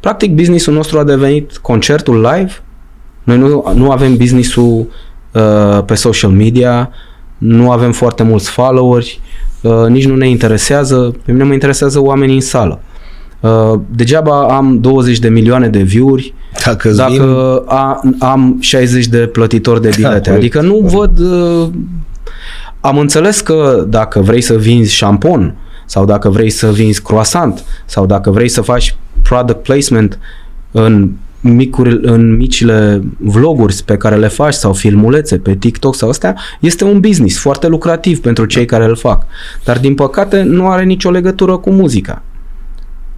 Practic, 0.00 0.34
businessul 0.34 0.74
nostru 0.74 0.98
a 0.98 1.04
devenit 1.04 1.56
concertul 1.56 2.20
live. 2.20 2.52
Noi 3.22 3.38
nu, 3.38 3.72
nu 3.74 3.90
avem 3.90 4.16
businessul 4.16 4.90
uh, 5.32 5.84
pe 5.84 5.94
social 5.94 6.30
media, 6.30 6.90
nu 7.38 7.70
avem 7.70 7.92
foarte 7.92 8.22
mulți 8.22 8.50
followeri, 8.50 9.20
uh, 9.62 9.86
nici 9.88 10.06
nu 10.06 10.16
ne 10.16 10.28
interesează, 10.28 11.14
pe 11.24 11.32
mine 11.32 11.44
mă 11.44 11.52
interesează 11.52 12.00
oamenii 12.00 12.34
în 12.34 12.40
sală. 12.40 12.80
Uh, 13.40 13.80
degeaba 13.90 14.56
am 14.56 14.80
20 14.80 15.18
de 15.18 15.28
milioane 15.28 15.68
de 15.68 15.82
view-uri 15.82 16.34
dacă, 16.64 16.90
dacă 16.90 17.12
vin... 17.12 17.22
a, 17.66 18.00
am 18.18 18.56
60 18.60 19.06
de 19.06 19.18
plătitori 19.18 19.82
de 19.82 19.90
bilete. 19.96 20.30
Da, 20.30 20.36
adică 20.36 20.60
nu 20.60 20.78
văd... 20.78 21.18
Uh, 21.18 21.68
am 22.80 22.98
înțeles 22.98 23.40
că 23.40 23.86
dacă 23.88 24.20
vrei 24.20 24.40
să 24.40 24.54
vinzi 24.54 24.94
șampon 24.94 25.54
sau 25.86 26.04
dacă 26.04 26.28
vrei 26.28 26.50
să 26.50 26.70
vinzi 26.70 27.02
croissant 27.02 27.64
sau 27.84 28.06
dacă 28.06 28.30
vrei 28.30 28.48
să 28.48 28.60
faci 28.60 28.96
product 29.22 29.62
placement 29.62 30.18
în 30.70 31.10
micuri, 31.40 31.98
în 32.02 32.36
micile 32.36 33.02
vloguri 33.18 33.82
pe 33.84 33.96
care 33.96 34.16
le 34.16 34.28
faci 34.28 34.54
sau 34.54 34.72
filmulețe 34.72 35.38
pe 35.38 35.54
TikTok 35.54 35.94
sau 35.94 36.08
astea, 36.08 36.36
este 36.60 36.84
un 36.84 37.00
business 37.00 37.38
foarte 37.38 37.66
lucrativ 37.66 38.20
pentru 38.20 38.44
cei 38.44 38.64
care 38.64 38.84
îl 38.84 38.96
fac. 38.96 39.26
Dar 39.64 39.78
din 39.78 39.94
păcate 39.94 40.42
nu 40.42 40.68
are 40.68 40.84
nicio 40.84 41.10
legătură 41.10 41.56
cu 41.56 41.70
muzica. 41.70 42.22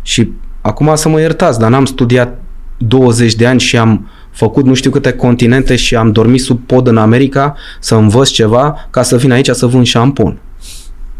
Și 0.02 0.32
acum 0.60 0.94
să 0.94 1.08
mă 1.08 1.20
iertați, 1.20 1.58
dar 1.58 1.70
n-am 1.70 1.84
studiat 1.84 2.40
20 2.76 3.34
de 3.34 3.46
ani 3.46 3.60
și 3.60 3.76
am 3.76 4.08
făcut 4.30 4.64
nu 4.64 4.74
știu 4.74 4.90
câte 4.90 5.12
continente 5.12 5.76
și 5.76 5.96
am 5.96 6.12
dormit 6.12 6.40
sub 6.40 6.60
pod 6.66 6.86
în 6.86 6.96
America 6.96 7.56
să 7.80 7.94
învăț 7.94 8.28
ceva 8.28 8.88
ca 8.90 9.02
să 9.02 9.16
vin 9.16 9.32
aici 9.32 9.48
să 9.48 9.66
vând 9.66 9.86
șampon. 9.86 10.38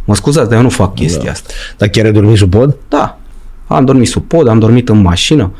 Mă 0.05 0.15
scuzați, 0.15 0.48
dar 0.48 0.57
eu 0.57 0.62
nu 0.62 0.70
fac 0.70 0.94
chestia 0.94 1.24
da. 1.24 1.31
asta. 1.31 1.52
Dar 1.77 1.89
chiar 1.89 2.05
ai 2.05 2.12
dormit 2.12 2.36
sub 2.36 2.51
pod? 2.51 2.77
Da. 2.89 3.19
Am 3.66 3.85
dormit 3.85 4.09
sub 4.09 4.24
pod, 4.27 4.48
am 4.48 4.59
dormit 4.59 4.89
în 4.89 5.01
mașină. 5.01 5.52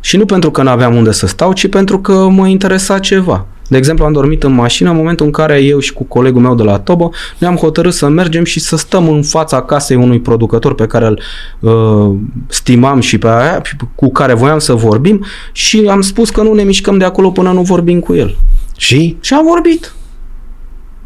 Și 0.00 0.16
nu 0.16 0.24
pentru 0.24 0.50
că 0.50 0.62
nu 0.62 0.70
aveam 0.70 0.96
unde 0.96 1.12
să 1.12 1.26
stau, 1.26 1.52
ci 1.52 1.68
pentru 1.68 2.00
că 2.00 2.28
mă 2.28 2.46
interesa 2.46 2.98
ceva. 2.98 3.46
De 3.70 3.76
exemplu, 3.76 4.04
am 4.04 4.12
dormit 4.12 4.42
în 4.42 4.52
mașină 4.52 4.90
în 4.90 4.96
momentul 4.96 5.26
în 5.26 5.32
care 5.32 5.58
eu 5.58 5.78
și 5.78 5.92
cu 5.92 6.04
colegul 6.04 6.40
meu 6.40 6.54
de 6.54 6.62
la 6.62 6.78
Tobo 6.78 7.10
ne-am 7.38 7.56
hotărât 7.56 7.92
să 7.92 8.08
mergem 8.08 8.44
și 8.44 8.60
să 8.60 8.76
stăm 8.76 9.08
în 9.08 9.22
fața 9.22 9.62
casei 9.62 9.96
unui 9.96 10.20
producător 10.20 10.74
pe 10.74 10.86
care 10.86 11.06
îl 11.06 11.20
uh, 11.60 12.16
stimam 12.46 13.00
și 13.00 13.18
pe 13.18 13.28
aia, 13.28 13.62
cu 13.94 14.12
care 14.12 14.34
voiam 14.34 14.58
să 14.58 14.72
vorbim 14.72 15.24
și 15.52 15.86
am 15.90 16.00
spus 16.00 16.30
că 16.30 16.42
nu 16.42 16.52
ne 16.52 16.62
mișcăm 16.62 16.98
de 16.98 17.04
acolo 17.04 17.30
până 17.30 17.52
nu 17.52 17.62
vorbim 17.62 18.00
cu 18.00 18.14
el. 18.14 18.36
Și? 18.76 19.16
Și 19.20 19.34
am 19.34 19.44
vorbit. 19.44 19.92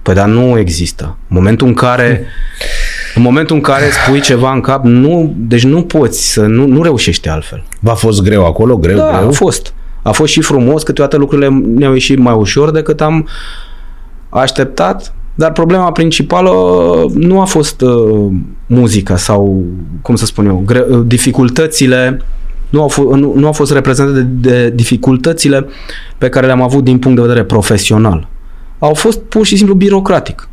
Păi 0.03 0.15
dar 0.15 0.27
nu 0.27 0.59
există. 0.59 1.05
În 1.05 1.37
momentul 1.37 1.67
în 1.67 1.75
care 1.75 2.27
în 3.15 3.23
momentul 3.23 3.57
în 3.57 3.63
care 3.63 3.85
spui 3.91 4.21
ceva 4.21 4.53
în 4.53 4.61
cap, 4.61 4.85
nu, 4.85 5.35
deci 5.37 5.65
nu 5.65 5.83
poți 5.83 6.33
să, 6.33 6.41
nu, 6.41 6.67
nu 6.67 6.83
reușești 6.83 7.29
altfel. 7.29 7.65
V-a 7.81 7.95
fost 7.95 8.23
greu 8.23 8.47
acolo? 8.47 8.77
Greu, 8.77 8.97
da, 8.97 9.17
greu? 9.17 9.29
a 9.29 9.31
fost. 9.31 9.75
A 10.05 10.11
fost 10.13 10.33
și 10.33 10.41
frumos, 10.41 10.83
câteodată 10.83 11.17
lucrurile 11.17 11.49
ne-au 11.75 11.93
ieșit 11.93 12.19
mai 12.19 12.35
ușor 12.35 12.71
decât 12.71 13.01
am 13.01 13.29
așteptat, 14.29 15.15
dar 15.35 15.53
problema 15.53 15.93
principală 15.93 16.51
nu 17.15 17.41
a 17.41 17.45
fost 17.45 17.81
uh, 17.81 18.27
muzica 18.67 19.17
sau, 19.17 19.65
cum 20.03 20.17
să 20.17 20.25
spun 20.25 20.47
eu, 20.47 20.63
gre- 20.67 20.87
uh, 20.91 21.03
dificultățile 21.07 22.21
nu 22.69 22.83
au, 22.83 22.91
f- 22.91 23.17
nu, 23.19 23.33
nu 23.37 23.47
au 23.47 23.53
fost 23.53 23.73
reprezentate 23.73 24.21
de, 24.21 24.49
de 24.49 24.71
dificultățile 24.71 25.67
pe 26.19 26.29
care 26.29 26.47
le-am 26.47 26.63
avut 26.63 26.85
din 26.85 26.99
punct 26.99 27.17
de 27.17 27.27
vedere 27.27 27.45
profesional. 27.45 28.29
Au 28.79 28.95
fost 28.95 29.19
pur 29.21 29.47
și 29.47 29.57
simplu 29.57 29.75
birocratic. 29.75 30.49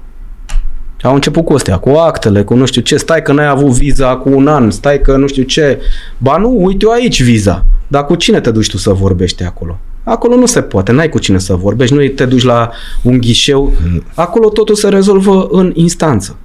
Au 1.03 1.13
început 1.13 1.45
cu 1.45 1.53
astea, 1.53 1.77
cu 1.77 1.89
actele, 1.89 2.43
cu 2.43 2.53
nu 2.53 2.65
știu 2.65 2.81
ce, 2.81 2.97
stai 2.97 3.21
că 3.21 3.33
n-ai 3.33 3.47
avut 3.47 3.69
viza 3.69 4.15
cu 4.15 4.29
un 4.29 4.47
an, 4.47 4.71
stai 4.71 5.01
că 5.01 5.17
nu 5.17 5.27
știu 5.27 5.43
ce. 5.43 5.79
Ba 6.17 6.37
nu, 6.37 6.55
uite 6.63 6.85
eu 6.85 6.91
aici 6.91 7.23
viza. 7.23 7.65
Dar 7.87 8.05
cu 8.05 8.15
cine 8.15 8.39
te 8.39 8.51
duci 8.51 8.69
tu 8.69 8.77
să 8.77 8.91
vorbești 8.91 9.43
acolo? 9.43 9.79
Acolo 10.03 10.35
nu 10.35 10.45
se 10.45 10.61
poate, 10.61 10.91
n-ai 10.91 11.09
cu 11.09 11.19
cine 11.19 11.37
să 11.37 11.55
vorbești, 11.55 11.95
nu 11.95 12.07
te 12.07 12.25
duci 12.25 12.43
la 12.43 12.69
un 13.01 13.17
ghișeu. 13.17 13.73
Acolo 14.13 14.49
totul 14.49 14.75
se 14.75 14.89
rezolvă 14.89 15.47
în 15.51 15.71
instanță. 15.75 16.37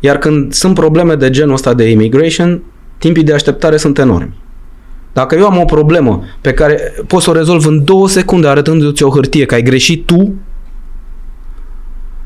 Iar 0.00 0.18
când 0.18 0.52
sunt 0.52 0.74
probleme 0.74 1.14
de 1.14 1.30
genul 1.30 1.54
ăsta 1.54 1.74
de 1.74 1.90
immigration, 1.90 2.62
timpii 2.98 3.22
de 3.22 3.32
așteptare 3.32 3.76
sunt 3.76 3.98
enormi. 3.98 4.38
Dacă 5.12 5.34
eu 5.34 5.46
am 5.46 5.58
o 5.58 5.64
problemă 5.64 6.22
pe 6.40 6.52
care 6.52 6.80
pot 7.06 7.22
să 7.22 7.30
o 7.30 7.32
rezolv 7.32 7.66
în 7.66 7.84
două 7.84 8.08
secunde 8.08 8.48
arătându-ți 8.48 9.02
o 9.02 9.10
hârtie 9.10 9.44
că 9.44 9.54
ai 9.54 9.62
greșit 9.62 10.06
tu, 10.06 10.34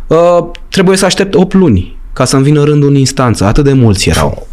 uh, 0.07 0.47
trebuie 0.69 0.97
să 0.97 1.05
aștept 1.05 1.35
8 1.35 1.53
luni 1.53 1.97
ca 2.15 2.25
să-mi 2.25 2.43
vină 2.43 2.63
rândul 2.63 2.89
în 2.89 2.95
instanță. 2.95 3.45
Atât 3.45 3.65
de 3.65 3.73
mulți 3.73 4.09
erau. 4.09 4.47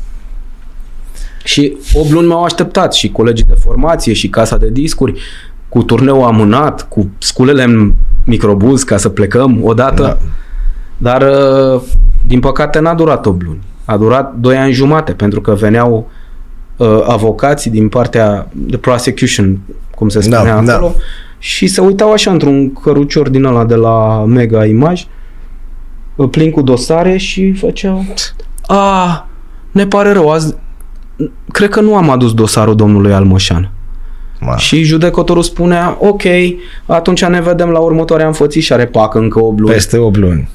Și 1.43 1.77
8 1.93 2.09
luni 2.09 2.27
m-au 2.27 2.43
așteptat 2.43 2.93
și 2.93 3.11
colegii 3.11 3.45
de 3.47 3.55
formație 3.59 4.13
și 4.13 4.29
casa 4.29 4.57
de 4.57 4.69
discuri 4.69 5.21
cu 5.69 5.83
turneu 5.83 6.23
amânat, 6.25 6.87
cu 6.87 7.09
sculele 7.17 7.63
în 7.63 7.93
microbuz 8.25 8.83
ca 8.83 8.97
să 8.97 9.09
plecăm 9.09 9.59
odată. 9.63 10.01
Da. 10.01 10.17
Dar, 10.97 11.21
uh, 11.21 11.81
din 12.27 12.39
păcate, 12.39 12.79
n-a 12.79 12.93
durat 12.93 13.25
8 13.25 13.43
luni. 13.43 13.61
A 13.85 13.97
durat 13.97 14.35
2 14.35 14.57
ani 14.57 14.71
jumate, 14.71 15.11
pentru 15.11 15.41
că 15.41 15.53
veneau 15.53 16.09
uh, 16.77 17.03
avocații 17.07 17.71
din 17.71 17.89
partea 17.89 18.47
de 18.51 18.77
prosecution, 18.77 19.59
cum 19.95 20.09
se 20.09 20.21
spunea 20.21 20.61
da, 20.61 20.73
acolo, 20.73 20.93
da. 20.97 21.03
și 21.37 21.67
se 21.67 21.81
uitau 21.81 22.11
așa 22.11 22.31
într-un 22.31 22.73
cărucior 22.73 23.29
din 23.29 23.43
ăla 23.43 23.65
de 23.65 23.75
la 23.75 24.25
Mega 24.25 24.65
Image, 24.65 25.03
uh, 25.05 25.20
plin 26.15 26.51
cu 26.51 26.61
dosare 26.61 27.17
și 27.17 27.53
făceau 27.53 28.05
a, 28.71 29.27
ne 29.71 29.85
pare 29.85 30.11
rău, 30.11 30.29
azi 30.29 30.55
cred 31.51 31.69
că 31.69 31.81
nu 31.81 31.95
am 31.95 32.09
adus 32.09 32.33
dosarul 32.33 32.75
domnului 32.75 33.13
Almoșan. 33.13 33.71
Ma. 34.39 34.57
Și 34.57 34.83
judecătorul 34.83 35.43
spunea, 35.43 35.97
ok, 35.99 36.23
atunci 36.85 37.25
ne 37.25 37.41
vedem 37.41 37.69
la 37.69 37.79
următoarea 37.79 38.27
înfățișare, 38.27 38.85
pac, 38.85 39.15
încă 39.15 39.39
8 39.39 39.59
luni. 39.59 39.73
Peste 39.73 39.97
8 39.97 40.17
luni. 40.17 40.49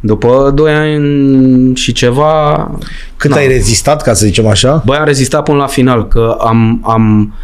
După 0.00 0.52
2 0.54 0.72
ani 0.72 1.74
și 1.74 1.92
ceva... 1.92 2.70
Cât 3.16 3.30
na. 3.30 3.36
ai 3.36 3.46
rezistat, 3.46 4.02
ca 4.02 4.12
să 4.12 4.26
zicem 4.26 4.46
așa? 4.46 4.82
Băi, 4.84 4.96
am 4.96 5.04
rezistat 5.04 5.42
până 5.42 5.58
la 5.58 5.66
final, 5.66 6.08
că 6.08 6.36
am, 6.40 6.80
am, 6.84 7.34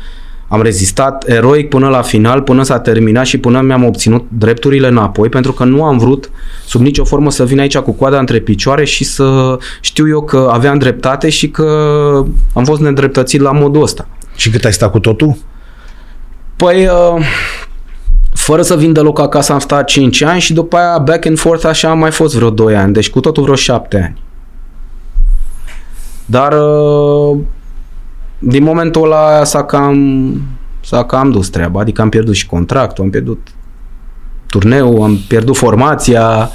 am 0.52 0.62
rezistat 0.62 1.28
eroic 1.28 1.68
până 1.68 1.88
la 1.88 2.02
final, 2.02 2.42
până 2.42 2.62
s-a 2.62 2.78
terminat 2.78 3.26
și 3.26 3.38
până 3.38 3.60
mi-am 3.60 3.84
obținut 3.84 4.26
drepturile 4.28 4.88
înapoi, 4.88 5.28
pentru 5.28 5.52
că 5.52 5.64
nu 5.64 5.84
am 5.84 5.98
vrut 5.98 6.30
sub 6.66 6.80
nicio 6.80 7.04
formă 7.04 7.30
să 7.30 7.44
vin 7.44 7.60
aici 7.60 7.78
cu 7.78 7.92
coada 7.92 8.18
între 8.18 8.38
picioare 8.38 8.84
și 8.84 9.04
să 9.04 9.58
știu 9.80 10.08
eu 10.08 10.22
că 10.22 10.48
aveam 10.52 10.78
dreptate 10.78 11.28
și 11.28 11.50
că 11.50 11.64
am 12.54 12.64
fost 12.64 12.80
nedreptățit 12.80 13.40
la 13.40 13.52
modul 13.52 13.82
ăsta. 13.82 14.08
Și 14.36 14.50
cât 14.50 14.64
ai 14.64 14.72
stat 14.72 14.90
cu 14.90 14.98
totul? 14.98 15.36
Păi, 16.56 16.86
uh, 16.86 17.24
fără 18.34 18.62
să 18.62 18.76
vin 18.76 18.92
deloc 18.92 19.20
acasă 19.20 19.52
am 19.52 19.58
stat 19.58 19.86
5 19.86 20.22
ani 20.22 20.40
și 20.40 20.52
după 20.52 20.76
aia 20.76 20.98
back 20.98 21.26
and 21.26 21.38
forth 21.38 21.66
așa 21.66 21.90
am 21.90 21.98
mai 21.98 22.10
fost 22.10 22.34
vreo 22.34 22.50
2 22.50 22.76
ani, 22.76 22.92
deci 22.92 23.10
cu 23.10 23.20
totul 23.20 23.42
vreo 23.42 23.54
7 23.54 23.96
ani. 23.96 24.22
Dar 26.26 26.52
uh, 26.52 27.38
din 28.44 28.62
momentul 28.62 29.04
ăla 29.04 29.44
s-a 29.44 29.64
cam, 29.64 30.42
s-a 30.84 31.04
cam 31.04 31.30
dus 31.30 31.48
treaba, 31.48 31.80
adică 31.80 32.02
am 32.02 32.08
pierdut 32.08 32.34
și 32.34 32.46
contractul, 32.46 33.04
am 33.04 33.10
pierdut 33.10 33.48
turneu, 34.46 35.02
am 35.02 35.18
pierdut 35.28 35.56
formația, 35.56 36.50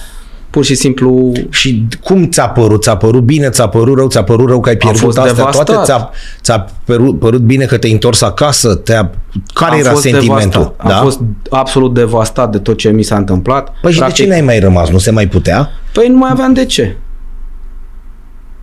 pur 0.49 0.65
și 0.65 0.75
simplu... 0.75 1.31
Și 1.49 1.87
cum 2.03 2.25
ți-a 2.29 2.49
părut? 2.49 2.81
Ți-a 2.81 2.97
părut 2.97 3.23
bine? 3.23 3.49
Ți-a 3.49 3.67
părut 3.67 3.97
rău? 3.97 4.07
Ți-a 4.07 4.23
părut 4.23 4.47
rău 4.47 4.59
că 4.59 4.69
ai 4.69 4.77
pierdut 4.77 5.01
fost 5.01 5.17
astea 5.17 5.33
devastat. 5.33 5.65
toate? 5.65 5.83
Ți-a, 5.83 6.09
ți-a 6.41 6.67
părut, 6.85 7.19
părut 7.19 7.41
bine 7.41 7.65
că 7.65 7.77
te-ai 7.77 7.91
întors 7.91 8.21
acasă? 8.21 8.75
Te-a... 8.75 9.11
Care 9.53 9.71
am 9.73 9.79
era 9.79 9.89
fost 9.89 10.01
sentimentul? 10.01 10.75
Devastat. 10.77 10.97
Am 10.97 11.03
fost 11.03 11.19
absolut 11.49 11.93
devastat 11.93 12.51
de 12.51 12.57
tot 12.57 12.77
ce 12.77 12.89
mi 12.89 13.03
s-a 13.03 13.15
întâmplat. 13.15 13.73
Păi 13.81 13.91
și 13.91 13.99
de 13.99 14.11
ce 14.11 14.27
n-ai 14.27 14.41
mai 14.41 14.59
rămas? 14.59 14.89
Nu 14.89 14.97
se 14.97 15.11
mai 15.11 15.27
putea? 15.27 15.69
Păi 15.93 16.07
nu 16.07 16.17
mai 16.17 16.29
aveam 16.31 16.53
de 16.53 16.65
ce. 16.65 16.97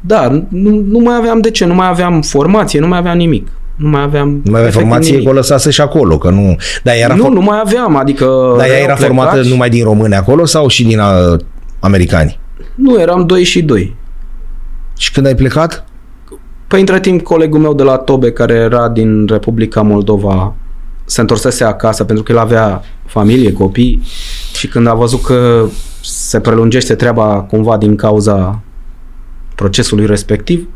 Da, 0.07 0.29
nu, 0.49 0.85
nu 0.89 0.99
mai 0.99 1.17
aveam 1.17 1.41
de 1.41 1.51
ce, 1.51 1.65
nu 1.65 1.75
mai 1.75 1.89
aveam 1.89 2.23
formație, 2.23 2.81
nu 2.81 2.87
mai 2.89 2.99
aveam 2.99 3.17
nimic. 3.17 3.49
Nu 3.77 3.89
mai 3.89 4.03
aveam 4.03 4.29
Nu 4.29 4.51
mai 4.51 4.61
avea 4.61 4.61
efectiv 4.61 4.81
formație, 4.81 5.11
nimic. 5.11 5.27
că 5.27 5.33
o 5.33 5.37
lăsase 5.37 5.71
și 5.71 5.81
acolo, 5.81 6.19
că 6.19 6.31
nu... 6.31 6.57
Dar 6.83 6.95
era, 6.97 7.15
Nu, 7.15 7.23
for... 7.23 7.33
nu 7.33 7.41
mai 7.41 7.61
aveam, 7.65 7.97
adică... 7.97 8.55
Dar 8.57 8.67
ea 8.67 8.73
erau 8.73 8.85
era 8.85 8.95
formată 8.97 9.31
plecați. 9.31 9.51
numai 9.51 9.69
din 9.69 9.85
români 9.85 10.15
acolo 10.15 10.45
sau 10.45 10.69
și 10.69 10.85
din 10.85 10.99
uh, 10.99 11.39
americani? 11.81 12.39
Nu, 12.75 13.01
eram 13.01 13.27
doi 13.27 13.43
și 13.43 13.63
doi. 13.63 13.97
Și 14.99 15.13
când 15.13 15.27
ai 15.27 15.35
plecat? 15.35 15.85
Păi 16.69 16.81
între 16.81 17.01
timp 17.01 17.23
colegul 17.23 17.61
meu 17.61 17.75
de 17.75 17.83
la 17.83 17.97
Tobe, 17.97 18.33
care 18.33 18.55
era 18.55 18.89
din 18.89 19.27
Republica 19.27 19.83
Moldova, 19.83 20.55
se 21.05 21.21
întorsese 21.21 21.65
acasă 21.65 22.05
pentru 22.05 22.25
că 22.25 22.33
el 22.33 22.39
avea 22.39 22.83
familie, 23.07 23.53
copii 23.53 24.03
și 24.55 24.69
când 24.69 24.87
a 24.87 24.95
văzut 24.95 25.23
că 25.23 25.65
se 26.01 26.41
prelungește 26.41 26.95
treaba 26.95 27.47
cumva 27.51 27.77
din 27.77 27.97
cauza 27.97 28.61
procesului 29.55 30.07
respectiv, 30.07 30.69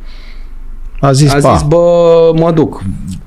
A 1.00 1.12
zis, 1.12 1.32
a 1.32 1.38
pa. 1.40 1.52
zis, 1.54 1.66
bă, 1.66 2.32
mă 2.34 2.50
duc. 2.50 2.82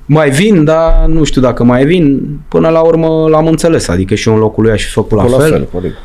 Mai 0.05 0.29
vin, 0.29 0.63
dar 0.63 1.05
nu 1.07 1.23
știu 1.23 1.41
dacă 1.41 1.63
mai 1.63 1.85
vin. 1.85 2.21
Până 2.47 2.69
la 2.69 2.79
urmă 2.79 3.27
l-am 3.29 3.47
înțeles, 3.47 3.87
adică 3.87 4.15
și 4.15 4.27
eu 4.27 4.33
în 4.33 4.39
locul 4.39 4.63
lui 4.63 4.71
aș 4.71 4.83
fi 4.83 4.91
făcut 4.91 5.17
la, 5.17 5.23
la 5.29 5.37
fel. 5.37 5.49
fel, 5.49 5.67
corect. 5.73 5.97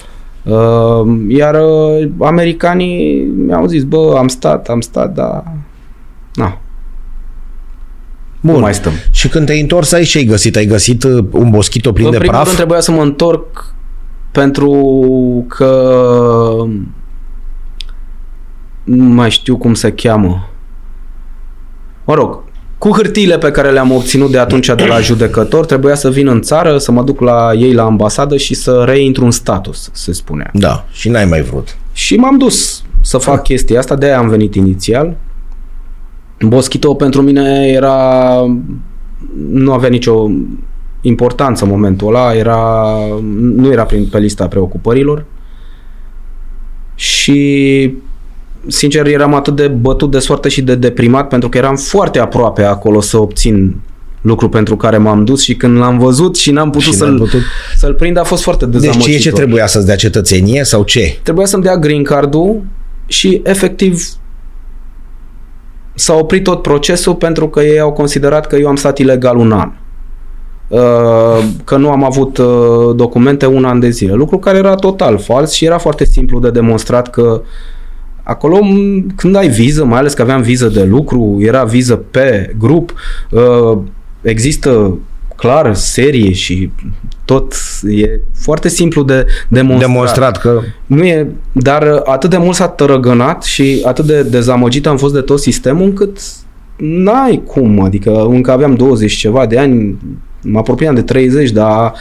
Uh, 0.43 1.16
iar 1.28 1.55
uh, 1.55 2.09
americanii 2.20 3.24
mi-au 3.47 3.66
zis, 3.66 3.82
bă, 3.82 4.14
am 4.18 4.28
stat, 4.28 4.68
am 4.68 4.81
stat, 4.81 5.14
dar... 5.14 5.44
Na, 6.35 6.59
Bun. 8.40 8.55
nu 8.55 8.60
mai 8.60 8.74
stăm. 8.74 8.93
Și 9.10 9.28
când 9.28 9.47
te-ai 9.47 9.60
întors 9.60 9.93
aici, 9.93 10.09
ce 10.09 10.18
ai 10.18 10.24
găsit? 10.24 10.56
Ai 10.56 10.66
găsit 10.66 11.02
uh, 11.02 11.24
un 11.31 11.51
boschito 11.51 11.93
plin 11.93 12.06
în 12.06 12.10
de 12.12 12.16
primul 12.16 12.35
praf? 12.35 12.47
rând 12.47 12.56
trebuia 12.56 12.81
să 12.81 12.90
mă 12.90 13.02
întorc 13.02 13.74
pentru 14.32 14.73
că 15.48 15.70
nu 18.87 19.05
mai 19.05 19.31
știu 19.31 19.57
cum 19.57 19.75
se 19.75 19.93
cheamă. 19.93 20.49
Mă 22.05 22.15
rog, 22.15 22.43
cu 22.79 22.91
hârtiile 22.91 23.39
pe 23.39 23.51
care 23.51 23.71
le-am 23.71 23.93
obținut 23.93 24.31
de 24.31 24.39
atunci 24.39 24.67
de 24.67 24.85
la 24.85 25.01
judecător, 25.01 25.67
trebuia 25.67 25.95
să 25.95 26.11
vin 26.11 26.29
în 26.29 26.43
țară, 26.43 26.79
să 26.79 26.93
mă 26.93 27.03
duc 27.03 27.21
la 27.21 27.53
ei 27.55 27.73
la 27.73 27.83
ambasadă 27.83 28.37
și 28.37 28.55
să 28.55 28.85
reintru 28.87 29.25
în 29.25 29.31
status, 29.31 29.91
se 29.93 30.13
spunea. 30.13 30.51
Da, 30.53 30.85
și 30.91 31.09
n-ai 31.09 31.25
mai 31.25 31.43
vrut. 31.43 31.77
Și 31.93 32.17
m-am 32.17 32.39
dus 32.39 32.85
să 33.01 33.19
fac 33.19 33.43
chestia 33.43 33.79
asta, 33.79 33.97
de-aia 33.97 34.19
am 34.19 34.29
venit 34.29 34.55
inițial. 34.55 35.17
Boschito 36.41 36.95
pentru 36.95 37.23
mine 37.23 37.67
era... 37.67 38.33
nu 39.51 39.73
avea 39.73 39.89
nicio 39.89 40.31
importanță 41.01 41.65
în 41.65 41.71
momentul 41.71 42.09
ăla, 42.09 42.35
era, 42.35 42.95
nu 43.41 43.73
era 43.73 43.85
prin, 43.85 44.07
pe 44.07 44.19
lista 44.19 44.49
preocupărilor 44.49 45.25
și 46.95 47.93
sincer 48.67 49.07
eram 49.07 49.35
atât 49.35 49.57
de 49.57 49.69
bătut 49.69 50.11
de 50.11 50.19
soarte 50.19 50.49
și 50.49 50.63
de 50.63 50.75
deprimat 50.75 51.29
pentru 51.29 51.49
că 51.49 51.59
eram 51.59 51.77
foarte 51.77 52.19
aproape 52.19 52.63
acolo 52.63 53.01
să 53.01 53.19
obțin 53.19 53.81
lucru 54.21 54.49
pentru 54.49 54.77
care 54.77 54.97
m-am 54.97 55.25
dus 55.25 55.43
și 55.43 55.55
când 55.55 55.79
l-am 55.79 55.99
văzut 55.99 56.37
și 56.37 56.51
n-am 56.51 56.71
putut 56.71 56.83
Și 56.83 56.93
să-l, 56.93 57.09
n-ai 57.09 57.17
putut. 57.17 57.41
să-l 57.77 57.95
prind 57.95 58.17
a 58.19 58.25
fost 58.25 58.43
foarte 58.43 58.65
Deci 58.67 58.81
dezamăgitor. 58.81 59.09
ție 59.11 59.19
ce 59.19 59.33
trebuia 59.33 59.67
să-ți 59.67 59.87
dea 59.87 59.97
cetățenie 59.97 60.65
sau 60.65 60.83
ce? 60.83 61.19
Trebuia 61.23 61.47
să-mi 61.47 61.63
dea 61.63 61.77
green 61.77 62.03
card-ul 62.03 62.63
și 63.07 63.41
efectiv 63.45 64.03
s-a 65.95 66.15
oprit 66.15 66.43
tot 66.43 66.63
procesul 66.63 67.15
pentru 67.15 67.49
că 67.49 67.61
ei 67.61 67.79
au 67.79 67.93
considerat 67.93 68.47
că 68.47 68.57
eu 68.57 68.69
am 68.69 68.77
stat 68.77 68.99
ilegal 68.99 69.37
un 69.37 69.53
an. 69.53 69.71
Uh, 70.69 71.45
Că 71.65 71.77
nu 71.77 71.91
am 71.91 72.05
avut 72.05 72.39
uh, 72.39 72.47
documente 72.97 73.47
un 73.47 73.65
an 73.65 73.81
de 73.81 73.89
zile. 73.91 74.13
Lucru 74.13 74.39
care 74.39 74.59
era 74.59 74.75
total 74.75 75.19
fals 75.19 75.53
și 75.53 75.65
era 75.65 75.79
foarte 75.79 76.05
simplu 76.05 76.41
de 76.41 76.51
demonstrat 76.51 77.11
că 77.11 77.43
acolo 78.27 78.59
m, 78.62 79.07
când 79.16 79.36
ai 79.36 79.48
viză, 79.48 79.85
mai 79.85 79.98
ales 79.98 80.15
că 80.15 80.23
aveam 80.23 80.43
viză 80.43 80.69
de 80.69 80.85
lucru, 80.85 81.36
era 81.40 81.65
viză 81.65 81.97
pe 81.97 82.55
grup, 82.59 82.94
uh, 83.31 83.78
există 84.23 84.98
clar 85.36 85.74
serie 85.74 86.32
și 86.32 86.70
tot 87.24 87.55
e 87.89 88.20
foarte 88.35 88.69
simplu 88.69 89.03
de 89.03 89.27
demonstrat. 89.48 89.90
Demonstrat 89.90 90.39
că... 90.39 90.61
Nu 90.86 91.05
e, 91.05 91.27
dar 91.53 92.03
atât 92.05 92.31
de 92.31 92.36
mult 92.36 92.55
s-a 92.55 92.69
tărăgănat 92.69 93.43
și 93.43 93.82
atât 93.85 94.05
de 94.05 94.23
dezamăgit 94.23 94.86
am 94.86 94.97
fost 94.97 95.15
de 95.15 95.20
tot 95.20 95.40
sistemul 95.40 95.85
încât 95.85 96.19
n-ai 96.77 97.43
cum, 97.47 97.81
adică 97.81 98.24
încă 98.24 98.51
aveam 98.51 98.74
20 98.74 99.12
ceva 99.12 99.47
de 99.47 99.59
ani, 99.59 99.98
mă 100.43 100.59
apropiam 100.59 100.94
de 100.94 101.03
30, 101.03 101.51
dar, 101.51 101.93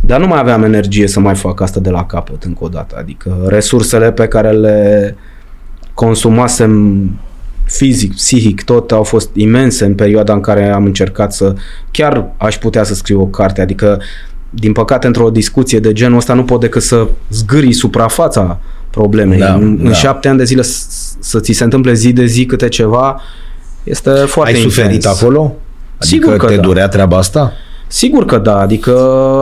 dar 0.00 0.20
nu 0.20 0.26
mai 0.26 0.38
aveam 0.38 0.62
energie 0.62 1.06
să 1.06 1.20
mai 1.20 1.34
fac 1.34 1.60
asta 1.60 1.80
de 1.80 1.90
la 1.90 2.06
capăt 2.06 2.42
încă 2.42 2.64
o 2.64 2.68
dată, 2.68 2.96
adică 2.98 3.44
resursele 3.46 4.12
pe 4.12 4.26
care 4.26 4.50
le 4.50 5.16
consumasem 5.98 7.10
fizic, 7.64 8.14
psihic, 8.14 8.64
tot 8.64 8.92
au 8.92 9.02
fost 9.02 9.30
imense 9.34 9.84
în 9.84 9.94
perioada 9.94 10.32
în 10.32 10.40
care 10.40 10.68
am 10.70 10.84
încercat 10.84 11.32
să 11.32 11.54
chiar 11.90 12.24
aș 12.36 12.56
putea 12.58 12.82
să 12.84 12.94
scriu 12.94 13.20
o 13.20 13.24
carte, 13.26 13.60
adică 13.60 14.00
din 14.50 14.72
păcate 14.72 15.06
într-o 15.06 15.30
discuție 15.30 15.78
de 15.78 15.92
genul 15.92 16.16
ăsta 16.18 16.34
nu 16.34 16.44
pot 16.44 16.60
decât 16.60 16.82
să 16.82 17.06
zgârii 17.30 17.72
suprafața 17.72 18.60
problemei. 18.90 19.38
Da, 19.38 19.54
în, 19.54 19.82
da. 19.82 19.88
în 19.88 19.94
șapte 19.94 20.28
ani 20.28 20.38
de 20.38 20.44
zile 20.44 20.62
s- 20.62 21.16
să 21.20 21.40
ți 21.40 21.52
se 21.52 21.64
întâmple 21.64 21.92
zi 21.94 22.12
de 22.12 22.24
zi 22.26 22.46
câte 22.46 22.68
ceva 22.68 23.20
este 23.84 24.10
foarte 24.10 24.54
Ai 24.54 24.60
suferit 24.60 24.92
intens. 24.92 25.20
acolo? 25.22 25.40
Adică 25.98 26.04
Sigur 26.06 26.36
că 26.36 26.46
te 26.46 26.54
da. 26.56 26.60
durea 26.62 26.88
treaba 26.88 27.16
asta? 27.16 27.52
Sigur 27.90 28.24
că 28.24 28.38
da, 28.38 28.58
adică 28.60 28.92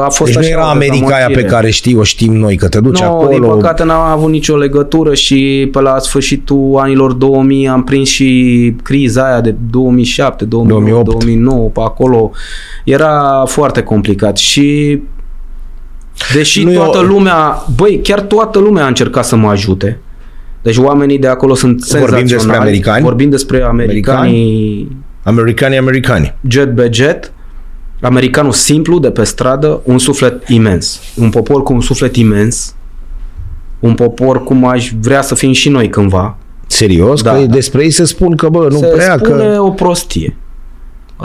a 0.05 0.09
fost 0.09 0.25
Deci 0.25 0.35
nu 0.35 0.41
așa 0.41 0.51
era 0.51 0.67
o 0.67 0.69
America 0.69 0.97
aia 0.97 1.07
pe 1.07 1.17
dezamăgire. 1.17 1.43
care 1.49 1.71
știi, 1.71 1.97
o 1.97 2.03
știm 2.03 2.33
noi, 2.37 2.57
că 2.57 2.69
te 2.69 2.81
duci 2.81 3.01
Nu, 3.01 3.07
acolo... 3.07 3.29
din 3.29 3.41
păcate 3.43 3.85
n-am 3.85 4.11
avut 4.11 4.31
nicio 4.31 4.57
legătură 4.57 5.15
și 5.15 5.69
pe 5.73 5.81
la 5.81 5.99
sfârșitul 5.99 6.77
anilor 6.79 7.13
2000 7.13 7.69
am 7.69 7.85
prins 7.85 8.09
și 8.09 8.75
criza 8.83 9.27
aia 9.27 9.41
de 9.41 9.55
2007, 9.71 10.45
2008, 10.45 11.05
2008. 11.05 11.11
2009, 11.25 11.69
pe 11.69 11.81
acolo. 11.85 12.31
Era 12.85 13.43
foarte 13.47 13.83
complicat 13.83 14.37
și 14.37 15.01
deși 16.35 16.65
Nu 16.65 16.73
e 16.73 16.75
toată 16.75 16.99
o- 16.99 17.03
lumea, 17.03 17.65
băi, 17.77 18.01
chiar 18.03 18.21
toată 18.21 18.59
lumea 18.59 18.85
a 18.85 18.87
încercat 18.87 19.25
să 19.25 19.37
mă 19.37 19.49
ajute. 19.49 20.01
Deci 20.63 20.77
oamenii 20.77 21.19
de 21.19 21.27
acolo 21.27 21.55
sunt 21.55 21.83
senzaționali. 21.83 22.29
despre 22.29 22.57
americani? 22.57 23.03
Vorbim 23.03 23.31
despre 23.31 23.63
americanii 23.63 24.89
Americani, 25.23 25.77
americani. 25.77 26.35
jet 26.49 26.75
be 26.75 26.89
jet, 26.93 27.33
americanul 28.01 28.53
simplu 28.53 28.99
de 28.99 29.11
pe 29.11 29.25
stradă, 29.25 29.81
un 29.85 29.99
suflet 29.99 30.49
imens. 30.49 31.01
Un 31.17 31.31
popor 31.31 31.63
cu 31.63 31.73
un 31.73 31.81
suflet 31.81 32.17
imens, 32.17 32.75
un 33.81 33.95
popor 33.95 34.45
cum 34.45 34.67
aș 34.67 34.93
vrea 35.01 35.23
să 35.23 35.35
fim 35.35 35.53
și 35.53 35.69
noi 35.69 35.89
cândva. 35.89 36.37
Serios? 36.67 37.23
Da, 37.23 37.33
că 37.33 37.39
da. 37.39 37.47
despre 37.47 37.83
ei 37.83 37.91
se 37.91 38.05
spun 38.05 38.37
că, 38.37 38.49
bă, 38.49 38.67
nu 38.71 38.77
se 38.77 38.87
prea, 38.87 39.17
spune 39.19 39.55
că... 39.55 39.61
o 39.61 39.71
prostie. 39.71 40.37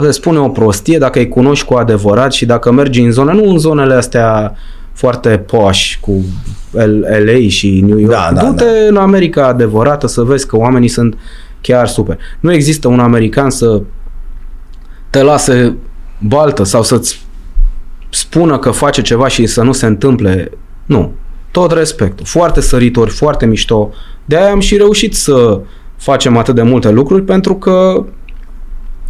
Se 0.00 0.10
spune 0.10 0.38
o 0.38 0.48
prostie 0.48 0.98
dacă 0.98 1.18
îi 1.18 1.28
cunoști 1.28 1.66
cu 1.66 1.74
adevărat 1.74 2.32
și 2.32 2.46
dacă 2.46 2.72
mergi 2.72 3.00
în 3.00 3.10
zone, 3.10 3.32
nu 3.32 3.50
în 3.50 3.58
zonele 3.58 3.94
astea 3.94 4.54
foarte 4.92 5.28
poși 5.28 6.00
cu 6.00 6.24
L- 6.70 7.06
LA 7.24 7.48
și 7.48 7.80
New 7.86 7.98
York. 7.98 8.12
Da, 8.12 8.30
da, 8.34 8.42
Du-te 8.42 8.64
în 8.88 8.96
America 8.96 9.46
adevărată 9.46 10.06
să 10.06 10.22
vezi 10.22 10.46
că 10.46 10.56
oamenii 10.56 10.88
sunt 10.88 11.18
chiar 11.60 11.86
super. 11.86 12.18
Nu 12.40 12.52
există 12.52 12.88
un 12.88 12.98
american 12.98 13.50
să 13.50 13.82
te 15.10 15.22
lase 15.22 15.76
baltă 16.26 16.62
sau 16.64 16.82
să-ți 16.82 17.24
spună 18.08 18.58
că 18.58 18.70
face 18.70 19.02
ceva 19.02 19.28
și 19.28 19.46
să 19.46 19.62
nu 19.62 19.72
se 19.72 19.86
întâmple. 19.86 20.50
Nu. 20.86 21.12
Tot 21.50 21.72
respect. 21.72 22.18
Foarte 22.22 22.60
săritori, 22.60 23.10
foarte 23.10 23.46
mișto. 23.46 23.90
De 24.24 24.36
aia 24.36 24.50
am 24.50 24.60
și 24.60 24.76
reușit 24.76 25.14
să 25.14 25.60
facem 25.96 26.36
atât 26.36 26.54
de 26.54 26.62
multe 26.62 26.90
lucruri 26.90 27.22
pentru 27.22 27.54
că 27.54 28.04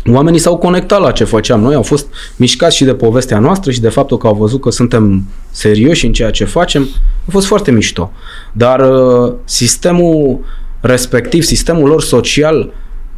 oamenii 0.06 0.38
s-au 0.38 0.56
conectat 0.56 1.00
la 1.00 1.10
ce 1.10 1.24
făceam 1.24 1.60
noi, 1.60 1.74
au 1.74 1.82
fost 1.82 2.06
mișcați 2.36 2.76
și 2.76 2.84
de 2.84 2.94
povestea 2.94 3.38
noastră 3.38 3.70
și 3.70 3.80
de 3.80 3.88
faptul 3.88 4.16
că 4.16 4.26
au 4.26 4.34
văzut 4.34 4.60
că 4.60 4.70
suntem 4.70 5.24
serioși 5.50 6.06
în 6.06 6.12
ceea 6.12 6.30
ce 6.30 6.44
facem. 6.44 6.88
A 7.26 7.30
fost 7.30 7.46
foarte 7.46 7.70
mișto. 7.70 8.10
Dar 8.52 8.80
uh, 8.80 9.32
sistemul 9.44 10.38
respectiv, 10.80 11.42
sistemul 11.42 11.88
lor 11.88 12.02
social, 12.02 12.72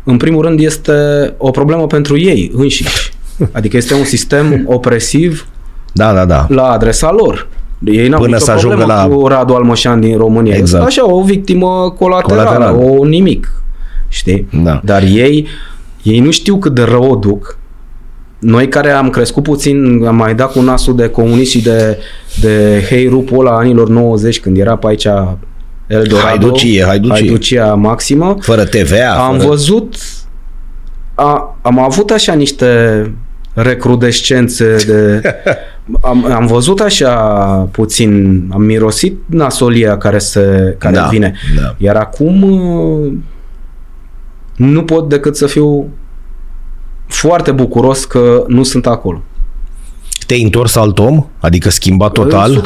în 0.05 0.17
primul 0.17 0.43
rând 0.43 0.61
este 0.61 0.93
o 1.39 1.51
problemă 1.51 1.87
pentru 1.87 2.19
ei 2.19 2.53
înșiși. 2.55 3.14
Adică 3.53 3.77
este 3.77 3.95
un 3.95 4.05
sistem 4.05 4.63
opresiv 4.67 5.47
Da, 5.93 6.13
da, 6.13 6.25
da. 6.25 6.47
la 6.49 6.63
adresa 6.71 7.13
lor. 7.13 7.49
Ei 7.85 8.09
n-au 8.09 8.21
Până 8.21 8.33
nicio 8.33 8.45
să 8.45 8.51
ajungă 8.51 8.77
problemă 8.77 9.01
la- 9.01 9.07
cu 9.15 9.27
Radu 9.27 9.55
Almășan 9.55 10.01
din 10.01 10.17
România. 10.17 10.57
Exact. 10.57 10.85
Așa, 10.85 11.11
o 11.13 11.23
victimă 11.23 11.95
colaterală, 11.99 12.45
Colateral. 12.45 12.99
o 12.99 13.05
nimic. 13.05 13.63
Știi? 14.09 14.47
Da. 14.65 14.81
Dar 14.85 15.03
ei, 15.03 15.47
ei 16.03 16.21
nu 16.21 16.31
știu 16.31 16.57
cât 16.57 16.75
de 16.75 16.83
rău 16.83 17.11
o 17.11 17.15
duc. 17.15 17.59
Noi 18.39 18.69
care 18.69 18.91
am 18.91 19.11
crescut 19.11 19.43
puțin, 19.43 20.05
am 20.07 20.17
mai 20.17 20.35
dat 20.35 20.53
cu 20.53 20.61
nasul 20.61 20.97
de 20.97 21.09
comunist 21.09 21.51
și 21.51 21.63
de, 21.63 21.99
de 22.41 22.85
hei 22.89 23.09
rupul 23.09 23.47
ăla 23.47 23.57
anilor 23.57 23.89
90, 23.89 24.41
când 24.41 24.59
era 24.59 24.77
pe 24.77 24.87
aici 24.87 25.07
Eldorado, 25.87 26.27
Haiducie, 26.27 26.85
haiducie. 26.85 27.15
haiducia 27.21 27.75
maximă, 27.75 28.37
Fără 28.41 28.65
TVA, 28.65 29.11
am 29.27 29.37
fără... 29.37 29.49
văzut, 29.49 29.95
a, 31.15 31.57
am 31.63 31.79
avut 31.79 32.11
așa 32.11 32.33
niște 32.33 32.67
recrudescențe 33.55 34.77
de... 34.87 35.21
Am, 36.01 36.33
am 36.33 36.47
văzut 36.47 36.81
așa 36.81 37.15
puțin, 37.71 38.43
am 38.53 38.63
mirosit 38.63 39.19
nasolia 39.27 39.99
care, 39.99 40.19
se, 40.19 40.75
care 40.79 40.95
Da, 40.95 41.07
vine. 41.07 41.35
da. 41.57 41.75
Iar 41.79 41.97
acum 41.97 42.43
uh, 42.43 43.13
nu 44.57 44.83
pot 44.85 45.09
decât 45.09 45.37
să 45.37 45.47
fiu 45.47 45.89
foarte 47.07 47.51
bucuros 47.51 48.05
că 48.05 48.45
nu 48.49 48.63
sunt 48.63 48.87
acolo. 48.87 49.23
Te-ai 50.35 50.47
întors 50.47 50.77
alt 50.77 50.99
om? 50.99 51.27
Adică 51.41 51.71
schimbat 51.71 52.13
total? 52.13 52.63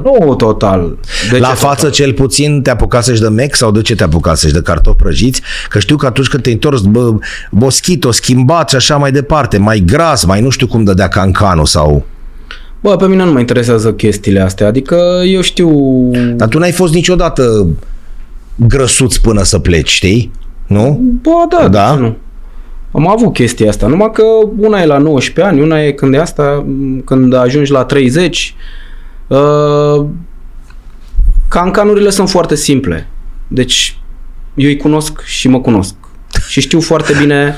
100%. 0.00 0.02
Nu 0.02 0.34
total. 0.34 0.98
De 1.30 1.38
la 1.38 1.48
ce 1.48 1.54
față 1.54 1.74
total? 1.74 1.90
cel 1.90 2.12
puțin 2.12 2.62
te 2.62 2.70
apucasești 2.70 3.22
de 3.22 3.28
mec 3.28 3.54
sau 3.54 3.70
de 3.70 3.82
ce 3.82 3.94
te 3.94 4.02
apucasești 4.02 4.56
de 4.56 4.62
cartofi 4.62 4.96
prăjiți? 4.96 5.42
Că 5.68 5.78
știu 5.78 5.96
că 5.96 6.06
atunci 6.06 6.28
când 6.28 6.42
te-ai 6.42 6.54
întors, 6.54 6.80
bă, 6.80 7.14
boschito, 7.50 8.10
schimbat 8.10 8.68
și 8.68 8.76
așa 8.76 8.96
mai 8.96 9.12
departe, 9.12 9.58
mai 9.58 9.82
gras, 9.86 10.24
mai 10.24 10.40
nu 10.40 10.48
știu 10.48 10.66
cum 10.66 10.84
dădea 10.84 11.08
cancanul 11.08 11.66
sau... 11.66 12.04
Bă, 12.80 12.96
pe 12.96 13.06
mine 13.06 13.24
nu 13.24 13.32
mă 13.32 13.38
interesează 13.38 13.92
chestiile 13.92 14.40
astea. 14.40 14.66
Adică 14.66 15.22
eu 15.26 15.40
știu... 15.40 15.70
Dar 16.36 16.48
tu 16.48 16.58
n-ai 16.58 16.72
fost 16.72 16.94
niciodată 16.94 17.66
grăsuț 18.54 19.16
până 19.16 19.42
să 19.42 19.58
pleci, 19.58 19.88
știi? 19.90 20.30
Nu? 20.66 21.00
Bă, 21.22 21.30
da, 21.48 21.68
Da? 21.68 21.68
da. 21.68 21.94
Nu. 21.94 22.16
Am 22.98 23.08
avut 23.08 23.32
chestia 23.32 23.68
asta, 23.68 23.86
numai 23.86 24.10
că 24.12 24.22
una 24.56 24.80
e 24.80 24.86
la 24.86 24.98
19 24.98 25.54
ani, 25.54 25.62
una 25.64 25.84
e 25.84 25.92
când 25.92 26.14
e 26.14 26.18
asta, 26.18 26.64
m, 26.66 27.00
când 27.04 27.34
ajungi 27.34 27.70
la 27.70 27.84
30. 27.84 28.54
Uh, 29.26 30.06
cancanurile 31.48 32.10
sunt 32.10 32.30
foarte 32.30 32.54
simple. 32.54 33.08
Deci 33.48 33.98
eu 34.54 34.68
îi 34.68 34.76
cunosc 34.76 35.20
și 35.24 35.48
mă 35.48 35.60
cunosc. 35.60 35.94
Și 36.48 36.60
știu 36.60 36.80
foarte 36.80 37.12
bine 37.20 37.54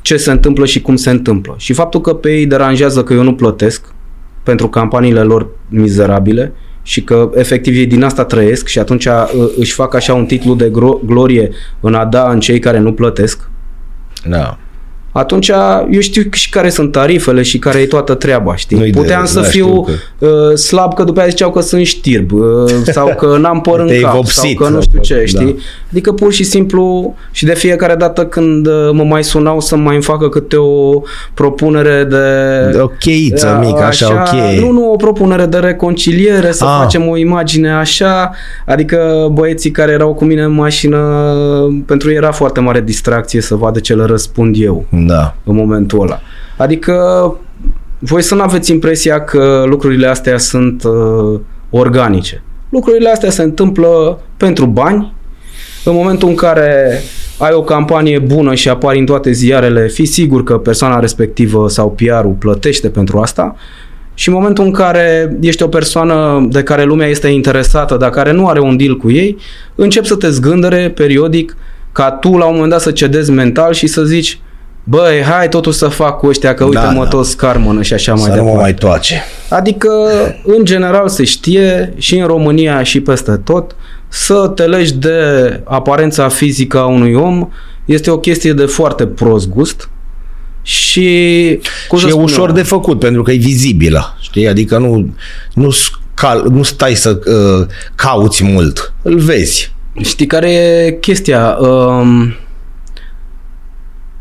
ce 0.00 0.16
se 0.16 0.30
întâmplă 0.30 0.66
și 0.66 0.80
cum 0.80 0.96
se 0.96 1.10
întâmplă. 1.10 1.54
Și 1.58 1.72
faptul 1.72 2.00
că 2.00 2.14
pe 2.14 2.32
ei 2.32 2.46
deranjează 2.46 3.02
că 3.02 3.12
eu 3.12 3.22
nu 3.22 3.34
plătesc 3.34 3.94
pentru 4.42 4.68
campaniile 4.68 5.22
lor 5.22 5.48
mizerabile 5.68 6.52
și 6.82 7.04
că 7.04 7.30
efectiv 7.34 7.76
ei 7.76 7.86
din 7.86 8.02
asta 8.02 8.24
trăiesc 8.24 8.66
și 8.66 8.78
atunci 8.78 9.06
uh, 9.06 9.52
își 9.56 9.72
fac 9.72 9.94
așa 9.94 10.14
un 10.14 10.26
titlu 10.26 10.54
de 10.54 10.70
gro- 10.70 11.04
glorie 11.04 11.50
în 11.80 11.94
a 11.94 12.04
da 12.04 12.30
în 12.30 12.40
cei 12.40 12.58
care 12.58 12.78
nu 12.78 12.92
plătesc, 12.92 13.49
Da. 14.24 14.58
Atunci 15.12 15.50
eu 15.90 16.00
știu 16.00 16.22
și 16.32 16.50
care 16.50 16.68
sunt 16.70 16.92
tarifele 16.92 17.42
și 17.42 17.58
care 17.58 17.78
e 17.78 17.86
toată 17.86 18.14
treaba, 18.14 18.56
știi? 18.56 18.76
Nu-i 18.76 18.90
de 18.90 18.98
Puteam 19.00 19.20
râs, 19.20 19.30
să 19.30 19.40
da, 19.40 19.46
fiu 19.46 19.66
știu 19.66 19.86
uh, 20.50 20.54
slab 20.56 20.94
că 20.94 21.04
după 21.04 21.20
aia 21.20 21.28
ziceau 21.28 21.50
că 21.50 21.60
sunt 21.60 21.84
știrb 21.86 22.32
uh, 22.32 22.42
sau 22.92 23.14
că 23.18 23.36
n-am 23.40 23.60
păr 23.70 23.80
în 23.80 23.86
Te-ai 23.86 24.00
cap 24.00 24.14
vopsit, 24.14 24.34
sau 24.36 24.52
că 24.54 24.64
nu 24.64 24.70
sau 24.70 24.80
știu 24.80 24.98
că- 24.98 25.04
ce, 25.04 25.22
știi? 25.26 25.44
da. 25.46 25.60
Adică 25.90 26.12
pur 26.12 26.32
și 26.32 26.44
simplu 26.44 27.14
și 27.30 27.44
de 27.44 27.54
fiecare 27.54 27.94
dată 27.94 28.26
când 28.26 28.66
uh, 28.66 28.72
mă 28.92 29.02
mai 29.04 29.24
sunau 29.24 29.60
să 29.60 29.76
mai 29.76 29.94
îmi 29.94 30.02
facă 30.04 30.28
câte 30.28 30.56
o 30.56 31.02
propunere 31.34 32.04
de... 32.04 32.16
De 32.72 32.78
o 32.78 32.86
cheiță 32.86 33.58
mică, 33.66 33.82
așa, 33.82 34.12
ok. 34.32 34.58
Nu, 34.60 34.70
nu, 34.70 34.92
o 34.92 34.96
propunere 34.96 35.44
de 35.46 35.56
reconciliere, 35.58 36.52
să 36.52 36.64
Ah. 36.64 36.76
facem 36.82 37.08
o 37.08 37.16
imagine 37.16 37.70
așa, 37.72 38.30
adică 38.66 39.28
băieții 39.32 39.70
care 39.70 39.92
erau 39.92 40.14
cu 40.14 40.24
mine 40.24 40.42
în 40.42 40.52
mașină, 40.52 40.98
pentru 41.86 42.10
ei 42.10 42.16
era 42.16 42.32
foarte 42.32 42.60
mare 42.60 42.80
distracție 42.80 43.40
să 43.40 43.54
vadă 43.54 43.78
ce 43.78 43.94
le 43.94 44.04
răspund 44.04 44.54
eu 44.58 44.84
Da. 45.06 45.36
în 45.44 45.54
momentul 45.54 46.00
ăla. 46.00 46.20
Adică 46.56 46.94
voi 47.98 48.22
să 48.22 48.34
nu 48.34 48.42
aveți 48.42 48.70
impresia 48.70 49.24
că 49.24 49.64
lucrurile 49.66 50.06
astea 50.06 50.38
sunt 50.38 50.82
uh, 50.84 51.40
organice. 51.70 52.42
Lucrurile 52.68 53.10
astea 53.10 53.30
se 53.30 53.42
întâmplă 53.42 54.20
pentru 54.36 54.66
bani. 54.66 55.14
În 55.84 55.94
momentul 55.94 56.28
în 56.28 56.34
care 56.34 57.00
ai 57.38 57.52
o 57.52 57.62
campanie 57.62 58.18
bună 58.18 58.54
și 58.54 58.68
apari 58.68 58.98
în 58.98 59.06
toate 59.06 59.30
ziarele, 59.30 59.88
fii 59.88 60.06
sigur 60.06 60.42
că 60.42 60.58
persoana 60.58 61.00
respectivă 61.00 61.68
sau 61.68 61.90
PR-ul 61.90 62.36
plătește 62.38 62.88
pentru 62.88 63.18
asta. 63.18 63.56
Și 64.14 64.28
în 64.28 64.34
momentul 64.34 64.64
în 64.64 64.72
care 64.72 65.36
ești 65.40 65.62
o 65.62 65.68
persoană 65.68 66.46
de 66.50 66.62
care 66.62 66.84
lumea 66.84 67.06
este 67.06 67.28
interesată, 67.28 67.96
dar 67.96 68.10
care 68.10 68.32
nu 68.32 68.48
are 68.48 68.60
un 68.60 68.76
deal 68.76 68.96
cu 68.96 69.10
ei, 69.10 69.36
încep 69.74 70.04
să 70.04 70.16
te 70.16 70.30
zgândere 70.30 70.90
periodic 70.90 71.56
ca 71.92 72.10
tu 72.10 72.36
la 72.36 72.44
un 72.44 72.52
moment 72.52 72.70
dat 72.70 72.80
să 72.80 72.90
cedezi 72.90 73.30
mental 73.30 73.72
și 73.72 73.86
să 73.86 74.04
zici 74.04 74.40
băi, 74.90 75.22
hai 75.22 75.48
totuși 75.48 75.78
să 75.78 75.88
fac 75.88 76.18
cu 76.18 76.26
ăștia 76.26 76.54
că 76.54 76.64
uite 76.64 76.76
Da, 76.76 76.90
mă 76.90 77.02
da. 77.02 77.08
toți 77.08 77.30
scarmănă 77.30 77.82
și 77.82 77.92
așa 77.92 78.12
mai 78.12 78.22
Să 78.22 78.28
nu 78.28 78.34
departe. 78.34 78.54
mă 78.56 78.60
mai 78.62 78.74
toace. 78.74 79.22
Adică, 79.48 79.88
în 80.56 80.64
general, 80.64 81.08
se 81.08 81.24
știe 81.24 81.94
și 81.96 82.18
în 82.18 82.26
România 82.26 82.82
și 82.82 83.00
peste 83.00 83.36
tot, 83.44 83.76
să 84.08 84.52
te 84.54 84.62
legi 84.62 84.94
de 84.94 85.16
aparența 85.64 86.28
fizică 86.28 86.78
a 86.78 86.86
unui 86.86 87.14
om 87.14 87.48
este 87.84 88.10
o 88.10 88.18
chestie 88.18 88.52
de 88.52 88.64
foarte 88.64 89.06
prost 89.06 89.48
gust 89.48 89.88
și, 90.62 91.08
cum 91.88 91.98
și 91.98 92.04
să 92.04 92.08
e 92.08 92.12
spun 92.12 92.22
ușor 92.24 92.48
eu, 92.48 92.54
de 92.54 92.62
făcut, 92.62 92.98
pentru 92.98 93.22
că 93.22 93.32
e 93.32 93.36
vizibilă. 93.36 94.16
Știi? 94.20 94.48
Adică 94.48 94.78
nu, 94.78 95.14
nu, 95.54 95.70
scal, 95.70 96.46
nu 96.50 96.62
stai 96.62 96.94
să 96.94 97.18
uh, 97.26 97.66
cauți 97.94 98.44
mult. 98.44 98.92
Îl 99.02 99.18
vezi. 99.18 99.72
Știi 100.02 100.26
care 100.26 100.50
e 100.50 100.92
chestia? 101.00 101.56
Um, 101.60 102.34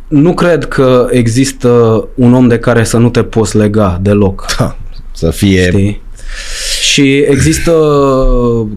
nu 0.10 0.34
cred 0.34 0.66
că 0.66 1.08
există 1.12 2.08
un 2.16 2.34
om 2.34 2.48
de 2.48 2.60
care 2.60 2.84
să 2.84 2.98
nu 2.98 3.10
te 3.10 3.24
poți 3.24 3.58
lega 3.58 4.00
deloc. 4.02 4.46
Ha, 4.58 4.78
să 5.12 5.30
fie... 5.30 5.70
Știi? 5.70 6.02
Și 6.82 7.18
există 7.18 7.74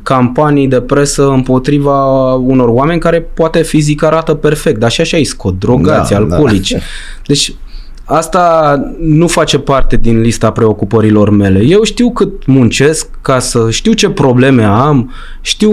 campanii 0.03 0.69
de 0.69 0.81
presă 0.81 1.29
împotriva 1.29 2.33
unor 2.35 2.69
oameni 2.69 3.01
care 3.01 3.21
poate 3.21 3.63
fizic 3.63 4.03
arată 4.03 4.35
perfect, 4.35 4.79
dar 4.79 4.91
și 4.91 5.01
așa 5.01 5.17
îi 5.17 5.25
scot, 5.25 5.59
drogați, 5.59 6.11
Da, 6.11 6.17
alcoolici. 6.17 6.77
Deci 7.27 7.55
asta 8.05 8.75
nu 9.01 9.27
face 9.27 9.59
parte 9.59 9.97
din 9.97 10.21
lista 10.21 10.51
preocupărilor 10.51 11.31
mele. 11.31 11.65
Eu 11.65 11.83
știu 11.83 12.11
cât 12.11 12.47
muncesc 12.47 13.09
ca 13.23 13.39
să 13.39 13.67
știu 13.71 13.93
ce 13.93 14.11
probleme 14.11 14.63
am, 14.65 15.11
știu, 15.41 15.73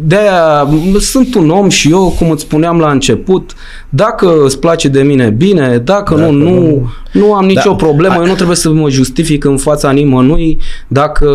de-aia 0.00 0.68
sunt 0.98 1.34
un 1.34 1.50
om 1.50 1.68
și 1.68 1.90
eu, 1.90 2.14
cum 2.18 2.30
îți 2.30 2.42
spuneam 2.42 2.78
la 2.78 2.90
început, 2.90 3.52
dacă 3.88 4.32
îți 4.44 4.58
place 4.58 4.88
de 4.88 5.02
mine, 5.02 5.28
bine, 5.28 5.78
dacă, 5.84 6.14
Dacă 6.14 6.14
nu, 6.14 6.30
nu, 6.30 6.50
nu- 6.50 6.88
nu 7.12 7.34
am 7.34 7.44
nicio 7.44 7.70
Da. 7.70 7.74
problemă, 7.74 8.14
eu 8.18 8.26
nu 8.26 8.34
trebuie 8.34 8.56
să 8.56 8.70
mă 8.70 8.90
justific 8.90 9.44
în 9.44 9.56
fața 9.56 9.90
nimănui 9.90 10.58
dacă 10.88 11.28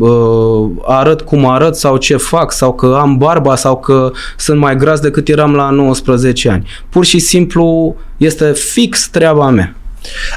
uh, 0.00 0.70
arăt 0.86 1.20
cum 1.20 1.46
arăt 1.46 1.74
sau 1.76 1.96
ce 1.96 2.16
fac 2.16 2.52
sau 2.52 2.72
că 2.74 2.98
am 3.00 3.16
barba 3.16 3.56
sau 3.56 3.76
că 3.78 4.10
sunt 4.36 4.58
mai 4.60 4.76
gras 4.76 5.00
decât 5.00 5.28
eram 5.28 5.54
la 5.54 5.70
19 5.70 6.48
ani. 6.50 6.66
Pur 6.88 7.04
și 7.04 7.18
simplu 7.18 7.96
este 8.24 8.52
fix 8.52 9.08
treaba 9.08 9.50
mea. 9.50 9.74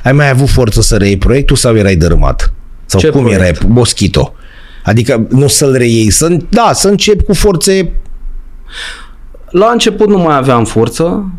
Ai 0.04 0.12
mai 0.12 0.30
avut 0.30 0.50
forță 0.50 0.82
să 0.82 0.98
reiei 0.98 1.18
proiectul 1.18 1.56
sau 1.56 1.76
erai 1.76 1.96
dărâmat? 1.96 2.54
Sau 2.86 3.00
Ce 3.00 3.10
cum 3.10 3.22
proiect? 3.22 3.42
erai? 3.42 3.58
Moschito. 3.68 4.34
Adică 4.84 5.28
nu 5.30 5.48
să-l 5.48 5.74
reiei, 5.74 6.10
să, 6.10 6.38
da, 6.50 6.70
să 6.74 6.88
începi 6.88 7.24
cu 7.24 7.34
forțe. 7.34 7.92
La 9.50 9.70
început 9.72 10.08
nu 10.08 10.18
mai 10.18 10.36
aveam 10.38 10.66
forță. 10.66 11.32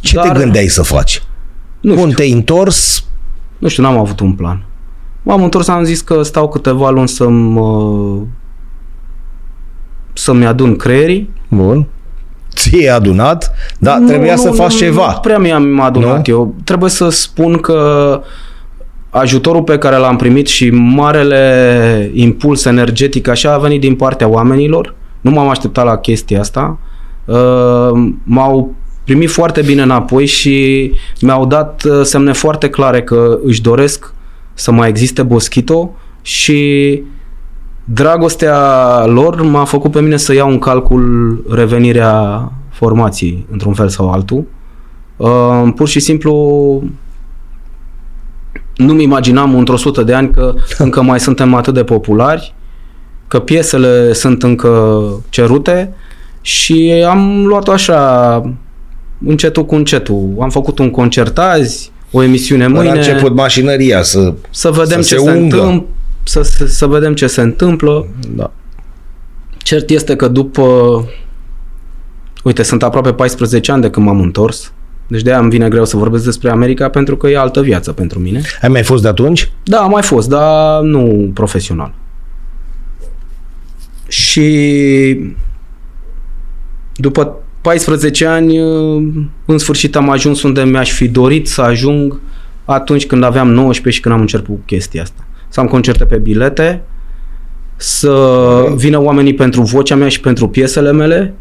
Ce 0.00 0.14
dar, 0.14 0.28
te 0.28 0.38
gândeai 0.38 0.66
să 0.66 0.82
faci? 0.82 1.22
Nu 1.80 1.94
Bun, 1.94 2.02
știu, 2.02 2.14
te-ai 2.14 2.30
întors, 2.32 3.04
nu 3.58 3.68
știu, 3.68 3.82
n-am 3.82 3.98
avut 3.98 4.20
un 4.20 4.32
plan. 4.32 4.64
M-am 5.22 5.42
întors, 5.42 5.68
am 5.68 5.84
zis 5.84 6.00
că 6.00 6.22
stau 6.22 6.48
câteva 6.48 6.90
luni 6.90 7.08
să-mi 7.08 7.58
uh, 7.58 8.22
să-mi 10.12 10.46
adun 10.46 10.76
creierii. 10.76 11.30
bun, 11.48 11.86
ți-ai 12.68 12.86
adunat, 12.86 13.52
dar 13.78 13.98
Nu, 13.98 14.06
trebuia 14.06 14.34
nu, 14.34 14.40
să 14.40 14.48
nu, 14.48 14.54
faci 14.54 14.72
nu 14.72 14.78
ceva. 14.78 15.06
prea 15.22 15.38
mi-am 15.38 15.80
adunat 15.80 16.26
Nu? 16.26 16.34
eu. 16.34 16.54
Trebuie 16.64 16.90
să 16.90 17.08
spun 17.08 17.56
că 17.58 18.20
ajutorul 19.10 19.62
pe 19.62 19.78
care 19.78 19.96
l-am 19.96 20.16
primit 20.16 20.46
și 20.46 20.70
marele 20.70 22.10
impuls 22.14 22.64
energetic 22.64 23.28
așa 23.28 23.52
a 23.52 23.58
venit 23.58 23.80
din 23.80 23.94
partea 23.94 24.28
oamenilor. 24.28 24.94
Nu 25.20 25.30
m-am 25.30 25.48
așteptat 25.48 25.84
la 25.84 25.96
chestia 25.96 26.40
asta. 26.40 26.78
Uh, 27.24 27.90
m-au 28.24 28.74
primit 29.04 29.30
foarte 29.30 29.62
bine 29.62 29.82
înapoi 29.82 30.26
și 30.26 30.90
mi-au 31.20 31.46
dat 31.46 31.82
uh, 31.84 32.00
semne 32.04 32.32
foarte 32.32 32.68
clare 32.68 33.02
că 33.02 33.38
își 33.44 33.62
doresc 33.62 34.14
să 34.54 34.70
mai 34.70 34.88
existe 34.88 35.22
Boschito 35.22 35.94
și 36.22 37.02
dragostea 37.84 38.56
lor 39.06 39.42
m-a 39.42 39.64
făcut 39.64 39.90
pe 39.90 40.00
mine 40.00 40.16
să 40.16 40.34
iau 40.34 40.50
în 40.50 40.58
calcul 40.58 41.44
revenirea 41.50 42.52
formației 42.70 43.46
într-un 43.50 43.74
fel 43.74 43.88
sau 43.88 44.10
altul. 44.10 44.44
Uh, 45.16 45.72
pur 45.74 45.88
și 45.88 46.00
simplu 46.00 46.82
nu-mi 48.76 49.02
imaginam 49.02 49.54
într-o 49.54 49.76
sută 49.76 50.02
de 50.02 50.14
ani 50.14 50.30
că 50.30 50.54
încă 50.78 51.02
mai 51.02 51.20
suntem 51.20 51.54
atât 51.54 51.74
de 51.74 51.84
populari, 51.84 52.54
că 53.28 53.38
piesele 53.38 54.12
sunt 54.12 54.42
încă 54.42 55.02
cerute 55.28 55.94
și 56.40 57.04
am 57.08 57.44
luat 57.46 57.68
așa 57.68 58.42
încetul 59.26 59.66
cu 59.66 59.74
încetul. 59.74 60.36
Am 60.40 60.50
făcut 60.50 60.78
un 60.78 60.90
concert 60.90 61.38
azi, 61.38 61.92
o 62.10 62.22
emisiune 62.22 62.64
Până 62.64 62.78
a 62.78 62.82
mâine, 62.82 62.98
început 62.98 63.34
mașinăria 63.34 64.02
să... 64.02 64.34
să 64.50 64.70
vedem 64.70 65.00
să 65.00 65.14
ce 65.14 65.20
se 65.20 65.24
se, 65.24 65.30
ungă. 65.30 65.56
întâmplă, 65.56 65.86
să, 66.24 66.42
să, 66.42 66.66
să 66.66 66.86
vedem 66.86 67.14
ce 67.14 67.26
se 67.26 67.40
întâmplă. 67.40 68.06
Da. 68.34 68.52
Cert 69.56 69.90
este 69.90 70.16
că 70.16 70.28
după... 70.28 70.62
Uite, 72.44 72.62
sunt 72.62 72.82
aproape 72.82 73.12
14 73.12 73.72
ani 73.72 73.82
de 73.82 73.90
când 73.90 74.06
m-am 74.06 74.20
întors. 74.20 74.72
Deci 75.06 75.22
de-aia 75.22 75.38
îmi 75.38 75.50
vine 75.50 75.68
greu 75.68 75.84
să 75.84 75.96
vorbesc 75.96 76.24
despre 76.24 76.50
America 76.50 76.88
pentru 76.88 77.16
că 77.16 77.28
e 77.28 77.38
altă 77.38 77.60
viață 77.60 77.92
pentru 77.92 78.18
mine. 78.18 78.42
Ai 78.62 78.68
mai 78.68 78.82
fost 78.82 79.02
de 79.02 79.08
atunci? 79.08 79.52
Da, 79.64 79.78
am 79.80 79.90
mai 79.90 80.02
fost, 80.02 80.28
dar 80.28 80.80
nu 80.80 81.30
profesional. 81.34 81.94
Și 84.08 85.32
după 86.94 87.36
14 87.60 88.26
ani, 88.26 88.58
în 89.44 89.58
sfârșit 89.58 89.96
am 89.96 90.10
ajuns 90.10 90.42
unde 90.42 90.62
mi-aș 90.62 90.90
fi 90.90 91.08
dorit 91.08 91.48
să 91.48 91.60
ajung 91.62 92.20
atunci 92.64 93.06
când 93.06 93.22
aveam 93.22 93.50
19 93.50 93.90
și 93.90 94.00
când 94.00 94.14
am 94.14 94.20
început 94.20 94.62
chestia 94.66 95.02
asta. 95.02 95.21
Să 95.52 95.60
am 95.60 95.66
concerte 95.66 96.04
pe 96.04 96.16
bilete, 96.16 96.82
să 97.76 98.14
vină 98.76 99.02
oamenii 99.02 99.34
pentru 99.34 99.62
vocea 99.62 99.94
mea 99.94 100.08
și 100.08 100.20
pentru 100.20 100.48
piesele 100.48 100.92
mele. 100.92 101.34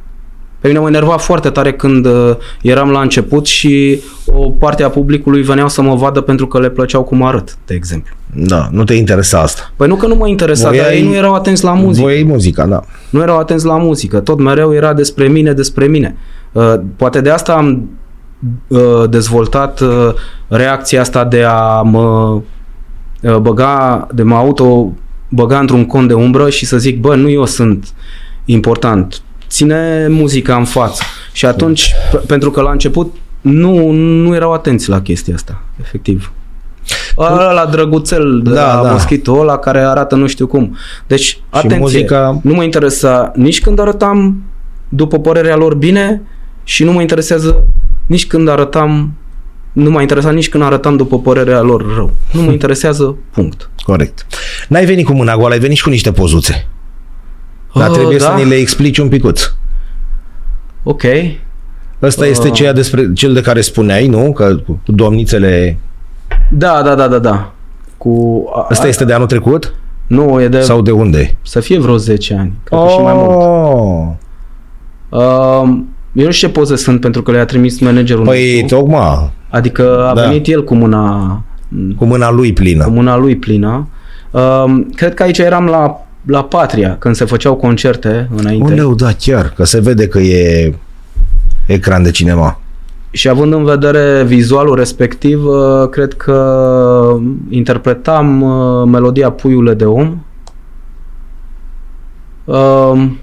Pe 0.60 0.68
mine 0.68 0.80
mă 0.80 0.88
enerva 0.88 1.18
foarte 1.18 1.50
tare 1.50 1.74
când 1.74 2.06
uh, 2.06 2.36
eram 2.62 2.90
la 2.90 3.02
început 3.02 3.46
și 3.46 4.02
o 4.26 4.50
parte 4.50 4.84
a 4.84 4.90
publicului 4.90 5.42
veneau 5.42 5.70
să 5.70 5.82
mă 5.82 5.96
vadă 5.96 6.22
pentru 6.22 6.48
că 6.48 6.60
le 6.60 6.70
plăceau 6.70 7.04
cum 7.04 7.24
arăt, 7.24 7.58
de 7.66 7.74
exemplu. 7.74 8.16
Da, 8.36 8.68
nu 8.72 8.84
te 8.84 8.94
interesa 8.94 9.40
asta. 9.40 9.72
Păi 9.76 9.88
nu 9.88 9.96
că 9.96 10.08
nu 10.08 10.16
mă 10.16 10.28
interesa, 10.28 10.68
Voiai- 10.68 10.84
dar 10.84 10.94
ei 10.94 11.04
nu 11.04 11.16
erau 11.16 11.34
atenți 11.34 11.64
la 11.64 11.74
muzică. 11.74 12.08
Voi 12.08 12.24
muzica, 12.24 12.66
da. 12.66 12.84
Nu 13.10 13.22
erau 13.22 13.38
atenți 13.38 13.66
la 13.66 13.78
muzică. 13.78 14.20
Tot 14.20 14.40
mereu 14.40 14.74
era 14.74 14.94
despre 14.94 15.28
mine, 15.28 15.54
despre 15.54 15.86
mine. 15.86 16.16
Uh, 16.52 16.74
poate 16.96 17.22
de 17.22 17.30
asta 17.30 17.54
am 17.54 17.90
uh, 18.68 19.10
dezvoltat 19.10 19.80
uh, 19.80 20.14
reacția 20.48 21.02
asta 21.02 21.26
de 21.26 21.44
a 21.44 21.82
mă 21.82 22.00
uh, 22.36 22.42
băga, 23.42 24.08
de 24.14 24.24
mă 24.24 24.36
auto 24.36 24.92
băga 25.30 25.60
într-un 25.60 25.86
cont 25.86 26.08
de 26.08 26.14
umbră 26.14 26.50
și 26.50 26.66
să 26.66 26.78
zic, 26.78 27.00
bă, 27.00 27.16
nu 27.16 27.30
eu 27.30 27.46
sunt 27.46 27.94
important, 28.46 29.22
ține 29.48 30.08
muzica 30.10 30.56
în 30.56 30.66
față. 30.66 31.04
Și 31.32 31.46
atunci, 31.46 31.92
p- 31.94 32.26
pentru 32.28 32.52
că 32.52 32.62
la 32.62 32.72
început 32.72 33.16
nu, 33.42 33.92
nu 33.92 34.36
erau 34.36 34.54
atenți 34.54 34.90
la 34.90 35.02
chestia 35.02 35.34
asta, 35.34 35.62
efectiv. 35.82 36.32
Ăla 37.18 37.52
la 37.52 37.66
drăguțel 37.66 38.42
de 38.44 38.50
Da, 38.50 38.56
da, 38.56 38.76
la 38.76 38.84
da. 38.84 38.92
Moschito, 38.92 39.38
ăla 39.40 39.58
care 39.58 39.80
arată 39.80 40.16
nu 40.16 40.28
știu 40.28 40.48
cum. 40.48 40.76
Deci, 41.08 41.42
atenție, 41.50 41.80
muzica- 41.80 42.40
nu 42.42 42.54
mă 42.54 42.64
interesa 42.64 43.32
nici 43.36 43.62
când 43.62 43.80
arătam 43.80 44.44
după 44.90 45.20
părerea 45.20 45.56
lor 45.56 45.74
bine 45.76 46.22
și 46.64 46.84
nu 46.84 46.92
mă 46.92 47.02
interesează 47.02 47.68
nici 48.06 48.28
când 48.28 48.48
arătam 48.50 49.14
nu 49.72 49.90
m-a 49.90 50.02
interesat 50.02 50.34
nici 50.34 50.50
când 50.50 50.64
arătam 50.64 50.96
după 50.98 51.20
părerea 51.20 51.62
lor 51.62 51.96
rău. 51.96 52.12
Nu 52.32 52.42
mă 52.42 52.52
interesează, 52.52 53.16
punct. 53.34 53.70
Corect. 53.84 54.26
N-ai 54.70 54.86
venit 54.86 55.06
cu 55.06 55.14
mâna 55.14 55.36
goală, 55.36 55.54
ai 55.54 55.60
venit 55.60 55.78
și 55.78 55.84
cu 55.84 55.90
niște 55.90 56.12
pozuțe. 56.12 56.68
Dar 57.76 57.90
Uh, 57.90 57.96
trebuie 57.96 58.18
da? 58.18 58.26
să 58.26 58.44
ni 58.44 58.50
le 58.50 58.56
explici 58.56 58.98
un 58.98 59.08
picuț. 59.10 59.52
Ok. 60.84 61.04
Ăsta 62.02 62.26
este 62.26 62.48
Ah. 62.48 62.54
ceea 62.54 62.74
despre 62.74 63.14
cel 63.14 63.34
de 63.34 63.42
care 63.42 63.62
spuneai, 63.62 64.08
nu? 64.08 64.32
Că 64.32 64.56
cu 64.56 64.80
domnițele... 64.86 65.78
Da, 66.52 66.82
da, 66.82 66.96
da, 66.96 67.08
da, 67.08 67.20
da. 67.20 67.52
Cu 67.98 68.44
a, 68.56 68.68
Ăsta 68.72 68.86
a- 68.86 68.88
este 68.88 69.06
de 69.06 69.14
anul 69.14 69.28
trecut? 69.28 69.74
Nu, 70.08 70.42
e 70.42 70.48
de 70.48 70.62
Sau 70.62 70.82
de 70.82 70.92
unde? 70.92 71.36
să 71.42 71.60
fie 71.60 71.80
vreo 71.80 71.98
10 71.98 72.34
ani, 72.40 72.54
cred 72.64 72.80
că 72.80 72.88
și 72.90 72.98
mai 72.98 73.14
mult. 73.16 73.30
Oh. 73.30 74.08
Uh, 75.22 75.80
eu 76.14 76.26
nu 76.26 76.32
știu 76.32 76.48
ce 76.48 76.54
poze 76.54 76.76
sunt 76.76 77.02
pentru 77.02 77.22
că 77.22 77.32
le-a 77.32 77.46
trimis 77.46 77.80
managerul 77.80 78.26
Păi, 78.26 78.60
nostru. 78.60 78.78
tocmai, 78.78 79.32
Adică 79.50 80.08
a 80.10 80.14
da. 80.14 80.22
venit 80.22 80.48
el 80.48 80.64
cu 80.64 80.76
mâna 80.76 81.42
cu 81.98 82.06
mâna 82.06 82.32
lui 82.32 82.54
plină. 82.54 82.84
cu 82.84 82.90
mâna 82.90 83.18
lui 83.18 83.36
plină. 83.36 83.88
Uh, 84.32 84.64
cred 84.96 85.14
că 85.14 85.24
aici 85.24 85.38
eram 85.38 85.66
la 85.66 86.06
la 86.26 86.44
Patria, 86.44 86.96
când 87.00 87.16
se 87.16 87.26
făceau 87.26 87.56
concerte 87.56 88.30
înainte. 88.36 88.72
Oleu, 88.72 88.96
da, 88.96 89.10
chiar, 89.20 89.54
că 89.56 89.64
se 89.64 89.80
vede 89.80 90.08
că 90.08 90.20
e 90.20 90.74
ecran 91.68 92.04
de 92.04 92.12
cinema. 92.12 92.60
Și 93.12 93.30
având 93.30 93.54
în 93.54 93.64
vedere 93.64 94.24
vizualul 94.26 94.76
respectiv, 94.76 95.46
uh, 95.46 95.90
cred 95.90 96.14
că 96.14 97.18
interpretam 97.50 98.42
uh, 98.42 98.88
melodia 98.92 99.30
Puiule 99.32 99.74
de 99.74 99.86
om, 99.86 100.02
uh, 100.08 100.16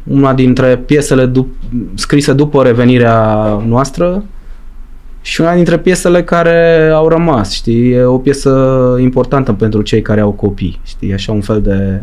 una 0.04 0.34
dintre 0.34 0.76
piesele 0.76 1.26
dup- 1.30 1.68
scrise 1.94 2.32
după 2.32 2.62
revenirea 2.62 3.44
noastră 3.66 4.24
și 5.22 5.40
una 5.40 5.54
dintre 5.54 5.78
piesele 5.78 6.22
care 6.22 6.90
au 6.94 7.08
rămas, 7.08 7.52
știi, 7.52 7.90
e 7.92 8.02
o 8.02 8.18
piesă 8.18 8.50
importantă 9.00 9.52
pentru 9.52 9.82
cei 9.82 10.02
care 10.02 10.20
au 10.20 10.30
copii, 10.30 10.80
știi, 10.84 11.12
așa 11.12 11.32
un 11.32 11.40
fel 11.40 11.60
de, 11.62 12.02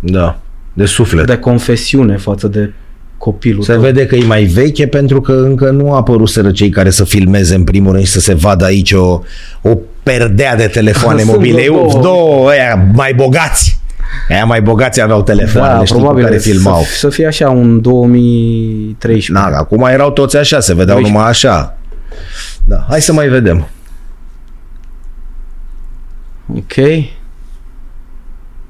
Da, 0.00 0.38
de 0.72 0.84
suflet. 0.84 1.26
de 1.26 1.36
confesiune 1.38 2.16
față 2.16 2.48
de 2.48 2.72
copilul 3.18 3.62
Se 3.62 3.72
tău. 3.72 3.80
vede 3.80 4.06
că 4.06 4.14
e 4.14 4.24
mai 4.24 4.44
veche 4.44 4.86
pentru 4.86 5.20
că 5.20 5.32
încă 5.32 5.70
nu 5.70 5.92
a 5.92 5.96
apăruseră 5.96 6.50
cei 6.50 6.68
care 6.68 6.90
să 6.90 7.04
filmeze 7.04 7.54
în 7.54 7.64
primul 7.64 7.92
rând 7.92 8.04
și 8.04 8.10
să 8.10 8.20
se 8.20 8.34
vadă 8.34 8.64
aici 8.64 8.92
o, 8.92 9.20
o 9.62 9.76
perdea 10.02 10.56
de 10.56 10.66
telefoane 10.66 11.20
Sunt 11.22 11.32
mobile. 11.32 11.60
vreo 11.60 11.74
Uf, 11.84 11.92
două. 11.92 12.02
două, 12.02 12.48
ăia 12.50 12.88
mai 12.94 13.14
bogați. 13.14 13.78
Aia 14.28 14.44
mai 14.44 14.62
bogați 14.62 15.02
aveau 15.02 15.22
telefoane, 15.22 15.78
da, 15.78 15.84
știi, 15.84 15.94
cu 15.94 16.00
probabil 16.00 16.24
care 16.24 16.38
filmau. 16.38 16.82
Să, 16.82 16.96
să 16.96 17.08
fie 17.08 17.26
așa 17.26 17.50
un 17.50 17.80
2013. 17.80 19.32
Na, 19.32 19.58
acum 19.58 19.84
erau 19.84 20.10
toți 20.10 20.36
așa, 20.36 20.60
se 20.60 20.74
vedeau 20.74 20.98
12. 20.98 21.12
numai 21.12 21.28
așa. 21.28 21.76
Da, 22.64 22.84
hai 22.88 23.00
să 23.00 23.12
mai 23.12 23.28
vedem. 23.28 23.68
Ok. 26.54 26.76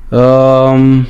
Um, 0.09 1.07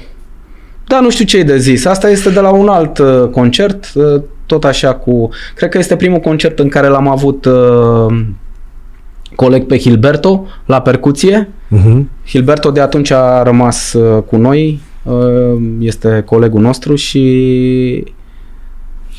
da, 0.87 1.01
nu 1.01 1.11
știu 1.11 1.25
ce 1.25 1.39
e 1.39 1.43
de 1.43 1.59
zis. 1.59 1.85
Asta 1.85 2.11
este 2.11 2.31
de 2.31 2.41
la 2.41 2.51
un 2.51 2.69
alt 2.69 2.99
uh, 2.99 3.29
concert, 3.31 3.93
uh, 3.95 4.23
tot 4.47 4.65
așa 4.65 4.95
cu... 4.95 5.31
Cred 5.55 5.71
că 5.71 5.79
este 5.79 5.97
primul 5.97 6.19
concert 6.19 6.59
în 6.59 6.69
care 6.69 6.87
l-am 6.87 7.09
avut 7.09 7.45
uh, 7.45 8.21
coleg 9.35 9.67
pe 9.67 9.79
Hilberto 9.79 10.47
la 10.67 10.81
percuție. 10.83 11.49
Uh-huh. 11.71 12.03
Hilberto 12.27 12.71
de 12.71 12.81
atunci 12.81 13.11
a 13.11 13.43
rămas 13.43 13.93
uh, 13.93 14.23
cu 14.23 14.37
noi, 14.37 14.81
uh, 15.03 15.61
este 15.79 16.23
colegul 16.27 16.61
nostru 16.61 16.95
și 16.95 18.05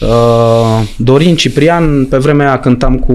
uh, 0.01 0.87
Dorin 0.97 1.35
Ciprian, 1.35 2.05
pe 2.05 2.17
vremea 2.17 2.47
aia 2.47 2.59
cântam 2.59 2.99
cu 2.99 3.13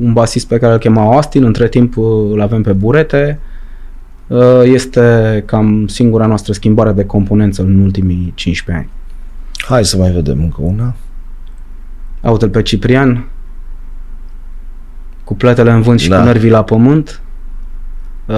un 0.00 0.12
basist 0.12 0.48
pe 0.48 0.58
care 0.58 0.72
îl 0.72 0.78
chema 0.78 1.02
Austin, 1.14 1.44
între 1.44 1.68
timp 1.68 1.96
uh, 1.96 2.04
îl 2.32 2.40
avem 2.40 2.62
pe 2.62 2.72
burete. 2.72 3.40
Uh, 4.26 4.62
Este 4.64 5.42
cam 5.46 5.86
singura 5.86 6.26
noastră 6.26 6.52
schimbare 6.52 6.92
de 6.92 7.04
componență 7.04 7.62
în 7.62 7.78
ultimii 7.78 8.32
15 8.34 8.84
ani. 8.84 8.92
Hai 9.68 9.84
să 9.84 9.96
mai 9.96 10.10
vedem 10.10 10.38
încă 10.42 10.58
una. 10.60 10.94
Aută 12.22 12.48
pe 12.48 12.62
Ciprian, 12.62 13.28
cu 15.28 15.34
pletele 15.34 15.70
în 15.70 15.82
vânt 15.82 16.00
și 16.00 16.08
Da. 16.08 16.18
cu 16.18 16.24
nervii 16.24 16.50
la 16.50 16.62
pământ. 16.64 17.20
Uh, 18.26 18.34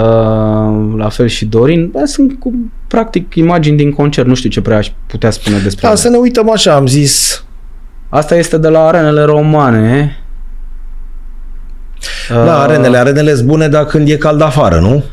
la 0.97 1.09
fel 1.09 1.27
și 1.27 1.45
Dorin. 1.45 1.89
Bă, 1.91 2.01
sunt 2.05 2.39
cu, 2.39 2.53
practic 2.87 3.35
imagini 3.35 3.77
din 3.77 3.91
concert, 3.91 4.27
nu 4.27 4.33
știu 4.35 4.49
ce 4.49 4.61
prea 4.61 4.77
aș 4.77 4.91
putea 5.07 5.29
spune 5.29 5.57
despre 5.57 5.81
Da, 5.81 5.87
ele. 5.87 5.97
să 5.97 6.09
ne 6.09 6.17
uităm 6.17 6.49
așa, 6.51 6.73
am 6.75 6.87
zis 6.87 7.43
Asta 8.09 8.35
este 8.35 8.57
de 8.57 8.67
la 8.67 8.79
arenele 8.87 9.21
romane. 9.23 10.17
Da, 12.29 12.61
arenele, 12.61 12.97
arenele 12.97 13.35
sunt 13.35 13.47
bune, 13.47 13.67
dar 13.67 13.85
când 13.85 14.09
e 14.09 14.15
cald 14.17 14.41
afară, 14.41 14.79
nu? 14.79 15.03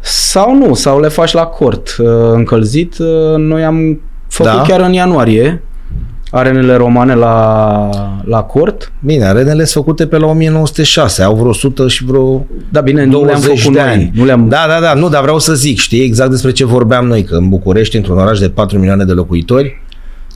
Sau 0.00 0.56
nu, 0.56 0.74
sau 0.74 1.00
le 1.00 1.08
faci 1.08 1.32
la 1.32 1.44
cort 1.44 1.96
uh, 1.98 2.06
încălzit. 2.32 2.98
Uh, 2.98 3.36
Noi 3.36 3.64
am 3.64 4.00
făcut 4.28 4.52
Da. 4.52 4.62
chiar 4.66 4.80
în 4.80 4.92
ianuarie 4.92 5.62
arenele 6.34 6.74
romane 6.74 7.14
la, 7.14 7.88
la 8.24 8.42
cort. 8.42 8.92
Bine, 9.00 9.24
arenele 9.24 9.64
sunt 9.64 9.84
făcute 9.84 10.06
pe 10.06 10.16
la 10.18 10.26
1906, 10.26 11.22
au 11.22 11.34
vreo 11.34 11.48
100 11.48 11.88
și 11.88 12.04
vreo 12.04 12.46
Da, 12.70 12.80
bine, 12.80 13.04
nu 13.04 13.24
le-am 13.24 13.40
20 13.40 13.58
făcut 13.60 13.74
de 13.76 13.80
noi. 13.82 13.90
ani. 13.90 14.10
Nu 14.14 14.24
le-am... 14.24 14.48
Da, 14.48 14.64
da, 14.68 14.80
da, 14.80 14.94
nu, 14.94 15.08
dar 15.08 15.22
vreau 15.22 15.38
să 15.38 15.54
zic, 15.54 15.78
știi 15.78 16.00
exact 16.04 16.30
despre 16.30 16.50
ce 16.50 16.64
vorbeam 16.64 17.06
noi, 17.06 17.24
că 17.24 17.34
în 17.34 17.48
București, 17.48 17.96
într-un 17.96 18.18
oraș 18.18 18.38
de 18.38 18.48
4 18.48 18.78
milioane 18.78 19.04
de 19.04 19.12
locuitori, 19.12 19.80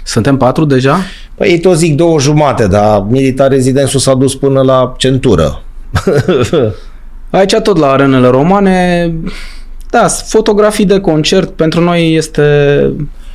Suntem 0.05 0.36
patru 0.36 0.64
deja? 0.64 0.97
păi 1.35 1.48
ei 1.48 1.60
tot 1.60 1.77
zic 1.77 1.94
două 1.97 2.20
jumate, 2.20 2.66
dar 2.66 3.05
militar 3.09 3.51
rezidensul 3.51 4.01
s-a 4.01 4.14
dus 4.14 4.35
până 4.35 4.60
la 4.60 4.94
centură. 4.97 5.62
Aici 7.31 7.55
tot 7.62 7.77
la 7.77 7.86
arenele 7.90 8.28
romane, 8.28 9.12
da, 9.90 10.06
fotografii 10.09 10.85
de 10.85 11.01
concert 11.01 11.51
pentru 11.51 11.81
noi 11.81 12.14
este 12.14 12.43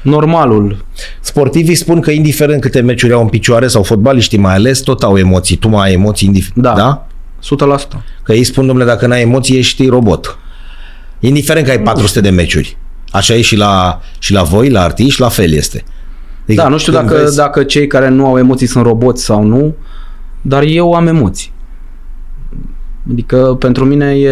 normalul. 0.03 0.85
Sportivii 1.19 1.75
spun 1.75 1.99
că 1.99 2.11
indiferent 2.11 2.61
câte 2.61 2.81
meciuri 2.81 3.13
au 3.13 3.21
în 3.21 3.27
picioare 3.27 3.67
sau 3.67 3.83
fotbaliștii 3.83 4.37
mai 4.37 4.53
ales, 4.53 4.79
tot 4.79 5.03
au 5.03 5.17
emoții. 5.17 5.55
Tu 5.55 5.67
mai 5.69 5.87
ai 5.87 5.93
emoții 5.93 6.27
indiferent, 6.27 6.63
Da. 6.63 6.73
da? 6.73 7.07
100%. 7.41 8.03
Că 8.23 8.33
ei 8.33 8.43
spun, 8.43 8.65
domnule, 8.67 8.87
dacă 8.87 9.07
n-ai 9.07 9.21
emoții, 9.21 9.57
ești 9.57 9.87
robot. 9.87 10.37
Indiferent 11.19 11.65
că 11.65 11.71
ai 11.71 11.79
400 11.81 12.21
de 12.21 12.29
meciuri. 12.29 12.77
Așa 13.11 13.33
e 13.33 13.41
și 13.41 13.55
la, 13.55 14.01
și 14.19 14.33
la 14.33 14.43
voi, 14.43 14.69
la 14.69 14.81
artiști, 14.81 15.21
la 15.21 15.29
fel 15.29 15.51
este. 15.53 15.83
Adică 16.43 16.61
Da, 16.61 16.67
nu 16.67 16.77
știu 16.77 16.93
când 16.93 17.07
dacă, 17.09 17.21
vezi- 17.21 17.35
dacă 17.35 17.63
cei 17.63 17.87
care 17.87 18.07
nu 18.09 18.25
au 18.25 18.37
emoții 18.37 18.67
sunt 18.67 18.85
roboți 18.85 19.23
sau 19.23 19.43
nu, 19.43 19.75
dar 20.41 20.63
eu 20.63 20.93
am 20.93 21.07
emoții. 21.07 21.51
Adică 23.11 23.55
pentru 23.59 23.85
mine 23.85 24.05
e 24.15 24.31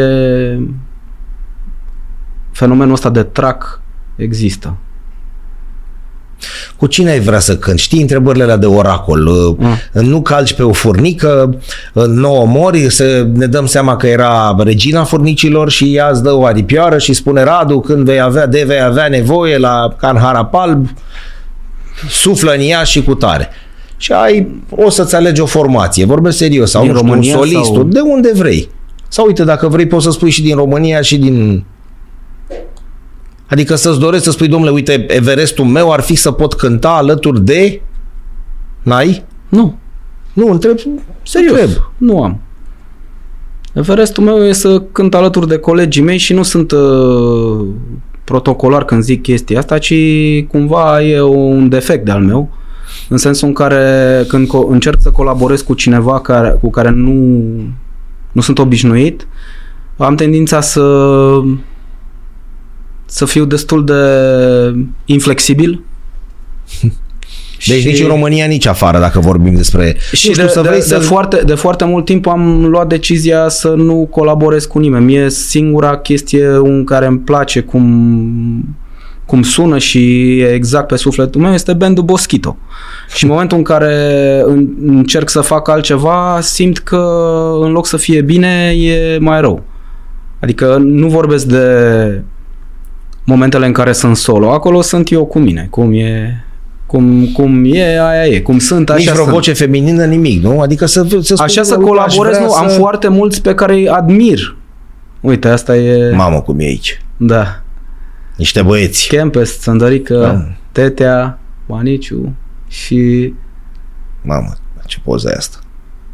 fenomenul 2.52 2.94
ăsta 2.94 3.10
de 3.10 3.24
trac 3.24 3.82
există. 4.16 4.76
Cu 6.78 6.86
cine 6.86 7.10
ai 7.10 7.20
vrea 7.20 7.40
să 7.40 7.58
cânti? 7.58 7.82
Știi 7.82 8.02
întrebările 8.02 8.44
alea 8.44 8.58
de 8.58 8.66
oracol. 8.66 9.30
Mm. 9.58 9.76
Nu 9.92 10.22
calci 10.22 10.54
pe 10.54 10.64
o 10.64 10.72
furnică, 10.72 11.58
nu 11.94 12.42
o 12.42 12.44
mori, 12.46 12.92
să 12.92 13.28
ne 13.34 13.46
dăm 13.46 13.66
seama 13.66 13.96
că 13.96 14.08
era 14.08 14.56
regina 14.64 15.04
furnicilor 15.04 15.70
și 15.70 15.96
ea 15.96 16.10
îți 16.12 16.24
dă 16.24 16.32
o 16.32 16.46
aripioară 16.46 16.98
și 16.98 17.14
spune 17.14 17.44
Radu, 17.44 17.80
când 17.80 18.06
vei 18.06 18.22
avea, 18.22 18.48
de 18.48 18.64
vei 18.68 18.82
avea 18.82 19.08
nevoie 19.08 19.58
la 19.58 19.96
Canharapalb, 20.00 20.90
suflă 22.10 22.52
în 22.52 22.62
ea 22.62 22.84
și 22.84 23.04
cu 23.04 23.16
tare. 23.16 23.50
Și 23.98 24.12
ai, 24.12 24.62
o 24.70 24.90
să-ți 24.90 25.16
alegi 25.16 25.42
o 25.42 25.46
formație, 25.46 26.06
vorbesc 26.06 26.38
serios, 26.38 26.70
sau 26.70 26.82
Din 26.82 26.92
nu 26.92 26.98
știu, 26.98 27.10
România 27.10 27.38
un 27.38 27.40
solist, 27.40 27.74
sau- 27.74 27.84
de 27.84 28.00
unde 28.00 28.32
vrei. 28.36 28.70
Sau 29.08 29.26
uite, 29.26 29.44
dacă 29.44 29.68
vrei 29.68 29.88
poți 29.88 30.04
să 30.04 30.12
spui 30.12 30.30
și 30.30 30.42
din 30.42 30.56
România 30.56 31.02
și 31.02 31.18
din 31.18 31.64
Adică 33.50 33.76
să-ți 33.76 34.00
dorești 34.00 34.26
să 34.26 34.32
spui, 34.32 34.48
domnule, 34.48 34.72
uite, 34.72 35.06
Everestul 35.10 35.66
meu 35.66 35.92
ar 35.92 36.00
fi 36.02 36.16
să 36.16 36.32
pot 36.32 36.54
cânta 36.54 36.90
alături 36.90 37.42
de... 37.46 37.82
N-ai? 38.84 39.24
Nu, 39.50 39.76
Nu, 40.34 40.52
întreb, 40.52 40.78
serios, 41.24 41.60
întreb. 41.60 41.70
nu 41.98 42.24
am. 42.24 42.40
Everestul 43.74 44.24
meu 44.24 44.46
e 44.48 44.52
să 44.52 44.82
cânt 44.92 45.14
alături 45.16 45.48
de 45.48 45.58
colegii 45.58 46.02
mei 46.04 46.18
și 46.18 46.34
nu 46.34 46.44
sunt 46.44 46.72
uh, 46.72 47.66
protocolar 48.24 48.86
când 48.86 49.04
zic 49.04 49.22
chestia 49.22 49.58
asta, 49.60 49.78
ci 49.78 49.94
cumva 50.48 51.04
e 51.04 51.22
un 51.22 51.70
defect 51.70 52.06
de-al 52.06 52.22
meu. 52.22 52.50
În 53.10 53.18
sensul 53.18 53.48
în 53.48 53.54
care 53.54 54.24
când 54.28 54.48
co- 54.48 54.68
încerc 54.70 54.98
să 55.02 55.10
colaborez 55.10 55.62
cu 55.62 55.74
cineva 55.74 56.20
care, 56.20 56.58
cu 56.62 56.70
care 56.70 56.90
nu, 56.90 57.44
nu 58.32 58.42
sunt 58.42 58.60
obișnuit, 58.60 59.28
am 59.98 60.16
tendința 60.16 60.62
să 60.62 60.82
să 63.10 63.26
fiu 63.26 63.46
destul 63.46 63.86
de 63.86 63.94
inflexibil. 65.06 65.84
Deci 67.68 67.86
nici 67.86 68.00
în 68.00 68.08
România, 68.08 68.46
nici 68.46 68.66
afară, 68.66 69.00
dacă 69.00 69.20
vorbim 69.20 69.56
despre... 69.56 69.96
Și 70.12 70.28
nu 70.28 70.34
știu, 70.34 70.46
de, 70.46 70.50
să 70.52 70.62
vrei 70.62 70.80
de, 70.80 70.86
să... 70.86 70.98
de, 70.98 71.04
foarte, 71.04 71.42
de 71.46 71.54
foarte 71.54 71.86
mult 71.86 72.06
timp 72.06 72.28
am 72.28 72.66
luat 72.66 72.88
decizia 72.88 73.50
să 73.50 73.68
nu 73.70 74.08
colaborez 74.12 74.66
cu 74.66 74.80
nimeni. 74.80 75.06
Mie 75.06 75.30
singura 75.30 75.98
chestie 75.98 76.46
în 76.46 76.84
care 76.84 77.06
îmi 77.06 77.20
place 77.20 77.60
cum, 77.60 78.76
cum 79.26 79.44
sună 79.44 79.78
și 79.78 80.00
e 80.40 80.54
exact 80.54 80.88
pe 80.88 80.96
sufletul 80.96 81.42
meu 81.42 81.54
este 81.54 81.74
bandul 81.74 82.04
Boschito. 82.04 82.58
Și 83.16 83.24
în 83.24 83.30
momentul 83.30 83.58
în 83.58 83.64
care 83.64 83.94
în- 84.46 84.70
încerc 84.86 85.30
să 85.30 85.42
fac 85.42 85.68
altceva, 85.68 86.40
simt 86.42 86.78
că 86.78 87.06
în 87.62 87.72
loc 87.72 87.86
să 87.86 87.98
fie 87.98 88.22
bine, 88.22 88.74
e 88.78 89.18
mai 89.20 89.42
rău. 89.42 89.64
Adică 90.40 90.78
nu 90.82 91.08
vorbesc 91.08 91.46
de 91.46 91.66
momentele 93.30 93.66
în 93.66 93.72
care 93.72 93.92
sunt 93.92 94.18
solo. 94.18 94.52
Acolo 94.52 94.82
sunt 94.82 95.12
eu 95.12 95.26
cu 95.26 95.40
mine, 95.40 95.68
cum 95.70 95.94
e, 95.94 96.44
cum, 96.86 97.26
cum 97.34 97.64
e, 97.66 98.00
aia 98.02 98.26
e, 98.26 98.40
cum 98.40 98.60
sunt, 98.60 98.90
Nici 98.92 99.00
așa 99.00 99.12
vreo 99.12 99.24
sunt. 99.24 99.36
voce 99.36 99.54
feminină, 99.54 100.06
nimic, 100.06 100.44
nu? 100.44 100.62
Adică 100.62 100.86
să, 100.86 101.02
să 101.10 101.20
spui, 101.22 101.36
Așa 101.46 101.64
să 101.64 101.76
"Uite, 101.78 101.90
aș 101.90 102.16
colaborez, 102.16 102.36
vrea 102.36 102.46
nu, 102.48 102.54
am 102.54 102.68
să- 102.70 102.78
foarte 102.78 103.08
mulți 103.08 103.42
pe 103.42 103.56
care 103.56 103.74
îi 103.74 103.90
admir. 103.90 104.56
Uite, 105.22 105.48
asta 105.48 105.76
e... 105.78 106.16
Mamă, 106.16 106.42
cum 106.42 106.60
e 106.60 106.64
aici. 106.64 107.02
Da. 107.18 107.62
Niște 108.38 108.62
băieți. 108.62 109.08
Campus, 109.16 109.60
Țăndărică, 109.60 110.18
Da. 110.18 110.56
Tetea, 110.72 111.40
Maniciu 111.68 112.34
și 112.68 113.34
Mamă, 114.22 114.54
ce 114.86 114.98
poză 115.04 115.30
e 115.30 115.36
asta? 115.38 115.58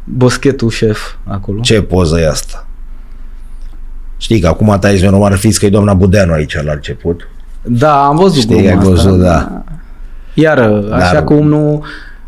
Boschetul 0.04 0.70
șef 0.70 1.00
acolo. 1.24 1.60
Ce 1.60 1.82
poză 1.82 2.20
e 2.20 2.28
asta? 2.28 2.65
Știi 4.16 4.40
că 4.40 4.46
acum 4.46 4.76
ta 4.80 4.92
ești 4.92 5.04
normal 5.06 5.36
fiți 5.36 5.58
că 5.58 5.66
e 5.66 5.70
doamna 5.70 5.94
Budeanu 5.94 6.32
aici 6.32 6.62
la 6.64 6.72
început. 6.72 7.28
Da, 7.62 8.04
am 8.06 8.16
văzut 8.16 8.40
Știi, 8.42 8.54
gluma 8.54 8.68
ai 8.70 8.76
asta. 8.76 8.88
văzut, 8.90 9.20
da. 9.20 9.62
Iar, 10.34 10.58
așa 10.92 11.12
Dar- 11.12 11.24
cum 11.24 11.48
nu 11.48 11.84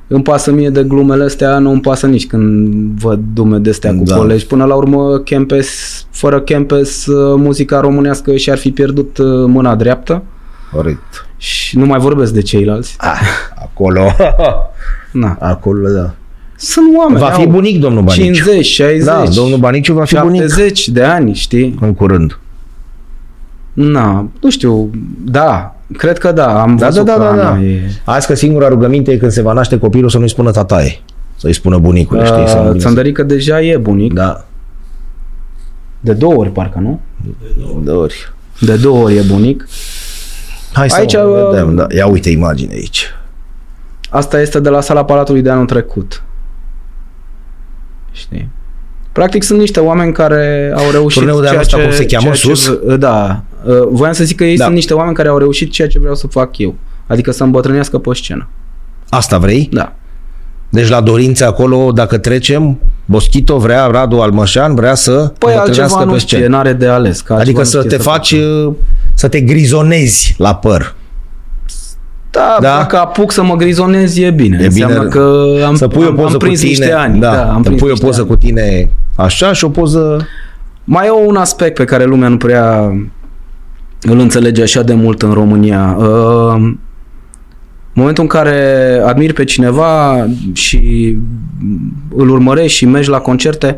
îmi 0.06 0.22
pasă 0.22 0.52
mie 0.52 0.70
de 0.70 0.82
glumele 0.84 1.24
astea, 1.24 1.58
nu 1.58 1.70
îmi 1.70 1.80
pasă 1.80 2.06
nici 2.06 2.26
când 2.26 2.68
văd 3.00 3.20
dume 3.34 3.58
de 3.58 3.70
astea 3.70 3.94
cu 3.94 4.02
Da. 4.04 4.16
colegi. 4.16 4.46
Până 4.46 4.64
la 4.64 4.74
urmă, 4.74 5.18
Campes, 5.18 5.68
fără 6.10 6.40
Campes, 6.40 7.04
muzica 7.36 7.80
românească 7.80 8.36
și-ar 8.36 8.58
fi 8.58 8.70
pierdut 8.70 9.18
uh, 9.18 9.26
mâna 9.46 9.74
dreaptă 9.74 10.22
Corect. 10.72 11.26
și 11.36 11.78
nu 11.78 11.86
mai 11.86 11.98
vorbesc 11.98 12.32
de 12.32 12.40
ceilalți. 12.42 12.94
Ah, 12.98 13.20
acolo, 13.62 14.02
Na. 15.12 15.36
acolo, 15.40 15.88
da. 15.88 16.14
Sunt 16.60 16.96
oameni. 16.96 17.20
Va 17.20 17.30
fi 17.30 17.40
au 17.44 17.48
bunic 17.50 17.80
domnul 17.80 18.02
Baniciu. 18.02 18.32
50, 18.44 18.64
60, 18.64 19.04
Da, 19.04 19.24
domnul 19.34 19.58
Baniciu 19.58 19.94
va 19.94 20.04
fi 20.04 20.16
bunic 20.20 20.40
70 20.40 20.88
de 20.88 21.02
ani, 21.02 21.34
știi? 21.34 21.78
în 21.80 21.94
curând. 21.94 22.38
Na, 23.72 24.28
nu 24.40 24.50
știu, 24.50 24.90
da, 25.24 25.76
cred 25.96 26.18
că 26.18 26.32
da, 26.32 26.60
am 26.62 26.76
Da, 26.76 26.86
văzut 26.86 27.04
da, 27.04 27.16
da, 27.18 27.28
că 27.28 27.36
da, 27.36 27.42
da. 27.42 27.48
Ana 27.50 27.60
e... 27.62 27.80
Azi 28.04 28.26
că 28.26 28.34
singura 28.34 28.68
rugăminte 28.68 29.12
e 29.12 29.16
când 29.16 29.30
se 29.30 29.42
va 29.42 29.52
naște 29.52 29.78
copilul 29.78 30.08
să 30.10 30.18
nu-i 30.18 30.28
spună 30.28 30.50
tataie. 30.50 31.00
Să-i 31.36 31.52
spună 31.52 31.78
bunicule, 31.78 32.24
știi? 32.24 32.48
Să 32.48 32.54
nu 32.54 32.60
Uh, 32.60 32.66
vină 32.66 32.72
să- 32.80 32.86
Țăndărică 32.86 33.22
deja 33.22 33.62
e 33.62 33.76
bunic, 33.76 34.12
Da, 34.12 34.44
de 36.00 36.12
două 36.12 36.34
ori 36.34 36.50
parcă, 36.50 36.78
nu? 36.78 37.00
de 37.84 37.90
ori. 37.90 38.32
De 38.60 38.74
două 38.76 39.02
ori 39.04 39.16
e 39.16 39.20
bunic. 39.32 39.68
Hai 40.72 40.90
să 40.90 40.96
Aici, 40.98 41.14
Aici, 41.14 41.24
uh, 41.26 41.48
vedem, 41.50 41.74
da. 41.74 41.86
Ia 41.96 42.06
uite 42.06 42.30
imagine 42.30 42.72
aici. 42.72 43.04
Asta 44.10 44.40
este 44.40 44.60
de 44.60 44.68
la 44.68 44.80
sala 44.80 45.04
Palatului 45.04 45.42
de 45.42 45.50
anul 45.50 45.66
trecut. 45.66 46.22
Știi? 48.18 48.48
Practic 49.12 49.42
sunt 49.42 49.58
niște 49.58 49.80
oameni 49.80 50.12
care 50.12 50.72
au 50.76 50.90
reușit 50.90 51.18
Turneul 51.20 51.40
de 51.42 51.46
ceea 51.48 51.60
anul 51.60 51.62
ăsta 51.64 51.76
ce, 51.76 51.82
cum 51.82 51.92
se 51.92 52.04
cheamă? 52.06 52.22
ceea 52.34 52.34
ce- 52.34 52.40
Sus? 52.54 52.96
Da. 52.98 53.42
Uh, 53.64 53.74
Voiam 53.90 54.12
să 54.12 54.24
zic 54.24 54.36
că 54.36 54.44
ei 54.44 54.56
Da. 54.56 54.62
sunt 54.64 54.74
niște 54.74 54.94
oameni 54.94 55.14
care 55.16 55.28
au 55.28 55.38
reușit 55.38 55.70
ceea 55.72 55.88
ce 55.88 55.98
vreau 55.98 56.14
să 56.14 56.26
fac 56.26 56.58
eu. 56.58 56.74
Adică 57.06 57.30
să 57.32 57.42
îmbătrânească 57.44 57.98
pe 57.98 58.10
scenă. 58.14 58.48
Asta 59.08 59.38
vrei? 59.38 59.68
Da. 59.72 59.92
Deci 60.68 60.88
la 60.88 61.00
dorințe 61.00 61.44
acolo, 61.44 61.92
dacă 61.92 62.18
trecem, 62.18 62.78
Boschito 63.04 63.58
vrea, 63.58 63.86
Radu 63.86 64.20
Almășan 64.20 64.74
vrea 64.74 64.94
să 64.94 65.10
Păi 65.12 65.52
îmbătrânească 65.52 65.80
altceva 65.82 66.04
nu 66.04 66.12
pe 66.12 66.18
știe, 66.18 66.38
scenă. 66.38 66.56
n-are 66.56 66.72
de 66.72 66.86
ales. 66.86 67.20
Că 67.20 67.32
altceva 67.32 67.40
Adică 67.40 67.58
nu 67.58 67.64
să 67.64 67.78
știe 67.86 67.96
te 67.96 68.02
faci, 68.02 68.34
facă. 68.34 68.44
uh, 68.66 68.74
să 69.14 69.28
te 69.28 69.40
grizonezi 69.40 70.34
la 70.38 70.54
păr. 70.54 70.94
Da, 72.30 72.56
Da. 72.60 72.76
dacă 72.76 72.98
apuc 72.98 73.32
să 73.32 73.42
mă 73.42 73.54
grizonez 73.56 74.16
e 74.18 74.30
bine. 74.30 74.58
E 74.60 74.64
Înseamnă 74.64 74.98
bine 74.98 75.08
că 75.08 75.44
am, 75.66 75.74
să 75.74 75.88
pui 75.88 76.04
o 76.04 76.08
am, 76.08 76.14
poză 76.14 76.26
am 76.26 76.32
cu 76.32 76.38
prins 76.38 76.58
tine. 76.60 76.70
niște 76.70 76.92
ani. 76.92 77.20
Da, 77.20 77.30
Da, 77.32 77.42
am 77.52 77.62
să 77.62 77.68
prins 77.68 77.80
pui 77.80 77.88
o 77.88 77.92
niște 77.92 78.06
poză 78.06 78.20
ani. 78.20 78.28
cu 78.28 78.36
tine 78.36 78.90
așa 79.16 79.52
și 79.52 79.64
o 79.64 79.68
poză... 79.68 80.26
Mai 80.84 81.06
e 81.06 81.10
un 81.26 81.36
aspect 81.36 81.74
pe 81.74 81.84
care 81.84 82.04
lumea 82.04 82.28
nu 82.28 82.36
prea 82.36 82.78
îl 84.02 84.18
înțelege 84.18 84.62
așa 84.62 84.82
de 84.82 84.94
mult 84.94 85.22
în 85.22 85.32
România. 85.32 85.96
Uh, 85.98 86.52
În 86.54 88.04
momentul 88.04 88.22
în 88.22 88.28
care 88.28 89.00
admiri 89.06 89.32
pe 89.32 89.44
cineva 89.44 90.26
și 90.52 91.16
îl 92.16 92.28
urmărești 92.30 92.76
și 92.76 92.86
mergi 92.86 93.08
la 93.10 93.18
concerte, 93.18 93.76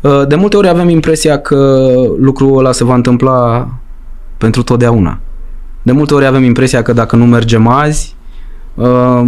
uh, 0.00 0.22
de 0.28 0.34
multe 0.34 0.56
ori 0.56 0.68
avem 0.68 0.88
impresia 0.88 1.38
că 1.38 1.90
lucrul 2.18 2.58
ăla 2.58 2.72
se 2.72 2.84
va 2.84 2.94
întâmpla 2.94 3.68
pentru 4.38 4.62
totdeauna. 4.62 5.18
De 5.82 5.92
multe 5.92 6.14
ori 6.14 6.26
avem 6.26 6.44
impresia 6.44 6.82
că 6.82 6.92
dacă 6.92 7.16
nu 7.16 7.26
mergem 7.26 7.68
azi, 7.68 8.14
uh, 8.74 8.86
o 8.86 9.26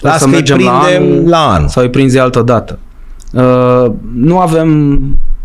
Las 0.00 0.18
să 0.18 0.24
că 0.24 0.24
îi 0.24 0.30
mergem 0.30 0.58
la 0.58 0.78
prindem 0.80 1.12
anul, 1.12 1.28
la 1.28 1.52
anul. 1.52 1.68
sau 1.68 1.82
îi 1.82 1.90
prinzi 1.90 2.18
altă 2.18 2.42
dată. 2.42 2.78
Uh, 3.32 3.92
nu 4.14 4.38
avem 4.38 5.00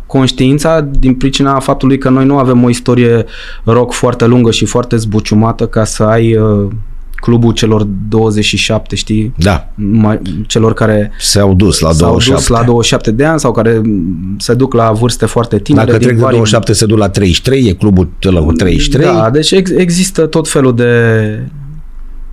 conștiința 0.05 0.81
din 0.81 1.15
pricina 1.15 1.59
faptului 1.59 1.97
că 1.97 2.09
noi 2.09 2.25
nu 2.25 2.37
avem 2.37 2.63
o 2.63 2.69
istorie 2.69 3.25
rock 3.63 3.93
foarte 3.93 4.25
lungă 4.25 4.51
și 4.51 4.65
foarte 4.65 4.95
zbuciumată 4.95 5.67
ca 5.67 5.83
să 5.83 6.03
ai 6.03 6.37
uh, 6.37 6.71
clubul 7.15 7.53
celor 7.53 7.87
27, 8.09 8.95
știi? 8.95 9.33
Da, 9.37 9.67
Mai, 9.75 10.19
celor 10.47 10.73
care 10.73 11.11
s-au 11.19 11.53
dus 11.53 11.79
la 11.79 11.91
s-au 11.91 12.09
27. 12.09 12.35
dus 12.47 12.47
la 12.57 12.63
27 12.63 13.11
de 13.11 13.25
ani 13.25 13.39
sau 13.39 13.51
care 13.51 13.81
mm, 13.83 14.35
se 14.39 14.53
duc 14.53 14.73
la 14.73 14.91
vârste 14.91 15.25
foarte 15.25 15.59
tinere. 15.59 15.85
Dacă 15.85 15.97
din 15.97 16.07
trec 16.07 16.17
de 16.19 16.23
vari- 16.25 16.33
27 16.35 16.73
se 16.73 16.85
duc 16.85 16.97
la 16.97 17.09
33, 17.09 17.67
e 17.67 17.73
clubul 17.73 18.09
ăla 18.25 18.39
cu 18.39 18.51
33. 18.51 19.05
Da, 19.05 19.29
deci 19.29 19.51
ex- 19.51 19.71
există 19.71 20.25
tot 20.25 20.49
felul 20.49 20.75
de 20.75 21.39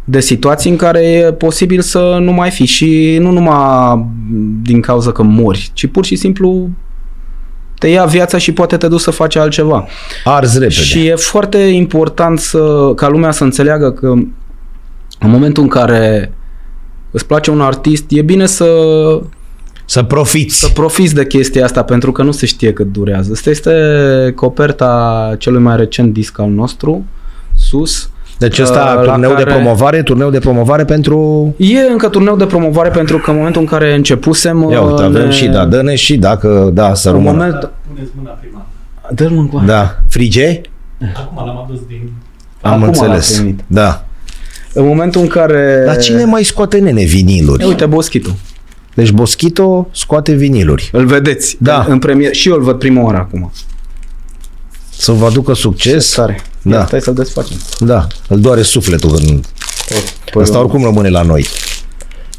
de 0.05 0.21
situații 0.21 0.71
în 0.71 0.77
care 0.77 1.01
e 1.01 1.33
posibil 1.33 1.81
să 1.81 2.19
nu 2.21 2.33
mai 2.33 2.51
fi 2.51 2.65
și 2.65 3.19
nu 3.21 3.31
numai 3.31 4.07
din 4.63 4.81
cauza 4.81 5.13
că 5.13 5.23
mori, 5.23 5.71
ci 5.75 5.87
pur 5.87 6.05
și 6.05 6.17
simplu 6.17 6.69
te 7.79 7.89
ia 7.89 8.05
viața 8.05 8.39
și 8.39 8.53
poate 8.53 8.77
te 8.77 8.89
duci 8.89 9.01
să 9.01 9.11
faci 9.11 9.37
altceva. 9.37 9.87
Arzi 10.25 10.59
repede. 10.59 10.75
Și 10.81 11.07
e 11.07 11.15
foarte 11.15 11.59
important 11.59 12.39
să, 12.39 12.93
ca 12.97 13.09
lumea 13.09 13.31
să 13.31 13.45
înțeleagă 13.45 13.91
că 13.93 14.15
în 15.23 15.31
momentul 15.31 15.63
în 15.63 15.69
care 15.69 16.33
îți 17.11 17.27
place 17.27 17.51
un 17.51 17.61
artist, 17.61 18.05
e 18.09 18.23
bine 18.23 18.47
să, 18.47 18.67
Să 19.85 20.03
profiți. 20.03 20.59
să 20.61 20.69
profiți 20.75 21.15
de 21.15 21.27
chestia 21.27 21.65
asta 21.65 21.83
pentru 21.83 22.13
că 22.13 22.23
nu 22.23 22.31
se 22.31 22.47
știe 22.47 22.73
cât 22.73 22.93
durează. 22.93 23.31
Asta 23.35 23.51
este 23.51 23.73
coperta 24.35 25.35
celui 25.39 25.61
mai 25.63 25.77
recent 25.77 26.13
disc 26.13 26.39
al 26.39 26.49
nostru, 26.49 27.05
Sus. 27.57 28.11
Deci 28.39 28.59
ăsta 28.59 28.97
Uh, 28.99 29.05
la 29.07 29.13
turneu 29.13 29.35
de 29.35 29.43
care- 29.43 29.55
promovare, 29.55 30.03
turneu 30.03 30.31
de 30.31 30.39
promovare 30.39 30.85
pentru... 30.85 31.55
E 31.57 31.79
încă 31.81 32.09
turneu 32.09 32.37
de 32.37 32.47
promovare 32.47 32.89
pentru 32.89 33.19
că 33.19 33.31
în 33.31 33.37
momentul 33.37 33.61
în 33.61 33.67
care 33.67 33.95
începusem... 33.95 34.69
Ia 34.71 34.81
uite, 34.83 35.03
uh, 35.03 35.09
avem 35.09 35.25
ne- 35.25 35.31
și 35.31 35.47
da, 35.47 35.65
dă 35.67 35.95
și 35.95 36.17
dacă, 36.17 36.71
da, 36.73 36.95
să 36.95 37.09
În 37.09 37.15
rămână. 37.15 37.31
moment... 37.37 37.71
Puneți 37.95 38.11
mâna 38.17 38.31
prima. 38.31 38.67
Dă-l 39.11 39.31
mă 39.31 39.41
încoa. 39.41 39.63
Da, 39.67 39.99
frige? 40.09 40.61
Acum 41.17 41.47
l-am 41.47 41.63
adus 41.69 41.81
din... 41.89 42.13
Am 42.61 42.71
Acum 42.73 42.81
l-a 42.83 42.87
înțeles. 42.87 43.37
primit. 43.37 43.61
Da. 43.67 44.05
În 44.75 44.87
momentul 44.87 45.21
în 45.21 45.27
care... 45.27 45.83
Dar 45.87 45.97
cine 45.97 46.25
mai 46.25 46.45
scoate 46.45 46.79
nene 46.79 47.03
viniluri? 47.03 47.63
Ia 47.63 47.69
uite, 47.69 47.87
Boschitu. 47.87 48.39
Deci 48.95 49.11
Boschito 49.11 49.89
scoate 49.93 50.33
viniluri. 50.33 50.89
Îl 50.93 51.07
vedeți. 51.07 51.57
Da. 51.61 51.87
În 51.89 51.99
premier. 51.99 52.35
Și 52.35 52.49
eu 52.49 52.55
îl 52.55 52.63
văd 52.63 52.79
prima 52.79 53.03
oară 53.03 53.17
acum. 53.17 53.53
Să 54.99 55.13
vă 55.13 55.27
aducă 55.27 55.55
succes. 55.55 56.13
Tare. 56.15 56.41
Da. 56.63 56.77
Ia, 56.77 56.85
stai 56.87 57.01
să-l 57.01 57.15
desfacem. 57.15 57.57
Da, 57.79 58.07
îl 58.29 58.41
doare 58.41 58.63
sufletul 58.63 59.11
când... 59.11 59.47
Păi, 60.33 60.43
Ăsta 60.43 60.59
oricum 60.59 60.83
rămâne 60.83 61.09
la 61.09 61.23
noi. 61.23 61.47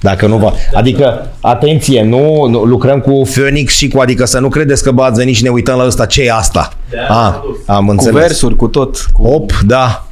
Dacă 0.01 0.27
nu 0.27 0.37
va... 0.37 0.53
Adică, 0.73 1.31
atenție, 1.39 2.03
nu, 2.03 2.45
nu 2.49 2.63
lucrăm 2.63 2.99
cu 2.99 3.21
Phoenix 3.33 3.73
și 3.73 3.87
cu... 3.87 3.99
Adică 3.99 4.25
să 4.25 4.39
nu 4.39 4.49
credeți 4.49 4.83
că 4.83 4.91
bă, 4.91 5.03
ați 5.03 5.19
venit 5.19 5.35
și 5.35 5.43
ne 5.43 5.49
uităm 5.49 5.77
la 5.77 5.85
ăsta. 5.85 6.05
ce 6.05 6.21
e 6.21 6.31
asta? 6.31 6.73
De 6.89 6.97
aia 6.97 7.07
A, 7.09 7.25
am 7.25 7.33
adus. 7.35 7.57
am 7.65 7.85
Cu 7.85 7.91
înțeles. 7.91 8.21
versuri, 8.21 8.55
cu 8.55 8.67
tot. 8.67 9.05
Cu... 9.13 9.27
Op, 9.27 9.51
da. 9.65 10.07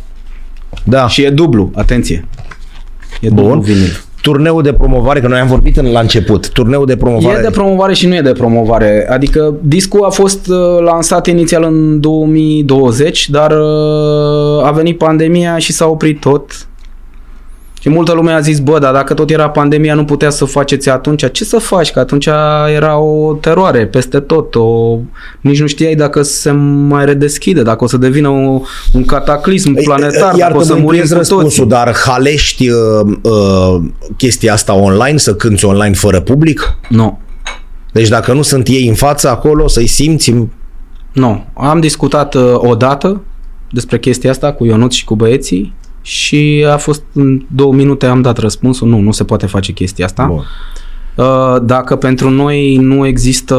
Da. 0.84 1.08
Și 1.08 1.24
e 1.24 1.30
dublu, 1.30 1.72
atenție. 1.76 2.28
E 3.22 3.30
Bun. 3.30 3.44
dublu 3.44 3.62
vinil. 3.62 4.04
Turneul 4.22 4.62
de 4.64 4.74
promovare, 4.74 5.20
că 5.20 5.28
noi 5.28 5.40
am 5.40 5.48
vorbit 5.48 5.78
în, 5.78 5.92
la 5.92 6.00
început. 6.00 6.50
Turneul 6.50 6.86
de 6.86 6.96
promovare. 6.96 7.40
E 7.40 7.42
de 7.42 7.50
promovare 7.50 7.94
și 7.94 8.08
nu 8.08 8.16
e 8.16 8.22
de 8.22 8.32
promovare. 8.32 9.08
Adică 9.10 9.54
discul 9.62 10.04
a 10.04 10.10
fost 10.10 10.48
uh, 10.48 10.80
lansat 10.80 11.28
inițial 11.28 11.64
în 11.64 12.00
2020, 12.00 13.30
dar 13.30 13.52
uh, 13.52 14.66
a 14.66 14.72
venit 14.72 14.98
pandemia 14.98 15.58
și 15.58 15.72
s-a 15.72 15.88
oprit 15.88 16.20
tot. 16.20 16.68
Și 17.82 17.90
multă 17.90 18.12
lume 18.12 18.32
a 18.32 18.40
zis, 18.40 18.60
bă, 18.60 18.80
dar 18.80 18.94
dacă 18.94 19.14
tot 19.14 19.30
era 19.30 19.50
pandemia, 19.50 19.94
nu 19.94 20.06
putea 20.06 20.30
să 20.30 20.46
faceți 20.46 20.90
atunci. 20.90 21.32
Ce 21.32 21.44
să 21.44 21.58
faci? 21.58 21.92
Că 21.92 22.00
atunci 22.00 22.26
era 22.76 22.98
o 22.98 23.34
teroare 23.34 23.86
peste 23.86 24.20
tot. 24.20 24.56
O... 24.56 24.98
Nici 25.42 25.60
nu 25.60 25.68
știai 25.68 25.96
dacă 25.96 26.22
se 26.22 26.52
mai 26.88 27.06
redeschide, 27.06 27.62
dacă 27.62 27.84
o 27.84 27.88
să 27.88 27.98
devină 27.98 28.28
o, 28.30 28.62
un 28.94 29.06
cataclism 29.06 29.74
planetar, 29.84 30.36
dacă 30.36 30.58
o 30.58 30.62
să 30.62 30.76
murim 30.76 31.02
cu 31.02 31.14
răspunsul, 31.14 31.44
toții. 31.44 31.66
dar 31.66 31.96
halești 31.96 32.70
uh, 32.70 32.78
uh, 33.22 33.82
chestia 34.18 34.54
asta 34.54 34.74
online, 34.74 35.18
să 35.18 35.36
cânti 35.36 35.66
online 35.66 35.94
fără 35.94 36.22
public? 36.22 36.78
Nu. 36.90 37.20
Deci 37.92 38.08
dacă 38.08 38.34
nu 38.34 38.42
sunt 38.42 38.68
ei 38.68 38.88
în 38.88 38.96
față 38.96 39.30
acolo, 39.30 39.68
să-i 39.68 39.88
simți... 39.88 40.34
Nu. 41.14 41.46
Am 41.54 41.80
discutat 41.80 42.36
uh, 42.36 42.54
odată 42.56 43.22
despre 43.72 44.00
chestia 44.00 44.30
asta 44.30 44.54
cu 44.54 44.66
Ionut 44.66 44.92
și 44.92 45.04
cu 45.04 45.16
băieții 45.16 45.80
și 46.02 46.66
a 46.72 46.78
fost 46.78 47.04
în 47.14 47.42
două 47.56 47.74
minute 47.74 48.06
am 48.06 48.22
dat 48.22 48.38
răspunsul. 48.38 48.88
Nu, 48.88 49.00
nu 49.00 49.12
se 49.12 49.24
poate 49.24 49.46
face 49.46 49.72
chestia 49.72 50.06
asta. 50.06 50.26
Bun. 50.26 50.44
Uh, 51.16 51.62
Dacă 51.64 51.96
pentru 51.96 52.30
noi 52.30 52.76
nu 52.76 53.06
există 53.06 53.56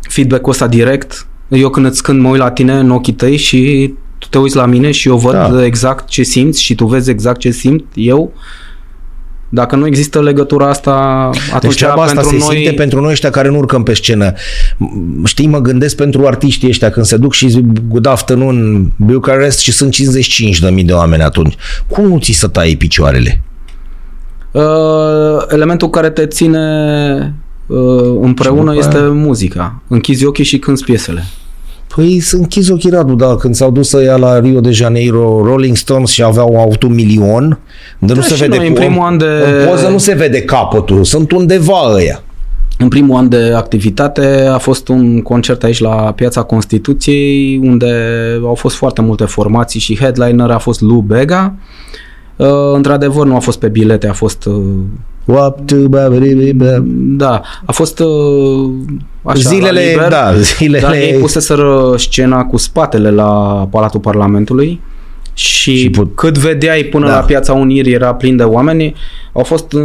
feedback-ul 0.00 0.52
ăsta 0.52 0.66
direct, 0.66 1.26
eu 1.48 1.70
când 1.70 1.86
îți 1.86 2.02
când 2.02 2.20
mă 2.20 2.28
uit 2.28 2.38
la 2.40 2.50
tine 2.50 2.72
în 2.78 2.90
ochii 2.90 3.12
tăi 3.12 3.36
și 3.36 3.92
tu 4.18 4.26
te 4.30 4.38
uiți 4.38 4.56
la 4.56 4.66
mine 4.66 4.90
și 4.90 5.08
eu 5.08 5.16
văd 5.16 5.32
Da. 5.32 5.48
da. 5.50 5.64
exact 5.64 6.08
ce 6.08 6.22
simți 6.22 6.62
și 6.62 6.74
tu 6.74 6.86
vezi 6.86 7.10
exact 7.10 7.38
ce 7.40 7.50
simt 7.50 7.84
eu, 7.94 8.32
dacă 9.54 9.76
nu 9.76 9.86
există 9.86 10.20
legătura 10.22 10.68
asta, 10.68 10.90
atunci 11.52 11.72
Deci 11.72 11.82
treaba 11.82 12.02
asta 12.02 12.20
pentru 12.20 12.38
se 12.38 12.44
noi... 12.46 12.56
simte 12.56 12.72
pentru 12.72 13.00
noi 13.00 13.10
ăștia 13.10 13.30
care 13.30 13.48
nu 13.48 13.56
urcăm 13.58 13.82
pe 13.82 13.94
scenă. 13.94 14.32
M- 14.32 15.24
Știi, 15.24 15.46
mă 15.46 15.58
gândesc 15.60 15.96
pentru 15.96 16.26
artiștii 16.26 16.68
ăștia 16.68 16.90
când 16.90 17.06
se 17.06 17.16
duc 17.16 17.32
și 17.32 17.48
zic 17.48 17.64
good 17.88 18.06
afternoon 18.06 18.90
Bucharest 18.96 19.58
și 19.58 19.72
sunt 19.72 19.94
55.000 20.78 20.84
de 20.84 20.92
oameni 20.92 21.22
atunci. 21.22 21.54
Cum 21.88 22.06
nu 22.08 22.18
ți 22.18 22.32
să 22.32 22.46
tai 22.48 22.74
picioarele? 22.78 23.42
Uh, 24.50 24.62
elementul 25.48 25.90
care 25.90 26.10
te 26.10 26.26
ține 26.26 27.34
uh, 27.66 27.78
împreună 28.20 28.72
Și 28.72 28.78
după 28.78 28.88
este 28.88 28.96
aia- 29.04 29.12
muzica. 29.12 29.82
Închizi 29.88 30.24
ochii 30.24 30.44
și 30.44 30.58
cânti 30.58 30.84
piesele. 30.84 31.24
Păi 31.94 32.20
să 32.20 32.36
închizi 32.36 32.72
ochii, 32.72 32.90
Radu, 32.90 33.14
da, 33.14 33.36
când 33.36 33.54
s-au 33.54 33.70
dus 33.70 33.88
să 33.88 34.02
ia 34.02 34.16
la 34.16 34.38
Rio 34.38 34.60
de 34.60 34.70
Janeiro 34.70 35.42
Rolling 35.44 35.76
Stones 35.76 36.10
și 36.10 36.22
aveau 36.22 36.60
avut 36.60 36.82
un 36.82 36.94
milion, 36.94 37.58
de 37.98 38.12
nu 38.12 38.20
Da, 38.20 38.26
se 38.26 38.34
și 38.34 38.40
vede 38.40 38.56
noi, 38.56 38.66
în 38.66 38.72
cu- 38.74 38.80
primul 38.80 39.02
an 39.02 39.18
de- 39.18 39.24
În 39.24 39.68
poză 39.68 39.88
nu 39.88 39.98
se 39.98 40.14
vede 40.14 40.42
capătul, 40.42 41.04
sunt 41.04 41.32
undeva 41.32 41.92
ăia. 41.94 42.22
În 42.78 42.88
primul 42.88 43.16
an 43.16 43.28
de 43.28 43.52
activitate 43.56 44.46
a 44.52 44.58
fost 44.58 44.88
un 44.88 45.22
concert 45.22 45.62
aici 45.62 45.80
la 45.80 45.90
Piața 45.90 46.42
Constituției 46.42 47.58
unde 47.62 47.94
au 48.44 48.54
fost 48.54 48.76
foarte 48.76 49.00
multe 49.00 49.24
formații 49.24 49.80
și 49.80 49.98
headliner 49.98 50.50
a 50.50 50.58
fost 50.58 50.80
Lou 50.80 51.00
Bega. 51.00 51.54
Uh, 52.36 52.46
într-adevăr 52.74 53.26
nu 53.26 53.34
a 53.36 53.38
fost 53.38 53.58
pe 53.58 53.68
bilete, 53.68 54.08
a 54.08 54.12
fost 54.12 54.44
uh, 54.44 54.54
Up 55.24 55.56
to 55.66 55.76
ba-ba-ba-ba. 55.88 56.84
da, 57.16 57.40
a 57.64 57.72
fost 57.72 57.98
uh, 57.98 58.70
așa, 59.24 59.48
Zilele, 59.48 59.80
la 59.80 59.90
liber, 59.90 60.08
da, 60.08 60.34
zilele- 60.40 60.80
Dar 60.80 60.92
ei 60.94 61.12
puseseră 61.18 61.94
scena 61.98 62.44
cu 62.44 62.56
spatele 62.56 63.10
la 63.10 63.30
Palatul 63.70 64.00
Parlamentului 64.00 64.80
și, 65.32 65.52
Și 65.54 65.76
și 65.76 65.90
put- 65.90 66.14
cât 66.16 66.38
vedeai 66.38 66.82
până 66.82 67.06
Da. 67.06 67.14
la 67.14 67.20
Piața 67.20 67.52
Unirii 67.52 67.92
era 67.92 68.14
plin 68.14 68.36
de 68.36 68.42
oameni, 68.42 68.94
au 69.32 69.42
fost 69.42 69.72
uh, 69.72 69.82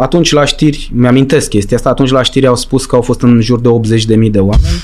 atunci 0.00 0.32
la 0.32 0.44
știri, 0.44 0.90
mi-amintesc 0.94 1.48
chestia 1.48 1.76
asta, 1.76 1.88
atunci 1.88 2.10
la 2.10 2.22
știri 2.22 2.46
au 2.46 2.56
spus 2.56 2.86
că 2.86 2.94
au 2.96 3.02
fost 3.02 3.22
în 3.22 3.40
jur 3.40 3.60
de 3.60 3.68
80.000 3.68 4.30
de 4.30 4.38
oameni. 4.38 4.82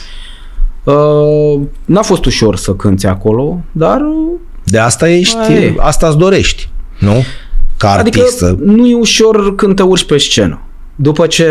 Uh, 0.84 1.60
n-a 1.84 2.02
fost 2.02 2.24
ușor 2.24 2.56
să 2.56 2.72
cânti 2.72 3.06
acolo, 3.06 3.60
dar 3.72 4.00
uh, 4.00 4.38
De 4.64 4.78
asta 4.78 5.08
ești, 5.08 5.36
Aia 5.48 5.58
e. 5.60 5.74
asta 5.78 6.06
îți 6.06 6.16
dorești, 6.16 6.68
nu? 6.98 7.22
Ca 7.76 7.90
artistă. 7.90 8.46
Adică 8.46 8.62
nu 8.72 8.86
e 8.86 8.94
ușor 8.94 9.54
când 9.54 9.76
te 9.76 9.82
urci 9.82 10.04
pe 10.04 10.18
scenă. 10.18 10.60
După 10.96 11.26
ce 11.26 11.48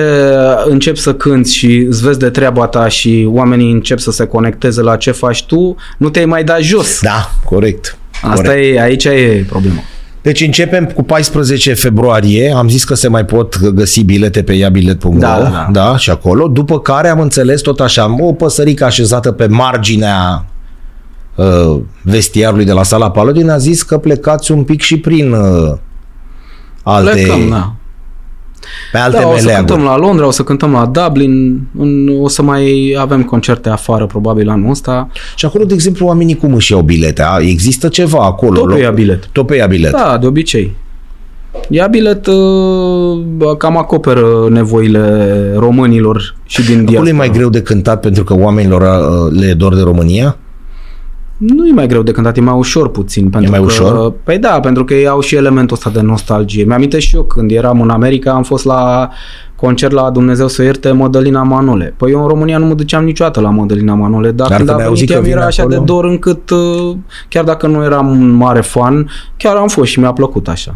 începi 0.66 1.00
să 1.00 1.14
cânti 1.14 1.54
și 1.54 1.86
îți 1.90 2.04
vezi 2.04 2.20
de 2.20 2.30
treaba 2.30 2.68
ta 2.68 2.88
și 2.88 3.28
oamenii 3.30 3.72
încep 3.72 4.00
să 4.00 4.12
se 4.12 4.26
conecteze 4.26 4.82
la 4.82 4.96
ce 4.96 5.12
faci 5.12 5.46
tu, 5.46 5.76
nu 5.98 6.10
te-ai 6.10 6.26
mai 6.26 6.44
dat 6.44 6.62
jos. 6.62 7.00
Da, 7.02 7.32
corect. 7.46 7.98
Asta 8.22 8.44
corect. 8.44 8.76
e, 8.76 8.82
aici 8.82 9.06
e 9.06 9.46
problema. 9.50 9.80
Deci 10.22 10.42
începem 10.42 10.86
cu 10.86 11.04
14 11.04 11.74
februarie, 11.74 12.54
am 12.56 12.70
zis 12.70 12.84
că 12.84 12.94
se 12.94 13.08
mai 13.08 13.26
pot 13.26 13.70
găsi 13.70 14.04
bilete 14.04 14.44
pe 14.44 14.54
iabilet.ro, 14.54 15.10
Da, 15.14 15.40
da, 15.42 15.50
da. 15.50 15.68
da, 15.72 15.98
și 15.98 16.10
acolo, 16.10 16.48
după 16.48 16.80
care 16.80 17.08
am 17.08 17.20
înțeles 17.20 17.62
tot 17.62 17.80
așa, 17.80 18.16
o 18.20 18.34
păsărică 18.34 18.86
așezată 18.86 19.32
pe 19.32 19.48
marginea 19.48 20.46
uh, 21.36 21.80
vestiarului 22.02 22.66
de 22.66 22.72
la 22.72 22.84
sala 22.84 23.12
Paladin 23.12 23.50
a 23.50 23.58
zis 23.58 23.84
că 23.84 23.98
plecați 23.98 24.52
un 24.52 24.64
pic 24.64 24.82
și 24.82 25.00
prin 25.00 25.32
uh, 25.32 25.78
alte, 26.84 27.12
Plecăm, 27.12 27.50
da. 27.50 27.74
Pe 28.92 28.98
alte 28.98 29.18
Da, 29.18 29.28
o 29.28 29.36
să 29.38 29.44
meleaguri. 29.44 29.68
cântăm 29.72 29.86
la 29.86 29.98
Londra, 29.98 30.28
o 30.28 30.32
să 30.32 30.44
cântăm 30.44 30.72
la 30.72 30.86
Dublin, 30.86 31.62
în, 31.78 32.10
o 32.22 32.28
să 32.28 32.42
mai 32.42 32.96
avem 33.00 33.24
concerte 33.24 33.70
afară 33.70 34.06
probabil 34.06 34.50
anul 34.50 34.70
ăsta. 34.70 35.08
Și 35.36 35.46
acolo, 35.46 35.64
de 35.64 35.74
exemplu, 35.74 36.06
oamenii 36.06 36.36
cum 36.36 36.54
își 36.54 36.72
iau 36.72 36.82
bilete? 36.82 37.24
A, 37.24 37.38
Există 37.40 37.88
ceva 37.88 38.20
acolo? 38.26 38.60
Tot 38.60 38.68
pe 38.68 38.74
loc? 38.74 38.82
ia 38.82 38.90
bilet. 38.92 39.28
Tot 39.32 39.46
pe 39.48 39.56
ia 39.56 39.66
bilet. 39.66 39.92
Da, 39.92 40.18
de 40.22 40.28
obicei. 40.28 40.76
Ia 41.70 41.88
bilet 41.88 42.26
uh, 42.28 43.56
cam 43.58 43.78
acoperă 43.78 44.48
nevoile 44.50 45.28
românilor 45.58 46.36
și 46.46 46.62
din 46.64 46.74
Acolo 46.74 46.88
e 46.88 46.90
diaspora. 46.92 47.16
mai 47.16 47.30
greu 47.30 47.50
de 47.50 47.62
cântat 47.62 48.00
pentru 48.00 48.24
că 48.24 48.36
oamenilor 48.38 48.82
uh, 48.82 49.40
le 49.40 49.46
e 49.48 49.54
dor 49.54 49.76
de 49.76 49.82
România? 49.82 50.38
Nu 51.48 51.68
e 51.68 51.72
mai 51.72 51.88
greu 51.88 52.02
de 52.02 52.12
cântat, 52.12 52.38
e 52.38 52.42
mai 52.42 52.58
ușor 52.58 52.90
puțin. 52.90 53.30
Pentru 53.30 53.52
mai 53.52 53.60
că, 53.60 53.66
ușor? 53.66 54.14
Păi 54.24 54.38
da, 54.38 54.60
pentru 54.60 54.86
că 54.86 54.94
ei 54.94 55.08
au 55.08 55.22
și 55.22 55.36
elementul 55.36 55.76
ăsta 55.76 55.90
de 55.90 56.02
nostalgie. 56.02 56.64
Mi-am 56.64 56.90
și 56.98 57.16
eu 57.16 57.24
când 57.24 57.52
eram 57.52 57.82
în 57.82 57.90
America, 57.90 58.32
am 58.32 58.44
fost 58.44 58.66
la 58.66 59.10
concert 59.56 59.92
la 59.92 60.10
Dumnezeu 60.10 60.48
să 60.48 60.64
ierte 60.64 60.92
Mădălina 60.92 61.44
Manole. 61.44 61.94
Păi 61.98 62.12
eu 62.12 62.22
în 62.22 62.28
România 62.28 62.58
nu 62.58 62.66
mă 62.66 62.74
duceam 62.74 63.04
niciodată 63.04 63.40
la 63.40 63.50
Mădălina 63.50 63.94
Manole, 63.94 64.32
dar, 64.32 64.48
Dar 64.48 64.58
când 64.58 64.70
când 64.70 64.80
a 64.80 64.82
ai 64.82 64.88
auzit 64.88 65.08
venit 65.08 65.10
că 65.10 65.14
ea 65.14 65.20
mi 65.20 65.28
vine 65.28 65.40
era 65.40 65.48
așa 65.48 65.64
acolo? 65.64 65.78
de 65.78 65.84
dor 65.86 66.06
încât, 66.06 66.50
uh, 66.50 66.96
chiar 67.28 67.44
dacă 67.44 67.68
nu 67.68 67.84
eram 67.84 68.08
un 68.08 68.30
mare 68.30 68.62
fan, 68.62 69.10
chiar 69.38 69.56
am 69.56 69.68
fost 69.68 69.90
și 69.92 70.00
mi-a 70.00 70.12
plăcut 70.14 70.48
așa. 70.48 70.76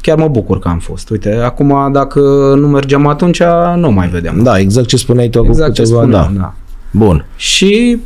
Chiar 0.00 0.18
mă 0.18 0.28
bucur 0.28 0.58
că 0.58 0.68
am 0.68 0.78
fost. 0.78 1.10
Uite, 1.10 1.40
acum 1.44 1.92
dacă 1.92 2.20
nu 2.58 2.68
mergeam 2.68 3.06
atunci, 3.06 3.42
nu 3.76 3.90
mai 3.90 4.08
vedeam. 4.08 4.42
Da, 4.42 4.58
exact 4.58 4.86
ce 4.86 4.96
spuneai 4.96 5.28
tu 5.28 5.38
exact 5.44 5.60
acum 5.60 5.72
ce 5.72 5.82
câteva, 5.82 6.00
spuneam, 6.00 6.32
da. 6.34 6.40
da. 6.40 6.54
Bun. 6.90 7.26
Și 7.36 7.98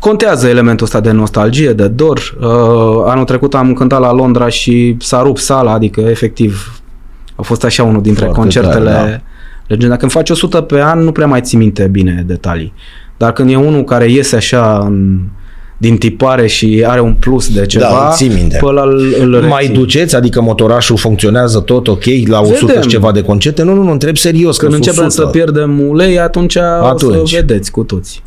contează 0.00 0.48
elementul 0.48 0.84
ăsta 0.86 1.00
de 1.00 1.10
nostalgie, 1.10 1.72
de 1.72 1.88
dor. 1.88 2.18
Uh, 2.40 2.46
anul 3.06 3.24
trecut 3.24 3.54
am 3.54 3.72
cântat 3.72 4.00
la 4.00 4.12
Londra 4.12 4.48
și 4.48 4.96
s-a 5.00 5.22
rupt 5.22 5.40
sala, 5.40 5.72
adică 5.72 6.00
efectiv 6.00 6.80
a 7.36 7.42
fost 7.42 7.64
așa 7.64 7.82
unul 7.82 8.02
dintre 8.02 8.24
Foarte 8.24 8.40
concertele 8.40 8.90
tare, 8.90 9.10
da. 9.10 9.20
legenda. 9.66 9.96
Când 9.96 10.10
faci 10.10 10.30
100 10.30 10.60
pe 10.60 10.80
an, 10.82 10.98
nu 11.00 11.12
prea 11.12 11.26
mai 11.26 11.40
ții 11.40 11.58
minte 11.58 11.88
bine 11.90 12.24
detalii. 12.26 12.72
Dar 13.16 13.32
când 13.32 13.50
e 13.50 13.56
unul 13.56 13.84
care 13.84 14.10
iese 14.10 14.36
așa 14.36 14.82
în, 14.86 15.18
din 15.78 15.96
tipare 15.96 16.46
și 16.46 16.84
are 16.86 17.00
un 17.00 17.14
plus 17.14 17.52
de 17.54 17.66
ceva, 17.66 17.84
Da, 17.90 18.06
îl 18.06 18.12
ții 18.12 18.28
minte. 18.28 18.56
pe 18.60 18.66
ăla 18.66 18.82
îl, 18.82 19.14
îl 19.20 19.42
Mai 19.42 19.60
reții. 19.60 19.74
duceți? 19.74 20.16
Adică 20.16 20.40
motorașul 20.40 20.96
funcționează 20.96 21.60
tot 21.60 21.88
ok 21.88 22.04
la 22.26 22.40
100 22.40 22.66
Vedem. 22.66 22.82
și 22.82 22.88
ceva 22.88 23.12
de 23.12 23.22
concerte? 23.22 23.62
Nu, 23.62 23.74
nu, 23.74 23.82
nu, 23.82 23.90
întreb 23.90 24.16
serios. 24.16 24.56
Când 24.56 24.70
că 24.70 24.76
sunt 24.76 24.86
începem 24.86 25.08
100. 25.08 25.22
să 25.26 25.28
pierdem 25.30 25.80
ulei, 25.88 26.18
atunci, 26.18 26.56
Atunci. 26.56 27.16
o 27.16 27.26
să 27.26 27.36
vedeți 27.36 27.70
cu 27.70 27.82
toți. 27.82 28.22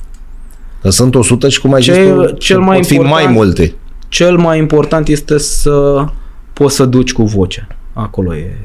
Că 0.88 0.93
sunt 0.93 1.15
100 1.15 1.49
și 1.49 1.61
cum 1.61 1.73
ai 1.73 1.81
zis 1.81 1.93
Cel- 1.93 2.26
tu, 2.26 2.34
cel 2.35 2.57
pot 2.57 2.65
mai 2.65 2.84
fi 2.84 2.93
important- 2.95 3.23
mai 3.26 3.34
multe. 3.34 3.73
Cel 4.07 4.38
mai 4.38 4.57
important 4.57 5.07
este 5.07 5.38
să 5.38 6.05
poți 6.53 6.76
să 6.76 6.85
duci 6.85 7.14
cu 7.14 7.23
voce. 7.23 7.68
Acolo 7.93 8.35
e 8.35 8.57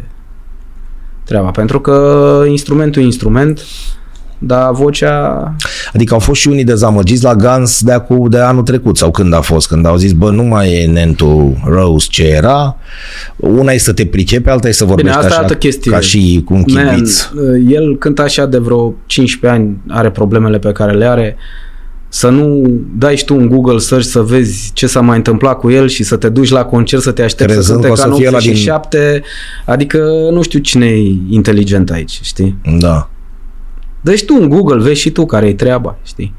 treaba. 1.24 1.51
Pentru 1.51 1.81
că 1.81 2.44
instrumentul 2.49 3.03
e 3.03 3.05
instrument, 3.05 3.61
dar 4.39 4.73
vocea... 4.73 5.55
Adică 5.94 6.15
au 6.15 6.20
fost 6.20 6.40
și 6.40 6.49
unii 6.49 6.65
dezamăgiți 6.65 7.24
la 7.24 7.35
Guns 7.35 7.82
de, 7.82 7.93
acu, 7.93 8.28
de 8.28 8.39
anul 8.39 8.62
trecut 8.62 8.97
sau 8.97 9.11
când 9.11 9.35
a 9.35 9.40
fost, 9.40 9.69
când 9.69 9.86
au 9.86 9.97
zis, 9.97 10.12
bă, 10.12 10.31
nu 10.31 10.43
mai 10.43 10.73
e 10.73 10.86
Nentu 10.86 11.61
Rose 11.65 12.07
ce 12.11 12.24
era. 12.27 12.77
Una 13.36 13.73
e 13.73 13.78
să 13.78 13.93
te 13.93 14.07
pricepi, 14.07 14.49
alta 14.49 14.69
e 14.69 14.73
să 14.73 14.85
vorbești 14.85 15.11
asta 15.16 15.28
e 15.28 15.31
așa 15.31 15.39
altă 15.40 15.55
chestie. 15.55 15.90
ca 15.90 16.01
și 16.01 16.43
cu 16.44 16.55
un 16.55 16.65
Man, 16.66 16.94
chibiț. 16.94 17.28
el 17.69 17.97
cântă 17.99 18.23
așa 18.23 18.47
de 18.47 18.59
vreo 18.59 18.94
15 19.07 19.61
ani, 19.61 19.77
are 19.89 20.11
problemele 20.11 20.59
pe 20.59 20.73
care 20.73 20.93
le 20.93 21.05
are, 21.05 21.36
să 22.14 22.28
nu 22.28 22.62
dai 22.98 23.16
și 23.16 23.24
tu 23.24 23.36
un 23.36 23.48
Google 23.48 23.78
search 23.78 24.06
să 24.06 24.20
vezi 24.20 24.70
ce 24.74 24.86
s-a 24.86 25.01
mai 25.01 25.16
întâmplat 25.16 25.59
cu 25.59 25.70
el 25.70 25.89
și 25.89 26.02
să 26.02 26.16
te 26.16 26.28
duci 26.28 26.51
la 26.51 26.64
concert 26.64 27.02
să 27.02 27.12
te 27.12 27.22
aștepți 27.22 27.52
Crezând 27.55 27.80
să 27.82 27.86
că 27.86 27.93
o 27.93 27.94
cânte 27.94 28.01
ca 28.02 28.06
să 28.06 28.09
în 28.09 28.14
fie 28.14 28.28
ăla 28.28 28.39
din- 28.39 28.51
87, 28.51 29.22
adică 29.66 29.98
nu 30.32 30.43
știu 30.43 30.59
cine 30.59 30.86
e 30.86 31.14
inteligent 31.28 31.90
aici, 31.90 32.18
știi? 32.22 32.56
Da. 32.78 33.10
Dă 34.01 34.14
și 34.14 34.24
tu 34.24 34.34
un 34.40 34.48
Google, 34.48 34.82
vezi 34.82 35.01
și 35.01 35.10
tu 35.10 35.26
care 35.26 35.47
e 35.47 35.55
treaba, 35.55 35.98
știi? 36.02 36.34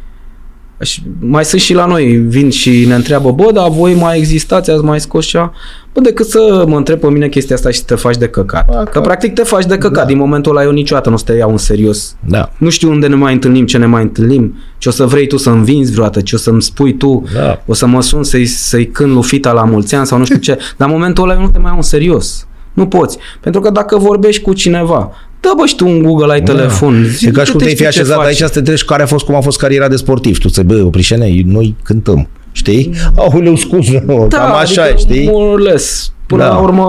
Și 0.83 1.01
mai 1.19 1.45
sunt 1.45 1.61
și 1.61 1.73
la 1.73 1.85
noi, 1.85 2.05
vin 2.05 2.49
și 2.49 2.85
ne 2.87 2.93
întreabă, 2.95 3.31
bă, 3.31 3.49
dar 3.53 3.69
voi 3.69 3.93
mai 3.93 4.17
existați, 4.17 4.71
ați 4.71 4.83
mai 4.83 4.99
scos 4.99 5.25
cea? 5.25 5.53
Bă, 5.93 5.99
decât 6.01 6.25
să 6.27 6.63
mă 6.67 6.77
întreb 6.77 6.99
pe 6.99 7.07
mine 7.09 7.27
chestia 7.27 7.55
asta 7.55 7.69
și 7.71 7.77
să 7.77 7.83
te 7.87 7.95
faci 7.95 8.17
de 8.17 8.27
căcat. 8.27 8.65
Ba, 8.67 8.75
că 8.77 8.83
că- 8.83 8.99
practic 9.01 9.33
te 9.33 9.43
faci 9.43 9.65
de 9.65 9.77
căcat. 9.77 9.93
Da. 9.93 10.05
Din 10.05 10.17
momentul 10.17 10.51
ăla 10.51 10.65
eu 10.65 10.71
niciodată 10.71 11.09
nu 11.09 11.15
o 11.15 11.17
să 11.17 11.23
te 11.23 11.33
iau 11.33 11.49
în 11.51 11.57
serios. 11.57 12.15
Da. 12.27 12.51
Nu 12.57 12.69
știu 12.69 12.89
unde 12.89 13.07
ne 13.07 13.15
mai 13.15 13.33
întâlnim, 13.33 13.65
ce 13.65 13.77
ne 13.77 13.85
mai 13.85 14.01
întâlnim, 14.01 14.55
ce 14.77 14.89
o 14.89 14.91
să 14.91 15.05
vrei 15.05 15.27
tu 15.27 15.37
să-mi 15.37 15.63
vinzi 15.63 15.91
vreodată, 15.91 16.21
ce 16.21 16.35
o 16.35 16.37
să-mi 16.37 16.61
spui 16.61 16.93
tu, 16.97 17.23
Da. 17.35 17.61
o 17.65 17.73
să 17.73 17.85
mă 17.85 18.01
sun 18.01 18.23
să-i, 18.23 18.45
să-i 18.45 18.87
cânt 18.87 19.11
lui 19.13 19.23
Fita 19.23 19.51
la 19.51 19.63
mulți 19.63 19.95
ani 19.95 20.05
sau 20.05 20.17
nu 20.17 20.25
știu 20.25 20.37
ce. 20.37 20.57
Dar 20.77 20.87
în 20.87 20.93
momentul 20.93 21.23
ăla 21.23 21.33
eu 21.33 21.41
nu 21.45 21.49
te 21.49 21.57
mai 21.57 21.67
iau 21.67 21.75
în 21.75 21.81
serios. 21.81 22.47
Nu 22.73 22.87
poți. 22.87 23.17
Pentru 23.41 23.61
că 23.61 23.69
dacă 23.69 23.97
vorbești 23.97 24.41
cu 24.41 24.53
cineva, 24.53 25.11
dă 25.43 25.53
bă 25.57 25.65
și 25.65 25.75
tu 25.75 25.87
un 25.87 26.01
Google, 26.01 26.31
ai 26.33 26.41
telefon. 26.41 27.05
E 27.21 27.31
ca 27.31 27.43
și 27.43 27.51
cum 27.51 27.59
du-te 27.59 27.63
te-ai 27.63 27.69
fi 27.69 27.69
știi 27.69 27.75
ce 27.75 27.85
așezat 27.85 28.17
faci. 28.17 28.25
aici 28.27 28.37
să 28.37 28.49
te 28.49 28.61
treci 28.61 28.83
care 28.83 29.03
a 29.03 29.05
fost, 29.05 29.25
cum 29.25 29.35
a 29.35 29.39
fost 29.41 29.57
cariera 29.57 29.87
de 29.87 29.95
sportiv. 29.95 30.37
Tu 30.37 30.49
să 30.49 30.63
bă, 30.63 30.81
oprișene, 30.85 31.41
noi 31.45 31.75
cântăm. 31.83 32.27
Știi? 32.51 32.91
Aoleu, 33.15 33.55
scuză, 33.55 34.03
da, 34.07 34.37
cam 34.37 34.55
așa 34.55 34.81
adică, 34.81 34.95
e, 34.95 34.97
știi? 34.97 35.25
More 35.31 35.49
or 35.49 35.59
less. 35.59 36.13
Până 36.27 36.41
Da. 36.43 36.49
la 36.49 36.57
urmă, 36.57 36.85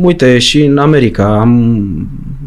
uite, 0.00 0.38
și 0.38 0.62
în 0.64 0.78
America 0.78 1.24
am, 1.24 1.40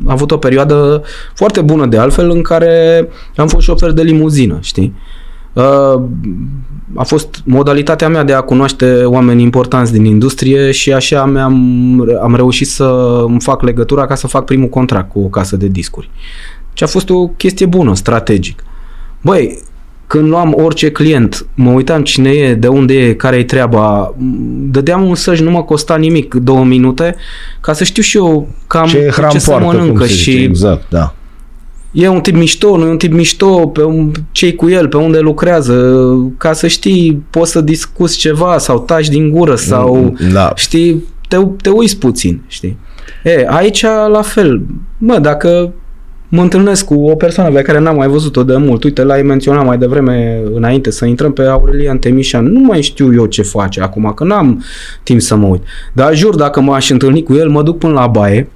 am 0.05 0.11
avut 0.11 0.31
o 0.31 0.37
perioadă 0.37 1.01
foarte 1.35 1.61
bună 1.61 1.85
de 1.85 1.97
altfel 1.97 2.29
în 2.29 2.41
care 2.41 3.07
am 3.35 3.47
fost 3.47 3.65
șofer 3.65 3.91
de 3.91 4.01
limuzină, 4.01 4.57
știi? 4.61 4.93
Uh, 5.53 6.01
a 6.95 7.03
fost 7.03 7.41
modalitatea 7.45 8.09
mea 8.09 8.23
de 8.23 8.33
a 8.33 8.41
cunoaște 8.41 9.03
oameni 9.03 9.41
importanți 9.41 9.91
din 9.91 10.05
industrie 10.05 10.71
și 10.71 10.93
așa 10.93 11.25
mi-am, 11.25 11.55
am 12.21 12.35
reușit 12.35 12.67
să 12.67 12.83
îmi 13.27 13.41
fac 13.41 13.61
legătura 13.61 14.05
ca 14.05 14.15
să 14.15 14.27
fac 14.27 14.45
primul 14.45 14.67
contract 14.67 15.11
cu 15.11 15.19
o 15.19 15.27
casă 15.27 15.57
de 15.57 15.67
discuri. 15.67 16.09
Și 16.73 16.83
a 16.83 16.87
fost 16.87 17.09
o 17.09 17.27
chestie 17.27 17.65
bună, 17.65 17.95
strategic. 17.95 18.63
Băi, 19.21 19.59
când 20.07 20.27
luam 20.27 20.53
orice 20.57 20.91
client, 20.91 21.45
mă 21.53 21.71
uitam 21.71 22.03
cine 22.03 22.29
e, 22.29 22.53
de 22.53 22.67
unde 22.67 22.93
e, 22.93 23.13
care 23.13 23.35
e 23.35 23.43
treaba, 23.43 24.15
m, 24.17 24.71
dădeam 24.71 25.03
un 25.03 25.15
săj, 25.15 25.39
nu 25.39 25.51
mă 25.51 25.63
costa 25.63 25.95
nimic, 25.95 26.33
două 26.33 26.63
minute, 26.63 27.15
ca 27.61 27.73
să 27.73 27.83
știu 27.83 28.01
și 28.01 28.17
eu 28.17 28.47
cam 28.67 28.87
Ce 28.87 29.01
ce, 29.01 29.11
hram 29.11 29.29
ce 29.29 29.39
să 29.39 29.49
poartă, 29.49 29.67
cum 29.67 29.77
mănâncă 29.77 30.03
se 30.05 30.13
zice, 30.13 30.31
și 30.31 30.43
exact, 30.43 30.89
da. 30.89 31.13
E 31.91 32.07
un 32.07 32.21
tip 32.21 32.35
mișto, 32.35 32.77
nu 32.77 32.85
e 32.85 32.89
un 32.89 32.97
tip 32.97 33.13
mișto, 33.13 33.67
pe 33.67 33.83
un, 33.83 34.11
ce 34.31 34.53
cu 34.53 34.69
el, 34.69 34.87
pe 34.87 34.97
unde 34.97 35.19
lucrează, 35.19 36.05
ca 36.37 36.53
să 36.53 36.67
știi, 36.67 37.23
poți 37.29 37.51
să 37.51 37.61
discuți 37.61 38.17
ceva 38.17 38.57
sau 38.57 38.79
taci 38.79 39.09
din 39.09 39.29
gură 39.29 39.55
sau, 39.55 40.15
Da. 40.33 40.51
știi, 40.55 41.03
te, 41.27 41.37
te 41.61 41.69
uiți 41.69 41.97
puțin, 41.97 42.41
știi. 42.47 42.77
E, 43.23 43.45
aici 43.47 43.85
la 44.11 44.21
fel, 44.21 44.61
mă, 44.97 45.17
dacă 45.19 45.71
mă 46.29 46.41
întâlnesc 46.41 46.85
cu 46.85 46.93
o 47.09 47.15
persoană 47.15 47.55
pe 47.55 47.61
care 47.61 47.79
n-am 47.79 47.95
mai 47.95 48.07
văzut-o 48.07 48.43
de 48.43 48.55
mult, 48.57 48.83
uite, 48.83 49.03
l-ai 49.03 49.21
menționat 49.21 49.65
mai 49.65 49.77
devreme 49.77 50.41
înainte 50.53 50.91
să 50.91 51.05
intrăm 51.05 51.31
pe 51.33 51.43
Aurelian 51.43 51.97
Temișan, 51.97 52.45
nu 52.45 52.59
mai 52.59 52.81
știu 52.81 53.13
eu 53.13 53.25
ce 53.25 53.41
face 53.41 53.81
acum, 53.81 54.11
că 54.15 54.23
n-am 54.23 54.63
timp 55.03 55.21
să 55.21 55.35
mă 55.35 55.47
uit. 55.47 55.61
Dar 55.93 56.15
jur, 56.15 56.35
dacă 56.35 56.61
m-aș 56.61 56.89
întâlni 56.89 57.23
cu 57.23 57.33
el, 57.33 57.49
mă 57.49 57.63
duc 57.63 57.77
până 57.77 57.93
la 57.93 58.07
baie, 58.07 58.49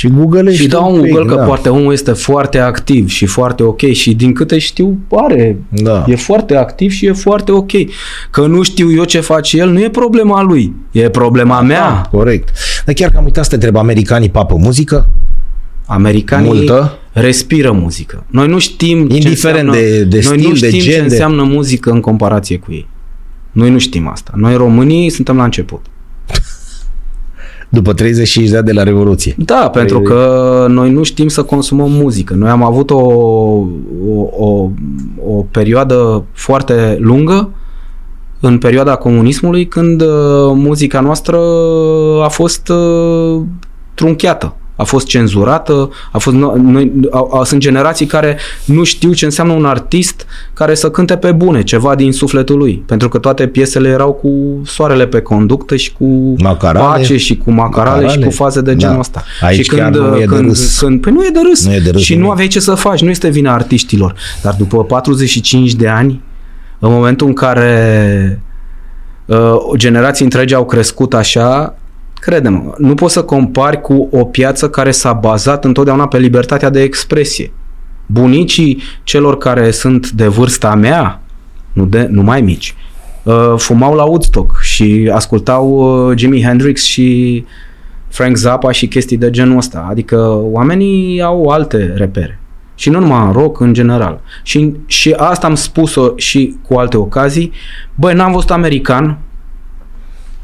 Și 0.00 0.08
Google 0.08 0.54
și 0.54 0.66
dau 0.66 0.94
un 0.94 1.00
pic, 1.02 1.10
Google 1.12 1.28
că 1.28 1.34
da. 1.40 1.46
poate 1.46 1.68
omul 1.68 1.92
este 1.92 2.12
foarte 2.12 2.58
activ 2.58 3.08
și 3.08 3.26
foarte 3.26 3.62
ok 3.62 3.80
și 3.80 4.14
din 4.14 4.32
câte 4.32 4.58
știu 4.58 4.98
are. 5.16 5.56
Da. 5.68 6.04
E 6.08 6.16
foarte 6.16 6.56
activ 6.56 6.90
și 6.90 7.06
e 7.06 7.12
foarte 7.12 7.52
ok. 7.52 7.70
Că 8.30 8.46
nu 8.46 8.62
știu 8.62 8.92
eu 8.92 9.04
ce 9.04 9.20
face 9.20 9.56
el, 9.58 9.70
nu 9.70 9.80
e 9.80 9.90
problema 9.90 10.42
lui. 10.42 10.74
E 10.90 11.08
problema 11.08 11.60
mea. 11.60 11.78
Da, 11.80 12.08
corect. 12.10 12.48
Dar 12.84 12.94
chiar 12.94 13.10
că 13.10 13.16
am 13.16 13.24
uitat 13.24 13.42
să 13.42 13.48
te 13.48 13.54
întreb, 13.54 13.76
americanii 13.76 14.30
papă 14.30 14.56
muzică? 14.56 15.08
Americanii 15.86 16.52
Multă? 16.52 16.98
respiră 17.12 17.72
muzică. 17.72 18.24
Noi 18.26 18.48
nu 18.48 18.58
știm 18.58 18.98
Indiferent 18.98 19.22
ce 19.22 19.28
înseamnă, 19.28 19.72
de- 19.72 20.04
de 20.04 20.20
noi 20.24 20.38
stil, 20.38 20.48
nu 20.48 20.54
de 20.56 20.66
știm 20.66 20.80
gen, 20.80 20.92
ce 20.92 20.98
de- 20.98 21.02
înseamnă 21.04 21.42
muzică 21.42 21.90
în 21.90 22.00
comparație 22.00 22.56
cu 22.58 22.72
ei. 22.72 22.88
Noi 23.52 23.70
nu 23.70 23.78
știm 23.78 24.08
asta. 24.08 24.32
Noi 24.36 24.54
românii 24.54 25.10
suntem 25.10 25.36
la 25.36 25.44
început. 25.44 25.86
După 27.72 27.92
35 27.92 28.48
de 28.48 28.56
ani 28.56 28.66
de 28.66 28.72
la 28.72 28.82
Revoluție. 28.82 29.34
Da, 29.38 29.70
pentru 29.72 30.00
Păi- 30.00 30.04
că 30.04 30.66
noi 30.68 30.90
nu 30.90 31.02
știm 31.02 31.28
să 31.28 31.42
consumăm 31.42 31.90
muzică. 31.90 32.34
Noi 32.34 32.48
am 32.48 32.62
avut 32.62 32.90
o, 32.90 33.00
o, 34.08 34.28
o, 34.36 34.70
o 35.26 35.44
perioadă 35.50 36.24
foarte 36.32 36.96
lungă 37.00 37.50
în 38.40 38.58
perioada 38.58 38.96
comunismului 38.96 39.66
când 39.66 40.00
uh, 40.00 40.08
muzica 40.54 41.00
noastră 41.00 41.38
a 42.22 42.28
fost 42.28 42.68
uh, 42.68 43.40
trunchiată, 43.94 44.54
a 44.80 44.84
fost 44.84 45.06
cenzurată, 45.06 45.90
a 46.12 46.18
fost, 46.18 46.36
no- 46.36 46.54
noi, 46.62 46.92
a, 47.10 47.28
a, 47.40 47.44
sunt 47.44 47.60
generații 47.60 48.06
care 48.06 48.38
nu 48.64 48.84
știu 48.84 49.12
ce 49.12 49.24
înseamnă 49.24 49.52
un 49.52 49.64
artist 49.64 50.26
care 50.54 50.74
să 50.74 50.90
cânte 50.90 51.16
pe 51.16 51.32
bune, 51.32 51.62
ceva 51.62 51.94
din 51.94 52.12
sufletul 52.12 52.58
lui, 52.58 52.82
pentru 52.86 53.08
că 53.08 53.18
toate 53.18 53.46
piesele 53.46 53.88
erau 53.88 54.12
cu 54.12 54.30
soarele 54.64 55.06
pe 55.06 55.20
conductă 55.20 55.76
și 55.76 55.92
cu 55.92 56.34
Macarale. 56.38 56.84
pace 56.86 57.16
și 57.16 57.36
cu 57.36 57.50
macarale, 57.50 57.90
Macarale. 58.00 58.20
și 58.22 58.26
cu 58.28 58.34
faze 58.34 58.60
de 58.60 58.76
genul 58.76 58.94
Da. 58.94 59.00
ăsta. 59.00 59.24
Aici 59.40 59.64
și 59.64 59.70
chiar 59.70 59.90
nu 59.90 60.16
e 60.16 60.18
de 60.18 60.24
când, 60.24 60.46
râs. 60.48 60.78
Când, 60.78 61.00
păi 61.00 61.12
nu 61.12 61.24
e 61.24 61.30
de 61.32 61.40
râs. 61.48 61.66
Nu 61.66 61.72
e 61.72 61.78
de 61.78 61.90
râs 61.90 62.02
și 62.02 62.12
nu 62.12 62.16
nimic. 62.18 62.32
aveai 62.32 62.48
ce 62.48 62.60
să 62.60 62.74
faci, 62.74 63.02
nu 63.02 63.10
este 63.10 63.28
vina 63.28 63.52
artiștilor. 63.54 64.14
Dar 64.42 64.54
după 64.58 64.84
45 64.84 65.74
de 65.74 65.88
ani, 65.88 66.22
în 66.78 66.90
momentul 66.92 67.26
în 67.26 67.32
care 67.32 68.42
uh, 69.26 69.36
generații 69.76 70.24
întregi 70.24 70.54
au 70.54 70.64
crescut 70.64 71.14
așa, 71.14 71.74
crede-mă, 72.20 72.74
nu 72.78 72.94
poți 72.94 73.12
să 73.12 73.22
compari 73.22 73.80
cu 73.80 74.08
o 74.10 74.24
piață 74.24 74.70
care 74.70 74.90
s-a 74.90 75.12
bazat 75.12 75.64
întotdeauna 75.64 76.08
pe 76.08 76.18
libertatea 76.18 76.70
de 76.70 76.82
expresie. 76.82 77.52
Bunicii 78.06 78.82
celor 79.02 79.38
care 79.38 79.70
sunt 79.70 80.10
de 80.10 80.26
vârsta 80.26 80.74
mea, 80.74 81.20
nu, 81.72 81.84
de, 81.84 82.06
nu 82.10 82.22
mai 82.22 82.40
mici, 82.40 82.74
uh, 83.22 83.54
fumau 83.56 83.94
la 83.94 84.04
Woodstock 84.04 84.60
și 84.60 85.10
ascultau 85.14 85.68
uh, 86.08 86.18
Jimi 86.18 86.42
Hendrix 86.42 86.82
și 86.82 87.44
Frank 88.08 88.36
Zappa 88.36 88.70
și 88.70 88.86
chestii 88.86 89.16
de 89.16 89.30
genul 89.30 89.56
ăsta. 89.56 89.86
Adică 89.90 90.38
oamenii 90.40 91.22
au 91.22 91.44
alte 91.46 91.92
repere. 91.96 92.40
Și 92.74 92.90
nu 92.90 93.00
numai 93.00 93.26
în 93.26 93.32
rock, 93.32 93.60
în 93.60 93.72
general. 93.72 94.20
Și, 94.42 94.72
și 94.86 95.14
asta 95.16 95.46
am 95.46 95.54
spus-o 95.54 96.12
și 96.16 96.56
cu 96.68 96.74
alte 96.74 96.96
ocazii. 96.96 97.52
Băi, 97.94 98.14
n-am 98.14 98.32
văzut 98.32 98.50
american, 98.50 99.18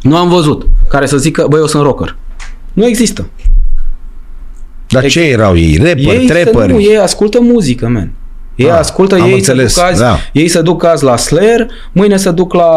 nu 0.06 0.16
am 0.16 0.28
văzut, 0.28 0.66
care 0.88 1.06
să 1.06 1.16
zică, 1.16 1.46
băi, 1.48 1.60
eu 1.60 1.66
sunt 1.66 1.82
rocker. 1.82 2.16
Nu 2.72 2.86
există. 2.86 3.26
Dar 4.88 5.06
ce 5.06 5.20
erau 5.20 5.56
ei? 5.56 5.76
Rapper, 5.76 5.96
Ei, 5.98 6.26
se, 6.28 6.32
trapper? 6.42 6.70
nu, 6.70 6.80
ei 6.80 6.98
ascultă 6.98 7.38
muzică, 7.40 7.86
man. 7.88 8.10
Ei 8.54 8.70
Ah, 8.70 8.78
ascultă, 8.78 9.14
am 9.14 9.26
ei 9.26 9.32
înțeles, 9.32 9.72
se, 9.74 9.80
duc 9.80 9.90
azi, 9.90 10.00
da. 10.00 10.16
ei 10.32 10.48
se 10.48 10.60
duc 10.60 10.84
azi 10.84 11.04
la 11.04 11.16
Slayer, 11.16 11.66
mâine 11.92 12.16
se 12.16 12.30
duc 12.30 12.54
la 12.54 12.70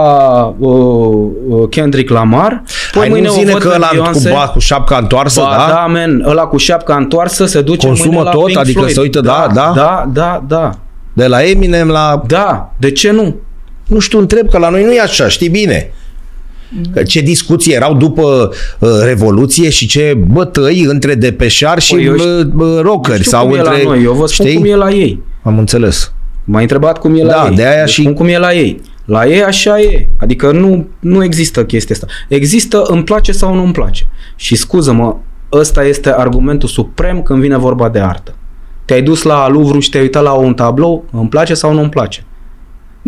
uh, 0.58 1.28
uh, 1.50 1.70
Kendrick 1.70 2.10
Lamar, 2.12 2.64
păi 2.92 3.00
Hai 3.02 3.10
mâine 3.10 3.28
nu 3.28 3.34
o 3.34 3.38
zine 3.38 3.52
văd 3.52 3.62
că 3.62 3.68
pe 3.68 3.76
ăla 3.76 3.88
cu, 3.88 3.94
Beyoncé. 3.96 4.30
ba, 4.30 4.48
cu 4.54 4.60
șapca 4.60 4.98
întoarsă, 4.98 5.40
Ba, 5.42 5.56
da? 5.68 5.74
da, 5.74 5.86
man, 5.86 6.24
ăla 6.28 6.44
cu 6.44 6.58
șapca 6.58 6.96
întoarsă 6.96 7.46
se 7.46 7.62
duce 7.62 7.88
Consumă 7.88 8.12
mâine 8.14 8.24
la 8.24 8.32
tot? 8.32 8.46
Pink 8.46 8.58
Adică 8.58 8.78
Floyd. 8.80 8.94
se 8.96 9.02
uită, 9.02 9.22
da, 9.22 9.48
da? 9.54 9.72
Da, 9.76 10.10
da, 10.14 10.44
da. 10.48 10.72
De 11.14 11.28
la 11.28 11.44
Eminem 11.44 11.88
la... 11.88 12.24
Da, 12.28 12.72
de 12.78 12.92
ce 12.92 13.12
nu? 13.12 13.36
Nu 13.86 14.00
știu, 14.00 14.20
întreb 14.20 14.50
că 14.50 14.58
la 14.58 14.70
noi 14.70 14.84
nu 14.84 14.94
e 14.94 15.02
așa, 15.02 15.28
știi 15.28 15.50
bine. 15.50 15.92
Că 16.94 17.04
Ce 17.04 17.20
discuții 17.22 17.74
erau 17.74 17.94
după 17.96 18.52
uh, 18.80 18.90
Revoluție 19.04 19.70
și 19.70 19.88
ce 19.88 20.18
bătăi 20.32 20.84
între 20.88 21.16
depeșari 21.16 21.82
și 21.82 21.94
Păi 21.94 22.04
eu 22.06 22.14
uh, 22.14 22.20
știu- 22.20 22.54
uh, 22.58 22.80
rockeri 22.82 23.18
Știu 23.20 23.32
sau 23.32 23.46
cum 23.48 23.56
e 23.56 23.60
între... 23.60 23.78
la 23.84 23.90
noi, 23.90 24.04
eu 24.04 24.14
vă 24.14 24.26
spun 24.28 24.46
știi? 24.46 24.58
cum 24.58 24.66
e 24.70 24.76
la 24.76 24.90
ei. 24.92 25.24
Am 25.44 25.58
înțeles. 25.58 26.14
M-ai 26.44 26.62
întrebat 26.62 26.98
cum 27.00 27.16
e 27.16 27.24
la 27.24 27.34
Da, 27.34 27.48
ei. 27.50 27.56
de 27.56 27.66
aia 27.66 27.80
Vă 27.84 27.90
și- 27.90 28.02
spun 28.02 28.14
cum 28.14 28.28
e 28.28 28.38
la 28.38 28.54
ei. 28.54 28.82
La 29.06 29.26
ei 29.28 29.44
așa 29.44 29.80
e. 29.80 30.08
Adică 30.18 30.52
nu, 30.52 30.88
nu 31.00 31.24
există 31.24 31.66
chestia 31.66 31.96
asta. 31.96 32.08
Există 32.28 32.82
îmi 32.88 33.04
place 33.04 33.32
sau 33.32 33.54
nu 33.56 33.64
îmi 33.64 33.72
place. 33.74 34.04
Și 34.36 34.56
scuză-mă, 34.56 35.16
ăsta 35.52 35.84
este 35.84 36.10
argumentul 36.12 36.70
suprem 36.70 37.22
când 37.22 37.42
vine 37.42 37.58
vorba 37.58 37.90
de 37.90 38.00
artă. 38.00 38.34
Te-ai 38.86 39.02
dus 39.02 39.22
la 39.22 39.48
Louvre 39.50 39.80
și 39.80 39.90
te-ai 39.90 40.04
uitat 40.04 40.24
la 40.24 40.32
un 40.32 40.54
tablou, 40.54 41.06
îmi 41.12 41.30
place 41.30 41.54
sau 41.54 41.74
nu 41.74 41.80
îmi 41.82 41.90
place. 41.90 42.24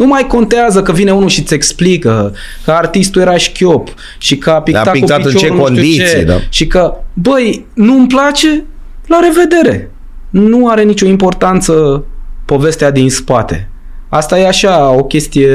Nu 0.01 0.07
mai 0.07 0.27
contează 0.27 0.81
că 0.81 0.91
vine 0.91 1.11
unul 1.11 1.29
și 1.29 1.39
îți 1.39 1.53
explică 1.53 2.33
că 2.63 2.71
artistul 2.71 3.21
era 3.21 3.37
șchiop 3.37 3.89
și 4.17 4.37
că 4.37 4.49
a 4.49 4.61
pictat, 4.61 4.91
pictat 4.91 5.21
cu 5.21 5.27
în 5.27 5.33
ce 5.33 5.37
piciorul 5.37 5.57
nu 5.57 5.63
știu 5.63 5.73
condiții, 5.73 6.05
ce, 6.05 6.23
da. 6.23 6.33
și 6.49 6.67
că, 6.67 6.93
băi, 7.13 7.65
nu 7.73 7.97
îmi 7.97 8.07
place, 8.07 8.63
la 9.07 9.19
revedere. 9.21 9.91
Nu 10.29 10.69
are 10.69 10.83
nicio 10.83 11.05
importanță 11.05 12.03
povestea 12.45 12.91
din 12.91 13.09
spate. 13.09 13.69
Asta 14.09 14.39
e 14.39 14.47
așa, 14.47 14.89
o 14.89 15.03
chestie 15.03 15.49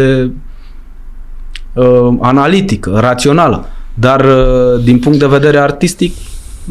uh, 1.73 2.16
analitică, 2.20 2.98
rațională. 3.01 3.68
Dar 3.94 4.24
uh, 4.24 4.85
din 4.85 4.98
punct 4.98 5.18
de 5.18 5.27
vedere 5.27 5.59
artistic, 5.59 6.14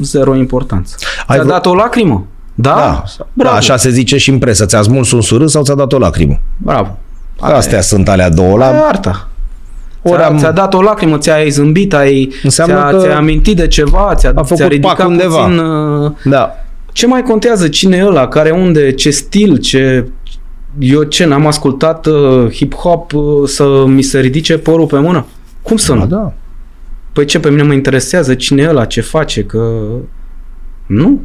zero 0.01 0.35
importanță. 0.35 0.95
Ai 1.27 1.35
Ți-a 1.35 1.43
vreo- 1.43 1.53
dat 1.55 1.65
o 1.65 1.75
lacrimă? 1.75 2.25
Da? 2.53 2.69
Da, 2.69 3.03
Bravo. 3.33 3.51
da, 3.51 3.57
așa 3.57 3.77
se 3.77 3.89
zice 3.89 4.17
și 4.17 4.29
în 4.29 4.37
presă. 4.37 4.65
Ți-a 4.65 4.81
smuls 4.81 5.11
un 5.11 5.21
surâs 5.21 5.51
sau 5.51 5.63
ți-a 5.63 5.75
dat 5.75 5.93
o 5.93 5.97
lacrimă? 5.97 6.39
Bravo. 6.57 6.97
Astea 7.53 7.81
sunt 7.81 8.09
alea 8.09 8.29
două. 8.29 8.57
La... 8.57 8.69
La... 8.71 8.77
e 8.77 8.79
arta. 8.87 9.29
Ori 10.01 10.17
Ți-a, 10.17 10.25
am- 10.27 10.37
ți-a 10.37 10.51
dat 10.51 10.73
o 10.73 10.81
lacrimă, 10.81 11.17
ți-ai 11.17 11.49
zâmbit, 11.49 11.93
ai, 11.93 12.33
Înseamnă 12.43 12.75
ți-a, 12.75 12.89
că 12.89 12.97
ți-ai 12.97 13.15
amintit 13.15 13.55
de 13.55 13.67
ceva, 13.67 14.13
ți-a, 14.15 14.29
a 14.35 14.41
făcut 14.41 14.55
ți-a 14.55 14.67
ridicat 14.67 14.95
pac 14.95 15.07
undeva. 15.07 15.43
puțin... 15.43 15.57
Uh, 15.59 16.11
Da. 16.23 16.51
ce 16.91 17.07
mai 17.07 17.21
contează? 17.23 17.67
Cine 17.67 17.97
e 17.97 18.05
ăla? 18.05 18.27
Care 18.27 18.49
unde? 18.51 18.91
Ce 18.91 19.09
stil? 19.09 19.57
Ce... 19.57 20.07
eu 20.79 21.03
ce, 21.03 21.25
n-am 21.25 21.47
ascultat 21.47 22.05
uh, 22.05 22.47
hip-hop 22.53 23.11
uh, 23.13 23.47
să 23.47 23.83
mi 23.87 24.01
se 24.01 24.19
ridice 24.19 24.57
părul 24.57 24.85
pe 24.85 24.99
mână? 24.99 25.25
Cum 25.61 25.77
să 25.77 25.93
Da, 25.93 25.99
nu? 25.99 26.05
da. 26.05 26.33
Păi 27.13 27.25
ce, 27.25 27.39
pe 27.39 27.49
mine 27.49 27.63
mă 27.63 27.73
interesează 27.73 28.33
cine 28.33 28.61
e 28.61 28.69
ăla, 28.69 28.85
ce 28.85 29.01
face, 29.01 29.43
că... 29.43 29.67
Nu. 30.85 31.21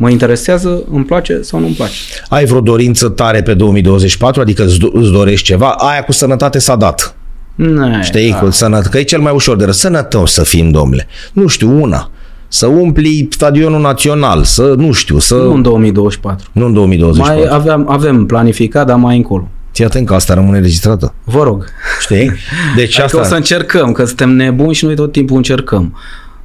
Mă 0.00 0.10
interesează, 0.10 0.82
îmi 0.92 1.04
place 1.04 1.38
sau 1.42 1.60
nu-mi 1.60 1.74
place. 1.74 1.94
Ai 2.28 2.44
vreo 2.44 2.60
dorință 2.60 3.08
tare 3.08 3.42
pe 3.42 3.54
2024? 3.54 4.40
Adică 4.40 4.62
îți, 4.64 4.78
do- 4.78 4.92
îți 4.92 5.10
dorești 5.10 5.46
ceva? 5.46 5.68
Aia 5.70 6.04
cu 6.04 6.12
sănătate 6.12 6.58
s-a 6.58 6.76
dat. 6.76 7.14
Ne, 7.54 8.00
Știi, 8.02 8.30
da. 8.30 8.36
cu 8.38 8.50
sănătate, 8.50 8.88
că 8.88 8.98
e 8.98 9.02
cel 9.02 9.20
mai 9.20 9.32
ușor 9.34 9.56
de 9.56 9.64
răs. 9.64 9.78
Sănătos 9.78 10.32
să 10.32 10.44
fim, 10.44 10.70
domnule. 10.70 11.06
Nu 11.32 11.46
știu, 11.46 11.80
una. 11.82 12.10
Să 12.48 12.66
umpli 12.66 13.28
stadionul 13.30 13.80
național, 13.80 14.42
să, 14.44 14.74
nu 14.76 14.92
știu, 14.92 15.18
să... 15.18 15.34
Nu 15.34 15.52
în 15.52 15.62
2024. 15.62 16.48
nu 16.52 16.66
în 16.66 16.72
2024. 16.72 17.40
Mai 17.44 17.56
aveam, 17.58 17.86
avem 17.90 18.26
planificat, 18.26 18.86
dar 18.86 18.96
mai 18.96 19.16
încolo. 19.16 19.48
Fii 19.72 19.84
atent 19.84 20.06
că 20.06 20.14
asta 20.14 20.34
rămâne 20.34 20.58
registrată. 20.58 21.14
Vă 21.24 21.42
rog. 21.42 21.64
Știi? 22.00 22.30
Deci 22.76 22.98
Adică 22.98 23.04
asta... 23.04 23.20
o 23.20 23.22
să 23.22 23.34
încercăm, 23.34 23.92
că 23.92 24.04
suntem 24.04 24.30
nebuni 24.30 24.74
și 24.74 24.84
noi 24.84 24.94
tot 24.94 25.12
timpul 25.12 25.36
încercăm. 25.36 25.96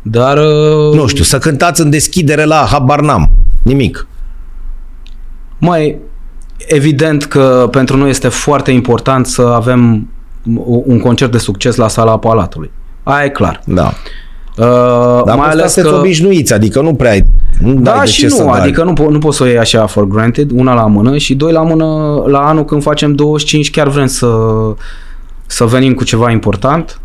Dar... 0.01 0.37
uh, 0.37 0.93
Nu 0.95 1.07
știu, 1.07 1.23
să 1.23 1.37
cântați 1.37 1.81
în 1.81 1.89
deschidere 1.89 2.43
la 2.43 2.67
habar 2.71 3.01
n-am. 3.01 3.29
Nimic. 3.63 4.07
Mai 5.57 5.97
evident 6.57 7.25
că 7.25 7.67
pentru 7.71 7.97
noi 7.97 8.09
este 8.09 8.27
foarte 8.27 8.71
important 8.71 9.25
să 9.25 9.41
avem 9.41 10.07
un 10.85 10.99
concert 10.99 11.31
de 11.31 11.37
succes 11.37 11.75
la 11.75 11.87
sala 11.87 12.17
Palatului. 12.19 12.71
Aia 13.03 13.25
e 13.25 13.29
clar. 13.29 13.61
Da. 13.65 13.93
Uh, 14.57 15.21
Dar 15.25 15.37
mai 15.37 15.49
ales 15.49 15.73
că... 15.73 15.95
obișnuiți, 15.95 16.53
adică 16.53 16.81
nu 16.81 16.93
prea 16.93 17.11
ai... 17.11 17.23
Nu 17.59 17.73
Da 17.73 17.91
ai 17.93 17.99
de 17.99 18.05
și 18.11 18.19
ce 18.19 18.27
nu, 18.27 18.35
să 18.35 18.43
dai. 18.43 18.59
adică 18.59 18.83
nu, 18.83 18.93
po- 18.93 19.09
nu 19.09 19.19
poți 19.19 19.37
să 19.37 19.43
o 19.43 19.45
iei 19.45 19.57
așa 19.57 19.85
for 19.85 20.07
granted, 20.07 20.51
una 20.51 20.73
la 20.73 20.85
mână 20.87 21.17
și 21.17 21.35
doi 21.35 21.51
la 21.51 21.61
mână, 21.61 21.85
la 22.27 22.39
anul 22.47 22.65
când 22.65 22.81
facem 22.81 23.13
25 23.15 23.69
chiar 23.71 23.87
vrem 23.87 24.05
să, 24.07 24.27
să 25.45 25.65
venim 25.65 25.93
cu 25.93 26.03
ceva 26.03 26.31
important. 26.31 26.99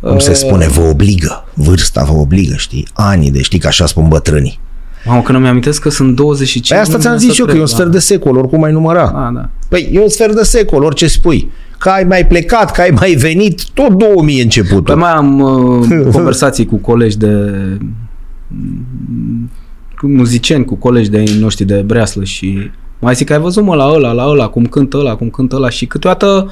Cum 0.00 0.18
se 0.18 0.30
Uh, 0.30 0.36
spune, 0.36 0.66
vă 0.68 0.80
obligă. 0.80 1.44
Vârsta 1.54 2.04
vă 2.04 2.12
obligă, 2.20 2.54
știi? 2.56 2.86
Anii 2.92 3.30
de 3.30 3.42
știi 3.42 3.58
că 3.58 3.66
așa 3.66 3.86
spun 3.86 4.08
bătrânii. 4.08 4.60
Mamă, 5.04 5.22
că 5.22 5.32
nu 5.32 5.38
mi-amintesc 5.38 5.82
că 5.82 5.90
sunt 5.90 6.16
25. 6.16 6.68
Păi 6.68 6.78
asta 6.78 6.96
nu 6.96 7.00
ți-am 7.00 7.16
vine 7.16 7.26
zis 7.26 7.36
să 7.36 7.40
eu, 7.40 7.46
că 7.46 7.52
e 7.52 7.58
un 7.58 7.64
cred, 7.64 7.76
sfert 7.76 7.90
de 7.90 7.98
secol, 7.98 8.36
oricum 8.36 8.62
ai 8.62 8.72
număra. 8.72 9.10
da. 9.14 9.26
Ah, 9.26 9.32
da. 9.34 9.48
Păi 9.68 9.90
e 9.92 10.00
un 10.00 10.08
sfert 10.08 10.34
de 10.34 10.42
secol, 10.42 10.82
orice 10.82 11.06
spui. 11.06 11.50
Că 11.78 11.88
ai 11.88 12.04
mai 12.04 12.26
plecat, 12.26 12.72
că 12.72 12.80
ai 12.80 12.90
mai 12.90 13.14
venit, 13.14 13.64
tot 13.64 13.92
2000 13.92 14.38
e 14.38 14.42
începutul. 14.42 14.82
Păi 14.82 14.94
mai 14.94 15.10
am 15.10 15.40
uh, 15.40 15.88
conversații 16.12 16.66
cu 16.66 16.76
colegi 16.76 17.18
de 17.18 17.28
mm, 18.46 19.50
cu 19.98 20.06
muzicieni, 20.06 20.64
cu 20.64 20.74
colegi 20.74 21.10
de 21.10 21.24
noștri 21.40 21.64
de 21.64 21.74
breaslă 21.74 22.24
și 22.24 22.70
mai 22.98 23.14
zic, 23.14 23.30
ai 23.30 23.38
văzut 23.38 23.64
mă 23.64 23.74
la 23.74 23.88
ăla, 23.88 24.12
la 24.12 24.26
ăla, 24.26 24.48
cum 24.48 24.66
cântă 24.66 24.96
ăla, 24.96 25.16
cum 25.16 25.30
cântă 25.30 25.56
ăla 25.56 25.68
și 25.68 25.86
câteodată 25.86 26.50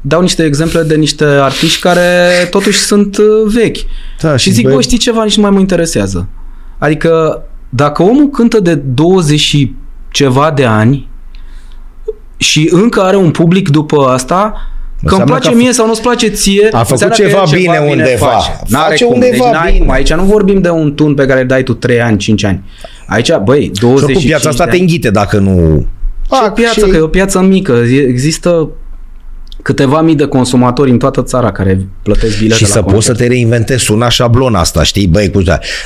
dau 0.00 0.20
niște 0.20 0.44
exemple 0.44 0.82
de 0.82 0.94
niște 0.94 1.24
artiști 1.24 1.80
care 1.80 2.28
totuși 2.50 2.78
sunt 2.78 3.16
uh, 3.16 3.52
vechi. 3.52 3.76
Da, 4.20 4.36
Și 4.36 4.50
zic, 4.50 4.64
băi, 4.64 4.74
bă, 4.74 4.80
știi 4.80 4.98
ceva, 4.98 5.24
nici 5.24 5.36
nu 5.36 5.42
mai 5.42 5.50
mă 5.50 5.58
interesează. 5.58 6.28
Adică, 6.78 7.42
dacă 7.74 8.02
omul 8.02 8.28
cântă 8.28 8.60
de 8.60 8.74
20 8.74 9.38
și 9.40 9.74
ceva 10.10 10.50
de 10.54 10.64
ani 10.64 11.08
și 12.36 12.68
încă 12.72 13.00
are 13.02 13.16
un 13.16 13.30
public 13.30 13.68
după 13.68 14.04
asta, 14.06 14.50
că 14.52 15.14
îmi 15.14 15.20
Înseamnă 15.20 15.24
place 15.24 15.48
că 15.48 15.54
a 15.54 15.58
mie 15.58 15.72
sau 15.72 15.86
nu-ți 15.86 16.02
place 16.02 16.28
ție, 16.28 16.68
a 16.72 16.78
făcut 16.84 16.90
înseamnă 16.90 17.16
că 17.16 17.22
ceva 17.22 17.42
el 17.56 17.58
bine 17.60 17.78
undeva. 17.90 18.26
face. 18.26 18.50
N-are 18.68 18.90
Face 18.90 19.04
cum. 19.04 19.14
undeva 19.14 19.32
deci 19.44 19.52
n-ai 19.52 19.72
bine. 19.72 19.84
cum. 19.84 19.90
Aici 19.94 20.12
nu 20.12 20.22
vorbim 20.22 20.60
de 20.60 20.68
un 20.70 20.94
tun 20.94 21.14
pe 21.14 21.26
care 21.26 21.40
îl 21.40 21.46
dai 21.46 21.62
tu 21.62 21.74
3 21.74 22.00
ani, 22.00 22.16
5 22.18 22.44
ani. 22.44 22.62
Aici, 23.06 23.30
băi, 23.44 23.70
25 23.80 23.98
Și 23.98 24.04
oricum 24.04 24.22
piața 24.22 24.48
asta 24.48 24.64
de 24.64 24.70
te 24.70 24.76
ani. 24.76 24.84
înghite 24.84 25.10
dacă 25.10 25.38
nu... 25.38 25.86
Ce 26.30 26.36
Fac 26.36 26.54
piață, 26.54 26.80
și- 26.84 26.90
că 26.90 26.96
e 26.96 27.00
o 27.00 27.06
piață 27.06 27.40
mică. 27.40 27.72
Există 28.08 28.68
câteva 29.62 30.00
mii 30.00 30.14
de 30.14 30.26
consumatori 30.26 30.90
în 30.90 30.98
toată 30.98 31.22
țara 31.22 31.52
care 31.52 31.86
plătesc 32.02 32.38
bilete 32.38 32.54
Și 32.54 32.62
la 32.62 32.68
să 32.68 32.82
poți 32.82 32.88
să 33.04 33.10
concert. 33.10 33.18
te 33.18 33.26
reinventezi, 33.26 33.84
suna 33.84 34.08
șablon 34.08 34.54
asta, 34.54 34.82
știi? 34.82 35.06
Băi, 35.06 35.30
cu 35.30 35.42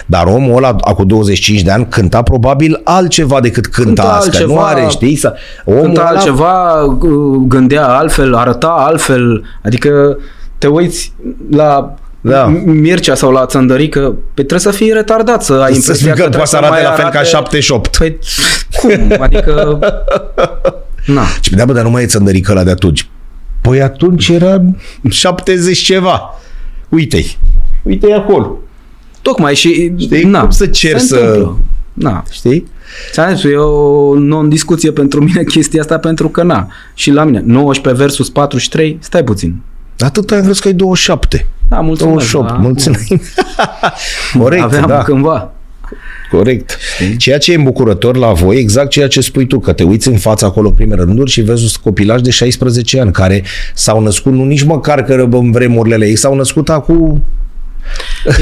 Dar 0.06 0.26
omul 0.26 0.56
ăla, 0.56 0.76
acum 0.80 1.06
25 1.06 1.62
de 1.62 1.70
ani, 1.70 1.86
cânta 1.88 2.22
probabil 2.22 2.80
altceva 2.84 3.40
decât 3.40 3.66
cânta, 3.66 4.02
Cânta 4.02 4.02
astea. 4.16 4.46
Nu 4.46 4.58
altceva, 4.58 4.80
are, 4.82 4.90
știi? 4.90 5.16
Să... 5.16 5.34
Omul 5.64 5.80
Cânta 5.82 6.02
ăla- 6.02 6.08
altceva, 6.16 6.84
gândea 7.48 7.86
altfel, 7.86 8.34
arăta 8.34 8.68
altfel, 8.78 9.44
adică 9.64 10.18
te 10.58 10.66
uiți 10.66 11.12
la 11.50 11.94
Da. 12.20 12.44
Mircea 12.64 13.14
sau 13.14 13.30
la 13.32 13.46
Țăndărică, 13.46 14.00
pe 14.00 14.42
trebuie 14.42 14.58
să 14.60 14.70
fii 14.70 14.92
retardat, 14.92 15.44
să 15.44 15.52
ai 15.52 15.58
Să 15.72 15.74
impresia 15.76 15.94
spui 15.94 16.08
că 16.08 16.14
trebuie 16.28 16.30
poate 16.30 16.48
să 16.50 16.56
arate 16.56 16.72
mai 16.72 16.82
la 16.82 16.90
fel 16.90 17.04
ca 17.04 17.10
arate- 17.10 17.28
78. 17.28 17.96
Păi, 17.96 18.18
cum? 18.80 19.16
Adică, 19.20 19.78
na. 21.14 21.22
Și 21.40 21.54
da, 21.54 21.64
bă, 21.64 21.72
dar 21.72 21.82
nu 21.84 21.90
mai 21.90 22.02
e 22.02 22.06
țăndărică 22.06 22.50
ăla 22.52 22.64
de 22.64 22.70
atunci. 22.70 23.08
Păi 23.68 23.82
atunci 23.82 24.28
era 24.28 24.62
70 25.10 25.78
ceva. 25.78 26.20
Uite-i. 26.88 27.36
Uite-i 27.82 28.12
acolo. 28.12 28.58
Tocmai 29.22 29.54
și, 29.54 29.92
Știi? 29.98 30.24
na, 30.24 30.40
Cum 30.40 30.50
să 30.50 30.66
cer 30.66 30.98
se 30.98 31.06
să- 31.06 31.14
întâmplă. 31.16 31.58
Na, 31.94 32.22
Știi? 32.30 32.66
Ți-am 33.12 33.34
zis, 33.34 33.44
e 33.44 33.56
o 33.56 34.14
non-discuție 34.18 34.90
pentru 34.92 35.22
mine 35.24 35.42
chestia 35.54 35.80
asta, 35.80 35.98
pentru 35.98 36.28
că 36.28 36.42
na, 36.42 36.68
și 36.94 37.10
la 37.10 37.24
mine, 37.24 37.42
19 37.46 38.02
versus 38.02 38.30
43, 38.30 38.98
stai 39.00 39.24
puțin. 39.24 39.54
Atât 39.98 40.30
am 40.30 40.40
crezut 40.42 40.62
că 40.62 40.68
e 40.68 40.72
27. 40.72 41.46
Da, 41.68 41.80
mulțumesc. 41.80 42.30
28, 42.32 42.48
da. 42.48 42.54
mulțumim. 42.54 43.20
Corect, 44.42 44.62
Aveam 44.62 44.86
da. 44.86 45.02
cândva. 45.02 45.52
Corect. 46.30 46.78
Ceea 47.16 47.38
ce 47.38 47.52
e 47.52 47.56
îmbucurător 47.56 48.16
la 48.16 48.32
voi, 48.32 48.58
exact 48.58 48.90
ceea 48.90 49.08
ce 49.08 49.20
spui 49.20 49.46
tu, 49.46 49.58
că 49.58 49.72
te 49.72 49.82
uiți 49.82 50.08
în 50.08 50.16
fața 50.16 50.46
acolo 50.46 50.68
în 50.68 50.74
primele 50.74 51.02
rânduri 51.02 51.30
și 51.30 51.40
vezi 51.40 51.62
un 51.62 51.68
copilaj 51.82 52.20
de 52.20 52.30
16 52.30 53.00
ani 53.00 53.12
care 53.12 53.42
s-au 53.74 54.02
născut 54.02 54.32
nu 54.32 54.44
nici 54.44 54.62
măcar 54.62 55.04
că 55.04 55.28
în 55.30 55.50
vremurile 55.50 56.06
ei, 56.06 56.16
s-au 56.16 56.34
născut 56.34 56.68
acum 56.68 57.22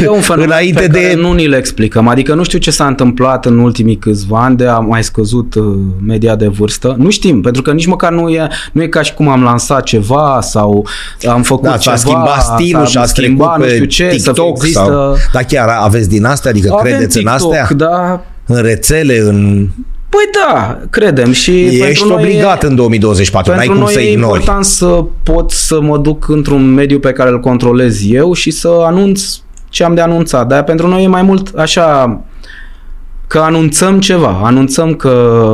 E 0.03 0.09
un 0.09 0.21
fenomen 0.21 0.49
Înainte 0.51 0.81
pe 0.81 0.87
care 0.89 1.15
de- 1.15 1.21
nu 1.21 1.33
ni 1.33 1.47
le 1.47 1.57
explicăm. 1.57 2.09
Adică 2.09 2.35
nu 2.35 2.43
știu 2.43 2.59
ce 2.59 2.71
s-a 2.71 2.87
întâmplat 2.87 3.47
în 3.47 3.59
ultimii 3.59 3.97
câțiva 3.97 4.45
ani 4.45 4.57
de 4.57 4.67
a 4.67 4.79
mai 4.79 5.05
scăzut 5.05 5.55
uh, 5.55 5.65
media 6.07 6.37
de 6.37 6.47
vârstă. 6.47 6.95
Nu 6.99 7.11
știm, 7.11 7.41
pentru 7.41 7.63
că 7.63 7.73
nici 7.73 7.87
măcar 7.87 8.13
nu 8.13 8.29
e, 8.29 8.49
nu 8.73 8.83
e 8.83 8.87
ca 8.87 9.03
și 9.03 9.15
cum 9.15 9.29
am 9.29 9.43
lansat 9.43 9.83
ceva 9.83 10.39
sau 10.43 10.87
am 11.29 11.43
făcut 11.43 11.69
da, 11.69 11.77
ceva. 11.77 11.97
s-a 11.97 12.09
schimbat 12.09 12.43
stilul 12.43 12.87
și 12.87 12.97
a 12.97 13.05
schimbat, 13.05 13.55
trecut 13.57 13.63
nu 13.63 13.65
pe 13.65 13.75
știu 13.75 13.85
ce, 14.07 14.19
să 14.19 14.31
TikTok 14.31 14.57
există... 14.57 14.81
sau... 14.81 15.17
Da, 15.33 15.43
chiar 15.43 15.69
aveți 15.69 16.09
din 16.09 16.25
astea? 16.25 16.51
Adică 16.51 16.75
Avem 16.79 16.93
credeți 16.93 17.19
TikTok, 17.19 17.35
în 17.41 17.51
astea? 17.51 17.77
Da, 17.77 18.25
În 18.47 18.63
rețele, 18.63 19.19
în... 19.19 19.69
Păi 20.15 20.43
da, 20.45 20.79
credem 20.91 21.33
și 21.33 21.65
Ești 21.65 21.79
pentru 21.79 22.07
noi 22.07 22.17
obligat 22.17 22.63
e, 22.63 22.67
în 22.67 22.75
2024, 22.75 23.55
n-ai 23.55 23.67
pentru 23.67 23.75
cum 23.75 23.85
noi 23.85 23.95
să 23.95 24.01
e 24.01 24.13
ignori. 24.13 24.39
important 24.39 24.65
să 24.65 25.05
pot 25.23 25.51
să 25.51 25.81
mă 25.81 25.99
duc 25.99 26.29
într-un 26.29 26.75
mediu 26.75 26.99
pe 26.99 27.13
care 27.13 27.31
îl 27.31 27.41
controlez 27.41 28.11
eu 28.11 28.33
și 28.33 28.51
să 28.51 28.69
anunț 28.87 29.23
ce 29.69 29.85
am 29.85 29.95
de 29.95 30.01
anunțat. 30.01 30.47
Dar 30.47 30.65
pentru 30.65 30.89
noi 30.89 31.05
e 31.05 31.07
mai 31.07 31.23
mult 31.23 31.59
așa 31.59 32.21
că 33.35 33.41
anunțăm 33.41 34.01
ceva, 34.01 34.41
anunțăm 34.43 34.95
că 34.95 35.45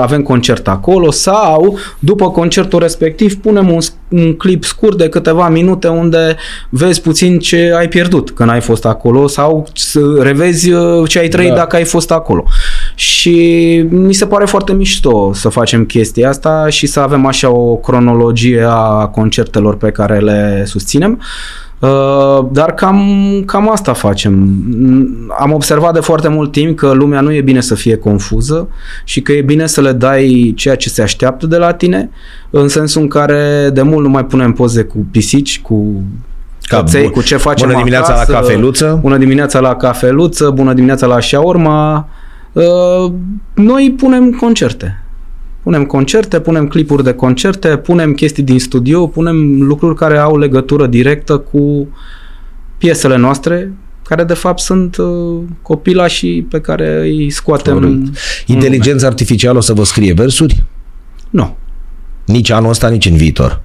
avem 0.00 0.22
concert 0.22 0.68
acolo 0.68 1.10
sau 1.10 1.78
după 1.98 2.30
concertul 2.30 2.78
respectiv 2.78 3.34
punem 3.34 3.70
un, 3.70 3.78
un 4.08 4.34
clip 4.34 4.64
scurt 4.64 4.98
de 4.98 5.08
câteva 5.08 5.48
minute 5.48 5.88
unde 5.88 6.36
vezi 6.68 7.00
puțin 7.00 7.38
ce 7.38 7.72
ai 7.76 7.88
pierdut 7.88 8.30
când 8.30 8.50
ai 8.50 8.60
fost 8.60 8.84
acolo 8.84 9.26
sau 9.26 9.66
să 9.74 10.00
revezi 10.20 10.72
uh, 10.72 11.08
ce 11.08 11.18
ai 11.18 11.28
trăit 11.28 11.48
Da. 11.48 11.54
da. 11.54 11.60
dacă 11.60 11.76
ai 11.76 11.84
fost 11.84 12.10
acolo. 12.10 12.44
Și 12.94 13.34
mi 13.90 14.14
se 14.14 14.26
pare 14.26 14.44
foarte 14.44 14.72
mișto 14.72 15.32
să 15.32 15.48
facem 15.48 15.84
chestia 15.84 16.28
asta 16.28 16.66
și 16.68 16.86
să 16.86 17.00
avem 17.00 17.26
așa 17.26 17.50
o 17.50 17.76
cronologie 17.76 18.66
a 18.68 19.06
concertelor 19.06 19.76
pe 19.76 19.90
care 19.90 20.18
le 20.18 20.62
susținem. 20.66 21.18
Uh, 21.20 21.65
Dar 22.52 22.72
cam, 22.74 23.02
cam 23.46 23.70
asta 23.70 23.92
facem. 23.92 24.32
Mm, 24.32 25.08
Am 25.38 25.52
observat 25.52 25.92
de 25.94 26.00
foarte 26.00 26.28
mult 26.28 26.52
timp 26.52 26.76
că 26.78 26.90
lumea 26.92 27.20
nu 27.20 27.32
e 27.32 27.40
bine 27.40 27.60
să 27.60 27.74
fie 27.74 27.96
confuză 27.96 28.68
și 29.04 29.20
că 29.20 29.32
e 29.32 29.40
bine 29.42 29.66
să 29.66 29.80
le 29.80 29.92
dai 29.92 30.52
ceea 30.56 30.76
ce 30.76 30.88
se 30.88 31.02
așteaptă 31.02 31.46
de 31.46 31.56
la 31.56 31.72
tine, 31.72 32.10
în 32.50 32.68
sensul 32.68 33.02
în 33.02 33.08
care 33.08 33.70
de 33.72 33.82
mult 33.82 34.04
nu 34.04 34.08
mai 34.10 34.24
punem 34.24 34.52
poze 34.52 34.82
cu 34.82 35.06
pisici, 35.10 35.60
cu 35.60 36.02
Ca 36.62 36.76
căței, 36.76 37.04
bun- 37.08 37.12
cu 37.12 37.22
ce 37.22 37.36
facem 37.36 37.66
bună 37.68 37.78
dimineața 37.78 38.12
la 38.14 38.20
acasă, 38.20 38.32
cafeluță. 38.32 38.98
Bună 39.02 39.16
dimineața 39.16 39.60
la 39.60 39.74
cafeluță, 39.76 40.50
bună 40.50 40.72
dimineața 40.72 41.06
la 41.06 41.20
șaurma. 41.20 42.08
Uh, 42.52 43.12
Noi 43.54 43.94
punem 43.98 44.30
concerte. 44.30 45.00
Punem 45.66 45.84
concerte, 45.84 46.40
punem 46.40 46.68
clipuri 46.68 47.04
de 47.04 47.12
concerte, 47.12 47.76
punem 47.76 48.12
chestii 48.12 48.42
din 48.42 48.58
studio, 48.58 49.06
punem 49.06 49.62
lucruri 49.62 49.94
care 49.96 50.18
au 50.18 50.38
legătură 50.38 50.86
directă 50.86 51.38
cu 51.38 51.88
piesele 52.78 53.16
noastre, 53.16 53.72
care 54.04 54.24
de 54.24 54.34
fapt 54.34 54.58
sunt 54.58 54.96
uh, 54.96 55.42
copilașii 55.62 56.42
pe 56.42 56.60
care 56.60 57.00
îi 57.00 57.30
scoatem 57.30 57.72
Corect. 57.72 57.92
în 57.92 58.12
Inteligența 58.46 59.06
artificială 59.06 59.58
o 59.58 59.60
să 59.60 59.72
vă 59.72 59.84
scrie 59.84 60.12
versuri? 60.12 60.64
Nu. 61.30 61.56
Nici 62.26 62.50
anul 62.50 62.70
ăsta, 62.70 62.88
nici 62.88 63.06
în 63.06 63.16
viitor. 63.16 63.62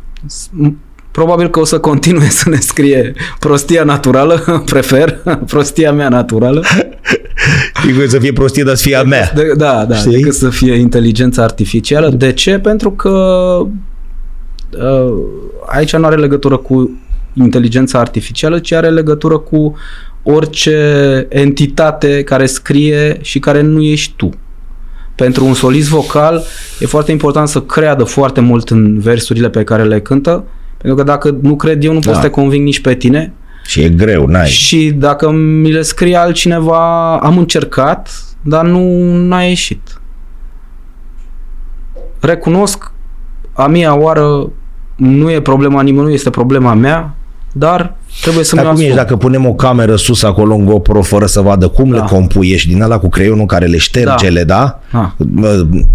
Probabil 1.12 1.50
că 1.50 1.60
o 1.60 1.66
să 1.66 1.80
continue 1.80 2.30
să 2.30 2.50
ne 2.50 2.60
scrie 2.60 3.14
prostia 3.40 3.84
naturală, 3.84 4.44
prefer, 4.72 5.20
prostia 5.46 5.92
mea 5.92 6.10
naturală. 6.10 6.64
Decât 7.86 8.10
să 8.10 8.20
fie 8.20 8.34
prostie, 8.34 8.64
dar 8.64 8.76
să 8.76 8.84
fie 8.84 8.96
a 8.96 9.04
mea. 9.04 9.32
De, 9.36 9.54
da, 9.58 9.86
da, 9.86 9.96
Știi? 9.96 10.12
decât 10.12 10.34
să 10.34 10.50
fie 10.50 10.74
inteligența 10.74 11.44
artificială. 11.44 12.10
De 12.10 12.34
ce? 12.34 12.60
Pentru 12.60 12.92
că 12.92 13.10
uh, 14.70 15.14
aici 15.66 15.96
nu 15.96 16.06
are 16.06 16.16
legătură 16.16 16.58
cu 16.58 17.00
inteligența 17.34 18.00
artificială, 18.00 18.60
ci 18.60 18.72
are 18.72 18.90
legătură 18.90 19.38
cu 19.38 19.76
orice 20.24 21.26
entitate 21.30 22.24
care 22.24 22.46
scrie 22.46 23.18
și 23.22 23.40
care 23.40 23.62
nu 23.62 23.82
ești 23.82 24.14
tu. 24.16 24.30
Pentru 25.16 25.46
un 25.46 25.54
solist 25.54 25.90
vocal 25.90 26.44
e 26.80 26.86
foarte 26.86 27.12
important 27.12 27.48
să 27.48 27.62
creadă 27.62 28.04
foarte 28.04 28.42
mult 28.42 28.70
în 28.70 29.00
versurile 29.00 29.50
pe 29.50 29.64
care 29.64 29.84
le 29.84 30.02
cântă, 30.02 30.44
pentru 30.82 30.95
că 30.95 31.03
dacă 31.03 31.38
nu 31.41 31.56
cred 31.56 31.84
eu, 31.84 31.94
nu 31.94 31.99
pot 31.99 32.14
Da. 32.14 32.14
să 32.14 32.22
te 32.22 32.30
conving 32.30 32.66
nici 32.66 32.82
pe 32.82 32.94
tine. 32.95 33.34
Și 33.66 33.82
e 33.82 33.90
greu, 33.90 34.26
n-ai. 34.26 34.48
Și 34.48 34.91
dacă 34.91 35.32
mi 35.32 35.72
le 35.72 35.82
scrie 35.82 36.16
altcineva, 36.16 37.18
am 37.18 37.38
încercat, 37.38 38.24
dar 38.41 38.66
nu 38.66 39.02
n-a 39.28 39.41
ieșit. 39.41 40.02
Recunosc, 42.20 42.91
a 43.53 43.68
mia 43.68 43.98
oară 43.99 44.49
nu 44.95 45.32
e 45.32 45.41
problema 45.41 45.82
nimănui, 45.82 46.14
este 46.14 46.30
problema 46.30 46.74
mea, 46.74 47.16
dar 47.52 47.95
trebuie 48.22 48.44
să 48.44 48.56
Dar 48.56 48.64
mi-o 48.64 48.74
cum 48.74 48.82
ești 48.82 48.91
asum. 48.94 49.03
dacă 49.06 49.18
punem 49.18 49.45
o 49.45 49.53
cameră 49.53 49.95
sus 49.95 50.24
acolo 50.24 50.53
în 50.56 50.66
GoPro 50.66 51.02
fără 51.02 51.26
să 51.26 51.41
vadă 51.41 51.68
cum 51.68 51.90
Da. 51.90 51.95
le 51.95 52.03
compuiești 52.10 52.68
din 52.74 52.82
ăla 52.82 52.99
cu 52.99 53.10
creionul 53.10 53.45
care 53.45 53.66
le 53.66 53.78
ștergele, 53.78 54.44
da? 54.44 54.80
Da. 54.91 55.16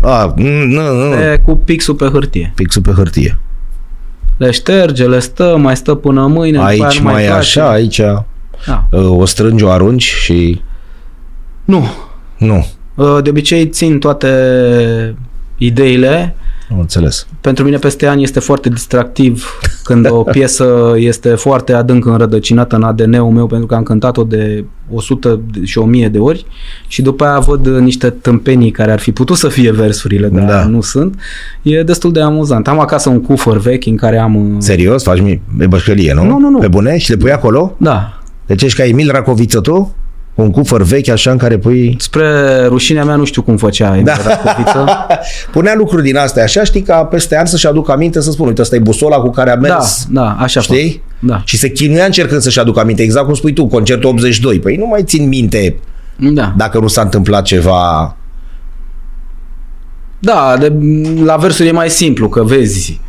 A, 0.02 0.34
nu, 0.36 0.92
nu, 0.92 1.14
E 1.14 1.40
cu 1.44 1.56
pixul 1.56 1.94
pe 1.94 2.06
hârtie. 2.12 2.52
pixul 2.54 2.82
pe 2.82 2.90
hârtie. 2.90 3.38
Le 4.36 4.50
șterge, 4.50 5.06
le 5.06 5.18
stă, 5.18 5.56
mai 5.58 5.76
stă 5.76 5.94
până 5.94 6.26
mâine. 6.26 6.56
după 6.56 6.68
aia 6.68 6.84
Aici 6.84 6.98
nu 6.98 7.04
mai 7.10 7.22
e 7.22 7.26
place. 7.26 7.38
așa, 7.40 7.70
aici 7.70 8.00
Da. 8.66 8.84
o 8.98 9.24
strângi, 9.24 9.64
o 9.64 9.70
arunci 9.70 10.02
și 10.02 10.60
Nu. 11.64 11.84
nu, 12.38 12.66
De 13.22 13.30
obicei 13.30 13.68
țin 13.68 13.98
toate 13.98 14.28
ideile 15.56 16.34
nu 16.68 16.80
înțeles. 16.80 17.26
pentru 17.40 17.64
mine 17.64 17.76
peste 17.76 18.06
ani 18.06 18.22
este 18.22 18.40
foarte 18.40 18.68
distractiv 18.68 19.58
când 19.84 20.10
o 20.10 20.22
piesă 20.36 20.94
este 20.96 21.34
foarte 21.34 21.72
adânc 21.72 22.04
înrădăcinată 22.04 22.76
în 22.76 22.82
ADN-ul 22.82 23.30
meu 23.30 23.46
pentru 23.46 23.66
că 23.66 23.74
am 23.74 23.82
cântat-o 23.82 24.24
de 24.24 24.64
100 24.90 25.40
și 25.62 25.78
1000 25.78 26.08
de 26.08 26.18
ori 26.18 26.46
și 26.86 27.02
după 27.02 27.24
aia 27.24 27.38
văd 27.38 27.66
niște 27.66 28.10
tâmpenii 28.10 28.70
care 28.70 28.92
ar 28.92 28.98
fi 28.98 29.12
putut 29.12 29.36
să 29.36 29.48
fie 29.48 29.70
versurile, 29.72 30.28
dar 30.28 30.44
Da. 30.44 30.64
nu 30.64 30.80
sunt. 30.80 31.20
E 31.62 31.82
destul 31.82 32.12
de 32.12 32.20
amuzant. 32.20 32.68
Am 32.68 32.80
acasă 32.80 33.08
un 33.08 33.20
cufăr 33.20 33.58
vechi 33.58 33.86
în 33.86 33.96
care 33.96 34.18
am... 34.18 34.34
uh, 34.36 34.54
Serios? 34.58 35.02
Faci 35.02 35.20
mi- 35.20 35.40
e 35.60 35.66
bășcălie, 35.66 36.12
nu? 36.14 36.24
Nu, 36.24 36.38
nu, 36.38 36.48
nu. 36.50 36.58
Pe 36.58 36.68
bune? 36.68 36.98
Și 36.98 37.10
le 37.10 37.16
pui 37.16 37.32
acolo? 37.32 37.74
Da. 37.78 38.20
Deci 38.46 38.62
ești 38.62 38.78
ca 38.78 38.84
Emil 38.86 39.10
Racoviță 39.10 39.60
tu? 39.60 39.94
Un 40.36 40.50
cufăr 40.50 40.82
vechi 40.82 41.08
așa 41.08 41.30
în 41.30 41.36
care 41.36 41.58
pui... 41.58 41.96
Spre 41.98 42.26
rușinea 42.66 43.04
mea 43.04 43.16
nu 43.16 43.24
știu 43.24 43.42
cum 43.42 43.56
făcea 43.56 43.92
Emil 43.92 44.04
Da. 44.04 44.16
Racoviță. 44.24 44.86
Punea 45.52 45.74
lucruri 45.76 46.02
din 46.02 46.16
astea 46.16 46.42
așa, 46.42 46.64
știi, 46.64 46.82
ca 46.82 47.04
peste 47.04 47.36
ani 47.36 47.48
să-și 47.48 47.66
aducă 47.66 47.92
aminte 47.92 48.20
să 48.20 48.30
spun, 48.30 48.46
uite, 48.46 48.60
asta 48.60 48.76
e 48.76 48.78
busola 48.78 49.16
cu 49.16 49.30
care 49.30 49.50
a 49.50 49.56
Da, 49.56 49.60
mers. 49.74 50.06
da, 50.10 50.36
așa 50.38 50.60
fac. 50.60 50.76
Știi? 50.76 51.02
Da. 51.18 51.42
Și 51.44 51.56
se 51.56 51.70
chinuia 51.70 52.04
încercând 52.04 52.40
să-și 52.40 52.58
aducă 52.60 52.80
aminte, 52.80 53.02
exact 53.02 53.24
cum 53.24 53.34
spui 53.34 53.52
tu, 53.52 53.66
concertul 53.66 54.08
82. 54.10 54.58
Păi 54.58 54.76
nu 54.76 54.86
mai 54.86 55.02
țin 55.04 55.28
minte 55.28 55.76
Da. 56.16 56.54
dacă 56.56 56.78
nu 56.78 56.86
s-a 56.88 57.00
întâmplat 57.02 57.42
ceva... 57.44 58.16
Da, 60.18 60.56
de, 60.58 60.72
la 61.24 61.36
versuri 61.36 61.68
e 61.68 61.72
mai 61.72 61.90
simplu, 61.90 62.28
că 62.28 62.42
vezi 62.42 63.00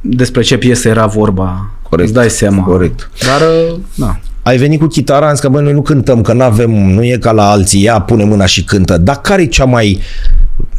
despre 0.00 0.42
ce 0.42 0.56
piesă 0.56 0.88
era 0.88 1.06
vorba. 1.06 1.70
Corect. 1.82 2.08
Îți 2.08 2.18
dai 2.18 2.30
seama. 2.30 2.62
Corect. 2.62 3.10
Dar, 3.26 3.40
uh, 3.70 3.78
da. 3.94 4.18
Ai 4.46 4.56
venit 4.56 4.80
cu 4.80 4.86
chitara, 4.86 5.26
am 5.26 5.32
zis 5.32 5.40
că 5.40 5.48
băi, 5.48 5.62
noi 5.62 5.72
nu 5.72 5.82
cântăm, 5.82 6.20
că 6.20 6.32
nu 6.32 6.42
avem, 6.42 6.70
nu 6.70 7.04
e 7.04 7.16
ca 7.20 7.32
la 7.32 7.50
alții, 7.50 7.82
ia, 7.82 8.00
pune 8.00 8.24
mâna 8.24 8.46
și 8.46 8.64
cântă. 8.64 8.98
Dar 8.98 9.20
care 9.20 9.42
e 9.42 9.46
cea 9.46 9.64
mai 9.64 10.00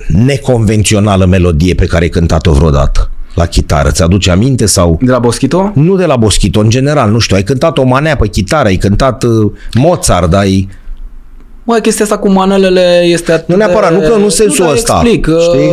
neconvențională 0.07 1.26
melodie 1.26 1.73
pe 1.73 1.85
care 1.85 2.03
ai 2.03 2.10
cântat-o 2.10 2.52
vreodată 2.52 3.10
la 3.34 3.45
chitară? 3.45 3.89
Ți-aduce 3.89 4.31
aminte 4.31 4.65
sau... 4.65 4.99
De 5.02 5.11
la 5.11 5.19
Boschito? 5.19 5.72
Nu 5.76 5.95
de 5.95 6.06
la 6.06 6.15
Boschito, 6.15 6.60
în 6.60 6.69
general, 6.69 7.11
nu 7.11 7.19
știu, 7.19 7.35
ai 7.35 7.44
cântat 7.44 7.77
o 7.77 7.84
manea 7.84 8.15
pe 8.15 8.27
chitară, 8.27 8.68
ai 8.68 8.76
cântat 8.76 9.23
uh, 9.23 9.52
Mozart, 9.73 10.34
ai... 10.34 10.69
Mă, 11.69 11.77
chestia 11.81 12.06
asta 12.06 12.18
cu 12.18 12.30
manelele 12.30 13.02
este 13.03 13.31
atât 13.31 13.48
Nu 13.48 13.56
neapărat, 13.56 13.89
de... 13.89 13.95
nu 13.95 14.10
că 14.10 14.18
nu 14.18 14.23
în 14.23 14.30
sensul 14.30 14.65
dar 14.65 14.73
ăsta, 14.73 14.99
Explic. 15.03 15.27
știi? 15.41 15.69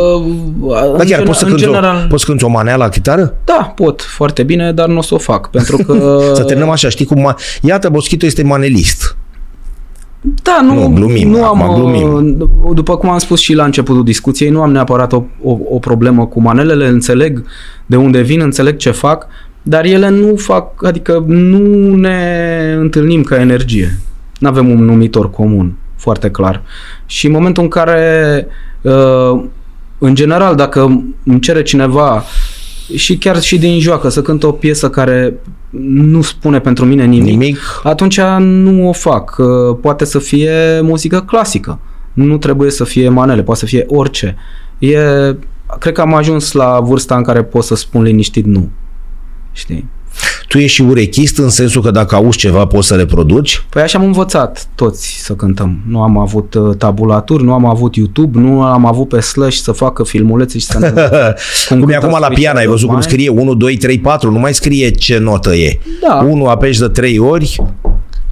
Uh, 0.61 0.73
Dar 0.73 0.85
în 0.87 0.97
chiar 0.97 1.07
gen- 1.07 1.25
poți 1.25 1.39
să, 1.39 1.45
în 1.45 1.51
cânti 1.51 1.65
general, 1.65 2.03
o, 2.05 2.09
poți 2.09 2.25
să 2.25 2.29
cânti 2.31 2.45
o 2.45 2.49
manea 2.49 2.77
la 2.77 2.89
chitară? 2.89 3.35
Da, 3.45 3.73
pot, 3.77 4.03
foarte 4.03 4.43
bine, 4.43 4.73
dar 4.73 4.89
nu 4.89 4.99
o 4.99 5.03
să 5.03 5.15
o 5.15 5.19
fac, 5.19 5.51
pentru 5.51 5.77
că... 5.77 6.19
Să 6.35 6.43
terminăm 6.45 6.71
așa, 6.71 6.89
știi 6.89 7.05
cum... 7.05 7.21
Ma... 7.21 7.37
Iată, 7.63 7.89
Boschito 7.89 8.27
este 8.27 8.43
manelist. 8.43 9.17
Da, 10.43 10.61
nu, 10.63 10.75
Nu, 10.75 10.89
glumim, 10.95 11.29
nu 11.29 11.45
am, 11.45 11.63
acum 11.63 11.75
glumim. 11.75 12.13
uh, 12.63 12.75
după 12.75 12.97
cum 12.97 13.11
am 13.11 13.19
spus 13.19 13.41
și 13.41 13.55
la 13.55 13.65
începutul 13.65 14.05
discuției, 14.05 14.51
nu 14.51 14.63
am 14.63 14.73
neapărat 14.73 15.13
o, 15.13 15.23
o, 15.43 15.59
o 15.69 15.79
problemă 15.79 16.27
cu 16.27 16.41
manelele, 16.41 16.87
înțeleg 16.87 17.45
de 17.87 17.97
unde 17.97 18.21
vin, 18.21 18.41
înțeleg 18.41 18.77
ce 18.77 18.91
fac, 18.91 19.27
dar 19.63 19.85
ele 19.85 20.09
nu 20.09 20.37
fac, 20.37 20.85
adică 20.87 21.25
nu 21.27 21.95
ne 21.95 22.19
întâlnim 22.79 23.23
ca 23.23 23.41
energie. 23.41 23.99
Nu 24.39 24.49
avem 24.49 24.71
un 24.71 24.85
numitor 24.85 25.31
comun, 25.31 25.75
foarte 25.97 26.31
clar. 26.31 26.63
Și 27.07 27.27
în 27.27 27.33
momentul 27.33 27.63
în 27.63 27.69
care, 27.69 28.47
uh, 28.81 29.45
în 29.99 30.15
general, 30.15 30.55
dacă 30.55 30.81
îmi 31.25 31.41
cere 31.41 31.63
cineva 31.63 32.25
și 32.95 33.19
chiar 33.19 33.41
și 33.41 33.59
din 33.59 33.81
joacă 33.81 34.09
să 34.09 34.23
cânt 34.23 34.43
o 34.43 34.53
piesă 34.53 34.91
care 34.91 35.35
nu 35.89 36.23
spune 36.23 36.61
pentru 36.61 36.85
mine 36.85 37.05
nimic, 37.05 37.29
Nimic. 37.31 37.59
atunci 37.83 38.21
nu 38.39 38.89
o 38.89 38.93
fac. 38.93 39.37
Uh, 39.39 39.77
Poate 39.81 40.05
să 40.05 40.19
fie 40.19 40.81
muzică 40.81 41.21
clasică. 41.21 41.79
Nu 42.13 42.39
trebuie 42.39 42.71
să 42.71 42.85
fie 42.85 43.09
manele, 43.09 43.43
poate 43.43 43.61
să 43.61 43.67
fie 43.67 43.85
orice. 43.89 44.37
E, 44.79 44.99
cred 45.79 45.95
că 45.95 46.01
am 46.01 46.15
ajuns 46.15 46.53
la 46.53 46.81
vârsta 46.81 47.17
în 47.17 47.23
care 47.23 47.43
pot 47.43 47.65
să 47.65 47.75
spun 47.75 48.03
liniștit 48.03 48.45
nu. 48.45 48.71
Știi? 49.53 49.89
Tu 50.49 50.59
ești 50.59 50.75
și 50.75 50.83
urechist 50.83 51.39
în 51.39 51.49
sensul 51.49 51.83
că 51.83 51.91
dacă 51.91 52.15
auzi 52.15 52.39
ceva 52.39 52.67
poți 52.67 52.87
să 52.87 52.95
reproduci? 52.95 53.65
Păi 53.69 53.83
așa 53.83 53.99
am 53.99 54.05
învățat 54.05 54.67
toți 54.75 55.17
să 55.23 55.33
cântăm. 55.33 55.79
Nu 55.89 56.03
am 56.03 56.19
avut 56.19 56.55
uh, 56.55 56.77
tabulaturi, 56.77 57.45
nu 57.45 57.53
am 57.53 57.65
avut 57.65 57.95
YouTube, 57.95 58.39
nu 58.39 58.63
am 58.63 58.87
avut 58.87 59.09
pe 59.09 59.21
Slash 59.21 59.57
să 59.57 59.73
facă 59.73 60.05
filmulețe 60.05 60.59
și 60.59 60.65
să 60.65 60.79
ne... 60.79 60.91
Cum, 61.69 61.81
cum 61.81 61.89
e 61.89 61.93
cântă 61.93 62.07
acum 62.07 62.19
la 62.21 62.27
Sweet 62.27 62.35
pian, 62.41 62.57
ai 62.57 62.63
Child 62.63 62.71
văzut 62.75 62.89
of 62.89 62.95
cum 62.95 63.05
Mine. 63.09 63.11
scrie 63.11 63.29
1, 63.29 63.55
2, 63.55 63.77
3, 63.77 63.99
4, 63.99 64.31
nu 64.31 64.39
mai 64.39 64.55
scrie 64.55 64.91
ce 64.91 65.19
notă 65.19 65.55
e. 65.55 65.79
Da. 66.09 66.27
1 66.29 66.45
apeși 66.47 66.79
de 66.81 66.89
3 66.89 67.19
ori, 67.19 67.57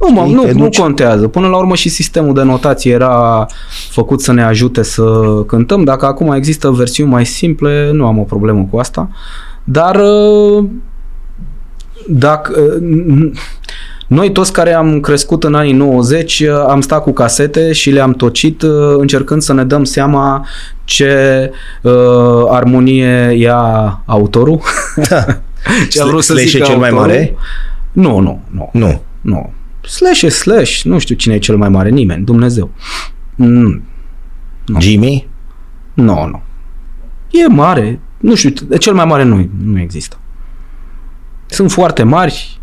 Nu, 0.00 0.12
mă, 0.12 0.20
Știi, 0.22 0.34
nu, 0.34 0.42
te 0.42 0.52
nu 0.52 0.58
duci. 0.62 0.78
contează. 0.78 1.28
Până 1.28 1.46
la 1.46 1.56
urmă 1.56 1.74
și 1.74 1.88
sistemul 1.88 2.34
de 2.34 2.42
notație 2.42 2.92
era 2.92 3.46
făcut 3.90 4.20
să 4.20 4.32
ne 4.32 4.42
ajute 4.42 4.82
să 4.82 5.02
cântăm. 5.46 5.84
Dacă 5.84 6.06
acum 6.06 6.32
există 6.32 6.70
versiuni 6.70 7.10
mai 7.10 7.26
simple, 7.26 7.90
nu 7.92 8.06
am 8.06 8.18
o 8.18 8.22
problemă 8.22 8.68
cu 8.70 8.78
asta. 8.78 9.08
Dar 9.64 9.96
uh, 9.96 10.64
dacă 12.08 12.60
uh, 12.60 13.30
noi 14.06 14.32
toți 14.32 14.52
care 14.52 14.74
am 14.74 15.00
crescut 15.00 15.44
în 15.44 15.54
anii 15.54 15.72
90 15.72 16.40
uh, 16.40 16.48
am 16.68 16.80
stat 16.80 17.02
cu 17.02 17.12
casete 17.12 17.72
și 17.72 17.90
le-am 17.90 18.12
tocit 18.12 18.62
uh, 18.62 18.70
încercând 18.98 19.42
să 19.42 19.52
ne 19.52 19.64
dăm 19.64 19.84
seama 19.84 20.46
ce 20.84 21.50
uh, 21.82 21.92
armonie 22.48 23.34
ia 23.36 24.02
autorul. 24.06 24.60
ce 25.90 26.02
a 26.02 26.04
vrut 26.04 26.22
să 26.22 26.32
Slash 26.32 26.46
e 26.46 26.50
zică 26.50 26.64
cel 26.64 26.76
mai 26.76 26.88
autorul. 26.88 27.10
mare? 27.10 27.34
Nu, 27.92 28.18
nu, 28.18 28.42
nu. 28.50 28.70
nu. 28.72 29.02
Nu. 29.20 29.52
Slash 29.84 30.22
e 30.22 30.28
slash. 30.28 30.82
Nu 30.82 30.98
știu 30.98 31.14
cine 31.14 31.34
e 31.34 31.38
cel 31.38 31.56
mai 31.56 31.68
mare. 31.68 31.88
Nimeni. 31.88 32.24
Dumnezeu. 32.24 32.70
Mm. 33.34 33.82
Jimmy? 34.78 35.28
Nu, 35.94 36.26
nu. 36.26 36.42
E 37.30 37.46
mare. 37.46 38.00
Nu 38.18 38.34
știu. 38.34 38.76
Cel 38.78 38.94
mai 38.94 39.04
mare 39.04 39.22
nu, 39.22 39.48
nu 39.64 39.80
există. 39.80 40.16
Sunt 41.52 41.70
foarte 41.70 42.02
mari. 42.02 42.60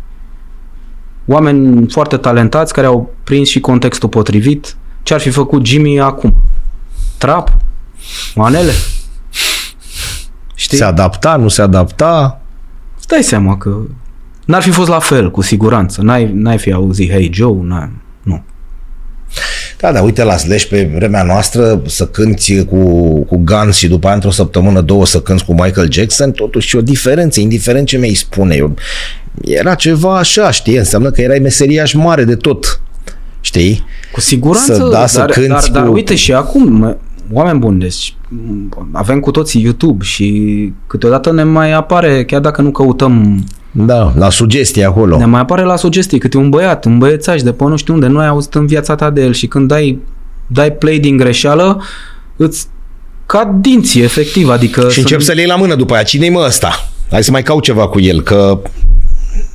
Oameni 1.26 1.90
foarte 1.90 2.16
talentați 2.16 2.72
care 2.72 2.86
au 2.86 3.14
prins 3.24 3.48
și 3.48 3.60
contextul 3.60 4.08
potrivit. 4.08 4.76
Ce 5.02 5.14
ar 5.14 5.20
fi 5.20 5.30
făcut 5.30 5.66
Jimmy 5.66 6.00
acum? 6.00 6.34
Trap? 7.18 7.56
Manele? 8.34 8.72
Știi? 10.54 10.78
Se 10.78 10.84
adapta, 10.84 11.36
nu 11.36 11.48
se 11.48 11.62
adapta? 11.62 12.40
Îți 12.96 13.06
dai 13.06 13.22
seama 13.22 13.56
că 13.56 13.76
n-ar 14.44 14.62
fi 14.62 14.70
fost 14.70 14.88
la 14.88 14.98
fel, 14.98 15.30
cu 15.30 15.40
siguranță. 15.40 16.02
N-ai, 16.02 16.32
n-ai 16.32 16.58
fi 16.58 16.72
auzit 16.72 17.10
Hey 17.10 17.30
Joe, 17.32 17.58
n-ai, 17.62 17.90
nu. 17.92 18.09
Da, 19.80 19.92
da, 19.92 20.00
uite 20.02 20.22
la 20.22 20.36
Slash 20.36 20.64
pe 20.64 20.90
vremea 20.94 21.22
noastră 21.22 21.82
să 21.86 22.06
cânti 22.06 22.64
cu, 22.64 22.76
cu 23.24 23.36
Guns 23.36 23.76
și 23.76 23.88
după 23.88 24.06
aia 24.06 24.14
într-o 24.14 24.30
săptămână, 24.30 24.80
două 24.80 25.06
să 25.06 25.20
cânti 25.20 25.44
cu 25.44 25.52
Michael 25.52 25.92
Jackson, 25.92 26.30
totuși 26.32 26.76
e 26.76 26.78
o 26.78 26.82
diferență, 26.82 27.40
indiferent 27.40 27.86
ce 27.86 27.96
mi-ai 27.96 28.14
spune. 28.14 28.54
Eu, 28.54 28.74
era 29.44 29.74
ceva 29.74 30.18
așa, 30.18 30.50
știi, 30.50 30.76
înseamnă 30.76 31.10
că 31.10 31.20
erai 31.20 31.38
meseriaș 31.38 31.92
mare 31.92 32.24
de 32.24 32.34
tot, 32.34 32.80
știi? 33.40 33.84
Cu 34.12 34.20
siguranță, 34.20 34.74
Să- 34.74 34.88
da, 34.92 35.06
să 35.06 35.18
dar, 35.18 35.30
cânti 35.30 35.48
dar, 35.48 35.68
dar 35.70 35.86
cu- 35.86 35.92
uite 35.92 36.14
și 36.14 36.32
acum, 36.32 36.72
mă, 36.72 36.96
oameni 37.32 37.58
buni, 37.58 37.78
deci 37.78 38.16
m, 38.28 38.88
avem 38.92 39.20
cu 39.20 39.30
toții 39.30 39.62
YouTube 39.62 40.04
și 40.04 40.72
câteodată 40.86 41.32
ne 41.32 41.42
mai 41.42 41.72
apare, 41.72 42.24
chiar 42.24 42.40
dacă 42.40 42.62
nu 42.62 42.70
căutăm 42.70 43.44
Da, 43.70 44.12
la 44.16 44.30
sugestie 44.30 44.84
acolo. 44.84 45.18
Ne 45.18 45.24
mai 45.24 45.40
apare 45.40 45.62
la 45.62 45.76
sugestii 45.76 46.18
câte 46.18 46.36
un 46.36 46.50
băiat, 46.50 46.84
un 46.84 46.98
băiețaș 46.98 47.42
de 47.42 47.52
pe 47.52 47.64
nu 47.64 47.76
știu 47.76 47.94
unde, 47.94 48.06
nu 48.06 48.18
ai 48.18 48.26
auzit 48.26 48.54
în 48.54 48.66
viața 48.66 48.94
ta 48.94 49.10
de 49.10 49.22
el 49.22 49.32
și 49.32 49.46
când 49.46 49.68
dai, 49.68 49.98
dai 50.46 50.72
play 50.72 50.98
din 50.98 51.16
greșeală, 51.16 51.82
îți 52.36 52.66
cad 53.26 53.48
dinții, 53.60 54.02
efectiv, 54.02 54.48
adică... 54.48 54.88
Și 54.88 54.98
încep 54.98 55.20
să 55.20 55.32
le 55.32 55.40
iei 55.40 55.48
la 55.48 55.56
mână 55.56 55.74
după 55.74 55.94
aia. 55.94 56.02
Cine-i 56.02 56.30
mă 56.30 56.42
ăsta? 56.46 56.70
Hai 57.10 57.24
să 57.24 57.30
mai 57.30 57.42
caut 57.42 57.62
ceva 57.62 57.88
cu 57.88 58.00
el, 58.00 58.22
că 58.22 58.60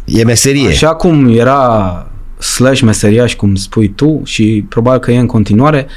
e 0.06 0.23
meserie. 0.23 0.68
Așa 0.68 0.95
cum 0.95 1.38
era 1.38 2.07
slash 2.39 2.81
meseriaș, 2.81 3.35
cum 3.35 3.56
spui 3.56 3.88
tu, 3.88 4.22
și 4.23 4.65
probabil 4.69 4.99
că 4.99 5.11
e 5.11 5.19
în 5.19 5.26
continuare, 5.26 5.88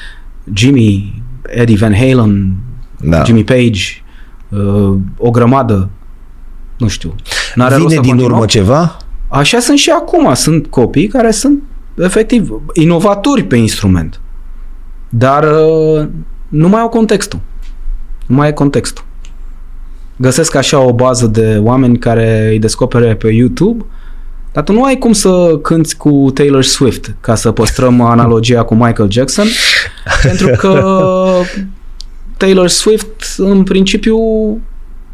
Jimmy, 0.54 1.22
Eddie 1.50 1.76
Van 1.76 1.94
Halen, 1.94 2.54
Da. 3.00 3.24
Jimmy 3.24 3.44
Page, 3.44 3.80
uh, 4.48 4.94
o 5.18 5.30
grămadă, 5.30 5.88
nu 6.78 6.88
știu. 6.88 7.14
N-are 7.54 7.74
rost 7.74 7.86
Vine 7.86 7.94
să 7.94 8.00
din 8.00 8.10
continuăm. 8.10 8.32
urmă 8.34 8.46
ceva? 8.46 8.96
Așa 9.28 9.58
sunt 9.58 9.78
și 9.78 9.90
acum. 9.90 10.34
Sunt 10.34 10.66
copii 10.66 11.06
care 11.06 11.30
sunt 11.30 11.62
efectiv 11.98 12.52
inovatori 12.72 13.44
pe 13.44 13.56
instrument. 13.56 14.20
Dar 15.08 15.44
uh, 15.44 16.06
nu 16.48 16.68
mai 16.68 16.80
au 16.80 16.88
contextul. 16.88 17.38
Nu 18.26 18.34
mai 18.36 18.48
e 18.48 18.52
contextul. 18.52 19.04
Găsesc 20.16 20.54
așa 20.54 20.78
o 20.80 20.92
bază 20.92 21.26
de 21.26 21.58
oameni 21.62 21.98
care 21.98 22.48
îi 22.50 22.58
descopere 22.58 23.14
pe 23.14 23.28
YouTube, 23.28 23.84
dar 24.58 24.66
tu 24.66 24.72
nu 24.72 24.84
ai 24.84 24.98
cum 24.98 25.12
să 25.12 25.58
cânti 25.62 25.94
cu 25.94 26.30
Taylor 26.34 26.62
Swift, 26.62 27.14
ca 27.20 27.34
să 27.34 27.52
păstrăm 27.52 28.00
analogia 28.14 28.62
cu 28.62 28.74
Michael 28.74 29.10
Jackson, 29.10 29.46
pentru 30.22 30.48
că 30.58 31.02
Taylor 32.36 32.68
Swift, 32.68 33.34
în 33.36 33.62
principiu, 33.62 34.18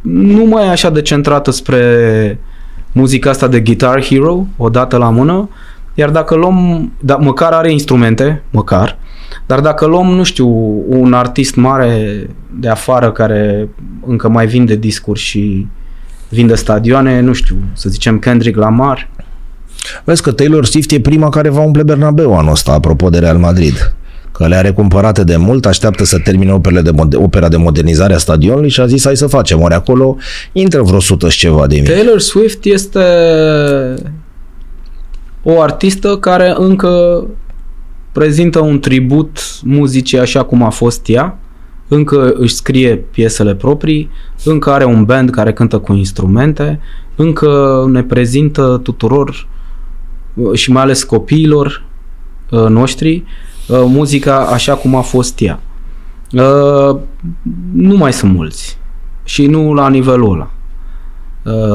nu 0.02 0.44
mai 0.44 0.66
e 0.66 0.68
așa 0.68 0.90
de 0.90 1.02
centrată 1.02 1.50
spre 1.50 2.38
muzica 2.92 3.30
asta 3.30 3.48
de 3.48 3.60
Guitar 3.60 4.04
Hero, 4.04 4.46
o 4.56 4.68
dată 4.68 4.96
la 4.96 5.10
mână, 5.10 5.48
iar 5.94 6.10
dacă 6.10 6.34
luăm, 6.34 6.92
da, 7.00 7.16
măcar 7.16 7.52
are 7.52 7.72
instrumente, 7.72 8.42
măcar, 8.50 8.98
dar 9.46 9.60
dacă 9.60 9.86
luăm, 9.86 10.06
nu 10.06 10.22
știu, 10.22 10.48
un 10.88 11.12
artist 11.12 11.54
mare 11.54 12.26
de 12.50 12.68
afară 12.68 13.12
care 13.12 13.68
încă 14.06 14.28
mai 14.28 14.46
vinde 14.46 14.76
discuri 14.76 15.20
și 15.20 15.66
vinde 16.28 16.54
stadioane, 16.54 17.20
nu 17.20 17.32
știu, 17.32 17.56
să 17.72 17.88
zicem 17.88 18.18
Kendrick 18.18 18.58
Lamar, 18.58 19.10
Vezi 20.04 20.22
că 20.22 20.32
Taylor 20.32 20.66
Swift 20.66 20.90
e 20.90 21.00
prima 21.00 21.28
care 21.28 21.48
va 21.48 21.60
umple 21.60 21.82
Bernabeu 21.82 22.38
anul 22.38 22.50
ăsta, 22.50 22.72
apropo 22.72 23.10
de 23.10 23.18
Real 23.18 23.38
Madrid. 23.38 23.94
Că 24.32 24.46
le-a 24.46 24.60
recumpărate 24.60 25.24
de 25.24 25.36
mult, 25.36 25.66
așteaptă 25.66 26.04
să 26.04 26.18
termine 26.18 26.52
operele 26.52 26.80
de 26.80 26.90
mod- 26.90 27.14
opera 27.14 27.48
de 27.48 27.56
modernizare 27.56 28.14
a 28.14 28.18
stadionului 28.18 28.68
și 28.68 28.80
a 28.80 28.86
zis 28.86 29.04
hai 29.04 29.16
să 29.16 29.26
facem. 29.26 29.60
Ori 29.60 29.74
acolo 29.74 30.16
intră 30.52 30.82
vreo 30.82 31.00
sută 31.00 31.28
și 31.28 31.38
ceva 31.38 31.66
de 31.66 31.74
mii. 31.74 31.84
Taylor 31.84 32.20
Swift 32.20 32.64
este 32.64 33.04
o 35.42 35.60
artistă 35.60 36.16
care 36.16 36.54
încă 36.56 37.24
prezintă 38.12 38.58
un 38.58 38.80
tribut 38.80 39.38
muzicii 39.62 40.18
așa 40.18 40.42
cum 40.42 40.62
a 40.62 40.70
fost 40.70 41.08
ea, 41.08 41.38
încă 41.88 42.32
își 42.36 42.54
scrie 42.54 42.96
piesele 42.96 43.54
proprii, 43.54 44.10
încă 44.44 44.70
are 44.70 44.84
un 44.84 45.04
band 45.04 45.30
care 45.30 45.52
cântă 45.52 45.78
cu 45.78 45.92
instrumente, 45.92 46.80
încă 47.16 47.84
ne 47.92 48.02
prezintă 48.02 48.80
tuturor 48.82 49.28
uh, 49.28 49.53
și 50.54 50.70
mai 50.72 50.82
ales 50.82 51.02
copiilor 51.04 51.82
uh, 52.50 52.66
noștri 52.68 53.24
uh, 53.68 53.82
muzica 53.86 54.38
așa 54.38 54.74
cum 54.74 54.94
a 54.94 55.00
fost 55.00 55.40
ea. 55.40 55.60
Uh, 56.32 56.96
Nu 57.72 57.96
mai 57.96 58.12
sunt 58.12 58.32
mulți 58.34 58.78
și 59.24 59.46
nu 59.46 59.72
la 59.74 59.88
nivelul 59.88 60.32
ăla 60.32 60.50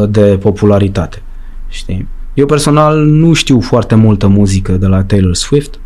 uh, 0.02 0.10
de 0.10 0.22
popularitate. 0.42 1.22
Știi? 1.68 2.08
Eu 2.34 2.46
personal 2.46 2.98
nu 3.06 3.34
știu 3.34 3.60
foarte 3.62 3.96
multă 3.96 4.28
muzică 4.28 4.72
de 4.72 4.86
la 4.88 5.04
Taylor 5.04 5.36
Swift. 5.36 5.80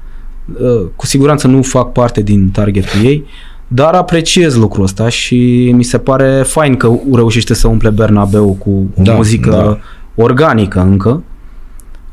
Uh, 0.62 0.86
Cu 0.96 1.06
siguranță 1.06 1.48
nu 1.48 1.62
fac 1.62 1.92
parte 1.92 2.22
din 2.22 2.50
targetul 2.50 3.04
ei, 3.04 3.26
dar 3.68 3.94
apreciez 3.94 4.56
lucrul 4.56 4.84
ăsta 4.84 5.10
și 5.10 5.72
mi 5.76 5.84
se 5.84 5.98
pare 5.98 6.42
fain 6.46 6.76
că 6.76 6.92
reușește 7.14 7.54
să 7.54 7.68
umple 7.68 7.90
Bernabeu 7.90 8.54
cu 8.60 8.90
Da, 8.96 9.14
muzică 9.14 9.50
da. 9.50 9.78
organică 10.24 10.80
încă, 10.80 11.24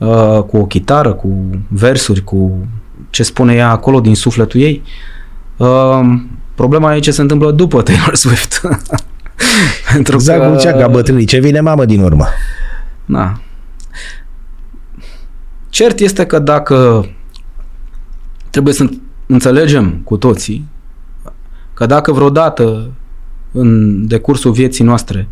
uh, 0.00 0.42
cu 0.42 0.56
o 0.56 0.66
chitară, 0.66 1.12
cu 1.12 1.28
versuri, 1.68 2.24
cu 2.24 2.66
ce 3.10 3.22
spune 3.22 3.54
ea 3.54 3.70
acolo 3.70 4.00
din 4.00 4.14
sufletul 4.14 4.60
ei. 4.60 4.82
Uh, 5.56 6.00
Problema 6.54 6.94
e 6.94 6.98
ce 6.98 7.10
se 7.10 7.20
întâmplă 7.20 7.50
după 7.50 7.82
Taylor 7.86 8.14
Swift. 8.14 8.60
Pentru 9.92 10.14
Exact 10.14 10.44
cum 10.44 10.58
zicea 10.58 10.72
ca 10.72 10.88
bătrânii. 10.88 11.24
Ce 11.24 11.38
vine 11.38 11.60
mamă 11.60 11.84
din 11.84 12.02
urmă? 12.02 12.26
Na. 13.04 13.40
Cert 15.68 15.98
este 15.98 16.26
că 16.26 16.38
dacă 16.38 17.08
trebuie 18.50 18.74
să 18.74 18.88
înțelegem 19.26 20.00
cu 20.04 20.16
toții 20.16 20.68
că 21.74 21.86
dacă 21.86 22.12
vreodată 22.12 22.90
în 23.52 24.06
decursul 24.06 24.52
vieții 24.52 24.84
noastre 24.84 25.28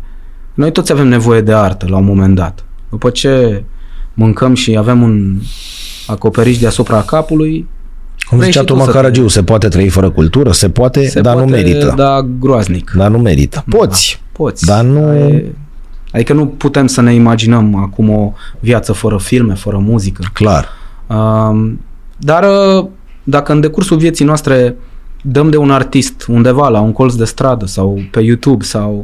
noi 0.53 0.71
toți 0.71 0.91
avem 0.91 1.07
nevoie 1.07 1.41
de 1.41 1.53
artă 1.53 1.85
la 1.89 1.97
un 1.97 2.05
moment 2.05 2.35
dat. 2.35 2.65
După 2.89 3.09
ce 3.09 3.63
mâncăm 4.19 4.53
și 4.53 4.77
avem 4.77 5.01
un 5.01 5.35
acoperiș 6.07 6.57
deasupra 6.57 7.01
capului, 7.01 7.67
Cum 8.29 8.37
Vrei 8.37 8.49
zicea 8.49 8.59
și 8.61 8.65
tu 8.67 8.73
Toma 8.73 8.85
să 8.85 8.91
Caragiu, 8.91 9.27
se 9.27 9.43
poate 9.43 9.67
trăi 9.67 9.89
fără 9.89 10.09
cultură? 10.09 10.51
Se 10.51 10.69
poate, 10.69 11.07
se 11.07 11.21
dar 11.21 11.33
poate 11.33 11.49
nu 11.49 11.55
merită. 11.55 11.93
da 11.97 12.27
groaznic. 12.39 12.91
Dar 12.95 13.09
nu 13.09 13.17
merită. 13.17 13.63
Poți. 13.69 14.21
Poți. 14.31 14.65
Dar 14.65 14.83
nu- 14.83 15.13
E- 15.13 15.53
Adică 16.11 16.33
nu 16.33 16.45
putem 16.47 16.87
să 16.87 17.01
ne 17.01 17.13
imaginăm 17.13 17.75
acum 17.75 18.09
o 18.09 18.33
viață 18.59 18.91
fără 18.93 19.17
filme, 19.17 19.53
fără 19.53 19.77
muzică. 19.77 20.23
Clar. 20.33 20.67
Um, 21.07 21.79
dar 22.17 22.43
uh, 22.43 22.85
dacă 23.23 23.51
în 23.51 23.59
decursul 23.59 23.97
vieții 23.97 24.25
noastre 24.25 24.75
dăm 25.21 25.49
de 25.49 25.57
un 25.57 25.71
artist 25.71 26.25
undeva 26.27 26.67
la 26.69 26.79
un 26.79 26.91
colț 26.91 27.13
de 27.13 27.25
stradă 27.25 27.65
sau 27.65 27.99
pe 28.11 28.19
YouTube 28.21 28.63
sau 28.63 29.03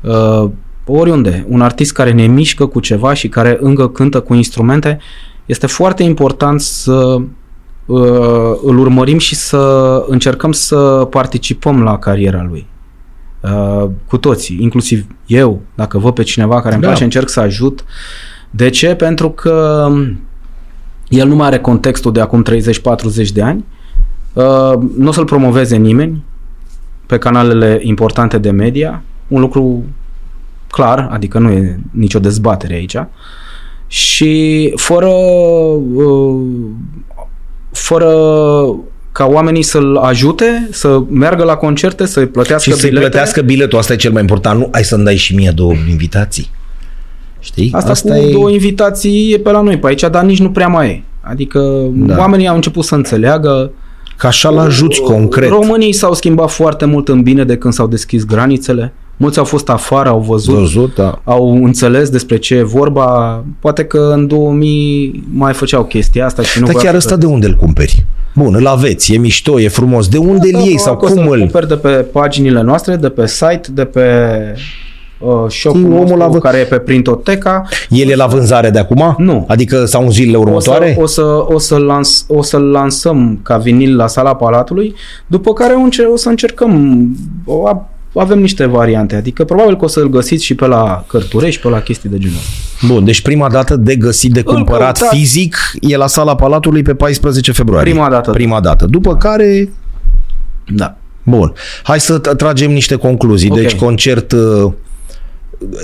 uh, 0.00 0.50
oriunde, 0.86 1.46
un 1.48 1.60
artist 1.60 1.92
care 1.92 2.12
ne 2.12 2.26
mișcă 2.26 2.66
cu 2.66 2.80
ceva 2.80 3.12
și 3.12 3.28
care 3.28 3.58
încă 3.60 3.88
cântă 3.88 4.20
cu 4.20 4.34
instrumente, 4.34 4.98
este 5.46 5.66
foarte 5.66 6.02
important 6.02 6.60
să 6.60 7.16
uh, 7.86 8.52
îl 8.64 8.78
urmărim 8.78 9.18
și 9.18 9.34
să 9.34 10.04
încercăm 10.08 10.52
să 10.52 11.06
participăm 11.10 11.82
la 11.82 11.98
cariera 11.98 12.46
lui. 12.48 12.66
Uh, 13.40 13.88
cu 14.06 14.16
toții, 14.18 14.58
inclusiv 14.60 15.06
eu, 15.26 15.60
dacă 15.74 15.98
văd 15.98 16.14
pe 16.14 16.22
cineva 16.22 16.60
care 16.60 16.74
îmi 16.74 16.82
Da. 16.82 16.88
place, 16.88 17.04
încerc 17.04 17.28
să 17.28 17.40
ajut. 17.40 17.84
De 18.50 18.68
ce? 18.68 18.94
Pentru 18.94 19.30
că 19.30 19.88
el 21.08 21.28
nu 21.28 21.34
mai 21.34 21.46
are 21.46 21.58
contextul 21.58 22.12
de 22.12 22.20
acum 22.20 22.44
30-40 23.24 23.28
de 23.32 23.42
ani, 23.42 23.64
uh, 24.32 24.72
nu 24.96 25.08
o 25.08 25.12
să-l 25.12 25.24
promoveze 25.24 25.76
nimeni 25.76 26.24
pe 27.06 27.18
canalele 27.18 27.80
importante 27.82 28.38
de 28.38 28.50
media, 28.50 29.02
un 29.28 29.40
lucru 29.40 29.84
clar, 30.72 31.08
adică 31.12 31.38
nu 31.38 31.50
e 31.50 31.78
nicio 31.90 32.18
dezbatere 32.18 32.74
aici, 32.74 32.96
și 33.86 34.72
fără 34.76 35.10
uh, 35.94 36.40
fără 37.70 38.08
ca 39.12 39.24
oamenii 39.26 39.62
să-l 39.62 39.96
ajute, 39.96 40.68
să 40.70 41.02
meargă 41.10 41.44
la 41.44 41.54
concerte, 41.54 42.06
să-i 42.06 42.26
plătească 42.26 42.70
Și 42.70 42.76
să-i 42.76 42.88
bilete. 42.88 43.08
plătească 43.08 43.40
biletul, 43.40 43.78
asta 43.78 43.92
e 43.92 43.96
cel 43.96 44.12
mai 44.12 44.20
important. 44.20 44.58
Nu, 44.60 44.68
ai 44.72 44.84
să-mi 44.84 45.04
dai 45.04 45.16
și 45.16 45.34
mie 45.34 45.50
două 45.54 45.72
invitații. 45.88 46.50
Știi? 47.40 47.70
Asta, 47.74 47.90
Asta 47.90 48.14
cu 48.14 48.20
e... 48.20 48.30
două 48.32 48.50
invitații 48.50 49.32
e 49.32 49.38
pe 49.38 49.50
la 49.50 49.60
noi 49.60 49.78
pe 49.78 49.86
aici, 49.86 50.00
dar 50.10 50.24
nici 50.24 50.40
nu 50.40 50.50
prea 50.50 50.68
mai 50.68 50.88
e. 50.88 51.02
Adică 51.20 51.58
Da. 51.92 52.14
da. 52.14 52.20
oamenii 52.20 52.48
au 52.48 52.54
început 52.54 52.84
să 52.84 52.94
înțeleagă. 52.94 53.70
Ca 54.16 54.28
așa 54.28 54.48
l-ajuți 54.48 55.00
concret. 55.00 55.48
Românii 55.48 55.92
s-au 55.92 56.14
schimbat 56.14 56.50
foarte 56.50 56.84
mult 56.84 57.08
în 57.08 57.22
bine 57.22 57.44
de 57.44 57.56
când 57.56 57.72
s-au 57.72 57.86
deschis 57.86 58.24
granițele. 58.24 58.92
Mulți 59.22 59.38
au 59.38 59.44
fost 59.44 59.68
afară, 59.68 60.08
au 60.08 60.20
văzut, 60.20 60.54
Văzut, 60.54 60.94
da. 60.94 61.20
au 61.24 61.64
înțeles 61.64 62.08
despre 62.10 62.36
ce 62.36 62.54
e 62.54 62.62
vorba. 62.62 63.44
Poate 63.60 63.84
că 63.84 64.10
în 64.14 64.26
2000 64.26 65.24
mai 65.32 65.52
făceau 65.52 65.84
chestia 65.84 66.24
asta 66.26 66.42
și 66.42 66.58
nu 66.58 66.64
Dar 66.64 66.74
voiau 66.74 66.90
chiar 66.92 67.00
să- 67.00 67.06
ăsta 67.08 67.20
de 67.20 67.26
unde 67.32 67.46
îl 67.46 67.54
cumperi? 67.54 68.04
Bun, 68.34 68.54
îl 68.54 68.66
aveți, 68.66 69.14
e 69.14 69.18
mișto, 69.18 69.60
e 69.60 69.68
frumos. 69.68 70.08
De 70.08 70.18
unde 70.18 70.46
îl 70.46 70.52
Da, 70.52 70.58
iei 70.58 70.74
da, 70.76 70.82
sau 70.82 70.96
că 70.96 71.04
o 71.04 71.08
să-l 71.08 71.16
cum 71.16 71.28
îl... 71.28 71.38
cumperi 71.38 71.68
de 71.68 71.74
pe 71.74 71.88
paginile 71.88 72.62
noastre, 72.62 72.96
de 72.96 73.08
pe 73.08 73.26
site, 73.26 73.68
de 73.72 73.84
pe 73.84 74.02
uh, 75.18 75.30
shop-ul 75.48 75.84
Omul 75.84 75.96
nostru, 75.98 76.16
la 76.16 76.26
vă- 76.28 76.38
care 76.38 76.58
e 76.58 76.62
pe 76.64 76.76
Printoteca. 76.78 77.62
El 77.88 78.08
e 78.08 78.14
la 78.14 78.26
vânzare 78.26 78.70
de 78.70 78.78
acum? 78.78 79.14
Nu. 79.18 79.44
Adică 79.48 79.84
sau 79.84 80.02
în 80.02 80.10
zilele 80.10 80.36
următoare? 80.36 80.96
O 81.00 81.06
să, 81.06 81.22
o 81.22 81.46
să, 81.46 81.54
o 81.54 81.58
să, 81.58 81.76
lans, 81.76 82.24
o 82.28 82.42
să 82.42 82.58
lansăm 82.58 83.38
ca 83.42 83.56
vinil 83.56 83.96
la 83.96 84.06
sala 84.06 84.34
Palatului, 84.34 84.94
după 85.26 85.52
care 85.52 85.72
o, 85.74 85.80
încer- 85.80 86.06
o 86.12 86.16
să 86.16 86.28
încercăm, 86.28 87.06
o, 87.44 87.66
a- 87.66 87.86
avem 88.20 88.38
niște 88.40 88.64
variante, 88.64 89.16
adică 89.16 89.44
probabil 89.44 89.76
că 89.76 89.84
o 89.84 89.88
să-l 89.88 90.08
găsiți 90.08 90.44
și 90.44 90.54
pe 90.54 90.66
la 90.66 91.04
cărturești, 91.08 91.60
pe 91.62 91.68
la 91.68 91.80
chestii 91.80 92.08
de 92.08 92.18
genul 92.18 92.36
ăsta. 92.36 92.86
Bun, 92.94 93.04
deci 93.04 93.20
prima 93.20 93.48
dată 93.50 93.76
de 93.76 93.96
găsit, 93.96 94.32
de 94.32 94.42
cumpărat 94.42 94.98
căutați. 94.98 95.18
fizic 95.18 95.56
e 95.80 95.96
la 95.96 96.06
sala 96.06 96.34
Palatului 96.34 96.82
pe 96.82 96.94
14 96.94 97.52
februarie. 97.52 97.92
Prima 97.92 98.08
dată, 98.10 98.26
da. 98.30 98.32
Prima 98.36 98.60
dată. 98.60 98.86
După 98.86 99.16
care, 99.16 99.68
Da. 100.68 100.96
bun, 101.22 101.52
hai 101.82 102.00
să 102.00 102.20
t- 102.20 102.36
tragem 102.36 102.70
niște 102.72 102.94
concluzii. 102.94 103.50
Ok. 103.50 103.56
Deci 103.56 103.74
concert 103.74 104.32
uh, 104.32 104.72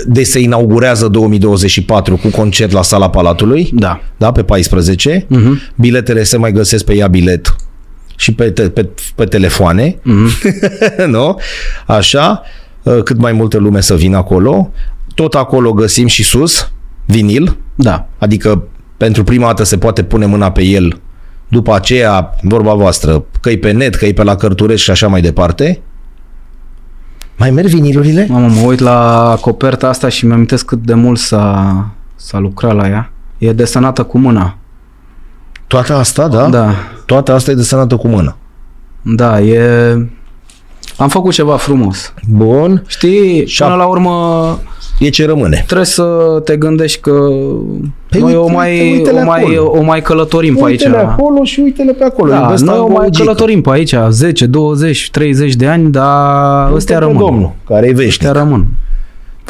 de 0.06 0.22
se 0.22 0.38
inaugurează 0.40 1.08
2024 1.08 2.16
cu 2.16 2.28
concert 2.28 2.72
la 2.72 2.82
Sala 2.82 3.10
Palatului. 3.10 3.70
Da. 3.74 4.00
Da, 4.16 4.32
pe 4.32 4.42
14. 4.42 5.24
Mhm. 5.28 5.60
Biletele 5.74 6.22
se 6.22 6.36
mai 6.36 6.52
găsesc 6.52 6.84
pe 6.84 6.94
ea 6.94 7.06
bilet 7.06 7.56
și 8.18 8.34
pe, 8.34 8.50
te, 8.50 8.68
pe, 8.68 8.88
pe 9.14 9.24
telefoane. 9.24 9.96
Mhm. 10.02 10.28
nu? 11.14 11.38
Așa, 11.86 12.42
uh, 12.82 13.02
cât 13.02 13.18
mai 13.18 13.32
multă 13.32 13.58
lume 13.58 13.80
să 13.80 13.94
vină 13.94 14.16
acolo. 14.16 14.70
Tot 15.14 15.34
acolo 15.34 15.72
găsim 15.72 16.06
și 16.06 16.22
sus 16.24 16.70
vinil, 17.06 17.56
Da. 17.74 18.08
adică 18.18 18.62
pentru 18.96 19.24
prima 19.24 19.46
dată 19.46 19.62
se 19.64 19.78
poate 19.78 20.02
pune 20.02 20.26
mâna 20.26 20.50
pe 20.50 20.62
el. 20.62 21.00
După 21.48 21.74
aceea, 21.74 22.30
vorba 22.42 22.74
voastră, 22.74 23.24
că 23.40 23.50
pe 23.60 23.70
net, 23.70 23.94
că 23.94 24.06
pe 24.14 24.22
la 24.22 24.36
cărturești 24.36 24.84
și 24.84 24.90
așa 24.90 25.08
mai 25.08 25.20
departe. 25.20 25.80
Mai 27.36 27.50
merg 27.50 27.68
vinilurile? 27.68 28.26
Mamă, 28.28 28.46
mă 28.48 28.60
uit 28.66 28.78
la 28.78 29.36
coperta 29.40 29.88
asta 29.88 30.08
și 30.08 30.26
mi-am 30.26 30.44
cât 30.44 30.78
de 30.82 30.94
mult 30.94 31.18
s-a, 31.18 31.90
s-a 32.16 32.38
lucrat 32.38 32.74
la 32.74 32.88
ea. 32.88 33.12
E 33.38 33.52
desenată 33.52 34.02
cu 34.02 34.18
mâna. 34.18 34.57
Toată 35.68 35.92
asta, 35.94 36.28
da? 36.28 36.48
Da. 36.48 36.70
Toată 37.06 37.32
asta 37.32 37.50
e 37.50 37.54
desenată 37.54 37.96
cu 37.96 38.08
mână. 38.08 38.36
Da, 39.02 39.40
e... 39.40 39.60
Am 40.96 41.08
făcut 41.08 41.32
ceva 41.32 41.56
frumos. 41.56 42.12
Bun. 42.28 42.82
Știi, 42.86 43.46
Și 43.46 43.62
până 43.62 43.74
a- 43.74 43.76
la 43.76 43.84
urmă 43.86 44.58
E 44.98 45.08
ce 45.08 45.26
rămâne. 45.26 45.62
trebuie 45.66 45.86
să 45.86 46.04
te 46.44 46.56
gândești 46.56 47.00
că 47.00 47.10
Păi 48.10 48.20
noi 48.20 48.34
o 48.34 48.40
uite- 48.40 48.54
mai, 48.54 48.92
uite-le 48.92 49.20
o, 49.20 49.24
mai, 49.24 49.40
acolo. 49.40 49.72
o 49.78 49.82
mai 49.82 50.02
călătorim 50.02 50.54
pe 50.54 50.64
aici. 50.64 50.84
Uite-le 50.84 51.02
acolo 51.02 51.44
și 51.44 51.60
uite-le 51.60 51.92
pe 51.92 52.04
acolo. 52.04 52.30
Da, 52.30 52.50
Ăsta 52.52 52.70
noi 52.70 52.80
o 52.80 52.86
e 52.86 52.92
mai 52.92 53.04
logică. 53.04 53.24
călătorim 53.24 53.60
pe 53.60 53.70
aici 53.70 53.94
10, 54.08 54.46
20, 54.46 55.10
30 55.10 55.54
de 55.54 55.66
ani, 55.66 55.90
dar 55.90 56.64
Uite 56.64 56.76
ăstea 56.76 56.98
pe 56.98 57.04
rămân. 57.04 57.18
Domnul, 57.18 57.52
care 57.66 57.86
e 57.86 57.92
veșnic. 57.92 58.08
Ăstea 58.26 58.32
rămân. 58.42 58.66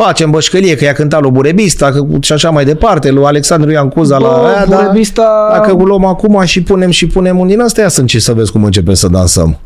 Facem 0.04 0.30
bășcălie 0.30 0.74
că 0.76 0.84
i-a 0.84 0.92
cântat 0.92 1.20
lui 1.20 1.30
Burebista 1.30 1.90
că, 1.90 2.06
și 2.20 2.32
așa 2.32 2.50
mai 2.50 2.64
departe, 2.64 3.10
lui 3.10 3.24
Alexandru 3.24 3.70
Ioan 3.70 3.88
Cuza 3.88 4.18
la 4.18 4.28
Bă, 4.28 4.46
aia, 4.46 4.66
dar 4.66 4.90
Burebista- 4.92 5.52
dacă 5.52 5.76
o 5.76 5.84
luăm 5.84 6.04
acum 6.04 6.42
și 6.44 6.62
punem 6.62 6.90
și 6.90 7.06
punem 7.06 7.38
un 7.38 7.46
din 7.46 7.60
astea, 7.60 7.82
ia 7.82 7.88
să 7.88 8.00
încerci 8.00 8.22
să 8.22 8.32
vezi 8.32 8.52
cum 8.52 8.64
începem 8.64 8.94
să 8.94 9.08
dansăm. 9.08 9.58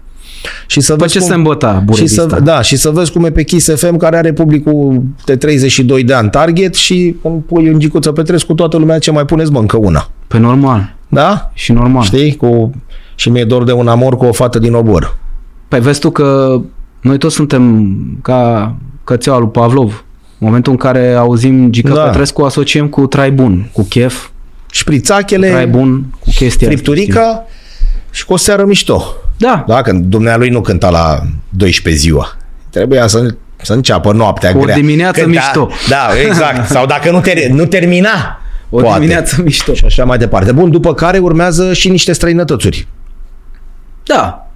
Și 0.67 0.81
să 0.81 0.93
Pe 0.93 0.99
vezi 1.01 1.13
ce 1.13 1.19
cum... 1.19 1.29
se 1.29 1.35
îmbăta 1.35 1.75
și 1.79 1.85
Burebista? 1.85 2.27
să, 2.29 2.41
da, 2.41 2.61
și 2.63 2.77
să 2.77 2.91
vezi 2.91 3.13
cum 3.13 3.25
e 3.25 3.31
pe 3.31 3.43
Kiss 3.43 3.75
FM 3.75 3.97
care 3.97 4.17
are 4.17 4.33
publicul 4.33 5.03
de 5.25 5.37
32 5.37 6.05
de 6.05 6.15
ani 6.15 6.31
target 6.31 6.75
și 6.75 7.17
când 7.23 7.43
pui 7.43 7.69
un 7.73 7.79
Gicuță 7.79 8.13
Petrescu, 8.13 8.55
toată 8.55 8.77
lumea 8.77 8.99
ce 8.99 9.11
mai 9.11 9.25
puneți, 9.25 9.51
mă, 9.51 9.59
încă 9.59 9.77
una. 9.77 10.09
Pe 10.27 10.39
normal. 10.39 10.95
Da? 11.09 11.51
Și 11.55 11.73
normal. 11.73 12.03
Știi? 12.03 12.37
Cu... 12.37 12.71
Și 13.15 13.31
mi-e 13.31 13.45
dor 13.45 13.65
de 13.65 13.73
un 13.73 13.89
amor 13.89 14.17
cu 14.17 14.25
o 14.25 14.33
fată 14.33 14.59
din 14.59 14.75
obor. 14.75 15.17
Păi 15.69 15.81
vezi 15.81 16.01
tu 16.01 16.11
că 16.11 16.61
noi 17.01 17.19
toți 17.19 17.35
suntem 17.35 17.95
ca 18.23 18.75
cățeaua 19.05 19.39
lui 19.39 19.49
Pavlov. 19.49 20.05
În 20.43 20.49
momentul 20.49 20.73
în 20.73 20.79
care 20.79 21.13
auzim 21.15 21.71
Gica 21.71 21.95
Da. 21.95 22.03
Petrescu, 22.03 22.43
asociem 22.43 22.89
cu 22.89 23.07
trai 23.07 23.31
bun, 23.31 23.69
cu 23.73 23.83
chef, 23.83 24.27
Șprițachele, 24.71 25.49
trai 25.51 25.67
bun, 25.67 26.05
cu 26.19 26.25
chestia 26.25 26.49
asta, 26.49 26.67
fripturica 26.67 27.45
și 28.11 28.25
cu 28.25 28.33
o 28.33 28.37
seară 28.37 28.65
mișto. 28.65 28.99
știi? 28.99 29.17
Da, 29.49 29.65
Da, 29.69 29.83
când 29.83 30.05
dumnealui 30.05 30.49
nu 30.49 30.61
cânta 30.61 30.91
la 30.91 31.21
12 31.49 32.03
ziua. 32.03 32.37
Trebuia 32.71 33.07
să, 33.07 33.35
să 33.63 33.73
înceapă 33.73 34.13
noaptea 34.13 34.53
O 34.57 34.61
grea. 34.61 34.75
dimineață 34.75 35.21
Cânta- 35.21 35.27
mișto. 35.29 35.69
Da, 35.89 36.09
exact. 36.29 36.69
Sau 36.69 36.87
dacă 36.87 37.11
nu, 37.11 37.21
ter- 37.21 37.49
nu 37.51 37.65
termina, 37.67 38.41
o 38.71 38.81
poate. 38.81 38.99
dimineață 38.99 39.43
mișto. 39.43 39.75
Și 39.75 39.85
așa 39.85 40.05
mai 40.05 40.19
departe. 40.19 40.53
Bun, 40.53 40.71
după 40.71 40.95
care 40.95 41.19
urmează 41.19 41.73
și 41.73 41.89
niște 41.89 42.13
străinătățuri. 42.13 42.87
Da. 44.05 44.47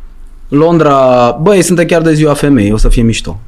Londra, 0.48 1.30
băi, 1.42 1.62
suntem 1.62 1.86
chiar 1.86 2.02
de 2.02 2.12
ziua 2.14 2.34
femeii, 2.34 2.72
o 2.72 2.76
să 2.76 2.88
fie 2.88 3.02
mișto. 3.02 3.40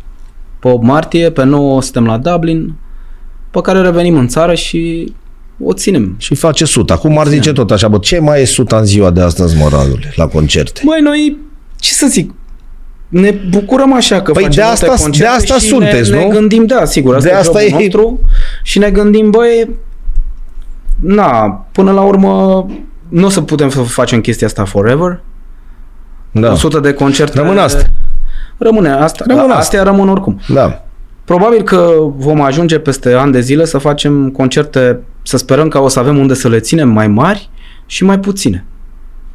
Pe 0.60 0.68
8 0.68 0.82
martie, 0.84 1.30
pe 1.30 1.44
9 1.44 1.82
suntem 1.82 2.06
la 2.06 2.16
Dublin, 2.18 2.74
pe 3.50 3.60
care 3.60 3.80
revenim 3.80 4.16
în 4.16 4.28
țară 4.28 4.54
și 4.54 5.12
o 5.64 5.72
ținem. 5.72 6.14
Și 6.18 6.34
face 6.34 6.64
suta. 6.64 6.96
Cum 6.96 7.18
ar 7.18 7.26
zice 7.26 7.52
tot 7.52 7.70
așa, 7.70 7.88
bă, 7.88 7.98
ce 7.98 8.18
mai 8.18 8.40
e 8.40 8.44
suta 8.44 8.76
în 8.78 8.84
ziua 8.84 9.10
de 9.10 9.20
astăzi, 9.20 9.56
mă, 9.56 9.68
Radule, 9.70 10.12
la 10.16 10.26
concerte? 10.26 10.80
Măi, 10.84 11.00
noi, 11.02 11.36
ce 11.76 11.92
să 11.92 12.06
zic, 12.06 12.30
ne 13.08 13.30
bucurăm 13.50 13.92
așa 13.94 14.22
că 14.22 14.32
Păi 14.32 14.42
facem 14.42 14.56
de 14.62 14.66
multe 14.68 14.84
asta- 14.86 15.02
concerte 15.02 15.30
de 15.30 15.36
asta 15.36 15.54
și 15.54 15.66
sunteți, 15.66 16.10
ne, 16.10 16.16
nu? 16.16 16.28
ne 16.28 16.34
gândim, 16.34 16.66
da, 16.66 16.84
sigur, 16.84 17.14
asta 17.14 17.28
De 17.28 17.34
e 17.34 17.38
asta 17.38 17.60
jobul 17.60 17.80
e- 17.80 17.82
nostru 17.82 18.20
și 18.62 18.78
ne 18.78 18.90
gândim, 18.90 19.30
băi, 19.30 19.68
na, 21.00 21.66
până 21.72 21.90
la 21.92 22.00
urmă 22.02 22.66
nu 23.08 23.26
o 23.26 23.28
să 23.28 23.40
putem 23.40 23.68
să 23.70 23.80
facem 23.80 24.20
chestia 24.20 24.46
asta 24.46 24.64
forever. 24.64 25.20
Da. 26.30 26.52
100 26.52 26.80
de 26.80 26.92
concerte. 26.92 27.38
Rămân 27.38 27.58
asta. 27.58 27.84
Rămâne 28.58 28.88
asta. 28.90 29.24
Rămân 29.26 29.42
Rămân 29.42 29.56
asta. 29.56 29.58
Astea 29.58 29.82
rămân 29.82 30.08
oricum. 30.08 30.40
Da. 30.48 30.82
Probabil 31.24 31.62
că 31.62 31.92
vom 32.16 32.40
ajunge 32.40 32.78
peste 32.78 33.12
ani 33.12 33.32
de 33.32 33.40
zile 33.40 33.64
să 33.64 33.78
facem 33.78 34.30
concerte, 34.30 34.98
să 35.22 35.36
sperăm 35.36 35.68
că 35.68 35.78
o 35.78 35.88
să 35.88 35.98
avem 35.98 36.18
unde 36.18 36.34
să 36.34 36.48
le 36.48 36.58
ținem 36.60 36.88
mai 36.88 37.08
mari 37.08 37.50
și 37.86 38.04
mai 38.04 38.18
puține. 38.18 38.64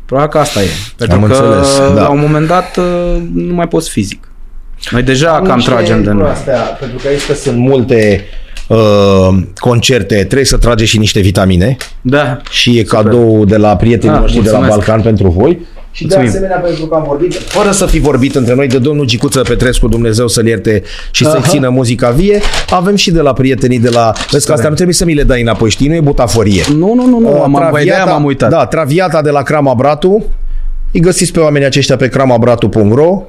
Probabil 0.05 0.31
că 0.31 0.37
asta 0.37 0.61
e. 0.61 0.65
Pentru 0.97 1.17
Am 1.17 1.23
că 1.23 1.33
înțeles, 1.33 1.77
da. 1.77 2.01
la 2.01 2.09
un 2.09 2.19
moment 2.19 2.47
dat 2.47 2.77
uh, 2.77 3.21
nu 3.33 3.53
mai 3.53 3.67
poți 3.67 3.89
fizic. 3.89 4.27
Noi 4.91 5.01
deja 5.01 5.41
cam 5.45 5.59
tragem 5.59 6.03
de 6.03 6.11
noi. 6.11 6.29
Astea, 6.29 6.59
pentru 6.59 6.97
că 6.97 7.07
aici 7.07 7.25
că 7.25 7.33
sunt 7.33 7.57
multe 7.57 8.23
uh, 8.67 9.43
concerte, 9.55 10.15
trebuie 10.15 10.45
să 10.45 10.57
trage 10.57 10.85
și 10.85 10.97
niște 10.97 11.19
vitamine 11.19 11.77
Da. 12.01 12.37
și 12.49 12.77
e 12.77 12.83
cadou 12.83 13.45
de 13.45 13.57
la 13.57 13.75
prietenii 13.75 14.15
Ah, 14.15 14.21
noștri 14.21 14.43
de 14.43 14.49
la 14.49 14.57
mulțumesc. 14.57 14.85
Balcan 14.87 15.01
pentru 15.03 15.29
voi. 15.29 15.59
Și 15.95 16.01
de 16.07 16.15
Mulțumim. 16.15 16.29
asemenea 16.29 16.57
pentru 16.57 16.85
că 16.85 16.95
am 16.95 17.03
vorbit, 17.07 17.33
fără 17.33 17.71
să 17.71 17.85
fi 17.85 17.99
vorbit 17.99 18.35
între 18.35 18.55
noi 18.55 18.67
de 18.67 18.77
domnul 18.77 19.05
Gicuță 19.05 19.41
Petrescu, 19.41 19.87
Dumnezeu 19.87 20.27
să-l 20.27 20.47
ierte 20.47 20.83
și 21.11 21.23
să-i 21.25 21.39
Aha. 21.39 21.47
țină 21.49 21.69
muzica 21.69 22.09
vie, 22.09 22.41
avem 22.69 22.95
și 22.95 23.11
de 23.11 23.21
la 23.21 23.33
prietenii 23.33 23.79
de 23.79 23.89
la... 23.89 24.11
Vezi 24.31 24.45
că 24.45 24.51
astea 24.51 24.69
nu 24.69 24.75
trebuie 24.75 24.95
să 24.95 25.05
mi 25.05 25.13
le 25.13 25.23
dai 25.23 25.41
înapoi, 25.41 25.69
știi? 25.69 25.87
Nu 25.87 25.93
e 25.93 25.99
butaforie. 26.01 26.63
Nu, 26.69 26.93
nu, 26.93 27.05
nu, 27.05 27.19
nu, 27.19 27.29
Uh, 27.33 27.41
am, 27.43 27.55
am, 27.55 27.71
de-aia 27.83 28.05
m-am 28.05 28.23
uitat. 28.23 28.49
Da, 28.49 28.65
Traviata 28.65 29.21
de 29.21 29.29
la 29.29 29.41
Crama 29.41 29.73
Bratu. 29.73 30.23
Îi 30.91 30.99
găsiți 30.99 31.31
pe 31.31 31.39
oamenii 31.39 31.67
aceștia 31.67 31.95
pe 31.95 32.07
cramabratu.ro 32.07 33.21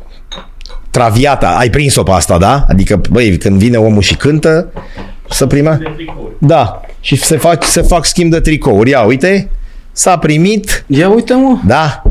Traviata, 0.90 1.48
ai 1.58 1.70
prins-o 1.70 2.02
pe 2.02 2.10
asta, 2.10 2.38
da? 2.38 2.64
Adică, 2.68 3.00
băi, 3.10 3.38
când 3.38 3.58
vine 3.58 3.76
omul 3.76 4.02
și 4.02 4.16
cântă, 4.16 4.68
să 5.30 5.46
primea... 5.46 5.72
de 5.76 5.92
tricouri. 5.96 6.32
Da, 6.38 6.80
și 7.00 7.16
se 7.16 7.36
fac, 7.36 7.64
se 7.64 7.82
fac 7.82 8.04
schimb 8.04 8.30
de 8.30 8.40
tricouri. 8.40 8.90
Ia, 8.90 9.00
uite, 9.00 9.50
s-a 9.92 10.18
primit, 10.18 10.84
Ia 10.86 11.08
uite 11.08 11.34
mă. 11.34 11.58
da. 11.66 12.02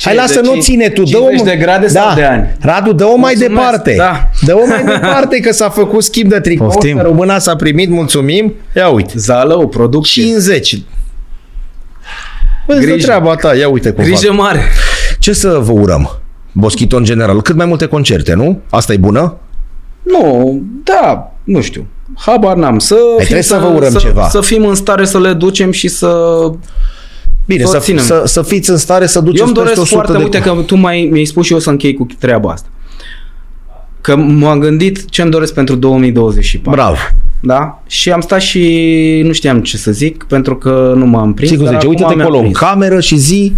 Ce, 0.00 0.08
Hai, 0.08 0.16
lasă, 0.16 0.40
de 0.40 0.48
nu 0.48 0.54
ci- 0.56 0.60
ține 0.62 0.88
tu, 0.88 1.02
dă-o... 1.02 1.20
50 1.28 1.42
de 1.46 1.56
grade 1.56 1.86
da. 1.86 2.00
sau 2.00 2.14
de 2.14 2.24
ani? 2.24 2.56
Radu, 2.60 2.92
dă-o 2.92 3.16
mai 3.16 3.34
Mulțumesc, 3.36 3.48
departe. 3.48 3.94
da. 3.96 4.28
Dă-o 4.40 4.66
mai 4.66 4.84
departe 4.84 5.40
că 5.40 5.52
s-a 5.52 5.68
făcut 5.68 6.02
schimb 6.02 6.30
de 6.30 6.40
tricou. 6.40 6.66
Poftim. 6.66 6.98
Româna 7.00 7.38
s-a 7.38 7.56
primit, 7.56 7.90
mulțumim. 7.90 8.54
Ia 8.76 8.88
uite. 8.88 9.12
Zalău, 9.16 9.68
producție. 9.68 10.22
50. 10.22 10.82
Vezi 12.66 12.80
de 12.80 12.86
Grijă. 12.86 13.06
treaba 13.06 13.34
ta, 13.34 13.54
ia 13.54 13.68
uite 13.68 13.90
cum 13.90 14.04
fac. 14.04 14.12
Grijă 14.12 14.32
mare. 14.32 14.60
Ce 15.18 15.32
să 15.32 15.48
vă 15.48 15.72
urăm? 15.72 16.10
Boschito 16.52 16.96
în 16.96 17.04
general. 17.04 17.42
Cât 17.42 17.56
mai 17.56 17.66
multe 17.66 17.86
concerte, 17.86 18.34
nu? 18.34 18.60
Asta 18.70 18.92
e 18.92 18.96
bună? 18.96 19.36
Nu, 20.02 20.60
da, 20.84 21.32
nu 21.44 21.60
știu. 21.60 21.86
Habar 22.16 22.56
n-am. 22.56 22.78
Să 22.78 22.94
fim, 22.94 23.16
trebuie 23.18 23.42
să 23.42 23.56
vă 23.60 23.66
urăm 23.66 23.90
să, 23.90 23.98
ceva. 23.98 24.28
Să 24.28 24.40
fim 24.40 24.66
în 24.66 24.74
stare 24.74 25.04
să 25.04 25.20
le 25.20 25.32
ducem 25.32 25.70
și 25.70 25.88
să... 25.88 26.16
Bine, 27.54 27.64
Să 27.64 27.70
să, 27.70 27.78
ținem. 27.78 28.02
să, 28.04 28.22
să 28.26 28.42
fiți 28.42 28.70
în 28.70 28.76
stare 28.76 29.06
să 29.06 29.20
duceți 29.20 29.40
Eu 29.40 29.46
îmi 29.46 29.54
peste 29.54 29.74
doresc 29.74 29.80
100 29.94 29.94
foarte, 29.94 30.12
de... 30.12 30.22
uite 30.24 30.40
că 30.40 30.62
tu 30.66 30.76
mai, 30.76 31.08
mi-ai 31.12 31.24
spus 31.24 31.46
și 31.46 31.52
eu 31.52 31.58
să 31.58 31.70
închei 31.70 31.94
cu 31.94 32.06
treaba 32.18 32.50
asta. 32.52 32.68
Că 34.00 34.16
m-am 34.16 34.58
gândit 34.58 35.10
ce 35.10 35.22
îmi 35.22 35.30
doresc 35.30 35.54
pentru 35.54 35.74
2024. 35.74 36.70
Bravo. 36.80 36.96
Da? 37.40 37.82
Și 37.86 38.10
am 38.12 38.20
stat 38.20 38.40
și 38.40 39.22
nu 39.24 39.32
știam 39.32 39.62
ce 39.62 39.76
să 39.76 39.90
zic, 39.92 40.24
pentru 40.24 40.56
că 40.56 40.92
nu 40.96 41.06
m-am 41.06 41.34
prins. 41.34 41.50
Sigur, 41.50 41.64
dar 41.64 41.74
zice, 41.74 41.86
acum 41.86 41.96
uite-te 41.96 42.14
mi-am 42.14 42.20
acolo 42.26 42.36
în 42.36 42.42
prins. 42.52 42.58
cameră 42.58 43.00
și 43.00 43.16
zi, 43.16 43.52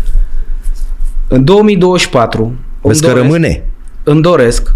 În 1.29 1.45
2024 1.45 2.43
îmi 2.45 2.55
vezi 2.83 3.01
că 3.01 3.07
doresc, 3.07 3.25
rămâne. 3.25 3.65
îmi 4.03 4.23
doresc 4.23 4.75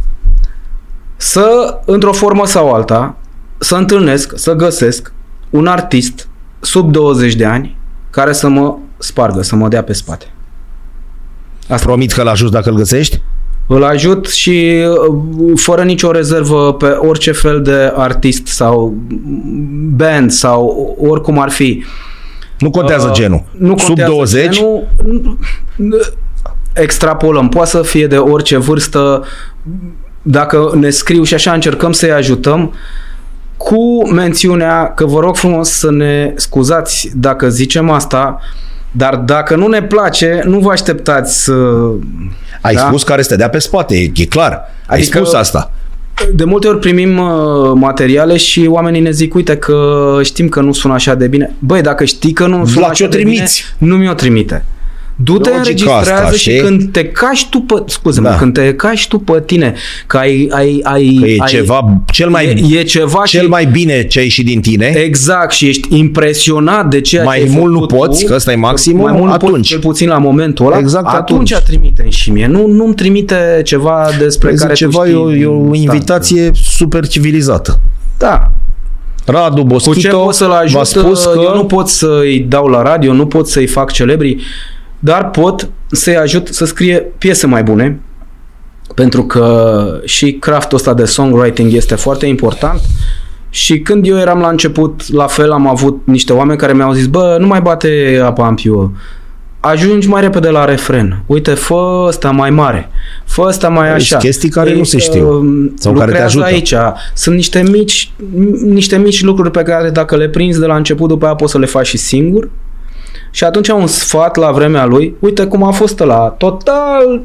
să, 1.16 1.78
într-o 1.84 2.12
formă 2.12 2.46
sau 2.46 2.72
alta, 2.72 3.16
să 3.58 3.74
întâlnesc, 3.74 4.32
să 4.38 4.52
găsesc 4.52 5.12
un 5.50 5.66
artist 5.66 6.28
sub 6.60 6.90
20 6.92 7.34
de 7.34 7.44
ani 7.44 7.76
care 8.10 8.32
să 8.32 8.48
mă 8.48 8.76
spargă, 8.98 9.42
să 9.42 9.56
mă 9.56 9.68
dea 9.68 9.82
pe 9.82 9.92
spate. 9.92 10.26
Promit 11.80 12.12
că 12.12 12.22
l-ajut 12.22 12.50
dacă 12.50 12.70
îl 12.70 12.76
găsești? 12.76 13.22
Îl 13.68 13.84
ajut 13.84 14.26
și 14.28 14.84
uh, 15.08 15.52
fără 15.54 15.82
nicio 15.82 16.10
rezervă 16.10 16.72
pe 16.74 16.86
orice 16.86 17.32
fel 17.32 17.62
de 17.62 17.92
artist 17.96 18.46
sau 18.46 18.94
band 19.96 20.30
sau 20.30 20.96
oricum 21.00 21.38
ar 21.38 21.50
fi. 21.50 21.84
Nu 22.58 22.70
contează 22.70 23.06
Uh, 23.06 23.12
genul. 23.12 23.42
Nu 23.58 23.76
Sub 23.76 23.86
contează 23.86 24.10
20? 24.12 24.48
Genul, 24.50 24.88
nu- 25.04 25.38
nu- 25.76 25.96
extrapolăm. 26.72 27.48
Poate 27.48 27.70
să 27.70 27.82
fie 27.82 28.06
de 28.06 28.16
orice 28.16 28.56
vârstă. 28.56 29.24
Dacă 30.22 30.70
ne 30.74 30.90
scriu 30.90 31.22
și 31.22 31.34
așa 31.34 31.52
încercăm 31.52 31.92
să-i 31.92 32.12
ajutăm 32.12 32.72
cu 33.56 34.10
mențiunea 34.10 34.92
că 34.94 35.06
vă 35.06 35.20
rog 35.20 35.36
frumos 35.36 35.70
să 35.70 35.90
ne 35.90 36.32
scuzați 36.36 37.10
dacă 37.14 37.48
zicem 37.48 37.90
asta, 37.90 38.40
dar 38.90 39.14
dacă 39.16 39.56
nu 39.56 39.66
ne 39.66 39.82
place, 39.82 40.40
nu 40.44 40.58
vă 40.58 40.70
așteptați 40.70 41.44
să... 41.44 41.52
Ai 42.60 42.74
Da. 42.74 42.80
spus 42.80 43.02
care 43.02 43.22
să 43.22 43.28
te 43.28 43.36
dea 43.36 43.48
pe 43.48 43.58
spate, 43.58 43.96
e, 43.96 44.10
e 44.16 44.24
clar. 44.24 44.52
Ai 44.86 44.98
Adică- 44.98 45.18
spus 45.18 45.32
asta. 45.32 45.70
De 46.34 46.44
multe 46.44 46.68
ori 46.68 46.78
primim 46.78 47.18
uh, 47.18 47.28
materiale 47.74 48.36
și 48.36 48.66
oamenii 48.70 49.00
ne 49.00 49.10
zic, 49.10 49.34
uite 49.34 49.56
că 49.56 50.18
știm 50.22 50.48
că 50.48 50.60
nu 50.60 50.72
sună 50.72 50.94
așa 50.94 51.14
de 51.14 51.26
bine. 51.26 51.54
Băi, 51.58 51.82
dacă 51.82 52.04
știi 52.04 52.32
că 52.32 52.46
nu 52.46 52.66
sună 52.66 52.80
La 52.80 52.86
așa 52.86 52.94
ce 52.94 53.04
o 53.04 53.08
de 53.08 53.16
bine, 53.16 53.30
trimiți? 53.30 53.62
nu 53.78 53.96
mi-o 53.96 54.12
trimite. 54.12 54.64
Du-te, 55.18 55.48
Logic 55.48 55.58
înregistrează 55.58 56.12
asta, 56.12 56.30
și 56.36 56.38
știi? 56.38 56.58
când 56.60 56.92
te 56.92 57.04
cași 57.04 57.48
tu 57.48 57.58
pe, 57.60 57.74
scuze 57.86 58.20
Da. 58.20 58.36
când 58.36 58.52
te 58.52 58.74
cași 58.74 59.08
tu 59.08 59.18
pe 59.18 59.42
tine, 59.46 59.74
că 60.06 60.16
ai, 60.16 60.48
ai, 60.52 60.80
ai, 60.82 61.18
Că 61.20 61.26
e 61.26 61.36
ai 61.40 61.48
ceva 61.48 62.02
cel 62.12 62.28
mai, 62.28 62.66
e, 62.70 62.78
e 62.78 62.82
ceva 62.82 63.22
cel 63.24 63.42
și, 63.42 63.48
mai 63.48 63.66
bine 63.66 64.06
ce 64.06 64.18
ai 64.18 64.24
ieșit 64.24 64.44
din 64.44 64.60
tine. 64.60 64.86
Exact, 64.86 65.52
și 65.52 65.66
ești 65.66 65.98
impresionat 65.98 66.88
de 66.88 67.00
ceea 67.00 67.24
Mai 67.24 67.38
ce 67.38 67.42
ai 67.44 67.50
mult 67.58 67.72
nu 67.72 67.78
făcut 67.78 67.96
poți, 67.98 68.20
tu, 68.20 68.26
că 68.26 68.34
ăsta 68.34 68.52
e 68.52 68.56
maximul, 68.56 69.02
mai 69.02 69.12
mult 69.12 69.24
nu 69.26 69.32
atunci. 69.32 69.50
poți, 69.52 69.62
cel 69.68 69.78
puțin 69.78 70.08
la 70.08 70.18
momentul 70.18 70.66
ăla, 70.66 70.78
Exact 70.78 71.06
atunci, 71.06 71.52
atunci. 71.52 71.68
trimite 71.68 72.06
și 72.08 72.30
mie. 72.30 72.46
Nu, 72.46 72.66
nu-mi 72.66 72.94
trimite 72.94 73.60
ceva 73.64 74.08
despre 74.18 74.50
Zic 74.50 74.60
care 74.60 74.74
ceva, 74.74 74.98
tu 74.98 75.04
e 75.04 75.08
știi 75.08 75.16
o, 75.20 75.32
e 75.34 75.46
o 75.46 75.52
instant. 75.54 75.76
invitație 75.76 76.50
super 76.54 77.06
civilizată. 77.06 77.80
Da, 78.18 78.50
Radu 79.24 79.54
cu 79.62 79.68
ce 79.68 79.72
Boschito 79.74 80.16
pot 80.18 80.34
să-l 80.34 80.48
v-a 80.48 80.56
ajut, 80.58 80.84
spus 80.86 81.24
că... 81.24 81.40
eu 81.42 81.54
nu 81.54 81.64
pot 81.64 81.88
să-i 81.88 82.46
dau 82.48 82.66
la 82.66 82.82
radio, 82.82 83.12
nu 83.12 83.26
pot 83.26 83.48
să-i 83.48 83.66
fac 83.66 83.92
celebri, 83.92 84.36
dar 85.06 85.30
pot 85.30 85.68
să-i 85.90 86.16
ajut 86.16 86.48
să 86.48 86.64
scrie 86.64 87.06
piese 87.18 87.46
mai 87.46 87.62
bune, 87.62 88.00
pentru 88.94 89.24
că 89.24 90.00
și 90.04 90.32
craftul 90.32 90.76
ăsta 90.76 90.94
de 90.94 91.04
songwriting 91.04 91.72
este 91.72 91.94
foarte 91.94 92.26
important 92.26 92.80
și 93.50 93.80
când 93.80 94.06
eu 94.06 94.18
eram 94.18 94.38
la 94.38 94.48
început, 94.48 95.12
la 95.12 95.26
fel 95.26 95.50
am 95.52 95.66
avut 95.68 96.00
niște 96.04 96.32
oameni 96.32 96.58
care 96.58 96.72
mi-au 96.72 96.92
zis, 96.92 97.06
bă, 97.06 97.36
nu 97.40 97.46
mai 97.46 97.60
bate 97.60 98.20
apa 98.24 98.48
în 98.48 98.54
piuă, 98.54 98.90
ajungi 99.60 100.08
mai 100.08 100.20
repede 100.20 100.48
la 100.48 100.64
refren. 100.64 101.22
Uite, 101.26 101.50
fă 101.50 102.04
ăsta 102.06 102.30
mai 102.30 102.50
mare, 102.50 102.90
fă 103.24 103.42
ăsta 103.42 103.68
mai 103.68 103.86
Sunt 103.88 104.00
așa. 104.00 104.16
chestii 104.16 104.48
care 104.48 104.74
nu 104.74 104.84
se 104.84 104.98
știu 104.98 105.28
uh, 105.28 105.70
sau 105.74 105.92
care 105.92 106.04
te 106.04 106.10
lucrează 106.10 106.24
ajută. 106.24 106.44
aici. 106.44 106.74
Sunt 107.14 107.34
niște 107.34 107.62
mici, 107.70 108.12
niște 108.64 108.96
mici 108.98 109.22
lucruri 109.22 109.50
pe 109.50 109.62
care 109.62 109.90
dacă 109.90 110.16
le 110.16 110.28
prinzi 110.28 110.60
de 110.60 110.66
la 110.66 110.76
început, 110.76 111.08
după 111.08 111.24
aia 111.24 111.34
poți 111.34 111.52
să 111.52 111.58
le 111.58 111.66
faci 111.66 111.86
și 111.86 111.96
singur. 111.96 112.50
Și 113.30 113.44
atunci 113.44 113.68
un 113.68 113.86
sfat 113.86 114.36
la 114.36 114.50
vremea 114.50 114.84
lui, 114.84 115.14
uite 115.20 115.46
cum 115.46 115.62
a 115.62 115.70
fost 115.70 115.98
la 115.98 116.34
total 116.38 117.22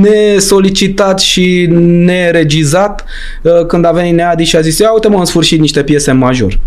nesolicitat 0.00 1.20
și 1.20 1.66
neregizat 1.80 3.04
uh, 3.42 3.66
când 3.66 3.84
a 3.84 3.90
venit 3.90 4.14
Neadi 4.14 4.44
și 4.44 4.56
a 4.56 4.60
zis, 4.60 4.78
ia 4.78 4.92
uite 4.92 5.08
mă 5.08 5.18
în 5.18 5.24
sfârșit 5.24 5.60
niște 5.60 5.82
piese 5.82 6.10
în 6.10 6.18
major. 6.18 6.58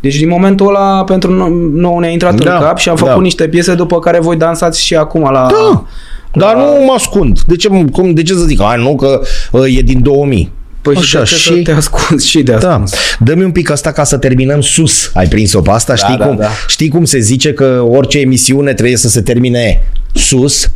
Deci 0.00 0.16
din 0.16 0.28
momentul 0.28 0.68
ăla 0.68 1.04
pentru 1.04 1.30
no- 1.32 1.78
nou 1.80 1.98
ne-a 1.98 2.10
intrat 2.10 2.34
Da, 2.34 2.54
în 2.54 2.60
cap 2.60 2.78
și 2.78 2.88
am 2.88 2.96
făcut 2.96 3.14
da. 3.14 3.20
niște 3.20 3.48
piese 3.48 3.74
după 3.74 3.98
care 3.98 4.20
voi 4.20 4.36
dansați 4.36 4.84
și 4.84 4.96
acum 4.96 5.22
la... 5.22 5.46
Da, 5.50 5.84
dar 6.32 6.56
nu 6.56 6.84
mă 6.86 6.92
ascund. 6.96 7.40
De 7.40 7.56
ce, 7.56 7.68
cum, 7.92 8.14
de 8.14 8.22
ce 8.22 8.32
să 8.32 8.44
zic? 8.44 8.62
Hai, 8.62 8.82
nu, 8.82 8.96
că 8.96 9.20
uh, 9.52 9.76
e 9.76 9.80
din 9.80 10.02
2000. 10.02 10.52
Păi 10.82 10.94
și 10.94 11.00
Așa, 11.00 11.18
de 11.18 11.24
ce 11.24 11.34
și- 11.34 11.42
să 11.54 11.60
te 11.64 11.72
ascunzi 11.72 12.28
și 12.28 12.42
de 12.42 12.52
Da. 12.60 12.68
ascuns? 12.72 12.92
Dă-mi 13.18 13.44
un 13.44 13.50
pic 13.50 13.70
asta 13.70 13.92
ca 13.92 14.04
să 14.04 14.16
terminăm 14.16 14.60
sus. 14.60 15.10
Ai 15.14 15.26
prins-o 15.28 15.60
pe 15.60 15.70
asta? 15.70 15.92
Da, 15.94 15.98
știi, 16.06 16.16
da, 16.18 16.26
cum, 16.26 16.36
da. 16.36 16.48
știi 16.68 16.88
cum 16.88 17.04
se 17.04 17.18
zice 17.18 17.52
că 17.52 17.84
orice 17.90 18.18
emisiune 18.18 18.74
trebuie 18.74 18.96
să 18.96 19.08
se 19.08 19.20
termine 19.20 19.82
sus? 20.14 20.70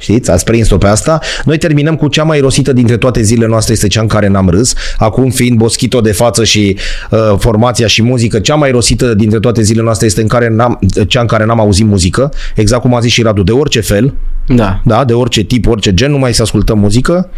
Știți? 0.00 0.30
Ați 0.30 0.44
prins-o 0.44 0.76
pe 0.78 0.86
asta? 0.86 1.20
Noi 1.44 1.58
terminăm 1.58 1.96
cu 1.96 2.08
cea 2.08 2.22
mai 2.22 2.40
rosită 2.40 2.72
dintre 2.72 2.96
toate 2.96 3.22
zilele 3.22 3.46
noastre, 3.46 3.72
este 3.72 3.86
cea 3.88 4.00
în 4.00 4.06
care 4.06 4.28
n-am 4.28 4.48
râs. 4.48 4.74
Acum 4.98 5.30
fiind 5.30 5.56
Boschito 5.58 6.00
de 6.00 6.12
față 6.12 6.44
și 6.44 6.76
uh, 7.10 7.18
formația 7.38 7.86
și 7.86 8.02
muzică, 8.02 8.38
cea 8.38 8.54
mai 8.54 8.70
rosită 8.70 9.14
dintre 9.14 9.38
toate 9.38 9.62
zilele 9.62 9.84
noastre 9.84 10.06
este 10.06 10.20
în 10.20 10.26
care 10.28 10.48
n-am, 10.48 10.78
cea 11.08 11.20
în 11.20 11.26
care 11.26 11.44
n-am 11.44 11.60
auzit 11.60 11.86
muzică. 11.86 12.32
Exact 12.54 12.82
cum 12.82 12.94
a 12.94 13.00
zis 13.00 13.12
și 13.12 13.22
Radu, 13.22 13.42
de 13.42 13.52
orice 13.52 13.80
fel 13.80 14.14
Da. 14.46 14.80
da, 14.84 15.04
de 15.04 15.12
orice 15.12 15.42
tip, 15.42 15.66
orice 15.66 15.94
gen, 15.94 16.10
numai 16.10 16.34
să 16.34 16.42
ascultăm 16.42 16.78
muzică. 16.78 17.28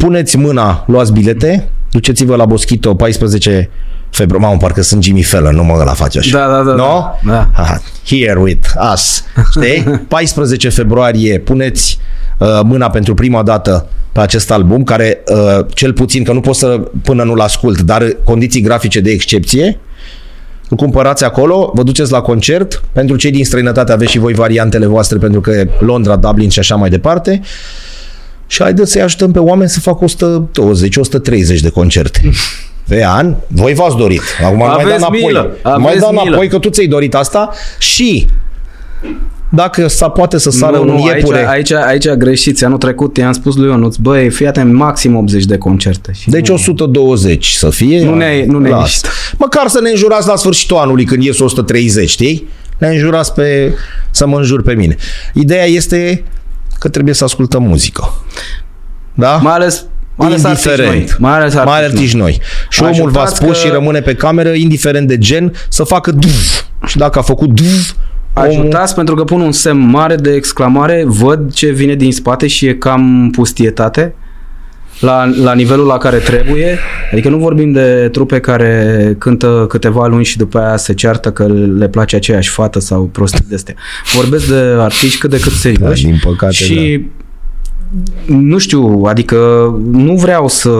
Puneți 0.00 0.36
mâna, 0.36 0.84
luați 0.86 1.12
bilete, 1.12 1.68
duceți-vă 1.90 2.36
la 2.36 2.44
Boschito 2.44 2.94
14 2.94 3.70
februarie. 4.10 4.46
Mamă, 4.46 4.60
parcă 4.60 4.82
sunt 4.82 5.02
Jimmy 5.02 5.22
Fallon, 5.22 5.54
nu 5.54 5.64
mă 5.64 5.76
ăla 5.80 5.92
face 5.92 6.18
așa. 6.18 6.38
Da, 6.38 6.46
da, 6.46 6.62
da, 6.62 6.74
No? 6.74 7.04
da. 7.32 7.48
Aha, 7.52 7.82
here 8.06 8.40
with 8.40 8.68
us. 8.92 9.24
Știi? 9.50 9.82
14 10.08 10.68
februarie, 10.68 11.38
puneți 11.38 11.98
uh, 12.38 12.60
mâna 12.62 12.90
pentru 12.90 13.14
prima 13.14 13.42
dată 13.42 13.86
pe 14.12 14.20
acest 14.20 14.50
album, 14.50 14.84
care 14.84 15.18
uh, 15.26 15.66
cel 15.74 15.92
puțin, 15.92 16.24
că 16.24 16.32
nu 16.32 16.40
pot 16.40 16.54
să 16.54 16.80
până 17.02 17.22
nu-l 17.22 17.40
ascult, 17.40 17.80
dar 17.80 18.16
condiții 18.24 18.60
grafice 18.60 19.00
de 19.00 19.10
excepție, 19.10 19.78
îl 20.68 20.76
cumpărați 20.76 21.24
acolo, 21.24 21.70
vă 21.74 21.82
duceți 21.82 22.12
la 22.12 22.20
concert. 22.20 22.82
Pentru 22.92 23.16
cei 23.16 23.30
din 23.30 23.44
străinătate 23.44 23.92
aveți 23.92 24.10
și 24.10 24.18
voi 24.18 24.32
variantele 24.32 24.86
voastre, 24.86 25.18
pentru 25.18 25.40
că 25.40 25.50
e 25.50 25.68
Londra, 25.80 26.16
Dublin 26.16 26.48
și 26.48 26.58
așa 26.58 26.74
mai 26.74 26.90
departe. 26.90 27.40
Și 28.50 28.62
haideți 28.62 28.90
să-i 28.92 29.02
ajutăm 29.02 29.30
pe 29.32 29.38
oameni 29.38 29.68
să 29.70 29.80
facă 29.80 30.04
120-130 30.04 31.60
de 31.60 31.68
concerte. 31.70 32.30
Pe 32.88 33.04
an, 33.04 33.34
voi 33.46 33.74
v-ați 33.74 33.96
dorit. 33.96 34.22
Acum 34.44 34.58
nu 34.58 34.64
mai 34.64 34.68
da 34.76 34.82
Aveți 34.82 34.96
înapoi. 34.96 35.20
milă, 35.22 35.56
Nu 35.64 35.70
mai 35.70 35.82
aveți 35.90 36.00
da 36.00 36.10
milă. 36.10 36.22
înapoi 36.26 36.48
că 36.48 36.58
tu 36.58 36.68
ți-ai 36.68 36.86
dorit 36.86 37.14
asta 37.14 37.50
și 37.78 38.26
dacă 39.52 39.86
sa 39.88 40.08
poate 40.08 40.38
să 40.38 40.50
sară 40.50 40.76
nu, 40.76 40.82
un 40.82 40.88
nu, 40.88 41.04
aici, 41.04 41.16
iepure. 41.16 41.48
aici, 41.48 41.72
aici 41.72 42.08
greșiți. 42.08 42.64
Anul 42.64 42.78
trecut 42.78 43.16
i-am 43.16 43.32
spus 43.32 43.56
lui 43.56 43.68
Ionuț, 43.68 43.96
băi, 43.96 44.30
fii 44.30 44.46
atent, 44.46 44.72
maxim 44.72 45.16
80 45.16 45.44
de 45.44 45.56
concerte. 45.58 46.10
Și 46.14 46.28
Deci 46.28 46.48
nu, 46.48 46.54
120 46.54 47.46
să 47.46 47.70
fie. 47.70 48.04
Nu 48.04 48.14
ne- 48.14 48.44
nu 48.46 48.58
ne 48.58 48.68
Las. 48.68 48.80
ieșit. 48.80 49.06
Măcar 49.38 49.68
să 49.68 49.80
ne 49.82 49.90
înjurați 49.90 50.26
la 50.28 50.36
sfârșitul 50.36 50.76
anului 50.76 51.04
când 51.04 51.22
ies 51.22 51.38
130, 51.38 52.08
știi? 52.10 52.48
Ne 52.78 52.88
înjurați 52.88 53.32
pe, 53.34 53.72
să 54.10 54.26
mă 54.26 54.36
înjur 54.36 54.62
pe 54.62 54.72
mine. 54.74 54.96
Ideea 55.34 55.64
este 55.64 56.24
că 56.80 56.88
trebuie 56.88 57.14
să 57.14 57.24
ascultăm 57.24 57.62
muzică. 57.62 58.12
Da? 59.14 59.36
Mai 59.36 59.52
ales, 59.52 59.84
mai 60.14 60.26
ales 60.28 60.44
artiști 60.44 60.68
noi. 60.68 60.76
indiferent. 60.86 61.18
Mai 61.18 61.32
ales 61.32 61.54
artiști, 61.54 61.68
mai 61.78 61.84
artiști 61.84 62.16
noi. 62.16 62.40
Și 62.68 62.82
omul 62.82 63.10
v-a 63.10 63.20
Ajutați 63.20 63.36
spus 63.44 63.60
că- 63.60 63.66
și 63.66 63.72
rămâne 63.72 64.00
pe 64.00 64.14
cameră, 64.14 64.48
indiferent 64.48 65.08
de 65.08 65.18
gen, 65.18 65.52
să 65.68 65.82
facă 65.84 66.10
duv. 66.10 66.66
Și 66.86 66.96
dacă 66.96 67.18
a 67.18 67.22
făcut 67.22 67.48
duv, 67.48 67.94
omul... 68.34 68.48
Ajutați 68.50 68.94
pentru 68.94 69.14
că 69.14 69.24
pun 69.24 69.40
un 69.40 69.52
semn 69.52 69.90
mare 69.90 70.14
de 70.14 70.32
exclamare, 70.32 71.02
văd 71.06 71.52
ce 71.52 71.68
vine 71.70 71.94
din 71.94 72.12
spate 72.12 72.46
și 72.46 72.66
e 72.66 72.74
cam 72.74 73.30
pustietate 73.32 74.14
la, 75.00 75.30
la 75.42 75.54
nivelul 75.54 75.86
la 75.86 75.98
care 75.98 76.16
trebuie. 76.16 76.78
Adică 77.12 77.28
nu 77.28 77.38
vorbim 77.38 77.72
de 77.72 78.08
trupe 78.12 78.40
care 78.40 79.14
cântă 79.18 79.64
câteva 79.68 80.06
luni 80.06 80.24
și 80.24 80.36
după 80.36 80.58
aia 80.58 80.76
se 80.76 80.94
ceartă 80.94 81.30
că 81.30 81.46
le 81.76 81.88
place 81.88 82.16
aceeași 82.16 82.50
fată 82.50 82.80
sau 82.80 83.02
prostii 83.02 83.44
de 83.48 83.54
astea. 83.54 83.74
Vorbesc 84.14 84.48
de 84.48 84.58
artiști 84.78 85.18
cât 85.18 85.30
de 85.30 85.40
cât 85.40 85.52
serioși. 85.52 86.02
Da, 86.02 86.08
din 86.08 86.20
păcate, 86.24 86.52
și 86.52 87.06
nu 88.26 88.58
știu, 88.58 89.02
adică 89.06 89.36
nu 89.90 90.14
vreau 90.14 90.48
să 90.48 90.70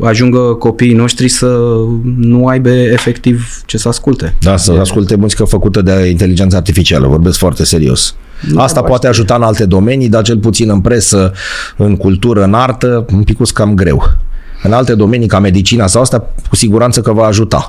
ajungă 0.00 0.38
copiii 0.38 0.94
noștri 0.94 1.28
să 1.28 1.76
nu 2.16 2.46
aibă 2.46 2.68
efectiv 2.68 3.62
ce 3.66 3.78
să 3.78 3.88
asculte. 3.88 4.34
Da, 4.40 4.56
să 4.56 4.72
asculte 4.72 5.16
muzică 5.16 5.44
făcută 5.44 5.82
de 5.82 5.92
inteligență 5.92 6.56
artificială, 6.56 7.06
vorbesc 7.06 7.38
foarte 7.38 7.64
serios. 7.64 8.14
Asta 8.56 8.82
poate 8.82 9.06
ajuta 9.06 9.34
în 9.34 9.42
alte 9.42 9.64
domenii, 9.64 10.08
dar 10.08 10.22
cel 10.22 10.38
puțin 10.38 10.70
în 10.70 10.80
presă, 10.80 11.32
în 11.76 11.96
cultură, 11.96 12.42
în 12.42 12.54
artă, 12.54 13.04
un 13.12 13.22
pic 13.22 13.38
cam 13.52 13.74
greu. 13.74 14.02
În 14.62 14.72
alte 14.72 14.94
domenii, 14.94 15.26
ca 15.26 15.38
medicina 15.38 15.86
sau 15.86 16.02
asta, 16.02 16.26
cu 16.48 16.56
siguranță 16.56 17.00
că 17.00 17.12
va 17.12 17.24
ajuta. 17.24 17.66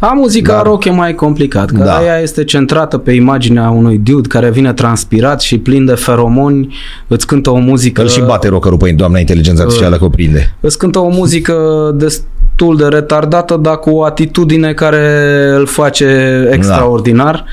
A 0.00 0.12
muzica 0.16 0.52
Dar- 0.52 0.62
rock 0.62 0.84
e 0.84 0.90
mai 0.90 1.14
complicat, 1.14 1.70
că 1.70 1.78
Da. 1.78 1.84
da. 1.84 2.04
ea 2.04 2.20
este 2.20 2.44
centrată 2.44 2.98
pe 2.98 3.12
imaginea 3.12 3.70
unui 3.70 3.98
dude 3.98 4.28
care 4.28 4.50
vine 4.50 4.72
transpirat 4.72 5.40
și 5.40 5.58
plin 5.58 5.84
de 5.84 5.94
feromoni, 5.94 6.74
îți 7.06 7.26
cântă 7.26 7.50
o 7.50 7.56
muzică... 7.56 8.02
Că 8.02 8.08
și 8.08 8.20
bate 8.20 8.48
rockerul 8.48 8.78
pe 8.78 8.92
doamna 8.92 9.18
inteligență 9.18 9.62
artificială 9.62 9.96
că 9.96 10.04
o 10.04 10.08
prinde. 10.08 10.54
Îți 10.60 10.78
cântă 10.78 10.98
o 10.98 11.08
muzică 11.08 11.54
destul 11.94 12.76
de 12.76 12.84
retardată, 12.84 13.56
dar 13.56 13.78
cu 13.78 13.90
o 13.90 14.04
atitudine 14.04 14.72
care 14.72 15.24
îl 15.56 15.66
face 15.66 16.48
extraordinar. 16.52 17.44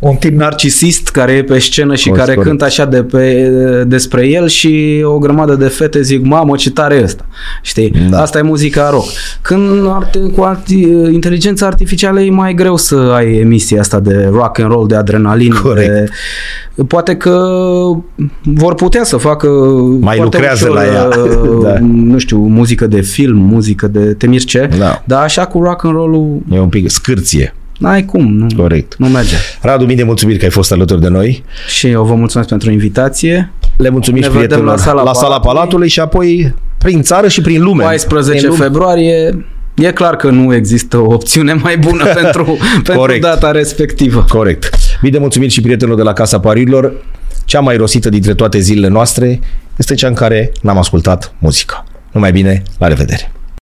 Un 0.00 0.14
tip 0.16 0.38
narcisist 0.38 1.08
care 1.08 1.32
e 1.32 1.42
pe 1.44 1.58
scenă 1.58 1.94
și 1.94 2.08
Corect, 2.08 2.24
care 2.26 2.34
corect. 2.36 2.50
cântă 2.50 2.64
așa 2.64 2.84
de 2.84 3.02
pe, 3.02 3.50
despre 3.86 4.26
el 4.28 4.48
și 4.48 5.00
o 5.04 5.18
grămadă 5.18 5.54
de 5.54 5.66
fete 5.66 6.02
zic, 6.02 6.24
mamă, 6.24 6.56
ce 6.56 6.70
tare 6.70 6.94
e 6.94 7.02
ăsta. 7.02 7.26
Știi? 7.62 7.92
Da. 8.10 8.20
Asta 8.20 8.38
e 8.38 8.42
muzica 8.42 8.90
rock. 8.90 9.04
Când 9.42 9.86
arte, 9.88 10.18
cu 10.18 10.42
arti, 10.42 10.80
inteligența 11.12 11.66
artificială 11.66 12.20
e 12.20 12.30
mai 12.30 12.54
greu 12.54 12.76
să 12.76 12.94
ai 13.14 13.36
emisia 13.36 13.80
asta 13.80 14.00
de 14.00 14.28
rock 14.32 14.58
and 14.58 14.70
roll, 14.70 14.86
de 14.88 14.94
adrenalină. 14.96 15.58
Corect. 15.62 15.90
De, 16.74 16.84
poate 16.84 17.16
că 17.16 17.48
vor 18.42 18.74
putea 18.74 19.04
să 19.04 19.16
facă 19.16 19.46
Mai 20.00 20.16
foarte 20.16 20.36
lucrează 20.36 20.64
ușor, 20.70 20.76
la 20.76 20.84
ea. 20.92 21.08
uh, 21.08 21.62
Da. 21.64 21.74
nu 21.80 22.18
știu, 22.18 22.38
muzică 22.38 22.86
de 22.86 23.00
film, 23.00 23.38
muzică 23.38 23.88
de 23.88 24.00
temir 24.00 24.44
ce, 24.44 24.68
Da. 24.78 25.02
dar 25.06 25.22
așa 25.22 25.46
cu 25.46 25.62
rock 25.62 25.84
and 25.84 25.94
roll-ul 25.94 26.38
E 26.52 26.58
un 26.60 26.68
pic 26.68 26.90
scârție. 26.90 27.54
N-ai 27.80 28.04
cum, 28.04 28.32
nu, 28.34 28.46
Corect. 28.56 28.94
nu 28.98 29.08
merge. 29.08 29.34
Radu, 29.62 29.84
mii 29.84 29.96
de 29.96 30.02
mulțumiri 30.02 30.38
că 30.38 30.44
ai 30.44 30.50
fost 30.50 30.72
alături 30.72 31.00
de 31.00 31.08
noi. 31.08 31.44
Și 31.68 31.86
eu 31.88 32.04
vă 32.04 32.14
mulțumesc 32.14 32.48
pentru 32.48 32.70
invitație. 32.70 33.52
Le 33.76 33.88
mulțumim 33.88 34.20
Ne 34.20 34.26
și 34.26 34.32
vedem 34.32 34.46
prietenilor 34.46 34.76
la 34.76 34.82
Sala 34.82 35.02
la 35.02 35.12
sala 35.12 35.26
Palatului. 35.28 35.54
Palatului 35.54 35.88
și 35.88 36.00
apoi 36.00 36.54
prin 36.78 37.02
țară 37.02 37.28
și 37.28 37.40
prin 37.40 37.62
lume. 37.62 37.82
14 37.82 38.36
Prin 38.36 38.48
lume. 38.48 38.62
februarie, 38.64 39.46
e 39.74 39.92
clar 39.92 40.16
că 40.16 40.30
nu 40.30 40.54
există 40.54 40.96
o 40.96 41.12
opțiune 41.12 41.52
mai 41.52 41.78
bună 41.78 42.04
pentru, 42.20 42.58
pentru 42.72 42.94
Corect. 42.94 43.20
data 43.22 43.50
respectivă. 43.50 44.24
Corect. 44.28 44.74
Mii 45.02 45.10
de 45.10 45.18
mulțumiri 45.18 45.52
și 45.52 45.60
prietenilor 45.60 45.98
de 45.98 46.04
la 46.04 46.12
Casa 46.12 46.40
Pariurilor. 46.40 46.92
Cea 47.44 47.60
mai 47.60 47.76
rosită 47.76 48.08
dintre 48.08 48.34
toate 48.34 48.58
zilele 48.58 48.88
noastre 48.88 49.40
este 49.76 49.94
cea 49.94 50.06
în 50.08 50.14
care 50.14 50.52
n-am 50.62 50.78
ascultat 50.78 51.34
muzică. 51.38 51.84
Numai 52.12 52.32
bine, 52.32 52.62
la 52.78 52.86
revedere! 52.86 53.32